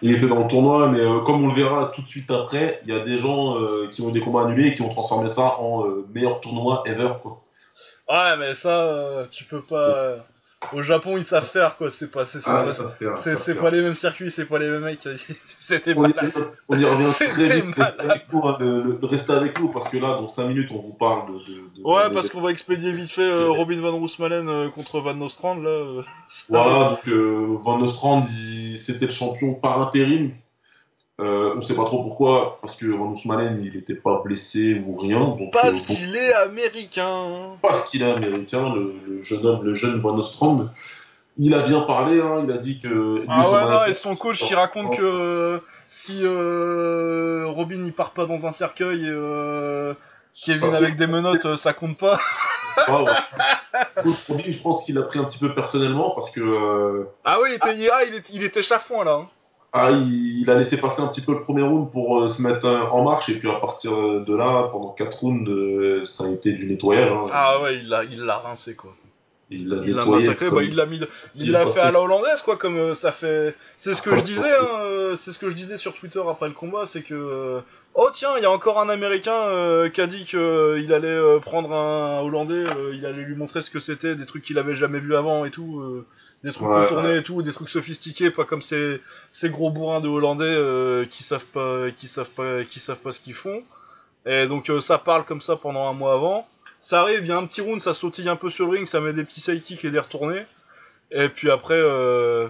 il 0.01 0.14
était 0.16 0.26
dans 0.26 0.40
le 0.43 0.48
tournoi, 0.48 0.89
mais 0.89 1.01
euh, 1.01 1.20
comme 1.20 1.44
on 1.44 1.48
le 1.48 1.55
verra 1.55 1.93
tout 1.94 2.02
de 2.02 2.09
suite 2.09 2.30
après, 2.30 2.80
il 2.84 2.93
y 2.93 2.97
a 2.97 3.01
des 3.01 3.18
gens 3.18 3.56
euh, 3.60 3.86
qui 3.93 4.01
ont 4.02 4.09
eu 4.09 4.12
des 4.12 4.20
combats 4.20 4.43
annulés 4.47 4.68
et 4.68 4.74
qui 4.74 4.82
ont 4.82 4.89
transformé 4.89 5.28
ça 5.28 5.59
en 5.60 5.86
euh, 5.86 6.06
meilleur 6.14 6.40
tournoi 6.40 6.82
ever. 6.86 7.10
Quoi. 7.22 7.40
Ouais, 8.09 8.36
mais 8.39 8.55
ça, 8.55 8.68
euh, 8.84 9.26
tu 9.30 9.44
peux 9.44 9.60
pas. 9.62 9.76
euh, 9.76 10.16
Au 10.72 10.82
Japon, 10.82 11.16
ils 11.16 11.24
savent 11.24 11.48
faire, 11.51 11.76
quoi, 11.76 11.90
c'est 11.90 12.10
pas. 12.10 12.24
C'est 12.26 12.40
c'est 12.40 12.48
Ah, 12.48 12.64
pas- 13.60 13.70
les 13.70 13.82
mêmes 13.82 13.94
circuits, 13.94 14.30
c'est 14.30 14.44
pas 14.47 14.59
les 14.59 14.68
mêmes 14.70 14.82
mecs, 14.82 15.01
c'était 15.59 15.93
On 15.97 16.05
y, 16.05 16.14
malade. 16.14 16.32
on 16.68 16.78
y 16.78 16.84
revient 16.84 17.12
très 17.12 17.60
vite. 17.60 17.74
Restez 17.76 18.01
avec, 18.02 18.32
nous, 18.32 18.43
hein, 18.47 18.56
le- 18.60 18.82
le- 18.82 18.98
restez 19.06 19.32
avec 19.32 19.60
nous 19.60 19.68
parce 19.68 19.89
que 19.89 19.97
là, 19.98 20.09
dans 20.14 20.28
5 20.28 20.47
minutes, 20.48 20.68
on 20.70 20.80
vous 20.80 20.94
parle 20.94 21.32
de. 21.32 21.39
de- 21.39 21.39
de- 21.78 21.82
Ouais, 21.84 22.09
de- 22.09 22.14
parce 22.14 22.28
qu'on 22.30 22.40
va 22.40 22.51
expédier 22.51 22.93
vite 22.93 23.10
fait 23.10 23.22
euh, 23.22 23.48
Robin 23.51 23.80
Van 23.80 23.93
Roosmalen 23.97 24.48
euh, 24.48 24.68
contre 24.70 25.01
Van 25.01 25.14
Nostrand, 25.14 25.56
là. 25.56 25.68
euh. 25.68 26.02
Voilà, 26.48 26.90
donc 26.90 27.09
euh, 27.09 27.56
Van 27.60 27.78
Nostrand, 27.78 28.24
il- 28.28 28.78
c'était 28.78 29.06
le 29.06 29.10
champion 29.12 29.55
par 29.55 29.80
intérim. 29.82 30.30
Euh, 31.20 31.55
on 31.56 31.60
sait 31.60 31.76
pas 31.76 31.84
trop 31.84 32.02
pourquoi, 32.02 32.59
parce 32.62 32.74
que 32.76 32.86
Van 32.86 33.09
Ousmalen, 33.10 33.60
il 33.62 33.76
était 33.76 33.94
pas 33.94 34.22
blessé 34.24 34.82
ou 34.86 34.94
rien. 34.94 35.20
Donc, 35.20 35.52
Parce 35.52 35.68
euh, 35.68 35.80
bon, 35.86 35.94
qu'il 35.94 36.16
est 36.16 36.32
américain. 36.32 37.51
parce 37.60 37.89
qu'il 37.89 38.02
est 38.02 38.10
américain, 38.10 38.74
le, 38.74 38.94
le 39.06 39.22
jeune 39.22 39.44
homme, 39.47 39.62
le 39.64 39.74
jeune 39.74 40.01
Van 40.01 40.14
Nostrand. 40.14 40.68
Il 41.39 41.55
a 41.55 41.60
bien 41.62 41.80
parlé, 41.82 42.20
hein, 42.20 42.40
il 42.44 42.51
a 42.51 42.59
dit 42.59 42.80
que. 42.80 43.24
Ah 43.28 43.51
ouais, 43.51 43.60
non, 43.70 43.84
et 43.84 43.94
son 43.94 44.16
coach 44.16 44.43
qui 44.43 44.55
raconte 44.55 44.97
que 44.97 45.02
euh, 45.02 45.59
si 45.86 46.20
euh, 46.24 47.44
Robin 47.48 47.82
il 47.84 47.93
part 47.93 48.12
pas 48.12 48.26
dans 48.26 48.44
un 48.47 48.52
cercueil, 48.52 49.02
euh, 49.06 49.94
Kevin 50.34 50.70
Ça- 50.72 50.76
avec 50.76 50.97
des 50.97 51.06
menottes, 51.06 51.44
euh, 51.47 51.56
ça 51.56 51.72
compte 51.72 51.97
pas. 51.98 52.18
Ah, 52.76 53.02
ouais. 53.02 53.12
Écoute, 54.01 54.16
Robin, 54.28 54.43
je 54.48 54.59
pense 54.59 54.84
qu'il 54.84 54.97
a 54.98 55.02
pris 55.02 55.18
un 55.18 55.24
petit 55.24 55.39
peu 55.39 55.55
personnellement 55.55 56.10
parce 56.14 56.30
que. 56.30 56.40
euh, 56.40 57.05
Ah 57.24 57.39
oui, 57.43 57.51
il 57.51 57.55
était, 57.56 57.89
ah, 57.93 58.05
il 58.09 58.14
était, 58.14 58.32
il 58.32 58.43
était 58.43 58.62
chafouin 58.62 59.05
là. 59.05 59.12
hein. 59.22 59.28
Ah, 59.74 59.90
il, 59.90 60.51
a 60.51 60.55
laissé 60.55 60.78
passer 60.78 61.01
un 61.01 61.07
petit 61.07 61.23
peu 61.23 61.32
le 61.32 61.43
premier 61.43 61.62
round 61.62 61.90
pour 61.90 62.20
euh, 62.23 62.28
se 62.28 62.43
mettre 62.43 62.66
euh, 62.66 62.82
en 62.90 63.05
marche, 63.05 63.31
et 63.31 63.39
puis 63.39 63.49
à 63.49 63.55
partir 63.55 63.93
de 64.20 64.36
là, 64.36 64.69
pendant 64.70 64.90
4 64.90 65.19
rounds, 65.20 65.49
euh, 65.51 66.05
ça 66.05 66.24
a 66.24 66.28
été 66.28 66.53
du 66.53 66.66
nettoyage. 66.66 67.11
hein. 67.11 67.27
Ah 67.32 67.61
ouais, 67.62 67.77
il 67.78 67.89
l'a, 67.89 68.05
il 68.05 68.20
l'a 68.20 68.36
rincé 68.36 68.74
quoi. 68.74 68.94
il 69.51 69.69
l'a 69.69 69.77
nettoyé. 69.81 70.27
massacré, 70.28 70.51
bah, 70.51 70.62
il 70.62 70.77
l'a 70.77 70.85
mis, 70.85 71.01
il 71.36 71.53
l'a 71.53 71.66
fait 71.66 71.81
à 71.81 71.90
la 71.90 72.03
hollandaise 72.03 72.43
quoi, 72.43 72.57
comme 72.59 72.77
euh, 72.77 72.94
ça 72.94 73.12
fait. 73.12 73.55
C'est 73.77 73.94
ce 73.94 74.03
que 74.03 74.11
Ah, 74.11 74.16
je 74.16 74.23
disais, 74.24 74.40
hein, 74.61 74.81
euh, 74.82 75.16
c'est 75.16 75.32
ce 75.32 75.39
que 75.39 75.49
je 75.49 75.55
disais 75.55 75.78
sur 75.78 75.94
Twitter 75.94 76.20
après 76.28 76.49
le 76.49 76.55
combat, 76.55 76.85
c'est 76.85 77.03
que 77.03 77.15
euh, 77.15 77.61
oh 77.94 78.09
tiens, 78.12 78.36
il 78.36 78.43
y 78.43 78.47
a 78.47 78.51
encore 78.51 78.78
un 78.78 78.90
Américain 78.90 79.40
euh, 79.40 79.89
qui 79.89 80.03
a 80.03 80.07
dit 80.07 80.27
que 80.27 80.36
euh, 80.36 80.81
il 80.81 80.93
allait 80.93 81.09
euh, 81.09 81.39
prendre 81.39 81.73
un 81.73 82.20
Hollandais, 82.20 82.65
euh, 82.77 82.93
il 82.94 83.07
allait 83.07 83.23
lui 83.23 83.36
montrer 83.36 83.62
ce 83.62 83.70
que 83.70 83.81
c'était, 83.81 84.16
des 84.16 84.27
trucs 84.27 84.43
qu'il 84.44 84.59
avait 84.59 84.74
jamais 84.74 84.99
vu 85.01 85.16
avant 85.16 85.47
et 85.47 85.51
tout, 85.51 85.81
euh, 85.81 86.07
des 86.43 86.52
trucs 86.52 86.69
Ouais, 86.69 86.86
contournés 86.89 87.16
et 87.16 87.23
tout, 87.23 87.43
des 87.43 87.52
trucs 87.52 87.69
sophistiqués, 87.69 88.31
pas 88.31 88.44
comme 88.44 88.62
ces 88.62 89.01
ces 89.31 89.51
gros 89.51 89.70
bourrins 89.70 90.01
de 90.01 90.09
Hollandais 90.09 90.44
euh, 90.44 91.05
qui 91.05 91.23
savent 91.23 91.47
pas, 91.47 91.90
qui 91.90 92.09
savent 92.09 92.31
pas, 92.31 92.64
qui 92.64 92.81
savent 92.81 92.98
pas 92.98 93.12
ce 93.12 93.20
qu'ils 93.20 93.35
font. 93.35 93.62
Et 94.27 94.47
donc 94.47 94.70
euh, 94.70 94.81
ça 94.81 94.98
parle 94.98 95.24
comme 95.24 95.40
ça 95.40 95.56
pendant 95.56 95.89
un 95.89 95.93
mois 95.93 96.14
avant. 96.14 96.48
ça 96.81 97.01
arrive, 97.01 97.20
il 97.23 97.28
y 97.28 97.32
a 97.32 97.36
un 97.36 97.47
petit 97.47 97.60
round, 97.60 97.81
ça 97.81 97.94
sautille 97.94 98.28
un 98.28 98.36
peu 98.36 98.51
sur 98.51 98.66
le 98.66 98.73
ring, 98.73 98.86
ça 98.86 99.01
met 99.01 99.12
des 99.12 99.24
petits 99.24 99.40
side 99.40 99.62
kicks 99.62 99.85
et 99.85 99.90
des 99.90 99.98
retournés. 99.98 100.44
Et 101.10 101.28
puis 101.28 101.51
après, 101.51 101.77
euh, 101.77 102.48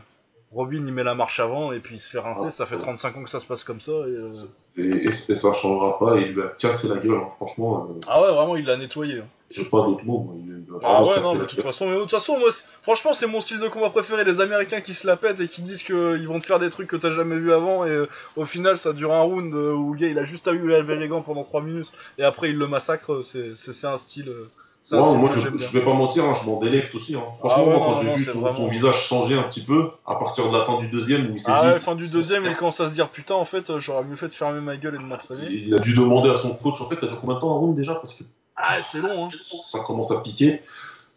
Robin 0.52 0.85
il 0.86 0.93
met 0.93 1.02
la 1.02 1.14
marche 1.14 1.40
avant 1.40 1.73
et 1.73 1.81
puis 1.81 1.97
il 1.97 2.01
se 2.01 2.10
fait 2.10 2.19
rincer. 2.19 2.47
Ah. 2.47 2.51
ça 2.51 2.66
fait 2.66 2.78
35 2.78 3.16
ans 3.16 3.24
que 3.24 3.31
ça 3.31 3.40
se 3.40 3.47
passe 3.47 3.64
comme 3.64 3.81
ça. 3.81 3.93
Et, 3.93 4.19
euh, 4.19 4.47
Et, 4.77 5.05
et, 5.05 5.12
ça 5.12 5.53
changera 5.53 5.99
pas, 5.99 6.16
et 6.16 6.23
il 6.23 6.32
lui 6.32 6.43
a 6.43 6.47
cassé 6.59 6.89
la 6.89 6.97
gueule, 6.97 7.19
hein. 7.19 7.28
franchement, 7.36 7.89
euh, 7.90 8.01
Ah 8.09 8.23
ouais, 8.23 8.32
vraiment, 8.32 8.57
il 8.57 8.65
l'a 8.65 8.78
nettoyé. 8.78 9.19
hein. 9.19 9.27
j'ai 9.51 9.66
pas 9.66 9.86
moi. 10.03 10.24
il 10.39 10.47
lui 10.47 10.65
a 10.74 10.78
Ah 10.82 11.05
ouais, 11.05 11.20
non, 11.20 11.35
mais 11.35 11.40
de 11.40 11.44
toute 11.44 11.61
façon, 11.62 11.86
mais 11.90 11.97
de 11.97 12.01
toute 12.01 12.11
façon, 12.11 12.39
moi, 12.39 12.49
franchement, 12.81 13.12
c'est 13.12 13.27
mon 13.27 13.43
style 13.43 13.61
de 13.61 13.69
combat 13.69 13.90
préféré. 13.90 14.24
Les 14.24 14.40
Américains 14.40 14.81
qui 14.81 14.94
se 14.94 15.07
la 15.07 15.16
pètent 15.19 15.40
et 15.40 15.49
qui 15.49 15.61
disent 15.61 15.82
qu'ils 15.82 16.27
vont 16.27 16.40
te 16.40 16.47
faire 16.47 16.59
des 16.59 16.70
trucs 16.70 16.89
que 16.89 16.97
t'as 16.97 17.11
jamais 17.11 17.36
vu 17.36 17.53
avant, 17.53 17.85
et 17.85 17.90
euh, 17.90 18.07
au 18.36 18.47
final, 18.47 18.78
ça 18.78 18.94
dure 18.94 19.12
un 19.12 19.20
round 19.20 19.53
euh, 19.53 19.74
où 19.74 19.93
le 19.93 19.99
gars 20.01 20.09
il 20.09 20.19
a 20.19 20.24
juste 20.24 20.49
à 20.49 20.53
eu 20.53 20.73
à 20.73 20.78
lever 20.78 20.97
les 20.97 21.09
gants 21.09 21.20
pendant 21.20 21.44
3 21.44 21.61
minutes, 21.61 21.93
et 22.16 22.24
après 22.24 22.49
il 22.49 22.57
le 22.57 22.66
massacre. 22.66 23.20
C'est 23.23 23.86
un 23.86 23.99
style. 23.99 24.32
Moi, 24.91 25.31
je, 25.35 25.69
vais 25.79 25.85
pas 25.85 25.93
mentir, 25.95 26.25
hein, 26.25 26.35
je 26.41 26.47
m'en 26.47 26.59
délecte 26.59 26.95
aussi. 26.95 27.15
Hein. 27.15 27.23
Franchement, 27.39 27.55
Ah 27.57 27.63
ouais, 27.65 27.77
moi, 27.77 27.87
quand 27.87 28.03
j'ai 28.03 28.15
vu 28.15 28.25
son, 28.25 28.41
vraiment- 28.41 28.49
son 28.49 28.69
visage 28.69 29.01
changer 29.07 29.35
un 29.35 29.45
petit 29.45 29.63
peu, 29.65 29.91
à 30.07 30.17
partir 30.17 30.51
de 30.51 30.57
la 30.57 30.65
fin 30.65 30.79
du 30.79 30.89
deuxième, 30.89 31.31
où 31.31 31.35
il 31.35 31.41
s'est 31.41 31.53
Ah 31.55 31.61
dit. 31.63 31.73
ouais, 31.73 31.79
fin 31.79 31.95
du 31.95 32.11
deuxième, 32.11 32.45
il 32.45 32.57
commence 32.57 32.81
à 32.81 32.89
se 32.89 32.95
dire 32.95 33.09
putain, 33.09 33.35
en 33.35 33.45
fait, 33.45 33.71
euh, 33.71 33.79
j'aurais 33.81 34.05
mieux 34.05 34.17
fait 34.17 34.29
de 34.29 34.35
fermer 34.35 34.61
ma 34.61 34.77
gueule 34.77 34.95
et 34.97 34.99
de 34.99 35.03
m'entraîner. 35.05 35.47
Il 35.51 35.75
a 35.75 35.79
dû 35.79 35.95
demander 35.95 36.31
à 36.31 36.35
son 36.35 36.55
coach, 36.55 36.81
en 36.81 36.89
fait, 36.89 37.01
ça 37.01 37.07
dure 37.07 37.21
combien 37.21 37.37
de 37.37 37.41
temps 37.41 37.55
un 37.55 37.59
round 37.59 37.77
déjà 37.77 37.95
Parce 37.95 38.15
que 38.15 38.25
Ah, 38.57 38.83
c'est 38.83 38.99
long, 38.99 39.27
hein. 39.27 39.31
ça 39.71 39.81
commence 39.81 40.11
à 40.11 40.21
piquer. 40.21 40.61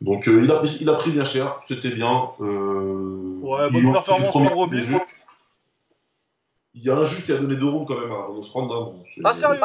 Donc, 0.02 0.28
euh, 0.28 0.44
il, 0.44 0.52
a, 0.52 0.62
il 0.82 0.90
a 0.90 0.94
pris 0.94 1.12
bien 1.12 1.24
cher, 1.26 1.60
c'était 1.66 1.90
bien. 1.92 2.30
Euh, 2.42 3.40
Ouais, 3.42 3.68
il 3.70 3.84
bonne 3.84 3.94
performance 3.94 4.32
pour 4.34 4.54
Robin. 4.54 4.82
Il 6.78 6.84
y 6.84 6.90
a 6.90 6.96
un 6.98 7.06
juge 7.06 7.26
qui 7.26 7.32
a 7.32 7.38
donné 7.38 7.56
deux 7.56 7.68
rounds 7.70 7.86
quand 7.88 8.00
même 8.00 8.12
à 8.12 8.28
Strand. 8.44 8.66
hein, 8.66 8.68
bon, 8.92 9.04
Ah, 9.24 9.34
sérieux? 9.34 9.60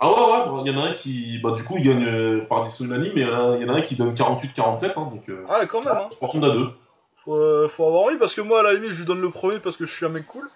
Ah 0.00 0.08
ouais, 0.10 0.52
ouais, 0.52 0.62
il 0.64 0.72
y 0.72 0.76
en 0.76 0.80
a 0.80 0.88
un 0.90 0.92
qui, 0.92 1.40
bah, 1.42 1.50
du 1.52 1.64
coup, 1.64 1.74
il 1.76 1.82
gagne 1.84 2.04
euh, 2.06 2.40
par 2.48 2.62
décision 2.62 2.86
unanime, 2.86 3.12
mais 3.16 3.22
il 3.22 3.26
y, 3.26 3.30
en 3.30 3.72
a- 3.74 3.76
un 3.76 3.80
qui 3.82 3.96
donne 3.96 4.14
48-47, 4.14 4.92
hein, 4.96 5.10
donc 5.12 5.28
euh, 5.28 5.44
Ah, 5.48 5.66
quand 5.66 5.84
même, 5.84 5.92
hein. 5.96 6.08
3 6.10 6.28
rounds 6.28 6.44
à 6.46 6.50
2. 6.50 6.68
Faut, 7.24 7.34
euh, 7.34 7.68
faut 7.68 7.84
avoir 7.84 8.02
envie, 8.04 8.16
parce 8.16 8.34
que 8.34 8.40
moi, 8.40 8.60
à 8.60 8.62
la 8.62 8.74
limite, 8.74 8.90
je 8.92 8.98
lui 9.00 9.04
donne 9.06 9.20
le 9.20 9.30
premier 9.30 9.58
parce 9.58 9.76
que 9.76 9.86
je 9.86 9.92
suis 9.94 10.06
un 10.06 10.10
mec 10.10 10.24
cool. 10.26 10.48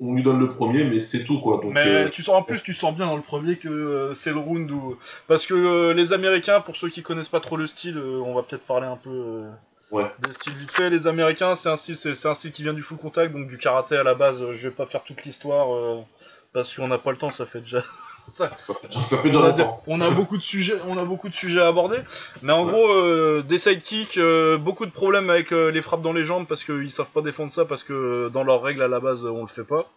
On 0.00 0.14
lui 0.14 0.22
donne 0.22 0.38
le 0.38 0.48
premier, 0.48 0.84
mais 0.84 1.00
c'est 1.00 1.24
tout, 1.24 1.38
quoi. 1.40 1.58
Donc, 1.62 1.72
Mais 1.74 1.86
euh, 1.86 2.08
tu 2.08 2.22
sens 2.22 2.34
en 2.34 2.42
plus, 2.42 2.62
tu 2.62 2.72
sens 2.74 2.94
bien 2.94 3.06
dans 3.06 3.16
le 3.16 3.22
premier 3.22 3.56
que 3.56 3.68
euh, 3.68 4.14
c'est 4.14 4.30
le 4.30 4.38
round 4.38 4.70
où 4.70 4.96
parce 5.26 5.46
que 5.46 5.92
les 5.92 6.12
Américains, 6.14 6.60
pour 6.60 6.76
ceux 6.76 6.88
qui 6.90 7.02
connaissent 7.02 7.28
pas 7.30 7.40
trop 7.40 7.56
le 7.56 7.66
style, 7.66 7.98
on 7.98 8.34
va 8.34 8.42
peut-être 8.42 8.64
parler 8.66 8.86
un 8.86 8.96
peu 8.96 9.44
Ouais. 9.90 10.04
des 10.18 10.32
styles 10.34 10.54
vite 10.54 10.70
fait. 10.70 10.90
Les 10.90 11.06
Américains, 11.06 11.56
c'est 11.56 11.68
un 11.68 11.76
style, 11.76 11.96
c'est 11.96 12.14
c'est 12.14 12.28
un 12.28 12.34
style 12.34 12.52
qui 12.52 12.62
vient 12.62 12.72
du 12.74 12.82
full 12.82 12.98
contact, 12.98 13.32
donc 13.34 13.48
du 13.48 13.56
karaté 13.58 13.96
à 13.96 14.02
la 14.02 14.14
base. 14.14 14.44
je 14.52 14.68
vais 14.68 14.74
pas 14.74 14.84
faire 14.86 15.02
toute 15.04 15.24
l'histoire 15.24 15.68
parce 16.52 16.74
qu'on 16.74 16.88
n'a 16.88 16.98
pas 16.98 17.10
le 17.12 17.18
temps, 17.18 17.30
ça 17.30 17.44
fait 17.46 17.60
déjà. 17.60 17.82
Ça, 18.28 18.50
ça, 18.58 18.74
fait, 19.18 19.34
on, 19.36 19.42
a, 19.44 19.48
longtemps. 19.50 19.82
on 19.86 20.00
a 20.00 20.10
beaucoup 20.10 20.36
de 20.36 20.42
sujets, 20.42 20.76
on 20.88 20.98
a 20.98 21.04
beaucoup 21.04 21.28
de 21.28 21.34
sujets 21.34 21.60
à 21.60 21.68
aborder. 21.68 21.98
Mais 22.42 22.52
en 22.52 22.64
Ouais. 22.66 22.72
gros, 22.72 22.88
euh, 22.92 23.42
des 23.42 23.58
sidekicks, 23.58 24.18
euh, 24.18 24.56
beaucoup 24.58 24.84
de 24.86 24.90
problèmes 24.90 25.30
avec 25.30 25.52
euh, 25.52 25.70
les 25.70 25.80
frappes 25.82 26.02
dans 26.02 26.12
les 26.12 26.24
jambes 26.24 26.46
parce 26.48 26.64
qu'ils 26.64 26.90
savent 26.90 27.06
pas 27.14 27.22
défendre 27.22 27.52
ça 27.52 27.64
parce 27.64 27.82
que 27.84 28.28
dans 28.28 28.42
leurs 28.44 28.62
règles 28.62 28.82
à 28.82 28.88
la 28.88 29.00
base, 29.00 29.24
on 29.24 29.42
le 29.42 29.48
fait 29.48 29.64
pas. 29.64 29.90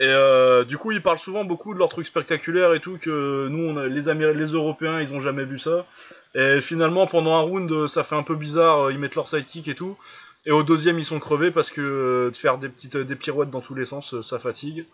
Et 0.00 0.64
du 0.66 0.78
coup, 0.78 0.90
ils 0.90 1.00
parlent 1.02 1.18
souvent 1.18 1.44
beaucoup 1.44 1.74
de 1.74 1.78
leurs 1.78 1.88
trucs 1.90 2.06
spectaculaires 2.08 2.74
et 2.74 2.80
tout 2.80 2.98
que 3.00 3.46
nous, 3.48 3.62
on 3.68 3.76
a, 3.76 3.86
les, 3.86 4.08
Améri- 4.08 4.34
les 4.36 4.46
Européens, 4.46 5.00
ils 5.00 5.12
ont 5.12 5.20
jamais 5.20 5.44
vu 5.44 5.60
ça. 5.60 5.86
Et 6.34 6.60
finalement, 6.60 7.06
pendant 7.06 7.36
un 7.36 7.40
round, 7.42 7.86
ça 7.86 8.02
fait 8.02 8.16
un 8.16 8.24
peu 8.24 8.34
bizarre. 8.34 8.90
Ils 8.90 8.98
mettent 8.98 9.14
leur 9.14 9.28
sidekick 9.28 9.68
et 9.68 9.76
tout. 9.76 9.96
Et 10.44 10.50
au 10.50 10.64
deuxième, 10.64 10.98
ils 10.98 11.04
sont 11.04 11.20
crevés 11.20 11.52
parce 11.52 11.70
que 11.70 12.30
de 12.32 12.36
faire 12.36 12.58
des 12.58 12.68
petites 12.68 12.96
des 12.96 13.14
pirouettes 13.14 13.50
dans 13.50 13.60
tous 13.60 13.76
les 13.76 13.86
sens, 13.86 14.20
ça 14.22 14.40
fatigue. 14.40 14.86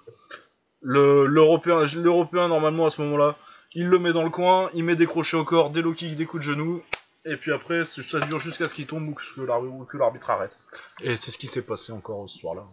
Le 0.80 1.26
l'Européen, 1.26 1.86
l'Européen 1.96 2.48
normalement 2.48 2.86
à 2.86 2.90
ce 2.90 3.02
moment-là, 3.02 3.36
il 3.74 3.86
le 3.86 3.98
met 3.98 4.12
dans 4.12 4.22
le 4.22 4.30
coin, 4.30 4.70
il 4.74 4.84
met 4.84 4.96
des 4.96 5.06
crochets 5.06 5.36
au 5.36 5.44
corps, 5.44 5.70
des 5.70 5.82
low 5.82 5.92
kicks, 5.92 6.16
des 6.16 6.26
coups 6.26 6.44
de 6.44 6.50
genoux. 6.52 6.82
Et 7.24 7.36
puis 7.36 7.52
après, 7.52 7.84
ça 7.84 8.20
dure 8.20 8.40
jusqu'à 8.40 8.68
ce 8.68 8.74
qu'il 8.74 8.86
tombe 8.86 9.08
ou 9.08 9.14
que 9.84 9.96
l'arbitre 9.98 10.30
arrête. 10.30 10.56
Et 11.02 11.16
c'est 11.16 11.30
ce 11.30 11.38
qui 11.38 11.46
s'est 11.46 11.62
passé 11.62 11.92
encore 11.92 12.28
ce 12.30 12.38
soir-là. 12.38 12.64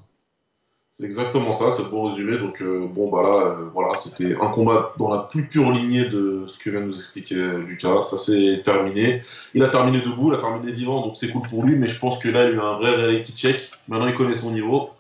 C'est 0.98 1.04
exactement 1.04 1.52
ça, 1.52 1.74
c'est 1.74 1.90
bon 1.90 2.10
résumé. 2.10 2.38
Donc, 2.38 2.62
euh, 2.62 2.88
bon, 2.88 3.10
bah 3.10 3.22
là, 3.22 3.48
euh, 3.48 3.70
voilà, 3.74 3.98
c'était 3.98 4.34
un 4.40 4.48
combat 4.48 4.94
dans 4.98 5.14
la 5.14 5.24
plus 5.24 5.50
pure 5.50 5.70
lignée 5.72 6.10
de 6.10 6.46
ce 6.48 6.58
que 6.58 6.70
vient 6.70 6.80
de 6.80 6.86
nous 6.86 6.98
expliquer 6.98 7.36
Lucas. 7.36 8.04
Ça 8.04 8.18
s'est 8.18 8.62
terminé. 8.64 9.22
Il 9.54 9.62
a 9.64 9.68
terminé 9.68 10.00
debout, 10.00 10.32
il 10.32 10.36
a 10.36 10.38
terminé 10.38 10.72
vivant, 10.72 11.06
donc 11.06 11.18
c'est 11.18 11.30
cool 11.32 11.42
pour 11.50 11.64
lui, 11.64 11.76
mais 11.76 11.90
je 11.90 12.00
pense 12.00 12.18
que 12.18 12.30
là, 12.30 12.46
il 12.46 12.52
a 12.52 12.56
eu 12.56 12.60
un 12.60 12.78
vrai 12.78 12.96
reality 12.96 13.34
check. 13.34 13.72
Maintenant, 13.90 14.08
il 14.08 14.16
connaît 14.16 14.38
son 14.38 14.52
niveau. 14.52 14.92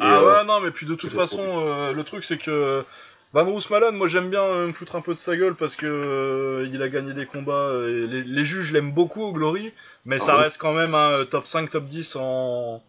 Ah 0.00 0.18
euh, 0.18 0.38
ouais, 0.40 0.44
non, 0.44 0.60
mais 0.60 0.70
puis 0.70 0.86
de 0.86 0.94
toute 0.94 1.12
façon, 1.12 1.42
euh, 1.42 1.92
le 1.92 2.04
truc 2.04 2.24
c'est 2.24 2.36
que 2.38 2.84
Van 3.32 3.44
Roosmalen, 3.44 3.94
moi 3.96 4.08
j'aime 4.08 4.30
bien 4.30 4.42
euh, 4.42 4.66
me 4.68 4.72
foutre 4.72 4.96
un 4.96 5.00
peu 5.00 5.14
de 5.14 5.18
sa 5.18 5.36
gueule 5.36 5.54
parce 5.54 5.76
que 5.76 5.86
euh, 5.86 6.68
il 6.72 6.82
a 6.82 6.88
gagné 6.88 7.12
des 7.14 7.26
combats. 7.26 7.70
Et 7.88 8.06
les, 8.06 8.22
les 8.22 8.44
juges 8.44 8.72
l'aiment 8.72 8.92
beaucoup 8.92 9.22
au 9.22 9.32
Glory, 9.32 9.72
mais 10.04 10.16
Ah 10.20 10.24
ça 10.26 10.36
oui. 10.36 10.42
reste 10.42 10.58
quand 10.58 10.72
même 10.72 10.94
un 10.94 11.24
top 11.24 11.46
5, 11.46 11.70
top 11.70 11.84
10 11.84 12.16
en, 12.16 12.82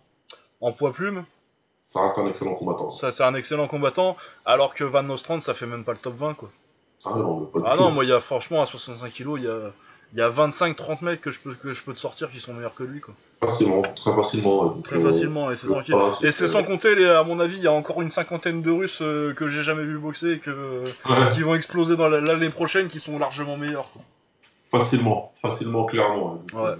en 0.62 0.72
poids 0.74 0.92
plume. 0.94 1.26
ça 1.82 2.02
reste 2.04 2.18
un 2.20 2.28
excellent 2.28 2.56
combattant. 2.56 2.92
Ça, 2.92 3.12
c'est 3.12 3.24
un 3.24 3.36
excellent 3.36 3.68
combattant, 3.68 4.18
alors 4.46 4.74
que 4.74 4.84
Van 4.84 5.04
Nostrand, 5.04 5.40
ça 5.42 5.54
fait 5.54 5.66
même 5.66 5.84
pas 5.84 5.94
le 5.94 5.98
top 6.00 6.16
20 6.16 6.34
quoi. 6.36 6.50
Ah 7.06 7.12
non, 7.16 7.40
mais 7.42 7.48
pas 7.48 7.60
du 7.60 7.66
Ah 7.70 7.76
non, 7.76 7.92
moi 7.92 8.04
il 8.04 8.10
y 8.10 8.14
a 8.14 8.20
franchement 8.20 8.62
à 8.62 8.66
65 8.66 9.12
kilos, 9.14 9.40
il 9.40 9.46
y 9.46 9.50
a, 9.50 9.72
il 10.14 10.20
y 10.20 10.22
a 10.22 10.30
25-30 10.30 11.04
mecs 11.04 11.22
que 11.22 11.32
je, 11.32 11.40
peux, 11.40 11.54
que 11.54 11.74
je 11.74 11.84
peux 11.84 11.94
te 11.94 12.00
sortir 12.00 12.32
qui 12.32 12.40
sont 12.40 12.54
meilleurs 12.54 12.76
que 12.76 12.84
lui 12.84 13.00
quoi. 13.02 13.14
Facilement, 13.42 13.82
très 13.82 14.16
facilement. 14.16 14.66
Donc, 14.66 14.84
Très 14.86 14.98
euh, 14.98 15.04
facilement, 15.12 15.52
et 15.52 15.58
c'est 15.58 15.68
le 15.68 15.74
tranquille. 15.74 15.94
pas, 15.96 16.18
Et 16.24 16.32
c'est 16.32 16.48
sans 16.48 16.64
compter, 16.64 16.96
les, 16.96 17.06
à 17.06 17.24
mon 17.24 17.40
avis, 17.40 17.58
il 17.58 17.64
y 17.64 17.68
a 17.68 17.72
encore 17.72 18.02
une 18.02 18.10
cinquantaine 18.10 18.62
de 18.64 18.72
Russes 18.72 19.00
euh, 19.02 19.34
que 19.34 19.48
j'ai 19.48 19.62
jamais 19.64 19.84
vu 19.84 19.98
boxer 20.00 20.32
et 20.32 20.40
que, 20.40 20.84
Ouais, 21.08 21.32
qui 21.36 21.42
vont 21.44 21.54
exploser 21.54 21.96
dans 21.96 22.10
la- 22.10 22.20
l'année 22.22 22.50
prochaine, 22.50 22.88
qui 22.88 23.00
sont 23.00 23.20
largement 23.20 23.58
meilleurs. 23.58 23.90
quoi. 23.92 24.02
facilement, 24.72 25.32
facilement, 25.36 25.86
clairement. 25.86 26.36
Donc, 26.36 26.54
Ouais. 26.62 26.70
euh, 26.70 26.76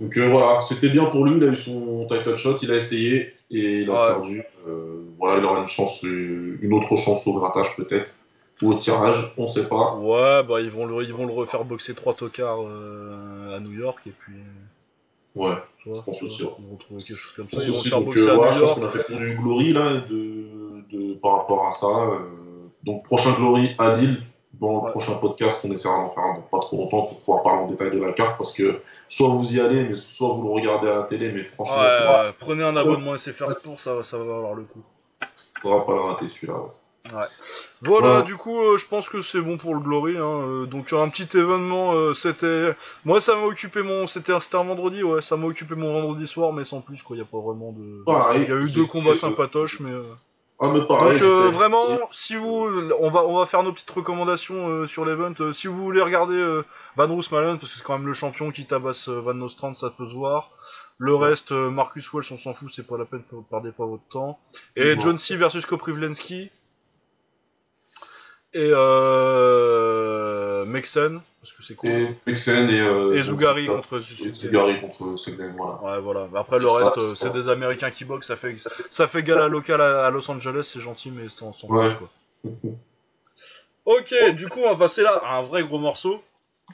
Donc 0.00 0.16
euh, 0.18 0.28
voilà, 0.28 0.60
c'était 0.68 0.88
bien 0.90 1.04
pour 1.06 1.24
lui, 1.24 1.36
il 1.36 1.44
a 1.44 1.48
eu 1.48 1.56
son 1.56 2.06
title 2.08 2.36
shot, 2.36 2.56
il 2.62 2.70
a 2.72 2.76
essayé 2.76 3.34
et 3.50 3.82
il 3.82 3.90
a 3.90 3.92
Ouais. 3.92 4.14
perdu. 4.14 4.42
Euh, 4.68 5.02
voilà, 5.18 5.38
il 5.38 5.44
aura 5.44 5.60
une 5.60 5.68
chance, 5.68 6.04
euh, 6.04 6.58
une 6.60 6.72
autre 6.72 6.96
chance 6.96 7.26
au 7.26 7.38
grattage 7.38 7.76
peut-être, 7.76 8.15
ou 8.62 8.72
au 8.72 8.74
tirage, 8.74 9.32
on 9.36 9.48
sait 9.48 9.68
pas. 9.68 9.94
Ouais, 9.96 10.42
bah 10.42 10.60
ils 10.60 10.70
vont 10.70 10.86
le, 10.86 11.04
ils 11.04 11.12
vont 11.12 11.26
le 11.26 11.32
refaire 11.32 11.64
boxer 11.64 11.94
trois 11.94 12.14
tocards 12.14 12.62
euh, 12.66 13.56
à 13.56 13.60
New 13.60 13.72
York 13.72 14.00
et 14.06 14.10
puis. 14.18 14.34
Ouais, 15.34 15.52
Tu 15.82 15.90
vois, 15.90 15.98
Je 16.00 16.04
pense 16.04 16.22
aussi, 16.22 16.42
ouais. 16.44 16.50
Ils 16.58 16.66
vont 16.70 16.76
trouver 16.76 17.02
quelque 17.02 17.16
chose 17.18 17.32
comme 17.34 17.44
ça. 17.50 17.56
Ils 17.64 17.70
vont 17.70 17.72
le 17.74 17.78
aussi, 17.78 17.88
faire 17.90 17.98
donc 17.98 18.06
boxer 18.06 18.26
euh, 18.28 18.32
à 18.32 18.34
voilà, 18.36 18.50
New 18.52 18.56
je 18.56 18.60
pense 18.64 18.74
qu'on 18.78 18.86
a 18.86 18.90
fait 18.90 19.04
pour 19.06 19.16
du 19.18 19.36
glory 19.36 19.72
là, 19.74 20.00
de, 20.08 20.46
de, 20.90 21.14
par 21.14 21.32
rapport 21.38 21.66
à 21.66 21.72
ça. 21.72 21.86
euh, 21.86 22.20
donc 22.84 23.02
prochain 23.04 23.32
glory 23.34 23.74
à 23.78 23.96
Lille. 23.96 24.22
Dans 24.58 24.70
le 24.70 24.78
Ouais. 24.78 24.90
prochain 24.90 25.12
podcast, 25.16 25.62
on 25.68 25.72
essaiera 25.72 25.98
d'en 25.98 26.08
faire 26.08 26.24
un 26.24 26.40
pas 26.50 26.60
trop 26.60 26.78
longtemps 26.78 27.02
pour 27.08 27.18
pouvoir 27.20 27.42
parler 27.42 27.60
en 27.64 27.66
détail 27.66 27.90
de 27.90 28.02
la 28.02 28.12
carte 28.14 28.38
parce 28.38 28.54
que 28.54 28.80
soit 29.06 29.28
vous 29.28 29.54
y 29.54 29.60
allez, 29.60 29.84
mais 29.86 29.96
soit 29.96 30.28
vous 30.32 30.44
le 30.44 30.48
regardez 30.54 30.88
à 30.88 30.94
la 30.96 31.02
télé, 31.02 31.30
mais 31.30 31.44
franchement, 31.44 31.76
Ouais, 31.76 31.82
ouais, 32.26 32.32
prenez 32.40 32.64
un 32.64 32.74
abonnement 32.74 33.14
SFR 33.18 33.50
Sport, 33.50 33.78
ça, 33.78 34.02
ça 34.02 34.16
va 34.16 34.24
valoir 34.24 34.54
le 34.54 34.62
coup. 34.62 34.80
faudra 35.60 35.84
pas 35.84 35.92
le 35.92 36.00
rater 36.00 36.28
celui-là. 36.28 36.54
ouais. 36.54 36.70
Voilà, 37.10 37.28
Voilà. 38.08 38.22
du 38.22 38.36
coup, 38.36 38.58
euh, 38.58 38.78
je 38.78 38.86
pense 38.86 39.08
que 39.08 39.22
c'est 39.22 39.40
bon 39.40 39.58
pour 39.58 39.74
le 39.74 39.80
Glory. 39.80 40.16
Hein. 40.16 40.22
euh, 40.22 40.66
donc 40.66 40.92
un 40.92 41.08
petit 41.08 41.36
événement, 41.36 41.92
euh, 41.94 42.14
c'était. 42.14 42.74
Moi, 43.04 43.20
ça 43.20 43.34
m'a 43.36 43.42
occupé 43.44 43.82
mon. 43.82 44.06
C'était 44.06 44.32
un 44.32 44.62
vendredi, 44.62 45.02
ouais, 45.02 45.22
ça 45.22 45.36
m'a 45.36 45.46
occupé 45.46 45.74
mon 45.74 45.92
vendredi 45.92 46.26
soir, 46.26 46.52
mais 46.52 46.64
sans 46.64 46.80
plus, 46.80 47.02
quoi. 47.02 47.16
Y 47.16 47.20
a 47.20 47.24
pas 47.24 47.38
vraiment 47.40 47.72
de. 47.72 48.02
Pareil, 48.04 48.42
Il 48.42 48.48
y 48.48 48.52
a 48.52 48.56
eu 48.60 48.70
deux 48.70 48.86
combats 48.86 49.14
sympatoches, 49.14 49.80
mais. 49.80 49.92
Ah, 50.58 50.68
mais 50.72 50.80
pareil, 50.86 51.18
Donc 51.20 51.28
euh, 51.28 51.50
vraiment, 51.50 51.82
si 52.10 52.34
vous, 52.34 52.66
on 52.98 53.10
va, 53.10 53.26
on 53.26 53.36
va 53.38 53.44
faire 53.44 53.62
nos 53.62 53.72
petites 53.74 53.90
recommandations 53.90 54.86
sur 54.88 55.04
l'event. 55.04 55.34
Si 55.52 55.66
vous 55.66 55.76
voulez 55.76 56.00
regarder 56.00 56.42
Van 56.96 57.06
Roosmalen, 57.08 57.58
parce 57.58 57.72
que 57.72 57.78
c'est 57.78 57.84
quand 57.84 57.98
même 57.98 58.06
le 58.06 58.14
champion 58.14 58.50
qui 58.50 58.64
tabasse 58.64 59.08
Van 59.10 59.34
Nostrand, 59.34 59.74
ça 59.74 59.90
peut 59.90 60.08
se 60.08 60.14
voir. 60.14 60.50
Le 60.98 61.14
Ouais. 61.14 61.28
reste, 61.28 61.52
Marcus 61.52 62.10
Wells, 62.10 62.24
on 62.30 62.38
s'en 62.38 62.54
fout, 62.54 62.72
c'est 62.74 62.86
pas 62.86 62.96
la 62.96 63.04
peine, 63.04 63.22
ne 63.30 63.42
perdez 63.42 63.70
pas 63.70 63.84
votre 63.84 64.08
temps. 64.08 64.38
Et. 64.76 64.98
John 64.98 65.18
C 65.18 65.36
versus 65.36 65.66
Koprivlensky. 65.66 66.50
Et 68.58 68.70
euh, 68.72 70.64
Mexen, 70.64 71.20
parce 71.42 71.52
que 71.52 71.62
c'est 71.62 71.74
cool. 71.74 71.90
Et 71.90 72.06
Pexen 72.24 72.70
et, 72.70 72.80
euh, 72.80 73.12
Et 73.12 73.16
donc, 73.18 73.24
Zougari 73.40 73.66
Zuga- 73.66 73.74
contre 73.76 74.70
et 74.70 74.80
contre 74.80 75.16
Seglen, 75.18 75.54
voilà. 75.56 75.74
Ouais, 75.82 76.00
voilà. 76.00 76.26
Après, 76.34 76.58
le 76.58 76.66
Ça, 76.68 76.84
reste, 76.86 76.98
euh, 76.98 77.14
c'est 77.14 77.32
des 77.32 77.48
Américains 77.48 77.90
qui 77.90 78.04
boxent. 78.06 78.28
Ça 78.28 78.36
fait, 78.36 78.56
ça 78.90 79.06
fait 79.08 79.22
gala 79.22 79.48
local 79.48 79.80
à, 79.80 80.06
à 80.06 80.10
Los 80.10 80.30
Angeles, 80.30 80.70
c'est 80.72 80.80
gentil, 80.80 81.10
mais 81.10 81.24
c'est 81.28 81.42
en 81.44 81.52
son 81.52 81.68
Ouais. 81.68 81.94
quoi. 81.98 82.08
Ok, 83.84 84.14
du 84.34 84.48
coup, 84.48 84.60
on 84.64 84.70
va 84.70 84.76
passer 84.76 85.02
là 85.02 85.20
à 85.24 85.36
un 85.38 85.42
vrai 85.42 85.62
gros 85.62 85.78
morceau. 85.78 86.22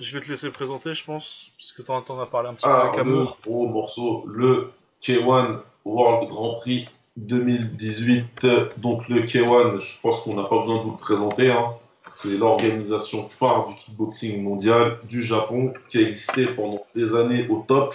Je 0.00 0.16
vais 0.16 0.24
te 0.24 0.30
laisser 0.30 0.50
présenter, 0.50 0.94
je 0.94 1.04
pense, 1.04 1.48
puisque 1.58 1.84
t'en 1.84 2.00
t'en 2.00 2.18
as 2.20 2.26
parlé 2.26 2.48
un 2.48 2.54
petit 2.54 2.64
peu 2.64 2.70
Ah, 2.70 2.82
avec 2.82 2.94
le 2.94 3.00
amour. 3.02 3.38
gros 3.44 3.66
morceau, 3.66 4.24
le 4.26 4.70
K1 5.02 5.58
World 5.84 6.30
Grand 6.30 6.54
Prix 6.54 6.88
2018. 7.16 8.46
Donc 8.78 9.08
le 9.08 9.22
K1, 9.22 9.80
je 9.80 10.00
pense 10.00 10.20
qu'on 10.22 10.34
n'a 10.34 10.44
pas 10.44 10.58
besoin 10.58 10.78
de 10.78 10.82
vous 10.82 10.92
le 10.92 10.96
présenter. 10.96 11.50
hein. 11.50 11.72
C'est 12.14 12.36
l'organisation 12.36 13.26
phare 13.28 13.66
du 13.68 13.74
kickboxing 13.74 14.42
mondial 14.42 14.98
du 15.08 15.22
Japon 15.22 15.72
qui 15.88 15.98
a 15.98 16.02
existé 16.02 16.44
pendant 16.46 16.84
des 16.94 17.14
années 17.14 17.48
au 17.48 17.64
top, 17.66 17.94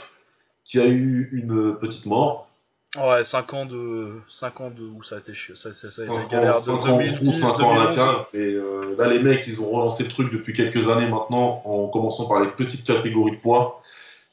qui 0.64 0.80
a 0.80 0.88
eu 0.88 1.30
une 1.31 1.76
petite 1.76 2.07
mort. 2.07 2.49
Ouais, 2.95 3.23
5 3.23 3.53
ans 3.53 3.65
de. 3.65 4.14
5 4.30 4.61
ans 4.61 4.72
de. 4.72 4.81
où 4.84 5.03
ça 5.03 5.18
a 5.18 5.19
été 5.19 5.35
chiant. 5.35 5.56
Ça, 5.56 5.72
ça, 5.73 5.88
ça 5.88 6.02
a 6.02 6.06
été 6.06 6.15
5 6.15 6.31
galère 6.31 6.56
ans, 6.56 6.57
de 6.57 6.61
5 6.64 6.73
ans 6.73 6.94
en 6.94 6.98
2010, 6.98 7.15
trou, 7.15 7.31
5 7.34 7.60
ans 7.60 7.72
à 7.73 7.76
la 7.76 7.91
2011. 7.91 7.95
cave. 7.95 8.26
Et 8.34 8.38
euh, 8.53 8.95
là, 8.98 9.07
les 9.07 9.19
mecs, 9.19 9.45
ils 9.45 9.61
ont 9.61 9.69
relancé 9.69 10.03
le 10.03 10.10
truc 10.10 10.31
depuis 10.34 10.53
quelques 10.53 10.89
années 10.89 11.07
maintenant, 11.10 11.61
en 11.65 11.88
commençant 11.89 12.27
par 12.27 12.39
les 12.39 12.49
petites 12.49 12.85
catégories 12.88 13.34
de 13.34 13.41
poids. 13.41 13.80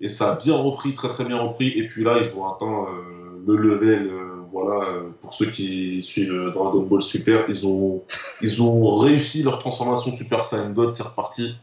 Et 0.01 0.09
ça 0.09 0.32
a 0.32 0.36
bien 0.36 0.55
repris, 0.56 0.94
très 0.94 1.09
très 1.09 1.24
bien 1.24 1.40
repris. 1.40 1.69
Et 1.78 1.86
puis 1.86 2.05
là, 2.05 2.19
ils 2.23 2.39
ont 2.39 2.51
atteint 2.51 2.86
euh, 2.89 3.43
le 3.47 3.56
level. 3.56 4.06
euh, 4.06 4.31
voilà, 4.50 5.00
pour 5.20 5.34
ceux 5.34 5.46
qui 5.46 6.02
suivent 6.02 6.50
Dragon 6.54 6.80
Ball 6.82 7.02
Super, 7.02 7.44
ils 7.48 7.66
ont, 7.66 8.02
ils 8.40 8.62
ont 8.62 8.88
réussi 8.98 9.42
leur 9.42 9.58
transformation 9.58 10.12
Super 10.12 10.44
Saiyan 10.44 10.70
God, 10.70 10.92
c'est 10.92 11.02
reparti. 11.02 11.56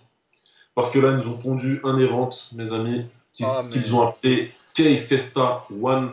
Parce 0.76 0.90
que 0.92 1.00
là, 1.00 1.12
ils 1.12 1.18
nous 1.18 1.28
ont 1.28 1.38
pondu 1.38 1.82
un 1.84 1.98
event, 1.98 2.30
mes 2.54 2.72
amis, 2.74 3.06
Ah, 3.42 3.62
mais- 3.66 3.72
qu'ils 3.82 3.96
ont 3.96 4.08
appelé 4.08 4.52
K-Festa 4.74 5.66
One. 5.82 6.12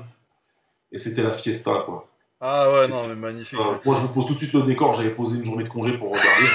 Et 0.91 0.99
c'était 0.99 1.23
la 1.23 1.33
fiesta, 1.33 1.83
quoi. 1.85 2.09
Ah 2.41 2.73
ouais, 2.73 2.89
non, 2.89 3.09
mais 3.09 3.15
magnifique. 3.15 3.59
Euh, 3.59 3.75
moi, 3.85 3.95
je 3.95 4.01
vous 4.01 4.09
pose 4.13 4.27
tout 4.27 4.35
de 4.35 4.39
suite 4.39 4.53
le 4.55 4.63
décor. 4.63 4.95
J'avais 4.95 5.11
posé 5.11 5.39
une 5.39 5.45
journée 5.45 5.65
de 5.65 5.69
congé 5.69 5.93
pour 5.99 6.09
regarder. 6.11 6.47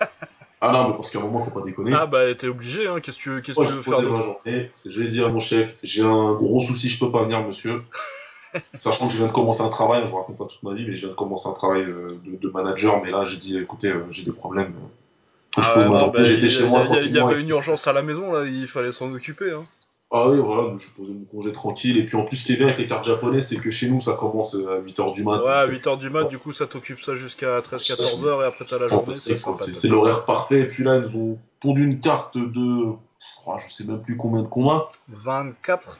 ah 0.60 0.72
non, 0.72 0.88
mais 0.88 0.94
parce 0.94 1.10
qu'à 1.10 1.20
un 1.20 1.22
moment, 1.22 1.40
faut 1.40 1.50
pas 1.50 1.64
déconner. 1.64 1.92
Ah 1.94 2.06
bah, 2.06 2.34
t'es 2.34 2.48
obligé, 2.48 2.86
hein. 2.86 3.00
Qu'est-ce 3.00 3.16
que 3.18 3.40
tu, 3.40 3.42
que 3.42 3.52
moi, 3.58 3.66
tu 3.66 3.72
veux 3.72 3.82
faire 3.82 3.94
posé 3.94 4.08
ma 4.10 4.22
journée. 4.22 4.70
J'ai 4.84 5.08
dit 5.08 5.22
à 5.22 5.28
mon 5.28 5.40
chef, 5.40 5.74
j'ai 5.82 6.02
un 6.02 6.34
gros 6.34 6.60
souci, 6.60 6.88
je 6.88 6.98
peux 6.98 7.10
pas 7.10 7.22
venir, 7.22 7.46
monsieur. 7.46 7.82
Sachant 8.78 9.06
que 9.06 9.12
je 9.12 9.18
viens 9.18 9.26
de 9.26 9.32
commencer 9.32 9.62
un 9.62 9.68
travail, 9.68 10.02
je 10.04 10.10
vous 10.10 10.16
raconte 10.16 10.36
pas 10.38 10.44
toute 10.46 10.62
ma 10.62 10.74
vie, 10.74 10.84
mais 10.86 10.94
je 10.94 11.00
viens 11.00 11.10
de 11.10 11.14
commencer 11.14 11.48
un 11.48 11.52
travail 11.54 11.82
euh, 11.82 12.18
de, 12.24 12.36
de 12.36 12.48
manager. 12.50 13.02
Mais 13.02 13.10
là, 13.10 13.24
j'ai 13.24 13.36
dit, 13.38 13.58
écoutez, 13.58 13.88
euh, 13.88 14.04
j'ai 14.10 14.24
des 14.24 14.32
problèmes. 14.32 14.74
Faut 15.54 15.60
que 15.60 15.66
je 15.66 15.70
Ah 15.70 15.74
pose 15.74 15.82
ouais, 15.84 15.88
ma 15.90 15.94
non, 15.94 15.98
journée. 16.00 16.18
bah, 16.18 16.24
J'étais 16.24 16.48
chez 16.48 16.66
moi 16.66 16.82
il 17.02 17.14
y 17.14 17.18
avait 17.18 17.40
une 17.40 17.48
urgence 17.48 17.86
à 17.86 17.92
la 17.92 18.02
maison, 18.02 18.32
là, 18.32 18.44
il 18.46 18.66
fallait 18.66 18.92
s'en 18.92 19.12
occuper, 19.12 19.50
hein. 19.52 19.64
Ah 20.14 20.28
oui, 20.28 20.38
voilà, 20.44 20.74
j'ai 20.78 20.88
posé 20.94 21.10
mon 21.14 21.24
congé 21.24 21.52
tranquille. 21.52 21.96
Et 21.96 22.04
puis 22.04 22.16
en 22.18 22.26
plus, 22.26 22.36
ce 22.36 22.44
qui 22.44 22.52
est 22.52 22.56
bien 22.56 22.66
avec 22.66 22.76
les 22.78 22.84
cartes 22.86 23.06
japonaises, 23.06 23.48
c'est 23.48 23.56
que 23.56 23.70
chez 23.70 23.88
nous, 23.88 24.02
ça 24.02 24.12
commence 24.12 24.54
euh, 24.54 24.76
à 24.76 24.80
8h 24.80 25.14
du 25.14 25.24
matin. 25.24 25.42
Ouais, 25.42 25.48
à 25.54 25.66
8h 25.66 25.98
du 25.98 26.10
mat, 26.10 26.24
du 26.24 26.38
coup, 26.38 26.52
ça 26.52 26.66
t'occupe 26.66 27.00
ça 27.00 27.16
jusqu'à 27.16 27.60
13-14h, 27.60 28.42
et 28.42 28.44
après 28.46 28.66
t'as 28.68 28.78
la 28.78 28.88
journée, 28.88 29.14
C'est 29.14 29.88
l'horaire 29.88 30.26
parfait. 30.26 30.60
Et 30.60 30.66
puis 30.66 30.84
là, 30.84 30.96
ils 30.96 31.02
nous 31.02 31.16
ont 31.18 31.38
pondu 31.60 31.84
une 31.86 31.98
carte 32.00 32.36
de, 32.36 32.92
oh, 33.46 33.56
je 33.66 33.72
sais 33.72 33.84
même 33.84 34.02
plus 34.02 34.18
combien 34.18 34.42
de 34.42 34.48
combats. 34.48 34.90
24 35.08 35.98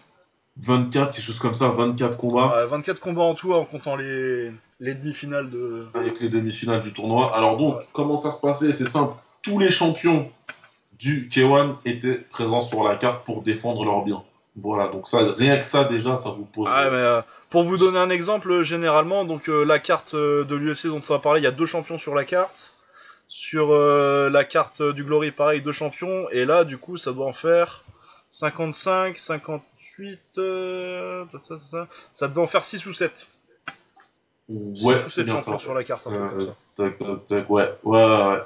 24, 0.61 1.15
quelque 1.15 1.25
chose 1.25 1.39
comme 1.39 1.55
ça, 1.55 1.69
24 1.69 2.19
combats 2.19 2.55
Ouais, 2.57 2.67
24 2.67 3.01
combats 3.01 3.23
en 3.23 3.35
tout, 3.35 3.53
en 3.55 3.65
comptant 3.65 3.97
les, 3.97 4.51
les 4.81 4.95
demi-finales 4.95 5.51
de... 5.51 5.87
avec 5.95 6.21
les 6.21 6.29
demi-finales 6.29 6.83
du 6.83 6.93
tournoi. 6.93 7.35
Alors 7.37 7.57
donc, 7.57 7.77
Ouais. 7.79 7.85
comment 7.93 8.17
ça 8.17 8.31
se 8.31 8.41
passait? 8.41 8.73
C'est 8.73 8.85
simple. 8.85 9.15
Tous 9.43 9.59
les 9.59 9.71
champions 9.71 10.31
du 10.99 11.29
K1 11.29 11.77
étaient 11.85 12.19
présents 12.31 12.61
sur 12.63 12.85
la 12.85 12.97
carte 12.97 13.25
pour 13.25 13.43
défendre 13.43 13.85
leurs 13.85 14.05
biens. 14.05 14.23
Voilà, 14.55 14.89
donc 14.89 15.09
ça, 15.09 15.21
rien 15.37 15.57
que 15.57 15.65
ça 15.65 15.85
déjà, 15.85 16.17
ça 16.19 16.31
vous 16.31 16.45
pose. 16.45 16.69
Ah, 16.71 16.85
mais 16.91 16.97
euh, 16.99 17.23
pour 17.49 17.65
vous 17.65 17.79
donner 17.79 17.99
un 17.99 18.11
exemple, 18.11 18.63
généralement, 18.63 19.25
donc 19.25 19.49
euh, 19.49 19.65
la 19.65 19.79
carte 19.79 20.13
euh, 20.15 20.45
de 20.45 20.55
l'UFC 20.55 20.87
dont 20.89 21.01
on 21.09 21.13
va 21.15 21.19
parler, 21.19 21.41
il 21.41 21.45
y 21.45 21.47
a 21.47 21.51
deux 21.53 21.65
champions 21.67 21.99
sur 21.99 22.15
la 22.15 22.25
carte. 22.27 22.75
Sur 23.29 23.73
la 23.73 24.45
carte 24.45 24.83
du 24.83 25.05
Glory, 25.05 25.31
pareil, 25.31 25.63
deux 25.63 25.73
champions. 25.73 26.29
Et 26.33 26.45
là, 26.45 26.65
du 26.65 26.77
coup, 26.77 26.99
ça 26.99 27.13
doit 27.13 27.25
en 27.25 27.33
faire 27.33 27.83
55, 28.29 29.17
58... 29.97 30.21
euh, 30.39 31.25
ta, 31.33 31.39
ta, 31.39 31.55
ta, 31.71 31.89
ça 32.13 32.29
devait 32.29 32.41
en 32.41 32.47
faire 32.47 32.65
6 32.65 32.87
ou 32.87 32.93
7. 32.93 33.27
6 34.49 34.85
ouais, 34.85 34.95
ou 34.95 34.99
c'est 35.09 35.09
7 35.11 35.25
bien 35.27 35.35
champions 35.37 35.53
ça. 35.53 35.59
sur 35.59 35.75
la 35.75 35.85
carte, 35.85 36.07
un 36.07 36.11
truc 36.11 36.23
Euh, 36.23 36.29
comme 36.29 36.47
ça. 36.47 36.57
tac, 36.77 36.99
tac, 36.99 37.27
tac, 37.27 37.51
ouais, 37.51 37.71
ouais, 37.85 38.05
ouais. 38.07 38.39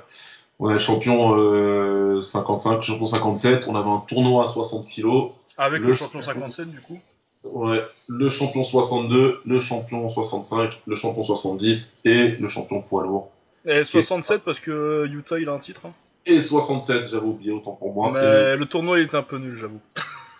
On 0.58 0.78
champion 0.78 1.36
euh, 1.38 2.20
55, 2.22 2.80
champion 2.82 3.06
57. 3.06 3.68
On 3.68 3.76
avait 3.76 3.90
un 3.90 4.02
tournoi 4.08 4.44
à 4.44 4.46
60 4.46 4.88
kilos. 4.88 5.32
Avec 5.58 5.82
le 5.82 5.88
le 5.88 5.94
champion 5.94 6.22
champion. 6.22 6.50
57, 6.50 6.70
du 6.70 6.80
coup. 6.80 6.98
Ouais, 7.44 7.80
le 8.08 8.28
champion 8.28 8.62
62, 8.64 9.40
le 9.44 9.60
champion 9.60 10.08
65, 10.08 10.80
le 10.86 10.94
champion 10.96 11.22
70 11.22 12.00
et 12.04 12.28
le 12.30 12.48
champion 12.48 12.80
poids 12.82 13.02
lourd. 13.04 13.32
Et 13.66 13.84
67 13.84 14.42
parce 14.42 14.58
que 14.60 14.70
euh, 14.70 15.06
Utah 15.12 15.38
il 15.38 15.48
a 15.48 15.52
un 15.52 15.58
titre. 15.58 15.82
hein. 15.86 15.92
Et 16.24 16.40
67, 16.40 17.08
j'avais 17.10 17.24
oublié 17.26 17.52
autant 17.52 17.72
pour 17.72 17.92
moi. 17.92 18.10
Mais 18.12 18.56
le 18.56 18.64
tournoi 18.66 18.98
il 18.98 19.04
était 19.04 19.16
un 19.16 19.22
peu 19.22 19.38
nul, 19.38 19.50
j'avoue. 19.52 19.80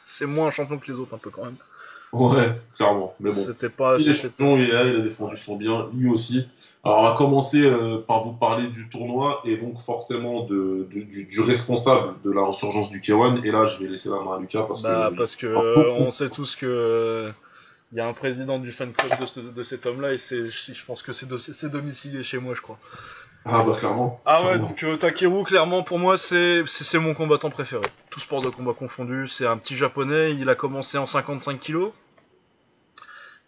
C'est 0.08 0.24
moins 0.26 0.46
un 0.46 0.50
champion 0.50 0.78
que 0.78 0.90
les 0.90 0.98
autres 0.98 1.14
un 1.14 1.18
peu 1.18 1.28
quand 1.30 1.44
même. 1.44 1.54
Et- 1.54 2.16
Ouais, 2.16 2.48
clairement. 2.74 3.14
Mais 3.20 3.30
bon. 3.32 3.44
C'était 3.44 3.68
pas. 3.68 3.96
Il 3.98 4.08
est 4.08 4.14
champion, 4.14 4.56
il 4.56 4.70
est 4.70 4.72
là, 4.72 4.84
il 4.86 4.96
a 4.96 5.00
défendu 5.00 5.36
son 5.36 5.56
bien, 5.56 5.90
lui 5.92 6.08
aussi. 6.08 6.48
Alors, 6.84 7.00
on 7.00 7.02
va 7.02 7.14
commencer 7.16 7.62
euh, 7.66 7.98
par 7.98 8.22
vous 8.22 8.32
parler 8.32 8.68
du 8.68 8.88
tournoi 8.88 9.42
et 9.44 9.56
donc 9.56 9.80
forcément 9.80 10.44
de, 10.44 10.86
du, 10.88 11.04
du- 11.04 11.26
du 11.26 11.40
responsable 11.40 12.14
de 12.24 12.30
la 12.30 12.42
ressurgence 12.44 12.88
du 12.88 13.00
K1. 13.00 13.44
Et 13.44 13.50
là, 13.50 13.66
je 13.66 13.82
vais 13.82 13.88
laisser 13.88 14.08
la 14.08 14.20
main 14.22 14.36
à 14.36 14.40
Lucas 14.40 14.62
parce 14.62 14.82
Bah 14.82 15.08
que. 15.10 15.16
parce 15.16 15.34
que 15.36 15.46
euh, 15.46 15.90
on 15.98 16.10
sait 16.12 16.30
tous 16.30 16.54
que 16.56 16.64
euh, 16.64 17.32
il 17.92 17.98
y 17.98 18.00
a 18.00 18.06
un 18.06 18.12
président 18.14 18.58
du 18.60 18.70
fan 18.72 18.92
club 18.92 19.20
de, 19.20 19.26
ce- 19.26 19.40
de 19.40 19.62
cet 19.64 19.84
homme-là 19.84 20.12
et 20.12 20.16
je 20.18 20.84
pense 20.86 21.02
que 21.02 21.12
c'est 21.12 21.68
domicilié 21.70 22.22
chez 22.22 22.38
moi, 22.38 22.54
je 22.54 22.60
crois. 22.62 22.78
Ah, 23.48 23.62
bah, 23.62 23.74
clairement. 23.78 24.20
Ah 24.26 24.44
ouais, 24.44 24.58
donc 24.58 24.82
euh, 24.82 24.96
Takeru, 24.96 25.44
clairement 25.44 25.82
pour 25.84 25.98
moi 25.98 26.18
c'est, 26.18 26.66
c'est, 26.66 26.84
c'est 26.84 26.98
mon 26.98 27.14
combattant 27.14 27.50
préféré. 27.50 27.86
Tout 28.10 28.18
sport 28.18 28.42
de 28.42 28.48
combat 28.48 28.72
confondu, 28.72 29.28
c'est 29.28 29.46
un 29.46 29.56
petit 29.56 29.76
japonais. 29.76 30.32
Il 30.32 30.48
a 30.48 30.56
commencé 30.56 30.98
en 30.98 31.06
55 31.06 31.60
kilos. 31.60 31.92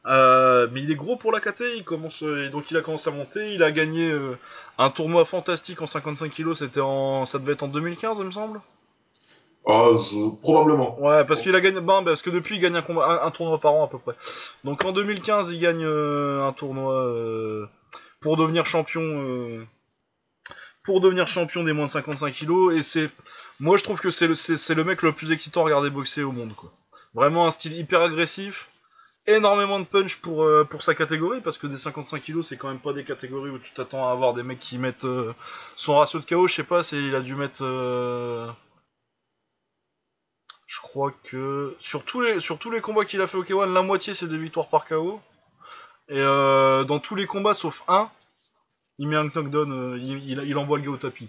Euh, 0.07 0.69
mais 0.73 0.83
il 0.83 0.91
est 0.91 0.95
gros 0.95 1.17
pour 1.17 1.33
la 1.33 1.41
KT, 1.41 1.63
il 1.77 1.85
commence, 1.85 2.23
euh, 2.23 2.49
donc 2.49 2.71
il 2.71 2.77
a 2.77 2.81
commencé 2.81 3.11
à 3.11 3.13
monter, 3.13 3.53
il 3.53 3.63
a 3.63 3.71
gagné 3.71 4.11
euh, 4.11 4.39
un 4.79 4.89
tournoi 4.89 5.27
fantastique 5.27 5.83
en 5.83 5.87
55 5.87 6.31
kilos, 6.31 6.61
c'était 6.61 6.81
en, 6.81 7.27
ça 7.27 7.39
devait 7.39 7.53
être 7.53 7.65
en 7.65 7.69
2015 7.69 8.17
il 8.21 8.25
me 8.25 8.31
semble. 8.31 8.61
Ah, 9.67 9.91
je... 10.11 10.37
probablement. 10.41 10.99
Ouais, 11.01 11.27
parce 11.27 11.43
qu'il 11.43 11.55
a 11.55 11.61
gagné, 11.61 11.81
ben, 11.83 12.03
parce 12.05 12.23
que 12.23 12.31
depuis 12.31 12.57
il 12.57 12.61
gagne 12.61 12.77
un, 12.77 12.83
combat, 12.83 13.21
un, 13.23 13.27
un 13.27 13.31
tournoi 13.31 13.59
par 13.59 13.75
an 13.75 13.85
à 13.85 13.89
peu 13.89 13.99
près. 13.99 14.15
Donc 14.65 14.83
en 14.85 14.93
2015 14.93 15.51
il 15.51 15.59
gagne 15.59 15.85
un 15.85 16.53
tournoi 16.55 17.69
pour 18.21 18.39
devenir 18.39 18.65
champion, 18.65 19.67
pour 20.89 21.03
devenir 21.03 21.29
champion 21.29 21.65
des 21.65 21.75
moins 21.75 21.85
de 21.85 21.91
55 21.91 22.33
kilos 22.33 22.75
et 22.75 22.83
c'est, 22.83 23.11
moi 23.61 23.77
je 23.77 23.85
trouve 23.85 24.01
que 24.01 24.11
c'est 24.11 24.27
le, 24.27 24.85
mec 24.85 25.03
le 25.03 25.13
plus 25.13 25.33
excitant 25.33 25.61
à 25.61 25.65
regarder 25.65 25.91
boxer 25.91 26.23
au 26.23 26.33
monde 26.33 26.55
quoi. 26.57 26.73
Vraiment 27.13 27.47
un 27.47 27.51
style 27.51 27.77
hyper 27.77 28.01
agressif, 28.01 28.71
énormément 29.27 29.81
de 29.81 29.85
punch 29.85 30.23
pour 30.23 30.45
euh, 30.45 30.67
sa 30.81 30.95
catégorie 30.95 31.43
parce 31.43 31.59
que 31.59 31.67
des 31.67 31.77
55 31.77 32.23
kilos 32.23 32.49
c'est 32.49 32.57
quand 32.57 32.69
même 32.69 32.79
pas 32.79 32.95
des 32.95 33.05
catégories 33.05 33.51
où 33.51 33.59
tu 33.59 33.71
t'attends 33.75 34.09
à 34.09 34.13
avoir 34.13 34.33
des 34.33 34.43
mecs 34.43 34.61
qui 34.61 34.79
mettent 34.79 35.05
euh, 35.05 35.35
son 35.77 35.97
ratio 35.97 36.21
de 36.21 36.25
KO, 36.25 36.49
je 36.49 36.55
sais 36.55 36.65
pas, 36.65 36.83
c'est 36.83 36.97
il 36.97 37.15
a 37.15 37.21
dû 37.21 37.35
mettre 37.35 37.63
euh, 37.63 38.51
je 40.67 40.81
crois 40.81 41.13
que 41.25 41.77
sur 41.81 42.03
tous 42.03 42.23
les, 42.23 42.41
sur 42.41 42.59
tous 42.59 42.71
les 42.71 42.81
combats 42.81 43.05
qu'il 43.05 43.21
a 43.21 43.27
fait 43.27 43.37
au 43.37 43.45
K1, 43.45 43.75
la 43.75 43.83
moitié 43.83 44.15
c'est 44.15 44.27
des 44.27 44.39
victoires 44.39 44.69
par 44.69 44.87
KO. 44.87 45.21
Et 46.09 46.23
dans 46.23 46.99
tous 46.99 47.15
les 47.15 47.27
combats 47.27 47.53
sauf 47.53 47.83
un, 47.89 48.11
il 48.99 49.09
met 49.09 49.17
un 49.17 49.25
knockdown, 49.29 49.73
euh, 49.73 49.99
il, 49.99 50.31
il, 50.31 50.43
il 50.47 50.57
envoie 50.57 50.79
le 50.79 50.85
gars 50.85 50.91
au 50.91 50.97
tapis. 50.97 51.29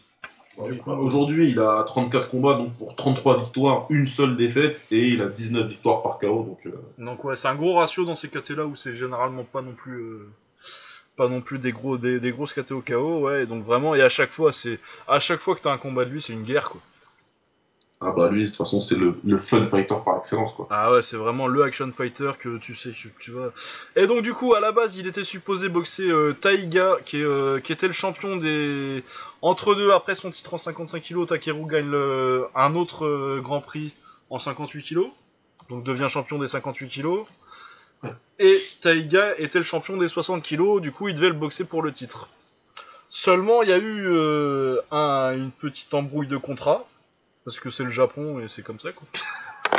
Bah 0.57 0.65
bah, 0.85 0.93
Aujourd'hui, 0.93 1.49
il 1.49 1.59
a 1.59 1.83
34 1.83 2.29
combats, 2.29 2.55
donc 2.55 2.75
pour 2.77 2.95
33 2.95 3.39
victoires, 3.39 3.85
une 3.89 4.07
seule 4.07 4.35
défaite, 4.35 4.85
et 4.91 5.07
il 5.07 5.21
a 5.21 5.27
19 5.27 5.67
victoires 5.67 6.01
par 6.01 6.19
KO. 6.19 6.43
Donc, 6.43 6.59
euh, 6.65 6.71
Donc 6.97 7.23
ouais, 7.23 7.35
c'est 7.35 7.47
un 7.47 7.55
gros 7.55 7.75
ratio 7.75 8.05
dans 8.05 8.15
ces 8.15 8.27
KT 8.27 8.51
là 8.51 8.65
où 8.65 8.75
c'est 8.75 8.93
généralement 8.93 9.43
pas 9.43 9.61
non 9.61 9.73
plus 9.73 9.99
euh, 9.99 10.29
pas 11.15 11.27
non 11.27 11.41
plus 11.41 11.59
des 11.59 11.71
gros 11.71 11.97
des, 11.97 12.19
des 12.19 12.31
grosses 12.31 12.53
KT 12.53 12.71
au 12.71 12.81
KO, 12.81 13.19
ouais. 13.21 13.43
Et 13.43 13.45
donc 13.45 13.63
vraiment 13.63 13.95
et 13.95 14.01
à 14.01 14.09
chaque 14.09 14.31
fois 14.31 14.51
c'est 14.51 14.79
à 15.07 15.19
chaque 15.19 15.39
fois 15.39 15.55
que 15.55 15.61
t'as 15.61 15.71
un 15.71 15.77
combat 15.77 16.05
de 16.05 16.09
lui, 16.09 16.21
c'est 16.21 16.33
une 16.33 16.43
guerre 16.43 16.69
quoi. 16.69 16.81
Ah 18.01 18.13
bah 18.15 18.29
lui, 18.31 18.43
de 18.43 18.47
toute 18.47 18.55
façon, 18.57 18.79
c'est 18.79 18.97
le, 18.97 19.15
le 19.25 19.37
fun 19.37 19.65
fighter 19.65 19.95
par 20.05 20.17
excellence, 20.17 20.53
quoi. 20.53 20.67
Ah 20.69 20.91
ouais, 20.93 21.01
c'est 21.01 21.17
vraiment 21.17 21.47
le 21.47 21.61
action 21.63 21.91
fighter 21.91 22.31
que 22.39 22.57
tu 22.59 22.73
sais 22.75 22.91
que 22.91 23.09
tu 23.19 23.31
vas. 23.31 23.51
Et 23.97 24.07
donc 24.07 24.21
du 24.21 24.33
coup, 24.33 24.53
à 24.53 24.61
la 24.61 24.71
base, 24.71 24.95
il 24.95 25.05
était 25.05 25.25
supposé 25.25 25.67
boxer 25.67 26.09
euh, 26.09 26.31
Taiga, 26.33 26.97
qui, 27.05 27.17
est, 27.17 27.23
euh, 27.23 27.59
qui 27.59 27.73
était 27.73 27.87
le 27.87 27.93
champion 27.93 28.37
des 28.37 29.03
entre 29.41 29.75
deux 29.75 29.91
après 29.91 30.15
son 30.15 30.31
titre 30.31 30.53
en 30.53 30.57
55 30.57 31.03
kg. 31.03 31.25
Takeru 31.25 31.65
gagne 31.67 31.89
le... 31.89 32.45
un 32.55 32.73
autre 32.75 33.05
euh, 33.05 33.41
Grand 33.43 33.59
Prix 33.59 33.93
en 34.29 34.39
58 34.39 34.81
kg, 34.83 34.99
donc 35.69 35.83
devient 35.83 36.07
champion 36.09 36.39
des 36.39 36.47
58 36.47 36.87
kg. 36.87 37.05
Ouais. 38.03 38.11
Et 38.39 38.57
Taiga 38.79 39.37
était 39.37 39.57
le 39.59 39.65
champion 39.65 39.97
des 39.97 40.07
60 40.07 40.41
kg. 40.41 40.79
Du 40.79 40.93
coup, 40.93 41.09
il 41.09 41.15
devait 41.15 41.27
le 41.27 41.33
boxer 41.33 41.65
pour 41.65 41.81
le 41.83 41.91
titre. 41.91 42.29
Seulement, 43.09 43.61
il 43.63 43.67
y 43.69 43.73
a 43.73 43.77
eu 43.77 44.07
un- 44.91 45.33
une 45.35 45.51
petite 45.51 45.93
embrouille 45.93 46.27
de 46.27 46.37
contrat. 46.37 46.87
Parce 47.49 47.59
que 47.59 47.71
c'est 47.71 47.83
le 47.83 47.89
Japon 47.89 48.39
et 48.39 48.47
c'est 48.47 48.61
comme 48.61 48.79
ça 48.79 48.91
quoi. 48.91 49.07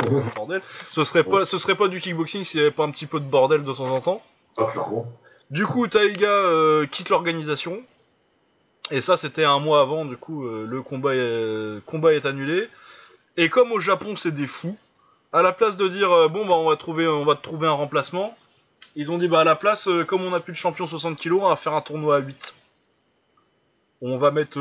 bordel. 0.35 0.61
Ce 0.83 1.05
serait 1.05 1.23
pas, 1.23 1.45
ce 1.45 1.57
serait 1.57 1.75
pas 1.75 1.87
du 1.87 2.01
kickboxing 2.01 2.43
s'il 2.43 2.59
y 2.59 2.63
avait 2.63 2.69
pas 2.69 2.83
un 2.83 2.91
petit 2.91 3.05
peu 3.05 3.21
de 3.21 3.25
bordel 3.25 3.63
de 3.63 3.71
temps 3.71 3.89
en 3.89 4.01
temps. 4.01 4.21
Ah, 4.57 4.65
clairement. 4.65 5.07
Du 5.51 5.65
coup, 5.65 5.87
Taiga 5.87 6.27
euh, 6.27 6.85
quitte 6.85 7.07
l'organisation. 7.07 7.81
Et 8.89 8.99
ça, 8.99 9.15
c'était 9.15 9.45
un 9.45 9.59
mois 9.59 9.79
avant. 9.79 10.03
Du 10.03 10.17
coup, 10.17 10.45
euh, 10.45 10.67
le 10.67 10.81
combat 10.81 11.15
est, 11.15 11.81
combat 11.85 12.13
est 12.13 12.25
annulé. 12.25 12.67
Et 13.37 13.47
comme 13.47 13.71
au 13.71 13.79
Japon, 13.79 14.17
c'est 14.17 14.35
des 14.35 14.47
fous. 14.47 14.75
À 15.31 15.41
la 15.41 15.53
place 15.53 15.77
de 15.77 15.87
dire 15.87 16.11
euh, 16.11 16.27
bon 16.27 16.45
bah 16.45 16.55
on 16.55 16.67
va 16.67 16.75
trouver, 16.75 17.07
on 17.07 17.23
va 17.23 17.35
trouver 17.35 17.69
un 17.69 17.71
remplacement, 17.71 18.35
ils 18.97 19.13
ont 19.13 19.17
dit 19.17 19.29
bah 19.29 19.39
à 19.39 19.43
la 19.45 19.55
place, 19.55 19.87
comme 20.07 20.25
on 20.25 20.33
a 20.33 20.41
plus 20.41 20.51
de 20.51 20.57
champion 20.57 20.85
60 20.85 21.17
kg, 21.17 21.35
on 21.35 21.47
va 21.47 21.55
faire 21.55 21.73
un 21.73 21.79
tournoi 21.79 22.17
à 22.17 22.19
8. 22.19 22.53
On 24.01 24.17
va 24.17 24.31
mettre 24.31 24.59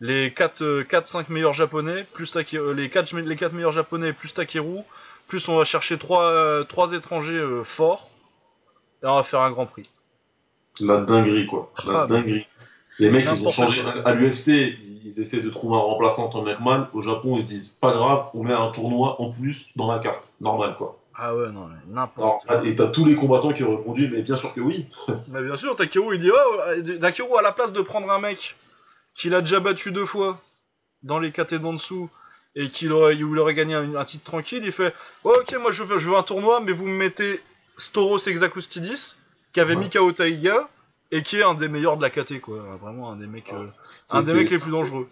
les 0.00 0.32
4, 0.32 0.84
5 1.04 1.28
meilleurs 1.28 1.52
japonais, 1.52 2.06
plus 2.14 2.32
Take- 2.34 2.56
euh, 2.56 2.72
les 2.72 2.88
4, 2.88 3.14
les 3.18 3.36
4 3.36 3.52
meilleurs 3.52 3.72
japonais 3.72 4.12
plus 4.12 4.32
Takeru, 4.32 4.78
plus 5.28 5.46
on 5.48 5.56
va 5.56 5.64
chercher 5.64 5.98
3, 5.98 6.64
étrangers 6.94 7.34
euh, 7.38 7.64
forts. 7.64 8.10
et 9.02 9.06
on 9.06 9.16
va 9.16 9.22
faire 9.22 9.40
un 9.40 9.50
grand 9.50 9.66
prix. 9.66 9.88
La 10.80 11.02
dinguerie, 11.02 11.46
quoi. 11.46 11.70
La 11.86 12.02
Ah, 12.02 12.06
dinguerie. 12.06 12.46
Les 12.98 13.10
mecs, 13.10 13.28
ils 13.32 13.46
ont 13.46 13.50
changé. 13.50 13.82
quoi. 13.82 13.92
À, 14.06 14.14
l'UFC, 14.14 14.48
ils, 15.04 15.20
essaient 15.20 15.40
de 15.40 15.50
trouver 15.50 15.76
un 15.76 15.80
remplaçant 15.80 16.28
Tom 16.30 16.44
McMahon. 16.44 16.86
Au 16.92 17.02
Japon, 17.02 17.36
ils 17.38 17.44
disent 17.44 17.76
pas 17.80 17.92
grave, 17.92 18.26
on 18.34 18.42
met 18.42 18.52
un 18.52 18.70
tournoi 18.70 19.20
en 19.20 19.30
plus 19.30 19.70
dans 19.76 19.92
la 19.92 19.98
carte. 19.98 20.32
Normal, 20.40 20.76
quoi. 20.76 20.98
Ah 21.14 21.34
ouais, 21.34 21.50
non, 21.50 21.66
mais 21.66 21.94
n'importe 21.94 22.46
Normal. 22.46 22.66
Et 22.66 22.76
t'as 22.76 22.86
tous 22.88 23.04
les 23.04 23.14
combattants 23.14 23.52
qui 23.52 23.62
ont 23.64 23.76
répondu, 23.76 24.08
mais 24.10 24.22
bien 24.22 24.36
sûr 24.36 24.52
que 24.54 24.60
oui. 24.60 24.86
Mais 25.28 25.42
bien 25.42 25.56
sûr, 25.56 25.76
Takeru 25.76 26.16
il 26.16 26.22
dit 26.22 26.30
oh, 26.30 26.98
Takeru 27.00 27.36
à 27.38 27.42
la 27.42 27.52
place 27.52 27.72
de 27.72 27.80
prendre 27.82 28.10
un 28.10 28.18
mec 28.20 28.56
qu'il 29.14 29.34
a 29.34 29.40
déjà 29.40 29.60
battu 29.60 29.92
deux 29.92 30.06
fois 30.06 30.40
dans 31.02 31.18
les 31.18 31.32
KT 31.32 31.54
d'en 31.54 31.72
dessous 31.72 32.08
et 32.56 32.68
qu'il 32.70 32.92
aurait, 32.92 33.16
il 33.16 33.38
aurait 33.38 33.54
gagné 33.54 33.74
un, 33.74 33.94
un 33.94 34.04
titre 34.04 34.24
tranquille, 34.24 34.62
il 34.64 34.72
fait 34.72 34.94
oh, 35.24 35.34
ok 35.40 35.54
moi 35.60 35.70
je 35.72 35.82
veux, 35.82 35.98
je 35.98 36.10
veux 36.10 36.16
un 36.16 36.22
tournoi 36.22 36.60
mais 36.60 36.72
vous 36.72 36.86
me 36.86 36.96
mettez 36.96 37.40
Storos 37.76 38.18
Exacoustidis 38.26 39.14
qui 39.52 39.60
avait 39.60 39.74
Ouais. 39.74 39.84
mis 39.84 39.90
KO 39.90 40.12
Taiga 40.12 40.68
et 41.12 41.22
qui 41.22 41.36
est 41.36 41.42
un 41.42 41.54
des 41.54 41.68
meilleurs 41.68 41.96
de 41.96 42.02
la 42.02 42.10
KT 42.10 42.40
quoi, 42.40 42.58
vraiment 42.80 43.10
un 43.12 43.16
des 43.16 43.26
mecs, 43.26 43.52
euh, 43.52 43.66
un 44.10 44.20
des 44.22 44.34
mecs 44.34 44.50
les 44.50 44.58
plus 44.58 44.70
dangereux. 44.70 45.08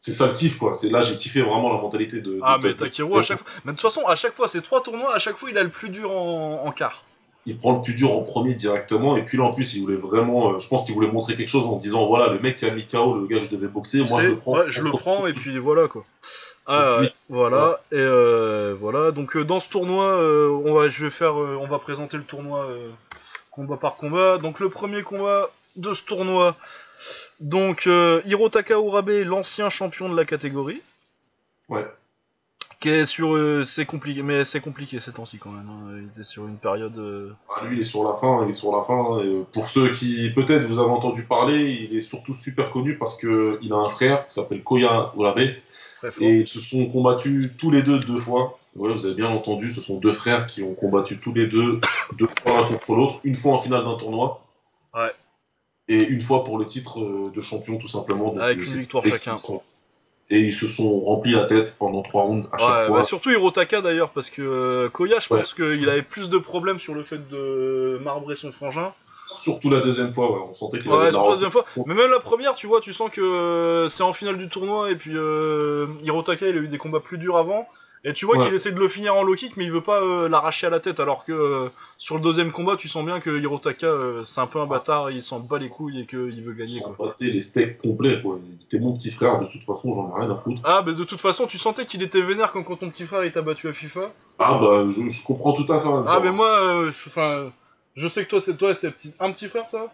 C'est 0.00 0.12
ça 0.12 0.26
le 0.26 0.34
kiff, 0.34 0.58
quoi. 0.58 0.74
C'est 0.74 0.90
là, 0.90 1.00
j'ai 1.00 1.16
kiffé 1.16 1.40
vraiment 1.40 1.74
la 1.74 1.80
mentalité 1.80 2.20
de. 2.20 2.38
Ah 2.42 2.58
de- 2.58 2.62
mais 2.68 2.74
de- 2.74 2.78
Takeru 2.78 3.18
à 3.18 3.22
chaque 3.22 3.38
fois, 3.38 3.46
mais 3.64 3.72
de 3.72 3.76
toute 3.78 3.82
façon 3.90 4.06
à 4.06 4.14
chaque 4.16 4.34
fois 4.34 4.48
ces 4.48 4.60
trois 4.60 4.82
tournois 4.82 5.14
à 5.14 5.18
chaque 5.18 5.36
fois 5.38 5.48
il 5.50 5.56
a 5.56 5.62
le 5.62 5.70
plus 5.70 5.88
dur 5.88 6.10
en, 6.10 6.62
en 6.66 6.72
quart. 6.72 7.04
Il 7.46 7.56
prend 7.58 7.74
le 7.76 7.82
plus 7.82 7.94
dur 7.94 8.12
en 8.12 8.22
premier 8.22 8.54
directement. 8.54 9.16
Et 9.16 9.24
puis 9.24 9.36
là, 9.38 9.44
en 9.44 9.52
plus, 9.52 9.74
il 9.74 9.82
voulait 9.82 9.96
vraiment. 9.96 10.54
euh, 10.54 10.58
je 10.58 10.68
pense 10.68 10.84
qu'il 10.84 10.94
voulait 10.94 11.10
montrer 11.10 11.34
quelque 11.34 11.48
chose 11.48 11.66
en 11.66 11.76
disant 11.76 12.06
voilà, 12.06 12.32
le 12.32 12.38
mec 12.40 12.56
qui 12.56 12.64
a 12.66 12.70
mis 12.70 12.86
KO, 12.86 13.18
le 13.18 13.26
gars 13.26 13.38
que 13.40 13.44
je 13.46 13.50
devais 13.50 13.68
boxer, 13.68 14.04
moi 14.08 14.22
je 14.22 14.28
le 14.28 14.36
prends. 14.36 14.52
ouais, 14.58 14.64
je 14.68 14.82
le 14.82 14.90
prends 14.90 15.26
et 15.26 15.32
puis 15.32 15.58
voilà 15.58 15.88
quoi. 15.88 16.04
Ah, 16.66 17.00
ouais, 17.00 17.12
voilà 17.28 17.78
et 17.92 17.96
euh, 17.96 18.74
voilà 18.80 19.10
donc 19.10 19.36
euh, 19.36 19.44
dans 19.44 19.60
ce 19.60 19.68
tournoi 19.68 20.04
euh, 20.06 20.48
on 20.48 20.72
va 20.72 20.88
je 20.88 21.04
vais 21.04 21.10
faire 21.10 21.36
on 21.36 21.66
va 21.66 21.78
présenter 21.78 22.16
le 22.16 22.22
tournoi 22.22 22.66
combat 23.50 23.76
par 23.76 23.96
combat 23.96 24.38
donc 24.38 24.60
le 24.60 24.70
premier 24.70 25.02
combat 25.02 25.50
de 25.76 25.92
ce 25.92 26.02
tournoi 26.02 26.56
donc 27.40 27.86
Hirotaka 28.24 28.76
Urabe 28.76 29.10
l'ancien 29.26 29.68
champion 29.68 30.08
de 30.08 30.16
la 30.16 30.24
catégorie 30.24 30.80
Ouais. 31.68 31.86
Qui 32.84 32.90
est 32.90 33.06
sur 33.06 33.34
euh, 33.34 33.64
c'est 33.64 33.86
compliqué 33.86 34.20
mais 34.20 34.44
c'est 34.44 34.60
compliqué 34.60 35.00
ces 35.00 35.10
temps-ci 35.10 35.38
quand 35.38 35.50
même 35.50 35.70
hein. 35.70 35.96
il 35.96 36.08
était 36.08 36.22
sur 36.22 36.46
une 36.46 36.58
période 36.58 36.98
euh, 36.98 37.32
Ah, 37.48 37.64
lui, 37.64 37.76
il 37.76 37.80
est 37.80 37.84
sur 37.84 38.04
la 38.04 38.12
fin. 38.12 38.44
Il 38.44 38.50
est 38.50 38.54
sur 38.54 38.76
la 38.76 38.82
fin. 38.82 39.20
Et, 39.20 39.26
euh, 39.26 39.46
pour 39.54 39.66
ceux 39.66 39.90
qui, 39.92 40.30
peut-être, 40.34 40.66
vous 40.66 40.78
avez 40.80 40.90
entendu 40.90 41.24
parler, 41.24 41.88
il 41.90 41.96
est 41.96 42.02
surtout 42.02 42.34
super 42.34 42.70
connu 42.70 42.98
parce 42.98 43.16
que 43.16 43.58
il 43.62 43.72
a 43.72 43.76
un 43.76 43.88
frère 43.88 44.26
qui 44.26 44.34
s'appelle 44.34 44.62
Koya 44.62 45.12
fort 45.16 45.38
Et 46.20 46.40
ils 46.40 46.46
se 46.46 46.60
sont 46.60 46.84
combattus 46.90 47.52
tous 47.56 47.70
les 47.70 47.82
deux 47.82 48.00
deux 48.00 48.18
fois. 48.18 48.58
Ouais, 48.76 48.92
vous 48.92 49.06
avez 49.06 49.14
bien 49.14 49.30
entendu, 49.30 49.70
ce 49.70 49.80
sont 49.80 49.98
deux 49.98 50.12
frères 50.12 50.44
qui 50.44 50.62
ont 50.62 50.74
combattu 50.74 51.18
tous 51.18 51.32
les 51.32 51.46
deux, 51.46 51.80
deux 52.18 52.28
fois 52.42 52.52
l'un 52.52 52.64
contre 52.66 52.94
l'autre, 52.94 53.20
une 53.24 53.36
fois 53.36 53.54
en 53.54 53.60
finale 53.60 53.84
d'un 53.84 53.96
tournoi. 53.96 54.44
Ouais. 54.92 55.12
Et 55.88 56.02
une 56.02 56.20
fois 56.20 56.44
pour 56.44 56.58
le 56.58 56.66
titre 56.66 57.30
de 57.34 57.40
champion, 57.40 57.78
tout 57.78 57.88
simplement. 57.88 58.32
Donc, 58.32 58.42
Avec 58.42 58.58
une 58.58 58.80
victoire 58.80 59.04
chacun. 59.06 59.38
Et 60.30 60.40
ils 60.40 60.54
se 60.54 60.66
sont 60.66 60.98
remplis 61.00 61.32
la 61.32 61.44
tête 61.44 61.76
pendant 61.78 62.02
trois 62.02 62.22
rounds 62.22 62.48
à 62.52 62.58
chaque 62.58 62.68
Ouais, 62.80 62.86
fois. 62.86 62.98
bah, 62.98 63.04
surtout 63.04 63.30
Hirotaka 63.30 63.82
d'ailleurs, 63.82 64.10
parce 64.10 64.30
que 64.30 64.40
euh, 64.42 64.88
Koya, 64.88 65.18
je 65.18 65.28
Ouais. 65.32 65.40
pense 65.40 65.52
qu'il 65.54 65.88
avait 65.88 66.02
plus 66.02 66.30
de 66.30 66.38
problèmes 66.38 66.80
sur 66.80 66.94
le 66.94 67.02
fait 67.02 67.28
de 67.28 68.00
marbrer 68.02 68.36
son 68.36 68.50
frangin. 68.50 68.92
Surtout 69.26 69.70
la 69.70 69.80
deuxième 69.80 70.12
fois, 70.12 70.32
ouais, 70.32 70.46
on 70.48 70.52
sentait 70.54 70.78
qu'il 70.80 70.90
avait 70.92 71.10
surtout 71.10 71.30
la 71.30 71.34
deuxième 71.36 71.50
fois. 71.50 71.64
Mais 71.86 71.94
même 71.94 72.10
la 72.10 72.20
première, 72.20 72.54
tu 72.54 72.66
vois, 72.66 72.80
tu 72.80 72.92
sens 72.92 73.10
que 73.10 73.20
euh, 73.20 73.88
c'est 73.88 74.02
en 74.02 74.12
finale 74.12 74.36
du 74.38 74.48
tournoi 74.48 74.90
et 74.90 74.96
puis 74.96 75.12
euh, 75.14 75.86
Hirotaka 76.02 76.46
il 76.48 76.56
a 76.56 76.60
eu 76.60 76.68
des 76.68 76.78
combats 76.78 77.00
plus 77.00 77.16
durs 77.18 77.36
avant. 77.36 77.66
Et 78.06 78.12
tu 78.12 78.26
vois 78.26 78.36
Ouais. 78.36 78.44
qu'il 78.44 78.54
essaie 78.54 78.70
de 78.72 78.78
le 78.78 78.88
finir 78.88 79.16
en 79.16 79.22
low 79.22 79.34
kick, 79.34 79.56
mais 79.56 79.64
il 79.64 79.72
veut 79.72 79.80
pas 79.80 80.02
euh, 80.02 80.28
l'arracher 80.28 80.66
à 80.66 80.70
la 80.70 80.78
tête. 80.78 81.00
Alors 81.00 81.24
que 81.24 81.32
euh, 81.32 81.68
sur 81.96 82.16
le 82.16 82.20
deuxième 82.20 82.52
combat, 82.52 82.76
tu 82.76 82.86
sens 82.86 83.02
bien 83.04 83.18
que 83.18 83.40
Hirotaka 83.40 83.86
euh, 83.86 84.24
c'est 84.26 84.40
un 84.42 84.46
peu 84.46 84.58
un 84.60 84.66
bâtard, 84.66 85.10
il 85.10 85.22
s'en 85.22 85.40
bat 85.40 85.58
les 85.58 85.70
couilles 85.70 86.02
et 86.02 86.06
qu'il 86.06 86.42
veut 86.42 86.52
gagner 86.52 86.80
sont 86.80 86.92
quoi. 86.92 87.16
les 87.20 87.40
steaks 87.40 87.78
complets, 87.78 88.20
quoi. 88.20 88.38
C'était 88.58 88.78
mon 88.78 88.92
petit 88.92 89.10
frère, 89.10 89.40
de 89.40 89.46
toute 89.46 89.64
façon, 89.64 89.94
j'en 89.94 90.14
ai 90.16 90.20
rien 90.20 90.30
à 90.30 90.36
foutre. 90.36 90.60
Ah, 90.64 90.82
mais 90.86 90.92
de 90.92 91.04
toute 91.04 91.20
façon, 91.22 91.46
tu 91.46 91.56
sentais 91.56 91.86
qu'il 91.86 92.02
était 92.02 92.20
vénère 92.20 92.52
quand, 92.52 92.62
quand 92.62 92.76
ton 92.76 92.90
petit 92.90 93.04
frère 93.04 93.24
il 93.24 93.32
t'a 93.32 93.40
battu 93.40 93.68
à 93.68 93.72
FIFA. 93.72 94.12
Ah, 94.38 94.58
bah, 94.60 94.84
je, 94.90 95.08
je 95.08 95.24
comprends 95.24 95.54
tout 95.54 95.72
à 95.72 95.78
fait. 95.78 95.88
Ah, 96.06 96.20
mais 96.22 96.30
moi, 96.32 96.58
euh, 96.60 96.90
je- 96.92 97.08
enfin, 97.08 97.50
je 97.96 98.06
sais 98.08 98.22
que 98.24 98.28
toi, 98.30 98.40
c'est 98.42 98.56
toi, 98.58 98.74
c'est 98.74 98.90
petit- 98.90 99.14
un 99.18 99.32
petit 99.32 99.48
frère, 99.48 99.64
ça. 99.70 99.86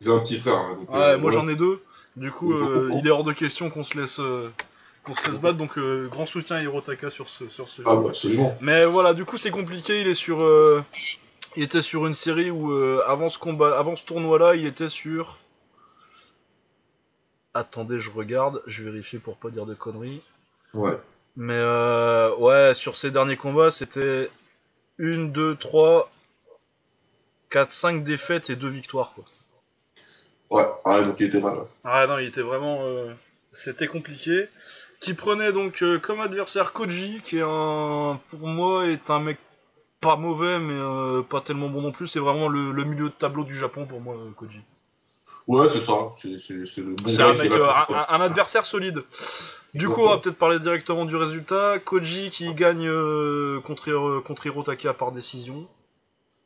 J'ai 0.00 0.12
un 0.12 0.20
petit 0.20 0.38
frère. 0.38 0.54
hein, 0.58 0.76
donc, 0.78 0.90
Ouais, 0.90 0.96
euh, 0.96 1.18
moi 1.18 1.30
voilà. 1.32 1.38
j'en 1.40 1.48
ai 1.48 1.56
deux. 1.56 1.82
Du 2.14 2.30
coup, 2.30 2.52
euh, 2.52 2.88
il 2.94 3.06
est 3.06 3.10
hors 3.10 3.24
de 3.24 3.32
question 3.32 3.68
qu'on 3.70 3.82
se 3.84 3.98
laisse, 3.98 4.20
euh, 4.98 5.04
qu'on 5.04 5.14
se 5.16 5.28
laisse 5.30 5.40
battre. 5.40 5.58
Donc, 5.58 5.78
euh, 5.78 6.08
grand 6.08 6.26
soutien 6.26 6.56
à 6.56 6.62
Hirotaka 6.62 7.10
sur 7.10 7.28
ce, 7.28 7.48
sur 7.48 7.68
ce 7.68 7.82
Ah, 7.84 7.90
jeu. 7.94 8.00
bah, 8.02 8.08
absolument. 8.08 8.56
Mais 8.60 8.84
voilà, 8.86 9.14
du 9.14 9.24
coup, 9.24 9.38
c'est 9.38 9.50
compliqué. 9.50 10.00
Il 10.00 10.08
est 10.08 10.14
sur, 10.14 10.42
euh, 10.42 10.84
il 11.56 11.62
était 11.62 11.82
sur 11.82 12.06
une 12.06 12.14
série 12.14 12.50
où 12.50 12.72
euh, 12.72 13.02
avant 13.06 13.28
ce 13.28 13.38
combat, 13.38 13.78
avant 13.78 13.96
ce 13.96 14.04
tournoi-là, 14.04 14.54
il 14.56 14.66
était 14.66 14.88
sur. 14.88 15.38
Attendez, 17.54 17.98
je 17.98 18.10
regarde, 18.10 18.62
je 18.66 18.84
vérifie 18.84 19.18
pour 19.18 19.36
pas 19.36 19.50
dire 19.50 19.66
de 19.66 19.74
conneries. 19.74 20.22
Ouais. 20.74 20.98
Mais 21.36 21.54
euh, 21.56 22.34
ouais, 22.36 22.74
sur 22.74 22.96
ces 22.96 23.10
derniers 23.10 23.36
combats, 23.36 23.70
c'était 23.70 24.30
1, 25.00 25.24
2, 25.28 25.56
3, 25.56 26.10
4, 27.50 27.70
5 27.72 28.04
défaites 28.04 28.50
et 28.50 28.56
2 28.56 28.68
victoires. 28.68 29.12
Quoi. 29.14 29.24
Ouais, 30.50 30.68
ah, 30.84 31.00
donc 31.02 31.16
il 31.20 31.26
était 31.26 31.40
mal. 31.40 31.56
ouais. 31.58 31.64
Ah 31.84 32.06
non, 32.06 32.18
il 32.18 32.26
était 32.28 32.42
vraiment. 32.42 32.80
C'était 33.52 33.86
compliqué. 33.86 34.46
Qui 35.00 35.14
prenait 35.14 35.52
donc 35.52 35.82
euh, 35.82 35.98
comme 35.98 36.20
adversaire 36.20 36.72
Koji, 36.72 37.20
qui 37.24 37.38
est 37.38 37.44
un. 37.44 38.18
Pour 38.30 38.48
moi, 38.48 38.86
est 38.86 39.10
un 39.10 39.20
mec 39.20 39.38
pas 40.00 40.16
mauvais, 40.16 40.58
mais 40.58 40.74
euh, 40.74 41.22
pas 41.22 41.40
tellement 41.40 41.68
bon 41.68 41.82
non 41.82 41.92
plus. 41.92 42.08
C'est 42.08 42.18
vraiment 42.18 42.48
le, 42.48 42.72
le 42.72 42.84
milieu 42.84 43.04
de 43.04 43.14
tableau 43.14 43.44
du 43.44 43.54
Japon 43.54 43.86
pour 43.86 44.00
moi, 44.00 44.14
euh, 44.16 44.30
Koji. 44.36 44.60
Ouais, 45.46 45.68
c'est 45.68 45.80
ça. 45.80 45.94
C'est 46.16 46.28
le 46.28 46.94
bon 46.94 47.08
C'est 47.08 47.18
gars 47.18 47.28
un 47.28 47.32
mec, 47.34 47.52
un, 47.52 48.06
un 48.08 48.20
adversaire 48.20 48.66
solide. 48.66 49.04
Du 49.74 49.88
coup, 49.88 50.00
on 50.02 50.08
va 50.08 50.18
peut-être 50.18 50.36
parler 50.38 50.58
directement 50.58 51.04
du 51.04 51.14
résultat. 51.14 51.78
Koji 51.78 52.30
qui 52.30 52.52
gagne 52.54 52.88
euh, 52.88 53.60
contre, 53.60 54.20
contre 54.26 54.46
Hirotaka 54.46 54.94
par 54.94 55.12
décision. 55.12 55.68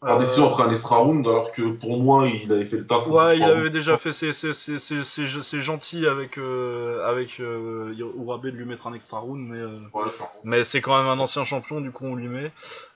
Euh, 0.04 0.18
décision 0.18 0.48
après 0.50 0.64
un 0.64 0.70
extra 0.70 0.96
round, 0.96 1.24
alors 1.26 1.52
que 1.52 1.62
pour 1.62 1.96
moi, 2.02 2.26
il 2.26 2.50
avait 2.52 2.64
fait 2.64 2.76
le 2.78 2.86
taf. 2.86 3.06
Ouais, 3.06 3.36
il 3.38 3.42
avait 3.44 3.70
déjà 3.70 3.96
fait. 3.98 4.12
C'est 4.12 4.32
c'est- 4.32 4.52
c'est- 4.52 4.78
c'est- 4.80 5.04
c'est- 5.04 5.42
c'est 5.42 5.60
gentil 5.60 6.06
avec 6.06 6.38
euh, 6.38 7.06
avec 7.08 7.38
euh, 7.40 7.94
Urabe 8.18 8.46
de 8.46 8.50
lui 8.50 8.64
mettre 8.64 8.86
un 8.88 8.94
extra 8.94 9.18
round, 9.20 9.48
mais 9.48 9.58
euh, 9.58 9.78
Ouais, 9.94 10.02
mais 10.44 10.64
c'est 10.64 10.80
quand 10.80 10.96
même 10.98 11.06
un 11.06 11.18
ancien 11.20 11.44
champion, 11.44 11.80
du 11.80 11.92
coup 11.92 12.04
on 12.06 12.16
lui 12.16 12.26
met. 12.28 12.50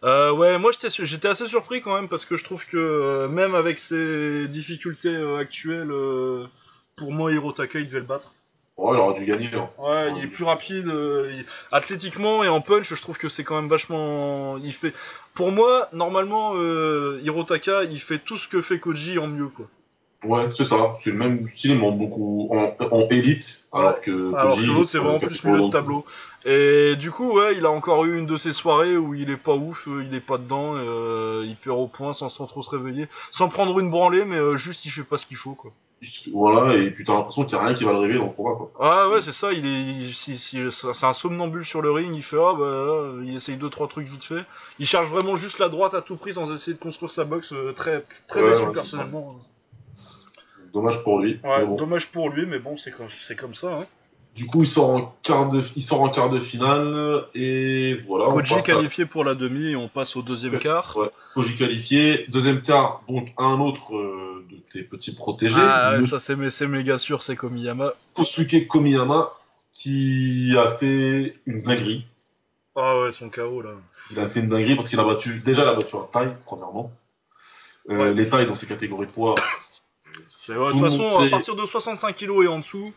Euh, 0.04 0.32
ouais, 0.32 0.58
moi 0.58 0.72
j'étais 0.72 0.88
j'étais 1.04 1.28
assez 1.28 1.46
surpris 1.46 1.80
quand 1.80 1.94
même 1.94 2.08
parce 2.08 2.24
que 2.24 2.36
je 2.36 2.44
trouve 2.44 2.66
que 2.66 2.76
euh, 2.76 3.28
même 3.28 3.54
avec 3.54 3.78
ses 3.78 4.48
difficultés 4.48 5.14
euh, 5.14 5.38
actuelles, 5.38 5.90
euh, 5.92 6.46
pour 6.96 7.12
moi 7.12 7.30
Hirotaka 7.32 7.78
il 7.78 7.86
devait 7.86 8.00
le 8.00 8.06
battre. 8.06 8.32
Ouais, 8.76 8.94
il 8.94 9.00
aurait 9.00 9.14
dû 9.18 9.24
gagner. 9.24 9.48
hein. 9.54 9.70
Ouais, 9.78 10.12
il 10.18 10.24
est 10.24 10.26
plus 10.26 10.44
rapide, 10.44 10.86
euh, 10.88 11.32
il- 11.34 11.46
athlétiquement 11.72 12.44
et 12.44 12.48
en 12.48 12.60
punch, 12.60 12.92
je 12.94 13.00
trouve 13.00 13.16
que 13.16 13.28
c'est 13.30 13.42
quand 13.42 13.56
même 13.56 13.68
vachement. 13.70 14.58
Il 14.58 14.72
fait, 14.72 14.92
pour 15.34 15.50
moi, 15.50 15.88
normalement, 15.92 16.52
euh, 16.56 17.18
Hirotaka, 17.24 17.84
il 17.84 18.00
fait 18.00 18.18
tout 18.18 18.36
ce 18.36 18.48
que 18.48 18.60
fait 18.60 18.78
Koji 18.78 19.18
en 19.18 19.28
mieux, 19.28 19.48
quoi. 19.48 19.66
Ouais, 20.24 20.50
c'est 20.50 20.64
ça. 20.64 20.96
C'est 20.98 21.10
le 21.10 21.16
même 21.18 21.46
style, 21.48 21.78
mais 21.78 21.86
en 21.86 21.92
beaucoup 21.92 22.48
en, 22.50 22.72
en 22.90 23.08
élite, 23.10 23.66
alors 23.72 24.00
que 24.00 24.34
Alors 24.34 24.56
Koji, 24.56 24.66
que 24.66 24.72
l'autre, 24.72 24.90
c'est 24.90 24.98
euh, 24.98 25.00
vraiment 25.02 25.18
plus 25.18 25.44
milieu 25.44 25.58
de 25.58 25.70
tableau. 25.70 26.04
Et 26.44 26.96
du 26.96 27.10
coup, 27.10 27.32
ouais, 27.32 27.56
il 27.56 27.64
a 27.64 27.70
encore 27.70 28.04
eu 28.06 28.18
une 28.18 28.26
de 28.26 28.36
ces 28.36 28.52
soirées 28.52 28.96
où 28.96 29.14
il 29.14 29.30
est 29.30 29.36
pas 29.36 29.54
ouf, 29.54 29.86
il 29.86 30.14
est 30.14 30.20
pas 30.20 30.36
dedans, 30.38 30.72
euh, 30.76 31.44
il 31.46 31.56
perd 31.56 31.78
au 31.78 31.86
point 31.86 32.12
sans, 32.12 32.28
sans 32.28 32.46
trop 32.46 32.62
se 32.62 32.70
réveiller, 32.70 33.08
sans 33.30 33.48
prendre 33.48 33.78
une 33.78 33.90
branlée, 33.90 34.24
mais 34.24 34.38
juste 34.58 34.84
il 34.84 34.90
fait 34.90 35.02
pas 35.04 35.16
ce 35.18 35.26
qu'il 35.26 35.36
faut, 35.36 35.54
quoi. 35.54 35.70
Voilà, 36.32 36.74
et 36.77 36.90
puis 36.90 37.05
t'as 37.05 37.14
l'impression 37.14 37.44
qu'il 37.47 37.56
n'y 37.56 37.64
a 37.64 37.66
rien 37.68 37.74
qui 37.74 37.85
va 37.85 37.93
le 37.93 37.98
réveiller 38.01 38.18
dans 38.20 38.27
le 38.27 38.32
combat, 38.32 38.55
quoi. 38.55 38.70
Ah 38.78 39.09
ouais, 39.09 39.23
c'est 39.23 39.32
ça, 39.32 39.52
il 39.52 39.64
est, 39.64 39.81
il- 40.09 40.14
si- 40.14 40.39
si- 40.39 40.59
c'est 40.70 41.06
un 41.06 41.12
somnambule 41.14 41.64
sur 41.64 41.81
le 41.81 41.90
ring, 41.90 42.14
il 42.14 42.23
fait 42.23 42.36
ah 42.39 42.52
bah, 42.52 42.64
euh, 42.64 43.23
il 43.24 43.35
essaye 43.35 43.56
deux 43.56 43.70
trois 43.70 43.89
trucs 43.89 44.06
vite 44.06 44.23
fait. 44.23 44.44
Il 44.78 44.86
cherche 44.86 45.09
vraiment 45.09 45.36
juste 45.36 45.59
la 45.59 45.68
droite 45.70 45.94
à 45.94 46.02
tout 46.02 46.16
prix 46.16 46.35
sans 46.35 46.55
essayer 46.55 46.74
de 46.77 46.82
construire 46.82 47.10
sa 47.10 47.24
boxe. 47.24 47.52
euh, 47.52 47.73
très 47.73 48.05
très 48.28 48.43
Ouais, 48.43 48.51
déçu 48.51 48.66
ouais, 48.66 48.73
personnellement. 48.74 49.36
Dommage 50.74 51.02
pour 51.02 51.20
lui. 51.20 51.40
Ouais, 51.43 51.64
bon. 51.64 51.77
dommage 51.77 52.09
pour 52.09 52.28
lui, 52.28 52.44
mais 52.44 52.59
bon, 52.59 52.77
c'est 52.77 52.90
comme, 52.90 53.09
c'est 53.23 53.36
comme 53.36 53.55
ça. 53.55 53.68
Hein. 53.78 53.86
Du 54.36 54.46
coup, 54.46 54.62
il 54.62 54.66
sort 54.68 54.90
en 54.90 55.16
quart 55.22 55.48
de, 55.48 55.62
il 55.76 55.82
sort 55.82 56.02
en 56.02 56.10
quart 56.10 56.28
de 56.28 56.38
finale, 56.40 57.24
et 57.34 57.94
voilà. 58.06 58.28
on 58.28 58.34
Koji 58.34 58.52
passe 58.54 58.68
à- 58.68 58.72
qualifié 58.74 59.06
pour 59.06 59.24
la 59.24 59.34
demi 59.34 59.70
et 59.70 59.76
on 59.76 59.88
passe 59.88 60.14
au 60.14 60.20
deuxième 60.22 60.58
quart. 60.58 60.94
Ouais, 60.96 61.08
Koji 61.34 61.56
qualifié. 61.56 62.26
Deuxième 62.28 62.60
quart, 62.60 63.00
donc 63.08 63.32
un 63.38 63.58
autre 63.60 63.96
euh, 63.96 64.44
de 64.50 64.56
tes 64.70 64.82
petits 64.82 65.14
protégés, 65.14 65.56
Ah 65.58 65.96
ouais, 65.98 66.06
ça 66.06 66.18
c'est, 66.18 66.36
mé- 66.36 66.50
c'est 66.50 66.66
méga 66.68 66.98
sûr, 66.98 67.22
c'est 67.22 67.34
Komiyama. 67.34 67.94
Kosuke 68.14 68.66
Komiyama, 68.68 69.30
qui 69.72 70.54
a 70.58 70.68
fait 70.76 71.38
une 71.46 71.62
dinguerie. 71.62 72.04
Ah 72.76 73.00
ouais, 73.00 73.12
son 73.12 73.30
KO 73.30 73.62
là. 73.62 73.70
Il 74.10 74.20
a 74.20 74.28
fait 74.28 74.40
une 74.40 74.50
dinguerie 74.50 74.76
parce 74.76 74.90
qu'il 74.90 75.00
a 75.00 75.04
battu, 75.04 75.40
déjà, 75.40 75.62
il 75.62 75.68
a 75.68 75.72
battu 75.74 75.96
un 75.96 76.06
taille, 76.12 76.36
premièrement. 76.44 76.92
Euh, 77.88 77.96
Ouais. 77.98 78.12
Les 78.14 78.28
tailles 78.28 78.46
dans 78.46 78.54
ces 78.54 78.66
catégories 78.66 79.06
de 79.06 79.12
poids. 79.12 79.36
De 79.36 80.54
tout 80.54 80.70
toute 80.72 80.80
façon, 80.80 81.08
à 81.24 81.28
partir 81.30 81.56
de 81.56 81.64
65 81.64 82.14
kg 82.16 82.42
et 82.44 82.48
en 82.48 82.58
dessous, 82.58 82.92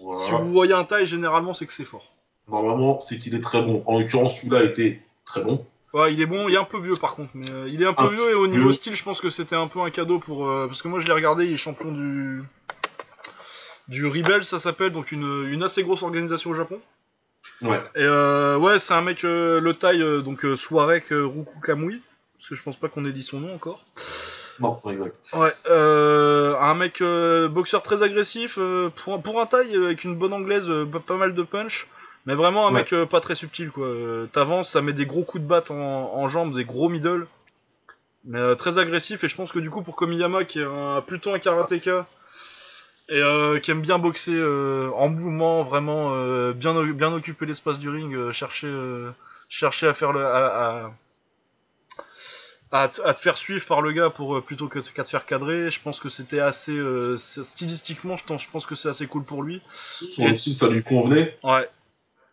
Voilà. 0.00 0.24
si 0.24 0.30
vous 0.32 0.52
voyez 0.52 0.72
un 0.72 0.84
taille, 0.84 1.06
généralement 1.06 1.54
c'est 1.54 1.66
que 1.66 1.72
c'est 1.72 1.84
fort. 1.84 2.12
Normalement, 2.48 3.00
c'est 3.00 3.16
qu'il 3.18 3.34
est 3.34 3.40
très 3.40 3.62
bon. 3.62 3.82
En 3.86 3.98
l'occurrence, 3.98 4.38
celui-là 4.38 4.64
était 4.64 5.00
très 5.24 5.42
bon. 5.42 5.64
Ouais, 5.94 6.12
il 6.12 6.20
est 6.20 6.26
bon, 6.26 6.48
il 6.48 6.54
est 6.54 6.58
un 6.58 6.64
peu 6.64 6.78
vieux 6.80 6.96
par 6.96 7.14
contre, 7.14 7.30
mais 7.34 7.48
euh, 7.50 7.68
il 7.68 7.80
est 7.80 7.86
un 7.86 7.94
peu 7.94 8.02
Un 8.02 8.08
vieux 8.08 8.30
et 8.32 8.34
au 8.34 8.46
niveau 8.48 8.72
style, 8.72 8.94
je 8.94 9.02
pense 9.04 9.20
que 9.20 9.30
c'était 9.30 9.54
un 9.56 9.68
peu 9.68 9.80
un 9.80 9.90
cadeau 9.90 10.18
pour. 10.18 10.46
euh, 10.48 10.66
parce 10.66 10.82
que 10.82 10.88
moi 10.88 10.98
je 11.00 11.06
l'ai 11.06 11.12
regardé, 11.12 11.46
il 11.46 11.52
est 11.54 11.56
champion 11.56 11.92
du. 11.92 12.42
Du 13.86 14.06
Rebel, 14.06 14.44
ça 14.44 14.58
s'appelle, 14.58 14.92
donc 14.92 15.12
une, 15.12 15.46
une 15.50 15.62
assez 15.62 15.82
grosse 15.82 16.02
organisation 16.02 16.50
au 16.50 16.54
Japon. 16.54 16.80
Ouais. 17.62 17.78
Et 17.94 18.00
euh, 18.02 18.56
ouais, 18.58 18.78
c'est 18.78 18.94
un 18.94 19.02
mec, 19.02 19.22
le 19.22 19.72
taille, 19.72 20.02
donc 20.22 20.44
Soarek 20.56 21.12
euh, 21.12 21.26
Ruku 21.26 21.60
Kamui, 21.62 22.00
parce 22.38 22.48
que 22.48 22.54
je 22.54 22.62
pense 22.62 22.76
pas 22.76 22.88
qu'on 22.88 23.04
ait 23.04 23.12
dit 23.12 23.22
son 23.22 23.40
nom 23.40 23.54
encore. 23.54 23.84
Non, 24.60 24.80
exact. 24.88 25.16
Ouais, 25.34 25.52
euh, 25.68 26.56
un 26.58 26.74
mec 26.74 27.00
euh, 27.00 27.48
boxeur 27.48 27.82
très 27.82 28.02
agressif, 28.02 28.56
euh, 28.58 28.88
pour, 28.90 29.20
pour 29.20 29.40
un 29.40 29.46
taille 29.46 29.76
euh, 29.76 29.86
avec 29.86 30.04
une 30.04 30.16
bonne 30.16 30.32
anglaise, 30.32 30.68
euh, 30.68 30.84
pas, 30.84 31.00
pas 31.00 31.16
mal 31.16 31.34
de 31.34 31.42
punch, 31.42 31.88
mais 32.26 32.34
vraiment 32.34 32.68
un 32.68 32.72
Ouais. 32.72 32.86
mec 32.90 32.94
pas 33.10 33.20
très 33.20 33.34
subtil 33.34 33.70
quoi. 33.70 33.88
T'avances, 34.32 34.70
ça 34.70 34.80
met 34.80 34.92
des 34.92 35.06
gros 35.06 35.24
coups 35.24 35.42
de 35.42 35.48
batte 35.48 35.70
en, 35.70 35.76
en 36.14 36.28
jambes, 36.28 36.54
des 36.54 36.64
gros 36.64 36.88
middle, 36.88 37.26
mais 38.24 38.54
très 38.56 38.78
agressif. 38.78 39.24
Et 39.24 39.28
je 39.28 39.34
pense 39.36 39.50
que 39.52 39.58
du 39.58 39.70
coup 39.70 39.82
pour 39.82 39.96
Komiyama 39.96 40.44
qui 40.44 40.60
est 40.60 40.64
un, 40.64 41.02
plutôt 41.06 41.32
un 41.34 41.38
karatéka 41.38 42.06
et 43.08 43.20
qui 43.60 43.70
aime 43.70 43.82
bien 43.82 43.98
boxer 43.98 44.40
en 44.96 45.08
mouvement, 45.08 45.64
vraiment 45.64 46.10
bien 46.52 46.80
bien 46.92 47.12
occuper 47.12 47.44
l'espace 47.44 47.78
du 47.78 47.90
ring, 47.90 48.30
chercher 48.32 48.72
chercher 49.48 49.88
à 49.88 49.94
faire 49.94 50.12
le 50.12 50.24
à, 50.24 50.46
à- 50.46 50.90
à 52.74 52.88
te, 52.88 53.00
à 53.02 53.14
te 53.14 53.20
faire 53.20 53.38
suivre 53.38 53.64
par 53.66 53.80
le 53.82 53.92
gars 53.92 54.10
pour 54.10 54.36
euh, 54.36 54.40
plutôt 54.40 54.66
que 54.68 54.80
qu'à 54.80 55.04
te 55.04 55.08
faire 55.08 55.26
cadrer. 55.26 55.70
Je 55.70 55.80
pense 55.80 56.00
que 56.00 56.08
c'était 56.08 56.40
assez 56.40 56.72
euh, 56.72 57.16
stylistiquement, 57.18 58.16
je, 58.16 58.24
pense- 58.24 58.42
je 58.42 58.50
pense 58.50 58.66
que 58.66 58.74
c'est 58.74 58.88
assez 58.88 59.06
cool 59.06 59.22
pour 59.24 59.42
lui. 59.44 59.62
Son 59.92 60.34
style, 60.34 60.54
ça 60.54 60.68
lui 60.68 60.82
convenait. 60.82 61.36
Ouais, 61.44 61.68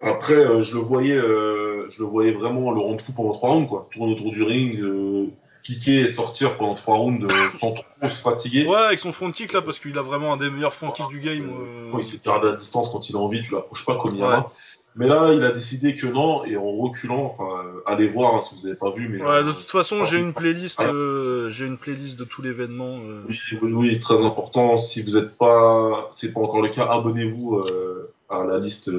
Après, 0.02 0.34
euh, 0.34 0.64
je 0.64 0.74
le 0.74 0.80
voyais, 0.82 1.16
euh, 1.18 1.88
je 1.90 2.00
le 2.00 2.06
voyais 2.06 2.32
vraiment 2.32 2.72
le 2.72 2.80
rendre 2.80 3.02
fou 3.02 3.14
pendant 3.14 3.34
trois 3.34 3.52
rounds, 3.52 3.70
quoi. 3.70 3.88
Tourner 3.94 4.14
autour 4.14 4.32
du 4.32 4.42
ring, 4.42 4.80
euh, 4.80 5.28
kicker 5.64 6.00
et 6.06 6.08
sortir 6.08 6.58
pendant 6.58 6.74
trois 6.74 6.96
rounds 6.96 7.28
sans 7.52 7.74
trop 7.74 8.10
se 8.10 8.22
fatiguer. 8.22 8.66
ouais, 8.66 8.76
avec 8.78 8.98
son 8.98 9.14
front 9.14 9.32
kick 9.32 9.54
là, 9.54 9.62
parce 9.62 9.78
qu'il 9.78 9.96
a 9.96 10.02
vraiment 10.02 10.34
un 10.34 10.38
des 10.38 10.50
meilleurs 10.50 10.74
front 10.74 10.90
kicks 10.92 11.08
du 11.10 11.20
game. 11.20 11.52
Euh. 11.52 11.92
Il 12.00 12.04
s'est 12.04 12.20
gardé 12.26 12.48
à 12.48 12.54
distance 12.54 12.90
quand 12.90 13.08
il 13.12 13.16
a 13.16 13.20
envie, 13.20 13.42
tu 13.42 13.54
l'approches 13.54 13.86
pas 13.86 13.96
comme 13.98 14.16
Yama. 14.16 14.50
Mais 14.96 15.08
là, 15.08 15.32
il 15.34 15.42
a 15.44 15.52
décidé 15.52 15.96
que 15.96 16.06
non, 16.08 16.44
et 16.44 16.58
en 16.58 16.70
reculant, 16.70 17.24
enfin, 17.38 17.64
euh, 17.66 17.80
allez 17.86 18.10
voir 18.10 18.36
hein, 18.36 18.42
si 18.42 18.56
vous 18.56 18.68
avez 18.68 18.76
pas 18.76 18.92
vu, 18.92 19.08
mais. 19.08 19.22
Ouais, 19.24 19.42
de 19.44 19.54
toute 19.54 19.72
façon, 19.72 20.04
j'ai 20.04 20.18
une 20.20 20.34
playlist, 20.34 20.82
euh, 20.82 21.50
j'ai 21.50 21.66
une 21.66 21.78
playlist 21.78 22.18
de 22.18 22.26
tout 22.26 22.42
l'événement. 22.42 22.98
euh. 23.00 23.22
Oui, 23.30 23.40
oui, 23.62 23.72
oui, 23.74 24.00
très 24.02 24.26
important. 24.26 24.78
Si 24.78 25.02
vous 25.02 25.12
n'êtes 25.18 25.38
pas, 25.38 26.10
c'est 26.12 26.34
pas 26.34 26.42
encore 26.42 26.62
le 26.62 26.68
cas, 26.68 26.88
abonnez-vous 26.92 27.60
euh, 27.60 28.12
à 28.30 28.44
la 28.44 28.60
liste, 28.60 28.90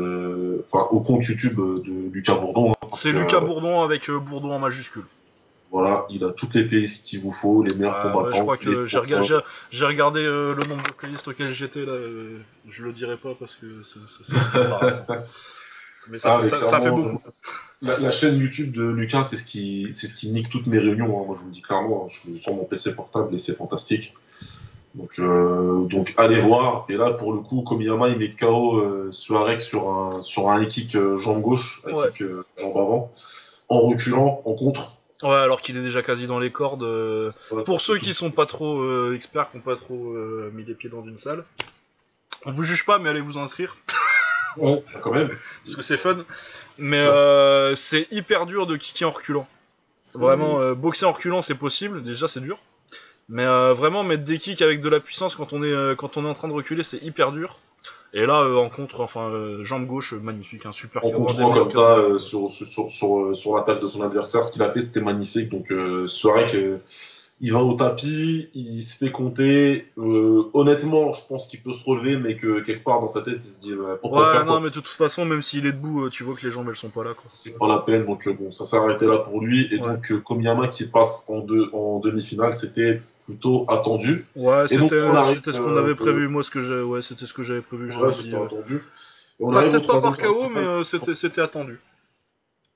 enfin, 0.72 0.86
au 0.92 1.00
compte 1.00 1.26
YouTube 1.26 1.56
de 1.56 2.10
Lucas 2.10 2.36
Bourdon. 2.36 2.72
hein, 2.72 2.88
C'est 2.94 3.12
Lucas 3.12 3.40
Bourdon 3.40 3.82
avec 3.82 4.10
Bourdon 4.10 4.52
en 4.52 4.58
majuscule. 4.58 5.04
Voilà, 5.70 6.06
il 6.10 6.22
a 6.24 6.30
toutes 6.30 6.54
les 6.54 6.64
playlists 6.64 7.06
qu'il 7.06 7.20
vous 7.20 7.32
faut, 7.32 7.62
les 7.62 7.74
meilleurs 7.74 7.96
Ah, 7.98 8.06
ouais, 8.06 8.12
combattants. 8.12 8.36
je 8.36 8.42
crois 8.42 8.56
que 8.56 8.86
j'ai 8.86 9.84
regardé, 9.86 10.22
le 10.22 10.54
nombre 10.68 10.82
de 10.84 10.92
playlists 10.92 11.28
auxquelles 11.28 11.52
j'étais 11.52 11.84
là. 11.84 11.96
je 12.70 12.82
le 12.82 12.92
dirai 12.92 13.16
pas 13.18 13.34
parce 13.38 13.54
que 13.56 13.66
c'est 13.84 14.58
embarrassant. 14.58 15.04
Mais 16.10 16.18
ça, 16.18 16.34
Ah, 16.34 16.38
fait, 16.38 16.44
mais 16.44 16.50
ça, 16.50 16.58
ça 16.64 16.76
fait 16.78 16.82
clairement, 16.82 16.98
beaucoup. 16.98 17.22
La, 17.82 17.98
la 17.98 18.10
chaîne 18.10 18.38
YouTube 18.38 18.74
de 18.76 18.88
Lucas, 18.90 19.24
c'est 19.24 19.36
ce 19.36 19.44
qui, 19.44 19.88
c'est 19.92 20.06
ce 20.06 20.14
qui 20.14 20.30
nique 20.30 20.48
toutes 20.48 20.66
mes 20.66 20.78
réunions. 20.78 21.20
hein. 21.20 21.24
Moi, 21.26 21.34
je 21.36 21.40
vous 21.42 21.46
le 21.48 21.52
dis 21.52 21.62
clairement, 21.62 22.04
hein. 22.04 22.08
je 22.10 22.18
suis 22.18 22.38
sur 22.38 22.54
mon 22.54 22.64
PC 22.64 22.94
portable 22.94 23.34
et 23.34 23.38
c'est 23.38 23.56
fantastique. 23.56 24.14
Donc, 24.94 25.18
euh, 25.18 25.84
donc, 25.86 26.14
allez 26.18 26.38
voir. 26.38 26.84
Et 26.88 26.96
là, 26.96 27.12
pour 27.12 27.32
le 27.32 27.40
coup, 27.40 27.62
Komiyama, 27.62 28.08
il 28.10 28.18
met 28.18 28.32
KO 28.34 28.76
euh, 28.78 29.08
Suarek 29.10 29.60
sur 29.60 29.88
un, 29.90 30.22
sur 30.22 30.50
un 30.50 30.64
kick 30.66 30.94
euh, 30.96 31.16
jambe 31.18 31.40
gauche, 31.40 31.82
Ouais. 31.86 32.08
kick 32.12 32.22
euh, 32.22 32.44
jambe 32.58 32.76
avant, 32.76 33.10
en 33.68 33.80
reculant, 33.80 34.42
en 34.44 34.52
contre. 34.54 34.98
Ouais, 35.22 35.30
alors 35.30 35.62
qu'il 35.62 35.76
est 35.76 35.82
déjà 35.82 36.02
quasi 36.02 36.26
dans 36.26 36.38
les 36.38 36.50
cordes. 36.52 36.82
euh, 36.82 37.30
Ouais, 37.52 37.64
Pour 37.64 37.80
ceux 37.80 37.96
tout- 37.98 38.04
qui 38.04 38.12
sont 38.12 38.30
pas 38.30 38.44
trop 38.46 38.80
euh, 38.82 39.14
experts, 39.14 39.50
qui 39.50 39.56
ont 39.56 39.60
pas 39.60 39.76
trop 39.76 40.12
euh, 40.14 40.50
mis 40.54 40.64
les 40.64 40.74
pieds 40.74 40.90
dans 40.90 41.04
une 41.04 41.16
salle, 41.16 41.44
on 42.44 42.52
vous 42.52 42.62
juge 42.64 42.84
pas, 42.84 42.98
mais 42.98 43.08
allez 43.08 43.20
vous 43.20 43.38
inscrire 43.38 43.76
Ouais, 44.56 44.82
quand 45.02 45.12
même. 45.12 45.30
parce 45.64 45.76
que 45.76 45.82
c'est 45.82 45.96
fun. 45.96 46.24
Mais 46.78 47.00
euh, 47.00 47.76
c'est 47.76 48.08
hyper 48.10 48.46
dur 48.46 48.66
de 48.66 48.76
kicker 48.76 49.08
en 49.08 49.12
reculant. 49.12 49.46
Vraiment, 50.14 50.58
euh, 50.60 50.74
boxer 50.74 51.06
en 51.06 51.12
reculant, 51.12 51.42
c'est 51.42 51.54
possible. 51.54 52.02
Déjà, 52.02 52.28
c'est 52.28 52.40
dur. 52.40 52.58
Mais 53.28 53.44
euh, 53.44 53.72
vraiment 53.72 54.02
mettre 54.02 54.24
des 54.24 54.38
kicks 54.38 54.62
avec 54.62 54.80
de 54.80 54.88
la 54.88 55.00
puissance 55.00 55.36
quand 55.36 55.52
on 55.52 55.62
est 55.62 55.96
quand 55.96 56.16
on 56.16 56.24
est 56.24 56.28
en 56.28 56.34
train 56.34 56.48
de 56.48 56.52
reculer, 56.52 56.82
c'est 56.82 56.98
hyper 56.98 57.32
dur. 57.32 57.58
Et 58.14 58.26
là, 58.26 58.46
en 58.46 58.68
contre, 58.68 59.00
enfin, 59.00 59.30
jambe 59.62 59.86
gauche, 59.86 60.12
magnifique, 60.12 60.66
un 60.66 60.72
super 60.72 61.02
en 61.02 61.18
meilleurs 61.18 61.54
comme 61.54 61.70
ça 61.70 62.18
sur, 62.18 62.50
sur, 62.50 62.66
sur, 62.66 62.90
sur, 62.90 63.34
sur 63.34 63.56
l'attaque 63.56 63.80
de 63.80 63.86
son 63.86 64.02
adversaire, 64.02 64.44
ce 64.44 64.52
qu'il 64.52 64.62
a 64.62 64.70
fait, 64.70 64.82
c'était 64.82 65.00
magnifique. 65.00 65.48
Donc, 65.48 65.72
Suarek, 66.08 66.54
euh, 66.54 66.76
il 67.44 67.52
va 67.52 67.60
au 67.60 67.74
tapis, 67.74 68.48
il 68.54 68.82
se 68.84 68.96
fait 68.96 69.10
compter. 69.10 69.88
Euh, 69.98 70.44
honnêtement, 70.54 71.12
je 71.12 71.20
pense 71.28 71.48
qu'il 71.48 71.60
peut 71.60 71.72
se 71.72 71.84
relever, 71.84 72.16
mais 72.16 72.36
que 72.36 72.60
quelque 72.60 72.84
part 72.84 73.00
dans 73.00 73.08
sa 73.08 73.22
tête, 73.22 73.38
il 73.44 73.50
se 73.50 73.60
dit 73.60 73.72
euh, 73.72 73.96
pourquoi 74.00 74.26
Ouais, 74.28 74.32
faire 74.32 74.44
non, 74.46 74.52
quoi 74.52 74.60
mais 74.60 74.68
de 74.68 74.74
toute 74.74 74.86
façon, 74.86 75.24
même 75.24 75.42
s'il 75.42 75.66
est 75.66 75.72
debout, 75.72 76.04
euh, 76.04 76.08
tu 76.08 76.22
vois 76.22 76.36
que 76.36 76.46
les 76.46 76.52
jambes 76.52 76.68
elles 76.70 76.76
sont 76.76 76.90
pas 76.90 77.02
là. 77.02 77.14
Quoi. 77.14 77.24
C'est 77.26 77.58
pas 77.58 77.66
la 77.66 77.78
peine. 77.78 78.06
Donc, 78.06 78.28
euh, 78.28 78.32
bon, 78.32 78.52
ça 78.52 78.64
s'est 78.64 78.76
arrêté 78.76 79.06
là 79.06 79.18
pour 79.18 79.40
lui. 79.40 79.66
Et 79.72 79.80
Ouais. 79.80 79.88
donc, 79.88 80.22
Komiyama 80.22 80.68
qui 80.68 80.86
passe 80.86 81.28
en, 81.28 81.40
deux, 81.40 81.68
en 81.72 81.98
demi-finale, 81.98 82.54
c'était 82.54 83.02
plutôt 83.26 83.66
attendu. 83.68 84.24
Ouais, 84.36 84.68
donc, 84.68 84.92
c'était 84.92 85.52
ce 85.52 85.60
qu'on 85.60 85.76
avait 85.76 85.96
prévu. 85.96 86.28
Moi, 86.28 86.44
ce 86.44 86.50
que 86.52 86.62
j'ai, 86.62 86.80
ouais, 86.80 87.02
c'était 87.02 87.26
ce 87.26 87.34
que 87.34 87.42
j'avais 87.42 87.60
prévu. 87.60 87.92
Ouais, 87.92 88.12
c'était 88.12 88.28
dit, 88.28 88.36
attendu. 88.36 88.76
Et 89.40 89.44
on 89.44 89.48
au 89.48 89.52
Peut-être 89.52 89.86
pas 89.88 90.00
par 90.00 90.16
KO, 90.16 90.48
mais 90.48 90.84
c'était 90.84 91.40
attendu. 91.40 91.80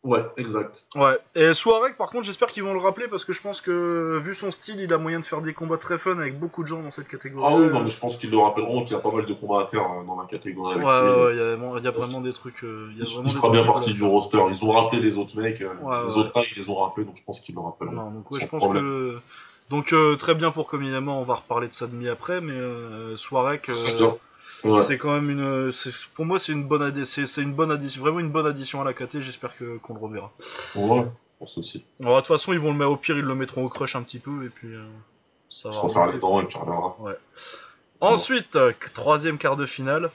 Ouais, 0.06 0.24
exact. 0.36 0.84
Ouais. 0.94 1.18
Et 1.34 1.52
Soarek, 1.52 1.96
par 1.98 2.10
contre, 2.10 2.24
j'espère 2.24 2.46
qu'ils 2.48 2.62
vont 2.62 2.72
le 2.72 2.78
rappeler 2.78 3.08
parce 3.08 3.24
que 3.24 3.32
je 3.32 3.42
pense 3.42 3.60
que 3.60 4.18
vu 4.24 4.36
son 4.36 4.52
style, 4.52 4.80
il 4.80 4.92
a 4.92 4.98
moyen 4.98 5.18
de 5.18 5.24
faire 5.24 5.40
des 5.42 5.52
combats 5.52 5.78
très 5.78 5.98
fun 5.98 6.16
avec 6.18 6.38
beaucoup 6.38 6.62
de 6.62 6.68
gens 6.68 6.80
dans 6.80 6.92
cette 6.92 7.08
catégorie. 7.08 7.44
Ah 7.46 7.56
oui, 7.56 7.66
non, 7.72 7.82
mais 7.82 7.90
je 7.90 7.98
pense 7.98 8.16
qu'ils 8.16 8.30
le 8.30 8.38
rappelleront 8.38 8.84
qu'il 8.84 8.92
y 8.92 8.96
a 8.96 9.00
pas 9.00 9.10
mal 9.10 9.26
de 9.26 9.34
combats 9.34 9.62
à 9.62 9.66
faire 9.66 9.82
euh, 9.82 10.04
dans 10.06 10.20
la 10.20 10.26
catégorie. 10.28 10.76
Ouais, 10.76 10.84
avec 10.88 11.02
lui. 11.02 11.10
ouais, 11.10 11.24
ouais, 11.26 11.32
il 11.34 11.38
y 11.38 11.40
a, 11.40 11.44
vraiment- 11.56 11.76
il 11.78 11.84
y 11.84 11.88
a 11.88 11.90
vraiment 11.90 12.20
des 12.20 12.32
trucs. 12.32 12.62
euh, 12.62 12.88
il 12.92 12.98
y 12.98 13.02
a 13.02 13.04
Il, 13.04 13.12
vraiment 13.14 13.28
il 13.28 13.32
des 13.34 13.38
fera 13.40 13.50
bien 13.50 13.64
partie 13.64 13.92
du 13.94 14.04
roster. 14.04 14.38
Ils 14.48 14.64
ont 14.64 14.70
rappelé 14.70 15.02
les 15.02 15.18
autres 15.18 15.36
mecs. 15.36 15.60
euh, 15.60 15.74
Ouais, 15.82 16.02
les 16.06 16.12
ouais. 16.14 16.18
autres 16.20 16.32
tailles, 16.32 16.46
ils 16.56 16.62
les 16.62 16.70
ont 16.70 16.76
rappelés, 16.76 17.04
donc 17.04 17.16
je 17.16 17.24
pense 17.24 17.40
qu'ils 17.40 17.56
le 17.56 17.60
rappelleront. 17.62 17.94
Non, 17.96 18.10
donc 18.12 18.30
ouais, 18.30 18.40
je 18.40 18.46
pense 18.46 18.60
problème. 18.62 18.84
que. 18.84 19.18
Donc 19.70 19.92
euh, 19.92 20.14
très 20.14 20.36
bien 20.36 20.52
pour 20.52 20.68
Komiyama, 20.68 21.10
on 21.10 21.24
va 21.24 21.34
reparler 21.34 21.66
de 21.66 21.74
ça 21.74 21.88
demi 21.88 22.08
après, 22.08 22.40
mais 22.40 22.52
euh, 22.52 23.16
Soarek, 23.16 23.68
euh. 23.70 24.12
Ouais. 24.70 24.82
c'est 24.84 24.98
quand 24.98 25.12
même 25.12 25.30
une, 25.30 25.70
pour 26.14 26.24
moi 26.26 26.38
c'est 26.38 26.52
une 26.52 26.64
bonne 26.64 27.04
c'est 27.04 27.42
une 27.42 27.54
bonne 27.54 27.70
addition, 27.70 28.00
vraiment 28.00 28.20
une 28.20 28.30
bonne 28.30 28.46
addition 28.46 28.80
à 28.80 28.84
la 28.84 28.92
KT. 28.92 29.20
J'espère 29.20 29.56
que 29.56 29.78
qu'on 29.78 29.94
le 29.94 30.00
reverra. 30.00 30.32
Ouais, 30.74 31.02
je 31.02 31.38
pense 31.38 31.58
aussi. 31.58 31.84
Alors, 32.00 32.16
de 32.16 32.20
toute 32.20 32.28
façon, 32.28 32.52
ils 32.52 32.58
vont 32.58 32.72
le 32.72 32.78
mettre 32.78 32.90
au 32.90 32.96
pire, 32.96 33.16
ils 33.18 33.24
le 33.24 33.34
mettront 33.34 33.64
au 33.64 33.68
crush 33.68 33.96
un 33.96 34.02
petit 34.02 34.18
peu 34.18 34.44
et 34.44 34.48
puis 34.48 34.68
euh, 34.74 34.84
ça 35.50 35.70
va. 35.70 35.78
refaire 35.78 36.06
les 36.12 36.18
dents 36.18 36.40
et 36.40 36.46
puis 36.46 36.56
on 36.56 36.60
reviendra. 36.64 36.96
Ensuite, 38.00 38.56
euh, 38.56 38.72
troisième 38.94 39.38
quart 39.38 39.56
de 39.56 39.66
finale. 39.66 40.10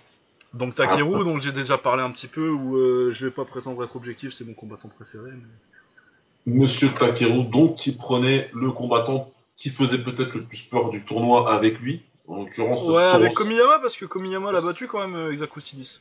Donc 0.54 0.76
Takeru, 0.76 1.22
Ah. 1.22 1.24
donc 1.24 1.42
j'ai 1.42 1.54
déjà 1.54 1.78
parlé 1.78 2.04
un 2.04 2.12
petit 2.12 2.28
peu, 2.28 2.50
où 2.50 2.76
euh, 2.76 3.12
je 3.14 3.26
vais 3.28 3.32
pas 3.32 3.46
prétendre 3.46 3.82
être 3.84 3.96
objectif, 3.96 4.34
c'est 4.34 4.44
mon 4.46 4.54
combattant 4.54 4.90
préféré. 4.90 5.30
mais- 5.32 6.54
Monsieur 6.54 6.90
Takeru, 6.90 7.44
donc, 7.46 7.76
qui 7.76 7.96
prenait 7.96 8.50
le 8.54 8.72
combattant 8.72 9.32
qui 9.56 9.70
faisait 9.70 10.00
peut-être 10.00 10.34
le 10.34 10.42
plus 10.44 10.64
peur 10.64 10.90
du 10.90 11.06
tournoi 11.06 11.54
avec 11.54 11.80
lui. 11.80 12.02
En 12.32 12.38
l'occurrence, 12.44 12.88
Ouais, 12.88 13.02
avec 13.04 13.34
Komiyama, 13.34 13.80
parce 13.80 13.96
que 13.98 14.06
Komiyama 14.06 14.52
l'a 14.52 14.62
battu 14.62 14.88
quand 14.88 15.00
même, 15.06 15.16
euh, 15.16 15.32
Exakustidis. 15.34 16.00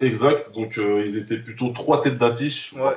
Exact. 0.00 0.52
Donc, 0.52 0.76
euh, 0.78 1.02
ils 1.04 1.16
étaient 1.16 1.36
plutôt 1.38 1.70
trois 1.70 2.02
têtes 2.02 2.18
d'affiche, 2.18 2.72
Ouais. 2.72 2.94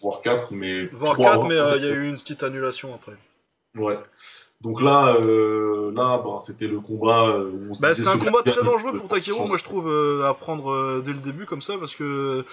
voire, 0.00 0.22
quatre, 0.22 0.52
mais 0.52 0.86
Voire 0.86 1.12
trois 1.14 1.32
4, 1.32 1.44
mais 1.44 1.56
euh, 1.56 1.76
il 1.76 1.82
y 1.84 1.86
a 1.86 1.90
eu 1.90 2.08
une 2.08 2.14
petite 2.14 2.42
annulation 2.42 2.94
après. 2.94 3.12
Ouais. 3.76 3.98
Donc 4.62 4.80
là, 4.80 5.16
euh, 5.20 5.92
là, 5.94 6.22
bah, 6.24 6.38
c'était 6.40 6.68
le 6.68 6.80
combat. 6.80 7.38
où 7.38 7.70
on 7.70 7.80
Bah, 7.80 7.92
c'était 7.94 8.08
un 8.08 8.18
combat 8.18 8.42
très 8.42 8.62
dangereux 8.62 8.96
pour 8.96 9.08
Takeru, 9.08 9.46
moi 9.46 9.58
je 9.58 9.64
trouve, 9.64 9.88
à 10.24 10.32
prendre 10.34 11.02
dès 11.04 11.12
le 11.12 11.18
début 11.20 11.44
comme 11.46 11.62
ça, 11.62 11.74
parce 11.78 11.94
que 11.94 12.44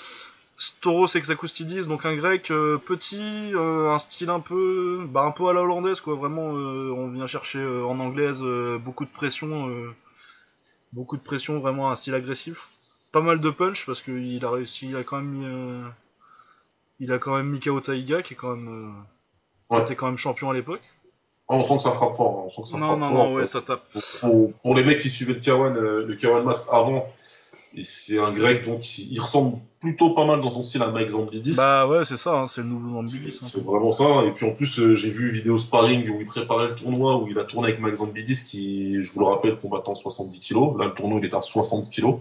Storos 0.59 1.15
Exakustidis, 1.15 1.87
donc 1.87 2.05
un 2.05 2.15
grec 2.17 2.51
euh, 2.51 2.77
petit, 2.77 3.51
euh, 3.55 3.89
un 3.91 3.97
style 3.99 4.29
un 4.29 4.41
peu, 4.41 5.05
bah, 5.07 5.21
un 5.21 5.31
peu 5.31 5.47
à 5.47 5.53
la 5.53 5.61
hollandaise, 5.61 6.01
quoi. 6.01 6.15
Vraiment, 6.15 6.53
euh, 6.55 6.91
on 6.95 7.07
vient 7.09 7.27
chercher 7.27 7.65
en 7.65 7.97
anglaise 7.99 8.41
beaucoup 8.83 9.05
de 9.05 9.09
pression, 9.09 9.71
beaucoup 10.93 11.15
de 11.17 11.21
pression, 11.21 11.59
vraiment 11.59 11.89
un 11.91 11.95
style 11.95 12.13
agressif. 12.13 12.69
Pas 13.11 13.21
mal 13.21 13.39
de 13.39 13.49
punch, 13.49 13.85
parce 13.85 14.01
qu'il 14.03 14.43
a 14.45 14.49
réussi, 14.51 14.87
il 14.89 14.95
a 14.97 15.03
quand 15.03 15.17
même 15.17 15.29
mis, 15.31 15.85
il 16.99 17.11
a 17.11 17.17
quand 17.19 17.35
même 17.37 17.47
mis 17.49 17.59
KO 17.59 17.79
Taiga, 17.79 18.21
qui 18.21 18.33
est 18.33 18.37
quand 18.37 18.55
même, 18.55 18.93
Ouais. 19.69 19.81
était 19.81 19.95
quand 19.95 20.07
même 20.07 20.17
champion 20.17 20.49
à 20.49 20.53
l'époque. 20.53 20.81
Ah, 21.47 21.55
on 21.55 21.63
sent 21.63 21.77
que 21.77 21.83
ça 21.83 21.91
frappe 21.91 22.15
fort. 22.15 22.39
hein, 22.39 22.43
On 22.45 22.49
sent 22.49 22.61
que 22.63 22.67
ça 22.69 22.77
Non, 22.77 22.87
frappe 22.87 22.99
non, 22.99 23.09
fort. 23.09 23.29
non, 23.29 23.33
ouais, 23.35 23.47
ça 23.47 23.61
tape. 23.61 23.83
Pour, 24.21 24.51
pour- 24.61 24.75
les 24.75 24.83
mecs 24.83 24.99
qui 24.99 25.09
suivaient 25.09 25.33
le 25.33 25.39
K1, 25.39 25.75
euh, 25.75 26.05
le 26.05 26.15
K1 26.15 26.43
Max 26.43 26.67
avant, 26.71 27.07
c'est 27.81 28.19
un 28.19 28.31
grec, 28.33 28.65
donc 28.65 28.97
il, 28.97 29.11
il 29.13 29.19
ressemble 29.19 29.57
plutôt 29.79 30.11
pas 30.13 30.25
mal 30.25 30.41
dans 30.41 30.51
son 30.51 30.63
style 30.63 30.81
à 30.81 30.91
Mike 30.91 31.09
Zambidis. 31.09 31.53
Bah 31.55 31.87
ouais, 31.87 32.03
c'est 32.05 32.17
ça, 32.17 32.31
hein, 32.37 32.47
c'est 32.47 32.61
le 32.61 32.67
nouveau 32.67 32.89
Zambidis. 33.03 33.39
hein. 33.41 33.45
c'est 33.49 33.63
vraiment 33.63 33.91
ça. 33.91 34.23
Et 34.25 34.31
puis 34.31 34.45
en 34.45 34.53
plus, 34.53 34.79
euh, 34.79 34.95
j'ai 34.95 35.09
vu 35.11 35.29
une 35.29 35.35
vidéo 35.35 35.57
sparring 35.57 36.09
où 36.09 36.19
il 36.19 36.25
préparait 36.25 36.69
le 36.69 36.75
tournoi, 36.75 37.17
où 37.17 37.27
il 37.27 37.37
a 37.39 37.43
tourné 37.45 37.69
avec 37.69 37.79
Mike 37.79 37.95
Zambidis, 37.95 38.43
qui, 38.45 39.01
je 39.01 39.11
vous 39.13 39.19
le 39.21 39.25
rappelle, 39.27 39.57
combattant 39.59 39.95
70 39.95 40.39
kilos. 40.39 40.77
Là, 40.79 40.87
le 40.87 40.93
tournoi, 40.93 41.19
il 41.19 41.25
est 41.25 41.33
à 41.35 41.41
60 41.41 41.89
kilos. 41.89 42.15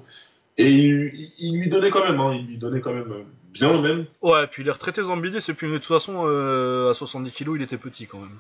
Et 0.56 0.70
il, 0.70 1.30
il 1.38 1.58
lui 1.60 1.68
donnait 1.68 1.90
quand 1.90 2.04
même, 2.04 2.20
hein, 2.20 2.34
il 2.34 2.46
lui 2.46 2.58
donnait 2.58 2.80
quand 2.80 2.92
même. 2.92 3.10
euh, 3.10 3.22
bien 3.52 3.80
même. 3.80 4.04
Ouais, 4.22 4.46
puis 4.46 4.62
il 4.62 4.68
est 4.68 4.72
retraité 4.72 5.02
Zambidis, 5.02 5.38
et 5.48 5.54
puis 5.54 5.68
de 5.68 5.78
toute 5.78 5.86
façon, 5.86 6.24
euh, 6.26 6.90
à 6.90 6.94
70 6.94 7.30
kg, 7.32 7.52
il 7.56 7.62
était 7.62 7.78
petit 7.78 8.06
quand 8.06 8.18
même. 8.18 8.38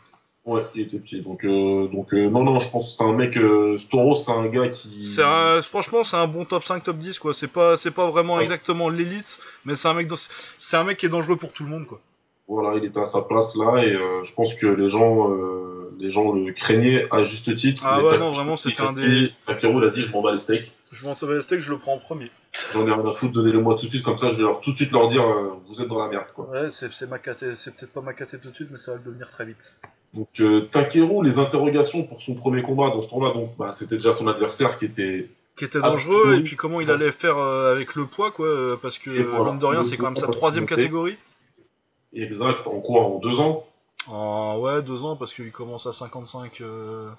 Ouais, 0.48 0.62
il 0.74 0.80
était 0.80 0.98
petit. 0.98 1.20
Donc, 1.20 1.44
euh, 1.44 1.88
donc 1.88 2.14
euh, 2.14 2.30
non, 2.30 2.42
non, 2.42 2.58
je 2.58 2.70
pense 2.70 2.92
que 2.92 2.96
c'est 2.96 3.04
un 3.08 3.12
mec. 3.12 3.36
Euh, 3.36 3.76
Storos, 3.76 4.14
c'est 4.14 4.32
un 4.32 4.46
gars 4.46 4.68
qui. 4.68 5.04
C'est 5.04 5.22
un, 5.22 5.60
franchement, 5.60 6.04
c'est 6.04 6.16
un 6.16 6.26
bon 6.26 6.46
top 6.46 6.64
5, 6.64 6.82
top 6.82 6.96
10, 6.96 7.18
quoi. 7.18 7.34
C'est 7.34 7.48
pas, 7.48 7.76
c'est 7.76 7.90
pas 7.90 8.08
vraiment 8.10 8.36
Ouais. 8.36 8.44
exactement 8.44 8.88
l'élite, 8.88 9.38
mais 9.66 9.76
c'est 9.76 9.88
un 9.88 9.94
mec, 9.94 10.06
dans- 10.06 10.16
c'est 10.56 10.76
un 10.78 10.84
mec 10.84 10.96
qui 10.96 11.04
est 11.06 11.10
dangereux 11.10 11.36
pour 11.36 11.52
tout 11.52 11.64
le 11.64 11.68
monde, 11.70 11.86
quoi. 11.86 12.00
Voilà, 12.48 12.78
il 12.78 12.84
était 12.86 12.98
à 13.00 13.04
sa 13.04 13.20
place 13.22 13.54
là, 13.56 13.84
et 13.84 13.92
euh, 13.94 14.24
je 14.24 14.32
pense 14.32 14.54
que 14.54 14.66
les 14.66 14.88
gens, 14.88 15.30
les 15.98 16.10
gens 16.10 16.32
le 16.32 16.52
craignaient 16.52 17.06
à 17.10 17.24
juste 17.24 17.54
titre. 17.54 17.82
Ah 17.86 18.02
ouais, 18.02 18.18
non, 18.18 18.32
vraiment, 18.32 18.56
c'était 18.56 18.80
un 18.82 18.92
des- 18.92 19.32
Takeru, 19.46 19.82
il 19.82 19.84
a 19.86 19.90
dit, 19.90 20.02
je 20.02 20.12
m'en 20.12 20.22
bats 20.22 20.32
les 20.32 20.38
steaks. 20.38 20.74
Je 20.92 21.04
m'en 21.06 21.14
sauver 21.14 21.34
le 21.34 21.40
steak, 21.42 21.60
je 21.60 21.70
le 21.70 21.78
prends 21.78 21.94
en 21.94 21.98
premier. 21.98 22.30
J'en 22.72 22.86
ai 22.86 22.92
rien 22.92 23.04
à 23.04 23.12
foutre, 23.12 23.32
donnez-le 23.34 23.60
moi 23.60 23.76
tout 23.76 23.84
de 23.86 23.90
suite, 23.90 24.02
comme 24.02 24.16
ça, 24.16 24.30
je 24.30 24.36
vais 24.36 24.42
leur, 24.42 24.60
tout 24.60 24.72
de 24.72 24.76
suite 24.76 24.90
leur 24.90 25.08
dire, 25.08 25.26
euh, 25.26 25.50
vous 25.66 25.82
êtes 25.82 25.88
dans 25.88 26.00
la 26.00 26.08
merde, 26.08 26.26
quoi. 26.34 26.48
Ouais, 26.48 26.68
c'est, 26.70 26.88
peut-être 26.88 27.92
pas 27.92 28.00
ma 28.00 28.14
caté 28.14 28.38
tout 28.38 28.50
de 28.50 28.54
suite, 28.54 28.68
mais 28.70 28.78
ça 28.78 28.92
va 28.92 28.98
le 28.98 29.04
devenir 29.04 29.30
très 29.30 29.44
vite. 29.44 29.76
Donc 30.14 30.28
euh, 30.40 30.62
Takeru, 30.62 31.22
les 31.22 31.38
interrogations 31.38 32.04
pour 32.04 32.22
son 32.22 32.34
premier 32.34 32.62
combat 32.62 32.88
dans 32.88 33.02
ce 33.02 33.08
tournoi, 33.10 33.34
donc 33.34 33.56
bah, 33.58 33.72
c'était 33.74 33.96
déjà 33.96 34.14
son 34.14 34.26
adversaire 34.26 34.78
qui 34.78 34.86
était 34.86 35.28
Qui 35.56 35.64
était 35.66 35.80
dangereux, 35.80 36.36
et 36.36 36.40
puis 36.40 36.56
comment 36.56 36.80
il 36.80 36.90
allait 36.90 37.12
faire 37.12 37.36
euh, 37.36 37.70
avec 37.72 37.94
le 37.94 38.06
poids, 38.06 38.30
quoi, 38.30 38.46
euh, 38.46 38.76
parce 38.80 38.98
que, 38.98 39.10
voilà, 39.22 39.50
mine 39.50 39.60
de 39.60 39.66
rien, 39.66 39.84
c'est 39.84 39.96
quand 39.98 40.06
même 40.06 40.16
sa 40.16 40.28
troisième 40.28 40.66
catégorie. 40.66 41.16
exact 42.14 42.66
en 42.66 42.80
quoi 42.80 43.02
En 43.02 43.18
deux 43.18 43.38
ans? 43.40 43.67
En, 44.08 44.58
ouais, 44.58 44.82
deux 44.82 45.04
ans, 45.04 45.16
parce 45.16 45.34
qu'il 45.34 45.52
commence 45.52 45.86
à 45.86 45.92
55. 45.92 46.60
euh, 46.60 47.10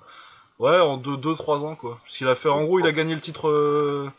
Ouais, 0.59 0.79
en 0.79 0.97
deux, 0.97 1.17
deux, 1.17 1.35
trois 1.35 1.59
ans, 1.59 1.75
quoi. 1.75 1.99
Parce 2.03 2.17
qu'il 2.17 2.27
a 2.27 2.35
fait, 2.35 2.49
en 2.49 2.63
gros, 2.65 2.79
il 2.79 2.87
a 2.87 2.91
gagné 2.91 3.15
le 3.15 3.21
titre. 3.21 3.49
euh, 3.49 4.11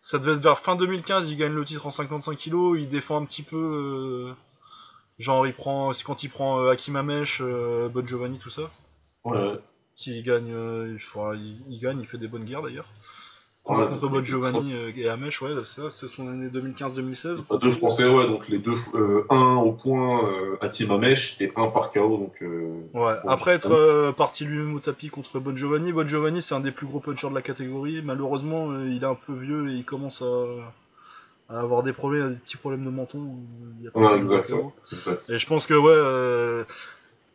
Ça 0.00 0.18
devait 0.18 0.32
être 0.34 0.40
vers 0.42 0.58
fin 0.58 0.76
2015, 0.76 1.28
il 1.28 1.36
gagne 1.36 1.52
le 1.54 1.64
titre 1.64 1.86
en 1.86 1.90
55 1.92 2.36
kilos, 2.36 2.78
il 2.80 2.88
défend 2.88 3.20
un 3.22 3.26
petit 3.26 3.42
peu. 3.42 3.56
euh, 3.56 4.34
Genre, 5.18 5.46
il 5.46 5.54
prend. 5.54 5.92
C'est 5.92 6.04
quand 6.04 6.22
il 6.22 6.30
prend 6.30 6.60
euh, 6.60 6.70
Hakim 6.72 6.96
Amesh, 6.96 7.40
euh, 7.42 7.88
Bon 7.88 8.06
Giovanni, 8.06 8.38
tout 8.38 8.50
ça. 8.50 8.70
Ouais, 9.24 9.38
gagne, 10.22 10.52
euh, 10.52 10.96
enfin, 10.96 11.34
il, 11.34 11.60
il 11.70 11.80
gagne, 11.80 12.00
il 12.00 12.06
fait 12.06 12.18
des 12.18 12.28
bonnes 12.28 12.44
guerres 12.44 12.62
d'ailleurs. 12.62 12.88
Ouais, 13.68 13.86
Contre, 13.86 14.18
les 14.18 14.24
Giovanni 14.24 14.72
euh, 14.72 14.92
et 14.96 15.08
Amesh, 15.10 15.42
ouais, 15.42 15.50
c'est 15.62 15.82
ça, 15.82 15.90
c'était 15.90 16.10
son 16.10 16.26
année 16.28 16.48
2015-2016. 16.48 17.44
Bah, 17.50 17.58
deux 17.60 17.70
Français, 17.70 18.08
ouais, 18.08 18.26
donc 18.26 18.48
les 18.48 18.58
deux, 18.58 18.76
euh, 18.94 19.26
un 19.28 19.56
au 19.56 19.72
point 19.72 20.24
euh, 20.24 20.56
Hakim 20.62 20.90
Amesh 20.90 21.38
et 21.40 21.52
un 21.54 21.66
par 21.68 21.92
KO, 21.92 22.16
donc 22.16 22.42
euh, 22.42 22.80
Ouais, 22.94 23.12
après 23.26 23.52
être 23.52 24.12
parti 24.12 24.46
lui-même 24.46 24.74
au 24.74 24.80
tapis 24.80 25.10
contre 25.10 25.38
Bon 25.38 25.54
Giovanni, 25.54 25.92
Bon 25.92 26.08
Giovanni 26.08 26.40
c'est 26.40 26.54
un 26.54 26.60
des 26.60 26.72
plus 26.72 26.86
gros 26.86 27.00
punchers 27.00 27.28
de 27.28 27.34
la 27.34 27.42
catégorie. 27.42 28.00
Malheureusement, 28.02 28.72
il 28.86 29.02
est 29.02 29.06
un 29.06 29.14
peu 29.14 29.34
vieux 29.34 29.70
et 29.70 29.74
il 29.74 29.84
commence 29.84 30.22
à, 30.22 31.54
à 31.54 31.60
avoir 31.60 31.82
des 31.82 31.92
problèmes, 31.92 32.30
des 32.30 32.36
petits 32.40 32.56
problèmes 32.56 32.86
de 32.86 32.90
menton. 32.90 33.36
Il 33.80 33.84
y 33.84 33.88
a 33.88 33.90
pas 33.90 34.00
Ouais, 34.00 34.16
exact, 34.16 34.50
exact. 34.92 35.28
Et 35.28 35.38
je 35.38 35.46
pense 35.46 35.66
que 35.66 35.74
ouais, 35.74 36.64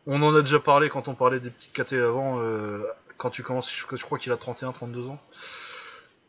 on 0.08 0.20
en 0.20 0.34
a 0.34 0.40
déjà 0.42 0.58
parlé 0.58 0.88
quand 0.88 1.06
on 1.06 1.14
parlait 1.14 1.38
des 1.38 1.50
petites 1.50 1.72
KT 1.72 1.92
avant. 1.92 2.40
quand 3.18 3.30
tu 3.30 3.44
commences, 3.44 3.72
je, 3.72 3.96
je 3.96 4.04
crois 4.04 4.18
qu'il 4.18 4.32
a 4.32 4.36
31-32 4.36 5.06
ans. 5.10 5.20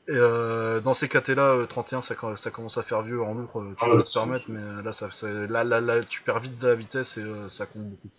Et 0.07 0.13
euh, 0.15 0.79
dans 0.81 0.93
ces 0.93 1.07
KT 1.07 1.29
là, 1.35 1.65
31 1.67 2.01
ça, 2.01 2.15
ça 2.37 2.51
commence 2.51 2.77
à 2.77 2.83
faire 2.83 3.01
vieux 3.01 3.21
en 3.21 3.33
lourd, 3.33 3.59
euh, 3.61 3.75
tu 3.79 3.85
Ah 3.85 3.87
peux 3.91 4.03
te 4.03 4.11
permettre, 4.13 4.45
mais 4.49 4.83
là, 4.83 4.93
ça, 4.93 5.09
c'est- 5.11 5.47
là, 5.47 5.63
là, 5.63 5.81
là, 5.81 6.03
tu 6.03 6.21
perds 6.21 6.39
vite 6.39 6.59
de 6.59 6.67
la 6.67 6.75
vitesse 6.75 7.17
et 7.17 7.21
euh, 7.23 7.49
ça 7.49 7.65
compte 7.65 7.83
beaucoup. 7.89 8.09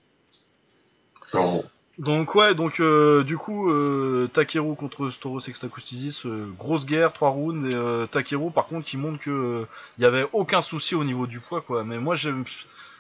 Donc 1.99 2.35
ouais, 2.35 2.55
donc 2.55 2.79
euh, 2.81 3.25
du 3.25 3.39
coup, 3.39 3.71
euh, 3.71 4.29
Takeru 4.35 4.77
contre 4.77 5.09
Storos 5.11 5.41
Extracoustidis, 5.49 6.21
euh, 6.27 6.47
grosse 6.59 6.85
guerre, 6.85 7.13
trois 7.15 7.31
rounds, 7.31 7.71
et 7.71 7.75
euh, 7.75 8.07
Takeru 8.07 8.51
par 8.51 8.67
contre 8.67 8.85
qui 8.87 8.99
montre 8.99 9.19
que 9.23 9.65
il 9.97 10.03
y 10.03 10.05
avait 10.07 10.27
aucun 10.35 10.61
souci 10.61 10.95
au 10.95 11.05
niveau 11.05 11.27
du 11.27 11.41
poids 11.41 11.63
quoi. 11.63 11.85
Mais 11.85 11.99
moi 11.99 12.15
j'aime 12.15 12.45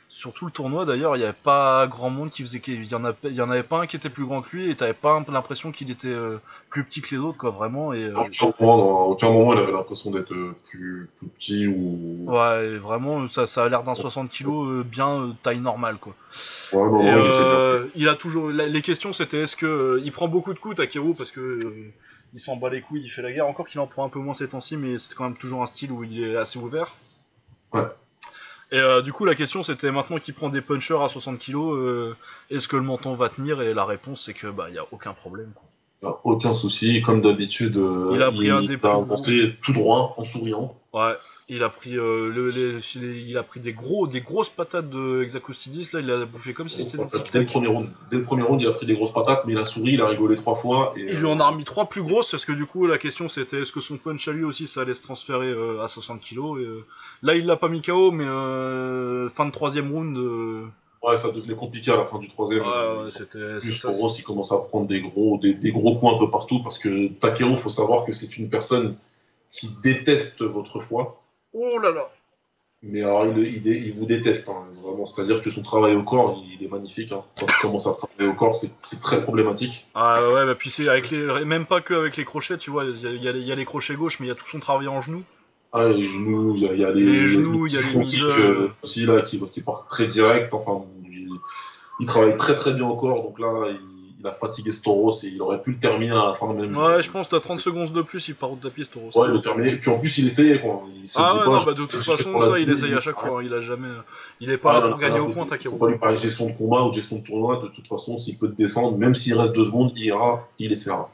sur 0.08 0.32
tout 0.32 0.46
le 0.46 0.52
tournoi 0.52 0.84
d'ailleurs, 0.84 1.16
il 1.16 1.20
y 1.20 1.24
avait 1.24 1.32
pas 1.32 1.86
grand 1.88 2.10
monde 2.10 2.30
qui 2.30 2.42
faisait, 2.42 2.62
il 2.66 2.84
y 2.86 2.94
en 2.94 3.04
a, 3.04 3.12
il 3.24 3.34
y 3.34 3.42
en 3.42 3.50
avait 3.50 3.62
pas 3.62 3.80
un 3.80 3.86
qui 3.86 3.96
était 3.96 4.08
plus 4.08 4.24
grand 4.24 4.40
que 4.42 4.56
lui, 4.56 4.70
et 4.70 4.74
t'avais 4.76 4.94
pas 4.94 5.22
l'impression 5.28 5.72
qu'il 5.72 5.90
était 5.90 6.08
euh, 6.08 6.38
plus 6.70 6.84
petit 6.84 7.02
que 7.02 7.14
les 7.14 7.18
autres 7.20 7.36
quoi, 7.38 7.50
vraiment. 7.50 7.92
Et 7.92 8.04
euh, 8.04 8.16
À 8.16 8.22
aucun 8.24 8.52
moment, 8.60 9.00
à 9.02 9.06
aucun 9.08 9.30
moment, 9.30 9.52
il 9.52 9.58
avait 9.58 9.72
l'impression 9.72 10.10
d'être 10.10 10.32
euh, 10.32 10.56
plus, 10.70 11.10
plus 11.18 11.28
petit 11.28 11.66
ou. 11.66 12.24
ouais, 12.28 12.78
vraiment 12.78 13.28
ça, 13.28 13.46
ça 13.46 13.64
a 13.64 13.68
l'air 13.68 13.82
d'un 13.82 13.94
60 13.94 14.30
kg 14.30 14.46
euh, 14.48 14.82
bien 14.84 15.36
taille 15.42 15.60
normale 15.60 15.96
quoi. 15.98 16.14
Ouais, 16.72 16.88
non, 16.90 17.00
Et, 17.02 17.10
non, 17.12 17.18
il 17.18 17.26
était 17.26 17.80
bien. 17.84 17.90
il 17.96 18.08
a 18.08 18.14
toujours. 18.14 18.48
Les 18.50 18.82
questions 18.82 19.12
c'était 19.12 19.42
est-ce 19.42 19.56
que 19.56 20.00
il 20.04 20.12
prend 20.12 20.28
beaucoup 20.28 20.54
de 20.54 20.58
coups 20.58 20.76
Takeru 20.76 21.14
parce 21.14 21.30
que 21.30 21.60
il 22.32 22.40
s'en 22.40 22.56
bat 22.56 22.70
les 22.70 22.80
couilles, 22.80 23.02
il 23.02 23.08
fait 23.08 23.22
la 23.22 23.32
guerre. 23.32 23.46
Encore 23.46 23.66
qu'il 23.68 23.80
en 23.80 23.86
prend 23.86 24.04
un 24.04 24.08
peu 24.08 24.18
moins 24.18 24.34
ces 24.34 24.48
temps-ci, 24.48 24.76
mais 24.76 24.98
c'est 24.98 25.14
quand 25.14 25.24
même 25.24 25.36
toujours 25.36 25.62
un 25.62 25.66
style 25.66 25.90
où 25.92 26.04
il 26.04 26.22
est 26.22 26.36
assez 26.36 26.58
ouvert. 26.58 26.96
Ouais. 27.72 27.82
Et 28.72 28.78
euh, 28.78 29.00
du 29.00 29.12
coup 29.12 29.24
la 29.24 29.34
question 29.34 29.62
c'était 29.62 29.92
maintenant 29.92 30.18
qu'il 30.18 30.34
prend 30.34 30.48
des 30.48 30.60
punchers 30.60 30.98
à 31.00 31.08
60 31.08 31.38
kg, 31.38 31.54
euh, 31.56 32.16
est-ce 32.50 32.66
que 32.66 32.76
le 32.76 32.82
menton 32.82 33.14
va 33.14 33.28
tenir? 33.28 33.62
Et 33.62 33.74
la 33.74 33.84
réponse 33.84 34.24
c'est 34.24 34.34
que 34.34 34.48
bah 34.48 34.66
il 34.68 34.74
y 34.74 34.78
a 34.78 34.84
aucun 34.90 35.12
problème. 35.12 35.52
Quoi. 35.54 35.62
Il 36.02 36.06
y 36.06 36.08
a 36.08 36.16
aucun 36.24 36.52
souci, 36.52 37.00
comme 37.00 37.20
d'habitude. 37.20 37.76
euh, 37.78 38.10
Il 38.12 38.22
a 38.22 38.30
pris 38.30 38.50
un 38.50 38.60
des 38.60 38.76
plus 38.76 38.88
gros. 38.88 39.16
tout 39.62 39.72
droit, 39.72 40.14
en 40.18 40.24
souriant. 40.24 40.76
Ouais. 40.92 41.14
Il 41.48 41.62
a 41.62 41.68
pris 41.68 41.96
euh, 41.96 42.28
le, 42.28 42.48
les- 42.50 42.78
les- 43.00 43.20
il 43.22 43.38
a 43.38 43.44
pris 43.44 43.60
des 43.60 43.72
gros 43.72 44.08
des 44.08 44.20
grosses 44.20 44.48
patates 44.48 44.90
de 44.90 45.22
Exacostidis 45.22 45.88
là, 45.92 46.00
il 46.00 46.10
a 46.10 46.24
bouffé 46.26 46.52
comme 46.52 46.68
si 46.68 46.82
c'était 46.82 47.04
des 47.04 47.30
Dès 47.32 47.38
le 47.38 47.44
premier 47.46 47.68
round, 47.68 47.88
dès 48.10 48.16
le 48.16 48.24
premier 48.24 48.42
round, 48.42 48.60
il 48.60 48.66
a 48.66 48.72
pris 48.72 48.84
des 48.84 48.94
grosses 48.94 49.12
patates, 49.12 49.44
mais 49.46 49.52
il 49.52 49.58
a 49.58 49.64
souri, 49.64 49.92
il 49.92 50.00
a 50.00 50.08
rigolé 50.08 50.34
trois 50.34 50.56
fois. 50.56 50.92
Et, 50.96 51.02
Il 51.02 51.18
lui 51.20 51.26
en 51.26 51.38
a 51.38 51.46
remis 51.48 51.62
trois 51.62 51.86
plus 51.86 52.02
grosses 52.02 52.32
parce 52.32 52.44
que 52.44 52.50
du 52.50 52.66
coup 52.66 52.86
la 52.88 52.98
question 52.98 53.28
c'était 53.28 53.60
est-ce 53.62 53.70
que 53.70 53.80
son 53.80 53.96
punch 53.96 54.26
à 54.26 54.32
lui 54.32 54.42
aussi 54.42 54.66
ça 54.66 54.80
allait 54.80 54.94
se 54.94 55.02
transférer 55.02 55.46
euh, 55.50 55.84
à 55.84 55.88
60 55.88 56.20
kg 56.20 56.36
et, 56.36 56.40
euh, 56.64 56.84
Là 57.22 57.36
il 57.36 57.46
l'a 57.46 57.56
pas 57.56 57.68
mis 57.68 57.80
KO 57.80 58.10
mais 58.10 58.24
euh, 58.26 59.30
fin 59.30 59.46
de 59.46 59.52
troisième 59.52 59.92
round 59.92 60.18
Ouais, 61.02 61.16
ça 61.16 61.30
devenait 61.30 61.54
compliqué 61.54 61.92
à 61.92 61.96
la 61.96 62.06
fin 62.06 62.18
du 62.18 62.26
troisième. 62.26 62.62
ouais, 62.62 63.04
ouais, 63.04 63.10
c'était 63.12 63.58
plus 63.60 63.74
ça, 63.74 63.92
Toros, 63.92 64.12
il 64.18 64.24
commence 64.24 64.50
à 64.50 64.56
prendre 64.58 64.88
des 64.88 65.00
gros, 65.00 65.38
des, 65.38 65.54
des 65.54 65.70
gros 65.70 65.94
points 65.94 66.16
un 66.16 66.18
peu 66.18 66.28
partout 66.28 66.60
parce 66.64 66.80
que 66.80 67.06
Takeru, 67.20 67.54
faut 67.56 67.70
savoir 67.70 68.04
que 68.04 68.12
c'est 68.12 68.36
une 68.38 68.50
personne 68.50 68.96
qui 69.52 69.68
déteste 69.84 70.42
votre 70.42 70.80
foi. 70.80 71.22
Oh 71.58 71.78
là 71.78 71.90
là 71.90 72.10
Mais 72.82 73.00
alors, 73.02 73.26
il, 73.26 73.38
il, 73.38 73.66
il 73.66 73.94
vous 73.94 74.04
déteste, 74.04 74.48
hein, 74.50 74.64
vraiment. 74.84 75.06
C'est-à-dire 75.06 75.40
que 75.40 75.48
son 75.50 75.62
travail 75.62 75.94
au 75.96 76.02
corps, 76.02 76.38
il 76.52 76.62
est 76.62 76.68
magnifique. 76.68 77.12
Hein. 77.12 77.24
Quand 77.40 77.46
il 77.48 77.60
commence 77.62 77.86
à 77.86 77.94
travailler 77.94 78.28
au 78.30 78.34
corps, 78.34 78.54
c'est 78.56 79.00
très 79.00 79.22
problématique. 79.22 79.88
Ah 79.94 80.20
ouais 80.30 80.44
bah 80.44 80.54
puis 80.54 80.68
c'est 80.70 80.86
avec 80.88 81.10
les 81.10 81.44
même 81.46 81.64
pas 81.64 81.80
que 81.80 81.94
avec 81.94 82.16
les 82.18 82.24
crochets 82.24 82.58
tu 82.58 82.70
vois 82.70 82.84
il 82.84 83.00
y 83.00 83.06
a, 83.06 83.10
y 83.12 83.32
les- 83.32 83.40
il 83.40 83.46
y 83.46 83.52
a 83.52 83.54
les 83.54 83.64
crochets 83.64 83.94
gauche 83.94 84.20
mais 84.20 84.26
il 84.26 84.28
y 84.28 84.32
a 84.32 84.34
tout 84.34 84.46
son 84.46 84.60
travail 84.60 84.88
en 84.88 85.00
genoux. 85.00 85.22
Ah, 85.72 85.88
les 85.88 86.04
genoux, 86.04 86.54
il 86.56 86.62
y 86.62 86.78
y 86.80 86.84
a 86.84 86.90
les, 86.90 87.04
Les 87.04 87.28
genoux, 87.28 87.66
il 87.66 87.72
y 87.72 87.76
a 87.76 87.80
les 87.80 88.22
euh, 88.22 88.68
aussi, 88.82 89.04
là, 89.04 89.20
qui, 89.22 89.40
qui 89.50 89.62
partent 89.62 89.88
très 89.90 90.06
direct. 90.06 90.54
Enfin, 90.54 90.84
il, 91.04 91.28
il 92.00 92.06
travaille 92.06 92.36
très 92.36 92.54
très 92.54 92.72
bien 92.72 92.86
au 92.86 92.96
corps. 92.96 93.22
Donc 93.22 93.38
là, 93.38 93.68
il, 93.70 93.95
il 94.18 94.26
a 94.26 94.32
fatigué 94.32 94.72
Storos 94.72 95.12
et 95.24 95.28
il 95.28 95.42
aurait 95.42 95.60
pu 95.60 95.72
le 95.72 95.78
terminer 95.78 96.12
à 96.12 96.24
la 96.26 96.34
fin 96.34 96.52
même. 96.54 96.74
Ouais 96.76 97.02
je 97.02 97.10
pense 97.10 97.26
que 97.26 97.32
t'as 97.36 97.40
30 97.40 97.60
secondes 97.60 97.92
de 97.92 98.02
plus 98.02 98.26
il 98.28 98.34
part 98.34 98.50
au 98.50 98.56
tapis 98.56 98.84
Storos. 98.86 99.10
Ouais, 99.14 99.28
il 99.28 99.34
le 99.34 99.40
terminait. 99.42 99.72
Et 99.72 99.76
puis 99.76 99.90
en 99.90 99.98
plus, 99.98 100.16
il 100.18 100.26
essayait, 100.26 100.60
quoi. 100.60 100.82
Il 101.00 101.06
se 101.06 101.18
Ah 101.20 101.30
dit 101.32 101.38
ouais 101.40 101.44
pas, 101.44 101.50
non 101.58 101.64
bah 101.64 101.72
de 101.74 101.80
toute 101.80 102.02
façon 102.02 102.40
ça 102.40 102.58
il 102.58 102.70
essaye 102.70 102.94
à 102.94 103.00
chaque 103.00 103.18
fois 103.20 103.42
il 103.44 103.52
a 103.52 103.60
jamais 103.60 103.88
il 104.40 104.50
est 104.50 104.56
pas 104.58 104.72
Ah, 104.72 104.80
là 104.80 104.86
non, 104.86 104.90
pour 104.92 105.00
gagner 105.00 105.20
au 105.20 105.26
faut- 105.26 105.32
point 105.32 105.44
Faut 105.44 105.50
Takeru. 105.50 105.78
pas 105.78 105.88
lui 105.88 105.98
parler 105.98 106.16
de 106.16 106.22
gestion 106.22 106.46
de 106.46 106.52
combat 106.52 106.82
ou 106.84 106.90
de 106.90 106.94
gestion 106.94 107.16
de 107.16 107.22
tournoi. 107.24 107.60
De 107.62 107.68
toute 107.68 107.86
façon, 107.88 108.16
s'il 108.18 108.38
peut 108.38 108.48
te 108.48 108.56
descendre, 108.56 108.96
même 108.96 109.14
s'il 109.14 109.34
reste 109.38 109.54
deux 109.54 109.64
secondes, 109.64 109.92
il 109.96 110.06
ira, 110.06 110.48
il 110.58 110.72
essaiera. 110.72 111.10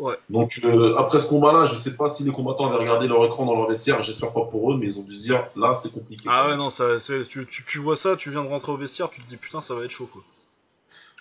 Ouais. 0.00 0.14
Donc 0.28 0.58
euh, 0.64 0.96
après 0.98 1.20
ce 1.20 1.28
combat-là, 1.28 1.66
je 1.66 1.76
sais 1.76 1.96
pas 1.96 2.08
si 2.08 2.24
les 2.24 2.32
combattants 2.32 2.66
avaient 2.68 2.78
regardé 2.82 3.06
leur 3.06 3.24
écran 3.26 3.44
dans 3.46 3.54
leur 3.54 3.68
vestiaire. 3.68 4.02
J'espère 4.02 4.32
pas 4.32 4.44
pour 4.44 4.72
eux, 4.72 4.76
mais 4.76 4.86
ils 4.86 4.98
ont 4.98 5.02
dû 5.02 5.14
se 5.14 5.22
dire 5.22 5.46
là, 5.54 5.72
c'est 5.74 5.92
compliqué. 5.92 6.24
Ah 6.28 6.48
ouais 6.48 6.56
non 6.56 6.68
ça 6.70 6.98
c'est 6.98 7.22
tu, 7.28 7.46
tu, 7.46 7.64
tu 7.64 7.78
vois 7.78 7.96
ça 7.96 8.16
tu 8.16 8.30
viens 8.30 8.42
de 8.42 8.48
rentrer 8.48 8.72
au 8.72 8.76
vestiaire 8.76 9.08
tu 9.10 9.20
te 9.22 9.28
dis 9.28 9.36
putain 9.36 9.60
ça 9.60 9.74
va 9.74 9.84
être 9.84 9.90
chaud 9.92 10.08
quoi. 10.12 10.22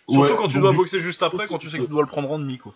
Surtout 0.10 0.22
Ouais, 0.32 0.36
quand 0.38 0.48
tu 0.48 0.60
dois 0.60 0.72
du- 0.72 0.78
boxer 0.78 1.00
juste 1.00 1.24
après, 1.24 1.46
quand 1.48 1.58
tu 1.58 1.70
sais 1.70 1.78
que 1.78 1.84
tu 1.84 1.90
dois 1.90 2.02
le 2.02 2.08
prendre 2.08 2.32
en 2.32 2.40
demi, 2.40 2.58
quoi. 2.58 2.74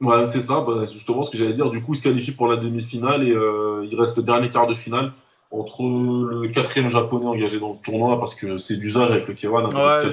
Ouais, 0.00 0.26
c'est 0.26 0.40
ça, 0.40 0.60
bah, 0.66 0.86
justement 0.90 1.22
ce 1.22 1.30
que 1.30 1.38
j'allais 1.38 1.52
dire. 1.52 1.70
Du 1.70 1.82
coup, 1.82 1.94
il 1.94 1.96
se 1.98 2.02
qualifie 2.02 2.32
pour 2.32 2.48
la 2.48 2.56
demi-finale 2.56 3.26
et 3.26 3.32
euh, 3.32 3.86
il 3.90 3.98
reste 3.98 4.16
le 4.16 4.22
dernier 4.22 4.50
quart 4.50 4.66
de 4.66 4.74
finale 4.74 5.12
entre 5.50 5.82
le 5.82 6.48
quatrième 6.48 6.90
japonais 6.90 7.26
engagé 7.26 7.60
dans 7.60 7.74
le 7.74 7.78
tournoi 7.84 8.18
parce 8.18 8.34
que 8.34 8.58
c'est 8.58 8.76
d'usage 8.76 9.10
avec 9.12 9.28
le 9.28 9.34
K1. 9.34 9.72
un 9.76 10.00
Ouais, 10.00 10.10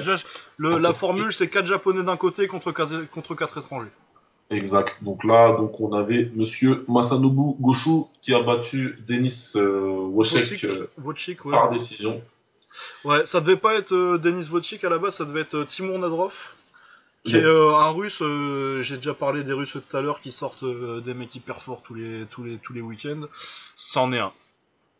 le- 0.56 0.78
la 0.78 0.92
formule, 0.92 1.32
c'est 1.32 1.48
4 1.48 1.66
japonais 1.66 2.04
d'un 2.04 2.16
côté 2.16 2.46
contre 2.46 2.70
4, 2.70 3.10
contre 3.10 3.34
quatre 3.34 3.58
étrangers. 3.58 3.90
Exact. 4.50 5.02
Donc 5.02 5.24
là, 5.24 5.56
donc 5.56 5.80
on 5.80 5.92
avait 5.94 6.30
Monsieur 6.34 6.84
Masanobu 6.86 7.56
Goshu 7.60 8.04
qui 8.20 8.34
a 8.34 8.42
battu 8.42 8.98
Denis 9.08 9.52
euh, 9.56 9.88
Wojcik 10.10 10.38
Wojcik, 10.50 10.64
euh, 10.64 10.86
Wojcik, 11.02 11.44
ouais. 11.46 11.50
par 11.52 11.70
décision. 11.70 12.20
Ouais, 13.04 13.26
ça 13.26 13.40
devait 13.40 13.56
pas 13.56 13.74
être 13.74 13.92
euh, 13.94 14.18
Denis 14.18 14.48
Wojcik 14.50 14.84
à 14.84 14.88
la 14.88 14.98
base, 14.98 15.16
ça 15.16 15.24
devait 15.24 15.40
être 15.42 15.54
euh, 15.54 15.64
Timur 15.64 15.98
Nadrov, 15.98 16.34
qui 17.24 17.34
Ouais. 17.34 17.40
est 17.40 17.44
euh, 17.44 17.74
un 17.74 17.90
russe. 17.90 18.18
euh, 18.22 18.82
J'ai 18.82 18.96
déjà 18.96 19.14
parlé 19.14 19.44
des 19.44 19.52
Russes 19.52 19.72
tout 19.88 19.96
à 19.96 20.00
l'heure 20.00 20.20
qui 20.20 20.32
sortent 20.32 20.62
euh, 20.64 21.00
des 21.00 21.14
mecs 21.14 21.34
hyper 21.34 21.62
forts 21.62 21.82
tous 21.82 21.94
les, 21.94 22.26
tous 22.30 22.44
les, 22.44 22.58
tous 22.58 22.72
les 22.72 22.80
week-ends. 22.80 23.26
C'en 23.76 24.12
est 24.12 24.18
un. 24.18 24.32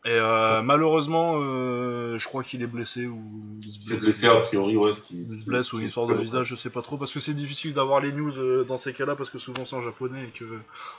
Et 0.05 0.09
euh, 0.11 0.61
malheureusement, 0.61 1.35
euh, 1.37 2.17
je 2.17 2.27
crois 2.27 2.43
qu'il 2.43 2.61
est 2.61 2.67
blessé 2.67 3.05
ou 3.05 3.21
il 3.63 3.71
se 3.71 3.87
blesse. 3.87 4.01
blessé 4.01 4.27
a 4.27 4.35
priori, 4.41 4.75
ouais, 4.75 4.91
ce 4.91 5.01
qui, 5.01 5.21
Il 5.21 5.29
se 5.29 5.45
blesse 5.47 5.71
ou 5.71 5.79
une 5.79 5.87
histoire 5.87 6.07
de 6.07 6.15
visage, 6.15 6.45
je 6.47 6.55
sais 6.55 6.69
pas 6.69 6.81
trop, 6.81 6.97
parce 6.97 7.13
que 7.13 7.21
c'est 7.21 7.33
difficile 7.33 7.73
d'avoir 7.73 8.01
les 8.01 8.11
news 8.11 8.65
dans 8.65 8.77
ces 8.77 8.91
cas-là, 8.93 9.15
parce 9.15 9.29
que 9.29 9.39
souvent 9.39 9.63
c'est 9.65 9.77
en 9.77 9.81
japonais 9.81 10.25
et 10.25 10.37
que 10.37 10.43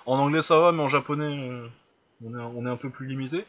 en 0.07 0.19
anglais 0.19 0.41
ça 0.41 0.59
va, 0.59 0.73
mais 0.73 0.83
en 0.83 0.89
japonais 0.89 1.69
on, 2.25 2.35
est, 2.35 2.43
on 2.57 2.65
est 2.67 2.71
un 2.71 2.77
peu 2.77 2.89
plus 2.89 3.07
limité. 3.07 3.45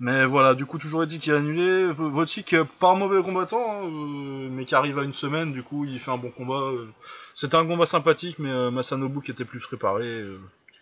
Mais 0.00 0.26
voilà, 0.26 0.54
du 0.54 0.66
coup, 0.66 0.78
toujours 0.78 1.04
est-il 1.04 1.20
qu'il 1.20 1.32
est 1.32 1.36
annulé. 1.36 1.86
V- 1.86 1.94
Votic, 1.98 2.52
euh, 2.52 2.64
pas 2.80 2.88
un 2.90 2.96
mauvais 2.96 3.22
combattant, 3.22 3.64
hein, 3.70 3.84
euh, 3.84 4.48
mais 4.50 4.64
qui 4.64 4.74
arrive 4.74 4.98
à 4.98 5.04
une 5.04 5.14
semaine, 5.14 5.52
du 5.52 5.62
coup, 5.62 5.84
il 5.84 5.98
fait 6.00 6.10
un 6.10 6.18
bon 6.18 6.30
combat. 6.30 6.60
euh. 6.60 6.88
C'était 7.34 7.56
un 7.56 7.64
combat 7.66 7.86
sympathique, 7.86 8.38
mais 8.38 8.50
euh, 8.50 8.70
Masanobu 8.70 9.22
qui 9.22 9.30
était 9.30 9.44
plus 9.44 9.60
préparé, 9.60 10.24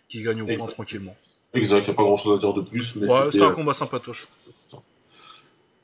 qui 0.09 0.23
gagne 0.23 0.43
au 0.43 0.49
Exact. 0.49 0.73
tranquillement. 0.73 1.15
Exact, 1.55 1.81
il 1.81 1.85
n'y 1.85 1.91
a 1.91 1.95
pas 1.95 2.03
grand 2.05 2.17
chose 2.17 2.35
à 2.37 2.39
dire 2.39 2.55
de 2.55 2.63
plus, 2.63 2.97
mais 2.97 3.07
Ouais, 3.07 3.31
c'était. 3.31 3.45
un 3.45 3.53
combat 3.53 3.75
sympatoche. 3.75 4.27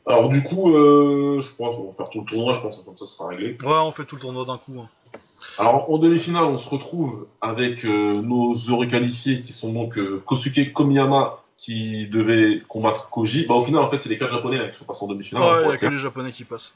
Alors, 0.07 0.31
du 0.31 0.43
coup, 0.43 0.71
euh, 0.75 1.41
je 1.43 1.53
crois 1.53 1.71
qu'on 1.77 1.89
va 1.89 1.93
faire 1.93 2.09
tout 2.09 2.21
le 2.21 2.25
tournoi, 2.25 2.55
je 2.55 2.61
pense, 2.61 2.79
comme 2.83 2.97
ça, 2.97 3.05
ça 3.05 3.13
sera 3.19 3.29
réglé. 3.29 3.59
Ouais, 3.63 3.75
on 3.75 3.93
fait 3.93 4.07
tout 4.07 4.15
le 4.17 4.23
tournoi 4.23 4.47
d'un 4.47 4.57
coup. 4.57 4.81
hein. 4.81 4.89
Alors, 5.59 5.91
en 5.91 5.99
demi-finale, 5.99 6.45
on 6.45 6.57
se 6.57 6.69
retrouve 6.71 7.27
avec 7.43 7.85
euh, 7.85 8.23
nos 8.23 8.55
heureux 8.55 8.87
qualifiés 8.87 9.41
qui 9.43 9.53
sont 9.53 9.73
donc 9.73 9.99
euh, 9.99 10.23
Kosuke 10.27 10.73
Komiyama 10.73 11.43
qui 11.59 12.07
devait 12.09 12.63
combattre 12.69 13.11
Koji. 13.11 13.47
Bah, 13.47 13.55
au 13.55 13.63
final, 13.63 13.83
en 13.83 13.91
fait, 13.91 14.01
c'est 14.03 14.09
les 14.09 14.17
quatre 14.17 14.33
japonais 14.33 14.59
hein, 14.61 14.69
qui 14.69 14.79
sont 14.79 14.85
passés 14.87 15.05
en 15.05 15.09
demi-finale. 15.09 15.43
hein, 15.43 15.47
Ouais, 15.47 15.59
il 15.59 15.63
pour 15.65 15.73
y 15.73 15.75
a 15.75 15.79
que 15.79 15.87
les 15.95 16.01
japonais 16.01 16.33
qui 16.33 16.45
passent. 16.45 16.73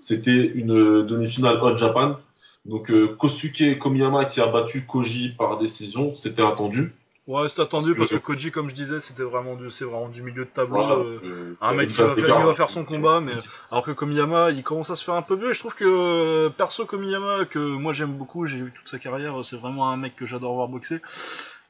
C'était 0.00 0.46
une 0.54 0.72
euh, 0.72 1.02
demi-finale 1.02 1.58
Hot 1.60 1.76
Japan. 1.76 2.16
Donc, 2.64 2.90
euh, 2.90 3.08
Kosuke 3.18 3.78
Komiyama 3.78 4.24
qui 4.26 4.40
a 4.40 4.46
battu 4.46 4.86
Koji 4.86 5.34
par 5.36 5.58
décision, 5.58 6.14
c'était 6.14 6.42
attendu. 6.42 6.92
Ouais, 7.26 7.48
c'est 7.48 7.60
attendu 7.62 7.94
Parce 7.94 8.10
que- 8.10 8.16
que, 8.16 8.20
Koji, 8.20 8.50
comme 8.50 8.68
je 8.68 8.74
disais, 8.74 9.00
c'était 9.00 9.22
vraiment 9.22 9.54
du, 9.56 9.70
c'est 9.70 9.84
vraiment 9.84 10.08
du 10.10 10.20
milieu 10.22 10.44
de 10.44 10.50
tableau. 10.50 10.76
Voilà, 10.76 10.94
euh, 11.02 11.56
un 11.62 11.72
il 11.72 11.78
mec 11.78 11.88
qui 11.88 11.94
va, 11.94 12.06
faire, 12.06 12.38
il 12.38 12.44
va 12.46 12.54
faire 12.54 12.68
son 12.70 12.84
combat, 12.84 13.20
mais 13.20 13.32
alors 13.72 13.82
que 13.84 13.90
Komiyama, 13.92 14.50
il 14.50 14.62
commence 14.62 14.90
à 14.90 14.96
se 14.96 15.02
faire 15.04 15.14
un 15.14 15.22
peu 15.22 15.34
vieux. 15.34 15.50
Et 15.50 15.54
je 15.54 15.58
trouve 15.58 15.74
que 15.74 16.48
perso 16.50 16.84
Komiyama, 16.84 17.46
que 17.46 17.58
moi 17.58 17.94
j'aime 17.94 18.12
beaucoup, 18.12 18.44
j'ai 18.46 18.58
vu 18.58 18.72
toute 18.72 18.88
sa 18.88 18.98
carrière, 18.98 19.34
c'est 19.42 19.56
vraiment 19.56 19.90
un 19.90 19.96
mec 19.96 20.14
que 20.16 20.26
j'adore 20.26 20.52
voir 20.54 20.68
boxer. 20.68 21.00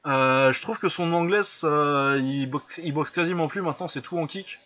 Euh, 0.07 0.53
je 0.53 0.61
trouve 0.61 0.79
que 0.79 0.89
son 0.89 1.13
anglais, 1.13 1.43
ça, 1.43 2.17
il, 2.19 2.47
boxe, 2.47 2.79
il 2.83 2.93
boxe 2.93 3.11
quasiment 3.11 3.49
plus 3.49 3.63
maintenant, 3.63 3.89
c'est 3.89 4.03
tout 4.03 4.19
en 4.19 4.27
kick. 4.27 4.61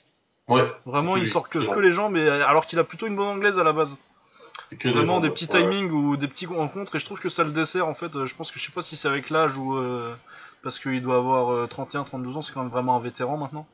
Ouais, 0.49 0.65
Vraiment, 0.87 1.17
il 1.17 1.29
sort 1.29 1.49
que, 1.49 1.59
que 1.59 1.79
les 1.79 1.93
jambes, 1.93 2.17
et, 2.17 2.29
alors 2.29 2.67
qu'il 2.67 2.79
a 2.79 2.85
plutôt 2.85 3.07
une 3.07 3.17
bonne 3.17 3.27
anglaise 3.29 3.59
à 3.59 3.65
la 3.65 3.73
base. 3.73 3.97
que 4.79 4.89
Vraiment 4.89 5.21
des 5.21 5.31
petits 5.31 5.49
Ouais. 5.53 5.61
timings 5.61 5.91
ou 5.91 6.17
des 6.17 6.27
petits 6.27 6.47
rencontres, 6.47 6.97
et 6.97 6.99
je 6.99 7.05
trouve 7.05 7.21
que 7.21 7.29
ça 7.29 7.45
le 7.45 7.53
dessert 7.53 7.87
en 7.87 7.95
fait. 7.95 8.15
Euh, 8.17 8.27
Je 8.27 8.35
pense 8.35 8.51
que 8.51 8.59
je 8.59 8.65
sais 8.65 8.73
pas 8.73 8.83
si 8.83 8.97
c'est 8.97 9.09
avec 9.09 9.31
l'âge 9.31 9.57
ou 9.57 9.77
euh, 9.77 10.15
parce 10.63 10.79
qu'il 10.79 11.01
doit 11.03 11.17
avoir 11.17 11.51
euh, 11.53 11.67
31-32 11.67 12.35
ans, 12.35 12.43
c'est 12.43 12.53
quand 12.53 12.63
même 12.63 12.71
vraiment 12.71 12.97
un 12.97 13.01
vétéran 13.01 13.37
maintenant. 13.37 13.67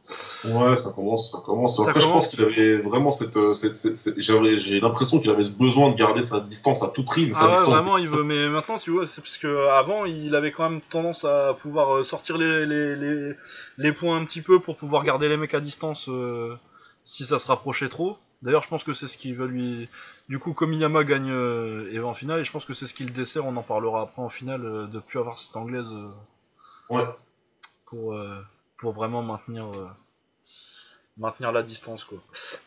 Ouais, 0.45 0.77
ça 0.77 0.93
commence, 0.93 1.33
ça 1.33 1.39
commence. 1.45 1.77
Ça 1.77 1.83
Après, 1.85 2.01
je 2.01 2.07
commence. 2.07 2.25
pense 2.27 2.35
qu'il 2.35 2.45
avait 2.45 2.77
vraiment 2.79 3.11
cette, 3.11 3.37
euh, 3.37 3.53
cette, 3.55 3.77
cette- 3.77 3.95
cette- 3.97 4.21
j'avais- 4.21 4.59
j'ai 4.59 4.81
l'impression 4.81 5.19
qu'il 5.19 5.31
avait 5.31 5.43
ce 5.45 5.51
besoin 5.57 5.91
de 5.91 5.97
garder 5.97 6.23
sa 6.23 6.41
distance 6.41 6.83
à 6.83 6.89
tout 6.89 7.05
prix, 7.05 7.27
mais 7.27 7.33
sa 7.35 7.41
Ah 7.41 7.45
ouais, 7.45 7.51
distance. 7.53 7.69
vraiment, 7.71 7.97
il 7.97 8.09
veut. 8.09 8.23
Mais 8.23 8.49
maintenant, 8.49 8.79
tu 8.79 8.91
vois, 8.91 9.07
c'est 9.07 9.21
parce 9.23 9.39
que 9.39 9.69
avant, 9.69 10.05
il 10.05 10.35
avait 10.35 10.53
quand 10.53 10.69
même 10.69 10.81
tendance 10.83 11.25
à 11.25 11.55
pouvoir 11.61 11.97
euh, 11.97 12.05
sortir 12.05 12.37
les, 12.39 12.67
les, 12.67 12.97
les, 12.97 13.33
les 13.79 13.93
points 13.93 14.17
un 14.17 14.25
petit 14.25 14.43
peu 14.43 14.61
pour 14.61 14.77
pouvoir 14.77 15.05
garder 15.05 15.29
les 15.29 15.37
mecs 15.39 15.55
à 15.55 15.61
distance 15.61 16.09
euh, 16.09 16.55
si 17.03 17.25
ça 17.25 17.39
se 17.39 17.47
rapprochait 17.47 17.89
trop. 17.89 18.19
D'ailleurs, 18.43 18.63
je 18.63 18.69
pense 18.69 18.85
que 18.85 18.93
c'est 18.93 19.09
ce 19.09 19.17
qui 19.17 19.33
va 19.33 19.47
lui. 19.47 19.89
Du 20.29 20.39
coup, 20.39 20.53
Komiyama 20.53 21.03
gagne 21.05 21.31
euh, 21.31 21.89
et 21.91 21.99
va 21.99 22.09
en 22.09 22.15
finale, 22.15 22.41
et 22.41 22.45
je 22.45 22.53
pense 22.53 22.67
que 22.67 22.75
c'est 22.75 22.87
ce 22.87 22.93
qui 22.93 23.05
le 23.05 23.11
dessert. 23.11 23.47
On 23.47 23.57
en 23.57 23.63
parlera 23.63 24.03
après 24.03 24.21
en 24.21 24.29
finale 24.29 24.67
euh, 24.67 24.87
de 24.87 24.99
plus 24.99 25.19
avoir 25.19 25.39
cette 25.39 25.57
anglaise 25.57 25.87
euh, 25.91 26.09
Ouais. 26.91 27.03
pour 27.87 28.15
euh, 28.15 28.41
pour 28.79 28.93
vraiment 28.93 29.23
maintenir. 29.23 29.67
euh, 29.75 29.87
maintenir 31.17 31.53
la 31.53 31.63
distance 31.63 32.03
quoi. 32.03 32.19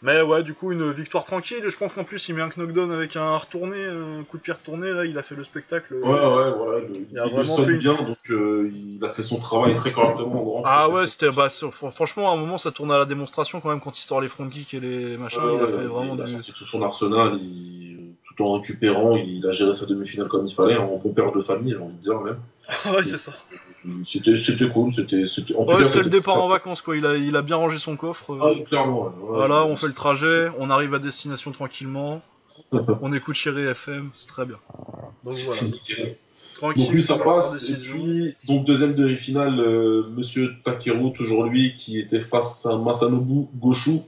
Mais 0.02 0.22
ouais, 0.22 0.42
du 0.42 0.54
coup 0.54 0.72
une 0.72 0.92
victoire 0.94 1.26
tranquille. 1.26 1.64
Je 1.68 1.76
pense 1.78 1.92
qu'en 1.94 2.06
plus 2.06 2.30
il 2.30 2.36
met 2.36 2.42
un 2.42 2.48
knockdown 2.56 2.90
avec 2.94 3.18
un 3.18 3.36
retourné, 3.36 3.84
un 3.84 4.24
coup 4.24 4.38
de 4.38 4.42
pied 4.44 4.54
retourné. 4.54 4.90
Là, 4.92 5.04
il 5.04 5.18
a 5.18 5.22
fait 5.24 5.36
le 5.36 5.44
spectacle. 5.44 5.96
Ouais, 5.96 6.02
ouais, 6.10 6.54
voilà. 6.56 6.80
Le, 6.80 6.96
Il 7.12 7.20
a 7.20 7.26
il 7.26 7.32
vraiment 7.34 7.44
sonne 7.44 7.66
fait 7.66 7.72
une- 7.74 7.78
bien, 7.80 7.96
donc 7.96 8.18
euh, 8.30 8.72
il 8.74 9.04
a 9.04 9.10
fait 9.12 9.22
son 9.24 9.38
travail 9.40 9.76
très 9.76 9.92
correctement. 9.92 10.42
Grand 10.44 10.64
Ah 10.66 10.88
ouais, 10.90 11.08
c'était 11.08 11.30
bah 11.30 11.50
franchement 11.72 12.32
à 12.32 12.36
un 12.36 12.38
moment 12.38 12.58
ça 12.58 12.72
tourne 12.72 12.90
à 12.94 12.98
la 12.98 13.04
démonstration 13.06 13.60
quand 13.60 13.68
même 13.68 13.82
quand 13.82 14.00
il 14.00 14.04
sort 14.04 14.22
les 14.22 14.30
front 14.30 14.48
kicks 14.48 14.74
et 14.74 14.80
les 14.80 15.18
machins. 15.18 15.42
Ouais, 15.44 15.56
il 15.58 15.64
a 15.64 15.68
fait 15.68 15.86
vraiment 15.86 16.16
il 16.16 16.22
a 16.22 16.24
du. 16.26 16.54
tout 16.54 16.64
son 16.64 16.82
arsenal, 16.84 17.38
il- 17.42 18.14
tout 18.24 18.46
en 18.46 18.54
récupérant, 18.54 19.18
il 19.18 19.46
a 19.46 19.52
géré 19.52 19.74
sa 19.74 19.86
demi-finale 19.88 20.30
comme 20.30 20.46
il 20.48 20.54
fallait, 20.56 20.78
en 20.78 20.96
bon 20.96 21.12
père 21.12 21.34
de 21.34 21.42
famille, 21.42 21.74
j'ai 21.74 21.80
envie 21.80 21.96
de 21.96 22.00
dire 22.00 22.22
même. 22.22 22.40
ouais 22.96 23.04
c'est 23.04 23.18
ça. 23.18 23.34
C'était, 24.06 24.36
c'était 24.38 24.70
cool, 24.70 24.94
c'était, 24.94 25.26
c'était. 25.28 25.56
En 25.56 25.66
tout 25.66 25.74
Ouais 25.74 25.84
cas, 25.84 25.90
c'est 25.90 26.04
le 26.04 26.10
départ 26.10 26.44
en 26.44 26.48
vacances 26.48 26.82
quoi. 26.82 26.96
Il 26.98 27.06
a 27.06 27.16
il 27.16 27.36
a 27.36 27.42
bien 27.42 27.56
rangé 27.56 27.78
son 27.78 27.96
coffre. 27.96 28.34
euh, 28.34 28.40
Ah, 28.60 28.64
clairement. 28.66 29.04
ouais, 29.04 29.08
ouais. 29.10 29.14
Voilà, 29.36 29.64
on 29.66 29.76
fait 29.76 29.88
le 29.88 29.94
trajet, 29.94 30.50
on 30.58 30.70
arrive 30.70 30.94
à 30.94 31.00
destination 31.00 31.52
tranquillement, 31.52 32.22
on 32.72 33.14
écoute 33.14 33.36
Chéri 33.36 33.64
FM, 33.64 34.10
c'est 34.14 34.28
très 34.28 34.46
bien. 34.46 34.58
Donc 35.24 35.34
C'est 35.34 35.46
voilà, 35.46 35.62
nickel. 35.64 36.18
tranquille. 36.58 36.84
Donc 36.86 36.94
lui 36.94 37.02
ça 37.02 37.18
passe 37.18 37.70
et 37.70 37.76
puis 37.76 38.36
donc 38.48 38.66
deuxième 38.66 38.94
demi-finale 38.96 39.60
euh, 39.60 40.04
Monsieur 40.10 40.54
Takeru 40.64 41.14
toujours 41.14 41.44
lui 41.46 41.74
qui 41.74 42.00
était 42.00 42.22
face 42.22 42.66
à 42.66 42.78
Masanobu 42.78 43.48
Goshu 43.56 44.00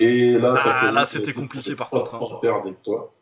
et 0.00 0.38
là 0.38 0.54
Ah, 0.58 0.64
Takeru 0.64 0.92
là, 0.94 1.06
c'était 1.06 1.32
compliqué, 1.32 1.74
par 1.76 1.90
contre, 1.90 2.14
hein. 2.16 2.38
perdre 2.42 2.62
avec 2.66 2.82
toi? 2.82 3.12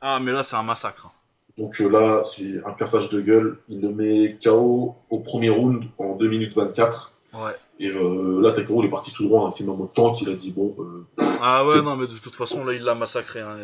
Ah 0.00 0.18
mais 0.20 0.32
là 0.32 0.42
c'est 0.42 0.56
un 0.56 0.62
massacre. 0.62 1.10
Donc 1.58 1.80
euh, 1.80 1.88
là 1.90 2.22
c'est 2.24 2.60
un 2.64 2.72
cassage 2.72 3.08
de 3.10 3.20
gueule 3.20 3.58
il 3.68 3.80
le 3.80 3.90
met 3.90 4.38
KO 4.42 4.94
au 5.10 5.18
premier 5.18 5.50
round 5.50 5.84
en 5.98 6.14
2 6.14 6.28
minutes 6.28 6.54
24 6.56 7.14
Ouais. 7.34 7.50
et 7.78 7.88
euh, 7.90 8.40
là 8.40 8.52
Takeru 8.52 8.82
il 8.82 8.86
est 8.86 8.90
parti 8.90 9.12
tout 9.12 9.24
droit 9.28 9.46
hein, 9.46 9.50
c'est 9.50 9.62
même 9.62 9.78
au 9.78 9.86
temps 9.86 10.12
qu'il 10.12 10.30
a 10.30 10.32
dit 10.32 10.50
bon 10.50 10.74
euh, 10.78 11.04
Ah 11.42 11.66
ouais 11.66 11.82
non 11.82 11.94
mais 11.94 12.06
de 12.06 12.16
toute 12.16 12.34
façon 12.34 12.64
là 12.64 12.72
il 12.72 12.82
l'a 12.82 12.94
massacré. 12.94 13.40
hein, 13.40 13.54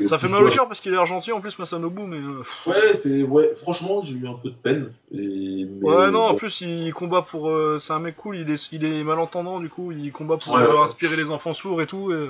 et- 0.00 0.06
Ça 0.06 0.18
fait 0.18 0.28
mal 0.28 0.42
au 0.42 0.48
cœur 0.48 0.66
parce 0.68 0.80
qu'il 0.80 0.94
est 0.94 0.96
argentin 0.96 1.34
en 1.34 1.40
plus 1.42 1.58
Masanobu 1.58 2.00
mais... 2.06 2.18
ouais 2.66 2.96
c'est 2.96 3.22
ouais 3.24 3.52
franchement 3.56 4.00
j'ai 4.02 4.14
eu 4.14 4.26
un 4.26 4.32
peu 4.42 4.48
de 4.48 4.54
peine 4.54 4.90
et, 5.12 5.66
mais, 5.68 5.86
Ouais 5.86 6.10
non 6.10 6.22
en 6.22 6.34
plus 6.34 6.62
il 6.62 6.94
combat 6.94 7.20
pour... 7.20 7.50
euh, 7.50 7.76
c'est 7.78 7.92
un 7.92 7.98
mec 7.98 8.16
cool, 8.16 8.38
il 8.38 8.50
est, 8.50 8.68
il 8.72 8.86
est 8.86 9.04
malentendant 9.04 9.60
du 9.60 9.68
coup, 9.68 9.92
il 9.92 10.10
combat 10.12 10.38
pour 10.38 10.54
Ouais, 10.54 10.66
ouais. 10.66 10.78
inspirer 10.78 11.16
les 11.16 11.30
enfants 11.30 11.52
sourds 11.52 11.82
et 11.82 11.86
tout. 11.86 12.10
Et, 12.12 12.26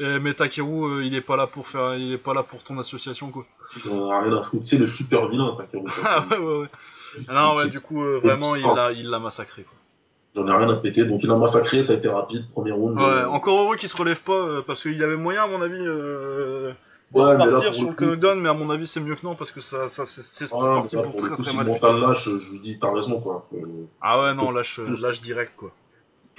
et, 0.00 0.18
mais 0.18 0.34
Takeru 0.34 0.84
euh, 0.98 1.04
il 1.04 1.14
est 1.14 1.20
pas 1.20 1.36
là 1.36 1.46
pour 1.46 1.68
faire... 1.68 1.94
Il 1.96 2.12
est 2.12 2.18
pas 2.18 2.34
là 2.34 2.42
pour 2.42 2.62
ton 2.62 2.78
association 2.78 3.30
quoi. 3.30 3.44
en 3.90 4.08
a 4.10 4.22
rien 4.22 4.32
à 4.36 4.42
foutre 4.42 4.64
c'est 4.66 4.78
le 4.78 4.86
super 4.86 5.28
vilain 5.28 5.54
Takeru 5.58 5.84
Ah 6.04 6.24
ouais 6.30 6.38
ouais 6.38 6.58
ouais. 6.60 6.68
Non 7.28 7.54
ouais 7.56 7.68
du 7.68 7.80
coup 7.80 8.02
euh, 8.02 8.20
vraiment 8.22 8.56
il 8.56 8.62
l'a 8.62 8.92
il 8.92 9.08
l'a 9.10 9.18
massacré 9.18 9.62
quoi. 9.62 9.76
J'en 10.36 10.46
ai 10.46 10.56
rien 10.64 10.70
à 10.70 10.76
péter. 10.76 11.04
Donc 11.04 11.22
il 11.24 11.30
a 11.30 11.36
massacré, 11.36 11.82
ça 11.82 11.92
a 11.92 11.96
été 11.96 12.08
rapide, 12.08 12.48
premier 12.48 12.70
round. 12.70 12.96
Ouais, 12.96 13.02
euh, 13.02 13.28
encore 13.28 13.60
heureux 13.60 13.74
qu'il 13.76 13.88
se 13.88 13.96
relève 13.96 14.20
pas 14.22 14.32
parce 14.62 14.82
qu'il 14.82 15.02
avait 15.02 15.16
moyen 15.16 15.42
à 15.42 15.46
mon 15.48 15.60
avis 15.60 15.74
euh, 15.84 16.70
de 17.12 17.18
Ouais, 17.18 17.36
là, 17.36 17.44
repartir 17.46 17.72
pour 17.72 17.74
sur 17.74 17.88
le 17.88 17.94
coup- 17.94 18.04
mais 18.40 18.48
à 18.48 18.54
mon 18.54 18.70
avis 18.70 18.86
c'est 18.86 19.00
mieux 19.00 19.16
que 19.16 19.26
non 19.26 19.34
parce 19.34 19.50
que 19.50 19.60
ça, 19.60 19.88
ça 19.88 20.06
c'est 20.06 20.46
mais 20.46 20.80
parti 20.82 20.94
là, 20.96 21.02
pour 21.02 21.10
pour 21.12 21.20
très 21.22 21.30
coup, 21.36 21.42
très 21.42 21.50
si 21.50 21.56
mal 21.56 21.66
mental 21.66 21.96
lâche, 21.98 22.28
je 22.28 22.52
lui 22.52 22.60
dis, 22.60 22.78
t'as 22.78 22.92
raison, 22.94 23.20
quoi. 23.20 23.48
Ah 24.00 24.22
ouais 24.22 24.34
non 24.34 24.52
lâche 24.52 24.78
lâche 24.78 25.20
direct 25.20 25.52
quoi. 25.56 25.72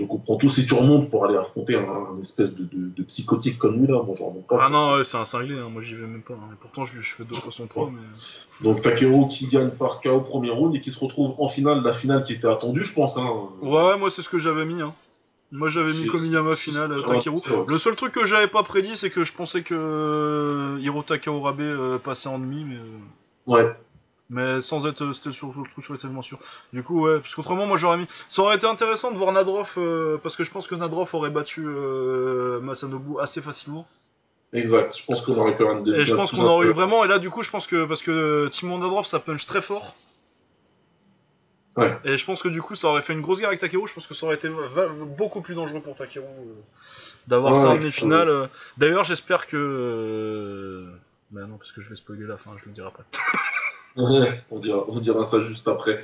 Je 0.02 0.06
comprends 0.08 0.36
tout. 0.38 0.50
Si 0.50 0.66
tu 0.66 0.74
remontes 0.74 1.10
pour 1.10 1.26
aller 1.26 1.38
affronter 1.38 1.76
un, 1.76 1.90
un 1.90 2.20
espèce 2.22 2.56
de, 2.56 2.64
de, 2.64 2.90
de 2.90 3.04
psychotique 3.04 3.58
comme 3.58 3.80
lui, 3.80 3.88
là, 3.88 4.02
moi, 4.04 4.16
je 4.18 4.24
remonte 4.24 4.48
pas. 4.48 4.60
Ah 4.62 4.70
non 4.70 4.94
ouais, 4.96 5.04
c'est 5.04 5.18
un 5.18 5.26
cinglé 5.26 5.58
hein, 5.58 5.70
moi 5.70 5.82
j'y 5.82 5.96
vais 5.96 6.06
même 6.08 6.22
pas. 6.22 6.34
hein. 6.34 6.50
Et 6.54 6.56
pourtant 6.60 6.86
je, 6.86 7.02
je 7.02 7.14
fais 7.14 7.24
deux 7.24 7.36
fois 7.36 7.52
son 7.52 7.68
pro 7.68 7.90
mais 7.90 8.02
Donc 8.62 8.82
Takeru 8.82 9.28
qui 9.28 9.48
gagne 9.48 9.72
par 9.72 10.02
KO 10.02 10.20
premier 10.22 10.50
round 10.50 10.76
et 10.76 10.82
qui 10.82 10.92
se 10.92 11.00
retrouve 11.00 11.34
en 11.40 11.48
finale, 11.48 11.82
la 11.84 11.94
finale 11.94 12.24
qui 12.24 12.34
était 12.34 12.48
attendue, 12.48 12.84
je 12.84 12.94
pense. 12.94 13.18
Hein. 13.18 13.30
ouais 13.62 13.98
moi 13.98 14.10
c'est 14.12 14.22
ce 14.22 14.30
que 14.30 14.40
j'avais 14.40 14.66
mis 14.66 14.82
hein. 14.82 14.94
Moi 15.54 15.68
j'avais 15.70 15.92
mis 15.94 16.06
Komiyama 16.08 16.56
finale 16.56 16.96
c'est- 17.06 17.14
Takeru. 17.14 17.38
Le 17.68 17.78
seul 17.78 17.96
truc 17.96 18.14
que 18.14 18.26
j'avais 18.26 18.48
pas 18.48 18.64
prédit 18.64 18.96
c'est 18.96 19.10
que 19.10 19.24
je 19.26 19.34
pensais 19.34 19.64
que 19.64 19.76
euh, 19.78 20.78
Hirota 20.82 21.18
Kaorabe 21.18 21.60
euh, 21.62 21.98
passait 21.98 22.30
en 22.30 22.40
demi 22.40 22.64
mais 22.64 22.76
euh, 22.76 22.98
Ouais. 23.48 23.76
Mais 24.32 24.62
sans 24.62 24.88
être, 24.88 25.04
euh, 25.04 25.14
c'était 25.14 25.34
sur 25.34 25.54
sûr. 26.24 26.40
Du 26.72 26.84
coup, 26.84 27.06
ouais, 27.06 27.20
parce 27.20 27.36
qu'autrement, 27.36 27.66
moi 27.66 27.76
j'aurais 27.76 27.98
mis. 27.98 28.08
Ça 28.30 28.42
aurait 28.42 28.56
été 28.56 28.66
intéressant 28.66 29.12
de 29.12 29.18
voir 29.18 29.34
Nadrov, 29.34 29.74
euh, 29.78 30.18
parce 30.24 30.38
que 30.38 30.46
je 30.46 30.52
pense 30.52 30.68
que 30.68 30.76
Nadrov 30.76 31.14
aurait 31.14 31.30
battu 31.30 31.66
euh, 31.68 32.62
Masanobu 32.62 33.20
assez 33.20 33.42
facilement. 33.42 33.86
Exact. 34.54 34.98
Je 34.98 35.06
pense 35.06 35.22
qu'on 35.22 35.38
aurait 35.38 35.56
pu 35.56 35.68
un 35.68 35.84
Et 35.84 36.02
je 36.02 36.14
pense 36.16 36.32
qu'on 36.32 36.46
aurait 36.46 36.68
eu 36.68 36.72
vraiment. 36.72 37.04
Et 37.04 37.10
là, 37.10 37.20
du 37.20 37.30
coup, 37.30 37.44
je 37.44 37.50
pense 37.50 37.68
que 37.68 37.84
parce 37.84 38.02
que 38.02 38.48
Timon 38.48 38.80
Nadrov, 38.80 39.06
ça 39.06 39.20
punch 39.20 39.46
très 39.46 39.62
fort. 39.62 39.96
Ouais. 41.76 41.98
Et 42.06 42.18
je 42.18 42.26
pense 42.26 42.42
que 42.42 42.50
du 42.50 42.62
coup, 42.62 42.76
ça 42.76 42.88
aurait 42.88 43.02
fait 43.02 43.14
une 43.14 43.22
grosse 43.22 43.40
guerre 43.40 43.50
avec 43.50 43.60
Takeru. 43.60 43.86
Je 43.88 43.94
pense 43.94 44.08
que 44.08 44.14
ça 44.14 44.26
aurait 44.26 44.36
été 44.36 44.50
beaucoup 45.18 45.42
plus 45.42 45.56
dangereux 45.56 45.82
pour 45.82 45.96
Takeru 45.96 46.26
euh, 46.26 46.54
d'avoir 47.28 47.54
Ouais, 47.54 47.60
ça 47.60 47.70
en 47.70 47.76
demi-finale. 47.76 48.30
euh. 48.30 48.48
D'ailleurs, 48.78 49.04
j'espère 49.04 49.48
que. 49.48 50.86
Bah 51.32 51.42
non, 51.48 51.58
parce 51.58 51.72
que 51.72 51.82
je 51.82 51.90
vais 51.90 51.96
spoiler 51.96 52.26
la 52.26 52.38
fin, 52.38 52.52
je 52.62 52.66
le 52.66 52.74
dirai 52.74 52.88
après. 52.88 53.04
On 54.52 54.60
dira, 54.60 54.86
on 54.88 55.00
dira 55.00 55.26
ça 55.26 55.42
juste 55.42 55.68
après. 55.68 56.02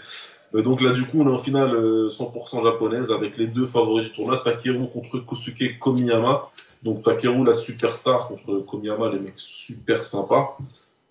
Euh, 0.56 0.62
donc 0.62 0.82
là, 0.82 0.92
du 0.94 1.04
coup, 1.06 1.22
on 1.22 1.28
est 1.28 1.34
en 1.34 1.38
finale 1.40 1.74
euh, 1.76 2.10
100% 2.10 2.64
japonaise 2.64 3.12
avec 3.12 3.38
les 3.38 3.48
deux 3.48 3.68
favoris 3.68 4.06
du 4.08 4.14
tournoi, 4.14 4.38
Takeru 4.44 4.88
contre 4.92 5.20
Kosuke 5.20 5.78
Komiyama. 5.80 6.50
Donc 6.84 7.02
Takeru, 7.04 7.44
la 7.46 7.54
superstar, 7.54 8.28
contre 8.28 8.60
Komiyama, 8.60 9.10
les 9.10 9.20
mecs 9.20 9.34
super 9.38 10.04
sympas. 10.04 10.58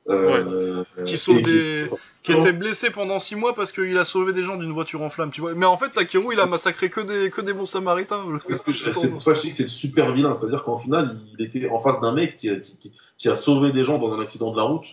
Euh, 0.08 0.84
Qui 1.04 1.18
et 1.32 1.42
des- 1.42 1.88
qui 2.22 2.32
était 2.40 2.52
blessé 2.52 2.90
pendant 2.90 3.18
6 3.18 3.34
mois 3.36 3.54
parce 3.54 3.72
qu'il 3.72 3.96
a 3.98 4.04
sauvé 4.04 4.32
des 4.32 4.44
gens 4.44 4.56
d'une 4.56 4.72
voiture 4.72 5.02
en 5.02 5.10
flamme, 5.10 5.32
tu 5.32 5.40
vois. 5.40 5.54
Mais 5.54 5.66
en 5.66 5.76
fait, 5.76 5.90
Takeru, 5.90 6.32
il 6.34 6.40
a 6.40 6.46
massacré 6.46 6.90
que 6.90 7.00
des, 7.00 7.30
que 7.30 7.40
des 7.40 7.52
bons 7.52 7.66
samaritains. 7.66 8.24
C'est 8.42 8.54
ce 8.54 8.62
que 8.62 8.72
je- 8.72 8.84
c'est 9.00 9.10
pour 9.10 9.22
ça 9.22 9.32
que 9.32 9.36
je 9.38 9.42
dis 9.42 9.50
que 9.50 9.56
c'est 9.56 9.68
super 9.68 10.12
vilain. 10.12 10.32
C'est-à-dire 10.34 10.62
qu'en 10.62 10.78
finale, 10.78 11.18
il 11.38 11.44
était 11.44 11.68
en 11.68 11.80
face 11.80 12.00
d'un 12.00 12.12
mec 12.12 12.36
qui 12.36 13.28
a 13.28 13.34
sauvé 13.34 13.72
des 13.72 13.82
gens 13.84 13.98
dans 13.98 14.14
un 14.14 14.20
accident 14.20 14.52
de 14.52 14.56
la 14.56 14.62
route. 14.62 14.86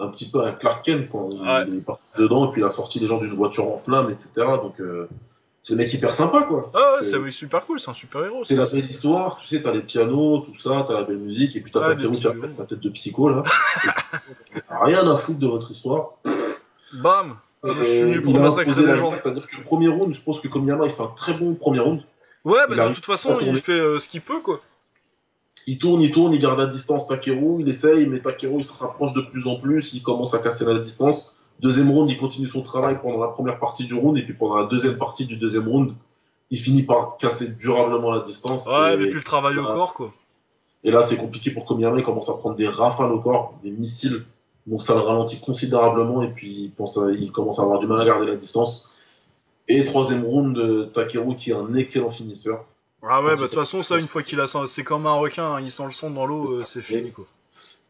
Un 0.00 0.08
petit 0.08 0.30
peu 0.30 0.44
un 0.44 0.52
Clark 0.52 0.84
Kent 0.84 1.08
quand 1.10 1.28
il, 1.32 1.40
Ouais. 1.40 1.64
il 1.68 1.78
est 1.78 1.80
parti 1.80 2.02
dedans 2.16 2.48
et 2.48 2.52
puis 2.52 2.60
il 2.60 2.64
a 2.64 2.70
sorti 2.70 3.00
les 3.00 3.06
gens 3.06 3.18
d'une 3.18 3.34
voiture 3.34 3.66
en 3.66 3.78
flammes, 3.78 4.10
etc. 4.10 4.30
Donc 4.62 4.80
euh, 4.80 5.08
c'est 5.60 5.74
le 5.74 5.78
mec 5.78 5.92
hyper 5.92 6.12
sympa, 6.14 6.44
quoi. 6.44 6.70
Ah 6.72 6.98
ouais, 7.00 7.04
C'est- 7.04 7.30
super 7.32 7.66
cool, 7.66 7.80
c'est 7.80 7.90
un 7.90 7.94
super 7.94 8.24
héros. 8.24 8.44
C'est 8.44 8.54
la 8.56 8.66
belle 8.66 8.84
histoire, 8.88 9.36
tu 9.38 9.46
sais, 9.48 9.60
t'as 9.60 9.72
les 9.72 9.82
pianos, 9.82 10.38
tout 10.46 10.54
ça, 10.58 10.84
t'as 10.86 10.94
la 10.94 11.02
belle 11.02 11.18
musique, 11.18 11.56
et 11.56 11.60
puis 11.60 11.72
t'as 11.72 11.80
Takeru 11.80 12.12
des 12.12 12.18
qui 12.20 12.26
a 12.28 12.30
petits 12.30 12.54
sa 12.56 12.64
tête 12.64 12.80
de 12.80 12.88
psycho, 12.90 13.28
là. 13.28 13.42
Rien 14.70 15.06
à 15.10 15.16
foutre 15.16 15.38
de 15.40 15.46
votre 15.46 15.70
histoire. 15.70 16.10
Bam 16.94 17.36
Je 17.64 17.82
suis 17.84 18.00
venu 18.00 18.20
pour 18.22 18.38
massacrer 18.38 18.72
des 18.80 18.86
la 18.86 18.96
gens. 18.96 19.16
C'est-à-dire 19.16 19.46
que 19.46 19.56
le 19.56 19.64
premier 19.64 19.88
round, 19.88 20.14
je 20.14 20.22
pense 20.22 20.40
que 20.40 20.48
Komiyama, 20.48 20.86
il 20.86 20.92
fait 20.92 21.02
un 21.02 21.12
très 21.16 21.34
bon 21.34 21.54
premier 21.54 21.80
round. 21.80 22.00
Ouais, 22.44 22.60
Il 22.70 22.76
bah 22.76 22.88
de 22.88 22.94
toute 22.94 23.04
façon, 23.04 23.36
à 23.36 23.42
il 23.42 23.60
fait 23.60 23.72
euh, 23.72 23.98
ce 23.98 24.08
qu'il 24.08 24.20
peut, 24.22 24.40
quoi. 24.40 24.60
Il 25.70 25.78
tourne, 25.78 26.00
il 26.00 26.10
tourne, 26.10 26.32
il 26.32 26.38
garde 26.40 26.58
à 26.62 26.66
distance 26.66 27.06
Takeru, 27.06 27.60
il 27.60 27.68
essaye, 27.68 28.06
mais 28.06 28.20
Takeru, 28.20 28.60
il 28.60 28.64
se 28.64 28.72
rapproche 28.82 29.12
de 29.12 29.20
plus 29.20 29.46
en 29.46 29.56
plus, 29.56 29.92
il 29.92 30.02
commence 30.02 30.32
à 30.32 30.38
casser 30.38 30.64
la 30.64 30.78
distance. 30.78 31.36
Deuxième 31.60 31.90
round, 31.90 32.08
il 32.10 32.16
continue 32.16 32.46
son 32.46 32.62
travail 32.62 32.98
pendant 33.02 33.20
la 33.20 33.28
première 33.28 33.58
partie 33.58 33.84
du 33.84 33.92
round, 33.92 34.16
et 34.16 34.22
puis 34.22 34.32
pendant 34.32 34.56
la 34.56 34.64
deuxième 34.64 34.96
partie 34.96 35.26
du 35.26 35.36
deuxième 35.36 35.68
round, 35.68 35.92
il 36.50 36.56
finit 36.58 36.84
par 36.84 37.18
casser 37.18 37.50
durablement 37.52 38.12
la 38.14 38.22
distance. 38.22 38.66
Ouais, 38.66 38.94
et, 38.94 38.96
mais 38.96 39.06
puis 39.08 39.16
le 39.16 39.22
travail 39.22 39.58
au 39.58 39.64
corps, 39.64 39.92
quoi. 39.92 40.10
et 40.84 40.90
là, 40.90 41.02
c'est 41.02 41.18
compliqué 41.18 41.50
pour 41.50 41.66
Komiyama, 41.66 41.98
il 41.98 42.04
commence 42.04 42.30
à 42.30 42.34
prendre 42.34 42.56
des 42.56 42.68
rafales 42.68 43.12
au 43.12 43.20
corps, 43.20 43.54
des 43.62 43.70
missiles, 43.70 44.24
donc 44.66 44.80
ça 44.80 44.94
le 44.94 45.00
ralentit 45.00 45.38
considérablement, 45.40 46.22
et 46.22 46.28
puis 46.28 46.50
il, 46.50 46.70
pense 46.70 46.96
à- 46.96 47.10
il 47.12 47.30
commence 47.30 47.58
à 47.58 47.62
avoir 47.64 47.78
du 47.78 47.86
mal 47.86 48.00
à 48.00 48.06
garder 48.06 48.26
la 48.26 48.36
distance. 48.36 48.96
Et 49.68 49.84
troisième 49.84 50.24
round, 50.24 50.56
de 50.56 50.84
Takeru, 50.84 51.36
qui 51.36 51.50
est 51.50 51.54
un 51.54 51.74
excellent 51.74 52.10
finisseur. 52.10 52.64
Ah 53.02 53.22
ouais, 53.22 53.30
bah 53.30 53.36
de 53.36 53.42
toute 53.42 53.54
façon, 53.54 53.82
ça, 53.82 53.98
une 53.98 54.08
fois 54.08 54.22
qu'il 54.22 54.40
a 54.40 54.48
ça, 54.48 54.60
c'est 54.66 54.82
comme 54.82 55.06
un 55.06 55.14
requin, 55.14 55.54
hein, 55.54 55.60
il 55.60 55.70
sent 55.70 55.84
le 55.84 55.92
sang 55.92 56.10
dans 56.10 56.26
l'eau, 56.26 56.52
euh, 56.52 56.64
c'est 56.64 56.82
fini, 56.82 57.10
quoi. 57.12 57.24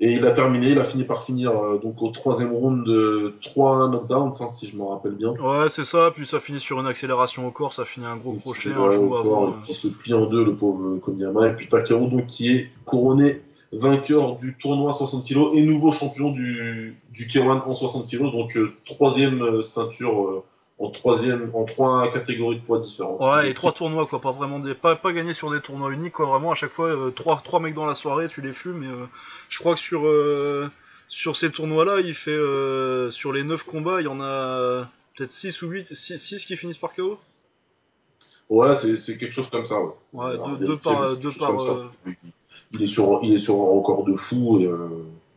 Et 0.01 0.13
il 0.13 0.25
a 0.27 0.31
terminé, 0.31 0.69
il 0.69 0.79
a 0.79 0.85
fini 0.85 1.03
par 1.03 1.25
finir 1.25 1.51
euh, 1.51 1.79
donc 1.83 2.01
au 2.03 2.11
troisième 2.11 2.53
round 2.53 2.87
de 2.87 3.35
3 3.43 3.89
knockdowns, 3.89 4.33
hein, 4.41 4.49
si 4.49 4.69
je 4.69 4.77
me 4.77 4.85
rappelle 4.85 5.15
bien. 5.17 5.31
Ouais, 5.31 5.69
c'est 5.71 5.85
ça, 5.85 6.13
puis 6.15 6.25
ça 6.25 6.39
finit 6.39 6.61
sur 6.61 6.79
une 6.79 6.87
accélération 6.87 7.49
au 7.49 7.51
corps, 7.51 7.75
ça 7.75 7.85
finit 7.85 8.07
un 8.07 8.17
gros 8.17 8.35
Il 8.35 8.41
crochet, 8.41 8.71
un 8.71 8.93
genou 8.93 9.09
corps, 9.09 9.19
avant. 9.19 9.49
et 9.49 9.53
puis 9.63 9.73
il 9.73 9.75
se 9.75 9.89
plie 9.89 10.15
en 10.15 10.27
deux, 10.27 10.45
le 10.45 10.55
pauvre 10.55 10.99
Komiyama. 10.99 11.49
Et 11.49 11.57
puis 11.57 11.69
Takeru, 11.69 12.09
donc, 12.09 12.27
qui 12.27 12.55
est 12.55 12.71
couronné 12.85 13.43
vainqueur 13.73 14.37
du 14.37 14.57
tournoi 14.57 14.93
60 14.93 15.27
kg 15.27 15.51
et 15.55 15.63
nouveau 15.63 15.93
champion 15.93 16.31
du, 16.31 16.97
du 17.11 17.27
K1 17.27 17.63
en 17.63 17.75
60 17.75 18.09
kg, 18.09 18.31
donc 18.31 18.57
euh, 18.57 18.73
troisième 18.85 19.43
euh, 19.43 19.63
ceinture 19.63 20.25
euh, 20.25 20.45
en 20.79 20.91
troisième, 20.91 21.51
en 21.55 21.65
trois 21.65 22.11
catégories 22.11 22.61
de 22.61 22.65
poids 22.65 22.79
différentes. 22.79 23.21
Ouais, 23.21 23.51
et 23.51 23.55
trois 23.55 23.73
tournois, 23.73 24.07
quoi, 24.07 24.21
pas 24.21 24.31
vraiment 24.31 24.61
des. 24.61 24.75
Pas, 24.75 24.95
pas 24.97 25.13
gagné 25.13 25.35
sur 25.35 25.51
des 25.51 25.61
tournois 25.61 25.91
uniques, 25.93 26.13
quoi, 26.15 26.27
vraiment, 26.27 26.53
à 26.53 26.55
chaque 26.55 26.71
fois, 26.71 26.87
euh, 26.87 27.11
trois, 27.11 27.41
trois 27.45 27.59
mecs 27.61 27.75
dans 27.75 27.87
la 27.87 27.95
soirée, 27.97 28.29
tu 28.29 28.41
les 28.43 28.53
fumes, 28.53 28.79
mais 28.79 28.87
euh, 28.87 29.07
je 29.49 29.59
crois 29.59 29.75
que 29.75 29.81
sur, 29.81 30.07
euh, 30.07 30.71
sur 31.09 31.37
ces 31.37 31.51
tournois-là, 31.51 32.01
il 32.01 32.15
fait. 32.15 32.31
euh, 32.31 33.11
sur 33.11 33.33
les 33.33 33.43
9 33.43 33.65
combats, 33.65 34.01
il 34.01 34.05
y 34.05 34.09
en 34.09 34.21
a 34.21 34.89
peut-être 35.17 35.33
6 35.33 35.63
ou 35.63 35.69
8, 35.69 35.95
6, 35.95 36.47
qui 36.47 36.57
finissent 36.57 36.79
par 36.79 36.95
KO 36.95 37.19
Ouais, 38.49 38.75
c'est 38.75 39.19
quelque 39.19 39.33
chose 39.33 39.51
comme 39.51 39.65
ça. 39.65 39.79
Ouais, 40.13 40.37
deux- 40.59 40.67
par- 40.79 41.03
deux 41.17 41.31
par, 41.39 41.51
Il 42.73 42.83
est 42.83 42.87
sur, 42.87 43.21
il 43.23 43.35
est 43.35 43.39
sur 43.39 43.55
un 43.55 43.59
record 43.79 44.05
de 44.05 44.15
fou 44.15 44.59
et. 44.61 44.69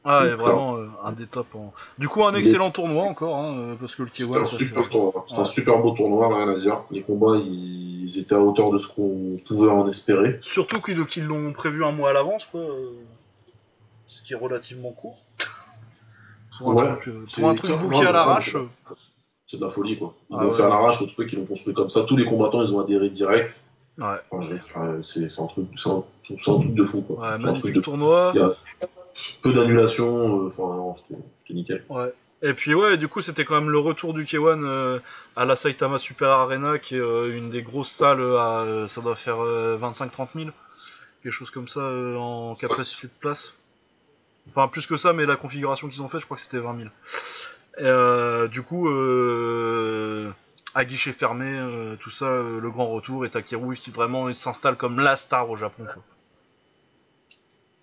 Ah, 0.03 0.25
vraiment 0.35 0.77
euh, 0.77 0.87
un 1.03 1.11
des 1.11 1.27
tops. 1.27 1.53
en- 1.55 1.71
Du 1.99 2.07
coup, 2.09 2.23
un 2.25 2.33
excellent 2.33 2.71
tournoi 2.71 3.03
encore, 3.03 3.35
hein, 3.37 3.55
euh, 3.57 3.75
parce 3.79 3.95
que 3.95 4.01
le 4.03 4.09
C'était 4.11 4.31
K1, 4.31 4.41
un 4.41 4.45
super 4.45 4.89
tournoi. 4.89 5.25
C'était 5.27 5.35
Ouais. 5.35 5.41
un 5.41 5.45
super 5.45 5.77
beau 5.79 5.91
tournoi, 5.91 6.27
rien 6.35 6.49
à 6.49 6.55
dire. 6.55 6.81
Les 6.89 7.01
combats, 7.03 7.37
ils, 7.37 8.01
ils 8.03 8.19
étaient 8.19 8.33
à 8.35 8.39
hauteur 8.39 8.71
de 8.71 8.79
ce 8.79 8.87
qu'on 8.87 9.37
pouvait 9.45 9.69
en 9.69 9.87
espérer. 9.87 10.39
Surtout 10.41 10.81
qu'ils 10.81 11.25
l'ont 11.27 11.53
prévu 11.53 11.85
un 11.85 11.91
mois 11.91 12.09
à 12.09 12.13
l'avance, 12.13 12.45
quoi. 12.45 12.61
euh, 12.61 12.91
Ce 14.07 14.23
qui 14.23 14.33
est 14.33 14.37
relativement 14.37 14.91
court. 14.91 15.19
Pour 16.59 16.81
un 16.81 16.95
truc, 16.95 17.13
pour 17.33 17.49
un 17.49 17.55
truc 17.55 17.71
à 18.05 18.11
l'arrache. 18.11 18.55
c'est- 19.47 19.57
de 19.57 19.63
la 19.65 19.69
folie, 19.69 19.97
quoi. 19.99 20.13
Ils 20.29 20.35
Ah 20.39 20.43
l'ont 20.43 20.49
ouais. 20.49 20.55
fait 20.55 20.63
à 20.63 20.69
l'arrache, 20.69 21.01
le 21.01 21.07
truc, 21.07 21.31
ils 21.33 21.39
l'ont 21.39 21.45
construit 21.45 21.73
comme 21.73 21.89
ça. 21.89 22.03
Tous 22.05 22.15
les 22.17 22.25
combattants, 22.25 22.63
ils 22.63 22.73
ont 22.73 22.79
adhéré 22.79 23.09
direct. 23.09 23.63
Ouais, 23.97 24.05
Enfin, 24.31 24.47
c'est 24.47 24.77
un 24.77 24.81
un, 24.81 25.47
truc 25.47 26.73
de 26.73 26.83
fou, 26.83 27.01
quoi. 27.01 27.17
ouais 27.19 27.27
C'est 27.27 27.33
un 27.33 27.37
truc 27.39 27.63
magnifique 27.63 27.83
tournoi. 27.83 28.33
Peu 29.41 29.53
d'annulations, 29.53 30.45
euh, 30.45 30.47
enfin, 30.47 30.95
c'était 30.97 31.21
c'était 31.41 31.53
nickel. 31.53 31.85
Ouais. 31.89 32.13
Et 32.43 32.53
puis 32.53 32.73
ouais, 32.73 32.97
du 32.97 33.07
coup, 33.07 33.21
c'était 33.21 33.45
quand 33.45 33.55
même 33.55 33.69
le 33.69 33.77
retour 33.77 34.13
du 34.13 34.25
K1 34.25 34.63
euh, 34.63 34.99
à 35.35 35.45
la 35.45 35.55
Saitama 35.55 35.99
Super 35.99 36.29
Arena, 36.29 36.79
qui 36.79 36.95
est 36.95 36.99
euh, 36.99 37.37
une 37.37 37.51
des 37.51 37.61
grosses 37.61 37.91
salles 37.91 38.21
à, 38.21 38.61
euh, 38.61 38.87
ça 38.87 39.01
doit 39.01 39.15
faire 39.15 39.37
25-30 39.37 40.29
000, 40.35 40.49
quelque 41.21 41.31
chose 41.31 41.51
comme 41.51 41.67
ça 41.67 41.81
euh, 41.81 42.15
en 42.17 42.55
capacité 42.55 43.07
de 43.07 43.13
place. 43.19 43.53
Enfin, 44.49 44.67
plus 44.67 44.87
que 44.87 44.97
ça, 44.97 45.13
mais 45.13 45.27
la 45.27 45.35
configuration 45.35 45.87
qu'ils 45.87 46.01
ont 46.01 46.07
fait, 46.07 46.19
je 46.19 46.25
crois 46.25 46.35
que 46.35 46.43
c'était 46.43 46.57
20 46.57 46.77
000. 46.77 46.89
Et, 47.77 47.83
euh, 47.83 48.47
du 48.47 48.63
coup, 48.63 48.89
euh, 48.89 50.31
à 50.73 50.83
guichet 50.83 51.13
fermé, 51.13 51.45
euh, 51.45 51.95
tout 51.97 52.09
ça, 52.09 52.25
euh, 52.25 52.59
le 52.59 52.71
grand 52.71 52.87
retour, 52.87 53.25
et 53.25 53.29
Takeru 53.29 53.75
qui 53.75 53.91
vraiment 53.91 54.29
il 54.29 54.35
s'installe 54.35 54.77
comme 54.77 54.99
la 54.99 55.15
star 55.15 55.49
au 55.49 55.55
Japon. 55.55 55.83
Quoi. 55.85 56.03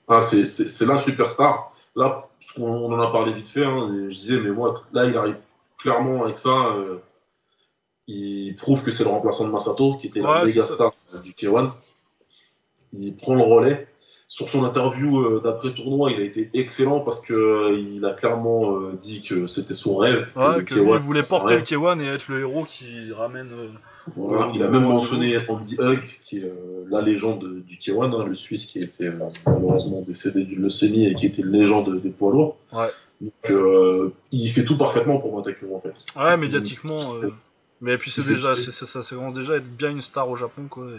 Ah, 0.08 0.22
c'est- 0.22 0.86
la 0.86 0.98
superstar. 0.98 1.72
Là, 1.96 2.28
on 2.58 2.92
en 2.92 3.00
a 3.00 3.10
parlé 3.10 3.32
vite 3.32 3.48
fait, 3.48 3.64
hein, 3.64 3.88
je 4.08 4.14
disais, 4.14 4.40
mais 4.40 4.50
moi, 4.50 4.74
là, 4.92 5.04
il 5.06 5.16
arrive 5.16 5.38
clairement 5.78 6.24
avec 6.24 6.38
ça. 6.38 6.50
euh, 6.76 6.98
il 8.06 8.54
prouve 8.54 8.82
que 8.84 8.90
c'est 8.90 9.04
le 9.04 9.10
remplaçant 9.10 9.46
de 9.46 9.52
Masato, 9.52 9.96
qui 9.96 10.06
était 10.06 10.20
la 10.20 10.40
Ouais, 10.40 10.44
méga 10.46 10.62
c'est 10.64 10.76
ça. 10.76 10.90
star 11.10 11.22
du 11.22 11.32
K1. 11.32 11.72
Il 12.92 13.14
prend 13.16 13.34
le 13.34 13.42
relais. 13.42 13.86
Sur 14.30 14.46
son 14.48 14.64
interview 14.64 15.20
euh, 15.20 15.40
d'après 15.42 15.70
tournoi, 15.72 16.10
il 16.12 16.20
a 16.20 16.24
été 16.24 16.50
excellent 16.52 17.00
parce 17.00 17.22
que 17.22 17.32
euh, 17.32 17.78
il 17.78 18.04
a 18.04 18.12
clairement 18.12 18.74
euh, 18.76 18.92
dit 19.00 19.22
que 19.22 19.46
c'était 19.46 19.72
son 19.72 19.96
rêve. 19.96 20.26
que 20.34 20.38
Ouais, 20.38 20.56
le 20.58 20.62
que 20.64 20.74
lui, 20.74 20.82
K1, 20.82 20.94
il 20.96 20.98
voulait 21.00 21.22
porter 21.22 21.54
le 21.54 21.60
rêve. 21.60 21.66
K1 21.66 22.00
et 22.02 22.06
être 22.06 22.28
le 22.28 22.40
héros 22.40 22.66
qui 22.70 23.10
ramène. 23.12 23.50
Voilà, 24.16 24.52
il 24.54 24.62
a 24.62 24.68
même 24.68 24.84
mentionné 24.84 25.36
Andy 25.48 25.76
Hug, 25.78 26.00
qui 26.22 26.38
est 26.38 26.52
la 26.90 27.00
légende 27.02 27.62
du 27.66 27.76
K1, 27.76 28.14
hein, 28.14 28.24
le 28.26 28.34
Suisse 28.34 28.66
qui 28.66 28.82
était 28.82 29.10
malheureusement 29.46 30.02
décédé 30.06 30.44
d'une 30.44 30.62
leucémie 30.62 31.06
et 31.06 31.14
qui 31.14 31.26
était 31.26 31.42
une 31.42 31.52
légende 31.52 32.00
des 32.00 32.10
poids 32.10 32.32
lourds. 32.32 32.56
Ouais. 32.72 32.88
Donc, 33.20 33.32
euh, 33.50 34.12
il 34.30 34.48
fait 34.50 34.64
tout 34.64 34.76
parfaitement 34.76 35.18
pour 35.18 35.36
m'attaquer 35.36 35.66
en 35.74 35.80
fait. 35.80 35.94
Ouais, 36.18 36.36
médiatiquement. 36.36 37.00
euh, 37.22 37.30
Mais 37.80 37.96
puis 37.96 38.10
c'est 38.10 38.26
déjà, 38.26 38.56
ça, 38.56 38.86
ça 38.86 39.14
commence 39.14 39.34
déjà 39.34 39.52
à 39.52 39.56
être 39.56 39.76
bien 39.76 39.90
une 39.90 40.02
star 40.02 40.28
au 40.28 40.34
Japon, 40.36 40.64
quoi. 40.68 40.86
et, 40.86 40.98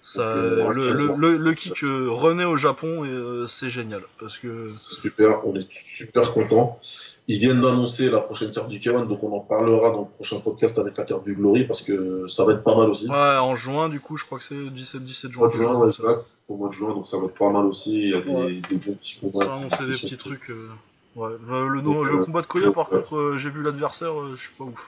ça, 0.00 0.34
le, 0.34 1.52
kick 1.54 1.82
euh, 1.82 2.08
renaît 2.10 2.44
au 2.44 2.56
Japon 2.56 3.04
et 3.04 3.08
euh, 3.08 3.46
c'est 3.46 3.70
génial 3.70 4.02
parce 4.20 4.38
que. 4.38 4.66
C'est 4.68 4.94
super, 5.00 5.46
on 5.46 5.54
est 5.56 5.66
super 5.72 6.32
contents. 6.32 6.78
Ils 7.26 7.38
viennent 7.38 7.62
d'annoncer 7.62 8.10
la 8.10 8.20
prochaine 8.20 8.52
carte 8.52 8.68
du 8.68 8.78
K1, 8.78 9.08
donc 9.08 9.24
on 9.24 9.34
en 9.34 9.40
parlera 9.40 9.90
dans 9.92 10.02
le 10.02 10.08
prochain 10.08 10.38
podcast 10.40 10.78
avec 10.78 10.96
la 10.98 11.04
carte 11.04 11.24
du 11.24 11.34
Glory 11.34 11.64
parce 11.64 11.80
que 11.80 12.28
ça 12.28 12.44
va 12.44 12.52
être 12.52 12.62
pas 12.62 12.76
mal 12.76 12.90
aussi. 12.90 13.08
Ouais, 13.08 13.16
en 13.16 13.54
juin, 13.56 13.88
du 13.88 13.98
coup, 13.98 14.16
je 14.18 14.24
crois 14.26 14.38
que 14.38 14.44
c'est 14.44 14.54
17-17 14.54 15.26
Au 15.26 15.30
juin. 15.30 15.38
mois 15.40 15.48
de 15.48 15.52
juin, 15.54 15.92
ça. 15.92 16.02
exact. 16.02 16.26
Au 16.48 16.56
mois 16.58 16.68
de 16.68 16.74
juin, 16.74 16.90
donc 16.90 17.06
ça 17.06 17.16
va 17.18 17.24
être 17.24 17.34
pas 17.34 17.50
mal 17.50 17.64
aussi. 17.64 17.98
Il 18.02 18.10
y 18.10 18.14
a 18.14 18.20
des, 18.20 18.30
Ouais. 18.30 18.60
des 18.68 18.76
bons 18.76 18.92
petits 18.94 19.14
Ça 19.14 19.20
combats. 19.22 19.46
a 19.46 19.56
annoncé 19.56 19.76
qui 19.78 19.84
des 19.86 19.96
petits 19.96 20.16
trucs. 20.18 20.50
euh, 20.50 20.68
Ouais. 21.16 21.30
Le, 21.48 21.80
Donc, 21.80 22.24
combat 22.26 22.42
de 22.42 22.46
Koya, 22.48 22.72
par 22.72 22.88
contre, 22.88 23.36
j'ai 23.38 23.48
vu 23.48 23.62
l'adversaire, 23.62 24.12
je 24.36 24.40
suis 24.40 24.50
pas 24.58 24.64
ouf. 24.64 24.84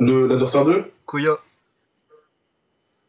Le- 0.00 0.26
L'adversaire 0.26 0.64
2 0.64 0.84
Koya, 1.06 1.38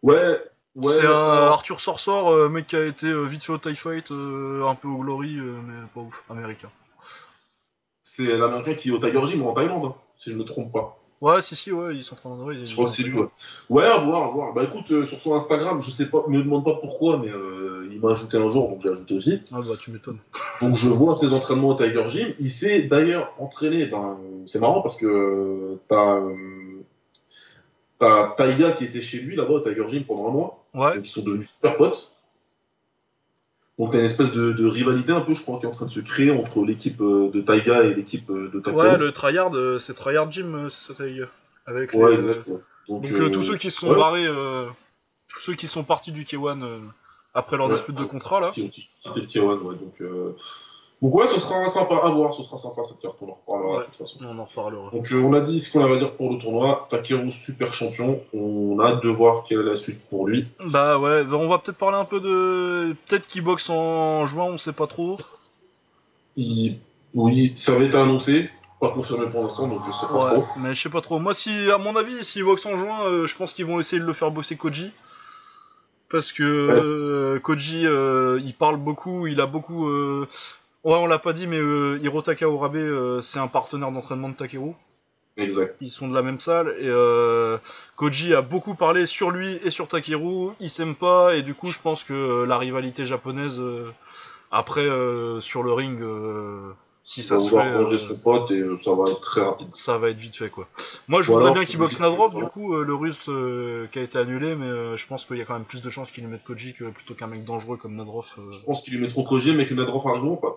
Ouais, 0.04 0.40
ouais. 0.76 0.94
c'est 0.94 1.06
un 1.08 1.12
Arthur 1.12 1.82
Sorsor, 1.82 2.30
euh, 2.32 2.50
mec 2.50 2.68
qui 2.68 2.76
a 2.76 2.86
été 2.86 3.08
euh, 3.08 3.24
vite 3.26 3.44
fait 3.44 3.54
au 3.54 3.58
TIE 3.58 3.76
Fight, 3.76 4.12
euh, 4.12 4.66
un 4.68 4.76
peu 4.76 4.88
au 4.88 4.98
Glory, 4.98 5.36
mais 5.38 5.74
pas 5.94 6.02
ouf, 6.02 6.24
américain. 6.30 6.70
C'est 8.04 8.38
l'américain 8.38 8.76
qui 8.76 8.90
est 8.90 8.92
au 8.92 9.00
Tiger 9.00 9.26
Gym 9.26 9.42
en 9.48 9.54
Thaïlande, 9.54 9.86
hein, 9.86 9.96
si 10.16 10.30
je 10.30 10.36
ne 10.36 10.40
me 10.42 10.46
trompe 10.46 10.72
pas. 10.72 11.00
Ouais, 11.22 11.42
si, 11.42 11.56
si, 11.56 11.72
ouais, 11.72 11.96
ils 11.96 12.04
sont 12.04 12.14
en 12.26 12.36
train 12.36 12.46
de. 12.54 12.66
Je 12.66 12.74
crois 12.74 12.86
que 12.86 12.92
c'est 12.92 13.02
lui. 13.02 13.18
Ouais, 13.18 13.26
ouais 13.70 13.86
à 13.86 13.98
voir, 13.98 14.24
à 14.28 14.32
voir. 14.32 14.54
Bah 14.54 14.64
écoute, 14.64 14.92
euh, 14.92 15.06
sur 15.06 15.18
son 15.20 15.34
Instagram, 15.34 15.82
je 15.82 15.90
sais 15.90 16.10
pas, 16.10 16.24
me 16.28 16.44
demande 16.44 16.64
pas 16.66 16.76
pourquoi, 16.76 17.18
mais 17.18 17.30
euh, 17.32 17.88
il 17.92 18.00
m'a 18.00 18.12
ajouté 18.12 18.38
un 18.38 18.48
jour, 18.50 18.70
donc 18.70 18.82
j'ai 18.82 18.90
ajouté 18.90 19.16
aussi. 19.16 19.42
Ah 19.52 19.58
bah, 19.60 19.76
tu 19.80 19.90
m'étonnes. 19.92 20.20
Donc 20.62 20.76
je 20.76 20.90
vois 20.90 21.16
ses 21.16 21.34
entraînements 21.34 21.70
au 21.70 21.76
Tiger 21.76 22.08
Gym. 22.10 22.34
Il 22.40 22.50
s'est 22.52 22.84
d'ailleurs 22.84 23.34
entraîné. 23.40 23.86
Ben, 23.88 24.18
c'est 24.46 24.60
marrant 24.60 24.82
parce 24.82 24.98
que 24.98 25.06
euh, 25.08 25.80
t'as 25.90 26.20
t'as 28.00 28.28
Taiga 28.38 28.72
qui 28.72 28.86
était 28.86 29.02
chez 29.02 29.20
lui 29.20 29.36
là-bas 29.36 29.52
au 29.54 29.60
Tiger 29.60 29.88
Gym 29.88 30.04
pendant 30.06 30.28
un 30.30 30.32
mois. 30.32 30.66
Ouais, 30.74 30.96
Donc 30.96 31.06
ils 31.08 31.10
sont 31.10 31.22
devenus 31.24 31.50
super 31.50 31.78
potes. 31.78 32.12
Donc 33.78 33.92
t'as 33.92 34.00
une 34.00 34.06
espèce 34.06 34.32
de, 34.34 34.54
de 34.54 34.66
rivalité 34.68 35.12
un 35.12 35.22
peu, 35.22 35.34
je 35.34 35.42
crois, 35.42 35.60
qui 35.60 35.66
est 35.66 35.70
en 35.70 35.74
train 35.74 35.86
de 35.86 35.92
se 35.92 36.00
créer 36.00 36.32
entre 36.32 36.64
l'équipe 36.64 37.02
euh, 37.02 37.30
de 37.32 37.42
Taiga 37.42 37.84
et 37.84 37.94
l'équipe 37.94 38.30
euh, 38.30 38.50
de 38.54 38.60
Takeru. 38.62 38.82
ouais, 38.88 38.98
le 38.98 39.12
tryhard, 39.12 39.54
euh, 39.56 39.80
c'est 39.80 39.94
tryhard 39.94 40.32
Gym, 40.32 40.56
euh, 40.56 40.70
c'est 40.70 40.94
ça, 40.94 41.04
Tiger. 41.04 41.26
Avec 41.66 41.94
Ouais, 41.94 42.12
les, 42.12 42.16
exact. 42.16 42.48
ouais. 42.48 42.58
Donc, 42.88 43.02
Donc 43.04 43.12
euh, 43.12 43.30
tous 43.30 43.44
ceux 43.44 43.58
qui 43.58 43.72
sont 43.72 43.90
ouais, 43.90 43.96
barrés, 43.96 44.26
euh, 44.28 44.68
tous 45.28 45.40
ceux 45.40 45.56
qui 45.56 45.68
sont 45.68 45.84
partis 45.84 46.12
du 46.12 46.24
K1 46.24 46.64
euh, 46.64 46.80
après 47.34 47.58
leur 47.58 47.68
dispute 47.70 47.96
de 47.96 48.04
contrat 48.06 48.40
là. 48.40 48.52
qui- 48.52 48.70
qui- 48.70 48.88
qui 49.02 49.10
était 49.10 49.20
le 49.22 49.26
K1, 49.28 49.58
ouais. 49.64 49.76
Donc, 49.76 50.02
donc 51.06 51.16
ouais, 51.16 51.28
ce 51.28 51.40
sera 51.40 51.68
sympa 51.68 51.96
à 52.04 52.10
voir, 52.10 52.34
ce 52.34 52.42
sera 52.44 52.58
sympa 52.58 52.82
cette 52.84 53.00
carte, 53.00 53.16
on 53.22 53.30
en 53.30 53.34
reparlera 53.34 53.74
Ouais. 53.74 53.80
de 53.80 53.86
toute 53.86 53.98
façon. 53.98 54.18
On 54.24 54.40
en 54.40 54.46
reparlera. 54.46 54.90
Donc 54.92 55.12
euh, 55.12 55.22
on 55.22 55.34
a 55.34 55.42
dit 55.42 55.60
ce 55.60 55.72
qu'on 55.72 55.84
avait 55.84 55.96
à 55.96 55.98
dire 56.00 56.12
pour 56.16 56.32
le 56.32 56.38
tournoi. 56.40 56.88
Takeru 56.90 57.32
super 57.32 57.74
champion. 57.74 58.20
On 58.34 58.80
a 58.80 58.88
hâte 58.94 59.04
de 59.04 59.10
voir 59.10 59.44
quelle 59.44 59.60
est 59.60 59.64
la 59.64 59.76
suite 59.76 60.02
pour 60.10 60.28
lui. 60.28 60.48
Bah 60.66 60.98
ouais, 60.98 61.24
bah, 61.24 61.38
on 61.38 61.48
va 61.48 61.60
peut-être 61.60 61.78
parler 61.78 61.98
un 61.98 62.06
peu 62.06 62.20
de. 62.20 62.96
Peut-être 63.08 63.28
qu'il 63.28 63.44
boxe 63.44 63.70
en 63.70 64.26
juin, 64.26 64.46
on 64.46 64.58
sait 64.58 64.74
pas 64.74 64.88
trop. 64.88 65.18
Il... 66.38 66.78
Oui, 67.14 67.54
ça 67.56 67.74
avait 67.74 67.86
été 67.88 67.98
annoncé. 67.98 68.50
pas 68.82 68.90
confirmé 68.90 69.28
pour 69.30 69.44
l'instant, 69.44 69.68
donc 69.68 69.82
je 69.86 69.92
sais 69.92 70.06
pas 70.08 70.14
Ouais, 70.26 70.34
trop. 70.42 70.46
mais 70.58 70.74
je 70.76 70.82
sais 70.82 70.90
pas 70.90 71.02
trop. 71.02 71.20
Moi, 71.20 71.34
si, 71.34 71.52
à 71.72 71.78
mon 71.78 71.96
avis, 71.96 72.24
si 72.26 72.42
Vox 72.42 72.66
en 72.66 72.78
juin, 72.78 73.06
euh, 73.06 73.28
je 73.28 73.36
pense 73.38 73.54
qu'ils 73.54 73.66
vont 73.66 73.80
essayer 73.80 74.02
de 74.02 74.06
le 74.08 74.14
faire 74.14 74.32
bosser 74.32 74.58
Koji. 74.58 74.92
Parce 76.12 76.32
que 76.32 76.44
euh, 76.44 77.40
Koji, 77.40 77.86
euh, 77.88 78.40
il 78.44 78.54
parle 78.54 78.78
beaucoup, 78.78 79.28
il 79.28 79.40
a 79.42 79.46
beaucoup. 79.46 79.88
euh, 79.88 80.28
Ouais, 80.86 80.94
on 80.94 81.08
l'a 81.08 81.18
pas 81.18 81.34
dit, 81.34 81.48
mais 81.48 81.58
euh, 81.58 81.98
Hirotaka 82.04 82.48
Orabe, 82.48 82.76
euh, 82.76 83.20
c'est 83.24 83.40
un 83.40 83.48
partenaire 83.48 83.92
d'entraînement 83.92 84.30
de 84.30 84.36
Takeru. 84.36 84.74
Exact. 85.36 85.76
Ils 85.82 85.90
sont 85.90 86.08
de 86.08 86.14
la 86.14 86.22
même 86.22 86.40
salle 86.40 86.76
et 86.80 86.88
euh, 86.88 87.58
Koji 87.96 88.36
a 88.36 88.42
beaucoup 88.44 88.76
parlé 88.76 89.08
sur 89.08 89.32
lui 89.32 89.60
et 89.64 89.72
sur 89.72 89.88
Takeru. 89.88 90.52
Ils 90.60 90.70
s'aiment 90.70 90.96
pas 90.96 91.36
et 91.36 91.42
du 91.42 91.56
coup, 91.56 91.72
je 91.72 91.80
pense 91.80 92.04
que 92.04 92.14
euh, 92.14 92.46
la 92.46 92.60
rivalité 92.60 93.08
japonaise 93.08 93.60
euh, 93.60 93.92
après 94.52 94.86
euh, 94.86 95.42
sur 95.42 95.64
le 95.64 95.74
ring, 95.74 96.00
euh, 96.02 96.72
si 97.08 97.22
ça 97.22 97.36
va 97.36 97.40
se 97.40 97.46
fait, 97.46 97.52
vouloir 97.52 97.84
venger 97.84 97.96
euh, 97.96 98.00
son 98.00 98.18
pote 98.18 98.50
et 98.50 98.64
ça 98.78 98.96
va 98.96 99.04
être 99.04 99.22
très 99.22 99.42
rapide. 99.42 99.68
ça 99.76 100.00
va 100.00 100.10
être 100.10 100.18
vite 100.18 100.36
fait 100.36 100.50
quoi. 100.50 100.68
Moi, 101.08 101.22
je 101.22 101.32
Ou 101.32 101.36
voudrais 101.36 101.54
bien 101.54 101.64
qu'il 101.64 101.78
boxe 101.78 102.00
Nadrov 102.00 102.36
du 102.36 102.46
coup, 102.46 102.74
euh, 102.74 102.84
le 102.84 102.96
russe 102.96 103.30
euh, 103.30 103.86
qui 103.92 104.00
a 104.00 104.02
été 104.02 104.18
annulé, 104.18 104.56
mais 104.56 104.98
je 104.98 105.08
pense 105.08 105.26
qu'il 105.26 105.38
y 105.38 105.42
a 105.42 105.46
quand 105.46 105.54
même 105.54 105.66
plus 105.66 105.84
de 105.84 105.90
chances 105.92 106.10
qu'il 106.10 106.24
lui 106.24 106.32
mette 106.32 106.44
Koji 106.44 106.74
que 106.74 106.86
plutôt 106.86 107.14
qu'un 107.14 107.28
mec 107.28 107.46
dangereux 107.46 107.78
comme 107.78 107.96
Nadrov. 107.96 108.26
Je 108.50 108.66
pense 108.66 108.82
qu'ils 108.82 108.96
lui 108.96 109.02
mettront 109.02 109.24
Koji, 109.24 109.56
mais 109.56 109.68
que 109.68 109.76
Nadrov 109.76 110.04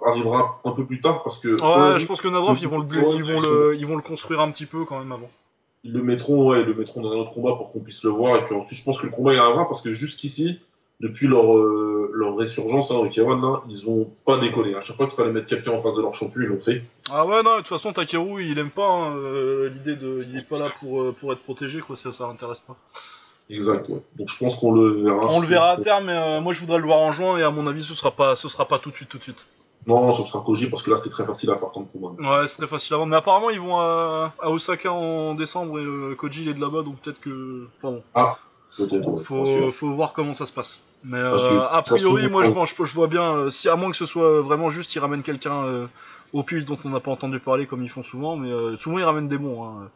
arrivera 0.07 0.63
un 0.65 0.73
peu 0.73 0.87
plus 0.87 1.03
tard 1.03 1.23
parce 1.23 1.39
que. 1.39 1.49
Ouais, 1.49 2.01
je 2.01 2.07
pense 2.07 2.23
que 2.23 2.29
Nadrov, 2.29 2.57
ils 2.59 2.67
vont 2.67 2.79
le, 2.79 2.87
vont 2.87 3.15
ils 3.15 3.43
le, 3.43 3.77
ils 3.79 3.87
vont 3.87 3.97
le 3.97 4.03
construire 4.03 4.41
un 4.41 4.51
petit 4.51 4.67
peu 4.67 4.87
quand 4.87 4.99
même 4.99 5.13
avant. 5.13 5.31
Ils 5.85 5.93
le 5.93 6.03
mettront, 6.03 6.49
ouais, 6.49 6.63
ils 6.63 6.67
le 6.67 6.75
mettront 6.75 7.03
dans 7.03 7.13
un 7.13 7.17
autre 7.17 7.35
combat 7.35 7.57
pour 7.57 7.73
qu'on 7.73 7.81
puisse 7.81 8.03
le 8.05 8.11
voir. 8.11 8.37
Et 8.37 8.45
puis 8.47 8.55
ensuite, 8.55 8.79
je 8.79 8.85
pense 8.85 9.01
que 9.01 9.07
le 9.07 9.13
combat 9.13 9.35
il 9.35 9.39
arrivera 9.39 9.67
parce 9.67 9.83
que 9.83 9.93
jusqu'ici, 9.93 10.61
depuis 11.01 11.29
leur, 11.29 11.57
euh, 11.57 12.11
leur 12.13 12.37
résurgence 12.37 12.91
hein, 12.91 13.07
K1, 13.07 13.41
là, 13.41 13.63
ils 13.69 13.89
ont 13.89 14.11
pas 14.25 14.39
décollé. 14.39 14.75
À 14.75 14.83
chaque 14.83 14.97
fois 14.97 15.07
qu'il 15.07 15.15
fallait 15.15 15.33
mettre 15.33 15.47
quelqu'un 15.47 15.73
en 15.73 15.79
face 15.79 15.95
de 15.95 16.03
leur 16.03 16.15
champion, 16.15 16.41
ils 16.43 16.49
l'ont 16.49 16.61
fait. 16.61 16.83
Ah 17.11 17.25
ouais, 17.25 17.43
non, 17.43 17.53
de 17.53 17.59
toute 17.59 17.69
façon, 17.69 17.93
Takeru, 17.93 18.45
il 18.45 18.59
aime 18.59 18.71
pas 18.71 18.89
hein, 18.89 19.17
euh, 19.17 19.69
l'idée 19.69 19.95
de. 19.95 20.25
Il 20.29 20.37
est 20.37 20.49
pas 20.49 20.59
là 20.59 20.71
pour, 20.81 21.03
euh, 21.03 21.13
pour 21.19 21.33
être 21.33 21.43
protégé, 21.43 21.81
quoi, 21.81 21.97
ça, 21.97 22.13
ça 22.13 22.27
l'intéresse 22.27 22.61
pas. 22.61 22.77
Exact, 23.49 23.89
ouais. 23.89 24.03
Donc 24.17 24.29
je 24.29 24.39
pense 24.39 24.57
qu'on 24.57 24.73
le 24.73 25.03
verra. 25.03 25.27
On 25.31 25.41
le 25.41 25.47
verra 25.47 25.71
à 25.71 25.77
terme, 25.79 26.07
mais 26.07 26.41
moi 26.43 26.53
je 26.53 26.61
voudrais 26.61 26.79
le 26.79 26.85
voir 26.85 26.99
en 26.99 27.13
juin, 27.13 27.39
et 27.39 27.43
à 27.43 27.51
mon 27.51 27.67
avis, 27.67 27.85
ce 27.85 27.95
sera 27.95 28.11
pas, 28.11 28.37
ce 28.37 28.49
sera 28.49 28.67
pas 28.67 28.79
tout 28.79 28.91
de 28.91 28.95
suite, 28.97 29.09
tout 29.09 29.19
de 29.19 29.23
suite. 29.23 29.47
Non, 29.87 30.13
ce 30.13 30.23
sera 30.23 30.45
Koji 30.45 30.69
parce 30.69 30.83
que 30.83 30.91
là, 30.91 30.97
c'est 30.99 31.09
très 31.09 31.25
facile 31.25 31.51
à 31.51 31.57
faire 31.57 31.71
comme 31.71 31.87
combat. 31.87 32.41
Ouais, 32.41 32.49
c'est 32.49 32.59
très 32.59 32.67
facile 32.67 32.95
à 32.95 32.97
vendre, 32.99 33.11
mais 33.11 33.17
apparemment, 33.17 33.49
ils 33.49 33.61
vont 33.61 33.79
à, 33.79 34.35
à 34.43 34.51
Osaka 34.51 34.93
en 34.93 35.35
décembre, 35.35 35.79
et 35.79 36.17
Koji, 36.17 36.43
il 36.43 36.49
est 36.49 36.55
de 36.55 36.61
là-bas, 36.61 36.83
donc 36.83 36.97
peut-être 37.01 37.21
que. 37.21 37.69
Enfin 37.79 37.93
bon, 37.95 38.03
Peut-être, 38.77 38.93
ouais, 38.93 39.01
bien 39.01 39.17
faut, 39.17 39.73
faut 39.73 39.91
voir 39.93 40.13
comment 40.13 40.35
ça 40.35 40.45
se 40.45 40.53
passe. 40.53 40.83
Mais 41.05 41.21
Parce 41.23 41.49
que, 41.49 41.55
euh, 41.55 41.69
a 41.69 41.83
façon, 41.83 41.95
priori, 41.97 42.29
moi 42.29 42.43
je, 42.45 42.51
on- 42.51 42.65
je, 42.65 42.75
je 42.85 42.95
vois 42.95 43.07
bien, 43.07 43.35
euh, 43.37 43.51
si 43.51 43.69
à 43.69 43.77
moins 43.77 43.91
que 43.91 43.97
ce 43.97 44.07
soit 44.07 44.41
vraiment 44.43 44.69
juste, 44.71 44.95
ils 44.95 44.99
ramènent 44.99 45.23
quelqu'un 45.23 45.65
euh, 45.65 45.87
au 46.33 46.43
pile 46.43 46.65
dont 46.65 46.79
on 46.85 46.89
n'a 46.91 47.01
pas 47.01 47.11
entendu 47.13 47.39
parler 47.39 47.67
comme 47.67 47.83
ils 47.85 47.89
font 47.91 48.03
souvent, 48.03 48.37
mais 48.37 48.51
euh, 48.51 48.77
souvent 48.77 48.99
ils 48.99 49.05
ramènent 49.05 49.29
des 49.29 49.39
bons. 49.39 49.65
Hein. 49.65 49.91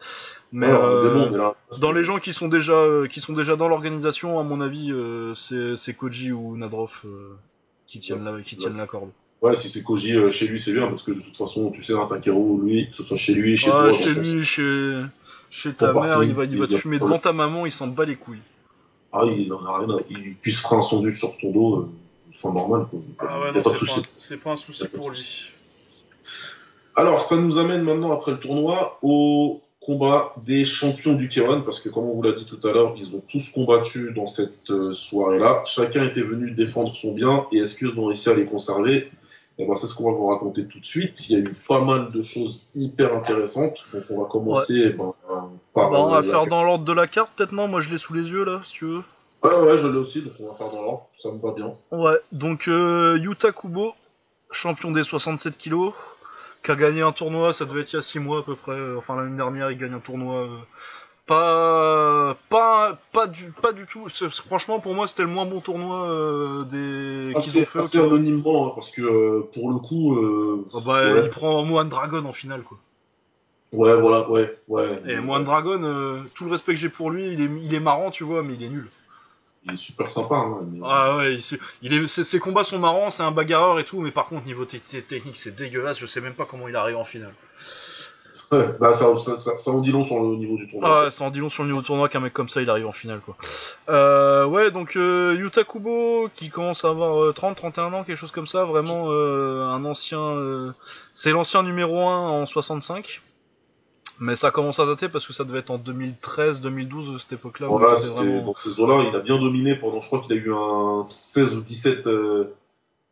Mais, 0.52 0.68
euh, 0.70 1.28
mais 1.30 1.36
là, 1.38 1.54
Dans 1.80 1.92
les 1.92 2.04
gens 2.04 2.18
qui 2.18 2.32
sont 2.32 2.48
déjà 2.48 2.74
euh, 2.74 3.08
qui 3.08 3.20
sont 3.20 3.32
déjà 3.32 3.56
dans 3.56 3.68
l'organisation, 3.68 4.38
à 4.38 4.42
mon 4.44 4.60
avis, 4.60 4.92
euh, 4.92 5.34
c'est 5.34 5.94
Koji 5.94 6.30
ou 6.32 6.56
Nadrov 6.56 6.92
euh, 7.04 7.34
qui 7.86 7.98
tiennent 7.98 8.24
la 8.24 8.40
qui 8.40 8.56
tiennent 8.56 8.76
la 8.76 8.86
corde. 8.86 9.10
Ouais, 9.42 9.56
si 9.56 9.68
c'est 9.68 9.82
Koji 9.82 10.16
euh, 10.16 10.30
chez 10.30 10.46
lui, 10.46 10.60
c'est 10.60 10.72
bien 10.72 10.86
parce 10.86 11.02
que 11.02 11.10
de 11.10 11.20
toute 11.20 11.36
façon, 11.36 11.72
tu 11.72 11.82
sais, 11.82 11.94
un 11.94 12.06
Takeru, 12.06 12.60
lui, 12.62 12.90
que 12.90 12.96
ce 12.96 13.02
soit 13.02 13.16
chez 13.16 13.34
lui, 13.34 13.56
chez 13.56 13.70
Ah, 13.74 13.88
toi, 13.90 13.92
chez 13.92 14.14
lui, 14.14 14.44
chez 14.44 15.00
chez 15.50 15.72
ta 15.74 15.92
mère, 15.92 16.22
il 16.22 16.32
va 16.32 16.44
il 16.44 16.58
va 16.58 16.66
te 16.68 16.76
fumer 16.76 16.98
devant 17.00 17.18
ta 17.18 17.32
maman, 17.32 17.66
il 17.66 17.72
s'en 17.72 17.88
bat 17.88 18.04
les 18.04 18.14
couilles. 18.16 18.38
Ah, 19.12 19.24
il 19.26 19.52
en 19.52 19.64
a 19.66 19.78
rien 19.78 19.90
à... 19.90 20.00
Il 20.10 20.36
puisse 20.36 20.60
faire 20.62 20.78
un 20.78 20.82
sandwich 20.82 21.18
sur 21.18 21.36
ton 21.38 21.50
dos, 21.50 21.76
euh, 21.76 21.88
enfin 22.34 22.52
normal, 22.52 22.86
quoi. 22.88 22.98
Il 23.00 23.56
y 23.56 23.58
a 23.58 23.62
pas 23.62 23.72
de 23.72 23.76
souci. 23.76 24.00
Ah 24.02 24.08
c'est 24.18 24.38
pas 24.38 24.52
un 24.52 24.56
souci 24.56 24.86
pour 24.88 25.10
lui. 25.10 25.50
Alors, 26.96 27.20
ça 27.20 27.36
nous 27.36 27.58
amène 27.58 27.82
maintenant, 27.82 28.12
après 28.12 28.32
le 28.32 28.38
tournoi, 28.38 28.98
au 29.02 29.60
combat 29.80 30.34
des 30.44 30.64
champions 30.64 31.14
du 31.14 31.28
K1, 31.28 31.64
parce 31.64 31.80
que 31.80 31.88
comme 31.88 32.04
on 32.04 32.14
vous 32.14 32.22
l'a 32.22 32.32
dit 32.32 32.46
tout 32.46 32.66
à 32.66 32.72
l'heure, 32.72 32.94
ils 32.96 33.14
ont 33.16 33.22
tous 33.28 33.50
combattu 33.50 34.12
dans 34.14 34.26
cette 34.26 34.70
euh, 34.70 34.92
soirée-là. 34.92 35.64
Chacun 35.66 36.04
était 36.04 36.22
venu 36.22 36.52
défendre 36.52 36.94
son 36.94 37.14
bien, 37.14 37.46
et 37.52 37.58
est-ce 37.58 37.76
qu'ils 37.76 37.98
ont 37.98 38.06
réussi 38.06 38.28
à 38.28 38.34
les 38.34 38.46
conserver? 38.46 39.10
Et 39.58 39.66
ben, 39.66 39.76
c'est 39.76 39.86
ce 39.86 39.94
qu'on 39.94 40.10
va 40.10 40.16
vous 40.16 40.26
raconter 40.28 40.66
tout 40.66 40.80
de 40.80 40.84
suite. 40.84 41.28
Il 41.28 41.32
y 41.32 41.40
a 41.40 41.44
eu 41.44 41.54
pas 41.68 41.80
mal 41.84 42.10
de 42.10 42.22
choses 42.22 42.70
hyper 42.74 43.14
intéressantes. 43.14 43.84
Donc, 43.92 44.04
on 44.10 44.20
va 44.22 44.26
commencer 44.28 44.90
ben, 44.90 45.12
par. 45.74 45.90
On 45.92 46.06
euh, 46.06 46.10
va 46.10 46.16
la 46.16 46.22
faire 46.22 46.46
dans 46.46 46.64
l'ordre 46.64 46.84
de 46.84 46.92
la 46.92 47.06
carte, 47.06 47.32
peut-être 47.36 47.52
non? 47.52 47.68
Moi, 47.68 47.80
je 47.80 47.90
l'ai 47.90 47.98
sous 47.98 48.14
les 48.14 48.22
yeux 48.22 48.44
là, 48.44 48.60
si 48.64 48.72
tu 48.72 48.84
veux. 48.86 49.02
Ouais, 49.42 49.54
ouais, 49.58 49.76
je 49.78 49.88
l'ai 49.88 49.98
aussi, 49.98 50.22
donc 50.22 50.34
on 50.40 50.46
va 50.48 50.54
faire 50.54 50.70
dans 50.70 50.82
l'ordre. 50.82 51.06
Ça 51.12 51.30
me 51.32 51.38
va 51.38 51.52
bien. 51.52 51.74
Ouais. 51.90 52.16
Donc 52.30 52.68
euh, 52.68 53.18
Yuta 53.20 53.50
Kubo, 53.52 53.92
champion 54.52 54.92
des 54.92 55.02
67 55.02 55.58
kilos, 55.58 55.92
qui 56.62 56.70
a 56.70 56.76
gagné 56.76 57.02
un 57.02 57.10
tournoi, 57.12 57.52
ça 57.52 57.64
devait 57.64 57.80
être 57.80 57.92
il 57.92 57.96
y 57.96 57.98
a 57.98 58.02
6 58.02 58.20
mois 58.20 58.38
à 58.38 58.42
peu 58.42 58.54
près. 58.54 58.72
euh, 58.72 58.96
Enfin 58.98 59.16
l'année 59.16 59.36
dernière, 59.36 59.70
il 59.72 59.78
gagne 59.78 59.94
un 59.94 59.98
tournoi. 60.00 60.42
euh, 60.42 60.56
pas, 61.26 62.36
pas, 62.48 62.98
pas 63.12 63.26
du, 63.26 63.50
pas 63.52 63.72
du 63.72 63.86
tout. 63.86 64.08
Franchement, 64.46 64.80
pour 64.80 64.94
moi, 64.94 65.06
c'était 65.08 65.22
le 65.22 65.28
moins 65.28 65.46
bon 65.46 65.60
tournoi 65.60 66.06
euh, 66.08 66.64
des 66.64 67.32
qu'ils 67.34 67.36
Assez, 67.38 67.62
ont 67.62 67.66
fait. 67.66 67.78
au 67.78 67.82
assez 67.82 67.98
K1. 67.98 68.06
anonymement, 68.06 68.66
hein, 68.68 68.72
parce 68.74 68.90
que 68.90 69.02
euh, 69.02 69.48
pour 69.54 69.70
le 69.70 69.78
coup. 69.78 70.16
euh, 70.16 70.66
Ah 70.74 70.78
bah, 70.84 71.12
Ouais. 71.12 71.24
il 71.24 71.30
prend 71.30 71.62
Moine 71.64 71.88
Dragon 71.88 72.24
en 72.24 72.32
finale, 72.32 72.62
quoi. 72.62 72.78
Ouais, 73.72 73.98
voilà, 73.98 74.28
ouais, 74.30 74.58
ouais. 74.68 75.02
Et 75.06 75.16
Moine 75.20 75.40
ouais, 75.42 75.46
Dragon, 75.46 76.24
tout 76.34 76.44
le 76.44 76.52
respect 76.52 76.74
que 76.74 76.78
j'ai 76.78 76.90
pour 76.90 77.10
lui, 77.10 77.24
il 77.32 77.40
est, 77.40 77.50
il 77.62 77.72
est 77.74 77.80
marrant, 77.80 78.10
tu 78.10 78.22
vois, 78.24 78.42
mais 78.42 78.54
il 78.54 78.62
est 78.62 78.68
nul. 78.68 78.88
Il 79.64 79.72
est 79.74 79.76
super 79.76 80.10
sympa. 80.10 80.34
Hein, 80.34 80.58
mais- 80.70 80.80
Ah 80.84 81.16
ouais, 81.16 81.38
il, 81.82 81.94
est, 81.94 82.08
ses, 82.08 82.24
ses 82.24 82.38
combats 82.38 82.64
sont 82.64 82.78
marrants, 82.80 83.10
c'est 83.10 83.22
un 83.22 83.30
bagarreur 83.30 83.78
et 83.78 83.84
tout, 83.84 84.00
mais 84.00 84.10
par 84.10 84.26
contre, 84.26 84.44
niveau 84.44 84.64
te- 84.66 84.76
te- 84.76 84.96
technique, 84.98 85.36
c'est 85.36 85.54
dégueulasse, 85.54 85.98
je 86.00 86.04
sais 86.06 86.20
même 86.20 86.34
pas 86.34 86.44
comment 86.44 86.68
il 86.68 86.76
arrive 86.76 86.96
en 86.98 87.04
finale. 87.04 87.32
Bah 88.80 88.92
ça, 88.92 89.16
ça, 89.20 89.36
ça, 89.36 89.56
ça 89.56 89.70
en 89.70 89.80
dit 89.80 89.92
long 89.92 90.04
sur 90.04 90.20
le 90.20 90.36
niveau 90.36 90.56
du 90.56 90.68
tournoi. 90.68 91.06
Ah 91.06 91.10
ça 91.10 91.24
en 91.24 91.30
dit 91.30 91.38
long 91.40 91.50
sur 91.50 91.62
le 91.62 91.68
niveau 91.70 91.80
de 91.82 91.86
tournoi 91.86 92.08
qu'un 92.08 92.20
mec 92.20 92.32
comme 92.32 92.48
ça 92.48 92.60
il 92.62 92.68
arrive 92.70 92.86
en 92.86 92.92
finale 92.92 93.20
quoi. 93.24 93.36
Euh, 93.88 94.44
ouais, 94.46 94.70
donc 94.70 94.96
euh, 94.96 95.34
Yuta 95.38 95.64
Kubo 95.64 96.28
qui 96.34 96.48
commence 96.50 96.84
à 96.84 96.88
avoir 96.90 97.22
euh, 97.22 97.32
30, 97.32 97.56
31 97.56 97.92
ans, 97.92 98.04
quelque 98.04 98.16
chose 98.16 98.30
comme 98.32 98.46
ça, 98.46 98.64
vraiment 98.64 99.06
euh, 99.10 99.64
un 99.66 99.84
ancien. 99.84 100.20
euh, 100.20 100.72
c'est 101.14 101.30
l'ancien 101.32 101.62
numéro 101.62 102.00
1 102.06 102.16
en 102.42 102.46
65. 102.46 103.20
Mais 104.20 104.36
ça 104.36 104.50
commence 104.52 104.78
à 104.78 104.86
dater 104.86 105.08
parce 105.08 105.26
que 105.26 105.32
ça 105.32 105.42
devait 105.42 105.58
être 105.60 105.70
en 105.70 105.78
2013, 105.78 106.60
2012 106.60 107.20
cette 107.20 107.32
époque-là. 107.32 107.66
Voilà, 107.68 107.94
vraiment- 107.94 108.44
dans 108.46 108.54
ces 108.54 108.78
eaux-là, 108.78 109.04
il 109.08 109.16
a 109.16 109.20
bien 109.20 109.36
dominé 109.38 109.74
pendant, 109.74 110.00
je 110.00 110.06
crois 110.06 110.20
qu'il 110.20 110.32
a 110.34 110.36
eu 110.36 110.52
un 110.52 111.02
16 111.02 111.56
ou 111.56 111.62
17 111.62 112.06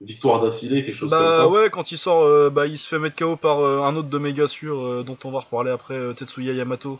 victoires 0.00 0.40
d'affilée, 0.42 0.84
quelque 0.84 0.94
chose 0.94 1.10
comme 1.10 1.18
Bah 1.18 1.32
ça. 1.32 1.48
ouais, 1.48 1.68
quand 1.70 1.92
il 1.92 1.98
sort, 1.98 2.22
euh, 2.22 2.50
bah, 2.50 2.66
il 2.66 2.78
se 2.78 2.88
fait 2.88 2.98
mettre 2.98 3.16
KO 3.16 3.36
par 3.36 3.60
euh, 3.60 3.80
un 3.82 3.94
autre 3.96 4.08
de 4.08 4.18
méga 4.18 4.48
sûr 4.48 4.78
euh, 4.80 5.02
dont 5.04 5.18
on 5.24 5.30
va 5.30 5.40
reparler 5.40 5.70
après, 5.70 5.94
euh, 5.94 6.12
Tetsuya 6.14 6.52
Yamato, 6.54 6.98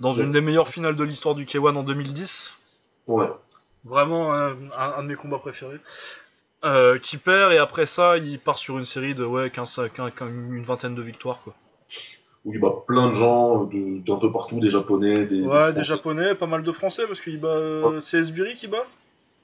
dans 0.00 0.14
Ouais. 0.14 0.22
une 0.24 0.32
des 0.32 0.40
meilleures 0.40 0.68
finales 0.68 0.96
de 0.96 1.04
l'histoire 1.04 1.34
du 1.34 1.44
K1 1.44 1.76
en 1.76 1.82
2010. 1.82 2.52
Ouais. 3.06 3.28
Vraiment 3.84 4.34
euh, 4.34 4.54
un, 4.76 4.92
un 4.98 5.02
de 5.02 5.08
mes 5.08 5.14
combats 5.16 5.38
préférés. 5.38 5.78
Euh, 6.62 6.98
qui 6.98 7.16
perd 7.16 7.54
et 7.54 7.56
après 7.56 7.86
ça 7.86 8.18
il 8.18 8.38
part 8.38 8.58
sur 8.58 8.76
une 8.78 8.84
série 8.84 9.14
de 9.14 9.24
ouais 9.24 9.48
15, 9.48 9.80
15, 9.96 10.12
15, 10.14 10.28
une 10.28 10.62
vingtaine 10.62 10.94
de 10.94 11.00
victoires 11.00 11.40
quoi. 11.42 11.54
Où 12.44 12.52
il 12.52 12.60
bat 12.60 12.74
plein 12.86 13.08
de 13.08 13.14
gens 13.14 13.64
de- 13.64 14.00
d'un 14.04 14.16
peu 14.16 14.30
partout, 14.30 14.60
des 14.60 14.68
japonais, 14.68 15.24
des, 15.24 15.40
Ouais 15.40 15.72
des 15.72 15.84
japonais, 15.84 16.34
pas 16.34 16.44
mal 16.46 16.62
de 16.62 16.70
français 16.72 17.06
parce 17.06 17.22
qu'il 17.22 17.40
bat 17.40 17.80
c'est 18.02 18.18
Esbiri 18.18 18.56
qui 18.56 18.66
bat 18.68 18.84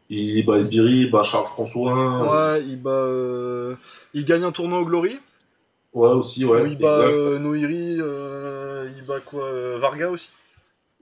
Il 0.09 0.47
bat 0.47 0.57
Esbiri, 0.57 1.01
il 1.03 1.11
bat 1.11 1.23
Charles 1.25 1.47
François. 1.47 2.53
Ouais 2.53 2.63
il 2.63 2.81
bat 2.81 2.91
euh, 2.91 3.75
il 4.15 4.25
gagne 4.25 4.45
un 4.45 4.53
tournoi 4.53 4.81
au 4.81 4.85
Glory 4.85 5.19
Ouais, 5.93 6.09
aussi, 6.11 6.45
ouais. 6.45 6.61
où 6.61 6.67
il 6.67 6.77
bat 6.77 7.01
euh, 7.01 7.39
Noiri, 7.39 7.97
euh, 7.99 8.87
il 8.95 9.03
bat 9.07 9.21
quoi 9.21 9.79
Varga 9.79 10.11
aussi. 10.11 10.29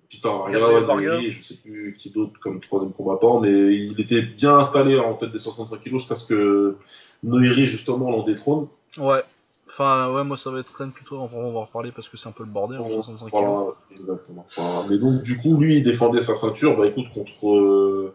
Peter 0.09 0.29
Varga, 0.29 0.69
ouais, 0.69 0.85
Varga. 0.85 1.15
Noiri, 1.15 1.31
je 1.33 1.43
sais 1.43 1.57
plus 1.57 1.93
qui 1.99 2.11
d'autre 2.11 2.39
comme 2.41 2.61
troisième 2.61 2.93
combattant, 2.93 3.41
mais 3.41 3.75
il 3.75 4.01
était 4.01 4.23
bien 4.23 4.57
installé 4.57 4.97
en 5.01 5.15
tête 5.15 5.33
des 5.33 5.39
65 5.39 5.81
kilos 5.81 6.03
jusqu'à 6.03 6.15
ce 6.15 6.25
que 6.27 6.77
Noiri, 7.25 7.67
justement, 7.67 8.13
l'en 8.13 8.23
détrône. 8.23 8.69
Ouais. 8.97 9.23
Enfin 9.67 10.13
ouais 10.13 10.25
moi 10.25 10.37
ça 10.37 10.51
va 10.51 10.61
être 10.61 10.73
traîne 10.75 10.93
plutôt 10.93 11.17
on 11.17 11.27
va 11.27 11.39
on 11.39 11.53
va 11.53 11.61
en 11.61 11.65
reparler 11.65 11.91
parce 11.91 12.11
que 12.11 12.19
c'est 12.19 12.29
un 12.29 12.33
peu 12.33 12.45
le 12.45 12.51
bordel 12.51 12.79
en 12.79 12.89
65 13.03 13.31
kilos. 13.31 13.43
Voilà, 13.43 13.71
exactement. 13.91 14.47
Voilà. 14.57 14.87
Mais 14.91 14.99
donc, 14.99 15.23
du 15.23 15.39
coup, 15.39 15.59
lui, 15.59 15.79
il 15.79 15.83
défendait 15.83 16.21
sa 16.21 16.35
ceinture, 16.35 16.77
bah 16.77 16.87
écoute, 16.87 17.07
contre, 17.15 18.13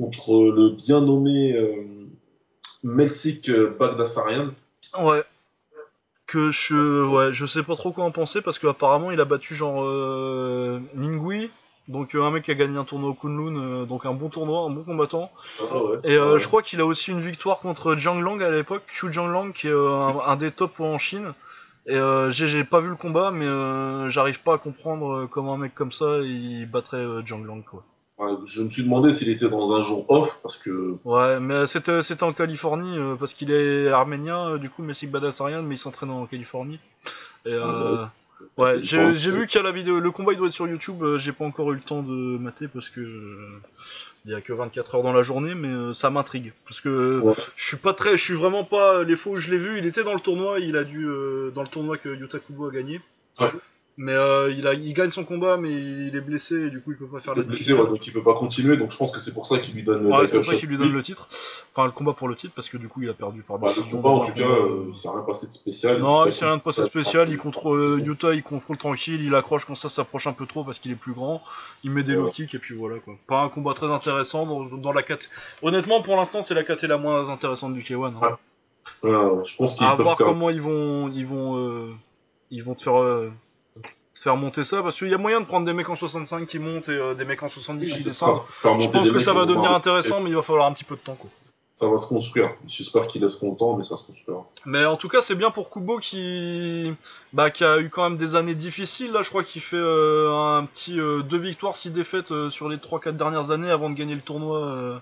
contre 0.00 0.52
le 0.56 0.70
bien 0.70 1.00
nommé 1.00 1.52
euh, 1.56 2.08
Melsik 2.84 3.50
Bagdasarian. 3.78 4.50
Ouais. 4.98 5.22
Que 6.26 6.50
je 6.52 7.04
ouais, 7.04 7.34
je 7.34 7.44
sais 7.44 7.62
pas 7.64 7.74
trop 7.76 7.90
quoi 7.90 8.04
en 8.04 8.12
penser 8.12 8.40
parce 8.40 8.58
qu'apparemment 8.58 9.10
il 9.10 9.20
a 9.20 9.24
battu 9.24 9.54
genre 9.56 9.82
euh, 9.82 10.78
Ningui, 10.94 11.50
donc 11.88 12.14
euh, 12.14 12.22
un 12.22 12.30
mec 12.30 12.44
qui 12.44 12.52
a 12.52 12.54
gagné 12.54 12.78
un 12.78 12.84
tournoi 12.84 13.10
au 13.10 13.14
Kunlun, 13.14 13.56
euh, 13.56 13.84
donc 13.84 14.06
un 14.06 14.12
bon 14.12 14.28
tournoi, 14.28 14.60
un 14.60 14.70
bon 14.70 14.84
combattant. 14.84 15.32
Ah, 15.60 15.82
ouais. 15.82 15.98
Et 16.04 16.14
euh, 16.14 16.34
Ouais. 16.34 16.40
je 16.40 16.46
crois 16.46 16.62
qu'il 16.62 16.80
a 16.80 16.86
aussi 16.86 17.10
une 17.10 17.20
victoire 17.20 17.58
contre 17.58 17.96
Jiang 17.96 18.20
Lang 18.20 18.40
à 18.44 18.50
l'époque, 18.52 18.84
Xu 18.92 19.12
Jiang 19.12 19.26
Lang 19.28 19.52
qui 19.52 19.66
est 19.66 19.72
un, 19.72 20.20
un 20.24 20.36
des 20.36 20.52
tops 20.52 20.78
en 20.78 20.98
Chine. 20.98 21.32
Et 21.86 21.96
euh, 21.96 22.30
j'ai 22.30 22.62
pas 22.62 22.78
vu 22.78 22.90
le 22.90 22.94
combat, 22.96 23.32
mais 23.32 23.46
j'arrive 24.10 24.40
pas 24.42 24.54
à 24.54 24.58
comprendre 24.58 25.26
comment 25.28 25.54
un 25.54 25.58
mec 25.58 25.74
comme 25.74 25.90
ça 25.90 26.18
il 26.22 26.66
battrait 26.70 27.04
Jiang 27.26 27.44
Lang 27.44 27.64
quoi. 27.64 27.82
Je 28.46 28.62
me 28.62 28.68
suis 28.70 28.82
demandé 28.84 29.12
s'il 29.12 29.28
était 29.30 29.48
dans 29.48 29.72
un 29.74 29.82
jour 29.82 30.04
off, 30.10 30.38
parce 30.42 30.56
que 30.58 30.96
Ouais, 31.04 31.40
mais 31.40 31.66
c'était 31.66 32.02
c'était 32.02 32.22
en 32.24 32.32
Californie 32.32 32.98
euh, 32.98 33.14
parce 33.16 33.34
qu'il 33.34 33.50
est 33.50 33.88
arménien, 33.88 34.50
euh, 34.54 34.58
du 34.58 34.68
coup 34.70 34.82
Messik 34.82 35.10
Badassarian, 35.10 35.62
mais 35.62 35.76
il 35.76 35.78
s'entraîne 35.78 36.10
en 36.10 36.26
Californie. 36.26 36.78
Et, 37.46 37.52
euh, 37.52 37.62
Ah, 37.64 37.94
bah 37.96 38.12
Ouais, 38.56 38.78
j'ai 38.82 39.30
vu 39.30 39.46
qu'il 39.46 39.56
y 39.56 39.58
a 39.58 39.62
la 39.62 39.70
vidéo. 39.72 40.00
Le 40.00 40.10
combat 40.10 40.32
il 40.32 40.38
doit 40.38 40.46
être 40.48 40.54
sur 40.54 40.66
YouTube. 40.66 41.02
euh, 41.02 41.18
J'ai 41.18 41.32
pas 41.32 41.44
encore 41.44 41.72
eu 41.72 41.74
le 41.74 41.80
temps 41.82 42.02
de 42.02 42.10
mater 42.38 42.68
parce 42.68 42.88
que 42.88 43.00
euh, 43.00 43.60
il 44.24 44.30
y 44.30 44.34
a 44.34 44.40
que 44.40 44.52
24 44.54 44.94
heures 44.94 45.02
dans 45.02 45.12
la 45.12 45.22
journée, 45.22 45.54
mais 45.54 45.68
euh, 45.68 45.92
ça 45.94 46.08
m'intrigue 46.10 46.52
parce 46.66 46.80
que 46.80 47.20
Ouais. 47.20 47.34
je 47.56 47.66
suis 47.66 47.76
pas 47.76 47.92
très, 47.92 48.12
je 48.16 48.22
suis 48.22 48.34
vraiment 48.34 48.64
pas. 48.64 49.02
Les 49.04 49.14
fois 49.16 49.32
où 49.32 49.36
je 49.36 49.50
l'ai 49.50 49.58
vu, 49.58 49.76
il 49.78 49.84
était 49.86 50.04
dans 50.04 50.14
le 50.14 50.20
tournoi. 50.20 50.58
Il 50.60 50.76
a 50.78 50.84
dû 50.84 51.04
euh, 51.06 51.50
dans 51.54 51.62
le 51.62 51.68
tournoi 51.68 51.98
que 51.98 52.08
Yuta 52.08 52.38
Kubo 52.38 52.68
a 52.68 52.70
gagné. 52.72 53.00
Ouais. 53.40 53.48
Mais 54.02 54.14
euh, 54.14 54.50
il 54.50 54.66
a, 54.66 54.72
il 54.72 54.94
gagne 54.94 55.10
son 55.10 55.24
combat, 55.24 55.58
mais 55.58 55.68
il 55.70 56.16
est 56.16 56.22
blessé 56.22 56.54
et 56.54 56.70
du 56.70 56.80
coup 56.80 56.92
il 56.92 56.96
peut 56.96 57.06
pas 57.06 57.20
faire 57.20 57.34
Il 57.36 57.40
est 57.42 57.44
blessé, 57.44 57.74
ouais, 57.74 57.86
donc 57.86 58.06
il 58.06 58.14
peut 58.14 58.22
pas 58.22 58.32
continuer. 58.32 58.78
Donc 58.78 58.90
je 58.92 58.96
pense 58.96 59.12
que 59.12 59.20
c'est 59.20 59.34
pour 59.34 59.44
ça 59.44 59.58
qu'il 59.58 59.74
lui 59.74 59.82
donne 59.82 60.04
le 60.04 60.08
Ouais, 60.08 60.26
c'est 60.26 60.36
pour 60.36 60.46
ça 60.46 60.54
qu'il 60.56 60.70
lui 60.70 60.78
donne 60.78 60.90
le 60.94 61.02
titre. 61.02 61.28
Enfin, 61.74 61.84
le 61.84 61.92
combat 61.92 62.14
pour 62.14 62.26
le 62.26 62.34
titre, 62.34 62.54
parce 62.56 62.70
que 62.70 62.78
du 62.78 62.88
coup, 62.88 63.02
il 63.02 63.10
a 63.10 63.12
perdu 63.12 63.42
par 63.42 63.58
Bah, 63.58 63.72
le 63.76 63.82
combat, 63.82 64.08
en 64.08 64.20
tout 64.24 64.32
cas, 64.32 64.48
euh, 64.48 64.90
ça 64.94 65.10
n'a 65.10 65.16
rien 65.16 65.24
passé 65.26 65.48
de 65.48 65.52
spécial. 65.52 65.98
Non, 66.00 66.24
Il 66.24 66.28
il 66.28 66.32
s'est 66.32 66.46
rien 66.46 66.56
de 66.56 66.62
passé 66.62 66.80
a- 66.80 66.86
spécial. 66.86 67.28
Il 67.28 67.36
contrôle 67.36 67.78
euh. 67.78 67.98
Utah, 67.98 68.32
il 68.32 68.42
contrôle 68.42 68.78
tranquille, 68.78 69.20
il 69.22 69.34
accroche 69.34 69.66
quand 69.66 69.74
ça 69.74 69.90
s'approche 69.90 70.26
un 70.26 70.32
peu 70.32 70.46
trop 70.46 70.64
parce 70.64 70.78
qu'il 70.78 70.92
est 70.92 70.96
plus 70.96 71.12
grand. 71.12 71.42
Il 71.84 71.90
met 71.90 72.02
des 72.02 72.14
low 72.14 72.30
kicks 72.30 72.54
et 72.54 72.58
puis 72.58 72.74
voilà 72.74 73.00
quoi. 73.00 73.16
Pas 73.26 73.42
un 73.42 73.50
combat 73.50 73.74
très 73.74 73.92
intéressant 73.92 74.46
dans, 74.46 74.64
dans 74.78 74.92
la 74.92 75.02
4. 75.02 75.26
Honnêtement, 75.60 76.00
pour 76.00 76.16
l'instant, 76.16 76.40
c'est 76.40 76.54
la 76.54 76.64
4 76.64 76.86
la 76.86 76.96
moins 76.96 77.28
intéressante 77.28 77.74
du 77.74 77.82
K1. 77.82 78.14
hein. 78.22 78.38
Je 79.02 79.56
pense 79.58 79.76
qu'ils 79.76 79.86
À 79.86 79.94
voir 79.94 80.16
faire. 80.16 80.26
comment 80.26 80.48
ils 80.48 80.62
vont, 80.62 81.10
ils 81.10 81.26
vont, 81.26 81.58
euh, 81.58 81.92
ils 82.50 82.64
vont 82.64 82.74
te 82.74 82.82
faire, 82.82 82.98
euh, 82.98 83.30
faire 84.14 84.36
monter 84.36 84.64
ça 84.64 84.82
parce 84.82 84.98
qu'il 84.98 85.08
y 85.08 85.14
a 85.14 85.18
moyen 85.18 85.40
de 85.40 85.46
prendre 85.46 85.66
des 85.66 85.72
mecs 85.72 85.88
en 85.88 85.96
65 85.96 86.46
qui 86.46 86.58
montent 86.58 86.88
et 86.88 86.92
euh, 86.92 87.14
des 87.14 87.24
mecs 87.24 87.42
en 87.42 87.48
70 87.48 87.92
qui 87.92 88.02
descendent. 88.04 88.40
Je 88.62 88.88
pense 88.88 89.10
que 89.10 89.20
ça 89.20 89.32
va 89.32 89.46
devenir 89.46 89.72
intéressant, 89.72 90.20
mais 90.20 90.30
il 90.30 90.36
va 90.36 90.42
falloir 90.42 90.66
un 90.66 90.72
petit 90.72 90.84
peu 90.84 90.96
de 90.96 91.00
temps 91.00 91.14
quoi. 91.14 91.30
Ça 91.74 91.88
va 91.88 91.96
se 91.96 92.08
construire. 92.08 92.50
J'espère 92.66 93.06
qu'ils 93.06 93.22
laisseront 93.22 93.52
le 93.52 93.56
temps, 93.56 93.74
mais 93.74 93.84
ça 93.84 93.96
se 93.96 94.06
construira. 94.06 94.44
Mais 94.66 94.84
en 94.84 94.98
tout 94.98 95.08
cas, 95.08 95.22
c'est 95.22 95.34
bien 95.34 95.50
pour 95.50 95.70
Kubo 95.70 95.96
qui, 95.96 96.92
bah, 97.32 97.50
qui 97.50 97.64
a 97.64 97.80
eu 97.80 97.88
quand 97.88 98.02
même 98.02 98.18
des 98.18 98.34
années 98.34 98.54
difficiles. 98.54 99.12
Là, 99.12 99.22
je 99.22 99.30
crois 99.30 99.44
qu'il 99.44 99.62
fait 99.62 99.78
euh, 99.78 100.30
un 100.30 100.66
petit 100.66 101.00
euh, 101.00 101.22
deux 101.22 101.38
victoires, 101.38 101.78
six 101.78 101.90
défaites 101.90 102.50
sur 102.50 102.68
les 102.68 102.76
3-4 102.76 103.16
dernières 103.16 103.50
années 103.50 103.70
avant 103.70 103.88
de 103.88 103.94
gagner 103.94 104.14
le 104.14 104.20
tournoi 104.20 105.00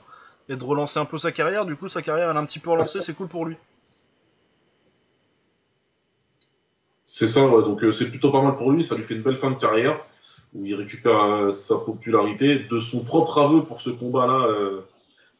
et 0.49 0.55
de 0.55 0.62
relancer 0.62 1.01
un 1.01 1.05
peu 1.05 1.19
sa 1.19 1.33
carrière. 1.33 1.67
Du 1.67 1.75
coup, 1.75 1.89
sa 1.89 2.01
carrière, 2.01 2.31
elle 2.31 2.37
a 2.37 2.41
un 2.41 2.47
petit 2.47 2.61
peu 2.61 2.70
relancé. 2.70 3.01
C'est 3.03 3.15
cool 3.15 3.27
pour 3.27 3.45
lui. 3.45 3.57
C'est 7.11 7.27
ça, 7.27 7.47
ouais, 7.49 7.62
donc 7.62 7.83
euh, 7.85 7.91
c'est 7.91 8.11
plutôt 8.11 8.31
pas 8.31 8.43
mal 8.43 8.55
pour 8.55 8.70
lui. 8.70 8.85
Ça 8.85 8.95
lui 8.95 9.03
fait 9.03 9.15
une 9.15 9.23
belle 9.23 9.37
fin 9.37 9.51
de 9.51 9.55
carrière 9.57 9.99
où 10.55 10.67
il 10.67 10.75
récupère 10.75 11.23
euh, 11.25 11.51
sa 11.53 11.77
popularité 11.78 12.59
de 12.59 12.78
son 12.81 13.03
propre 13.03 13.39
aveu 13.41 13.65
pour 13.65 13.81
ce 13.81 13.89
combat-là 13.89 14.47
euh, 14.49 14.81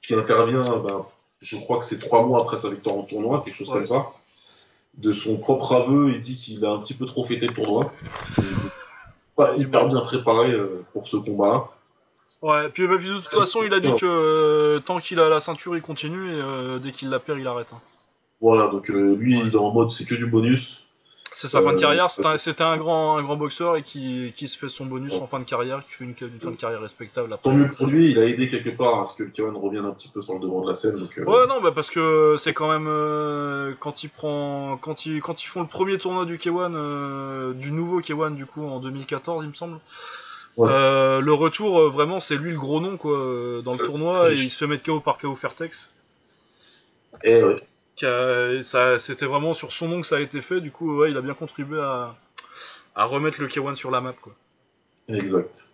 qui 0.01 0.15
intervient. 0.15 0.79
bah, 0.79 1.07
je 1.41 1.59
crois 1.59 1.79
que 1.79 1.85
c'est 1.85 1.99
trois 1.99 2.25
mois 2.25 2.41
après 2.41 2.57
sa 2.57 2.71
victoire 2.71 2.97
en 2.97 3.03
tournoi, 3.03 3.43
quelque 3.45 3.55
chose 3.55 3.69
Ouais. 3.69 3.75
comme 3.77 3.87
ça. 3.87 4.07
De 4.97 5.13
son 5.13 5.37
propre 5.37 5.75
aveu, 5.75 6.11
il 6.15 6.23
dit 6.23 6.39
qu'il 6.39 6.65
a 6.65 6.71
un 6.71 6.79
petit 6.79 6.95
peu 6.95 7.05
trop 7.05 7.23
fêté 7.23 7.47
le 7.47 7.53
tournoi. 7.53 7.93
Pas 9.37 9.55
hyper 9.57 9.89
bien 9.89 10.01
préparé 10.01 10.53
pour 10.95 11.07
ce 11.07 11.19
combat-là. 11.19 11.69
Ouais. 12.41 12.71
Puis, 12.71 12.89
bah, 12.89 12.95
puis 12.99 13.09
de 13.11 13.15
toute 13.17 13.25
façon, 13.27 13.61
il 13.63 13.75
a 13.75 13.81
dit 13.81 13.93
que 14.01 14.79
tant 14.87 15.01
qu'il 15.01 15.21
a 15.21 15.29
la 15.29 15.41
ceinture, 15.41 15.77
il 15.77 15.83
continue 15.83 16.33
et 16.33 16.81
dès 16.83 16.93
qu'il 16.93 17.11
la 17.11 17.19
perd, 17.19 17.39
il 17.39 17.47
arrête. 17.47 17.69
hein. 17.75 17.81
Voilà, 18.41 18.69
donc 18.69 18.89
lui, 18.89 19.37
Ouais. 19.37 19.43
il 19.47 19.53
est 19.53 19.57
en 19.59 19.71
mode 19.73 19.91
c'est 19.91 20.07
que 20.07 20.15
du 20.15 20.31
bonus. 20.31 20.87
C'est 21.41 21.47
sa 21.47 21.63
fin 21.63 21.71
de 21.71 21.77
Euh, 21.77 21.79
carrière. 21.79 22.11
C'était 22.11 22.65
un, 22.65 22.77
grand, 22.79 23.17
un 23.17 23.23
grand 23.23 23.37
boxeur 23.37 23.77
et 23.77 23.85
qui, 23.85 24.33
qui 24.37 24.49
se 24.49 24.59
fait 24.59 24.69
son 24.69 24.87
bonus 24.87 25.15
en 25.15 25.29
fin 25.29 25.39
de 25.39 25.45
carrière, 25.45 25.85
qui 25.87 25.93
fait 25.93 26.03
une, 26.05 26.15
une 26.21 26.41
fin 26.41 26.51
de 26.51 26.57
carrière 26.57 26.81
respectable. 26.81 27.33
Après. 27.33 27.49
Tant 27.49 27.55
mieux 27.57 27.69
pour 27.69 27.87
lui, 27.87 28.11
il 28.11 28.19
a 28.19 28.25
aidé 28.25 28.49
quelque 28.49 28.71
part 28.71 29.01
à 29.03 29.05
ce 29.05 29.15
que 29.15 29.23
le 29.23 29.31
Kevin 29.31 29.55
revienne 29.55 29.85
un 29.85 29.93
petit 29.93 30.09
peu 30.09 30.21
sur 30.21 30.35
le 30.35 30.41
devant 30.41 30.63
de 30.63 30.69
la 30.69 30.75
scène. 30.75 30.99
Donc, 30.99 31.17
euh, 31.17 31.25
Ouais 31.25 31.47
non 31.47 31.61
bah 31.61 31.71
parce 31.73 31.91
que 31.91 32.35
c'est 32.39 32.53
quand 32.55 32.69
même 32.69 32.89
euh, 32.89 33.73
quand 33.79 34.03
il 34.03 34.09
prend 34.11 34.79
quand 34.79 35.07
ils 35.07 35.21
quand 35.23 35.45
ils 35.45 35.47
font 35.47 35.61
le 35.61 35.69
premier 35.69 35.97
tournoi 35.99 36.25
du 36.25 36.39
K1 36.39 36.75
euh, 36.75 37.53
du 37.53 37.71
nouveau 37.71 38.01
K1 38.01 38.35
du 38.35 38.45
coup 38.45 38.67
en 38.67 38.81
2014 38.81 39.45
il 39.45 39.51
me 39.51 39.55
semble. 39.55 39.79
Ouais. 40.57 40.69
Le 40.69 41.33
retour 41.33 41.89
vraiment 41.89 42.19
c'est 42.19 42.35
lui 42.35 42.51
le 42.51 42.59
gros 42.59 42.81
nom 42.81 42.97
quoi 42.97 43.17
dans 43.65 43.75
le 43.75 43.87
tournoi 43.87 44.33
et 44.33 44.35
il 44.35 44.51
se 44.51 44.57
fait 44.59 44.67
mettre 44.67 44.83
KO 44.83 44.99
par 44.99 45.19
KO 45.19 45.37
Fairtex. 45.37 45.89
eh 47.23 47.45
ouais. 47.45 47.63
C'était 47.99 49.27
vraiment 49.27 49.55
sur 49.55 49.73
son 49.73 49.89
nom 49.89 50.01
que 50.01 50.07
ça 50.07 50.17
a 50.17 50.21
été 50.21 50.41
fait 50.41 50.61
du 50.61 50.71
coup 50.71 50.99
ouais 50.99 51.11
il 51.11 51.17
a 51.17 51.21
bien 51.21 51.35
contribué 51.35 51.81
à 51.81 52.15
à 52.95 53.05
remettre 53.05 53.41
le 53.41 53.49
K1 53.49 53.77
sur 53.77 53.91
la 53.91 54.01
map 54.01 54.15
quoi. 54.21 54.35
Exact. 55.09 55.69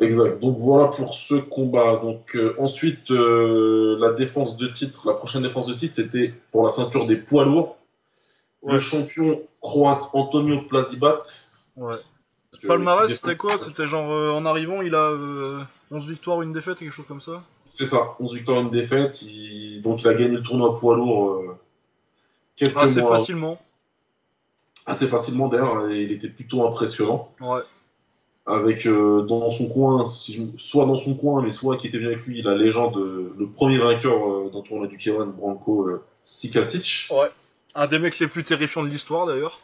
Exact. 0.00 0.40
Donc 0.40 0.58
voilà 0.58 0.88
pour 0.88 1.14
ce 1.14 1.34
combat. 1.34 2.00
Donc 2.02 2.34
euh, 2.34 2.54
ensuite, 2.58 3.10
euh, 3.10 3.96
la 4.00 4.12
défense 4.12 4.56
de 4.56 4.66
titre, 4.66 5.06
la 5.06 5.14
prochaine 5.14 5.42
défense 5.42 5.66
de 5.66 5.74
titre, 5.74 5.94
c'était 5.94 6.34
pour 6.50 6.64
la 6.64 6.70
ceinture 6.70 7.06
des 7.06 7.16
poids 7.16 7.44
lourds. 7.44 7.78
Ouais. 8.62 8.74
Le 8.74 8.78
champion 8.78 9.42
croate 9.60 10.08
Antonio 10.12 10.62
Plazibat. 10.62 11.22
Ouais. 11.76 11.96
Palmarès 12.66 13.12
c'était 13.12 13.36
quoi? 13.36 13.58
C'était 13.58 13.86
genre 13.86 14.10
euh, 14.12 14.30
en 14.30 14.46
arrivant 14.46 14.82
il 14.82 14.94
a 14.94 15.12
11 15.92 16.08
victoires 16.08 16.42
une 16.42 16.52
défaite 16.52 16.78
quelque 16.78 16.90
chose 16.92 17.04
comme 17.06 17.20
ça? 17.20 17.42
C'est 17.64 17.86
ça, 17.86 18.16
11 18.18 18.34
victoires, 18.34 18.60
une 18.60 18.70
défaite. 18.70 19.22
Il- 19.22 19.80
Donc 19.82 20.02
il 20.02 20.08
a 20.08 20.14
gagné 20.14 20.36
le 20.36 20.42
tournoi 20.42 20.74
poids 20.78 20.96
lourd 20.96 21.30
euh, 21.34 21.56
quelques 22.56 22.76
Assez 22.78 23.00
mois 23.00 23.18
facilement. 23.18 23.60
assez 24.86 25.06
facilement 25.06 25.48
d'ailleurs. 25.48 25.90
Il 25.90 26.10
était 26.12 26.28
plutôt 26.28 26.66
impressionnant. 26.66 27.30
Ouais. 27.40 27.60
avec 28.44 28.86
euh, 28.86 29.22
dans 29.22 29.50
son 29.50 29.68
coin, 29.68 30.04
si 30.08 30.32
je- 30.34 30.42
soit 30.60 30.84
dans 30.84 30.96
son 30.96 31.14
coin, 31.14 31.42
mais 31.42 31.52
soit 31.52 31.76
qui 31.76 31.86
était 31.86 31.98
bien 32.00 32.08
avec 32.08 32.26
lui, 32.26 32.42
la 32.42 32.56
légende, 32.56 32.96
euh, 32.96 33.32
le 33.38 33.46
premier 33.46 33.78
vainqueur 33.78 34.16
euh, 34.28 34.50
d'un 34.52 34.62
tournoi 34.62 34.88
du 34.88 34.96
K1, 34.96 35.26
Branko 35.30 36.00
Sikatic. 36.24 37.06
Ouais. 37.12 37.30
Un 37.76 37.86
des 37.86 38.00
mecs 38.00 38.18
les 38.18 38.26
plus 38.26 38.42
terrifiants 38.42 38.82
de 38.82 38.88
l'histoire 38.88 39.26
d'ailleurs. 39.26 39.60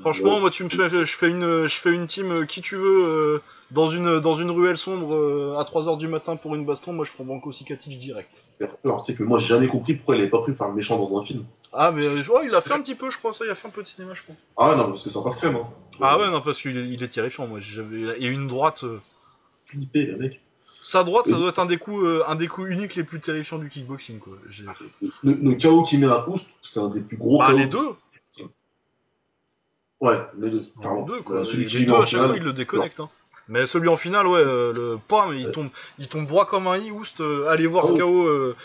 Franchement, 0.00 0.34
Ouais. 0.34 0.40
moi 0.40 0.50
tu 0.50 0.64
me 0.64 0.68
fais, 0.68 0.90
je 0.90 1.04
fais 1.16 1.28
une, 1.30 1.66
je 1.66 1.76
fais 1.76 1.90
une 1.92 2.06
team 2.06 2.32
euh, 2.32 2.44
qui 2.44 2.60
tu 2.60 2.76
veux 2.76 3.04
euh, 3.06 3.42
dans 3.70 3.88
une 3.88 4.20
dans 4.20 4.34
une 4.34 4.50
ruelle 4.50 4.76
sombre 4.76 5.16
euh, 5.16 5.56
à 5.58 5.64
3h 5.64 5.96
du 5.98 6.08
matin 6.08 6.36
pour 6.36 6.54
une 6.54 6.66
baston, 6.66 6.92
moi 6.92 7.04
je 7.06 7.12
prends 7.12 7.24
Banco 7.24 7.50
Cicatic 7.52 7.98
direct. 7.98 8.42
Tu 8.60 8.66
sais 9.04 9.14
que 9.14 9.22
moi 9.22 9.38
j'ai 9.38 9.46
jamais 9.46 9.68
compris 9.68 9.94
pourquoi 9.94 10.16
il 10.16 10.20
avait 10.20 10.30
pas 10.30 10.40
pris 10.40 10.52
faire 10.54 10.68
le 10.68 10.74
méchant 10.74 10.98
dans 10.98 11.18
un 11.18 11.24
film. 11.24 11.44
Ah 11.72 11.90
mais 11.90 12.02
je 12.02 12.24
vois, 12.26 12.44
il 12.44 12.54
a 12.54 12.60
fait 12.60 12.74
un 12.74 12.80
petit 12.80 12.94
peu, 12.94 13.08
je 13.10 13.18
crois 13.18 13.32
ça, 13.32 13.44
il 13.46 13.50
a 13.50 13.54
fait 13.54 13.68
un 13.68 13.70
peu 13.70 13.82
de 13.82 13.88
cinéma, 13.88 14.12
je 14.14 14.22
crois. 14.22 14.34
Ah 14.58 14.74
non, 14.76 14.88
parce 14.88 15.02
que 15.04 15.10
ça 15.10 15.20
passe 15.22 15.36
crème. 15.36 15.56
Hein. 15.56 15.66
Ah 16.00 16.18
ouais 16.18 16.30
non 16.30 16.40
parce 16.42 16.60
qu'il 16.60 16.76
est, 16.76 16.88
il 16.88 17.02
est 17.02 17.08
terrifiant, 17.08 17.46
moi 17.46 17.58
j'avais 17.60 18.20
et 18.20 18.26
une 18.26 18.46
droite. 18.46 18.84
euh, 18.84 19.00
Flippé, 19.66 20.04
le 20.04 20.16
mec. 20.16 20.42
Sa 20.80 21.02
droite, 21.04 21.26
ça 21.26 21.36
doit 21.36 21.48
être 21.48 21.58
un 21.58 21.66
des 21.66 21.76
coups, 21.76 22.02
euh, 22.04 22.22
un 22.28 22.36
des 22.36 22.46
coups 22.46 22.70
uniques 22.70 22.94
les 22.94 23.02
plus 23.04 23.20
terrifiants 23.20 23.58
du 23.58 23.68
kickboxing 23.68 24.18
quoi. 24.20 24.34
J'ai- 24.48 24.64
Le, 25.22 25.32
le 25.34 25.54
KO 25.56 25.82
qui 25.82 25.98
met 25.98 26.06
à 26.06 26.26
Oust, 26.28 26.48
c'est 26.62 26.80
un 26.80 26.88
des 26.88 27.00
plus 27.00 27.16
gros 27.16 27.38
Bah 27.38 27.48
KO. 27.50 27.58
les 27.58 27.66
deux, 27.66 27.88
Ouais, 30.00 30.18
les 30.38 30.50
deux. 30.50 30.62
clairement. 30.80 31.06
deux 31.06 31.22
quoi. 31.22 31.38
Euh, 31.38 31.44
celui 31.44 31.66
qui 31.66 31.84
deux 31.84 31.92
à 31.94 32.06
chaque 32.06 32.26
fois 32.26 32.36
il 32.36 32.42
le 32.42 32.52
déconnecte. 32.52 33.00
Hein. 33.00 33.10
Mais 33.48 33.66
celui 33.66 33.88
en 33.88 33.96
finale, 33.96 34.26
ouais, 34.26 34.40
euh, 34.40 34.72
le 34.74 34.98
mais 35.30 35.40
il 35.40 35.50
tombe, 35.50 35.68
il 35.98 36.06
tombe 36.08 36.26
droit 36.26 36.46
comme 36.46 36.66
un 36.66 36.76
i. 36.76 36.90
Oust, 36.90 37.20
euh, 37.20 37.48
allez 37.48 37.66
voir 37.66 37.86
Oh. 37.86 37.96
ce 37.96 37.98
KO 37.98 38.26
euh, 38.26 38.56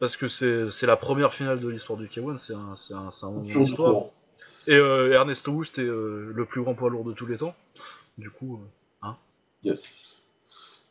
parce 0.00 0.16
que 0.16 0.26
c'est 0.28 0.86
la 0.86 0.96
première 0.96 1.32
finale 1.32 1.60
de 1.60 1.68
l'histoire 1.68 1.98
du 1.98 2.06
K1, 2.06 2.36
c'est 2.36 2.52
un, 2.52 2.74
c'est 2.74 2.94
un, 2.94 3.30
moment 3.30 3.42
d'histoire. 3.42 4.06
Et 4.66 4.74
Ernesto 4.74 5.52
Oust 5.52 5.78
est 5.78 5.84
le 5.84 6.46
plus 6.48 6.62
grand 6.62 6.74
poids 6.74 6.90
lourd 6.90 7.04
de 7.04 7.12
tous 7.12 7.26
les 7.26 7.36
temps. 7.36 7.54
Du 8.18 8.30
coup, 8.30 8.60
euh, 9.04 9.08
Yes. 9.62 10.26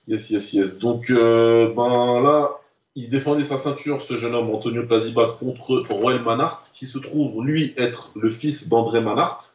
Yes, 0.07 0.29
yes, 0.31 0.53
yes. 0.53 0.77
Donc, 0.79 1.09
ben 1.09 2.21
là, 2.21 2.59
il 2.95 3.09
défendait 3.09 3.43
sa 3.43 3.57
ceinture, 3.57 4.01
ce 4.01 4.17
jeune 4.17 4.33
homme, 4.33 4.49
Antonio 4.49 4.83
Plazibat, 4.85 5.37
contre 5.39 5.85
Roel 5.89 6.21
Manhart, 6.21 6.61
qui 6.73 6.87
se 6.87 6.97
trouve, 6.97 7.43
lui, 7.45 7.73
être 7.77 8.13
le 8.15 8.31
fils 8.31 8.69
d'André 8.69 8.99
Manhart, 8.99 9.52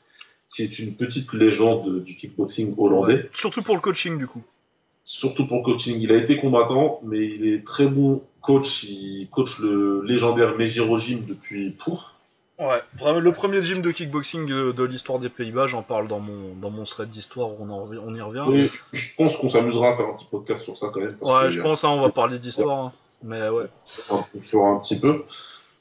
qui 0.51 0.63
est 0.63 0.79
une 0.79 0.95
petite 0.95 1.33
légende 1.33 2.03
du 2.03 2.15
kickboxing 2.17 2.75
hollandais. 2.79 3.15
ouais. 3.15 3.31
surtout 3.35 3.63
pour 3.63 3.75
le 3.75 3.81
coaching 3.81 4.19
du 4.19 4.27
coup. 4.27 4.43
Surtout 5.05 5.47
pour 5.47 5.59
le 5.59 5.63
coaching. 5.63 5.99
Il 6.01 6.13
a 6.13 6.17
été 6.17 6.37
combattant, 6.37 7.01
mais 7.03 7.25
il 7.25 7.47
est 7.53 7.65
très 7.67 7.87
bon 7.87 8.23
coach. 8.43 8.85
Il 8.85 9.27
coach 9.31 9.59
le 9.59 10.03
légendaire 10.05 10.57
Mejiro 10.57 10.97
Gym 10.99 11.25
depuis... 11.27 11.71
Pouf, 11.71 11.99
Ouais, 12.59 12.81
le 13.21 13.33
premier 13.33 13.63
gym 13.63 13.83
de 13.83 13.91
kickboxing 13.93 14.47
de, 14.73 14.83
l'histoire 14.85 15.21
des 15.21 15.29
Pays-Bas, 15.29 15.69
j'en 15.69 15.83
parle 15.85 16.09
dans 16.09 16.19
mon 16.19 16.57
dans 16.61 16.71
mon 16.71 16.83
thread 16.83 17.09
d'histoire, 17.09 17.49
on, 17.61 17.71
en 17.71 17.85
revient- 17.85 18.01
on 18.05 18.13
y 18.17 18.21
revient. 18.21 18.69
Je 18.93 19.15
pense 19.17 19.37
qu'on 19.37 19.49
s'amusera 19.49 19.93
à 19.93 19.97
faire 19.97 20.07
un 20.09 20.15
petit 20.15 20.27
podcast 20.29 20.65
sur 20.65 20.77
ça 20.77 20.89
quand 20.93 20.99
même. 21.01 21.15
parce 21.21 21.31
Ouais, 21.31 21.45
que, 21.45 21.51
je 21.53 21.61
pense, 21.61 21.85
hein, 21.85 21.91
on 21.91 22.01
va 22.01 22.11
parler 22.11 22.41
d'histoire. 22.41 22.87
hein. 22.87 22.93
Mais 23.23 23.49
ouais. 23.49 23.67
on 24.11 24.41
fera 24.41 24.71
un 24.71 24.79
petit 24.81 24.99
peu. 24.99 25.23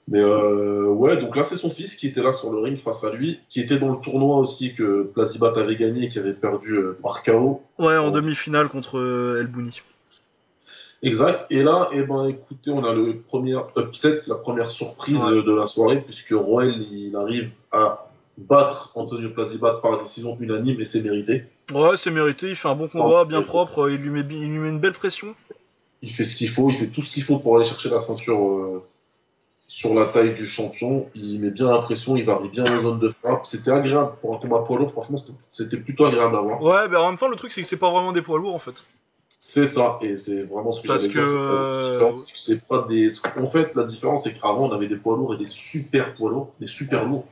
Mais 0.10 0.19
euh, 0.19 0.86
ouais, 0.86 1.18
donc 1.18 1.36
là, 1.36 1.44
c'est 1.44 1.58
son 1.58 1.69
fils 1.69 1.95
qui 1.98 2.08
était 2.08 2.22
là 2.22 2.32
sur 2.32 2.52
le 2.53 2.60
ring 2.60 2.77
face 2.77 3.03
à 3.03 3.14
lui, 3.14 3.40
qui 3.50 3.60
était 3.60 3.77
dans 3.77 3.92
le 3.92 4.00
tournoi 4.00 4.38
aussi 4.38 4.74
que 4.74 5.03
Plazibat 5.03 5.52
avait 5.58 5.76
gagné 5.76 6.06
et 6.06 6.10
qui 6.10 6.18
avait 6.19 6.32
perdu 6.34 6.76
euh, 6.77 6.98
par 7.03 7.24
KO. 7.24 7.61
Ouais, 7.77 7.98
en 7.98 8.10
demi-finale 8.11 8.69
contre 8.69 8.98
euh, 9.00 9.40
El 9.42 9.48
Bouni. 9.48 9.82
Exact. 11.03 11.45
Et 11.52 11.61
là, 11.61 11.90
eh 11.94 12.03
ben, 12.03 12.27
écoutez, 12.30 12.72
on 12.72 12.84
a 12.84 12.94
le 12.94 13.18
premier 13.19 13.56
upset, 13.77 14.22
la 14.27 14.36
première 14.36 14.69
surprise 14.69 15.22
Ouais. 15.24 15.44
de 15.44 15.56
la 15.56 15.66
soirée, 15.66 16.02
puisque 16.02 16.32
Roel, 16.32 16.74
il 16.92 17.16
arrive 17.16 17.50
à 17.72 18.08
battre 18.38 18.92
Antonio 18.95 19.30
Plazibat 19.30 19.80
par 19.82 20.00
décision 20.02 20.38
unanime 20.40 20.80
et 20.80 20.86
c'est 20.86 21.02
mérité. 21.03 21.44
Ouais, 21.74 21.98
c'est 21.98 22.11
mérité, 22.11 22.50
il 22.50 22.56
fait 22.56 22.68
un 22.69 22.76
bon 22.76 22.88
combat, 22.88 23.26
bien 23.26 23.42
propre, 23.42 23.90
il 23.90 23.98
lui 23.98 24.10
met, 24.10 24.24
bi- 24.24 24.38
il 24.38 24.48
lui 24.50 24.60
met 24.60 24.69
une 24.69 24.80
belle 24.80 24.94
pression. 24.94 25.36
Il 26.02 26.10
fait 26.11 26.24
ce 26.24 26.36
qu'il 26.36 26.48
faut, 26.50 26.69
il 26.69 26.76
fait 26.76 26.88
tout 26.88 27.02
ce 27.02 27.11
qu'il 27.11 27.24
faut 27.24 27.40
pour 27.40 27.58
aller 27.58 27.66
chercher 27.66 27.90
la 27.90 28.00
ceinture 28.00 28.40
euh, 28.42 28.84
sur 29.67 29.93
la 29.93 30.05
taille 30.05 30.33
du 30.33 30.45
champion. 30.47 31.07
Il 31.13 31.39
met 31.39 31.51
bien 31.51 31.69
la 31.69 31.79
pression, 31.79 32.15
il 32.15 32.25
varie 32.25 32.49
bien 32.49 32.63
les 32.63 32.81
zones 32.81 32.99
de 32.99 33.09
frappe. 33.09 33.45
C'était 33.45 33.71
agréable 33.71 34.13
pour 34.21 34.33
un 34.35 34.37
combat 34.37 34.59
poids 34.59 34.77
lourd. 34.77 34.91
Franchement, 34.91 35.17
c'était- 35.17 35.77
plutôt 35.77 36.05
agréable 36.05 36.35
à 36.35 36.41
voir. 36.41 36.61
Ouais, 36.61 36.87
mais 36.89 36.97
en 36.97 37.09
même 37.09 37.17
temps, 37.17 37.27
le 37.27 37.35
truc, 37.35 37.51
c'est 37.51 37.61
que 37.61 37.67
c'est 37.67 37.77
pas 37.77 37.91
vraiment 37.91 38.13
des 38.13 38.21
poids 38.21 38.39
lourds 38.39 38.55
en 38.55 38.59
fait. 38.59 38.75
C'est 39.39 39.67
ça, 39.67 39.99
et 40.01 40.17
c'est 40.17 40.43
vraiment 40.43 40.71
ce 40.71 40.81
que 40.81 40.87
j'allais 40.87 41.09
que, 41.09 41.13
dire. 41.13 41.27
c'est 41.27 41.35
pas 41.35 41.53
la 41.53 41.77
euh, 41.77 41.91
différence. 41.91 42.33
C'est 42.35 42.67
pas 42.67 42.85
des. 42.89 43.09
En 43.39 43.47
fait, 43.47 43.75
la 43.75 43.83
différence, 43.83 44.23
c'est 44.23 44.33
qu'avant, 44.33 44.67
on 44.67 44.71
avait 44.71 44.87
des 44.87 44.95
poids 44.95 45.15
lourds 45.15 45.35
et 45.35 45.37
des 45.37 45.47
super 45.47 46.15
poids 46.15 46.31
lourds, 46.31 46.53
des 46.59 46.65
super 46.65 47.05
lourds. 47.05 47.27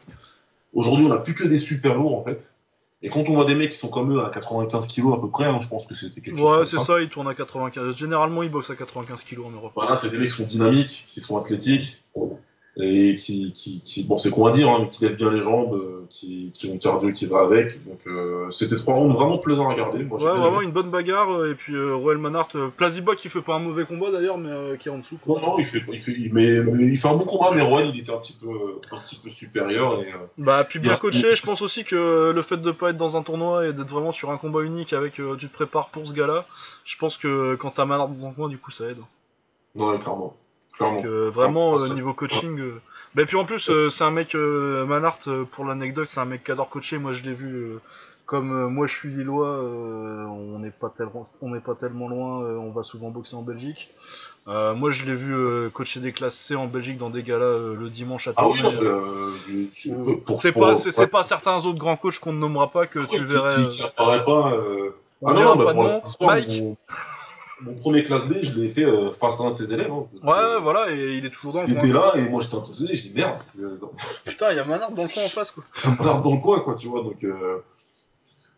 Aujourd'hui, 0.73 1.05
on 1.05 1.09
n'a 1.09 1.17
plus 1.17 1.33
que 1.33 1.45
des 1.45 1.57
super 1.57 1.95
lourds, 1.95 2.19
en 2.19 2.23
fait. 2.23 2.53
Et 3.01 3.09
quand 3.09 3.27
on 3.29 3.33
voit 3.33 3.45
des 3.45 3.55
mecs 3.55 3.71
qui 3.71 3.77
sont 3.77 3.89
comme 3.89 4.11
eux 4.15 4.23
à 4.23 4.29
95 4.29 4.87
kilos 4.87 5.13
à 5.13 5.21
peu 5.21 5.29
près, 5.29 5.45
hein, 5.45 5.59
je 5.61 5.67
pense 5.67 5.85
que 5.85 5.93
c'était 5.95 6.21
quelque 6.21 6.37
chose 6.37 6.59
Ouais, 6.59 6.65
c'est 6.65 6.77
ça. 6.77 6.85
ça, 6.85 7.01
il 7.01 7.09
tourne 7.09 7.27
à 7.27 7.35
95. 7.35 7.95
Généralement, 7.95 8.41
il 8.41 8.49
boxe 8.49 8.69
à 8.69 8.75
95 8.75 9.23
kilos 9.23 9.45
en 9.47 9.51
Europe. 9.51 9.73
Voilà, 9.75 9.95
c'est 9.95 10.09
des 10.09 10.17
mecs 10.17 10.29
qui 10.29 10.35
sont 10.35 10.45
dynamiques, 10.45 11.07
qui 11.13 11.21
sont 11.21 11.37
athlétiques, 11.37 12.03
et 12.77 13.15
qui, 13.15 13.53
qui, 13.53 13.79
qui 13.81 14.03
bon, 14.03 14.17
c'est 14.17 14.29
quoi 14.31 14.49
à 14.49 14.51
dire, 14.51 14.69
hein, 14.69 14.79
mais 14.81 14.89
qui 14.89 15.03
lèvent 15.05 15.15
bien 15.15 15.31
les 15.31 15.41
jambes, 15.41 15.73
euh, 15.75 16.05
qui, 16.09 16.51
qui 16.53 16.67
ont 16.69 16.73
le 16.73 16.79
cardio 16.79 17.11
qui 17.13 17.25
va 17.25 17.39
avec. 17.39 17.81
Donc, 17.85 17.99
euh, 18.07 18.49
c'était 18.51 18.75
trois 18.75 18.95
rounds 18.95 19.15
vraiment 19.15 19.37
plaisants 19.37 19.69
à 19.69 19.73
regarder. 19.73 20.03
Moi, 20.03 20.17
Ouais, 20.19 20.25
vraiment 20.37 20.57
aimé. 20.57 20.65
une 20.65 20.71
bonne 20.73 20.89
bagarre. 20.91 21.31
euh, 21.31 21.51
Et 21.51 21.55
puis 21.55 21.73
euh, 21.73 21.95
Roel 21.95 22.17
Manhart, 22.17 22.49
euh, 22.55 22.67
Plaziba 22.75 23.15
qui 23.15 23.29
fait 23.29 23.41
pas 23.41 23.55
un 23.55 23.59
mauvais 23.59 23.85
combat 23.85 24.11
d'ailleurs, 24.11 24.37
mais 24.37 24.77
qui 24.77 24.89
est 24.89 24.91
en 24.91 24.97
dessous. 24.97 25.17
Quoi. 25.23 25.39
Non, 25.39 25.47
non, 25.51 25.59
il 25.59 25.65
fait, 25.65 25.81
il 25.89 25.99
fait, 26.01 26.17
mais, 26.33 26.59
mais 26.63 26.83
il 26.87 26.97
fait 26.97 27.07
un 27.07 27.15
bon 27.15 27.23
combat, 27.25 27.51
mais 27.55 27.61
Roel, 27.61 27.91
il 27.93 27.99
était 28.01 28.11
un 28.11 28.17
petit 28.17 28.33
peu, 28.33 28.49
un 28.91 28.99
petit 28.99 29.15
peu 29.15 29.29
supérieur. 29.29 30.01
Et, 30.01 30.07
euh, 30.11 30.17
Bah, 30.37 30.65
puis 30.67 30.79
bien 30.79 30.97
coaché, 30.97 31.31
je 31.31 31.43
pense 31.43 31.61
aussi 31.61 31.85
que 31.85 32.31
le 32.35 32.41
fait 32.41 32.57
de 32.57 32.71
pas 32.71 32.89
être 32.89 32.97
dans 32.97 33.15
un 33.15 33.21
tournoi 33.23 33.67
et 33.67 33.73
d'être 33.73 33.89
vraiment 33.89 34.11
sur 34.11 34.31
un 34.31 34.37
combat 34.37 34.61
unique 34.63 34.91
avec 34.91 35.13
tu 35.13 35.47
te 35.47 35.53
prépares 35.53 35.87
pour 35.89 36.05
ce 36.07 36.13
gars-là, 36.13 36.45
je 36.83 36.97
pense 36.97 37.17
que 37.17 37.55
quand 37.55 37.71
t'as 37.71 37.85
Manhart 37.85 38.09
dans 38.09 38.27
le 38.29 38.35
coin, 38.35 38.49
du 38.49 38.57
coup, 38.57 38.71
ça 38.71 38.83
aide. 38.89 38.97
ouais, 39.75 39.97
clairement. 39.99 40.35
Donc, 40.79 41.05
euh, 41.05 41.29
vraiment, 41.29 41.75
Ah, 41.77 41.81
euh, 41.83 41.93
niveau 41.93 42.13
coaching. 42.13 42.59
euh, 42.59 42.81
Bah, 43.15 43.21
et 43.21 43.25
puis 43.25 43.37
en 43.37 43.45
plus, 43.45 43.69
euh, 43.69 43.89
c'est 43.89 44.03
un 44.03 44.11
mec, 44.11 44.35
euh, 44.35 44.85
Manhart, 44.85 45.19
euh, 45.27 45.45
pour 45.45 45.63
l'anecdote, 45.65 46.09
c'est 46.11 46.19
un 46.19 46.25
mec 46.25 46.43
qui 46.43 46.51
adore 46.51 46.69
coacher. 46.69 46.97
Moi, 46.97 47.13
je 47.13 47.23
l'ai 47.23 47.33
vu. 47.33 47.47
euh, 47.55 47.81
comme 48.25 48.51
euh, 48.51 48.67
moi, 48.67 48.87
je 48.87 48.95
suis 48.95 49.09
lillois, 49.09 49.47
euh, 49.49 50.25
on 50.25 50.57
n'est 50.59 50.71
pas 50.71 50.89
tellement, 50.89 51.27
on 51.41 51.49
n'est 51.51 51.59
pas 51.59 51.75
tellement 51.75 52.09
loin. 52.09 52.41
euh, 52.43 52.57
on 52.57 52.71
va 52.71 52.81
souvent 52.83 53.09
boxer 53.09 53.35
en 53.35 53.43
Belgique. 53.43 53.91
Euh, 54.47 54.73
moi, 54.75 54.91
je 54.91 55.05
l'ai 55.05 55.15
vu 55.15 55.33
euh, 55.33 55.69
coacher 55.69 55.99
des 55.99 56.11
classes 56.11 56.35
C 56.35 56.55
en 56.55 56.67
Belgique 56.67 56.97
dans 56.97 57.09
des 57.09 57.23
galas 57.23 57.45
euh, 57.45 57.75
le 57.75 57.89
dimanche 57.89 58.27
à 58.27 58.33
Ah 58.35 58.47
oui, 58.47 58.59
euh, 58.63 59.29
Euh, 59.87 60.15
c'est 60.35 60.51
pas, 60.51 60.75
c'est 60.75 60.97
ouais, 60.99 61.07
pas 61.07 61.23
certains 61.23 61.57
autres 61.65 61.79
grands 61.79 61.97
coachs 61.97 62.19
qu'on 62.19 62.33
ne 62.33 62.39
nommera 62.39 62.69
pas 62.71 62.85
que 62.87 62.99
ouais, 62.99 63.07
tu 63.07 63.17
qui- 63.17 63.25
verrais. 63.25 63.55
Qui, 63.55 63.61
euh, 63.61 63.69
qui 63.69 63.83
apparaît 63.83 64.25
pas. 64.25 64.53
euh, 64.53 64.89
Ah 65.25 65.33
non, 65.33 65.43
non, 65.43 65.55
bah, 65.55 65.65
pas 65.65 65.73
de 65.73 65.77
nom. 65.77 66.01
Mike. 66.21 66.63
Mon 67.61 67.73
premier 67.75 68.03
classe 68.03 68.27
B, 68.27 68.35
je 68.41 68.51
l'ai 68.53 68.67
fait 68.67 68.83
euh, 68.85 69.11
face 69.11 69.39
à 69.39 69.45
un 69.45 69.51
de 69.51 69.55
ses 69.55 69.73
élèves. 69.73 69.91
hein. 69.91 70.05
Ouais, 70.23 70.59
voilà, 70.61 70.91
et 70.91 71.17
il 71.17 71.25
est 71.25 71.29
toujours 71.29 71.53
dans 71.53 71.61
le 71.63 71.67
Il 71.69 71.73
était 71.75 71.87
là 71.87 72.13
et 72.15 72.27
moi 72.29 72.41
j'étais 72.41 72.55
impressionné, 72.55 72.95
j'ai 72.95 73.09
dit 73.09 73.15
merde, 73.15 73.39
euh, 73.59 73.77
Putain, 74.25 74.51
il 74.51 74.57
y 74.57 74.59
a 74.59 74.65
Manhart 74.65 74.91
dans 74.91 75.03
le 75.03 75.09
coin 75.09 75.23
en 75.23 75.29
face, 75.29 75.51
quoi. 75.51 75.63
regarde 75.99 76.23
dans 76.23 76.33
le 76.35 76.41
coin, 76.41 76.59
quoi, 76.61 76.75
tu 76.75 76.87
vois. 76.87 77.01
Donc, 77.03 77.23
euh, 77.23 77.59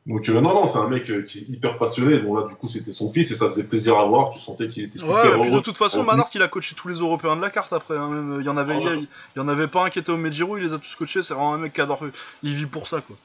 donc 0.08 0.30
euh, 0.30 0.40
non, 0.40 0.54
non, 0.54 0.66
c'est 0.66 0.78
un 0.80 0.88
mec 0.88 1.04
qui 1.04 1.12
est 1.40 1.50
hyper 1.50 1.78
passionné. 1.78 2.20
Bon, 2.20 2.34
là, 2.34 2.48
du 2.48 2.56
coup, 2.56 2.68
c'était 2.70 2.94
son 2.94 3.12
fils 3.12 3.30
et 3.30 3.36
ça 3.36 3.50
faisait 3.50 3.66
plaisir 3.66 3.98
à 4.00 4.06
voir. 4.06 4.30
Tu 4.30 4.40
sentais 4.40 4.68
qu'il 4.70 4.86
était 4.86 5.00
super 5.00 5.16
Ouais, 5.16 5.28
et 5.38 5.42
puis 5.42 5.52
de 5.52 5.60
toute 5.60 5.78
façon, 5.78 6.00
En 6.00 6.04
Manhart, 6.04 6.30
il 6.34 6.42
a 6.42 6.48
coaché 6.48 6.76
tous 6.76 6.88
les 6.88 6.96
Européens 7.00 7.36
de 7.36 7.42
la 7.42 7.50
carte 7.50 7.74
après. 7.74 7.98
hein, 7.98 8.08
même, 8.08 8.38
Il 8.40 8.46
y 8.46 8.50
en 8.50 8.56
avait, 8.56 8.76
Ah 8.86 8.96
il 8.96 9.08
y 9.36 9.40
en 9.42 9.48
avait 9.50 9.68
pas 9.68 9.84
un 9.86 9.90
qui 9.90 10.00
était 10.00 10.12
au 10.12 10.18
Medjiro, 10.18 10.58
il 10.58 10.64
les 10.64 10.74
a 10.74 10.78
tous 10.78 10.96
coachés. 10.96 11.24
C'est 11.24 11.34
vraiment 11.34 11.54
un 11.56 11.58
mec 11.58 11.74
qui 11.74 11.82
adore. 11.82 12.00
Il 12.42 12.56
vit 12.56 12.66
pour 12.66 12.88
ça, 12.88 13.02
quoi. 13.02 13.18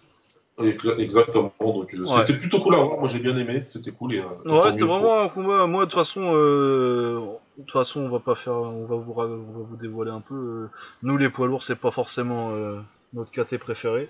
Exactement. 0.98 1.52
Donc, 1.60 1.94
euh, 1.94 1.98
Ouais. 2.00 2.06
c'était 2.26 2.38
plutôt 2.38 2.60
cool 2.60 2.74
à 2.74 2.78
voir. 2.82 2.98
Moi, 3.00 3.08
j'ai 3.08 3.18
bien 3.18 3.36
aimé. 3.36 3.64
C'était 3.68 3.90
cool. 3.92 4.14
Et, 4.14 4.18
euh, 4.20 4.24
Ouais, 4.62 4.72
c'était 4.72 4.84
pour- 4.84 4.94
vraiment 4.98 5.20
un 5.22 5.28
combat. 5.28 5.66
Moi, 5.66 5.84
de 5.84 5.90
toute 5.90 5.98
façon, 5.98 6.20
euh, 6.34 7.20
de 7.58 7.62
toute 7.62 7.72
façon, 7.72 8.00
on 8.00 8.08
va 8.08 8.18
pas 8.20 8.34
faire, 8.34 8.54
on 8.54 8.84
va 8.86 8.96
vous, 8.96 9.12
on 9.12 9.24
va 9.26 9.26
vous 9.68 9.76
dévoiler 9.76 10.10
un 10.10 10.20
peu. 10.20 10.68
Nous, 11.02 11.16
les 11.16 11.28
poids 11.28 11.46
lourds, 11.46 11.62
c'est 11.62 11.76
pas 11.76 11.90
forcément 11.90 12.50
euh, 12.52 12.80
notre 13.12 13.30
KT 13.30 13.58
préféré. 13.58 14.08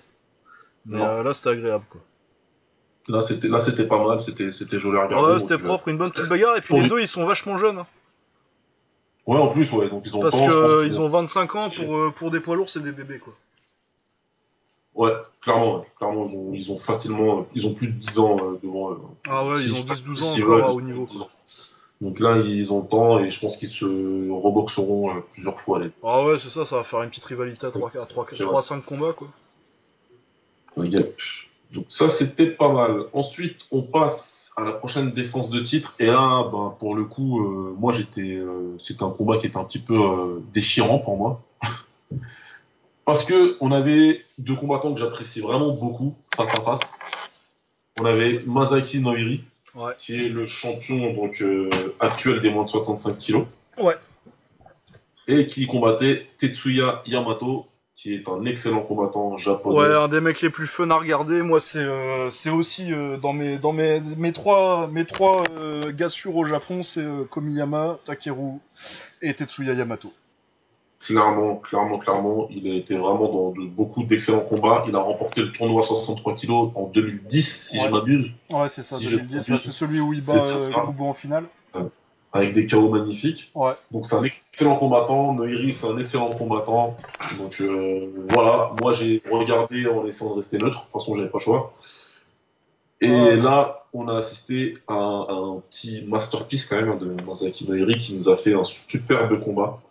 Mais 0.85 1.01
euh, 1.01 1.23
là, 1.23 1.33
c'était 1.33 1.49
agréable, 1.49 1.85
quoi. 1.89 2.01
Là, 3.09 3.21
c'était, 3.21 3.47
là, 3.49 3.59
c'était 3.59 3.85
pas 3.85 4.05
mal. 4.05 4.21
C'était, 4.21 4.51
c'était 4.51 4.79
joli 4.79 4.97
à 4.97 5.05
regarder. 5.05 5.33
Ouais, 5.33 5.39
c'était 5.39 5.57
propre, 5.57 5.87
une 5.89 5.97
bonne 5.97 6.11
petite 6.11 6.29
bagarre. 6.29 6.57
Et 6.57 6.61
puis 6.61 6.69
pour 6.69 6.81
les 6.81 6.87
deux, 6.89 6.99
ils 7.01 7.07
sont 7.07 7.25
vachement 7.25 7.57
jeunes. 7.57 7.79
hein. 7.79 7.87
Ouais, 9.25 9.37
en 9.37 9.47
plus, 9.47 9.71
ouais. 9.71 9.89
Donc, 9.89 10.03
ils 10.05 10.15
ont 10.17 10.21
Parce 10.21 10.35
je 10.35 10.41
pense 10.41 10.83
ils 10.85 10.99
ont 10.99 11.07
25 11.07 11.55
ans 11.55 11.69
pour, 11.69 12.13
pour 12.13 12.31
des 12.31 12.41
poids 12.41 12.55
lourds, 12.57 12.69
c'est 12.69 12.83
des 12.83 12.91
bébés, 12.91 13.19
quoi. 13.19 13.33
Ouais, 14.95 15.11
clairement, 15.41 15.85
clairement, 15.97 16.25
ils 16.25 16.37
ont, 16.37 16.53
ils 16.53 16.71
ont 16.71 16.77
facilement, 16.77 17.47
ils 17.55 17.65
ont 17.67 17.73
plus 17.73 17.87
de 17.87 17.93
10 17.93 18.19
ans 18.19 18.37
euh, 18.41 18.59
devant 18.63 18.91
eux. 18.91 18.99
Ah 19.27 19.45
ouais, 19.47 19.57
Si- 19.57 19.69
ils 19.69 19.73
ont 19.73 19.83
10-12 19.83 20.23
ans 20.23 20.33
encore 20.33 20.69
à 20.69 20.73
haut 20.73 20.81
niveau, 20.81 21.05
10 21.09 21.17
quoi. 21.17 21.25
ans. 21.25 21.29
Donc 22.01 22.19
là, 22.19 22.37
ils 22.37 22.71
ont 22.73 22.81
le 22.81 22.87
temps 22.87 23.19
et 23.19 23.31
je 23.31 23.39
pense 23.39 23.57
qu'ils 23.57 23.69
se 23.69 23.85
reboxeront 23.85 25.09
euh, 25.09 25.21
plusieurs 25.31 25.59
fois. 25.59 25.79
Ah 26.03 26.23
ouais, 26.25 26.37
c'est 26.39 26.49
ça, 26.49 26.65
ça 26.65 26.75
va 26.77 26.83
faire 26.83 27.01
une 27.01 27.09
petite 27.09 27.23
rivalité 27.25 27.65
à 27.65 27.69
3-5 27.69 28.35
C'est 28.35 28.43
vrai. 28.43 28.81
combats, 28.85 29.13
quoi. 29.13 29.27
Yep. 30.77 31.15
Donc 31.71 31.85
ça, 31.89 32.09
c'était 32.09 32.47
pas 32.51 32.71
mal. 32.71 33.05
Ensuite, 33.13 33.65
on 33.71 33.81
passe 33.81 34.51
à 34.57 34.63
la 34.63 34.73
prochaine 34.73 35.11
défense 35.11 35.49
de 35.49 35.59
titre. 35.59 35.95
Et 35.99 36.05
là, 36.05 36.43
ben, 36.51 36.75
pour 36.77 36.95
le 36.95 37.05
coup, 37.05 37.41
euh, 37.41 37.75
moi, 37.79 37.93
j'étais, 37.93 38.35
euh, 38.35 38.75
c'était 38.77 39.03
un 39.03 39.09
combat 39.09 39.37
qui 39.37 39.47
était 39.47 39.57
un 39.57 39.63
petit 39.63 39.79
peu 39.79 39.95
euh, 39.99 40.39
déchirant 40.53 40.99
pour 40.99 41.17
moi. 41.17 41.41
Parce 43.05 43.25
que 43.25 43.57
on 43.59 43.71
avait 43.71 44.23
deux 44.37 44.55
combattants 44.55 44.93
que 44.93 44.99
j'apprécie 44.99 45.41
vraiment 45.41 45.71
beaucoup 45.71 46.15
face 46.35 46.53
à 46.53 46.61
face. 46.61 46.99
On 47.99 48.05
avait 48.05 48.41
Masaki 48.45 48.99
Noiri, 48.99 49.43
Ouais. 49.75 49.93
qui 49.97 50.25
est 50.25 50.29
le 50.29 50.45
champion 50.47 51.13
donc 51.13 51.41
euh, 51.41 51.69
actuel 51.99 52.41
des 52.41 52.49
moins 52.51 52.63
de 52.65 52.69
65 52.69 53.17
kilos. 53.17 53.45
Ouais. 53.79 53.95
Et 55.27 55.45
qui 55.45 55.65
combattait 55.67 56.27
Tetsuya 56.37 57.01
Yamato, 57.05 57.65
qui 57.95 58.13
est 58.13 58.27
un 58.29 58.45
excellent 58.45 58.81
combattant 58.81 59.35
japonais. 59.37 59.79
Ouais, 59.79 59.95
un 59.95 60.07
des 60.07 60.19
mecs 60.21 60.41
les 60.41 60.49
plus 60.49 60.67
fun 60.67 60.89
à 60.91 60.97
regarder. 60.97 61.41
Moi, 61.41 61.59
c'est 61.59 61.79
euh, 61.79 62.29
c'est 62.31 62.49
aussi 62.49 62.91
euh, 62.93 63.17
dans 63.17 63.33
mes 63.33 63.57
dans 63.57 63.73
mes 63.73 63.99
mes 64.17 64.31
trois 64.33 64.87
mes 64.87 65.05
trois 65.05 65.43
euh, 65.51 65.91
gars 65.91 66.09
sûrs 66.09 66.35
au 66.35 66.45
Japon, 66.45 66.83
c'est 66.83 67.01
euh, 67.01 67.23
Komiyama, 67.23 67.97
Takeru 68.05 68.59
et 69.21 69.33
Tetsuya 69.33 69.73
Yamato. 69.73 70.11
Clairement, 71.05 71.57
clairement, 71.57 71.97
clairement, 71.97 72.47
il 72.49 72.65
a 72.71 72.75
été 72.75 72.95
vraiment 72.95 73.27
dans 73.29 73.51
de, 73.51 73.67
beaucoup 73.67 74.03
d'excellents 74.03 74.39
combats. 74.45 74.85
Il 74.87 74.95
a 74.95 74.99
remporté 74.99 75.41
le 75.41 75.51
tournoi 75.51 75.81
63 75.83 76.35
kilos 76.35 76.71
en 76.75 76.87
2010, 76.87 77.67
si 77.71 77.77
Ouais. 77.77 77.83
je 77.87 77.91
m'abuse, 77.91 78.31
Ouais, 78.49 78.69
c'est 78.69 78.85
ça. 78.85 78.95
Si 78.97 79.09
j'ai 79.09 79.17
2010, 79.17 79.35
compris, 79.37 79.51
ouais, 79.53 79.59
c'est 79.65 79.71
celui 79.71 79.99
où 79.99 80.13
il 80.13 80.21
bat 80.21 80.45
euh. 80.45 80.59
Kubo 80.85 81.05
en 81.05 81.13
finale. 81.13 81.45
avec 82.31 82.53
des 82.53 82.65
KO 82.67 82.87
magnifiques. 82.89 83.51
Ouais. 83.53 83.73
Donc 83.91 84.05
c'est 84.05 84.15
un 84.15 84.23
excellent 84.23 84.77
combattant. 84.77 85.33
Noiri, 85.33 85.73
c'est 85.73 85.87
un 85.87 85.97
excellent 85.97 86.33
combattant. 86.35 86.95
Donc 87.37 87.59
euh, 87.59 88.09
voilà, 88.29 88.71
moi 88.81 88.93
j'ai 88.93 89.21
regardé 89.29 89.85
en 89.87 90.05
essayant 90.07 90.31
de 90.31 90.37
rester 90.37 90.57
neutre. 90.57 90.77
De 90.79 90.83
toute 90.83 90.91
façon, 90.93 91.15
j'avais 91.15 91.29
pas 91.29 91.39
le 91.39 91.43
choix. 91.43 91.73
Et 93.01 93.35
là, 93.35 93.83
on 93.93 94.07
a 94.07 94.17
assisté 94.17 94.75
à 94.87 94.93
un, 94.93 95.21
à 95.23 95.33
un 95.33 95.61
petit 95.69 96.05
masterpiece 96.07 96.65
quand 96.65 96.77
même 96.81 96.97
de 96.97 97.21
Masaki 97.25 97.67
Noiri 97.67 97.97
qui 97.97 98.15
nous 98.15 98.29
a 98.29 98.37
fait 98.37 98.53
un 98.53 98.63
superbe 98.63 99.43
combat. 99.43 99.81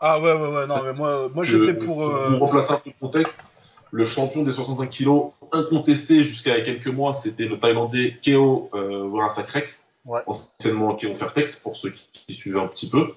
Ah 0.00 0.20
ouais, 0.20 0.32
ouais, 0.32 0.48
ouais. 0.48 0.66
Non, 0.66 0.76
mais 0.84 0.92
moi, 0.94 1.30
moi 1.34 1.44
j'étais 1.44 1.74
pour. 1.74 1.96
pour 1.96 2.06
euh, 2.08 2.28
vous 2.30 2.38
replacer 2.38 2.72
un 2.72 2.76
peu 2.78 2.90
le 2.90 3.00
contexte, 3.00 3.44
le 3.90 4.04
champion 4.04 4.42
des 4.44 4.52
65 4.52 4.88
kilos 4.88 5.30
incontesté 5.52 6.22
jusqu'à 6.22 6.60
quelques 6.62 6.86
mois, 6.88 7.12
c'était 7.12 7.44
le 7.46 7.58
Thaïlandais 7.58 8.16
Keo 8.22 8.70
euh, 8.74 9.02
Warasakrek, 9.04 9.68
Ouais. 10.06 10.20
anciennement 10.26 10.94
Keo 10.94 11.14
Fairtex, 11.14 11.56
pour 11.56 11.76
ceux 11.76 11.90
qui, 11.90 12.08
qui 12.26 12.34
suivaient 12.34 12.60
un 12.60 12.66
petit 12.68 12.88
peu. 12.88 13.08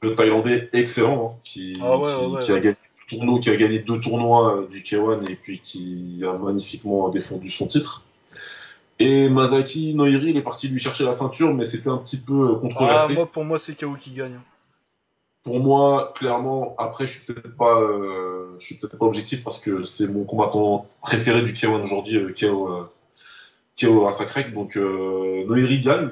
Le 0.00 0.16
Thaïlandais 0.16 0.68
excellent, 0.72 1.34
hein, 1.36 1.40
qui, 1.44 1.78
Ah 1.80 1.96
ouais, 1.96 2.06
qui, 2.08 2.14
ouais, 2.14 2.26
ouais. 2.26 2.40
qui 2.42 2.50
a 2.52 2.58
gagné 2.58 2.76
deux 3.08 3.16
tournois, 3.16 3.38
qui 3.40 3.50
a 3.50 3.56
gagné 3.56 3.78
deux 3.78 4.00
tournois 4.00 4.56
euh, 4.56 4.66
du 4.66 4.80
K1 4.80 5.30
et 5.30 5.36
puis 5.36 5.60
qui 5.60 6.20
a 6.26 6.32
magnifiquement 6.32 7.08
défendu 7.10 7.48
son 7.48 7.68
titre. 7.68 8.04
Et 8.98 9.28
Masaki 9.28 9.94
Noiri, 9.94 10.30
il 10.30 10.36
est 10.36 10.42
parti 10.42 10.66
lui 10.68 10.80
chercher 10.80 11.04
la 11.04 11.12
ceinture, 11.12 11.54
mais 11.54 11.64
c'était 11.64 11.88
un 11.88 11.98
petit 11.98 12.16
peu 12.18 12.32
euh, 12.32 12.52
Ah, 12.56 12.60
controversé. 12.60 13.14
moi, 13.14 13.26
pour 13.30 13.44
moi, 13.44 13.58
c'est 13.60 13.74
KO 13.78 13.94
qui 14.00 14.10
gagne. 14.10 14.40
Pour 15.44 15.58
moi, 15.60 16.12
clairement, 16.16 16.74
après, 16.78 17.06
je 17.06 17.18
suis 17.18 17.26
peut-être 17.32 17.56
pas, 17.56 17.80
euh, 17.80 18.54
je 18.58 18.64
suis 18.66 18.74
peut-être 18.76 18.96
pas 18.96 19.06
objectif 19.06 19.42
parce 19.42 19.58
que 19.58 19.82
c'est 19.82 20.06
mon 20.12 20.24
combattant 20.24 20.86
préféré 21.00 21.42
du 21.42 21.52
K1 21.52 21.82
aujourd'hui, 21.82 22.16
euh, 22.18 22.32
KO, 22.32 22.68
euh, 22.72 22.84
KO 23.80 24.06
Asakrek. 24.06 24.54
Donc, 24.54 24.76
euh, 24.76 25.44
Noiri 25.46 25.80
gagne. 25.80 26.10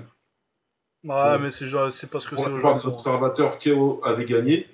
Ouais, 1.05 1.39
mais 1.39 1.51
c'est 1.51 1.67
genre- 1.69 1.93
c'est 1.93 2.11
parce 2.11 2.27
que 2.27 2.37
c'est 2.37 2.43
la 2.43 2.49
au 2.49 2.53
plupart 2.55 2.75
des 2.75 2.81
Japon. 2.81 2.95
observateurs, 2.95 3.59
KO 3.59 4.01
avait 4.05 4.25
gagné. 4.25 4.67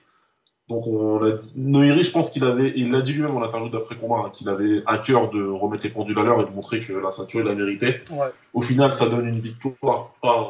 Donc, 0.69 0.87
on 0.89 1.23
a 1.23 1.31
dit, 1.33 1.53
Noiri, 1.55 2.03
je 2.03 2.11
pense 2.11 2.31
qu'il 2.33 2.43
avait, 2.43 2.73
il 2.75 2.91
l'a 2.91 3.01
dit 3.03 3.13
lui-même 3.13 3.37
en 3.37 3.43
interview 3.43 3.69
d'après-combat, 3.69 4.25
hein, 4.27 4.31
qu'il 4.31 4.49
avait 4.49 4.83
à 4.87 4.99
cœur 4.99 5.31
de 5.31 5.47
remettre 5.47 5.85
les 5.85 5.91
pendules 5.91 6.19
à 6.19 6.23
l'heure 6.23 6.41
et 6.41 6.45
de 6.47 6.51
montrer 6.51 6.81
que 6.81 6.93
la 6.95 7.13
ceinture, 7.13 7.41
il 7.43 7.47
la 7.47 7.55
méritait. 7.55 8.03
Ouais. 8.11 8.33
Au 8.55 8.63
final, 8.63 8.93
ça 8.93 9.09
donne 9.09 9.29
une 9.29 9.39
victoire 9.39 10.11
par 10.23 10.49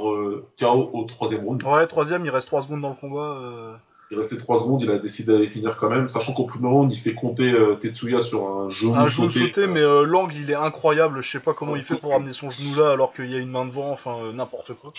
KO 0.58 0.90
au 0.94 1.04
troisième 1.04 1.44
round. 1.44 1.62
Ouais, 1.64 1.86
troisième, 1.88 2.24
il 2.24 2.30
reste 2.30 2.46
3 2.46 2.62
secondes 2.62 2.80
dans 2.82 2.90
le 2.90 2.94
combat. 2.94 3.78
Il 4.12 4.18
restait 4.18 4.36
3 4.36 4.60
secondes, 4.60 4.82
il 4.82 4.90
a 4.90 4.98
décidé 5.00 5.32
d'aller 5.32 5.48
finir 5.48 5.76
quand 5.78 5.90
même, 5.90 6.08
sachant 6.08 6.32
qu'au 6.32 6.44
premier 6.44 6.68
round, 6.68 6.92
il 6.92 6.98
fait 6.98 7.14
compter 7.14 7.50
euh, 7.50 7.74
Tetsuya 7.74 8.20
sur 8.20 8.46
un 8.48 8.70
genou 8.70 8.94
Un 8.94 9.06
genou 9.08 9.28
sauté. 9.30 9.40
sauté, 9.46 9.66
mais 9.66 9.80
euh, 9.80 10.04
l'angle 10.04 10.34
il 10.36 10.48
est 10.48 10.54
incroyable. 10.54 11.20
Je 11.22 11.28
sais 11.30 11.40
pas 11.40 11.54
comment 11.54 11.74
il 11.74 11.82
fait 11.82 11.96
pour 11.96 12.14
amener 12.14 12.32
son 12.32 12.48
genou 12.48 12.76
là 12.76 12.92
alors 12.92 13.12
qu'il 13.12 13.28
y 13.30 13.34
a 13.34 13.38
une 13.38 13.50
main 13.50 13.64
devant, 13.66 13.90
enfin 13.90 14.16
euh, 14.22 14.32
n'importe 14.32 14.74
quoi. 14.74 14.92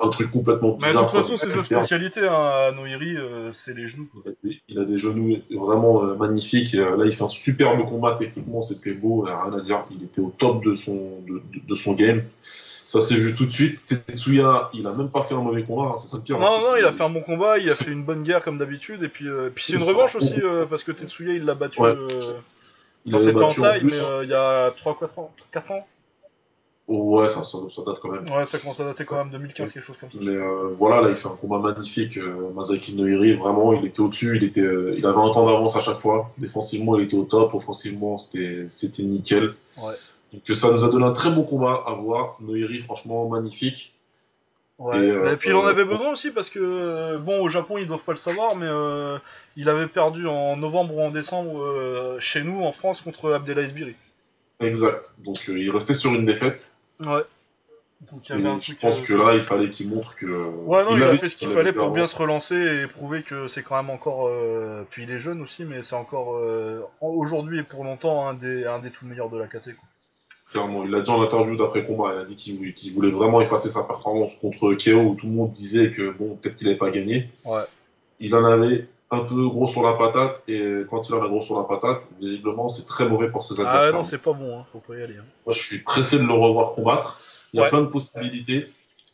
Un 0.00 0.08
truc 0.08 0.30
complètement 0.30 0.78
Mais 0.80 0.86
de 0.88 0.92
bizarre. 0.92 1.10
toute 1.10 1.20
façon, 1.20 1.36
c'est 1.36 1.46
sa 1.48 1.62
spécialité 1.62 2.26
hein, 2.26 2.32
à 2.68 2.72
Noiri, 2.72 3.16
euh, 3.18 3.52
c'est 3.52 3.74
les 3.74 3.86
genoux. 3.86 4.08
Quoi. 4.10 4.22
Il 4.24 4.30
a 4.30 4.34
des- 4.50 4.60
Il 4.70 4.78
a 4.78 4.84
des 4.86 4.96
genoux 4.98 5.36
vraiment 5.50 6.02
magnifiques. 6.16 6.72
Là, 6.72 7.04
il 7.04 7.12
fait 7.12 7.24
un 7.24 7.28
superbe 7.28 7.86
combat. 7.86 8.16
Techniquement, 8.18 8.62
c'était 8.62 8.94
beau. 8.94 9.22
Rien 9.26 9.52
à 9.52 9.60
dire. 9.60 9.84
Il 9.90 10.02
était 10.04 10.20
au 10.22 10.32
top 10.38 10.64
de 10.64 10.74
son, 10.74 10.94
de, 11.28 11.34
de- 11.52 11.66
de 11.68 11.74
son 11.74 11.92
game. 11.94 12.22
Ça 12.86 13.00
s'est 13.00 13.14
vu 13.14 13.34
tout 13.34 13.46
de 13.46 13.50
suite. 13.50 13.80
Tetsuya, 13.84 14.70
il 14.74 14.86
a 14.86 14.92
même 14.92 15.08
pas 15.10 15.22
fait 15.22 15.34
un 15.34 15.40
mauvais 15.40 15.62
combat. 15.64 15.90
hein, 15.92 15.96
C'est 15.96 16.08
ça 16.08 16.18
le 16.18 16.22
pire. 16.22 16.36
hein, 16.36 16.40
Non, 16.40 16.56
c'est 16.56 16.70
non, 16.70 16.76
il 16.76 16.84
a 16.84 16.92
fait 16.92 17.02
un 17.02 17.10
bon 17.10 17.22
combat, 17.22 17.58
il 17.58 17.70
a 17.70 17.74
fait 17.74 17.90
une 17.90 18.04
bonne 18.04 18.22
guerre 18.22 18.42
comme 18.42 18.58
d'habitude, 18.58 19.02
et 19.02 19.08
puis, 19.08 19.26
euh, 19.28 19.50
puis 19.54 19.64
c'est 19.64 19.74
une 19.74 19.82
revanche 19.82 20.14
aussi, 20.16 20.40
euh, 20.42 20.66
parce 20.66 20.82
que 20.84 20.92
Tetsuya 20.92 21.34
il 21.34 21.44
l'a 21.44 21.54
battu 21.54 21.80
Ouais. 21.80 21.88
euh, 21.88 22.08
il 23.06 23.12
battu 23.12 23.42
en 23.42 23.48
taille, 23.50 23.84
mais 23.84 23.96
il 24.22 24.28
y 24.28 24.34
a 24.34 24.70
3-4 24.70 25.18
ans. 25.18 25.32
4 25.52 25.70
ans 25.70 25.86
ouais, 26.88 27.28
ça, 27.28 27.42
ça, 27.44 27.58
ça 27.68 27.82
date 27.86 27.98
quand 28.00 28.10
même. 28.10 28.30
Ouais, 28.30 28.46
ça 28.46 28.58
commence 28.58 28.80
à 28.80 28.84
dater 28.84 29.04
quand 29.04 29.16
même 29.16 29.30
2015, 29.30 29.72
quelque 29.72 29.84
chose 29.84 29.96
comme 29.98 30.10
ça. 30.10 30.18
Mais 30.20 30.32
euh, 30.32 30.68
voilà, 30.72 31.00
là, 31.00 31.10
il 31.10 31.16
fait 31.16 31.28
un 31.28 31.36
combat 31.40 31.58
magnifique. 31.58 32.16
Euh, 32.18 32.50
Masaki 32.54 32.94
Noiri, 32.94 33.34
vraiment, 33.34 33.72
il 33.72 33.86
était 33.86 34.00
au-dessus. 34.00 34.36
Il, 34.36 34.44
était, 34.44 34.60
euh, 34.60 34.94
il 34.96 35.06
avait 35.06 35.18
un 35.18 35.32
temps 35.32 35.46
d'avance 35.46 35.76
à 35.76 35.82
chaque 35.82 36.00
fois. 36.00 36.30
Défensivement, 36.38 36.96
il 36.98 37.04
était 37.04 37.16
au 37.16 37.24
top. 37.24 37.54
Offensivement, 37.54 38.18
c'était 38.18 38.66
c'était 38.68 39.02
nickel. 39.02 39.54
Ouais. 39.78 39.94
Donc 40.34 40.50
euh, 40.50 40.54
ça 40.54 40.72
nous 40.72 40.84
a 40.84 40.90
donné 40.90 41.04
un 41.04 41.12
très 41.12 41.30
bon 41.30 41.44
combat 41.44 41.84
à 41.86 41.94
voir. 41.94 42.36
Noiri, 42.40 42.80
franchement, 42.80 43.28
magnifique. 43.28 43.94
Ouais. 44.78 44.98
Et, 44.98 45.10
euh, 45.10 45.32
Et 45.32 45.36
puis 45.36 45.50
il 45.50 45.54
en 45.54 45.64
euh, 45.64 45.68
avait 45.70 45.84
besoin 45.84 46.10
aussi 46.10 46.32
parce 46.32 46.50
que 46.50 46.58
euh, 46.58 47.18
bon 47.18 47.40
au 47.40 47.48
Japon 47.48 47.78
ils 47.78 47.86
doivent 47.86 48.02
pas 48.02 48.10
le 48.10 48.18
savoir 48.18 48.56
mais 48.56 48.66
euh, 48.66 49.18
il 49.56 49.68
avait 49.68 49.86
perdu 49.86 50.26
en 50.26 50.56
novembre 50.56 50.96
ou 50.96 51.00
en 51.00 51.12
décembre 51.12 51.62
euh, 51.62 52.18
chez 52.18 52.42
nous 52.42 52.60
en 52.64 52.72
France 52.72 53.00
contre 53.00 53.32
Abdelaziz 53.32 53.72
Biri. 53.72 53.94
Exact. 54.58 55.14
Donc 55.18 55.48
euh, 55.48 55.56
il 55.56 55.70
restait 55.70 55.94
sur 55.94 56.12
une 56.12 56.26
défaite. 56.26 56.74
Ouais. 56.98 57.22
Donc 58.10 58.28
il 58.28 58.32
y 58.34 58.38
avait 58.38 58.48
un 58.48 58.60
je 58.60 58.72
truc. 58.72 58.80
pense 58.80 59.00
euh, 59.00 59.06
que 59.06 59.14
là, 59.14 59.34
il 59.34 59.42
fallait 59.42 59.70
qu'il 59.70 59.88
montre 59.88 60.16
que. 60.16 60.26
Ouais 60.26 60.84
non 60.84 60.96
il, 60.96 61.04
a 61.04 61.08
avait 61.08 61.18
fait 61.18 61.28
ce 61.28 61.36
qu'il 61.36 61.50
fallait 61.50 61.72
pour 61.72 61.90
bien 61.90 62.08
se 62.08 62.16
relancer 62.16 62.56
et 62.56 62.88
prouver 62.88 63.22
que 63.22 63.46
c'est 63.46 63.62
quand 63.62 63.76
même 63.76 63.90
encore 63.90 64.26
euh, 64.26 64.82
puis 64.90 65.04
il 65.04 65.10
est 65.12 65.20
jeune 65.20 65.40
aussi 65.40 65.64
mais 65.64 65.84
c'est 65.84 65.94
encore 65.94 66.34
euh, 66.34 66.80
aujourd'hui 67.00 67.60
et 67.60 67.62
pour 67.62 67.84
longtemps 67.84 68.26
un 68.26 68.34
des 68.34 68.66
un 68.66 68.80
des 68.80 68.90
tout 68.90 69.06
meilleurs 69.06 69.30
de 69.30 69.38
la 69.38 69.46
KT 69.46 69.76
quoi. 69.76 69.88
Clairement, 70.50 70.84
il 70.84 70.90
l'a 70.90 71.00
dit 71.00 71.10
en 71.10 71.20
interview 71.22 71.56
d'après 71.56 71.84
combat. 71.86 72.12
Il 72.14 72.20
a 72.20 72.24
dit 72.24 72.36
qu'il 72.36 72.94
voulait, 72.94 73.10
vraiment 73.10 73.40
effacer 73.40 73.68
sa 73.68 73.82
performance 73.84 74.36
contre 74.36 74.74
KO 74.74 75.00
où 75.00 75.14
tout 75.14 75.26
le 75.26 75.32
monde 75.32 75.50
disait 75.52 75.90
que 75.90 76.10
bon, 76.10 76.36
peut-être 76.36 76.56
qu'il 76.56 76.66
n'avait 76.66 76.78
pas 76.78 76.90
gagné. 76.90 77.30
Ouais. 77.44 77.62
Il 78.20 78.34
en 78.36 78.44
avait 78.44 78.86
un 79.10 79.20
peu 79.20 79.46
gros 79.48 79.66
sur 79.66 79.82
la 79.82 79.94
patate 79.94 80.42
et 80.48 80.82
quand 80.90 81.08
il 81.08 81.14
en 81.14 81.22
a 81.22 81.28
gros 81.28 81.40
sur 81.42 81.56
la 81.56 81.64
patate, 81.64 82.08
visiblement, 82.20 82.68
c'est 82.68 82.86
très 82.86 83.08
mauvais 83.08 83.28
pour 83.30 83.42
ses 83.42 83.58
Ah 83.60 83.68
adversaires. 83.68 83.94
non 83.94 84.04
c'est 84.04 84.18
pas 84.18 84.32
bon 84.32 84.58
hein, 84.60 84.64
faut 84.72 84.78
pas 84.80 84.96
y 84.98 85.02
aller. 85.02 85.16
hein. 85.18 85.24
Moi, 85.46 85.54
je 85.54 85.60
suis 85.62 85.78
pressé 85.78 86.18
de 86.18 86.24
le 86.24 86.32
revoir 86.34 86.74
combattre. 86.74 87.20
Il 87.52 87.56
y 87.56 87.60
a 87.60 87.64
Ouais. 87.64 87.70
plein 87.70 87.82
de 87.82 87.86
possibilités. 87.86 88.66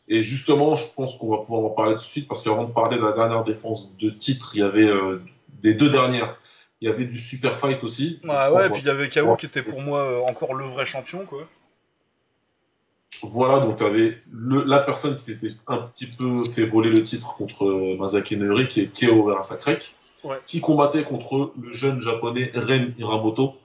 Et 0.07 0.23
justement, 0.23 0.75
je 0.75 0.85
pense 0.95 1.15
qu'on 1.17 1.29
va 1.29 1.37
pouvoir 1.37 1.63
en 1.63 1.69
parler 1.69 1.93
tout 1.93 1.99
de 1.99 2.05
suite 2.05 2.27
parce 2.27 2.41
qu'avant 2.43 2.63
de 2.65 2.71
parler 2.73 2.97
de 2.97 3.03
la 3.03 3.13
dernière 3.13 3.43
défense 3.43 3.95
de 3.97 4.09
titre, 4.09 4.51
il 4.55 4.59
y 4.59 4.63
avait 4.63 4.83
euh, 4.87 5.21
des 5.61 5.73
deux 5.75 5.89
dernières. 5.89 6.35
Il 6.81 6.89
y 6.89 6.91
avait 6.91 7.05
du 7.05 7.19
super 7.19 7.53
fight 7.53 7.83
aussi. 7.83 8.19
Ah 8.27 8.51
ouais, 8.51 8.67
qu'on 8.67 8.73
puis 8.73 8.81
il 8.81 8.87
y 8.87 8.89
avait 8.89 9.07
KO 9.09 9.35
qui 9.35 9.45
était 9.45 9.61
pour 9.61 9.81
moi 9.81 10.01
euh, 10.03 10.19
encore 10.29 10.55
le 10.55 10.65
vrai 10.65 10.85
champion 10.85 11.25
quoi. 11.27 11.47
Voilà, 13.21 13.59
donc 13.59 13.75
tu 13.77 13.83
avais 13.83 14.17
le, 14.31 14.63
la 14.63 14.79
personne 14.79 15.15
qui 15.15 15.21
s'était 15.21 15.51
un 15.67 15.77
petit 15.77 16.07
peu 16.07 16.43
fait 16.45 16.65
voler 16.65 16.89
le 16.89 17.03
titre 17.03 17.35
contre 17.35 17.65
euh, 17.65 17.97
Masaki 17.97 18.35
Nouri, 18.37 18.67
qui 18.67 18.81
est 18.81 18.87
Keo 18.99 19.31
Sakrek, 19.43 19.95
Ouais. 20.23 20.39
qui 20.45 20.61
combattait 20.61 21.03
contre 21.03 21.51
le 21.59 21.73
jeune 21.73 21.99
japonais 22.01 22.51
Ren 22.55 22.93
Hiramoto. 22.97 23.55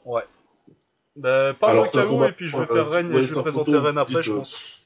Bah, 1.15 1.55
parle 1.55 1.85
de 1.87 1.91
KO 1.91 2.09
combat- 2.09 2.29
et 2.29 2.33
puis 2.33 2.49
je 2.49 2.57
vais 2.57 2.63
euh, 2.71 2.83
faire 2.83 3.03
vous 3.05 3.19
et 3.19 3.25
je 3.25 3.35
vais 3.35 3.41
présenter 3.43 3.73
photo, 3.73 3.81
vous 3.93 3.99
après, 3.99 4.23
je 4.23 4.33
euh, 4.33 4.37
pense. 4.37 4.83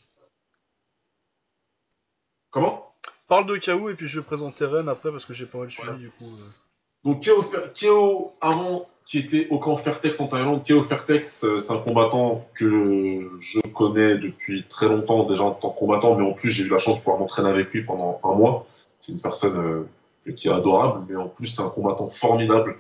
Comment? 2.51 2.93
Parle 3.29 3.47
de 3.47 3.57
KO 3.57 3.89
et 3.91 3.95
puis 3.95 4.07
je 4.09 4.21
vais 4.21 4.25
présenter 4.27 4.67
Rennes 4.67 4.89
après 4.89 5.11
parce 5.11 5.25
que 5.25 5.33
j'ai 5.33 5.47
pas 5.47 5.59
mal 5.59 5.71
suivi 5.71 5.89
Ouais. 5.89 5.97
du 5.97 6.11
coup. 6.11 6.25
euh. 6.25 6.70
Donc 7.05 7.23
Keo, 7.23 7.43
Keo, 7.75 8.33
avant, 8.41 8.87
qui 9.07 9.19
était 9.19 9.49
au 9.51 9.59
camp 9.59 9.77
Fairtex 9.77 10.21
en 10.21 10.29
Thaïlande, 10.29 10.63
Keo 10.63 10.83
Fairtex, 10.83 11.45
euh, 11.45 11.59
c'est 11.59 11.73
un 11.73 11.79
combattant 11.79 12.47
que 12.55 13.31
je 13.39 13.61
connais 13.75 14.19
depuis 14.19 14.65
très 14.69 14.89
longtemps, 14.89 15.25
déjà 15.25 15.45
en 15.45 15.53
tant 15.53 15.71
que 15.71 15.79
combattant, 15.79 16.15
mais 16.15 16.27
en 16.27 16.33
plus 16.33 16.51
j'ai 16.51 16.65
eu 16.65 16.69
la 16.69 16.79
chance 16.79 16.97
de 16.97 17.01
pouvoir 17.01 17.19
m'entraîner 17.19 17.49
avec 17.49 17.73
lui 17.73 17.83
pendant 17.83 18.21
un 18.23 18.35
mois. 18.35 18.67
C'est 19.01 19.13
une 19.13 19.21
personne 19.21 19.57
euh, 19.57 20.33
qui 20.33 20.49
est 20.49 20.53
adorable, 20.53 21.07
mais 21.09 21.17
en 21.17 21.29
plus 21.29 21.47
c'est 21.47 21.63
un 21.63 21.71
combattant 21.71 22.09
formidable, 22.09 22.77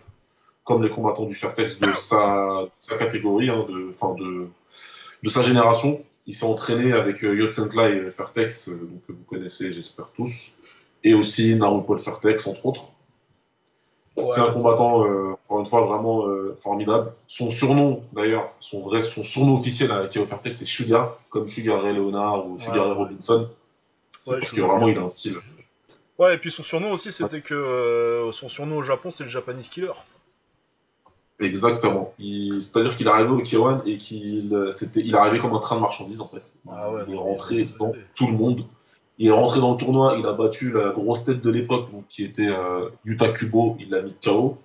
comme 0.65 0.83
les 0.83 0.91
combattants 0.91 1.25
du 1.25 1.35
Fairtex 1.35 1.81
de 1.81 1.93
sa, 1.95 2.67
catégorie, 2.99 3.49
hein, 3.49 3.67
de, 3.69 5.31
sa 5.31 5.43
génération. 5.43 6.03
Il 6.27 6.35
s'est 6.35 6.47
entraîné 6.47 6.93
avec 6.93 7.25
euh, 7.25 7.35
Yotsentlai 7.35 8.07
et 8.07 8.11
Fairtex, 8.11 8.69
euh, 8.69 8.77
donc, 8.77 9.07
que 9.07 9.13
vous 9.13 9.25
connaissez, 9.27 9.73
j'espère 9.73 10.13
tous, 10.13 10.53
et 11.03 11.15
aussi 11.15 11.57
Narupol 11.57 11.99
Fairtex, 11.99 12.47
entre 12.47 12.67
autres. 12.67 12.93
C'est 14.17 14.41
un 14.41 14.53
combattant, 14.53 15.05
euh, 15.05 15.33
encore 15.49 15.61
une 15.61 15.67
fois, 15.67 15.83
vraiment 15.83 16.27
euh, 16.27 16.57
formidable. 16.61 17.13
Son 17.27 17.51
surnom, 17.51 18.03
d'ailleurs, 18.13 18.53
son 18.61 18.83
vrai, 18.83 19.01
son 19.01 19.25
surnom 19.25 19.55
officiel 19.57 19.91
à 19.93 20.09
Fairtex, 20.11 20.59
c'est 20.59 20.67
Sugar, 20.67 21.19
comme 21.31 21.49
Sugar 21.49 21.83
Ray 21.83 21.95
Leonard 21.95 22.47
ou 22.47 22.59
Sugar 22.59 22.85
Ray 22.85 22.93
Ouais. 22.93 22.99
Robinson. 22.99 23.49
Ouais, 24.27 24.39
parce 24.39 24.53
que 24.53 24.61
vraiment, 24.61 24.87
bien. 24.87 24.95
il 24.95 24.99
a 24.99 25.03
un 25.03 25.09
style. 25.09 25.37
Ouais, 26.19 26.35
et 26.35 26.39
puis 26.39 26.53
son 26.53 26.63
surnom 26.63 26.93
aussi 26.93 27.13
c'était 27.13 27.41
que 27.41 27.55
euh, 27.55 28.31
son 28.33 28.51
surnom 28.51 28.77
au 28.77 28.83
Japon 28.83 29.11
c'est 29.11 29.25
le 29.25 29.31
Japanese 29.31 29.69
Killer. 29.69 29.93
Exactement. 31.39 32.13
C'est-à-dire 32.19 32.95
qu'il 32.97 33.07
est 33.07 33.11
arrivé 33.11 33.31
au 33.31 33.41
K1 33.41 33.81
et 33.87 33.97
qu'il 33.97 34.53
il 34.97 35.15
est 35.15 35.19
arrivé 35.19 35.39
comme 35.39 35.55
un 35.55 35.59
train 35.59 35.77
de 35.77 35.81
marchandises, 35.81 36.21
en 36.21 36.29
fait. 36.29 36.55
Ah 36.71 36.91
il 37.09 37.15
est 37.15 37.17
rentré 37.17 37.65
dans 37.79 37.95
tout 38.15 38.27
le 38.27 38.35
monde. 38.35 38.65
Il 39.21 39.27
est 39.27 39.33
rentré 39.33 39.61
dans 39.61 39.73
le 39.73 39.77
tournoi, 39.77 40.17
il 40.19 40.25
a 40.25 40.33
battu 40.33 40.73
la 40.73 40.91
grosse 40.91 41.27
tête 41.27 41.43
de 41.43 41.51
l'époque, 41.51 41.91
qui 42.09 42.25
était 42.25 42.49
euh, 42.49 42.89
Yuta 43.05 43.29
Kubo, 43.29 43.77
il 43.79 43.91
l'a 43.91 44.01
mis 44.01 44.15
KO. 44.15 44.57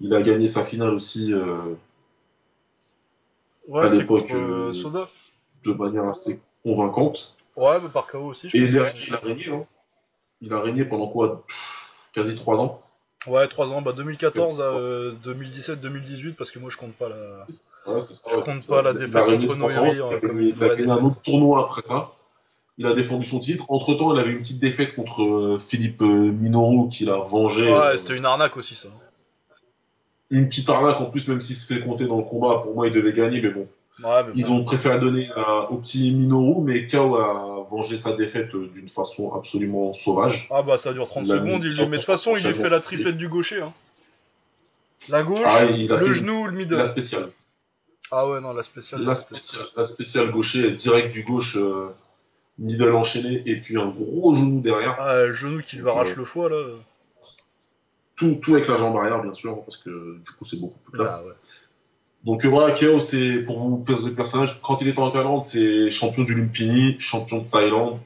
Il 0.00 0.14
a 0.14 0.20
gagné 0.20 0.48
sa 0.48 0.62
finale 0.62 0.90
aussi 0.90 1.32
euh, 1.32 1.56
Ouais, 3.66 3.86
À 3.86 3.88
l'époque, 3.88 4.30
euh, 4.32 4.70
euh, 4.70 5.06
de 5.64 5.72
manière 5.72 6.04
assez 6.04 6.42
convaincante. 6.62 7.34
Ouais, 7.56 7.80
bah, 7.80 7.88
par 7.92 8.06
KO 8.06 8.18
aussi. 8.26 8.50
Je 8.50 8.56
Et 8.58 8.60
pense. 8.66 8.72
derrière, 8.72 8.94
il 9.08 9.14
a 9.14 9.16
régné, 9.16 9.48
hein. 9.48 9.64
Il 10.42 10.52
a 10.52 10.60
régné 10.60 10.84
pendant 10.84 11.08
quoi? 11.08 11.42
Pff, 11.48 11.90
Quasi 12.12 12.36
trois 12.36 12.60
ans. 12.60 12.82
Ouais, 13.26 13.48
3 13.48 13.66
ans, 13.68 13.82
bah 13.82 13.92
2014 13.92 14.60
à 14.60 14.64
euh, 14.64 15.12
2017-2018 15.24 16.34
parce 16.34 16.52
que 16.52 16.60
moi 16.60 16.70
je 16.70 16.76
compte 16.76 16.92
pas 16.92 17.08
la. 17.08 17.44
Ouais, 17.86 18.00
c'est 18.00 18.14
ça, 18.14 18.30
Je 18.30 18.40
compte 18.40 18.62
Il 18.62 18.68
pas 18.68 18.78
a- 18.78 18.82
la 18.82 18.90
il 18.92 18.96
a 18.96 19.06
défaite 19.06 19.40
contre 19.40 19.56
Noiri, 19.56 19.96
il 19.96 20.00
a 20.00 20.06
hein, 20.06 20.18
gagné, 20.22 20.54
il 20.78 20.90
a 20.90 20.94
un 20.94 21.02
autre 21.04 21.20
tournoi 21.22 21.62
après 21.64 21.82
ça. 21.82 22.12
Il 22.78 22.86
a 22.86 22.92
défendu 22.94 23.24
son 23.24 23.38
titre. 23.38 23.64
Entre 23.70 23.94
temps, 23.94 24.12
il 24.14 24.20
avait 24.20 24.32
une 24.32 24.38
petite 24.40 24.60
défaite 24.60 24.94
contre 24.94 25.22
euh, 25.22 25.58
Philippe 25.58 26.02
euh, 26.02 26.32
Minoru 26.32 26.88
qu'il 26.90 27.08
a 27.10 27.16
vengé. 27.18 27.62
Ouais, 27.64 27.70
euh, 27.72 27.96
c'était 27.96 28.16
une 28.16 28.26
arnaque 28.26 28.56
aussi 28.58 28.76
ça. 28.76 28.88
une 30.30 30.48
petite 30.48 30.68
arnaque 30.68 31.00
en 31.00 31.06
plus, 31.06 31.26
même 31.28 31.40
s'il 31.40 31.56
se 31.56 31.72
fait 31.72 31.80
compter 31.80 32.06
dans 32.06 32.18
le 32.18 32.24
combat. 32.24 32.60
Pour 32.62 32.74
moi, 32.74 32.86
il 32.88 32.92
devait 32.92 33.12
gagner, 33.14 33.40
mais 33.40 33.50
bon. 33.50 33.66
Ouais, 34.04 34.24
mais 34.26 34.32
Ils 34.34 34.50
ont 34.50 34.62
préféré 34.62 34.98
donner 35.00 35.26
à- 35.34 35.70
au 35.70 35.76
petit 35.78 36.12
Minoru, 36.12 36.62
mais 36.62 36.86
Kao 36.86 37.16
a 37.16 37.66
vengé 37.70 37.96
sa 37.96 38.12
défaite 38.12 38.50
d'une 38.54 38.90
façon 38.90 39.32
absolument 39.34 39.94
sauvage. 39.94 40.46
Ah 40.50 40.60
bah 40.62 40.76
ça 40.76 40.92
dure 40.92 41.08
30 41.08 41.24
Il 41.26 41.32
a 41.32 41.36
secondes, 41.36 41.64
il 41.64 41.70
lui... 41.70 41.80
mais 41.84 41.92
de 41.92 41.96
toute 41.96 42.04
façon 42.04 42.36
il 42.36 42.46
lui 42.46 42.52
fait 42.52 42.68
la 42.68 42.80
triplette 42.80 43.16
du 43.16 43.28
gaucher. 43.28 43.62
Hein. 43.62 43.72
La 45.08 45.22
gauche, 45.22 45.40
Ah, 45.46 45.64
il 45.64 45.90
a 45.90 45.96
le 45.96 46.06
fait 46.08 46.12
genou, 46.14 46.44
le 46.46 46.52
middle. 46.52 46.74
la 46.76 46.84
spéciale. 46.84 47.30
Ah 48.10 48.28
ouais, 48.28 48.40
non, 48.42 48.52
la 48.52 48.62
spéciale. 48.62 49.02
La 49.02 49.14
spéciale, 49.14 49.62
la 49.76 49.84
spéciale 49.84 50.30
gaucher, 50.30 50.72
direct 50.72 51.10
du 51.10 51.22
gauche, 51.22 51.56
euh, 51.56 51.88
middle 52.58 52.94
enchaîné, 52.94 53.42
et 53.46 53.56
puis 53.60 53.76
un 53.78 53.88
gros 53.88 54.34
genou 54.34 54.60
derrière. 54.60 54.96
Ah, 54.98 55.24
le 55.26 55.32
genou 55.32 55.60
qui 55.62 55.76
lui 55.76 55.88
arrache 55.88 56.12
euh, 56.12 56.16
le 56.18 56.24
foie 56.24 56.48
là. 56.48 56.64
Tout, 58.16 58.38
tout 58.42 58.54
avec 58.54 58.66
la 58.66 58.76
jambe 58.76 58.96
arrière, 58.96 59.22
bien 59.22 59.34
sûr, 59.34 59.62
parce 59.64 59.76
que 59.76 60.16
du 60.24 60.30
coup, 60.38 60.44
c'est 60.46 60.58
beaucoup 60.58 60.78
plus 60.84 60.92
classe. 60.92 61.22
Ah 61.24 61.28
ouais. 61.28 61.34
Donc 62.24 62.44
euh, 62.44 62.48
voilà, 62.48 62.72
Keo, 62.72 62.98
c'est 62.98 63.40
pour 63.40 63.58
vous 63.58 63.76
poser 63.76 64.08
le 64.08 64.14
personnage. 64.16 64.58
Quand 64.62 64.80
il 64.80 64.88
était 64.88 65.00
en 65.00 65.10
Thaïlande, 65.10 65.44
c'est 65.44 65.90
champion 65.90 66.24
du 66.24 66.34
Lumpini, 66.34 66.96
champion 66.98 67.38
de 67.38 67.44
Thaïlande. 67.44 67.98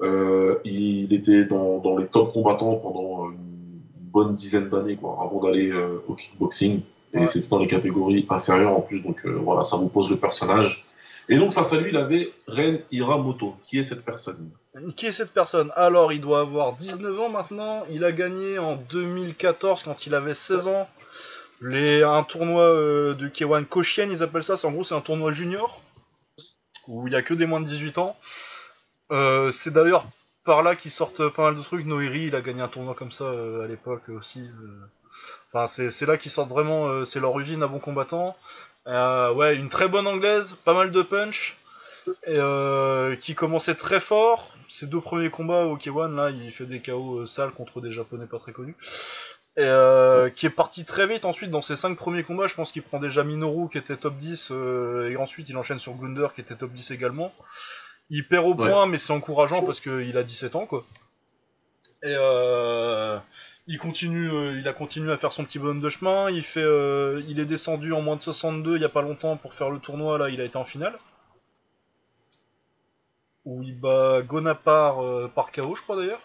Euh, 0.00 0.58
il 0.64 1.12
était 1.12 1.44
dans, 1.44 1.78
dans 1.78 1.96
les 1.96 2.06
top 2.06 2.32
combattants 2.32 2.76
pendant 2.76 3.30
une 3.30 3.38
bonne 4.12 4.34
dizaine 4.34 4.68
d'années, 4.68 4.96
quoi, 4.96 5.18
avant 5.22 5.40
d'aller 5.40 5.72
au 6.08 6.14
kickboxing. 6.14 6.80
Et 7.12 7.18
Ouais. 7.20 7.26
c'était 7.28 7.46
dans 7.46 7.60
les 7.60 7.68
catégories 7.68 8.26
inférieures 8.28 8.76
en 8.76 8.80
plus, 8.80 9.02
donc 9.04 9.24
voilà, 9.24 9.62
ça 9.62 9.76
vous 9.76 9.88
pose 9.88 10.10
le 10.10 10.16
personnage. 10.16 10.84
Et 11.28 11.38
donc 11.38 11.52
face 11.52 11.72
à 11.72 11.80
lui, 11.80 11.90
il 11.90 11.96
avait 11.96 12.32
Ren 12.46 12.78
Hiramoto. 12.90 13.56
Qui 13.62 13.78
est 13.78 13.84
cette 13.84 14.04
personne 14.04 14.50
Qui 14.96 15.06
est 15.06 15.12
cette 15.12 15.32
personne? 15.32 15.72
Alors, 15.74 16.12
il 16.12 16.20
doit 16.20 16.40
avoir 16.40 16.76
19 16.76 17.20
ans 17.20 17.28
maintenant. 17.28 17.84
Il 17.90 18.04
a 18.04 18.12
gagné 18.12 18.58
en 18.58 18.76
2014 18.76 19.84
quand 19.84 20.06
il 20.06 20.14
avait 20.14 20.34
16 20.34 20.68
ans. 20.68 20.88
Un 21.62 22.22
tournoi 22.24 22.64
euh, 22.64 23.14
de 23.14 23.28
K1 23.28 23.64
Koshien, 23.64 24.10
ils 24.10 24.22
appellent 24.22 24.44
ça. 24.44 24.56
C'est 24.56 24.66
en 24.66 24.72
gros, 24.72 24.84
c'est 24.84 24.94
un 24.94 25.00
tournoi 25.00 25.32
junior 25.32 25.80
où 26.88 27.06
il 27.08 27.14
y 27.14 27.16
a 27.16 27.22
que 27.22 27.32
des 27.32 27.46
moins 27.46 27.60
de 27.60 27.66
18 27.66 27.96
ans. 27.98 28.16
Euh, 29.10 29.50
c'est 29.52 29.72
d'ailleurs 29.72 30.06
par 30.44 30.62
là 30.62 30.76
qu'ils 30.76 30.90
sortent 30.90 31.26
pas 31.30 31.44
mal 31.44 31.56
de 31.56 31.62
trucs. 31.62 31.86
Noiri, 31.86 32.26
il 32.26 32.34
a 32.34 32.42
gagné 32.42 32.60
un 32.60 32.68
tournoi 32.68 32.94
comme 32.94 33.12
ça 33.12 33.24
euh, 33.24 33.64
à 33.64 33.66
l'époque 33.66 34.10
aussi. 34.10 34.46
Enfin, 35.52 35.66
c'est 35.66 36.06
là 36.06 36.18
qu'ils 36.18 36.32
sortent 36.32 36.50
vraiment. 36.50 37.04
c'est 37.06 37.20
leur 37.20 37.38
usine 37.40 37.62
à 37.62 37.66
bons 37.66 37.78
combattants. 37.78 38.36
Euh, 38.86 39.32
ouais, 39.32 39.56
une 39.56 39.68
très 39.68 39.88
bonne 39.88 40.06
anglaise, 40.06 40.56
pas 40.64 40.74
mal 40.74 40.90
de 40.90 41.02
punch. 41.02 41.56
Et 42.26 42.36
euh, 42.36 43.16
qui 43.16 43.34
commençait 43.34 43.74
très 43.74 44.00
fort. 44.00 44.50
Ses 44.68 44.86
deux 44.86 45.00
premiers 45.00 45.30
combats 45.30 45.64
au 45.64 45.76
K1, 45.76 46.14
là, 46.14 46.30
il 46.30 46.52
fait 46.52 46.66
des 46.66 46.80
KO 46.80 47.20
euh, 47.20 47.26
sales 47.26 47.52
contre 47.52 47.80
des 47.80 47.92
japonais 47.92 48.26
pas 48.26 48.38
très 48.38 48.52
connus. 48.52 48.76
Et 49.56 49.62
euh, 49.62 50.30
qui 50.30 50.46
est 50.46 50.50
parti 50.50 50.84
très 50.84 51.06
vite 51.06 51.24
ensuite 51.24 51.50
dans 51.50 51.62
ses 51.62 51.76
cinq 51.76 51.96
premiers 51.96 52.24
combats. 52.24 52.46
Je 52.46 52.54
pense 52.54 52.72
qu'il 52.72 52.82
prend 52.82 52.98
déjà 52.98 53.22
Minoru 53.24 53.68
qui 53.70 53.78
était 53.78 53.96
top 53.96 54.16
10 54.18 54.48
euh, 54.50 55.08
et 55.10 55.16
ensuite 55.16 55.48
il 55.48 55.56
enchaîne 55.56 55.78
sur 55.78 55.94
Gunder 55.94 56.26
qui 56.34 56.40
était 56.40 56.56
top 56.56 56.72
10 56.72 56.90
également. 56.90 57.32
Il 58.10 58.26
perd 58.26 58.44
au 58.46 58.54
Ouais. 58.54 58.68
point, 58.68 58.86
mais 58.86 58.98
c'est 58.98 59.12
encourageant 59.12 59.62
parce 59.62 59.78
qu'il 59.80 60.16
a 60.18 60.22
17 60.24 60.56
ans 60.56 60.66
quoi. 60.66 60.84
Et 62.02 62.14
euh, 62.18 63.16
il 63.66 63.78
continue, 63.78 64.30
euh, 64.30 64.58
il 64.58 64.68
a 64.68 64.72
continué 64.72 65.12
à 65.12 65.16
faire 65.16 65.32
son 65.32 65.44
petit 65.44 65.58
bonhomme 65.58 65.80
de 65.80 65.88
chemin. 65.88 66.30
Il 66.30 66.42
fait, 66.42 66.62
euh, 66.62 67.22
il 67.28 67.40
est 67.40 67.46
descendu 67.46 67.92
en 67.92 68.02
moins 68.02 68.16
de 68.16 68.22
62 68.22 68.76
il 68.76 68.82
y 68.82 68.84
a 68.84 68.88
pas 68.90 69.02
longtemps 69.02 69.36
pour 69.36 69.54
faire 69.54 69.70
le 69.70 69.78
tournoi. 69.78 70.18
Là, 70.18 70.28
il 70.28 70.40
a 70.40 70.44
été 70.44 70.56
en 70.56 70.64
finale 70.64 70.98
où 73.44 73.62
il 73.62 73.78
bat 73.78 74.22
Gonapar 74.22 75.04
euh, 75.04 75.28
par 75.34 75.52
KO, 75.52 75.74
je 75.74 75.82
crois 75.82 75.96
d'ailleurs. 75.96 76.20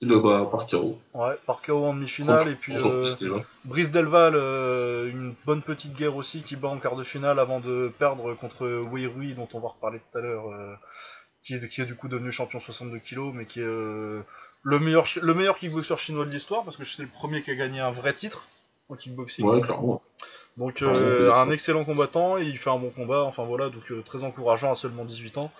Il 0.00 0.08
le 0.08 0.18
bat 0.18 0.44
par 0.50 0.66
KO. 0.66 0.98
Ouais, 1.14 1.36
par 1.46 1.62
KO 1.62 1.84
en 1.84 1.94
demi-finale 1.94 2.48
et 2.48 2.54
puis. 2.56 2.72
euh. 2.84 3.40
Brice 3.64 3.92
Delval, 3.92 4.34
une 4.34 5.34
bonne 5.46 5.62
petite 5.62 5.94
guerre 5.94 6.16
aussi 6.16 6.42
qui 6.42 6.56
bat 6.56 6.68
en 6.68 6.78
quart 6.78 6.96
de 6.96 7.04
finale 7.04 7.38
avant 7.38 7.60
de 7.60 7.92
perdre 7.98 8.34
contre 8.34 8.66
Wei 8.90 9.06
Rui, 9.06 9.34
dont 9.34 9.48
on 9.54 9.60
va 9.60 9.68
reparler 9.68 10.00
tout 10.00 10.18
à 10.18 10.20
l'heure, 10.20 10.78
qui, 11.44 11.54
est, 11.54 11.68
qui 11.68 11.80
est 11.80 11.86
du 11.86 11.94
coup 11.94 12.08
devenu 12.08 12.32
champion 12.32 12.58
62 12.58 12.98
kg, 12.98 13.32
mais 13.32 13.46
qui 13.46 13.60
est 13.60 13.64
euh, 13.64 14.20
le 14.64 14.78
meilleur 14.80 15.06
le 15.20 15.34
meilleur 15.34 15.58
kickboxer 15.58 15.96
chinois 15.96 16.24
de 16.24 16.30
l'histoire 16.30 16.64
parce 16.64 16.76
que 16.76 16.84
c'est 16.84 17.02
le 17.02 17.08
premier 17.08 17.42
qui 17.42 17.50
a 17.50 17.54
gagné 17.54 17.80
un 17.80 17.92
vrai 17.92 18.12
titre 18.12 18.48
au 18.88 18.96
kickboxing. 18.96 19.44
Ouais, 19.44 19.60
clairement. 19.60 20.02
Donc 20.56 20.82
euh, 20.82 21.32
un 21.34 21.50
excellent 21.50 21.84
combattant 21.84 22.38
et 22.38 22.44
il 22.44 22.56
fait 22.56 22.70
un 22.70 22.78
bon 22.78 22.90
combat, 22.90 23.22
enfin 23.24 23.44
voilà, 23.44 23.70
donc 23.70 23.90
euh, 23.90 24.02
très 24.02 24.22
encourageant 24.22 24.70
à 24.70 24.76
seulement 24.76 25.04
18 25.04 25.38
ans. 25.38 25.50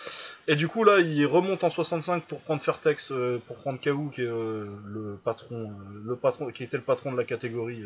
Et 0.47 0.55
du 0.55 0.68
coup 0.68 0.84
là, 0.84 1.00
il 1.00 1.26
remonte 1.26 1.65
en 1.65 1.70
65 1.70 2.23
pour 2.24 2.41
prendre 2.41 2.62
Fairtex, 2.62 3.10
euh, 3.10 3.42
pour 3.49 3.57
prendre 3.57 3.81
Kaou 3.81 4.10
qui 4.10 4.20
est 4.20 4.24
le 4.24 5.18
patron, 5.24 5.73
le 6.05 6.15
patron, 6.15 6.50
qui 6.50 6.62
était 6.62 6.76
le 6.76 6.84
patron 6.84 7.10
de 7.10 7.16
la 7.16 7.24
catégorie 7.24 7.83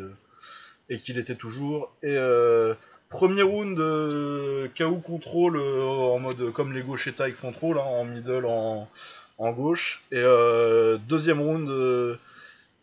et 0.91 0.99
qu'il 0.99 1.19
était 1.19 1.35
toujours. 1.35 1.91
Et 2.03 2.17
premier 3.09 3.43
round, 3.43 3.79
Kaou 4.75 4.99
contrôle 4.99 5.59
en 5.59 6.19
mode 6.19 6.53
comme 6.53 6.75
les 6.75 6.83
gauchers 6.83 7.15
taille 7.15 7.33
font 7.33 7.53
trop 7.53 7.73
là, 7.73 7.81
en 7.81 8.05
middle, 8.05 8.45
en, 8.45 8.87
en 9.39 9.53
gauche. 9.53 10.03
Et 10.13 10.17
euh, 10.19 10.99
deuxième 11.09 11.41
round. 11.41 11.69
euh, 11.69 12.17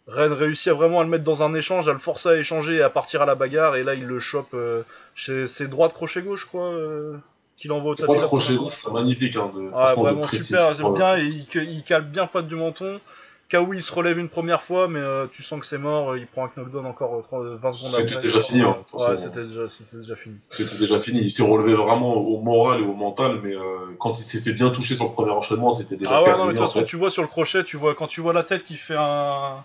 Ren 0.08 0.34
réussit 0.35 0.67
à 0.67 0.74
vraiment 0.75 1.00
à 1.00 1.03
le 1.03 1.09
mettre 1.09 1.24
dans 1.24 1.42
un 1.42 1.53
échange, 1.56 1.90
à 1.90 1.92
le 1.93 1.98
forcer 1.98 2.30
à 2.30 2.35
échanger 2.35 2.75
et 2.75 2.82
à 2.84 2.92
partir 2.92 3.24
à 3.24 3.25
la 3.25 3.34
bagarre. 3.34 3.75
Et 3.75 3.84
là, 3.84 3.95
il 3.95 4.06
le 4.06 4.19
chope. 4.19 4.53
Euh, 4.53 4.84
chez 5.16 5.48
ses 5.48 5.67
droits 5.67 5.88
de 5.88 5.93
crochet 5.93 6.22
gauche, 6.22 6.48
euh, 6.53 7.17
qu'il 7.58 7.72
envoie 7.72 7.93
au 7.93 7.95
tapis. 7.95 8.14
Trois 8.14 8.22
crochets 8.24 8.56
gauche, 8.56 8.85
magnifique. 8.92 9.35
Hein, 9.35 9.51
de, 9.56 9.61
de 9.61 10.00
vraiment 10.00 10.27
super, 10.27 10.75
j'aime 10.75 10.93
bien. 10.93 11.17
Il, 11.17 11.45
il 11.56 11.84
cale 11.84 12.03
bien 12.03 12.27
pote 12.27 12.48
du 12.48 12.56
menton. 12.56 13.00
Kaoui 13.48 13.77
il 13.77 13.82
se 13.83 13.93
relève 13.93 14.17
une 14.17 14.27
première 14.30 14.64
fois, 14.64 14.88
mais 14.88 14.99
euh, 14.99 15.27
tu 15.32 15.43
sens 15.43 15.59
que 15.59 15.65
c'est 15.67 15.77
mort. 15.77 16.17
Il 16.17 16.25
prend 16.25 16.45
un 16.45 16.51
knockdown 16.57 16.85
encore 16.88 17.15
euh, 17.15 17.22
30 17.22 17.45
20 17.61 17.74
secondes 17.74 17.91
C'était 17.91 18.15
après. 18.15 18.27
déjà 18.27 18.40
fini, 18.41 18.61
hein, 18.61 18.77
Ouais, 18.93 19.17
c'était 19.17 19.43
déjà, 19.43 19.69
c'était 19.69 19.98
déjà 19.98 20.15
fini. 20.15 20.35
C'était 20.49 20.77
déjà 20.77 20.98
fini. 20.99 21.22
Il 21.22 21.30
s'est 21.30 21.43
relevé 21.43 21.75
vraiment 21.75 22.15
au 22.15 22.41
moral 22.41 22.82
et 22.82 22.85
au 22.85 22.95
mental, 22.95 23.40
mais 23.43 23.53
euh, 23.56 23.61
quand 23.99 24.19
il 24.19 24.24
s'est 24.24 24.40
fait 24.40 24.53
bien 24.53 24.72
toucher 24.72 24.95
sur 24.95 25.06
le 25.06 25.11
premier 25.11 25.32
enchaînement, 25.32 25.74
c'était 25.74 25.95
déjà 25.95 26.17
Ah 26.17 26.24
ouais, 26.24 26.32
non, 26.38 26.45
mais 26.45 26.53
de 26.53 26.57
toute 26.57 26.67
façon, 26.67 26.83
tu 26.83 26.95
vois 26.95 27.11
sur 27.11 27.22
le 27.22 27.27
crochet, 27.27 27.64
tu 27.64 27.77
vois 27.77 27.93
quand 27.93 28.07
tu 28.07 28.19
vois 28.22 28.33
la 28.33 28.43
tête 28.43 28.64
qui 28.64 28.75
fait 28.77 28.95
un. 28.98 29.64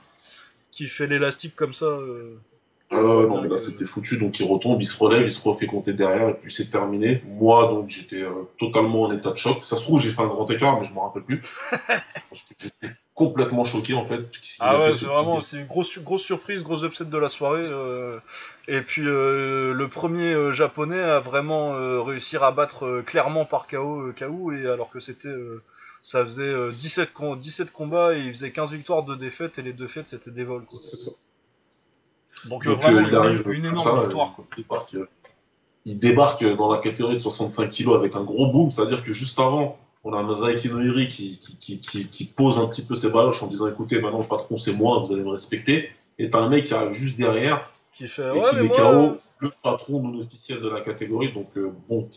qui 0.72 0.86
fait 0.86 1.06
l'élastique 1.06 1.56
comme 1.56 1.72
ça. 1.74 1.86
euh, 1.86 2.38
Ouais, 2.92 2.98
non, 3.26 3.40
mais 3.40 3.48
là 3.48 3.56
c'était 3.56 3.84
foutu, 3.84 4.18
donc 4.18 4.40
il 4.40 4.46
retombe, 4.50 4.82
il 4.82 4.86
se 4.86 4.98
relève, 4.98 5.22
il 5.22 5.30
se 5.30 5.48
refait 5.48 5.66
compter 5.66 5.92
derrière, 5.92 6.28
et 6.28 6.34
puis 6.34 6.52
c'est 6.52 6.70
terminé. 6.70 7.22
Moi, 7.24 7.68
donc 7.68 7.88
j'étais 7.88 8.22
euh, 8.22 8.48
totalement 8.58 9.02
en 9.02 9.12
état 9.12 9.30
de 9.30 9.36
choc. 9.36 9.64
Ça 9.64 9.76
se 9.76 9.82
trouve, 9.82 10.00
j'ai 10.00 10.10
fait 10.10 10.22
un 10.22 10.26
grand 10.26 10.50
écart, 10.50 10.80
mais 10.80 10.86
je 10.86 10.92
m'en 10.92 11.02
rappelle 11.06 11.22
plus. 11.22 11.40
Parce 11.70 12.42
que 12.42 12.54
j'étais 12.58 12.90
complètement 13.14 13.64
choqué 13.64 13.94
en 13.94 14.04
fait. 14.04 14.22
Ah 14.58 14.78
ouais, 14.78 14.92
c'est 14.92 14.98
ce 14.98 15.04
vraiment 15.06 15.40
c'est 15.40 15.58
une 15.58 15.66
grosse, 15.66 15.98
grosse 16.00 16.22
surprise, 16.22 16.62
grosse 16.64 16.82
upset 16.82 17.04
de 17.04 17.18
la 17.18 17.28
soirée. 17.28 17.62
euh, 17.70 18.18
et 18.66 18.80
puis 18.80 19.02
euh, 19.06 19.72
le 19.72 19.88
premier 19.88 20.32
euh, 20.32 20.52
japonais 20.52 21.00
a 21.00 21.20
vraiment 21.20 21.74
euh, 21.74 22.00
réussi 22.02 22.38
à 22.38 22.50
battre 22.50 22.86
euh, 22.86 23.02
clairement 23.02 23.44
par 23.44 23.68
KO 23.68 24.00
euh, 24.08 24.14
KO, 24.18 24.50
et 24.52 24.66
alors 24.66 24.90
que 24.90 24.98
c'était 25.00 25.28
euh, 25.28 25.62
ça 26.02 26.24
faisait 26.24 26.42
euh, 26.42 26.72
17, 26.72 27.12
com- 27.12 27.38
17 27.38 27.70
combats 27.72 28.14
et 28.16 28.20
il 28.20 28.32
faisait 28.32 28.50
15 28.50 28.72
victoires, 28.72 29.02
2 29.04 29.16
défaites 29.16 29.58
et 29.58 29.62
les 29.62 29.72
deux 29.72 29.84
défaites 29.86 30.08
c'était 30.08 30.30
des 30.30 30.44
vols. 30.44 30.64
Quoi. 30.64 30.78
C'est 30.80 30.96
ça. 30.96 31.10
Donc, 32.46 32.66
euh, 32.66 32.70
Donc 32.70 32.82
vraiment 32.82 32.98
euh, 32.98 33.02
il 33.02 33.08
une, 33.08 33.14
arrive 33.14 33.42
une 33.50 33.64
énorme 33.66 33.80
ça, 33.80 34.02
victoire. 34.02 34.34
Quoi. 34.34 34.46
il 34.56 34.62
débarque, 34.62 34.94
euh, 34.94 35.08
il 35.84 36.00
débarque 36.00 36.56
dans 36.56 36.72
la 36.72 36.78
catégorie 36.78 37.14
de 37.14 37.20
65 37.20 37.70
kilos 37.70 37.96
avec 37.96 38.14
un 38.16 38.24
gros 38.24 38.50
boom, 38.50 38.70
c'est-à-dire 38.70 39.02
que 39.02 39.12
juste 39.12 39.38
avant, 39.38 39.78
on 40.04 40.12
a 40.14 40.22
Masaaki 40.22 40.68
Noiri 40.68 41.08
qui, 41.08 41.38
qui, 41.38 41.58
qui, 41.58 41.80
qui, 41.80 42.08
qui 42.08 42.24
pose 42.24 42.58
un 42.58 42.66
petit 42.66 42.82
peu 42.84 42.94
ses 42.94 43.10
baloches 43.10 43.42
en 43.42 43.48
disant 43.48 43.68
écoutez, 43.68 44.00
maintenant 44.00 44.20
le 44.20 44.26
patron 44.26 44.56
c'est 44.56 44.72
moi, 44.72 45.04
vous 45.04 45.12
allez 45.12 45.22
me 45.22 45.30
respecter. 45.30 45.90
Et 46.18 46.30
t'as 46.30 46.38
un 46.38 46.48
mec 46.48 46.64
qui 46.64 46.74
arrive 46.74 46.92
juste 46.92 47.16
derrière 47.16 47.70
Qui 47.94 48.08
fait 48.08 48.22
et 48.22 48.30
ouais 48.30 48.50
qui 48.50 48.56
mais 48.56 48.62
met 48.62 48.68
moi, 48.68 48.76
KO 48.76 49.20
le 49.40 49.50
patron 49.62 50.02
non 50.02 50.18
officiel 50.20 50.60
de 50.60 50.68
la 50.68 50.80
catégorie. 50.80 51.32
Donc 51.32 51.56
euh, 51.56 51.72
bon, 51.88 52.08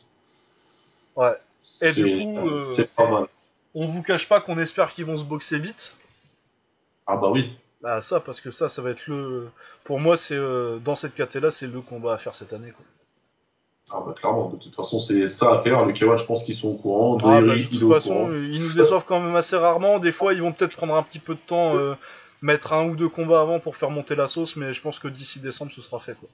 ouais. 1.15 1.35
Et 1.81 1.91
du 1.93 2.03
coup, 2.03 2.47
euh, 2.49 2.59
c'est 2.75 2.93
pas 2.93 3.09
mal. 3.09 3.27
On 3.73 3.87
vous 3.87 4.03
cache 4.03 4.27
pas 4.27 4.41
qu'on 4.41 4.59
espère 4.59 4.93
qu'ils 4.93 5.05
vont 5.05 5.17
se 5.17 5.23
boxer 5.23 5.57
vite. 5.57 5.93
Ah 7.07 7.17
bah 7.17 7.29
oui. 7.31 7.57
Bah 7.83 8.01
ça 8.01 8.21
parce 8.21 8.39
que 8.39 8.49
ça 8.49 8.69
ça 8.69 8.81
va 8.81 8.91
être 8.91 9.05
le 9.07 9.49
pour 9.83 9.99
moi 9.99 10.15
c'est 10.15 10.37
euh, 10.37 10.79
dans 10.79 10.95
cette 10.95 11.15
caté 11.15 11.41
là 11.41 11.51
c'est 11.51 11.67
le 11.67 11.81
combat 11.81 12.13
à 12.13 12.17
faire 12.17 12.33
cette 12.33 12.53
année 12.53 12.71
quoi. 12.71 12.85
Ah 13.91 14.01
bah 14.07 14.13
clairement, 14.13 14.49
de 14.49 14.55
toute 14.55 14.73
façon 14.73 14.99
c'est 14.99 15.27
ça 15.27 15.55
à 15.55 15.61
faire. 15.61 15.85
Le 15.85 15.91
K1, 15.91 16.17
je 16.17 16.23
pense 16.23 16.43
qu'ils 16.43 16.55
sont 16.55 16.69
au 16.69 16.75
courant. 16.75 17.17
Ah, 17.21 17.41
bah, 17.41 17.41
de 17.41 17.51
est 17.59 17.65
toute 17.65 17.91
façon, 17.91 18.31
ils 18.31 18.61
nous 18.61 18.73
déçoivent 18.73 19.03
quand 19.05 19.19
même 19.19 19.35
assez 19.35 19.57
rarement. 19.57 19.99
Des 19.99 20.13
fois, 20.13 20.33
ils 20.33 20.41
vont 20.41 20.53
peut-être 20.53 20.77
prendre 20.77 20.95
un 20.95 21.03
petit 21.03 21.19
peu 21.19 21.35
de 21.35 21.39
temps, 21.45 21.75
euh, 21.75 21.93
mettre 22.41 22.71
un 22.71 22.87
ou 22.87 22.95
deux 22.95 23.09
combats 23.09 23.41
avant 23.41 23.59
pour 23.59 23.75
faire 23.75 23.89
monter 23.89 24.15
la 24.15 24.29
sauce, 24.29 24.55
mais 24.55 24.73
je 24.73 24.81
pense 24.81 24.99
que 24.99 25.09
d'ici 25.09 25.41
décembre, 25.41 25.73
ce 25.75 25.81
sera 25.81 25.99
fait. 25.99 26.15
Quoi. 26.15 26.29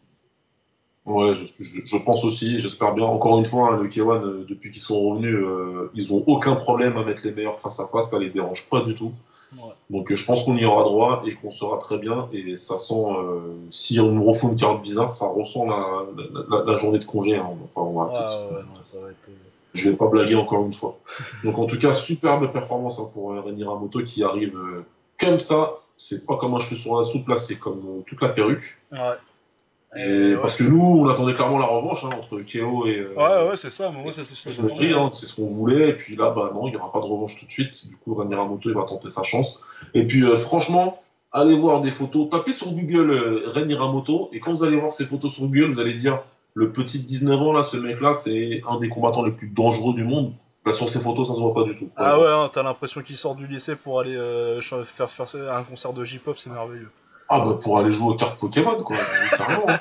Ouais, 1.10 1.34
je, 1.36 1.46
je- 1.64 1.82
je 1.86 1.98
pense 1.98 2.24
aussi, 2.24 2.60
j'espère 2.60 2.94
bien. 2.94 3.06
Encore 3.06 3.40
une 3.40 3.46
fois, 3.46 3.74
hein, 3.74 3.78
le 3.82 3.88
K1, 3.90 4.24
euh, 4.24 4.46
depuis 4.48 4.72
qu'ils 4.72 4.82
sont 4.82 5.00
revenus, 5.02 5.36
euh, 5.36 5.90
ils 5.96 6.14
ont 6.14 6.24
aucun 6.28 6.56
problème 6.56 6.98
à 6.98 7.04
mettre 7.04 7.22
les 7.26 7.32
meilleurs 7.32 7.60
face 7.60 7.80
à 7.80 7.88
face, 7.88 8.12
ça 8.12 8.20
les 8.20 8.30
dérange 8.30 8.70
pas 8.70 8.82
du 8.82 8.96
tout. 8.96 9.12
Ouais. 9.58 9.72
Donc 9.90 10.12
euh, 10.12 10.16
je 10.16 10.24
pense 10.26 10.44
qu'on 10.44 10.56
y 10.56 10.64
aura 10.66 10.84
droit 10.84 11.24
et 11.26 11.34
qu'on 11.34 11.50
sera 11.50 11.80
très 11.80 11.98
bien. 11.98 12.30
Et 12.32 12.56
ça 12.58 12.78
sent, 12.78 12.94
euh, 12.94 13.40
si 13.72 14.00
on 14.00 14.12
nous 14.12 14.24
refait 14.24 14.46
une 14.48 14.56
carte 14.56 14.84
bizarre, 14.84 15.16
ça 15.16 15.26
ressent 15.28 15.66
la, 15.66 16.04
la, 16.16 16.58
la- 16.60 16.64
la 16.72 16.76
journée 16.78 17.00
de 17.00 17.06
congé. 17.06 17.36
Hein. 17.36 17.50
On 17.76 17.94
va 18.00 18.12
Ouais, 18.52 18.62
non, 18.62 18.84
ça 18.84 18.98
va 19.00 19.10
être. 19.10 19.18
Je 19.74 19.90
vais 19.90 19.96
pas 19.98 20.08
blaguer 20.08 20.36
encore 20.36 20.64
une 20.66 20.74
fois. 20.74 20.98
Donc 21.44 21.58
en 21.58 21.66
tout 21.66 21.78
cas, 21.80 21.94
superbe 21.94 22.52
performance 22.52 23.00
hein, 23.00 23.10
pour 23.14 23.34
euh, 23.34 23.42
Reni 23.42 23.64
Ramoto 23.64 24.04
qui 24.04 24.24
arrive 24.24 24.56
euh, 24.56 24.86
comme 25.20 25.40
ça. 25.40 25.74
C'est 25.98 26.26
pas 26.26 26.38
comme 26.38 26.54
un 26.54 26.60
cheveu 26.60 26.76
sur 26.78 26.96
la 26.98 27.04
soupe, 27.04 27.28
là, 27.28 27.38
c'est 27.38 27.58
comme 27.58 28.04
toute 28.06 28.22
la 28.22 28.30
perruque. 28.30 28.78
Ouais. 28.92 29.00
Et 29.96 30.02
Et 30.02 30.36
ouais. 30.36 30.42
Parce 30.42 30.56
que 30.56 30.64
nous, 30.64 30.80
on 30.82 31.08
attendait 31.10 31.34
clairement 31.34 31.58
la 31.58 31.66
revanche 31.66 32.04
hein, 32.04 32.10
entre 32.18 32.40
Keo 32.42 32.86
et. 32.86 33.00
euh, 33.00 33.14
Ouais, 33.16 33.50
ouais, 33.50 33.58
c'est 33.58 33.72
ça. 33.72 33.90
Moi, 33.90 34.12
c'est 34.14 34.24
ce 34.24 34.44
que 34.44 34.94
hein, 34.94 35.10
c'est 35.14 35.26
ce 35.26 35.36
qu'on 35.36 35.48
voulait. 35.48 35.90
Et 35.90 35.94
puis 35.94 36.16
là, 36.16 36.32
bah 36.32 36.52
non, 36.54 36.68
il 36.68 36.72
n'y 36.72 36.78
aura 36.78 36.92
pas 36.92 37.00
de 37.00 37.06
revanche 37.06 37.38
tout 37.40 37.46
de 37.46 37.52
suite. 37.52 37.88
Du 37.88 37.96
coup, 37.98 38.14
Rani 38.14 38.36
Ramoto, 38.36 38.70
il 38.70 38.76
va 38.76 38.84
tenter 38.84 39.10
sa 39.10 39.24
chance. 39.24 39.64
Et 39.94 40.06
puis, 40.06 40.24
euh, 40.24 40.38
franchement, 40.38 41.02
allez 41.32 41.58
voir 41.58 41.82
des 41.82 41.92
photos. 41.92 42.30
Tapez 42.30 42.54
sur 42.54 42.72
Google 42.72 43.10
euh, 43.12 43.50
Rani 43.52 43.74
Ramoto. 43.74 44.30
Et 44.32 44.40
quand 44.40 44.54
vous 44.54 44.64
allez 44.64 44.78
voir 44.80 44.94
ces 44.94 45.06
photos 45.06 45.34
sur 45.34 45.46
Google, 45.46 45.72
vous 45.72 45.80
allez 45.80 45.96
dire 45.96 46.22
le 46.54 46.72
petit 46.72 47.00
de 47.00 47.08
19 47.08 47.40
ans, 47.42 47.54
là, 47.54 47.64
ce 47.64 47.78
mec-là, 47.78 48.14
c'est 48.14 48.62
un 48.70 48.80
des 48.80 48.90
combattants 48.90 49.24
les 49.24 49.32
plus 49.32 49.50
dangereux 49.50 49.94
du 49.94 50.04
monde. 50.04 50.34
Sur 50.72 50.88
ces 50.88 51.00
photos, 51.00 51.28
ça 51.28 51.34
se 51.34 51.40
voit 51.40 51.54
pas 51.56 51.64
du 51.64 51.76
tout. 51.76 51.90
Ah 51.96 52.20
ouais, 52.20 52.28
hein, 52.28 52.48
t'as 52.54 52.62
l'impression 52.62 53.02
qu'il 53.02 53.18
sort 53.18 53.34
du 53.34 53.48
lycée 53.48 53.76
pour 53.76 54.02
aller 54.02 54.16
euh, 54.16 54.62
faire, 54.62 55.10
faire 55.10 55.26
un 55.52 55.64
concert 55.64 55.94
de 55.94 56.04
J-pop, 56.04 56.38
c'est 56.38 56.52
merveilleux. 56.52 56.92
Ah 57.30 57.46
bah 57.46 57.58
pour 57.62 57.78
aller 57.80 57.92
jouer 57.94 58.10
aux 58.14 58.16
cartes 58.16 58.40
Pokémon, 58.40 58.82
quoi. 58.84 58.98
Carrément. 59.38 59.70
hein. 59.70 59.80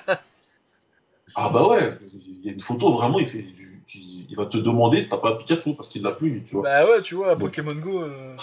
Ah 1.35 1.51
bah 1.52 1.67
ouais, 1.68 1.99
il 2.27 2.44
y 2.44 2.51
a 2.51 2.52
une 2.52 2.60
photo 2.60 2.93
vraiment, 2.93 3.18
il 3.18 3.27
fait, 3.27 3.43
du- 3.43 3.83
il 3.94 4.35
va 4.36 4.44
te 4.47 4.59
demander 4.59 5.01
si 5.02 5.09
t'as 5.09 5.17
pas 5.18 5.36
Pikachu 5.36 5.75
parce 5.75 5.89
qu'il 5.89 6.02
l'a 6.02 6.12
plus, 6.12 6.43
tu 6.44 6.55
vois. 6.57 6.65
Bah 6.65 6.85
ouais, 6.86 7.01
tu 7.02 7.15
vois, 7.15 7.31
à 7.31 7.35
Donc- 7.36 7.55
Pokémon 7.55 7.75
Go, 7.81 8.02
euh, 8.02 8.36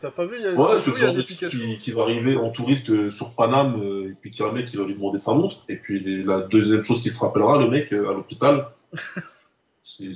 t'as- 0.00 0.10
pas 0.10 0.24
vu, 0.24 0.36
il 0.38 0.42
y 0.42 0.46
a, 0.46 0.52
Ouais, 0.54 0.78
ce 0.78 0.90
y 0.90 0.96
genre 0.96 1.12
de 1.14 1.22
Pikachu. 1.22 1.58
qui, 1.58 1.78
qui 1.78 1.90
va 1.92 2.02
arriver 2.02 2.36
en 2.36 2.50
touriste 2.50 2.90
euh, 2.90 3.10
sur 3.10 3.34
Paname, 3.34 3.80
euh, 3.82 4.10
et 4.10 4.14
puis 4.20 4.30
qui 4.30 4.42
a 4.42 4.46
un 4.46 4.52
mec 4.52 4.66
qui 4.66 4.76
va 4.76 4.84
lui 4.84 4.94
demander 4.94 5.18
sa 5.18 5.34
montre, 5.34 5.64
et 5.68 5.76
puis 5.76 6.22
la 6.24 6.40
deuxième 6.42 6.82
chose 6.82 7.02
qu'il 7.02 7.10
se 7.10 7.18
rappellera, 7.20 7.58
le 7.58 7.68
mec 7.68 7.92
euh, 7.92 8.08
à 8.10 8.12
l'hôpital, 8.14 8.68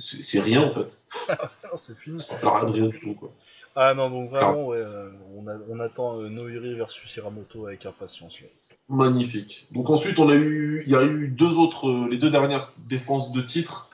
c'est- 0.01 0.39
rien 0.39 0.63
en 0.63 0.73
fait. 0.73 0.97
Ah, 1.63 1.77
c'est 1.77 1.97
fini. 1.97 2.21
Rappellera 2.29 2.65
de 2.65 2.71
rien 2.71 2.87
du 2.87 2.99
tout, 2.99 3.13
quoi. 3.13 3.31
Ah 3.75 3.93
non, 3.93 4.09
donc 4.09 4.29
vraiment, 4.29 4.67
ouais, 4.67 4.77
euh, 4.77 5.09
on, 5.37 5.47
a- 5.47 5.57
on 5.69 5.79
attend 5.79 6.19
euh, 6.19 6.27
Noiri 6.29 6.75
versus 6.75 7.15
Hiramoto 7.15 7.65
avec 7.67 7.85
impatience. 7.85 8.33
Là. 8.41 8.47
Magnifique. 8.89 9.67
Donc 9.71 9.89
ensuite, 9.89 10.19
on 10.19 10.29
a 10.29 10.35
eu, 10.35 10.83
il 10.85 10.91
y 10.91 10.95
a 10.95 11.03
eu 11.03 11.27
deux 11.29 11.57
autres, 11.57 11.89
euh, 11.89 12.07
les 12.11 12.17
deux 12.17 12.29
dernières 12.29 12.71
défenses 12.89 13.31
de 13.31 13.41
titre. 13.41 13.89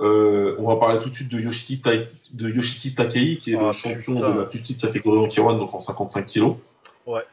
Euh, 0.00 0.54
on 0.60 0.68
va 0.68 0.76
parler 0.76 1.00
tout 1.00 1.10
de 1.10 1.14
suite 1.14 1.28
de 1.32 1.40
Yoshiki, 1.40 1.82
de 2.34 2.48
Yoshiki 2.48 2.94
Takei, 2.94 3.36
qui 3.38 3.54
est 3.54 3.56
Ah, 3.58 3.64
le 3.66 3.72
champion 3.72 4.14
putain. 4.14 4.30
de 4.32 4.38
la 4.38 4.44
plus 4.44 4.60
petite 4.60 4.80
catégorie 4.80 5.18
en 5.18 5.26
Kiwan, 5.26 5.58
donc 5.58 5.74
en 5.74 5.80
55 5.80 6.24
kilos. 6.26 6.56
Ouais. 7.06 7.24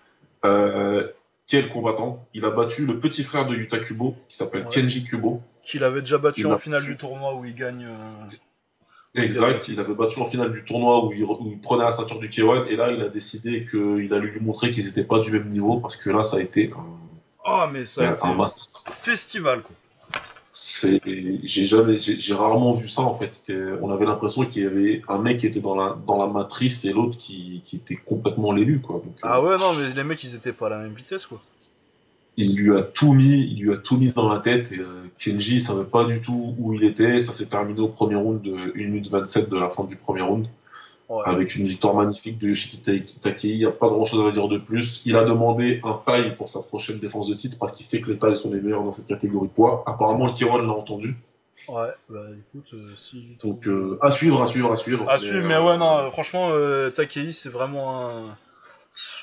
Quel 1.48 1.70
combattant 1.70 2.24
Il 2.34 2.44
a 2.46 2.50
battu 2.50 2.86
le 2.86 3.00
petit 3.00 3.24
frère 3.24 3.46
de 3.48 3.56
Yuta 3.56 3.80
Kubo, 3.80 4.16
qui 4.28 4.36
s'appelle 4.36 4.64
Ouais. 4.64 4.70
Kenji 4.72 5.04
Kubo. 5.04 5.42
Qu'il 5.64 5.84
avait 5.84 6.02
déjà 6.02 6.18
battu 6.18 6.42
Il 6.42 6.48
en 6.48 6.58
finale 6.58 6.80
battu. 6.82 6.92
du 6.94 6.98
tournoi 6.98 7.36
où 7.36 7.46
il 7.46 7.54
gagne. 7.56 7.86
euh, 7.86 9.22
Exact, 9.22 9.68
il 9.70 9.80
avait 9.80 9.94
battu 9.94 10.20
en 10.20 10.26
finale 10.26 10.52
du 10.52 10.66
tournoi 10.66 11.06
où 11.06 11.14
il, 11.14 11.24
re- 11.24 11.38
où 11.42 11.50
il 11.50 11.60
prenait 11.62 11.84
la 11.86 11.92
ceinture 11.92 12.20
du 12.20 12.28
K1 12.28 12.68
et 12.68 12.76
là 12.76 12.92
il 12.92 13.02
a 13.02 13.08
décidé 13.08 13.64
qu'il 13.66 14.14
allait 14.14 14.28
lui 14.28 14.42
montrer 14.42 14.72
qu'ils 14.72 14.86
n'étaient 14.86 15.06
pas 15.06 15.20
du 15.20 15.32
même 15.32 15.48
niveau 15.48 15.80
parce 15.80 15.96
que 15.96 16.10
là 16.10 16.22
ça 16.22 16.36
a 16.38 16.42
été 16.42 16.74
un, 16.76 16.86
Ah, 17.46 17.70
mais 17.72 17.86
ça 17.86 18.02
a 18.10 18.14
été 18.14 18.24
un 18.28 18.48
festival, 19.04 19.62
quoi. 19.62 19.74
C'est, 20.58 21.02
j'ai 21.44 21.66
jamais, 21.66 22.00
j'ai 22.00 22.18
j'ai 22.20 22.34
rarement 22.34 22.74
vu 22.74 22.88
ça 22.88 23.02
en 23.02 23.18
fait. 23.18 23.52
On 23.82 23.92
avait 23.92 24.06
l'impression 24.06 24.46
qu'il 24.46 24.64
y 24.64 24.66
avait 24.66 25.02
un 25.10 25.20
mec 25.22 25.40
qui 25.40 25.48
était 25.48 25.60
dans 25.60 25.76
la 25.76 25.98
dans 26.08 26.18
la 26.18 26.28
matrice 26.32 26.86
et 26.86 26.94
l'autre 26.94 27.18
qui, 27.18 27.62
qui 27.66 27.76
était 27.78 27.98
complètement 27.98 28.54
l'élu 28.54 28.80
quoi. 28.82 29.02
Donc, 29.04 29.16
Ah 29.22 29.40
euh, 29.40 29.42
ouais, 29.42 29.58
non, 29.58 29.74
mais 29.74 29.94
les 29.94 30.04
mecs, 30.06 30.24
ils 30.24 30.34
étaient 30.36 30.54
pas 30.54 30.68
à 30.68 30.70
la 30.70 30.78
même 30.80 30.94
vitesse, 30.94 31.26
quoi. 31.26 31.42
il 32.38 32.56
lui 32.58 32.76
a 32.78 32.84
tout 32.84 33.14
mis, 33.14 33.48
il 33.52 33.62
lui 33.64 33.74
a 33.74 33.78
tout 33.78 33.98
mis 33.98 34.12
dans 34.12 34.28
la 34.30 34.40
tête 34.40 34.72
et 34.72 34.80
euh, 34.80 35.10
Kenji 35.18 35.60
savait 35.60 35.86
pas 35.86 36.06
du 36.06 36.22
tout 36.22 36.56
où 36.58 36.74
il 36.74 36.84
était. 36.84 37.20
Ça 37.22 37.34
s'est 37.34 37.48
terminé 37.48 37.80
au 37.82 37.90
premier 37.90 38.16
round 38.16 38.42
de 38.42 38.56
1 38.76 38.88
minute 38.90 39.08
27 39.10 39.50
de 39.50 39.58
la 39.58 39.70
fin 39.70 39.84
du 39.86 39.96
premier 39.98 40.22
round. 40.22 40.48
Ouais. 41.08 41.22
avec 41.26 41.56
une 41.56 41.68
victoire 41.68 41.94
magnifique 41.94 42.40
de 42.40 42.48
Yoshiki 42.48 42.82
Takei. 43.22 43.50
Il 43.50 43.58
n'y 43.58 43.66
a 43.66 43.72
pas 43.72 43.88
grand 43.90 44.06
chose 44.06 44.28
à 44.28 44.32
dire 44.32 44.48
de 44.48 44.58
plus. 44.58 45.04
Il 45.06 45.16
a 45.16 45.24
demandé 45.24 45.80
un 45.84 46.02
taille 46.06 46.36
pour 46.36 46.50
sa 46.50 46.62
prochaine 46.62 46.98
défense 46.98 47.28
de 47.28 47.36
titre 47.36 47.58
parce 47.60 47.74
qu'il 47.74 47.86
sait 47.86 48.02
que 48.02 48.10
les 48.10 48.18
tailles 48.18 48.36
sont 48.36 48.52
les 48.52 48.60
meilleures 48.60 48.84
dans 48.84 48.94
cette 48.94 49.06
catégorie 49.06 49.48
de 49.48 49.54
poids. 49.54 49.84
Apparemment, 49.86 50.26
le 50.26 50.34
Kiron 50.34 50.58
l'a 50.58 50.74
entendu. 50.74 51.16
Ouais, 51.70 51.90
bah 52.10 52.26
écoute, 52.32 52.74
euh, 52.74 52.94
si. 52.98 53.38
Donc, 53.42 53.68
euh, 53.68 53.98
à 54.02 54.12
suivre, 54.12 54.42
à 54.42 54.46
suivre, 54.46 54.72
à 54.72 54.76
suivre. 54.76 55.10
À 55.10 55.18
suivre, 55.18 55.48
mais 55.48 55.56
euh, 55.56 55.64
ouais, 55.64 55.78
non, 55.78 55.98
euh, 55.98 56.12
franchement, 56.12 56.50
euh, 56.52 56.90
Takei, 56.90 57.32
c'est 57.32 57.50
vraiment 57.50 58.10
un. 58.10 58.38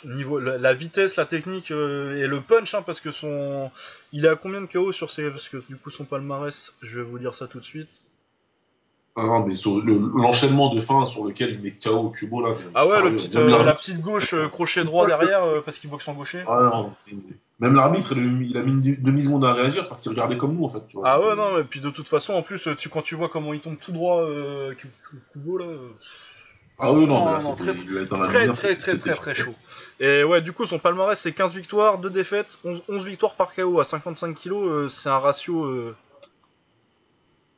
Niveau, 0.04 0.38
la, 0.38 0.58
la 0.58 0.74
vitesse, 0.74 1.16
la 1.16 1.24
technique 1.24 1.70
euh, 1.70 2.22
et 2.22 2.26
le 2.26 2.40
punch, 2.40 2.74
hein, 2.74 2.82
parce 2.82 3.00
que 3.00 3.10
son. 3.10 3.70
Il 4.12 4.24
est 4.24 4.28
à 4.28 4.36
combien 4.36 4.60
de 4.60 4.66
KO 4.66 4.92
sur 4.92 5.10
ses. 5.10 5.30
Parce 5.30 5.48
que 5.48 5.58
du 5.68 5.76
coup, 5.76 5.90
son 5.90 6.04
palmarès, 6.04 6.74
je 6.82 6.98
vais 6.98 7.04
vous 7.04 7.18
dire 7.18 7.34
ça 7.34 7.46
tout 7.46 7.58
de 7.58 7.64
suite. 7.64 8.00
Ah 9.14 9.24
non, 9.24 9.46
mais 9.46 9.54
sur 9.54 9.82
le- 9.82 10.10
l'enchaînement 10.16 10.74
de 10.74 10.80
fin 10.80 11.04
sur 11.04 11.26
lequel 11.26 11.50
il 11.50 11.60
met 11.60 11.72
KO 11.72 12.08
Kubo 12.10 12.40
là. 12.40 12.54
Ah 12.74 12.86
ouais, 12.86 13.02
le 13.02 13.16
petit, 13.16 13.30
euh, 13.36 13.62
la 13.64 13.74
petite 13.74 14.00
gauche, 14.00 14.32
euh, 14.32 14.48
crochet 14.48 14.84
droit 14.84 15.06
derrière, 15.06 15.44
euh, 15.44 15.60
parce 15.62 15.78
qu'il 15.78 15.90
boxe 15.90 16.08
en 16.08 16.14
gaucher. 16.14 16.42
Ah 16.46 16.70
non, 16.72 16.94
et 17.10 17.16
même 17.60 17.74
l'arbitre, 17.74 18.14
il, 18.16 18.42
il 18.50 18.56
a 18.56 18.62
mis 18.62 18.72
une 18.72 18.80
demi-seconde 19.02 19.44
à 19.44 19.52
réagir 19.52 19.86
parce 19.88 20.00
qu'il 20.00 20.10
regardait 20.12 20.38
comme 20.38 20.56
nous 20.56 20.64
en 20.64 20.70
fait. 20.70 20.80
tu 20.88 20.96
vois. 20.96 21.06
Ah 21.10 21.20
ouais, 21.20 21.36
non, 21.36 21.58
et 21.58 21.64
puis 21.64 21.80
de 21.80 21.90
toute 21.90 22.08
façon, 22.08 22.32
en 22.32 22.42
plus, 22.42 22.66
tu, 22.78 22.88
quand 22.88 23.02
tu 23.02 23.14
vois 23.14 23.28
comment 23.28 23.52
il 23.52 23.60
tombe 23.60 23.76
tout 23.78 23.92
droit, 23.92 24.24
Ku- 24.78 24.88
Ku- 25.10 25.16
Kubo, 25.34 25.58
là. 25.58 25.66
Ah 26.78 26.90
oui, 26.90 27.06
non, 27.06 27.18
Non, 27.18 27.26
mais 27.26 27.32
là, 27.32 27.42
non, 27.42 27.54
très- 27.54 27.74
il 27.74 28.06
dans 28.08 28.16
la 28.16 28.26
Très, 28.28 28.38
lumière, 28.40 28.54
très, 28.56 28.76
très, 28.76 28.96
très, 28.96 29.12
très 29.14 29.34
chaud. 29.34 29.54
Et 30.00 30.24
ouais, 30.24 30.40
du 30.40 30.52
coup, 30.54 30.64
son 30.64 30.78
palmarès, 30.78 31.20
c'est 31.20 31.32
15 31.32 31.52
victoires, 31.54 31.98
2 31.98 32.08
défaites, 32.08 32.56
11, 32.64 32.82
11 32.88 33.04
victoires 33.04 33.34
par 33.34 33.54
KO 33.54 33.78
à 33.78 33.84
55 33.84 34.34
kilos. 34.34 34.66
euh, 34.68 34.88
c'est 34.88 35.10
un 35.10 35.18
ratio. 35.18 35.66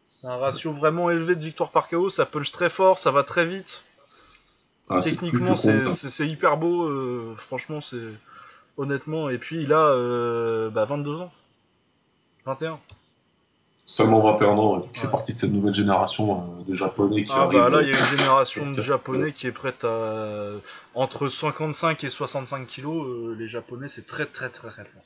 C'est 0.06 0.26
un 0.26 0.36
ratio 0.36 0.72
vraiment 0.72 1.10
élevé 1.10 1.34
de 1.34 1.42
victoires 1.42 1.70
par 1.70 1.88
KO. 1.88 2.10
Ça 2.10 2.26
punch 2.26 2.50
très 2.52 2.68
fort, 2.70 2.98
ça 2.98 3.10
va 3.10 3.22
très 3.24 3.46
vite. 3.46 3.82
Ah, 4.88 5.00
Techniquement, 5.02 5.54
que 5.54 5.88
c'est 6.10 6.28
hyper 6.28 6.56
beau. 6.58 6.84
euh, 6.84 7.34
franchement, 7.38 7.80
c'est. 7.80 7.96
Honnêtement. 8.76 9.30
Et 9.30 9.38
puis, 9.38 9.62
il 9.62 9.72
a 9.72 9.86
euh, 9.86 10.68
bah, 10.68 10.84
22 10.84 11.14
ans. 11.20 11.32
21. 12.44 12.78
Seulement 13.86 14.20
21 14.22 14.48
ans, 14.48 14.76
donc 14.78 14.88
il 14.94 14.98
fait 14.98 15.06
Ouais. 15.06 15.10
partie 15.12 15.32
de 15.34 15.38
cette 15.38 15.52
nouvelle 15.52 15.74
génération 15.74 16.58
euh, 16.60 16.64
de 16.64 16.74
japonais 16.74 17.22
qui 17.22 17.32
Ah 17.34 17.42
arrive. 17.42 17.58
bah 17.60 17.68
là, 17.68 17.82
il 17.82 17.88
y 17.92 17.94
a 17.94 17.98
une 17.98 18.16
génération 18.18 18.70
de 18.70 18.80
japonais 18.82 19.32
qui 19.32 19.46
est 19.46 19.52
prête 19.52 19.84
à. 19.84 20.52
Entre 20.94 21.28
55 21.28 22.02
et 22.04 22.10
65 22.10 22.66
kilos, 22.66 23.36
les 23.38 23.46
japonais, 23.48 23.88
c'est 23.88 24.06
très, 24.06 24.24
très, 24.26 24.48
très, 24.48 24.70
très 24.70 24.84
fort. 24.84 25.02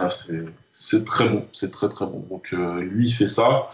ah, 0.00 0.10
c'est- 0.10 0.44
c'est 0.72 1.04
très 1.04 1.28
bon, 1.28 1.46
c'est 1.52 1.70
très 1.72 1.88
très 1.88 2.06
bon. 2.06 2.20
Donc 2.30 2.52
euh, 2.52 2.80
lui 2.80 3.08
il 3.08 3.12
fait 3.12 3.28
ça. 3.28 3.68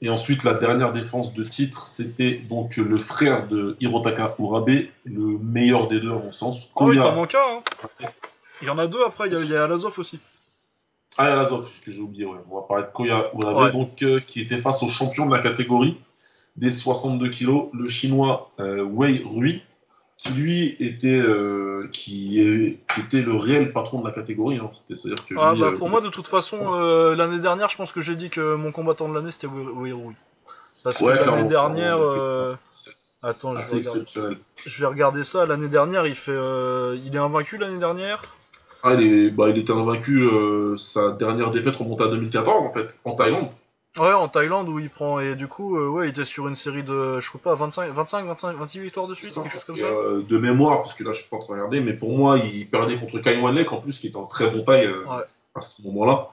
Et 0.00 0.08
ensuite 0.10 0.44
la 0.44 0.54
dernière 0.54 0.92
défense 0.92 1.34
de 1.34 1.42
titre, 1.42 1.86
c'était 1.88 2.34
donc 2.34 2.76
le 2.76 2.96
frère 2.98 3.48
de 3.48 3.76
Hirotaka 3.80 4.36
Urabe, 4.38 4.70
le 5.04 5.38
meilleur 5.38 5.88
des 5.88 5.98
deux 5.98 6.10
à 6.12 6.14
mon 6.18 6.30
sens. 6.30 6.70
Oh, 6.76 6.92
il 6.92 6.98
Koya- 6.98 7.02
t'en 7.02 7.14
manque 7.16 7.34
un, 7.34 7.38
hein. 8.04 8.08
Il 8.62 8.68
y 8.68 8.70
en 8.70 8.78
a 8.78 8.86
deux 8.86 9.02
après, 9.04 9.28
il 9.28 9.32
y 9.32 9.36
a, 9.36 9.40
il 9.40 9.50
y 9.50 9.56
a 9.56 9.64
Alazov 9.64 9.98
aussi. 9.98 10.18
Ah, 11.16 11.32
Alazov, 11.32 11.68
que 11.84 11.90
j'ai 11.90 12.00
oublié, 12.00 12.26
ouais. 12.26 12.38
On 12.50 12.56
va 12.56 12.62
parler 12.62 12.84
de 12.84 12.90
Koya 12.92 13.30
Urabe, 13.34 13.56
Ouais. 13.56 13.72
donc, 13.72 14.02
euh, 14.02 14.20
qui 14.20 14.40
était 14.40 14.58
face 14.58 14.82
au 14.84 14.88
champion 14.88 15.26
de 15.26 15.34
la 15.34 15.42
catégorie 15.42 15.96
des 16.56 16.70
62 16.70 17.28
kilos, 17.30 17.68
le 17.72 17.88
chinois 17.88 18.50
euh, 18.60 18.82
Wei 18.82 19.22
Rui, 19.24 19.62
qui 20.18 20.32
lui 20.32 20.76
était, 20.80 21.20
euh, 21.20 21.88
qui, 21.92 22.40
est- 22.40 22.78
était 23.00 23.22
le 23.22 23.34
réel 23.36 23.72
patron 23.72 24.00
de 24.02 24.06
la 24.06 24.12
catégorie. 24.12 24.58
hein. 24.58 24.70
C'est-à-dire 24.88 25.24
que 25.26 25.34
Ah 25.38 25.52
lui, 25.54 25.60
bah 25.60 25.66
euh, 25.68 25.76
pour 25.76 25.88
moi, 25.88 26.00
de 26.00 26.08
toute 26.10 26.26
façon, 26.26 26.74
euh, 26.74 27.14
l'année 27.16 27.38
dernière, 27.38 27.68
je 27.70 27.76
pense 27.76 27.92
que 27.92 28.00
j'ai 28.00 28.16
dit 28.16 28.28
que 28.28 28.54
mon 28.56 28.72
combattant 28.72 29.08
de 29.08 29.14
l'année 29.14 29.30
c'était 29.32 29.46
Weirui. 29.46 30.14
Parce 30.84 30.98
que 30.98 31.04
Ouais, 31.04 31.14
l'année 31.24 31.48
dernière. 31.48 31.98
Attends, 33.20 33.56
je 33.56 33.60
vais, 33.60 33.64
regarder. 33.66 33.78
exceptionnel. 33.78 34.38
je 34.64 34.80
vais 34.80 34.86
regarder 34.86 35.24
ça. 35.24 35.44
L'année 35.44 35.66
dernière, 35.68 36.06
il 36.06 36.14
fait. 36.14 36.30
euh, 36.36 36.96
Il 37.04 37.14
est 37.16 37.18
invaincu 37.18 37.58
l'année 37.58 37.78
dernière 37.80 38.22
Ah, 38.84 38.94
il, 38.94 39.02
est- 39.06 39.30
bah, 39.30 39.48
il 39.48 39.58
était 39.58 39.72
invaincu, 39.72 40.20
euh, 40.22 40.76
sa 40.76 41.10
dernière 41.12 41.50
défaite 41.50 41.74
remonte 41.76 42.00
à 42.00 42.06
2014, 42.08 42.64
en 42.64 42.70
fait, 42.70 42.88
en 43.04 43.14
Thaïlande. 43.16 43.48
Ouais, 43.98 44.12
en 44.12 44.28
Thaïlande 44.28 44.68
où 44.68 44.78
il 44.78 44.90
prend. 44.90 45.18
Et 45.20 45.34
du 45.34 45.48
coup, 45.48 45.76
euh, 45.76 45.88
ouais, 45.88 46.06
il 46.06 46.10
était 46.10 46.24
sur 46.24 46.46
une 46.48 46.54
série 46.56 46.82
de. 46.82 47.20
Je 47.20 47.30
sais 47.30 47.38
pas, 47.38 47.54
25, 47.54 47.92
25, 47.92 48.26
25 48.26 48.56
26 48.56 48.80
victoires 48.80 49.06
de 49.06 49.14
suite, 49.14 49.34
quelque 49.34 49.52
chose 49.52 49.64
comme 49.66 49.76
Et, 49.76 49.80
ça. 49.80 49.86
euh, 49.86 50.22
de 50.22 50.38
mémoire, 50.38 50.82
parce 50.82 50.94
que 50.94 51.04
là, 51.04 51.12
je 51.12 51.20
suis 51.20 51.28
pas 51.28 51.36
en 51.36 51.40
train 51.40 51.54
de 51.54 51.58
regarder, 51.60 51.80
mais 51.80 51.92
pour 51.94 52.16
moi, 52.16 52.38
il 52.38 52.66
perdait 52.68 52.96
contre 52.96 53.18
Kai 53.18 53.40
Wan 53.40 53.54
Lek, 53.54 53.72
en 53.72 53.80
plus, 53.80 53.98
qui 53.98 54.06
est 54.08 54.16
en 54.16 54.26
très 54.26 54.50
bon 54.50 54.62
taille 54.62 54.86
euh, 54.86 55.04
Ouais. 55.04 55.24
à 55.54 55.60
ce 55.60 55.82
moment-là. 55.82 56.28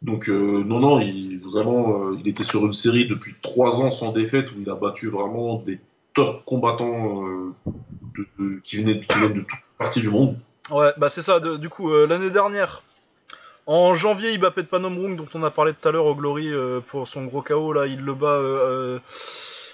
Donc, 0.00 0.26
non, 0.28 0.80
non, 0.80 0.98
il, 1.00 1.38
vraiment, 1.40 2.10
il 2.12 2.26
était 2.26 2.42
sur 2.42 2.64
une 2.66 2.72
série 2.72 3.06
depuis 3.06 3.36
trois 3.40 3.80
ans 3.80 3.90
sans 3.92 4.10
défaite, 4.10 4.50
où 4.50 4.54
il 4.60 4.68
a 4.68 4.74
battu 4.74 5.08
vraiment 5.08 5.56
des 5.56 5.78
top 6.14 6.44
combattants 6.44 7.22
de- 8.16 8.26
de- 8.38 8.58
qui, 8.64 8.78
venaient, 8.78 9.00
qui 9.00 9.06
de 9.20 9.28
toutes 9.42 9.48
parties 9.78 10.00
du 10.00 10.10
monde. 10.10 10.36
Ouais, 10.70 10.92
bah 10.96 11.08
c'est 11.08 11.22
ça. 11.22 11.38
de- 11.38 11.56
du 11.56 11.68
coup, 11.68 11.88
l'année 12.06 12.30
dernière, 12.30 12.82
en 13.66 13.94
janvier, 13.94 14.32
il 14.32 14.38
bat 14.38 14.50
Pet 14.50 14.64
Panomrung, 14.68 15.16
dont 15.16 15.28
on 15.34 15.42
a 15.44 15.50
parlé 15.50 15.72
tout 15.74 15.88
à 15.88 15.92
l'heure 15.92 16.06
au 16.06 16.14
Glory 16.14 16.52
euh, 16.52 16.80
pour 16.80 17.06
son 17.08 17.24
gros 17.24 17.42
KO. 17.42 17.72
Là, 17.72 17.86
il 17.86 18.00
le 18.00 18.14
bat 18.14 18.26
euh, 18.28 18.96
euh, 18.96 18.98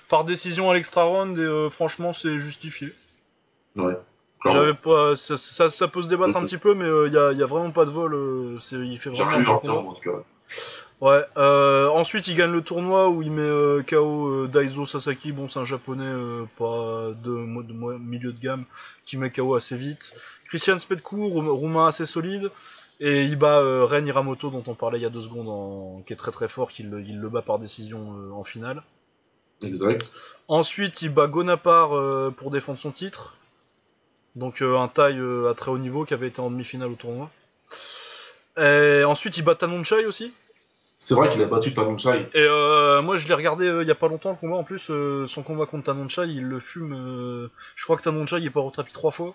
par 0.09 0.25
décision 0.25 0.71
à 0.71 0.75
l'extra 0.75 1.05
round 1.05 1.39
et 1.39 1.69
franchement, 1.71 2.13
c'est 2.13 2.39
justifié. 2.39 2.93
Ouais. 3.77 3.95
J'avais 4.45 4.75
pas, 4.75 5.17
ça, 5.17 5.37
ça, 5.37 5.69
ça 5.71 5.89
peut 5.89 6.03
se 6.03 6.09
débattre 6.09 6.37
un 6.37 6.45
petit 6.45 6.59
peu, 6.59 6.75
mais 6.75 6.87
il 7.09 7.13
y, 7.13 7.19
a, 7.19 7.33
y 7.33 7.43
a 7.43 7.47
vraiment 7.47 7.71
pas 7.73 7.85
de 7.87 7.91
vol. 7.91 8.59
c'est- 8.61 8.77
il 8.77 8.99
fait 8.99 9.13
J'ai 9.13 9.25
vraiment 9.25 9.61
bon 9.65 9.89
en 9.89 9.93
tout 9.95 10.01
cas. 10.11 10.19
Ouais. 11.01 11.23
Euh, 11.37 11.89
ensuite, 11.89 12.27
il 12.29 12.35
gagne 12.37 12.51
le 12.53 12.61
tournoi 12.63 13.09
où 13.09 13.23
il 13.23 13.31
met 13.33 13.43
euh, 13.43 13.83
KO 13.83 14.29
euh, 14.45 14.49
Daiso 14.49 14.87
Sasaki. 14.87 15.33
Bon, 15.33 15.49
c'est 15.49 15.59
un 15.59 15.65
japonais 15.65 16.13
pas 16.57 17.09
de, 17.23 17.31
milieu 17.99 18.33
de 18.33 18.41
gamme 18.41 18.65
qui 19.07 19.17
met 19.17 19.31
KO 19.31 19.55
assez 19.57 19.77
vite. 19.77 20.13
Christian 20.49 20.79
Spetkou, 20.79 21.29
roum- 21.29 21.49
roumain 21.51 21.87
assez 21.89 22.07
solide. 22.07 22.51
Et 23.01 23.25
il 23.25 23.37
bat 23.37 23.61
euh, 23.61 23.85
Ren 23.85 24.05
Hiramoto, 24.05 24.51
dont 24.51 24.65
on 24.67 24.75
parlait 24.75 24.99
il 24.99 25.03
y 25.03 25.07
a 25.07 25.11
deux 25.11 25.23
secondes, 25.23 25.49
en- 25.49 26.03
qui 26.07 26.13
est 26.13 26.17
très 26.17 26.33
très 26.33 26.49
fort, 26.49 26.69
qu'il 26.71 26.91
le- 26.91 27.01
il 27.03 27.21
le 27.21 27.29
bat 27.29 27.43
par 27.43 27.59
décision 27.59 28.17
euh, 28.19 28.33
en 28.33 28.43
finale. 28.45 28.83
Exact. 29.63 30.11
Ensuite, 30.49 31.03
il 31.03 31.11
bat 31.13 31.27
Gonapar 31.29 31.97
euh, 31.97 32.31
pour 32.37 32.51
défendre 32.51 32.79
son 32.79 32.91
titre. 32.93 33.37
Donc 34.37 34.63
un 34.63 34.89
taille 34.89 35.21
à 35.49 35.55
très 35.55 35.71
haut 35.71 35.79
niveau 35.79 36.05
qui 36.05 36.15
avait 36.15 36.29
été 36.29 36.41
en 36.41 36.51
demi-finale 36.51 36.91
au 36.91 36.95
tournoi. 36.95 37.31
Et 38.57 39.03
ensuite, 39.05 39.37
il 39.37 39.43
bat 39.43 39.55
Tanonchai 39.55 40.07
aussi. 40.07 40.33
C'est 40.99 41.15
vrai 41.15 41.29
qu'il 41.29 41.43
a 41.43 41.47
battu 41.47 41.73
Tanunchai. 41.75 42.29
Et 42.35 42.39
euh, 42.43 43.03
moi, 43.03 43.17
je 43.17 43.27
l'ai 43.29 43.35
regardé 43.35 43.67
il 43.83 43.87
y 43.87 43.91
a 43.91 43.95
pas 43.95 44.09
longtemps 44.09 44.31
le 44.31 44.37
combat. 44.37 44.57
En 44.57 44.65
plus, 44.65 44.91
son 45.29 45.43
combat 45.43 45.67
contre 45.67 45.85
Tanonchai, 45.87 46.29
il 46.29 46.45
le 46.45 46.61
fume. 46.61 47.49
Je 47.77 47.85
crois 47.85 47.97
que 47.97 48.03
Tanonchai 48.03 48.39
il 48.39 48.47
est 48.47 48.51
pas 48.51 48.61
retrapi 48.61 48.93
trois 48.93 49.11
fois. 49.13 49.35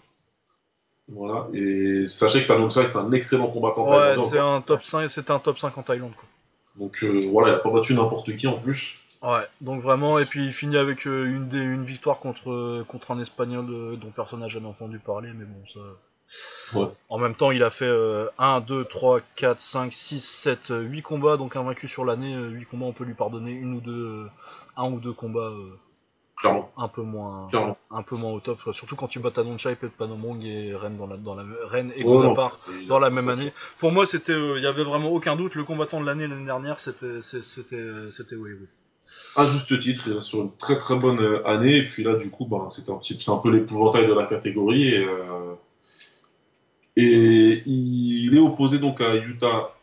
Voilà. 1.10 1.48
Et 1.54 2.08
sachez 2.08 2.44
que 2.44 2.48
Tanunchai, 2.48 2.86
c'est 2.86 2.98
un 2.98 3.12
excellent 3.12 3.48
combattant 3.50 3.90
Ouais, 3.90 4.16
c'est 4.30 4.40
un 4.40 4.62
top 4.62 4.84
5, 4.84 5.08
c'était 5.10 5.32
un 5.32 5.40
top 5.40 5.58
5 5.58 5.78
en 5.78 5.84
Thaïlande. 5.84 6.14
Quoi. 6.16 6.26
Donc 6.78 6.98
euh, 7.04 7.22
voilà, 7.32 7.50
il 7.50 7.56
a 7.56 7.60
pas 7.60 7.70
battu 7.72 7.94
n'importe 7.94 8.36
qui 8.36 8.48
en 8.48 8.58
plus. 8.58 8.98
Ouais, 9.22 9.46
donc 9.62 9.82
vraiment, 9.82 10.20
et 10.20 10.26
puis 10.26 10.46
il 10.46 10.52
finit 10.52 10.76
avec 10.78 11.08
euh, 11.08 11.26
une, 11.26 11.48
des- 11.48 11.60
une 11.62 11.86
victoire 11.86 12.20
contre, 12.20 12.50
euh, 12.52 12.86
contre 12.88 13.12
un 13.12 13.20
espagnol 13.20 13.98
dont 13.98 14.12
personne 14.14 14.42
n'a 14.42 14.50
jamais 14.50 14.68
entendu 14.68 15.00
parler, 15.00 15.30
mais 15.34 15.46
bon, 15.46 15.64
ça. 15.74 15.80
Ouais. 16.78 16.88
En 17.10 17.18
même 17.20 17.36
temps, 17.36 17.52
il 17.52 17.64
a 17.64 17.70
fait 17.70 17.86
euh, 17.86 18.28
1, 18.40 18.62
2, 18.62 18.84
3, 18.86 19.22
4, 19.36 19.62
5, 19.62 19.94
6, 19.94 20.20
7, 20.22 20.72
8 20.72 21.02
combats, 21.04 21.38
donc 21.38 21.56
invaincu 21.56 21.88
sur 21.88 22.04
l'année. 22.06 22.34
euh, 22.34 22.50
8 22.50 22.66
combats, 22.66 22.86
on 22.86 22.92
peut 22.94 23.04
lui 23.06 23.14
pardonner 23.14 23.52
une 23.52 23.76
ou 23.76 23.82
deux, 23.82 24.26
un 24.76 24.90
ou 24.92 25.00
deux 25.00 25.14
combats 25.14 25.52
Clairement. 26.44 26.72
un 26.78 26.88
peu 26.90 27.02
moins 27.02 27.48
Clairement. 27.50 27.78
un 27.90 28.04
peu 28.04 28.16
moins 28.18 28.32
au 28.34 28.40
top, 28.42 28.60
surtout 28.74 28.96
quand 28.98 29.08
tu 29.08 29.20
bats 29.20 29.32
Tanonchai, 29.32 29.76
Pet 29.76 29.90
Panomong 29.92 30.44
et 30.44 30.76
Rennes 30.76 30.98
dans 30.98 31.08
la, 31.08 31.16
dans 31.16 31.36
la 31.36 31.44
Rennes 31.70 31.92
et 31.96 32.04
Oh, 32.06 32.22
Et- 32.82 32.86
dans 32.86 33.00
la 33.00 33.10
même 33.10 33.30
année. 33.30 33.54
Pour 33.80 33.92
moi, 33.94 34.06
c'était, 34.06 34.34
il 34.58 34.62
y 34.62 34.68
avait 34.68 34.84
vraiment 34.84 35.10
aucun 35.10 35.36
doute. 35.38 35.56
Le 35.56 35.64
combattant 35.64 36.02
de 36.02 36.06
l'année 36.06 36.28
l'année 36.28 36.46
dernière, 36.46 36.80
c'était, 36.82 37.22
c'était, 37.22 37.76
euh, 37.78 38.12
c'était 38.12 38.36
oui, 38.36 38.52
oui. 38.60 38.68
À 39.36 39.46
juste 39.46 39.78
titre, 39.80 40.22
sur 40.22 40.42
une 40.42 40.56
très 40.58 40.78
très 40.78 40.96
bonne 40.98 41.20
euh, 41.22 41.48
année. 41.48 41.78
Et 41.78 41.84
puis 41.86 42.04
là, 42.04 42.16
du 42.16 42.30
coup, 42.30 42.46
ben, 42.46 42.68
c'est 42.70 42.90
un 42.90 42.98
petit, 42.98 43.18
c'est 43.22 43.32
un 43.32 43.38
peu 43.38 43.50
l'épouvantail 43.50 44.08
de 44.08 44.14
la 44.14 44.26
catégorie. 44.26 44.90
Et, 44.96 45.06
euh, 45.06 45.54
et 46.96 47.64
il 47.66 48.36
est 48.36 48.40
opposé 48.40 48.80
donc 48.80 49.02
à 49.02 49.16
Yuta 49.16 49.74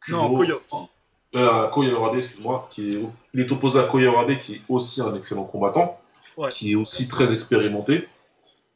Kubo, 0.00 0.16
Non, 0.18 0.34
Koya. 0.36 0.54
Euh, 1.36 1.66
à 1.66 1.68
Koya 1.68 1.90
Urabe, 1.90 2.16
excuse-moi, 2.16 2.66
qui 2.70 2.94
est, 2.96 3.00
il 3.34 3.40
est 3.40 3.52
opposé 3.52 3.78
à 3.78 3.84
Koya 3.84 4.06
Urabe, 4.10 4.36
qui 4.38 4.54
est 4.54 4.60
aussi 4.68 5.00
un 5.02 5.14
excellent 5.14 5.44
combattant, 5.44 6.00
Ouais. 6.36 6.48
qui 6.50 6.72
est 6.72 6.74
aussi 6.74 7.08
très 7.08 7.32
expérimenté, 7.32 8.06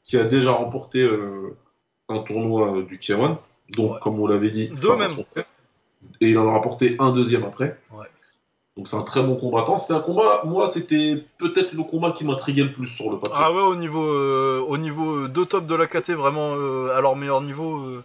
qui 0.02 0.16
a 0.16 0.24
déjà 0.24 0.52
remporté 0.52 1.00
euh, 1.02 1.56
un 2.08 2.18
tournoi 2.20 2.78
euh, 2.78 2.82
du 2.84 2.96
K1, 2.98 3.36
donc 3.70 3.92
Ouais. 3.94 3.98
comme 4.00 4.18
on 4.20 4.26
l'avait 4.26 4.50
dit, 4.50 4.68
Deux 4.68 4.96
même. 4.96 5.08
son 5.08 5.24
frère. 5.24 5.44
Et 6.20 6.30
il 6.30 6.38
en 6.38 6.48
a 6.48 6.52
rapporté 6.52 6.96
un 6.98 7.12
deuxième 7.12 7.44
après. 7.44 7.78
Ouais. 7.92 8.06
Donc 8.76 8.88
c'est 8.88 8.96
un 8.96 9.02
très 9.02 9.22
bon 9.22 9.36
combattant. 9.36 9.76
C'était 9.76 9.92
un 9.92 10.00
combat, 10.00 10.42
moi 10.44 10.66
c'était 10.68 11.22
peut-être 11.38 11.72
le 11.74 11.82
combat 11.82 12.12
qui 12.12 12.24
m'intriguait 12.24 12.62
le 12.64 12.72
plus 12.72 12.86
sur 12.86 13.10
le 13.10 13.18
papier. 13.18 13.36
Ah 13.38 13.52
ouais, 13.52 13.60
au 13.60 13.74
niveau, 13.76 14.02
euh, 14.06 14.60
au 14.66 14.78
niveau 14.78 15.28
deux 15.28 15.44
top 15.44 15.66
de 15.66 15.74
la 15.74 15.86
KT, 15.86 16.12
vraiment 16.12 16.54
à 16.90 17.00
leur 17.02 17.14
meilleur 17.16 17.42
niveau. 17.42 18.00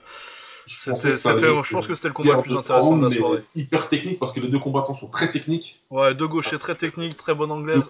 Je, 0.66 0.90
pensais 0.90 1.16
ça 1.16 1.35
pense 1.35 1.88
que 1.88 1.95
c'était 1.95 2.08
le 2.08 2.14
combat 2.14 2.35
le 2.38 2.42
plus 2.42 2.53
de 2.53 2.58
intéressant 2.58 2.98
de 2.98 3.03
la 3.03 3.10
mais 3.10 3.16
soirée. 3.18 3.44
hyper 3.56 3.90
technique 3.90 4.19
parce 4.19 4.32
que 4.32 4.40
les 4.40 4.48
deux 4.48 4.60
combattants 4.60 4.94
sont 4.94 5.08
très 5.08 5.32
techniques. 5.32 5.80
Ouais, 5.90 6.14
deux 6.16 6.27
gauchers 6.27 6.58
très 6.60 6.76
techniques, 6.76 7.18
très 7.18 7.35
bonne 7.35 7.52
anglaise. 7.52 7.84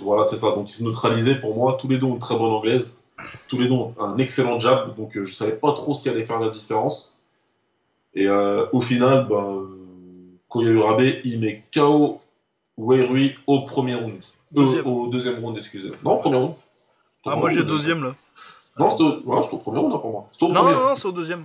Voilà, 0.00 0.24
c'est 0.24 0.36
ça. 0.36 0.48
Donc 0.52 0.70
ils 0.70 0.74
se 0.74 0.84
neutralisaient 0.84 1.40
pour 1.40 1.54
moi. 1.54 1.76
Tous 1.80 1.88
les 1.88 1.98
deux 1.98 2.06
ont 2.06 2.14
une 2.14 2.18
très 2.20 2.36
bonne 2.36 2.50
anglaise. 2.50 3.04
Tous 3.48 3.58
les 3.58 3.68
deux 3.68 3.74
ont 3.74 3.94
un 4.00 4.18
excellent 4.18 4.58
jab. 4.58 4.96
Donc 4.96 5.16
euh, 5.16 5.24
je 5.24 5.32
savais 5.34 5.56
pas 5.56 5.72
trop 5.72 5.94
ce 5.94 6.02
qui 6.02 6.08
allait 6.08 6.26
faire 6.26 6.40
la 6.40 6.48
différence. 6.48 7.20
Et 8.14 8.26
euh, 8.26 8.66
au 8.72 8.80
final, 8.80 9.26
ben, 9.28 9.36
euh, 9.36 9.68
Koya 10.48 10.70
Urabe, 10.70 11.02
il 11.24 11.40
met 11.40 11.64
KO 11.74 12.20
Weirui 12.76 13.34
au 13.46 13.62
premier 13.62 13.94
round. 13.94 14.14
Euh, 14.14 14.20
Deuxième. 14.52 14.86
au 14.86 15.06
deuxième 15.08 15.38
round, 15.42 15.56
excusez. 15.56 15.92
Non, 16.04 16.18
premier 16.18 16.36
round. 16.36 16.54
Ah, 17.24 17.36
moi 17.36 17.50
j'ai 17.50 17.62
deuxième 17.64 18.02
là. 18.04 18.14
Non, 18.78 18.90
c'était 18.90 19.04
au... 19.04 19.20
ouais, 19.24 19.42
c'était 19.42 19.54
au 19.54 19.58
premier 19.58 19.78
round 19.78 19.92
pour 20.00 20.10
moi. 20.10 20.28
Au 20.40 20.48
Non, 20.48 20.54
premier. 20.54 20.72
non, 20.74 20.88
non, 20.88 20.94
c'est 20.96 21.06
au 21.06 21.12
deuxième. 21.12 21.44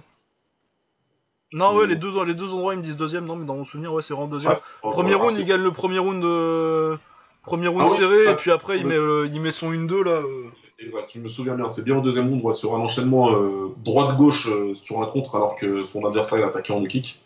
Non, 1.53 1.75
ouais, 1.75 1.87
les 1.87 1.95
deux, 1.95 2.11
les 2.25 2.33
deux 2.33 2.51
endroits 2.51 2.73
ils 2.73 2.79
me 2.79 2.83
disent 2.83 2.97
deuxième, 2.97 3.25
non, 3.25 3.35
mais 3.37 3.45
dans 3.45 3.55
mon 3.55 3.65
souvenir, 3.65 3.93
ouais, 3.93 4.01
c'est 4.01 4.13
vraiment 4.13 4.27
deuxième. 4.27 4.53
Ouais. 4.53 4.59
Premier 4.91 5.13
Ah, 5.13 5.17
round, 5.17 5.37
il 5.39 5.45
gagne 5.45 5.61
le 5.61 5.71
premier 5.71 5.99
round 5.99 6.21
de. 6.21 6.97
Premier 7.43 7.67
round 7.69 7.83
Ah 7.85 7.91
oui, 7.91 7.97
serré, 7.97 8.21
ça- 8.23 8.31
et 8.31 8.35
puis 8.35 8.51
après 8.51 8.77
il 8.79 8.85
met, 8.85 8.97
euh, 8.97 9.29
il 9.31 9.39
met 9.39 9.51
son 9.53 9.71
1-2 9.71 10.03
là. 10.03 10.11
euh. 10.11 10.29
Exact, 10.79 11.09
je 11.15 11.19
me 11.21 11.27
souviens 11.29 11.55
bien. 11.55 11.69
C'est 11.69 11.83
bien 11.85 11.97
au 11.97 12.01
deuxième 12.01 12.27
round, 12.27 12.43
ouais, 12.43 12.53
sur 12.53 12.75
un 12.75 12.79
enchaînement 12.79 13.31
euh, 13.33 13.69
droite-gauche 13.77 14.47
euh, 14.49 14.75
sur 14.75 15.01
un 15.01 15.05
contre, 15.05 15.35
alors 15.37 15.55
que 15.55 15.85
son 15.85 16.05
adversaire 16.05 16.39
il 16.39 16.43
attaquait 16.43 16.73
en 16.73 16.83
kick. 16.83 17.23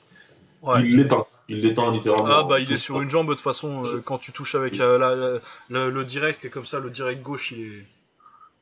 Ouais. 0.62 0.82
Il 0.84 0.96
l'éteint. 0.98 1.26
Il 1.50 1.62
l'éteint 1.62 1.92
littéralement. 1.92 2.28
Ah 2.30 2.44
bah 2.44 2.60
il 2.60 2.72
est 2.72 2.78
sur 2.78 3.02
une 3.02 3.10
jambe 3.10 3.28
de 3.28 3.34
toute 3.34 3.42
façon 3.42 3.84
euh, 3.84 4.02
quand 4.06 4.20
tu 4.20 4.32
touches 4.32 4.54
avec 4.56 4.78
la- 4.78 4.98
la- 5.00 5.16
la- 5.16 5.40
le, 5.70 5.90
le 5.90 6.04
direct 6.06 6.50
comme 6.52 6.66
ça 6.68 6.80
le 6.80 6.92
direct 6.92 7.22
gauche 7.24 7.52
il 7.52 7.62
est 7.62 7.86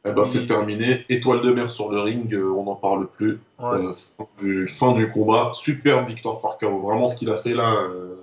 Eh 0.06 0.12
ben, 0.14 0.26
c'est 0.26 0.48
terminé. 0.48 1.06
Étoile 1.10 1.42
de 1.42 1.52
mer 1.52 1.70
sur 1.70 1.92
le 1.92 2.00
ring, 2.00 2.34
euh, 2.34 2.50
on 2.52 2.64
n'en 2.64 2.76
parle 2.76 3.08
plus. 3.08 3.40
ouais. 3.60 3.66
Euh, 3.66 3.94
fin, 3.94 4.28
du, 4.40 4.68
fin 4.68 4.94
du 4.94 5.12
combat. 5.12 5.52
Superbe 5.54 6.08
victoire 6.08 6.40
par 6.40 6.58
KO. 6.58 6.78
Vraiment, 6.78 7.08
ce 7.08 7.18
qu'il 7.18 7.30
a 7.30 7.38
fait 7.38 7.54
là, 7.54 7.74
euh, 7.74 8.16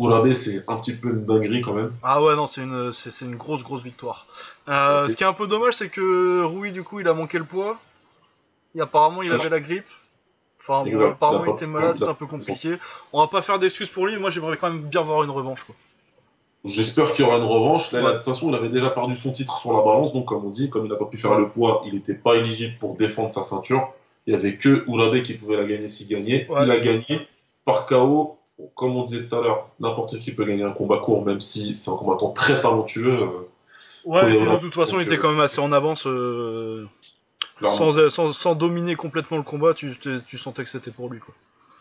Urabe, 0.00 0.32
c'est 0.32 0.64
un 0.66 0.76
petit 0.76 0.96
peu 0.96 1.10
une 1.10 1.26
dinguerie 1.26 1.60
quand 1.60 1.74
même. 1.74 1.92
Ah 2.02 2.22
ouais 2.22 2.34
non 2.34 2.46
c'est 2.46 2.62
une 2.62 2.90
c'est 2.90 3.10
c'est 3.10 3.26
une 3.26 3.36
grosse 3.36 3.62
grosse 3.62 3.82
victoire. 3.82 4.26
Euh, 4.68 5.08
ce 5.08 5.14
qui 5.14 5.24
est 5.24 5.26
un 5.26 5.34
peu 5.34 5.46
dommage 5.46 5.74
c'est 5.74 5.90
que 5.90 6.42
Rui 6.42 6.72
du 6.72 6.82
coup 6.82 7.00
il 7.00 7.08
a 7.08 7.12
manqué 7.12 7.36
le 7.36 7.44
poids. 7.44 7.78
Et 8.74 8.80
apparemment 8.80 9.20
il 9.20 9.30
avait 9.30 9.50
la 9.50 9.60
grippe. 9.60 9.84
Enfin 10.58 10.88
bon, 10.90 11.06
apparemment 11.10 11.44
Il 11.44 11.50
était 11.50 11.66
malade 11.66 11.96
c'était 11.98 12.08
un 12.08 12.14
peu 12.14 12.26
compliqué. 12.26 12.78
On 13.12 13.20
va 13.20 13.26
pas 13.26 13.42
faire 13.42 13.58
d'excuses 13.58 13.90
pour 13.90 14.06
lui 14.06 14.14
mais 14.14 14.20
moi 14.20 14.30
j'aimerais 14.30 14.56
quand 14.56 14.70
même 14.70 14.84
bien 14.84 15.02
voir 15.02 15.22
une 15.22 15.30
revanche 15.30 15.64
quoi. 15.64 15.74
J'espère 16.64 17.12
qu'il 17.12 17.24
y 17.24 17.28
aura 17.28 17.38
une 17.38 17.44
revanche. 17.44 17.90
Là, 17.92 17.98
Ouais. 18.00 18.04
là, 18.04 18.12
de 18.12 18.16
toute 18.18 18.26
façon, 18.26 18.50
il 18.50 18.54
avait 18.54 18.68
déjà 18.68 18.90
perdu 18.90 19.14
son 19.16 19.32
titre 19.32 19.58
sur 19.58 19.72
la 19.72 19.82
balance, 19.82 20.12
donc 20.12 20.26
comme 20.26 20.44
on 20.44 20.50
dit, 20.50 20.68
comme 20.68 20.84
il 20.84 20.90
n'a 20.90 20.96
pas 20.96 21.06
pu 21.06 21.16
faire 21.16 21.38
le 21.38 21.48
poids, 21.48 21.82
il 21.86 21.94
n'était 21.94 22.14
pas 22.14 22.34
éligible 22.36 22.74
pour 22.78 22.96
défendre 22.96 23.32
sa 23.32 23.42
ceinture. 23.42 23.88
Il 24.26 24.34
y 24.34 24.36
avait 24.36 24.56
que 24.56 24.84
Urabe 24.86 25.22
qui 25.22 25.34
pouvait 25.34 25.56
la 25.56 25.64
gagner 25.64 25.88
s'il 25.88 26.06
gagnait. 26.08 26.46
Ouais. 26.50 26.64
Il 26.64 26.70
a 26.70 26.78
gagné 26.80 27.26
par 27.64 27.86
KO. 27.86 28.36
Comme 28.74 28.94
on 28.94 29.04
disait 29.04 29.24
tout 29.26 29.34
à 29.36 29.40
l'heure, 29.40 29.68
n'importe 29.80 30.18
qui 30.18 30.32
peut 30.32 30.44
gagner 30.44 30.64
un 30.64 30.72
combat 30.72 30.98
court, 30.98 31.24
même 31.24 31.40
si 31.40 31.74
c'est 31.74 31.90
un 31.90 31.96
combattant 31.96 32.30
très 32.32 32.60
talentueux. 32.60 33.08
euh, 33.22 33.48
Ouais 34.04 34.34
et 34.34 34.36
puis 34.36 34.46
de 34.46 34.56
toute 34.58 34.74
façon 34.74 34.92
Donc, 34.96 35.02
il 35.02 35.06
était 35.06 35.16
euh, 35.16 35.22
quand 35.22 35.30
même 35.30 35.40
assez 35.40 35.60
en 35.62 35.72
avance. 35.72 36.06
euh, 36.06 36.84
sans, 37.58 38.10
sans, 38.10 38.32
sans 38.34 38.54
dominer 38.54 38.96
complètement 38.96 39.38
le 39.38 39.42
combat, 39.42 39.72
tu, 39.72 39.96
tu, 39.98 40.18
tu 40.26 40.36
sentais 40.36 40.62
que 40.64 40.68
c'était 40.70 40.90
pour 40.90 41.08
lui 41.08 41.20
quoi. 41.20 41.32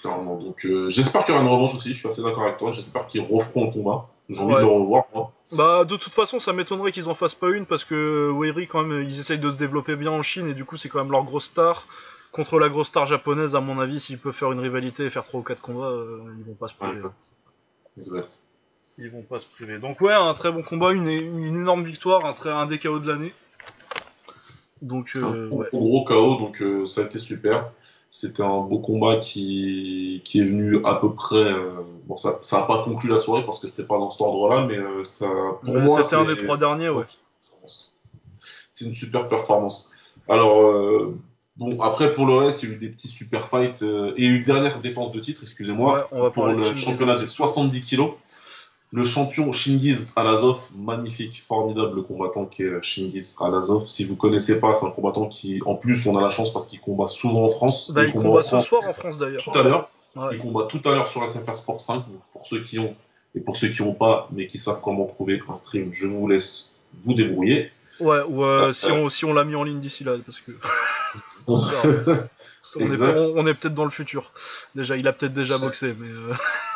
Clairement. 0.02 0.38
Donc, 0.38 0.66
euh, 0.66 0.90
j'espère 0.90 1.26
qu'il 1.26 1.34
y 1.34 1.38
aura 1.38 1.46
une 1.46 1.52
revanche 1.52 1.76
aussi. 1.76 1.94
Je 1.94 2.00
suis 2.00 2.08
assez 2.08 2.24
d'accord 2.24 2.44
avec 2.44 2.58
toi. 2.58 2.72
J'espère 2.72 3.08
qu'ils 3.08 3.22
referont 3.30 3.66
le 3.66 3.72
combat. 3.72 4.08
J'ai 4.30 4.40
envie 4.40 4.54
Ouais. 4.54 4.62
de 4.62 4.66
le 4.66 4.72
revoir, 4.72 5.06
moi. 5.14 5.32
Bah 5.52 5.84
de 5.84 5.98
toute 5.98 6.14
façon 6.14 6.40
ça 6.40 6.54
m'étonnerait 6.54 6.92
qu'ils 6.92 7.10
en 7.10 7.16
fassent 7.16 7.34
pas 7.34 7.50
une 7.50 7.66
parce 7.66 7.84
que 7.84 8.30
Weiri 8.32 8.68
quand 8.68 8.84
même 8.84 9.02
ils 9.10 9.20
essayent 9.20 9.40
de 9.40 9.50
se 9.52 9.58
développer 9.58 9.96
bien 9.96 10.12
en 10.12 10.22
Chine 10.22 10.48
et 10.48 10.54
du 10.54 10.64
coup 10.64 10.78
c'est 10.78 10.90
quand 10.90 11.00
même 11.00 11.12
leur 11.12 11.24
grosse 11.24 11.46
star. 11.46 11.88
Contre 12.32 12.60
la 12.60 12.70
grosse 12.70 12.90
star 12.90 13.08
japonaise 13.08 13.56
à 13.56 13.60
mon 13.60 13.80
avis 13.80 14.00
s'ils 14.00 14.20
peuvent 14.20 14.36
faire 14.36 14.52
une 14.52 14.60
rivalité 14.60 15.06
et 15.06 15.10
faire 15.10 15.24
3 15.24 15.40
ou 15.40 15.44
4 15.44 15.60
combats 15.60 15.88
euh, 15.88 16.20
ils 16.38 16.46
vont 16.46 16.54
pas 16.54 16.68
se 16.68 16.76
priver. 16.76 17.02
Ouais. 17.02 17.10
Exact. 18.00 18.30
Ils 19.00 19.10
vont 19.10 19.24
pas 19.24 19.40
se 19.40 19.48
priver. 19.48 19.80
Donc 19.80 20.00
ouais 20.02 20.14
un 20.14 20.36
très 20.36 20.52
bon 20.52 20.62
combat, 20.62 20.92
une, 20.92 21.08
une 21.08 21.44
énorme 21.62 21.84
victoire, 21.84 22.24
un, 22.26 22.34
très, 22.34 22.52
un 22.52 22.68
des 22.68 22.78
KO 22.78 23.00
de 23.00 23.08
l'année. 23.12 23.34
Donc 24.84 25.12
euh, 25.16 25.24
un 25.24 25.50
ouais. 25.50 25.68
gros, 25.72 25.80
gros 25.80 26.06
KO, 26.06 26.36
donc 26.38 26.62
euh, 26.62 26.86
ça 26.86 27.02
a 27.02 27.06
été 27.06 27.18
super. 27.18 27.72
C'était 28.12 28.42
un 28.44 28.60
beau 28.62 28.80
combat 28.80 29.18
qui, 29.18 30.22
qui 30.24 30.40
est 30.40 30.44
venu 30.46 30.84
à 30.86 30.96
peu 30.96 31.14
près. 31.14 31.36
euh, 31.36 31.74
bon, 32.08 32.16
ça 32.18 32.40
n'a 32.52 32.64
pas 32.64 32.84
conclu 32.84 33.08
la 33.10 33.20
soirée 33.20 33.46
parce 33.46 33.60
que 33.60 33.68
c'était 33.68 33.84
pas 33.88 34.00
dans 34.00 34.10
cet 34.10 34.22
ordre-là, 34.22 34.66
mais 34.66 34.78
euh, 34.78 35.04
ça, 35.04 35.28
pour 35.64 35.76
Ouais, 35.76 35.82
moi, 35.82 36.02
c'était 36.02 36.16
un 36.16 36.26
c'est- 36.26 36.36
des 36.36 36.44
trois 36.44 36.58
derniers, 36.58 36.90
ouais. 36.90 37.06
C'est 38.72 38.86
une 38.86 38.96
super 38.96 39.28
performance. 39.28 39.92
Alors, 40.28 40.62
euh, 40.62 41.18
bon, 41.58 41.80
après, 41.82 42.14
pour 42.14 42.26
le 42.26 42.36
reste, 42.36 42.64
il 42.64 42.70
y 42.70 42.72
a 42.72 42.76
eu 42.76 42.80
des 42.80 42.90
petits 42.90 43.08
super 43.10 43.48
fights 43.50 43.82
et 43.84 44.26
une 44.26 44.44
dernière 44.44 44.80
défense 44.80 45.12
de 45.12 45.20
titre, 45.20 45.42
excusez-moi, 45.44 46.08
Ouais, 46.12 46.32
pour 46.32 46.48
le 46.48 46.64
championnat 46.76 47.16
des 47.16 47.26
70 47.26 47.82
kilos. 47.82 48.12
Le 48.92 49.04
champion 49.04 49.52
Shingiz 49.52 50.12
Alazov, 50.16 50.68
magnifique, 50.76 51.44
formidable 51.48 52.04
combattant 52.04 52.46
qui 52.46 52.64
est 52.64 52.82
Shingiz 52.82 53.38
Alazov. 53.40 53.86
Si 53.88 54.04
vous 54.06 54.16
connaissez 54.16 54.60
pas, 54.60 54.74
c'est 54.74 54.86
un 54.88 54.92
combattant 54.92 55.28
qui, 55.28 55.62
en 55.66 55.76
plus, 55.76 56.08
on 56.08 56.18
a 56.18 56.22
la 56.22 56.30
chance 56.30 56.52
parce 56.52 56.66
qu'il 56.66 56.80
combat 56.80 57.08
souvent 57.08 57.44
en 57.44 57.50
France. 57.50 57.92
Bah 57.92 58.06
il 58.06 58.14
combat 58.14 58.42
ce 58.42 58.50
France 58.50 58.66
soir 58.66 58.82
en 58.88 58.94
France 58.94 59.20
d'ailleurs. 59.20 59.44
tout 59.44 59.58
à 59.58 59.62
l'heure. 59.62 59.90
Ouais. 60.16 60.30
Il 60.32 60.40
combat 60.40 60.64
tout 60.68 60.82
à 60.86 60.96
l'heure 60.96 61.08
sur 61.08 61.28
SFR 61.28 61.54
Sport 61.54 61.80
5. 61.82 61.96
Donc, 61.98 62.22
pour 62.34 62.48
ceux 62.48 62.62
qui 62.62 62.80
ont 62.80 62.96
et 63.36 63.42
pour 63.42 63.58
ceux 63.58 63.68
qui 63.70 63.84
n'ont 63.84 63.94
pas, 63.94 64.28
mais 64.32 64.48
qui 64.48 64.58
savent 64.58 64.82
comment 64.82 65.06
trouver 65.06 65.40
un 65.48 65.56
stream, 65.56 65.90
je 65.94 66.08
vous 66.08 66.28
laisse 66.28 66.76
vous 67.04 67.14
débrouiller. 67.14 67.72
Ouais, 68.00 68.22
ou 68.28 68.44
euh, 68.44 68.70
Euh, 68.70 68.74
si 68.74 68.88
on, 68.88 69.10
si 69.10 69.26
on 69.26 69.34
l'a 69.34 69.44
mis 69.44 69.56
en 69.56 69.64
ligne 69.64 69.80
d'ici 69.80 70.04
là 70.04 70.16
parce 70.26 70.40
que 70.40 70.52
on 71.48 71.60
est, 72.92 73.02
on 73.36 73.46
est 73.48 73.54
peut-être 73.54 73.74
dans 73.74 73.84
le 73.84 73.92
futur. 73.92 74.32
Déjà, 74.74 74.98
il 74.98 75.08
a 75.08 75.14
peut-être 75.14 75.34
déjà 75.34 75.58
boxé, 75.58 75.94
mais 75.98 76.08
euh, 76.08 76.34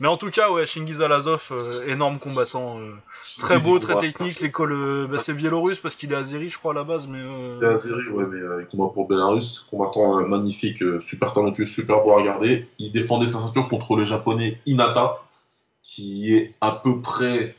mais 0.00 0.08
en 0.08 0.16
tout 0.16 0.30
cas, 0.30 0.50
ouais, 0.50 0.66
Shingiz 0.66 1.00
Alazov, 1.00 1.48
euh, 1.50 1.92
énorme 1.92 2.18
combattant, 2.18 2.78
euh, 2.78 2.92
très 3.38 3.58
beau, 3.58 3.78
très 3.78 3.98
technique. 4.00 4.40
L'école, 4.40 4.72
euh, 4.72 5.06
bah, 5.06 5.18
c'est 5.22 5.32
biélorusse 5.32 5.78
parce 5.78 5.94
qu'il 5.94 6.12
est 6.12 6.16
azéri, 6.16 6.50
je 6.50 6.58
crois 6.58 6.72
à 6.72 6.74
la 6.74 6.84
base, 6.84 7.06
mais 7.06 7.18
euh, 7.20 7.58
Il 7.60 7.66
est 7.66 7.70
azéri, 7.70 8.08
ouais, 8.08 8.24
mais 8.26 8.38
il 8.60 8.66
combat 8.66 8.92
pour 8.92 9.08
Belarus. 9.08 9.66
Combattant 9.70 10.26
magnifique, 10.26 10.82
super 11.00 11.32
talentueux, 11.32 11.66
super 11.66 12.02
beau 12.02 12.12
à 12.12 12.16
regarder. 12.16 12.66
Il 12.78 12.92
défendait 12.92 13.26
sa 13.26 13.38
ceinture 13.38 13.68
contre 13.68 13.96
le 13.96 14.04
japonais 14.04 14.60
Inata, 14.66 15.22
qui 15.82 16.34
est 16.34 16.52
à 16.60 16.72
peu 16.72 17.00
près, 17.00 17.54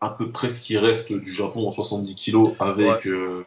à 0.00 0.10
peu 0.10 0.30
près 0.30 0.48
ce 0.48 0.60
qui 0.60 0.78
reste 0.78 1.12
du 1.12 1.32
Japon 1.32 1.66
en 1.66 1.70
70 1.70 2.14
kilos 2.14 2.48
avec, 2.58 3.06
euh, 3.06 3.44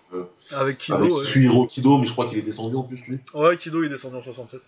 avec 0.51 0.79
Kido, 0.79 0.97
avec 0.97 1.11
ouais. 1.11 1.67
Kido, 1.67 1.97
mais 1.99 2.05
je 2.05 2.11
crois 2.11 2.25
qu'il 2.25 2.39
est 2.39 2.43
descendu 2.43 2.75
en 2.75 2.83
plus, 2.83 3.05
lui. 3.07 3.19
Ouais, 3.33 3.57
Kido, 3.57 3.83
il 3.83 3.87
est 3.87 3.89
descendu 3.89 4.15
en 4.15 4.23
67. 4.23 4.59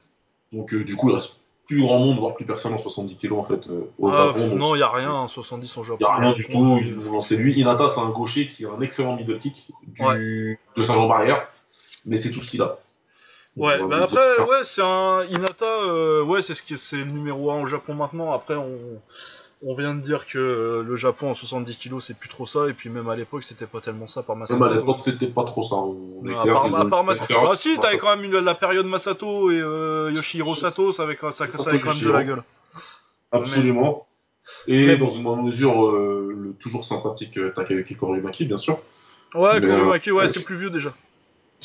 Donc, 0.54 0.74
euh, 0.74 0.84
du 0.84 0.96
coup, 0.96 1.10
il 1.10 1.16
reste 1.16 1.40
plus 1.66 1.82
grand 1.82 2.00
monde, 2.00 2.20
voire 2.20 2.36
plus 2.36 2.46
personne 2.46 2.74
en 2.74 2.78
70 2.78 3.16
kilos, 3.16 3.40
en 3.40 3.44
fait, 3.44 3.68
euh, 3.68 3.90
au 3.98 4.10
Ah, 4.10 4.32
Japon. 4.34 4.56
non, 4.56 4.76
il 4.76 4.80
y 4.80 4.84
a 4.84 4.90
rien, 4.90 5.12
hein, 5.14 5.28
70 5.28 5.78
en 5.78 5.84
Japon. 5.84 5.98
Il 6.00 6.04
n'y 6.04 6.10
a 6.10 6.16
rien 6.16 6.34
du 6.34 6.46
tout, 6.46 6.78
ils 6.82 6.96
nous 6.96 7.12
lancé 7.12 7.36
lui. 7.38 7.60
Inata, 7.60 7.90
c'est 7.90 8.02
un 8.02 8.10
gaucher 8.10 8.48
qui 8.48 8.66
a 8.66 8.70
un 8.70 8.82
excellent 8.82 9.16
middle 9.16 9.40
kick 9.40 9.72
du... 9.88 10.60
de 10.78 10.84
sa 10.84 10.94
jambe 10.94 11.12
arrière, 11.12 11.48
mais 12.06 12.18
c'est 12.18 12.32
tout 12.32 12.42
ce 12.42 12.50
qu'il 12.50 12.62
a. 12.62 12.78
Ouais, 13.58 13.80
bah 13.88 14.04
après, 14.04 14.42
ouais, 14.42 14.64
c'est 14.64 14.82
un 14.82 15.24
Inata, 15.24 15.66
euh, 15.66 16.22
ouais, 16.24 16.42
c'est 16.42 16.56
ce 16.56 16.62
qui, 16.62 16.78
c'est 16.78 16.98
le 16.98 17.06
numéro 17.06 17.52
1 17.52 17.62
au 17.62 17.68
Japon 17.68 17.94
maintenant. 17.94 18.34
Après, 18.34 18.56
on, 18.56 19.02
on 19.64 19.76
vient 19.76 19.96
de 19.96 20.02
dire 20.02 20.28
que 20.28 20.38
euh, 20.38 20.84
le 20.84 20.96
Japon 20.96 21.32
en 21.32 21.36
70 21.36 21.78
kilos, 21.78 22.06
c'est 22.06 22.18
plus 22.18 22.30
trop 22.30 22.46
ça, 22.46 22.68
et 22.68 22.74
puis 22.74 22.90
même 22.90 23.10
à 23.10 23.16
l'époque, 23.16 23.44
c'était 23.44 23.66
pas 23.66 23.82
tellement 23.82 24.08
ça 24.08 24.22
par 24.22 24.36
Masato. 24.36 24.60
Même 24.60 24.72
à 24.72 24.76
l'époque, 24.76 25.00
c'était 25.00 25.28
pas 25.28 25.44
trop 25.44 25.64
ça. 25.64 25.76
On 25.76 26.22
à 26.28 26.46
part, 26.46 26.76
à 26.76 26.90
part 26.90 27.06
Ah 27.52 27.58
si, 27.58 27.78
t'avais 27.80 27.98
quand 27.98 28.16
même 28.16 28.32
la 28.32 28.56
période 28.56 28.86
Masato 28.86 29.52
et 29.52 29.60
euh, 29.60 30.10
Yoshihiro 30.12 30.56
Sato, 30.56 30.92
ça 30.92 31.04
avait, 31.04 31.18
ça, 31.32 31.44
avait 31.70 31.80
quand 31.80 31.94
même 31.94 32.04
de 32.04 32.12
la 32.12 32.24
gueule. 32.24 32.44
Absolument. 33.32 34.08
Et 34.68 34.88
Mais 34.88 34.98
dans 34.98 35.10
une 35.10 35.46
mesure, 35.46 35.88
euh, 35.88 36.36
le 36.38 36.54
toujours 36.54 36.86
sympathique 36.86 37.38
euh, 37.38 37.52
Takayuki 37.56 37.96
Korumaki, 37.96 38.46
bien 38.46 38.58
sûr. 38.58 38.78
Ouais, 39.34 39.60
Mais, 39.60 39.68
Kurumaki, 39.68 40.12
ouais, 40.12 40.28
c'est 40.28 40.44
plus 40.44 40.58
vieux 40.58 40.70
déjà. 40.70 40.94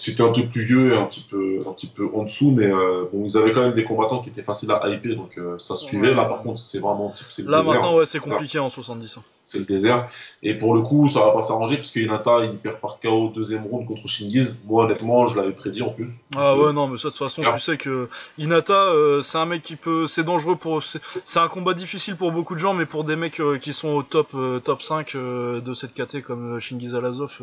C'était 0.00 0.22
un 0.22 0.32
peu 0.32 0.48
plus 0.48 0.62
vieux 0.62 0.92
et 0.92 0.96
un 0.96 1.04
petit 1.06 1.24
peu, 1.28 1.58
un 1.66 1.72
petit 1.72 1.86
peu 1.86 2.08
en 2.14 2.24
dessous, 2.24 2.52
mais 2.52 2.66
euh, 2.66 3.04
bon, 3.12 3.22
ils 3.24 3.36
avaient 3.36 3.52
quand 3.52 3.62
même 3.62 3.74
des 3.74 3.84
combattants 3.84 4.20
qui 4.20 4.30
étaient 4.30 4.42
faciles 4.42 4.70
à 4.70 4.88
hyper, 4.88 5.16
donc 5.16 5.36
euh, 5.38 5.58
ça 5.58 5.76
se 5.76 5.84
suivait. 5.84 6.08
Ouais. 6.08 6.14
Là, 6.14 6.24
par 6.24 6.42
contre, 6.42 6.58
c'est 6.58 6.78
vraiment 6.78 7.12
c'est 7.28 7.42
le 7.42 7.50
Là 7.50 7.58
désert. 7.60 7.74
maintenant, 7.74 7.96
ouais, 7.96 8.06
c'est 8.06 8.18
compliqué 8.20 8.58
en 8.58 8.70
70. 8.70 9.16
hein. 9.18 9.22
C'est 9.46 9.58
le 9.58 9.64
désert. 9.64 10.08
Et 10.44 10.54
pour 10.56 10.74
le 10.74 10.80
coup, 10.82 11.08
ça 11.08 11.18
va 11.20 11.32
pas 11.32 11.42
s'arranger 11.42 11.76
parce 11.76 11.90
que 11.90 11.98
Hinata, 11.98 12.44
il 12.44 12.56
perd 12.56 12.78
par 12.78 13.00
KO 13.00 13.32
deuxième 13.34 13.64
round 13.66 13.84
contre 13.84 14.06
Shingiz. 14.06 14.60
Moi, 14.64 14.84
honnêtement, 14.84 15.26
je 15.26 15.36
l'avais 15.36 15.50
prédit 15.50 15.82
en 15.82 15.88
plus. 15.90 16.08
Ah 16.36 16.54
Donc, 16.54 16.66
ouais, 16.66 16.72
non, 16.72 16.86
mais 16.86 16.98
ça, 16.98 17.08
de 17.08 17.12
toute 17.12 17.18
façon, 17.18 17.42
tu 17.42 17.58
sais 17.60 17.76
que 17.76 18.08
Inata, 18.38 18.74
euh, 18.74 19.22
c'est 19.22 19.38
un 19.38 19.46
mec 19.46 19.64
qui 19.64 19.74
peut. 19.74 20.06
C'est 20.06 20.22
dangereux 20.22 20.54
pour. 20.54 20.84
C'est 20.84 21.38
un 21.40 21.48
combat 21.48 21.74
difficile 21.74 22.14
pour 22.14 22.30
beaucoup 22.30 22.54
de 22.54 22.60
gens, 22.60 22.74
mais 22.74 22.86
pour 22.86 23.02
des 23.02 23.16
mecs 23.16 23.42
qui 23.60 23.72
sont 23.72 23.88
au 23.88 24.04
top, 24.04 24.28
top 24.64 24.82
5 24.82 25.16
euh, 25.16 25.60
de 25.60 25.74
cette 25.74 25.94
KT 25.94 26.22
comme 26.22 26.60
Shingiz 26.60 26.94
Alazov, 26.94 27.40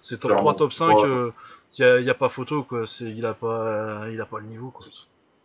c'est 0.00 0.18
top 0.18 0.30
Clairement. 0.30 0.54
3, 0.54 0.56
top 0.56 0.72
5. 0.72 0.88
Ouais. 0.96 1.30
Euh, 1.80 2.00
y, 2.00 2.10
a, 2.10 2.14
pas 2.14 2.28
photo, 2.28 2.62
quoi. 2.64 2.86
C'est- 2.86 3.04
Il 3.04 3.24
a, 3.26 3.34
pas, 3.34 4.08
il 4.10 4.20
a 4.20 4.26
pas 4.26 4.40
le 4.40 4.46
niveau, 4.46 4.70
quoi. 4.70 4.86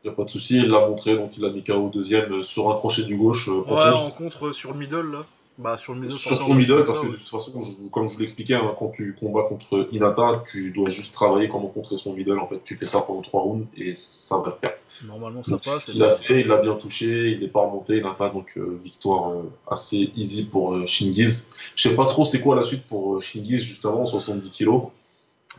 Il 0.04 0.08
n'y 0.10 0.14
a 0.14 0.16
pas 0.16 0.24
de 0.24 0.30
souci, 0.30 0.58
il 0.58 0.68
l'a 0.70 0.88
montré, 0.88 1.16
donc 1.16 1.36
il 1.38 1.46
a 1.46 1.50
mis 1.50 1.64
KO 1.64 1.90
deuxième 1.90 2.32
euh, 2.32 2.42
sur 2.44 2.70
un 2.72 2.76
crochet 2.76 3.04
du 3.04 3.18
gauche. 3.18 3.48
euh, 3.50 3.62
Ouais, 3.62 3.66
contre. 3.66 4.04
en 4.06 4.12
contre 4.12 4.48
euh, 4.48 4.54
sur 4.54 4.72
le 4.74 4.80
middle, 4.80 5.12
là. 5.12 5.26
Bah, 5.58 5.78
sur 5.78 5.94
le 5.94 6.02
middle, 6.02 6.18
sur 6.18 6.36
son 6.42 6.52
on 6.52 6.56
middle, 6.56 6.84
parce 6.84 6.98
ça, 6.98 7.02
que 7.02 7.08
ouais. 7.08 7.14
de 7.14 7.18
toute 7.18 7.30
façon, 7.30 7.62
je- 7.62 7.88
comme 7.90 8.08
je 8.10 8.14
vous 8.14 8.20
l'expliquais, 8.20 8.56
hein, 8.56 8.76
quand 8.78 8.90
tu 8.90 9.16
combats 9.18 9.44
contre 9.44 9.88
Hinata, 9.94 10.44
tu 10.52 10.72
dois 10.74 10.90
juste 10.90 11.14
travailler 11.14 11.48
comment 11.48 11.70
contrer 11.70 11.98
son 11.98 12.14
middle. 12.14 12.38
En 12.40 12.48
fait, 12.48 12.62
tu 12.62 12.76
fais 12.76 12.88
ça 12.88 13.00
pendant 13.02 13.22
trois 13.22 13.42
rounds 13.42 13.66
et 13.78 13.96
ça 13.96 14.38
va 14.40 14.48
le 14.48 14.56
faire. 14.68 14.78
Normalement, 15.08 15.44
ça 15.44 15.52
Donc, 15.52 15.64
passe. 15.64 15.86
qu'il 15.86 16.04
a 16.04 16.12
fait, 16.12 16.42
il 16.42 16.48
l'a 16.48 16.58
bien 16.58 16.76
touché, 16.76 17.32
il 17.32 17.40
n'est 17.40 17.48
pas 17.48 17.62
remonté, 17.66 17.98
Hinata, 18.00 18.30
donc 18.30 18.52
euh, 18.58 18.78
victoire 18.84 19.32
euh, 19.32 19.44
assez 19.72 20.12
easy 20.18 20.46
pour 20.46 20.74
euh, 20.76 20.86
Shingiz. 20.86 21.50
Je 21.78 21.88
sais 21.90 21.96
pas 21.96 22.06
trop 22.06 22.26
c'est 22.26 22.42
quoi 22.42 22.58
la 22.58 22.64
suite 22.64 22.84
pour 22.84 23.16
euh, 23.16 23.22
Shingiz, 23.22 23.64
justement, 23.64 24.02
en 24.02 24.06
70 24.06 24.52
kilos. 24.52 24.84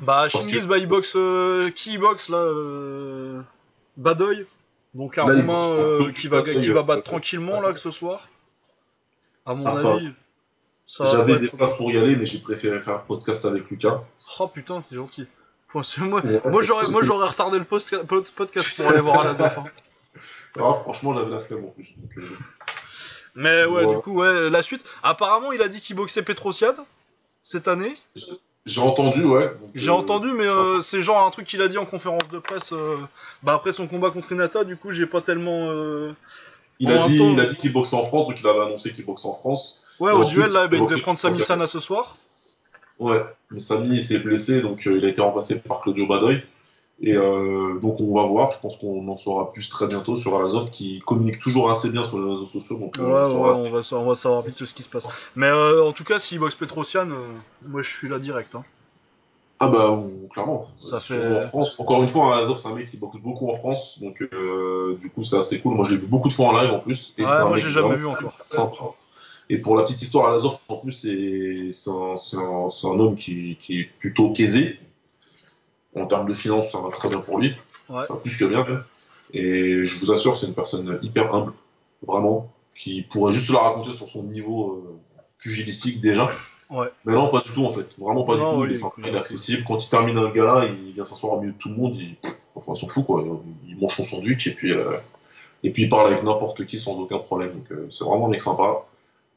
Bah, 0.00 0.26
que- 0.28 0.66
bah, 0.66 0.78
il 0.78 0.86
boxe. 0.86 1.14
euh, 1.16 1.70
qui 1.70 1.94
il 1.94 1.98
boxe, 1.98 2.28
là 2.28 2.38
euh... 2.38 3.40
Badoy. 3.96 4.46
Donc, 4.94 5.18
un 5.18 5.26
Là, 5.26 5.34
Romain 5.40 5.64
euh, 5.64 6.10
qui, 6.12 6.28
va, 6.28 6.42
qui 6.42 6.68
va 6.68 6.82
battre 6.82 7.02
tranquillement, 7.04 7.60
là, 7.60 7.72
que 7.72 7.78
ce 7.78 7.90
soir. 7.90 8.28
À 9.44 9.54
mon 9.54 9.66
Ah, 9.66 9.94
avis. 9.94 10.10
Ça 10.86 11.04
va 11.04 11.12
J'avais 11.12 11.38
des 11.38 11.48
places 11.48 11.76
pour 11.76 11.90
y 11.90 11.98
aller, 11.98 12.16
mais 12.16 12.26
j'ai 12.26 12.38
préféré 12.38 12.80
faire 12.80 12.94
un 12.94 12.98
podcast 12.98 13.44
avec 13.44 13.68
Lucas. 13.70 14.02
Oh 14.38 14.48
putain, 14.48 14.82
c'est 14.88 14.96
gentil. 14.96 15.26
Moi, 15.98 16.22
moi, 16.46 16.62
j'aurais, 16.62 16.88
moi 16.88 17.02
j'aurais 17.02 17.28
retardé 17.28 17.58
le 17.58 17.64
podcast 17.64 18.02
pour 18.76 18.86
aller 18.88 19.00
voir 19.00 19.20
à 19.20 19.24
la 19.24 19.34
ZOF. 19.34 19.58
hein. 19.58 19.64
Ah, 20.58 20.72
franchement, 20.80 21.12
j'avais 21.12 21.30
la 21.30 21.40
flemme 21.40 21.64
en 21.66 21.68
plus. 21.68 21.92
donc, 21.98 22.16
euh, 22.16 22.22
Mais 23.34 23.64
ouais, 23.66 23.84
Ouais. 23.84 23.94
du 23.96 24.00
coup, 24.00 24.12
ouais, 24.14 24.48
la 24.48 24.62
suite. 24.62 24.84
Apparemment, 25.02 25.52
il 25.52 25.60
a 25.60 25.68
dit 25.68 25.80
qu'il 25.80 25.96
boxait 25.96 26.22
Petrosian 26.22 26.74
cette 27.42 27.68
année. 27.68 27.92
J'ai 28.66 28.80
entendu, 28.80 29.24
ouais. 29.24 29.50
J'ai 29.74 29.90
euh, 29.90 29.94
entendu, 29.94 30.32
mais 30.32 30.44
euh, 30.44 30.80
c'est 30.80 31.00
genre 31.00 31.24
un 31.24 31.30
truc 31.30 31.46
qu'il 31.46 31.62
a 31.62 31.68
dit 31.68 31.78
en 31.78 31.86
conférence 31.86 32.28
de 32.32 32.38
presse. 32.38 32.72
euh, 32.72 32.96
bah 33.42 33.54
après 33.54 33.72
son 33.72 33.86
combat 33.86 34.10
contre 34.10 34.32
Inata, 34.32 34.64
du 34.64 34.76
coup, 34.76 34.90
j'ai 34.90 35.06
pas 35.06 35.20
tellement. 35.20 35.70
Il 36.80 36.90
a 36.90 36.98
dit, 37.06 37.16
temps- 37.18 37.32
il 37.32 37.40
a 37.40 37.46
dit 37.46 37.56
qu'il 37.56 37.72
boxe 37.72 37.92
en 37.92 38.04
France, 38.04 38.28
donc 38.28 38.40
il 38.40 38.46
avait 38.46 38.60
annoncé 38.60 38.92
qu'il 38.92 39.06
boxe 39.06 39.24
en 39.24 39.34
France. 39.34 39.84
Ouais, 40.00 40.10
Et 40.10 40.14
au 40.14 40.20
ensuite, 40.22 40.38
duel 40.40 40.52
là, 40.52 40.66
bah, 40.66 40.76
il 40.76 40.86
devait 40.86 41.00
prendre 41.00 41.18
Sami. 41.18 41.40
Sana 41.40 41.66
ce 41.66 41.80
soir. 41.80 42.16
Ouais, 42.98 43.22
mais 43.50 43.60
Sami 43.60 44.02
s'est 44.02 44.18
blessé, 44.18 44.60
donc 44.62 44.84
il 44.86 45.04
a 45.04 45.08
été 45.08 45.20
remplacé 45.20 45.60
par 45.60 45.80
Claudio 45.82 46.06
Badoy. 46.06 46.42
Et 47.02 47.14
euh, 47.14 47.78
donc 47.80 48.00
on 48.00 48.14
va 48.14 48.26
voir, 48.26 48.52
je 48.52 48.60
pense 48.60 48.78
qu'on 48.78 49.06
en 49.08 49.16
saura 49.18 49.50
plus 49.50 49.68
très 49.68 49.86
bientôt 49.86 50.14
sur 50.14 50.34
Alazov 50.34 50.70
qui 50.70 51.00
communique 51.00 51.38
toujours 51.38 51.70
assez 51.70 51.90
bien 51.90 52.04
sur 52.04 52.18
les 52.18 52.24
réseaux 52.24 52.46
sociaux. 52.46 52.78
Donc, 52.78 52.98
euh, 52.98 53.02
Ouais, 53.02 53.10
on 53.10 53.22
ouais, 53.22 53.24
saura 53.26 53.50
on 53.52 53.70
va, 53.70 54.04
on 54.04 54.08
va 54.08 54.14
savoir 54.16 54.40
vite 54.40 54.54
ce 54.54 54.72
qui 54.72 54.82
se 54.82 54.88
passe. 54.88 55.06
Mais 55.34 55.46
euh, 55.48 55.84
en 55.84 55.92
tout 55.92 56.04
cas, 56.04 56.18
s'il 56.18 56.38
boxe 56.38 56.54
Petrosian, 56.54 57.10
euh, 57.10 57.26
moi 57.66 57.82
je 57.82 57.90
suis 57.94 58.08
là 58.08 58.18
direct. 58.18 58.54
Hein. 58.54 58.64
Ah 59.58 59.68
bah 59.68 59.90
on- 59.90 60.26
clairement. 60.28 60.68
Ça 60.78 61.00
fait- 61.00 61.36
En 61.36 61.40
France, 61.48 61.78
encore 61.80 62.02
une 62.02 62.08
fois, 62.08 62.34
Alazov 62.36 62.58
c'est 62.58 62.68
un 62.68 62.74
mec 62.74 62.90
qui 62.90 62.96
boxe 62.96 63.16
beaucoup 63.22 63.50
en 63.50 63.56
France, 63.56 63.98
donc 64.00 64.26
du 64.98 65.10
coup 65.10 65.22
c'est 65.22 65.38
assez 65.38 65.60
cool. 65.60 65.74
Moi 65.74 65.84
je 65.86 65.90
l'ai 65.92 65.96
vu 65.98 66.06
beaucoup 66.06 66.28
de 66.28 66.32
fois 66.32 66.46
en 66.48 66.60
live 66.62 66.70
en 66.70 66.78
plus. 66.78 67.14
Et 67.18 67.24
Ouais, 67.24 67.28
c'est 67.28 67.42
un 67.42 67.48
moi, 67.48 67.56
j'ai 67.58 67.70
jamais 67.70 67.96
vu 67.96 68.06
encore. 68.06 68.32
sympa. 68.48 68.84
Et 69.48 69.58
pour 69.58 69.76
la 69.76 69.82
petite 69.84 70.00
histoire, 70.02 70.28
Alazov 70.28 70.56
en 70.68 70.76
plus 70.76 70.92
c'est 70.92 71.90
un, 71.90 72.14
un, 72.38 72.68
un 72.68 72.98
homme 73.00 73.16
qui, 73.16 73.56
qui 73.60 73.80
est 73.80 73.90
plutôt 73.98 74.32
aisé. 74.38 74.78
En 75.96 76.06
termes 76.06 76.28
de 76.28 76.34
finances, 76.34 76.70
ça 76.70 76.78
va 76.80 76.90
très 76.90 77.08
bien 77.08 77.20
pour 77.20 77.38
lui. 77.38 77.54
Ouais. 77.88 78.04
Enfin, 78.08 78.16
plus 78.16 78.36
que 78.36 78.44
bien 78.44 78.64
même. 78.64 78.84
Et 79.32 79.84
je 79.84 79.98
vous 79.98 80.12
assure, 80.12 80.36
c'est 80.36 80.46
une 80.46 80.54
personne 80.54 80.98
hyper 81.02 81.34
humble, 81.34 81.52
vraiment, 82.06 82.52
qui 82.74 83.02
pourrait 83.02 83.32
juste 83.32 83.50
la 83.50 83.60
raconter 83.60 83.92
sur 83.92 84.06
son 84.06 84.24
niveau 84.24 84.72
euh, 84.72 84.98
pugilistique 85.38 86.00
déjà. 86.00 86.30
Ouais. 86.70 86.88
Mais 87.04 87.14
non, 87.14 87.28
pas 87.30 87.40
du 87.40 87.50
tout 87.50 87.64
en 87.64 87.70
fait. 87.70 87.86
Vraiment 87.98 88.24
pas 88.24 88.36
Non, 88.36 88.48
du 88.48 88.54
tout. 88.54 88.60
ouais, 88.60 88.66
il 88.68 88.72
est 88.72 88.76
sympa, 88.76 88.94
il 88.98 89.14
est 89.14 89.18
accessible. 89.18 89.64
Quand 89.66 89.84
il 89.84 89.88
termine 89.88 90.18
un 90.18 90.30
gala, 90.30 90.66
il 90.66 90.92
vient 90.92 91.04
s'asseoir 91.04 91.34
au 91.34 91.40
milieu 91.40 91.52
de 91.52 91.58
tout 91.58 91.68
le 91.68 91.76
monde. 91.76 91.96
Il, 91.96 92.16
enfin, 92.54 92.72
il 92.74 92.80
s'en 92.80 92.88
fout 92.88 93.06
quoi. 93.06 93.24
Il 93.68 93.78
mange 93.78 93.94
son 93.94 94.04
sandwich 94.04 94.46
et 94.48 94.54
puis, 94.54 94.72
euh, 94.72 94.96
et 95.62 95.70
puis 95.70 95.84
il 95.84 95.88
parle 95.88 96.08
avec 96.12 96.24
n'importe 96.24 96.64
qui 96.64 96.78
sans 96.78 96.98
aucun 96.98 97.18
problème. 97.18 97.52
Donc 97.52 97.70
euh, 97.70 97.86
c'est 97.90 98.04
vraiment 98.04 98.26
un 98.26 98.30
mec 98.30 98.40
sympa. 98.40 98.84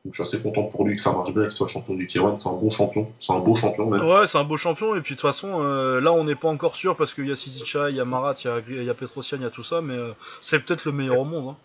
Donc 0.05 0.13
je 0.13 0.23
suis 0.23 0.35
assez 0.35 0.41
content 0.41 0.63
pour 0.63 0.85
lui 0.85 0.95
que 0.95 1.01
ça 1.01 1.11
marche 1.11 1.33
bien, 1.33 1.43
qu'il 1.43 1.51
soit 1.51 1.67
champion 1.67 1.93
du 1.93 2.07
K1. 2.07 2.37
C'est 2.37 2.49
un 2.49 2.53
bon 2.53 2.69
champion. 2.69 3.07
C'est 3.19 3.33
un 3.33 3.39
beau 3.39 3.53
champion 3.55 3.85
même. 3.85 4.01
Ouais, 4.05 4.27
c'est 4.27 4.37
un 4.37 4.45
beau 4.45 4.55
champion, 4.57 4.95
et 4.95 5.01
puis 5.01 5.15
de 5.15 5.19
toute 5.19 5.29
façon, 5.29 5.61
euh, 5.61 5.99
là 5.99 6.13
on 6.13 6.23
n'est 6.23 6.35
pas 6.35 6.47
encore 6.47 6.75
sûr 6.75 6.95
parce 6.95 7.13
qu'il 7.13 7.27
y 7.27 7.31
a 7.31 7.35
Siticha, 7.35 7.89
il 7.89 7.97
y 7.97 7.99
a 7.99 8.05
Marat, 8.05 8.35
il 8.43 8.47
y 8.47 8.79
a, 8.79 8.83
y 8.83 8.89
a 8.89 8.93
Petrosian, 8.93 9.37
il 9.39 9.43
y 9.43 9.45
a 9.45 9.49
tout 9.49 9.63
ça, 9.63 9.81
mais 9.81 9.95
euh, 9.95 10.13
c'est 10.41 10.59
peut-être 10.59 10.85
le 10.85 10.93
meilleur 10.93 11.19
au 11.19 11.25
monde. 11.25 11.49
Hein. 11.49 11.55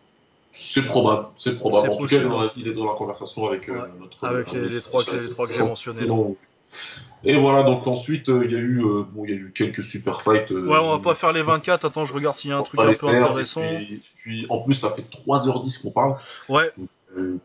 C'est 0.51 0.83
probable. 0.83 1.27
C'est 1.37 1.57
probable. 1.57 1.91
En 1.91 1.97
tout 1.97 2.07
cas, 2.07 2.17
il 2.57 2.69
est, 2.69 2.73
dans 2.73 2.87
la, 2.87 2.95
conversation 2.95 3.47
avec 3.47 3.69
euh, 3.69 3.73
Ouais. 3.73 3.89
notre. 3.99 4.25
Avec 4.25 4.53
les, 4.53 4.81
trois, 4.81 5.03
les 5.13 5.31
trois 5.31 5.47
que 5.47 5.53
j'ai 5.53 5.65
mentionnés. 5.65 6.07
Et 7.25 7.37
voilà, 7.39 7.63
donc 7.63 7.87
ensuite, 7.87 8.29
euh, 8.29 8.43
il 8.45 8.53
y 8.53 8.57
a 8.57 8.59
eu, 8.59 8.85
euh, 8.85 9.05
bon, 9.11 9.25
y 9.25 9.33
a 9.33 9.35
eu 9.35 9.53
quelques 9.55 9.83
super 9.83 10.21
fights. 10.23 10.53
euh, 10.53 10.67
Ouais, 10.67 10.79
on 10.79 10.97
va 10.97 11.03
pas 11.03 11.15
faire 11.15 11.33
les 11.33 11.43
24, 11.43 11.87
attends, 11.87 12.05
je 12.05 12.13
regarde 12.13 12.37
s'il 12.37 12.51
y 12.51 12.53
a 12.53 12.59
un 12.59 12.63
truc 12.63 12.79
un 12.79 12.87
peu 12.87 12.95
faire, 12.95 13.25
intéressant. 13.25 13.63
Et 13.63 13.79
puis, 13.79 14.03
puis, 14.17 14.47
en 14.51 14.61
plus, 14.61 14.75
ça 14.75 14.91
fait 14.91 15.05
3h10 15.11 15.81
qu'on 15.83 15.91
parle. 15.91 16.17
Ouais, 16.49 16.71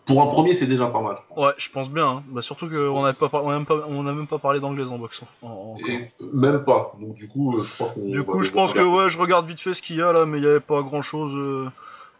pour 0.05 0.21
un 0.21 0.27
premier, 0.27 0.53
c'est 0.53 0.65
déjà 0.67 0.87
pas 0.87 1.01
mal. 1.01 1.15
je 1.17 1.33
pense. 1.35 1.45
ouais, 1.45 1.53
je 1.57 1.69
pense 1.69 1.89
bien. 1.89 2.07
Hein. 2.07 2.23
Bah, 2.29 2.41
surtout 2.41 2.67
qu'on 2.69 3.03
n'a 3.03 3.13
pas, 3.13 3.29
par- 3.29 3.43
on 3.45 3.49
a 3.49 3.53
même 3.53 3.65
pas, 3.65 3.85
on 3.87 4.07
a 4.07 4.13
même 4.13 4.27
pas 4.27 4.37
parlé 4.39 4.59
d'anglais 4.59 4.83
en 4.85 4.97
boxe. 4.97 5.21
en- 5.41 5.47
en- 5.47 5.51
encore. 5.73 5.89
Et 5.89 6.11
euh, 6.21 6.25
même 6.33 6.63
pas. 6.63 6.93
Donc 6.99 7.13
du 7.15 7.27
coup, 7.29 7.57
euh, 7.57 7.63
je 7.63 7.73
crois 7.73 7.87
qu'on. 7.89 8.01
Du 8.09 8.17
va 8.19 8.23
coup, 8.23 8.41
je 8.41 8.49
devoir 8.49 8.65
pense 8.65 8.73
que 8.73 8.81
ouais, 8.83 9.09
je 9.09 9.17
regarde 9.19 9.47
vite 9.47 9.59
fait 9.59 9.73
ce 9.73 9.81
qu'il 9.81 9.97
y 9.97 10.01
a 10.01 10.11
là, 10.13 10.25
mais 10.25 10.37
il 10.39 10.43
y 10.43 10.47
avait 10.47 10.59
pas 10.59 10.81
grand 10.81 11.01
chose. 11.01 11.69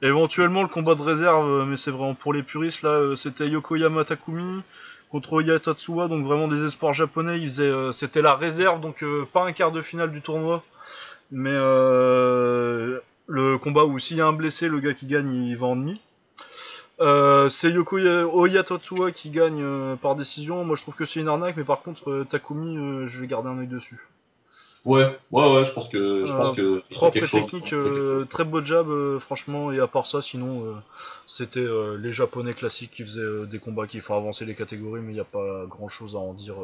Éventuellement, 0.02 0.61
le 0.61 0.69
combat 0.69 0.95
de 0.95 1.02
réserve, 1.02 1.45
euh, 1.50 1.66
mais 1.66 1.76
c'est 1.76 1.92
vraiment 1.92 2.14
pour 2.14 2.32
les 2.34 2.42
puristes 2.44 2.84
là, 2.84 2.92
euh, 2.92 3.16
c'était 3.18 3.50
Yokoyama 3.50 4.06
Takumi 4.06 4.61
contre 5.11 5.34
Oya 5.34 5.60
Tatsuya, 5.60 6.08
donc 6.08 6.24
vraiment 6.26 6.48
des 6.48 6.64
espoirs 6.64 6.94
japonais. 6.94 7.40
Ils 7.40 7.50
faisaient, 7.50 7.64
euh, 7.64 7.92
c'était 7.92 8.22
la 8.22 8.36
réserve, 8.36 8.80
donc 8.80 9.03
euh, 9.03 9.26
pas 9.34 9.44
un 9.44 9.52
quart 9.52 9.72
de 9.74 9.82
finale 9.82 10.11
du 10.11 10.22
tournoi, 10.22 10.64
mais 11.32 11.50
euh, 11.53 13.00
le 13.28 13.58
combat 13.58 13.84
où 13.86 14.00
s'il 14.00 14.18
y 14.18 14.22
a 14.22 14.28
un 14.28 14.34
blessé, 14.34 14.68
le 14.69 14.80
gars 14.80 14.94
qui 14.94 15.06
gagne, 15.08 15.34
il 15.34 15.58
va 15.58 15.68
en 15.68 15.76
demi. 15.76 16.00
Euh, 17.02 17.50
c'est 17.50 17.72
Yokoya 17.72 18.28
Oya 18.28 18.64
Tatsuya 18.64 19.11
qui 19.11 19.30
gagne 19.30 19.61
euh, 19.61 19.95
par 19.95 20.16
décision. 20.16 20.66
Moi, 20.66 20.76
je 20.76 20.82
trouve 20.82 20.95
que 20.95 21.06
c'est 21.06 21.19
une 21.19 21.28
arnaque, 21.28 21.56
mais 21.56 21.64
par 21.64 21.82
contre, 21.82 22.11
euh, 22.11 22.28
Takumi, 22.30 23.08
je 23.08 23.22
vais 23.22 23.28
garder 23.28 23.50
un 23.50 23.60
œil 23.60 23.68
dessus. 23.68 24.00
Ouais, 24.86 25.06
ouais, 25.32 25.53
ouais, 25.53 25.66
je 25.66 25.74
pense 25.74 25.90
que, 25.90 26.26
je 26.26 26.32
pense 26.32 26.56
que 26.56 26.82
propre 26.92 27.18
et 27.18 27.22
technique, 27.22 27.68
chose. 27.68 28.28
très 28.30 28.45
beau 28.45 28.64
jab, 28.64 28.90
euh, 28.90 29.19
franchement. 29.19 29.72
Et 29.72 29.80
à 29.80 29.88
part 29.88 30.08
ça, 30.08 30.22
sinon, 30.22 30.76
c'était 31.28 31.68
les 32.00 32.14
japonais 32.14 32.53
classiques 32.53 32.92
qui 32.92 33.03
faisaient 33.03 33.45
des 33.50 33.60
combats 33.60 33.88
qui 33.88 34.00
font 34.00 34.16
avancer 34.16 34.45
les 34.45 34.56
catégories, 34.56 35.02
mais 35.02 35.11
il 35.11 35.16
n'y 35.16 35.22
a 35.22 35.26
pas 35.26 35.66
grand 35.69 35.90
chose 35.90 36.16
à 36.16 36.19
en 36.19 36.34
dire 36.34 36.56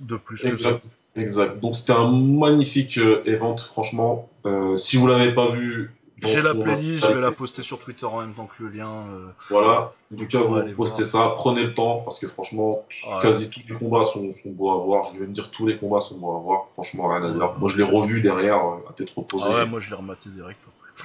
de 0.00 0.16
plus 0.16 0.36
que 0.36 0.42
ça. 0.42 0.48
Exact, 0.48 0.90
exact. 1.16 1.60
Donc 1.60 1.76
c'était 1.76 1.92
un 1.92 2.10
magnifique 2.10 2.98
event, 3.24 3.56
franchement. 3.56 4.28
Si 4.76 4.96
vous 4.96 5.06
l'avez 5.06 5.32
pas 5.32 5.50
vu, 5.50 5.92
J'ai 6.24 6.42
la 6.42 6.54
playlist, 6.54 7.06
je 7.06 7.12
vais 7.12 7.20
la 7.20 7.30
poster 7.32 7.62
sur 7.62 7.78
Twitter 7.78 8.06
en 8.06 8.20
même 8.20 8.34
temps 8.34 8.46
que 8.58 8.62
le 8.64 8.70
lien. 8.70 8.88
euh, 8.90 9.26
Voilà. 9.50 9.92
En 10.12 10.16
tout 10.16 10.26
cas, 10.26 10.40
vous 10.40 10.60
postez 10.74 11.04
ça, 11.04 11.32
prenez 11.34 11.62
le 11.62 11.74
temps, 11.74 12.00
parce 12.00 12.18
que 12.18 12.26
franchement, 12.28 12.84
quasi 13.20 13.50
tous 13.50 13.60
les 13.68 13.74
combats 13.74 14.04
sont, 14.04 14.32
sont 14.32 14.50
beaux 14.50 14.70
à 14.72 14.78
voir. 14.78 15.10
Je 15.14 15.20
vais 15.20 15.26
me 15.26 15.32
dire 15.32 15.50
tous 15.50 15.66
les 15.66 15.76
combats 15.76 16.00
sont 16.00 16.16
beaux 16.18 16.36
à 16.36 16.40
voir. 16.40 16.66
Franchement, 16.74 17.08
rien 17.08 17.22
à 17.24 17.30
dire. 17.32 17.54
Moi, 17.58 17.70
je 17.70 17.76
l'ai 17.76 17.82
revu 17.84 18.20
derrière, 18.20 18.64
euh, 18.66 18.88
à 18.88 18.92
tête 18.92 19.10
reposée. 19.10 19.44
Ah 19.48 19.54
ouais, 19.56 19.66
moi 19.66 19.80
je 19.80 19.90
l'ai 19.90 19.96
rematé 19.96 20.28
direct. 20.30 20.58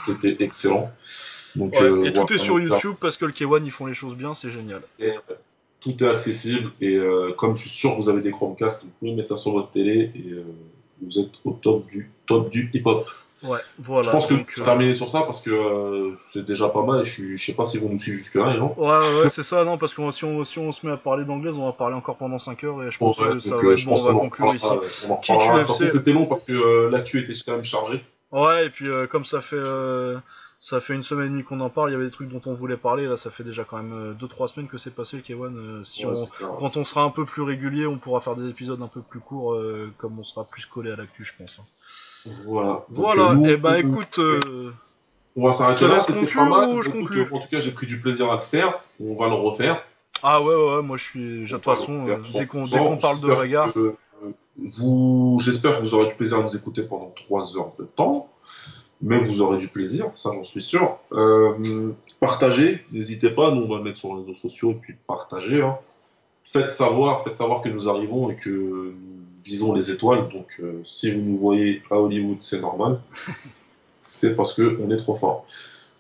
C'était 0.06 0.38
excellent. 0.40 0.90
Donc, 1.56 1.74
Ouais, 1.74 1.82
euh, 1.82 2.04
et 2.06 2.12
voilà. 2.12 2.26
tout 2.26 2.34
est 2.34 2.38
sur 2.38 2.60
YouTube 2.60 2.94
parce 3.02 3.18
que 3.18 3.26
le 3.26 3.32
K1 3.32 3.64
ils 3.66 3.72
font 3.72 3.88
les 3.88 3.96
choses 3.96 4.16
bien, 4.16 4.36
c'est 4.36 4.52
génial. 4.52 4.82
Et, 5.00 5.10
euh, 5.10 5.36
tout 5.82 6.04
est 6.04 6.08
accessible 6.08 6.72
et 6.82 6.96
euh, 6.96 7.34
comme 7.38 7.56
je 7.58 7.62
suis 7.62 7.70
sûr 7.72 7.96
que 7.96 8.02
vous 8.02 8.10
avez 8.10 8.22
des 8.22 8.32
Chromecast, 8.32 8.84
vous 8.84 8.92
pouvez 9.00 9.14
mettre 9.14 9.30
ça 9.30 9.38
sur 9.38 9.54
votre 9.54 9.72
télé 9.72 10.12
et 10.14 10.36
vous 11.02 11.20
êtes 11.20 11.32
au 11.46 11.52
top 11.54 11.88
du 11.88 12.12
top 12.28 12.50
du 12.50 12.70
hip-hop. 12.74 13.10
Ouais, 13.42 13.60
voilà. 13.78 14.04
je 14.06 14.10
pense 14.12 14.28
que 14.28 14.34
donc, 14.34 14.54
euh, 14.60 14.64
terminer 14.64 14.94
sur 14.94 15.10
ça 15.10 15.22
parce 15.22 15.42
que 15.42 15.50
euh, 15.52 16.14
c'est 16.16 16.46
déjà 16.46 16.70
pas 16.70 16.84
mal 16.84 17.02
et 17.02 17.04
je, 17.06 17.12
suis, 17.12 17.38
je 17.38 17.46
sais 17.46 17.54
pas 17.56 17.66
si 17.66 17.78
vous 17.78 17.90
nous 17.90 17.98
suivez 17.98 18.18
jusque 18.18 18.36
là, 18.36 18.56
gens. 18.58 18.76
Ouais, 18.78 18.88
ouais, 18.88 19.30
c'est 19.30 19.44
ça, 19.44 19.64
non, 19.66 19.78
parce 19.78 19.94
que 19.94 20.10
si 20.12 20.24
on, 20.26 20.44
si 20.44 20.58
on 20.60 20.72
se 20.72 20.86
met 20.86 20.92
à 20.94 20.98
parler 20.98 21.26
d'anglais, 21.26 21.52
on 21.54 21.66
va 21.66 21.74
parler 21.74 21.96
encore 21.96 22.18
pendant 22.18 22.40
5 22.40 22.64
heures 22.64 22.84
et 22.84 22.92
je 22.92 22.98
pense 22.98 23.18
Ouais, 23.18 23.28
que 23.34 23.40
ça 23.40 23.56
va 23.56 23.62
euh, 23.64 23.76
je 23.76 23.86
bon, 23.86 23.92
pense 23.92 24.02
on 24.02 24.06
va 24.06 24.14
conclure 24.20 24.56
ici. 24.56 24.68
c'était 25.88 26.14
long 26.14 26.26
parce 26.26 26.44
que 26.44 26.54
euh, 26.54 26.90
l'actu 26.90 27.20
était 27.20 27.34
quand 27.46 27.54
même 27.54 27.64
chargée. 27.64 28.04
Ouais, 28.32 28.68
et 28.68 28.70
puis 28.70 28.88
euh, 28.88 29.08
comme 29.08 29.26
ça 29.26 29.42
fait 29.42 29.56
euh, 29.56 30.20
ça 30.60 30.80
fait 30.82 30.94
une 30.94 31.04
semaine 31.04 31.28
et 31.28 31.30
demie 31.30 31.44
qu'on 31.44 31.60
en 31.62 31.70
parle, 31.70 31.90
il 31.90 31.94
y 31.94 31.96
avait 31.96 32.06
des 32.06 32.12
trucs 32.12 32.30
dont 32.30 32.42
on 32.46 32.54
voulait 32.54 32.78
parler. 32.78 33.06
Là, 33.08 33.18
ça 33.18 33.32
fait 33.32 33.44
déjà 33.44 33.64
quand 33.64 33.78
même 33.82 34.16
2-3 34.20 34.48
semaines 34.48 34.68
que 34.70 34.78
c'est 34.78 34.94
passé, 34.94 35.18
le 35.18 35.24
K1. 35.24 35.56
euh, 35.58 35.84
si 35.84 36.06
Ouais, 36.06 36.14
on, 36.14 36.28
quand 36.58 36.78
on 36.78 36.86
sera 36.86 37.02
un 37.04 37.10
peu 37.10 37.26
plus 37.26 37.42
régulier, 37.42 37.88
on 37.88 37.98
pourra 37.98 38.22
faire 38.22 38.36
des 38.36 38.48
épisodes 38.50 38.82
un 38.82 38.88
peu 38.88 39.02
plus 39.02 39.20
courts, 39.20 39.54
euh, 39.56 39.92
comme 39.98 40.20
on 40.20 40.24
sera 40.24 40.46
plus 40.46 40.66
collé 40.68 40.92
à 40.92 40.96
l'actu, 40.96 41.24
je 41.26 41.34
pense. 41.38 41.60
hein. 41.60 41.66
Voilà. 42.46 42.70
Donc, 42.70 42.86
Voilà, 42.90 43.32
euh, 43.32 43.36
nous, 43.36 43.46
et 43.48 43.58
bah 43.58 43.74
on- 43.74 43.78
écoute, 43.78 44.20
euh, 44.20 44.72
On 45.36 45.46
va 45.48 45.54
s'arrêter 45.54 45.82
te 45.82 45.86
là, 45.86 46.00
c'était 46.02 46.26
pas 46.26 46.46
mal. 46.46 46.82
je 46.82 46.90
conclue 46.90 47.28
En 47.32 47.40
tout 47.40 47.48
cas, 47.50 47.60
j'ai 47.60 47.72
pris 47.72 47.88
du 47.88 48.00
plaisir 48.00 48.32
à 48.32 48.36
le 48.36 48.42
faire. 48.42 48.80
On 49.00 49.16
va 49.16 49.28
le 49.28 49.36
refaire. 49.36 49.86
ah 50.24 50.42
ouais, 50.42 50.56
ouais, 50.56 50.82
moi 50.82 50.98
je 50.98 51.04
suis. 51.06 51.42
De 51.44 51.48
toute 51.48 51.64
façon, 51.64 52.08
euh, 52.08 52.18
dès 52.34 52.46
qu'on 52.46 52.64
100%. 52.66 52.72
dès 52.72 52.78
qu'on 52.78 52.98
parle 52.98 53.20
de 53.22 53.28
bagarre. 53.28 53.74
que, 53.74 53.80
euh, 54.24 54.32
vous, 54.58 55.38
j'espère 55.42 55.78
que 55.78 55.82
vous 55.84 55.94
aurez 55.94 56.08
du 56.08 56.16
plaisir 56.16 56.40
à 56.40 56.44
nous 56.44 56.56
écouter 56.56 56.84
pendant 56.84 57.14
3 57.16 57.58
heures 57.58 57.72
de 57.80 57.86
temps. 57.86 58.28
Mais 59.02 59.18
vous 59.18 59.40
aurez 59.42 59.56
du 59.58 59.70
plaisir, 59.70 60.08
ça 60.14 60.32
j'en 60.36 60.44
suis 60.44 60.62
sûr. 60.62 60.98
Euh, 61.14 61.54
partagez, 62.20 62.84
n'hésitez 62.92 63.30
pas, 63.30 63.52
nous 63.52 63.62
on 63.62 63.70
va 63.70 63.78
le 63.78 63.84
mettre 63.86 63.98
sur 63.98 64.14
les 64.14 64.24
réseaux 64.24 64.34
sociaux 64.34 64.72
et 64.72 64.76
puis 64.76 64.94
partagez. 65.08 65.62
hein. 65.62 65.78
Faites 66.44 66.70
savoir, 66.72 67.24
faites 67.24 67.38
savoir 67.38 67.62
que 67.62 67.70
nous 67.70 67.88
arrivons 67.88 68.30
et 68.30 68.36
que 68.36 68.50
nous 68.50 68.94
visons 69.44 69.74
les 69.74 69.92
étoiles. 69.92 70.30
Donc 70.30 70.60
euh, 70.60 70.82
si 70.86 71.12
vous 71.12 71.22
nous 71.22 71.38
voyez 71.38 71.82
à 71.92 71.96
Hollywood, 71.96 72.42
c'est 72.42 72.60
normal. 72.60 73.00
c'est 74.04 74.36
parce 74.36 74.54
que 74.54 74.80
on 74.82 74.92
est 74.92 74.98
trop 74.98 75.16
fort. 75.16 75.46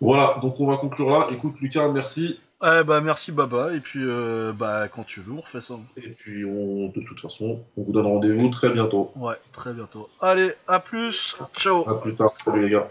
Voilà, 0.01 0.40
donc 0.42 0.59
on 0.59 0.68
va 0.68 0.77
conclure 0.77 1.09
là. 1.09 1.27
Écoute 1.32 1.56
Lucas, 1.61 1.90
merci. 1.92 2.40
Eh 2.61 2.84
bah 2.84 3.00
merci 3.00 3.32
Baba, 3.32 3.74
et 3.74 3.80
puis 3.80 4.01
euh, 4.03 4.51
bah 4.51 4.90
quand 4.90 5.06
tu 5.06 5.22
veux, 5.22 5.32
on 5.32 5.40
refait 5.40 5.61
ça. 5.61 5.76
Et 5.95 6.09
puis 6.09 6.43
on, 6.43 6.90
de 6.90 7.01
toute 7.06 7.19
façon, 7.19 7.61
on 7.77 7.84
vous 7.84 7.93
donne 7.93 8.06
rendez-vous 8.06 8.50
très 8.50 8.69
bientôt. 8.69 9.11
Ouais, 9.16 9.35
très 9.53 9.72
bientôt. 9.72 10.09
Allez, 10.19 10.51
à 10.68 10.82
plus, 10.82 11.38
ciao 11.56 11.88
À 11.88 12.01
plus 12.01 12.16
tard, 12.16 12.35
salut 12.35 12.64
les 12.64 12.72
gars. 12.72 12.90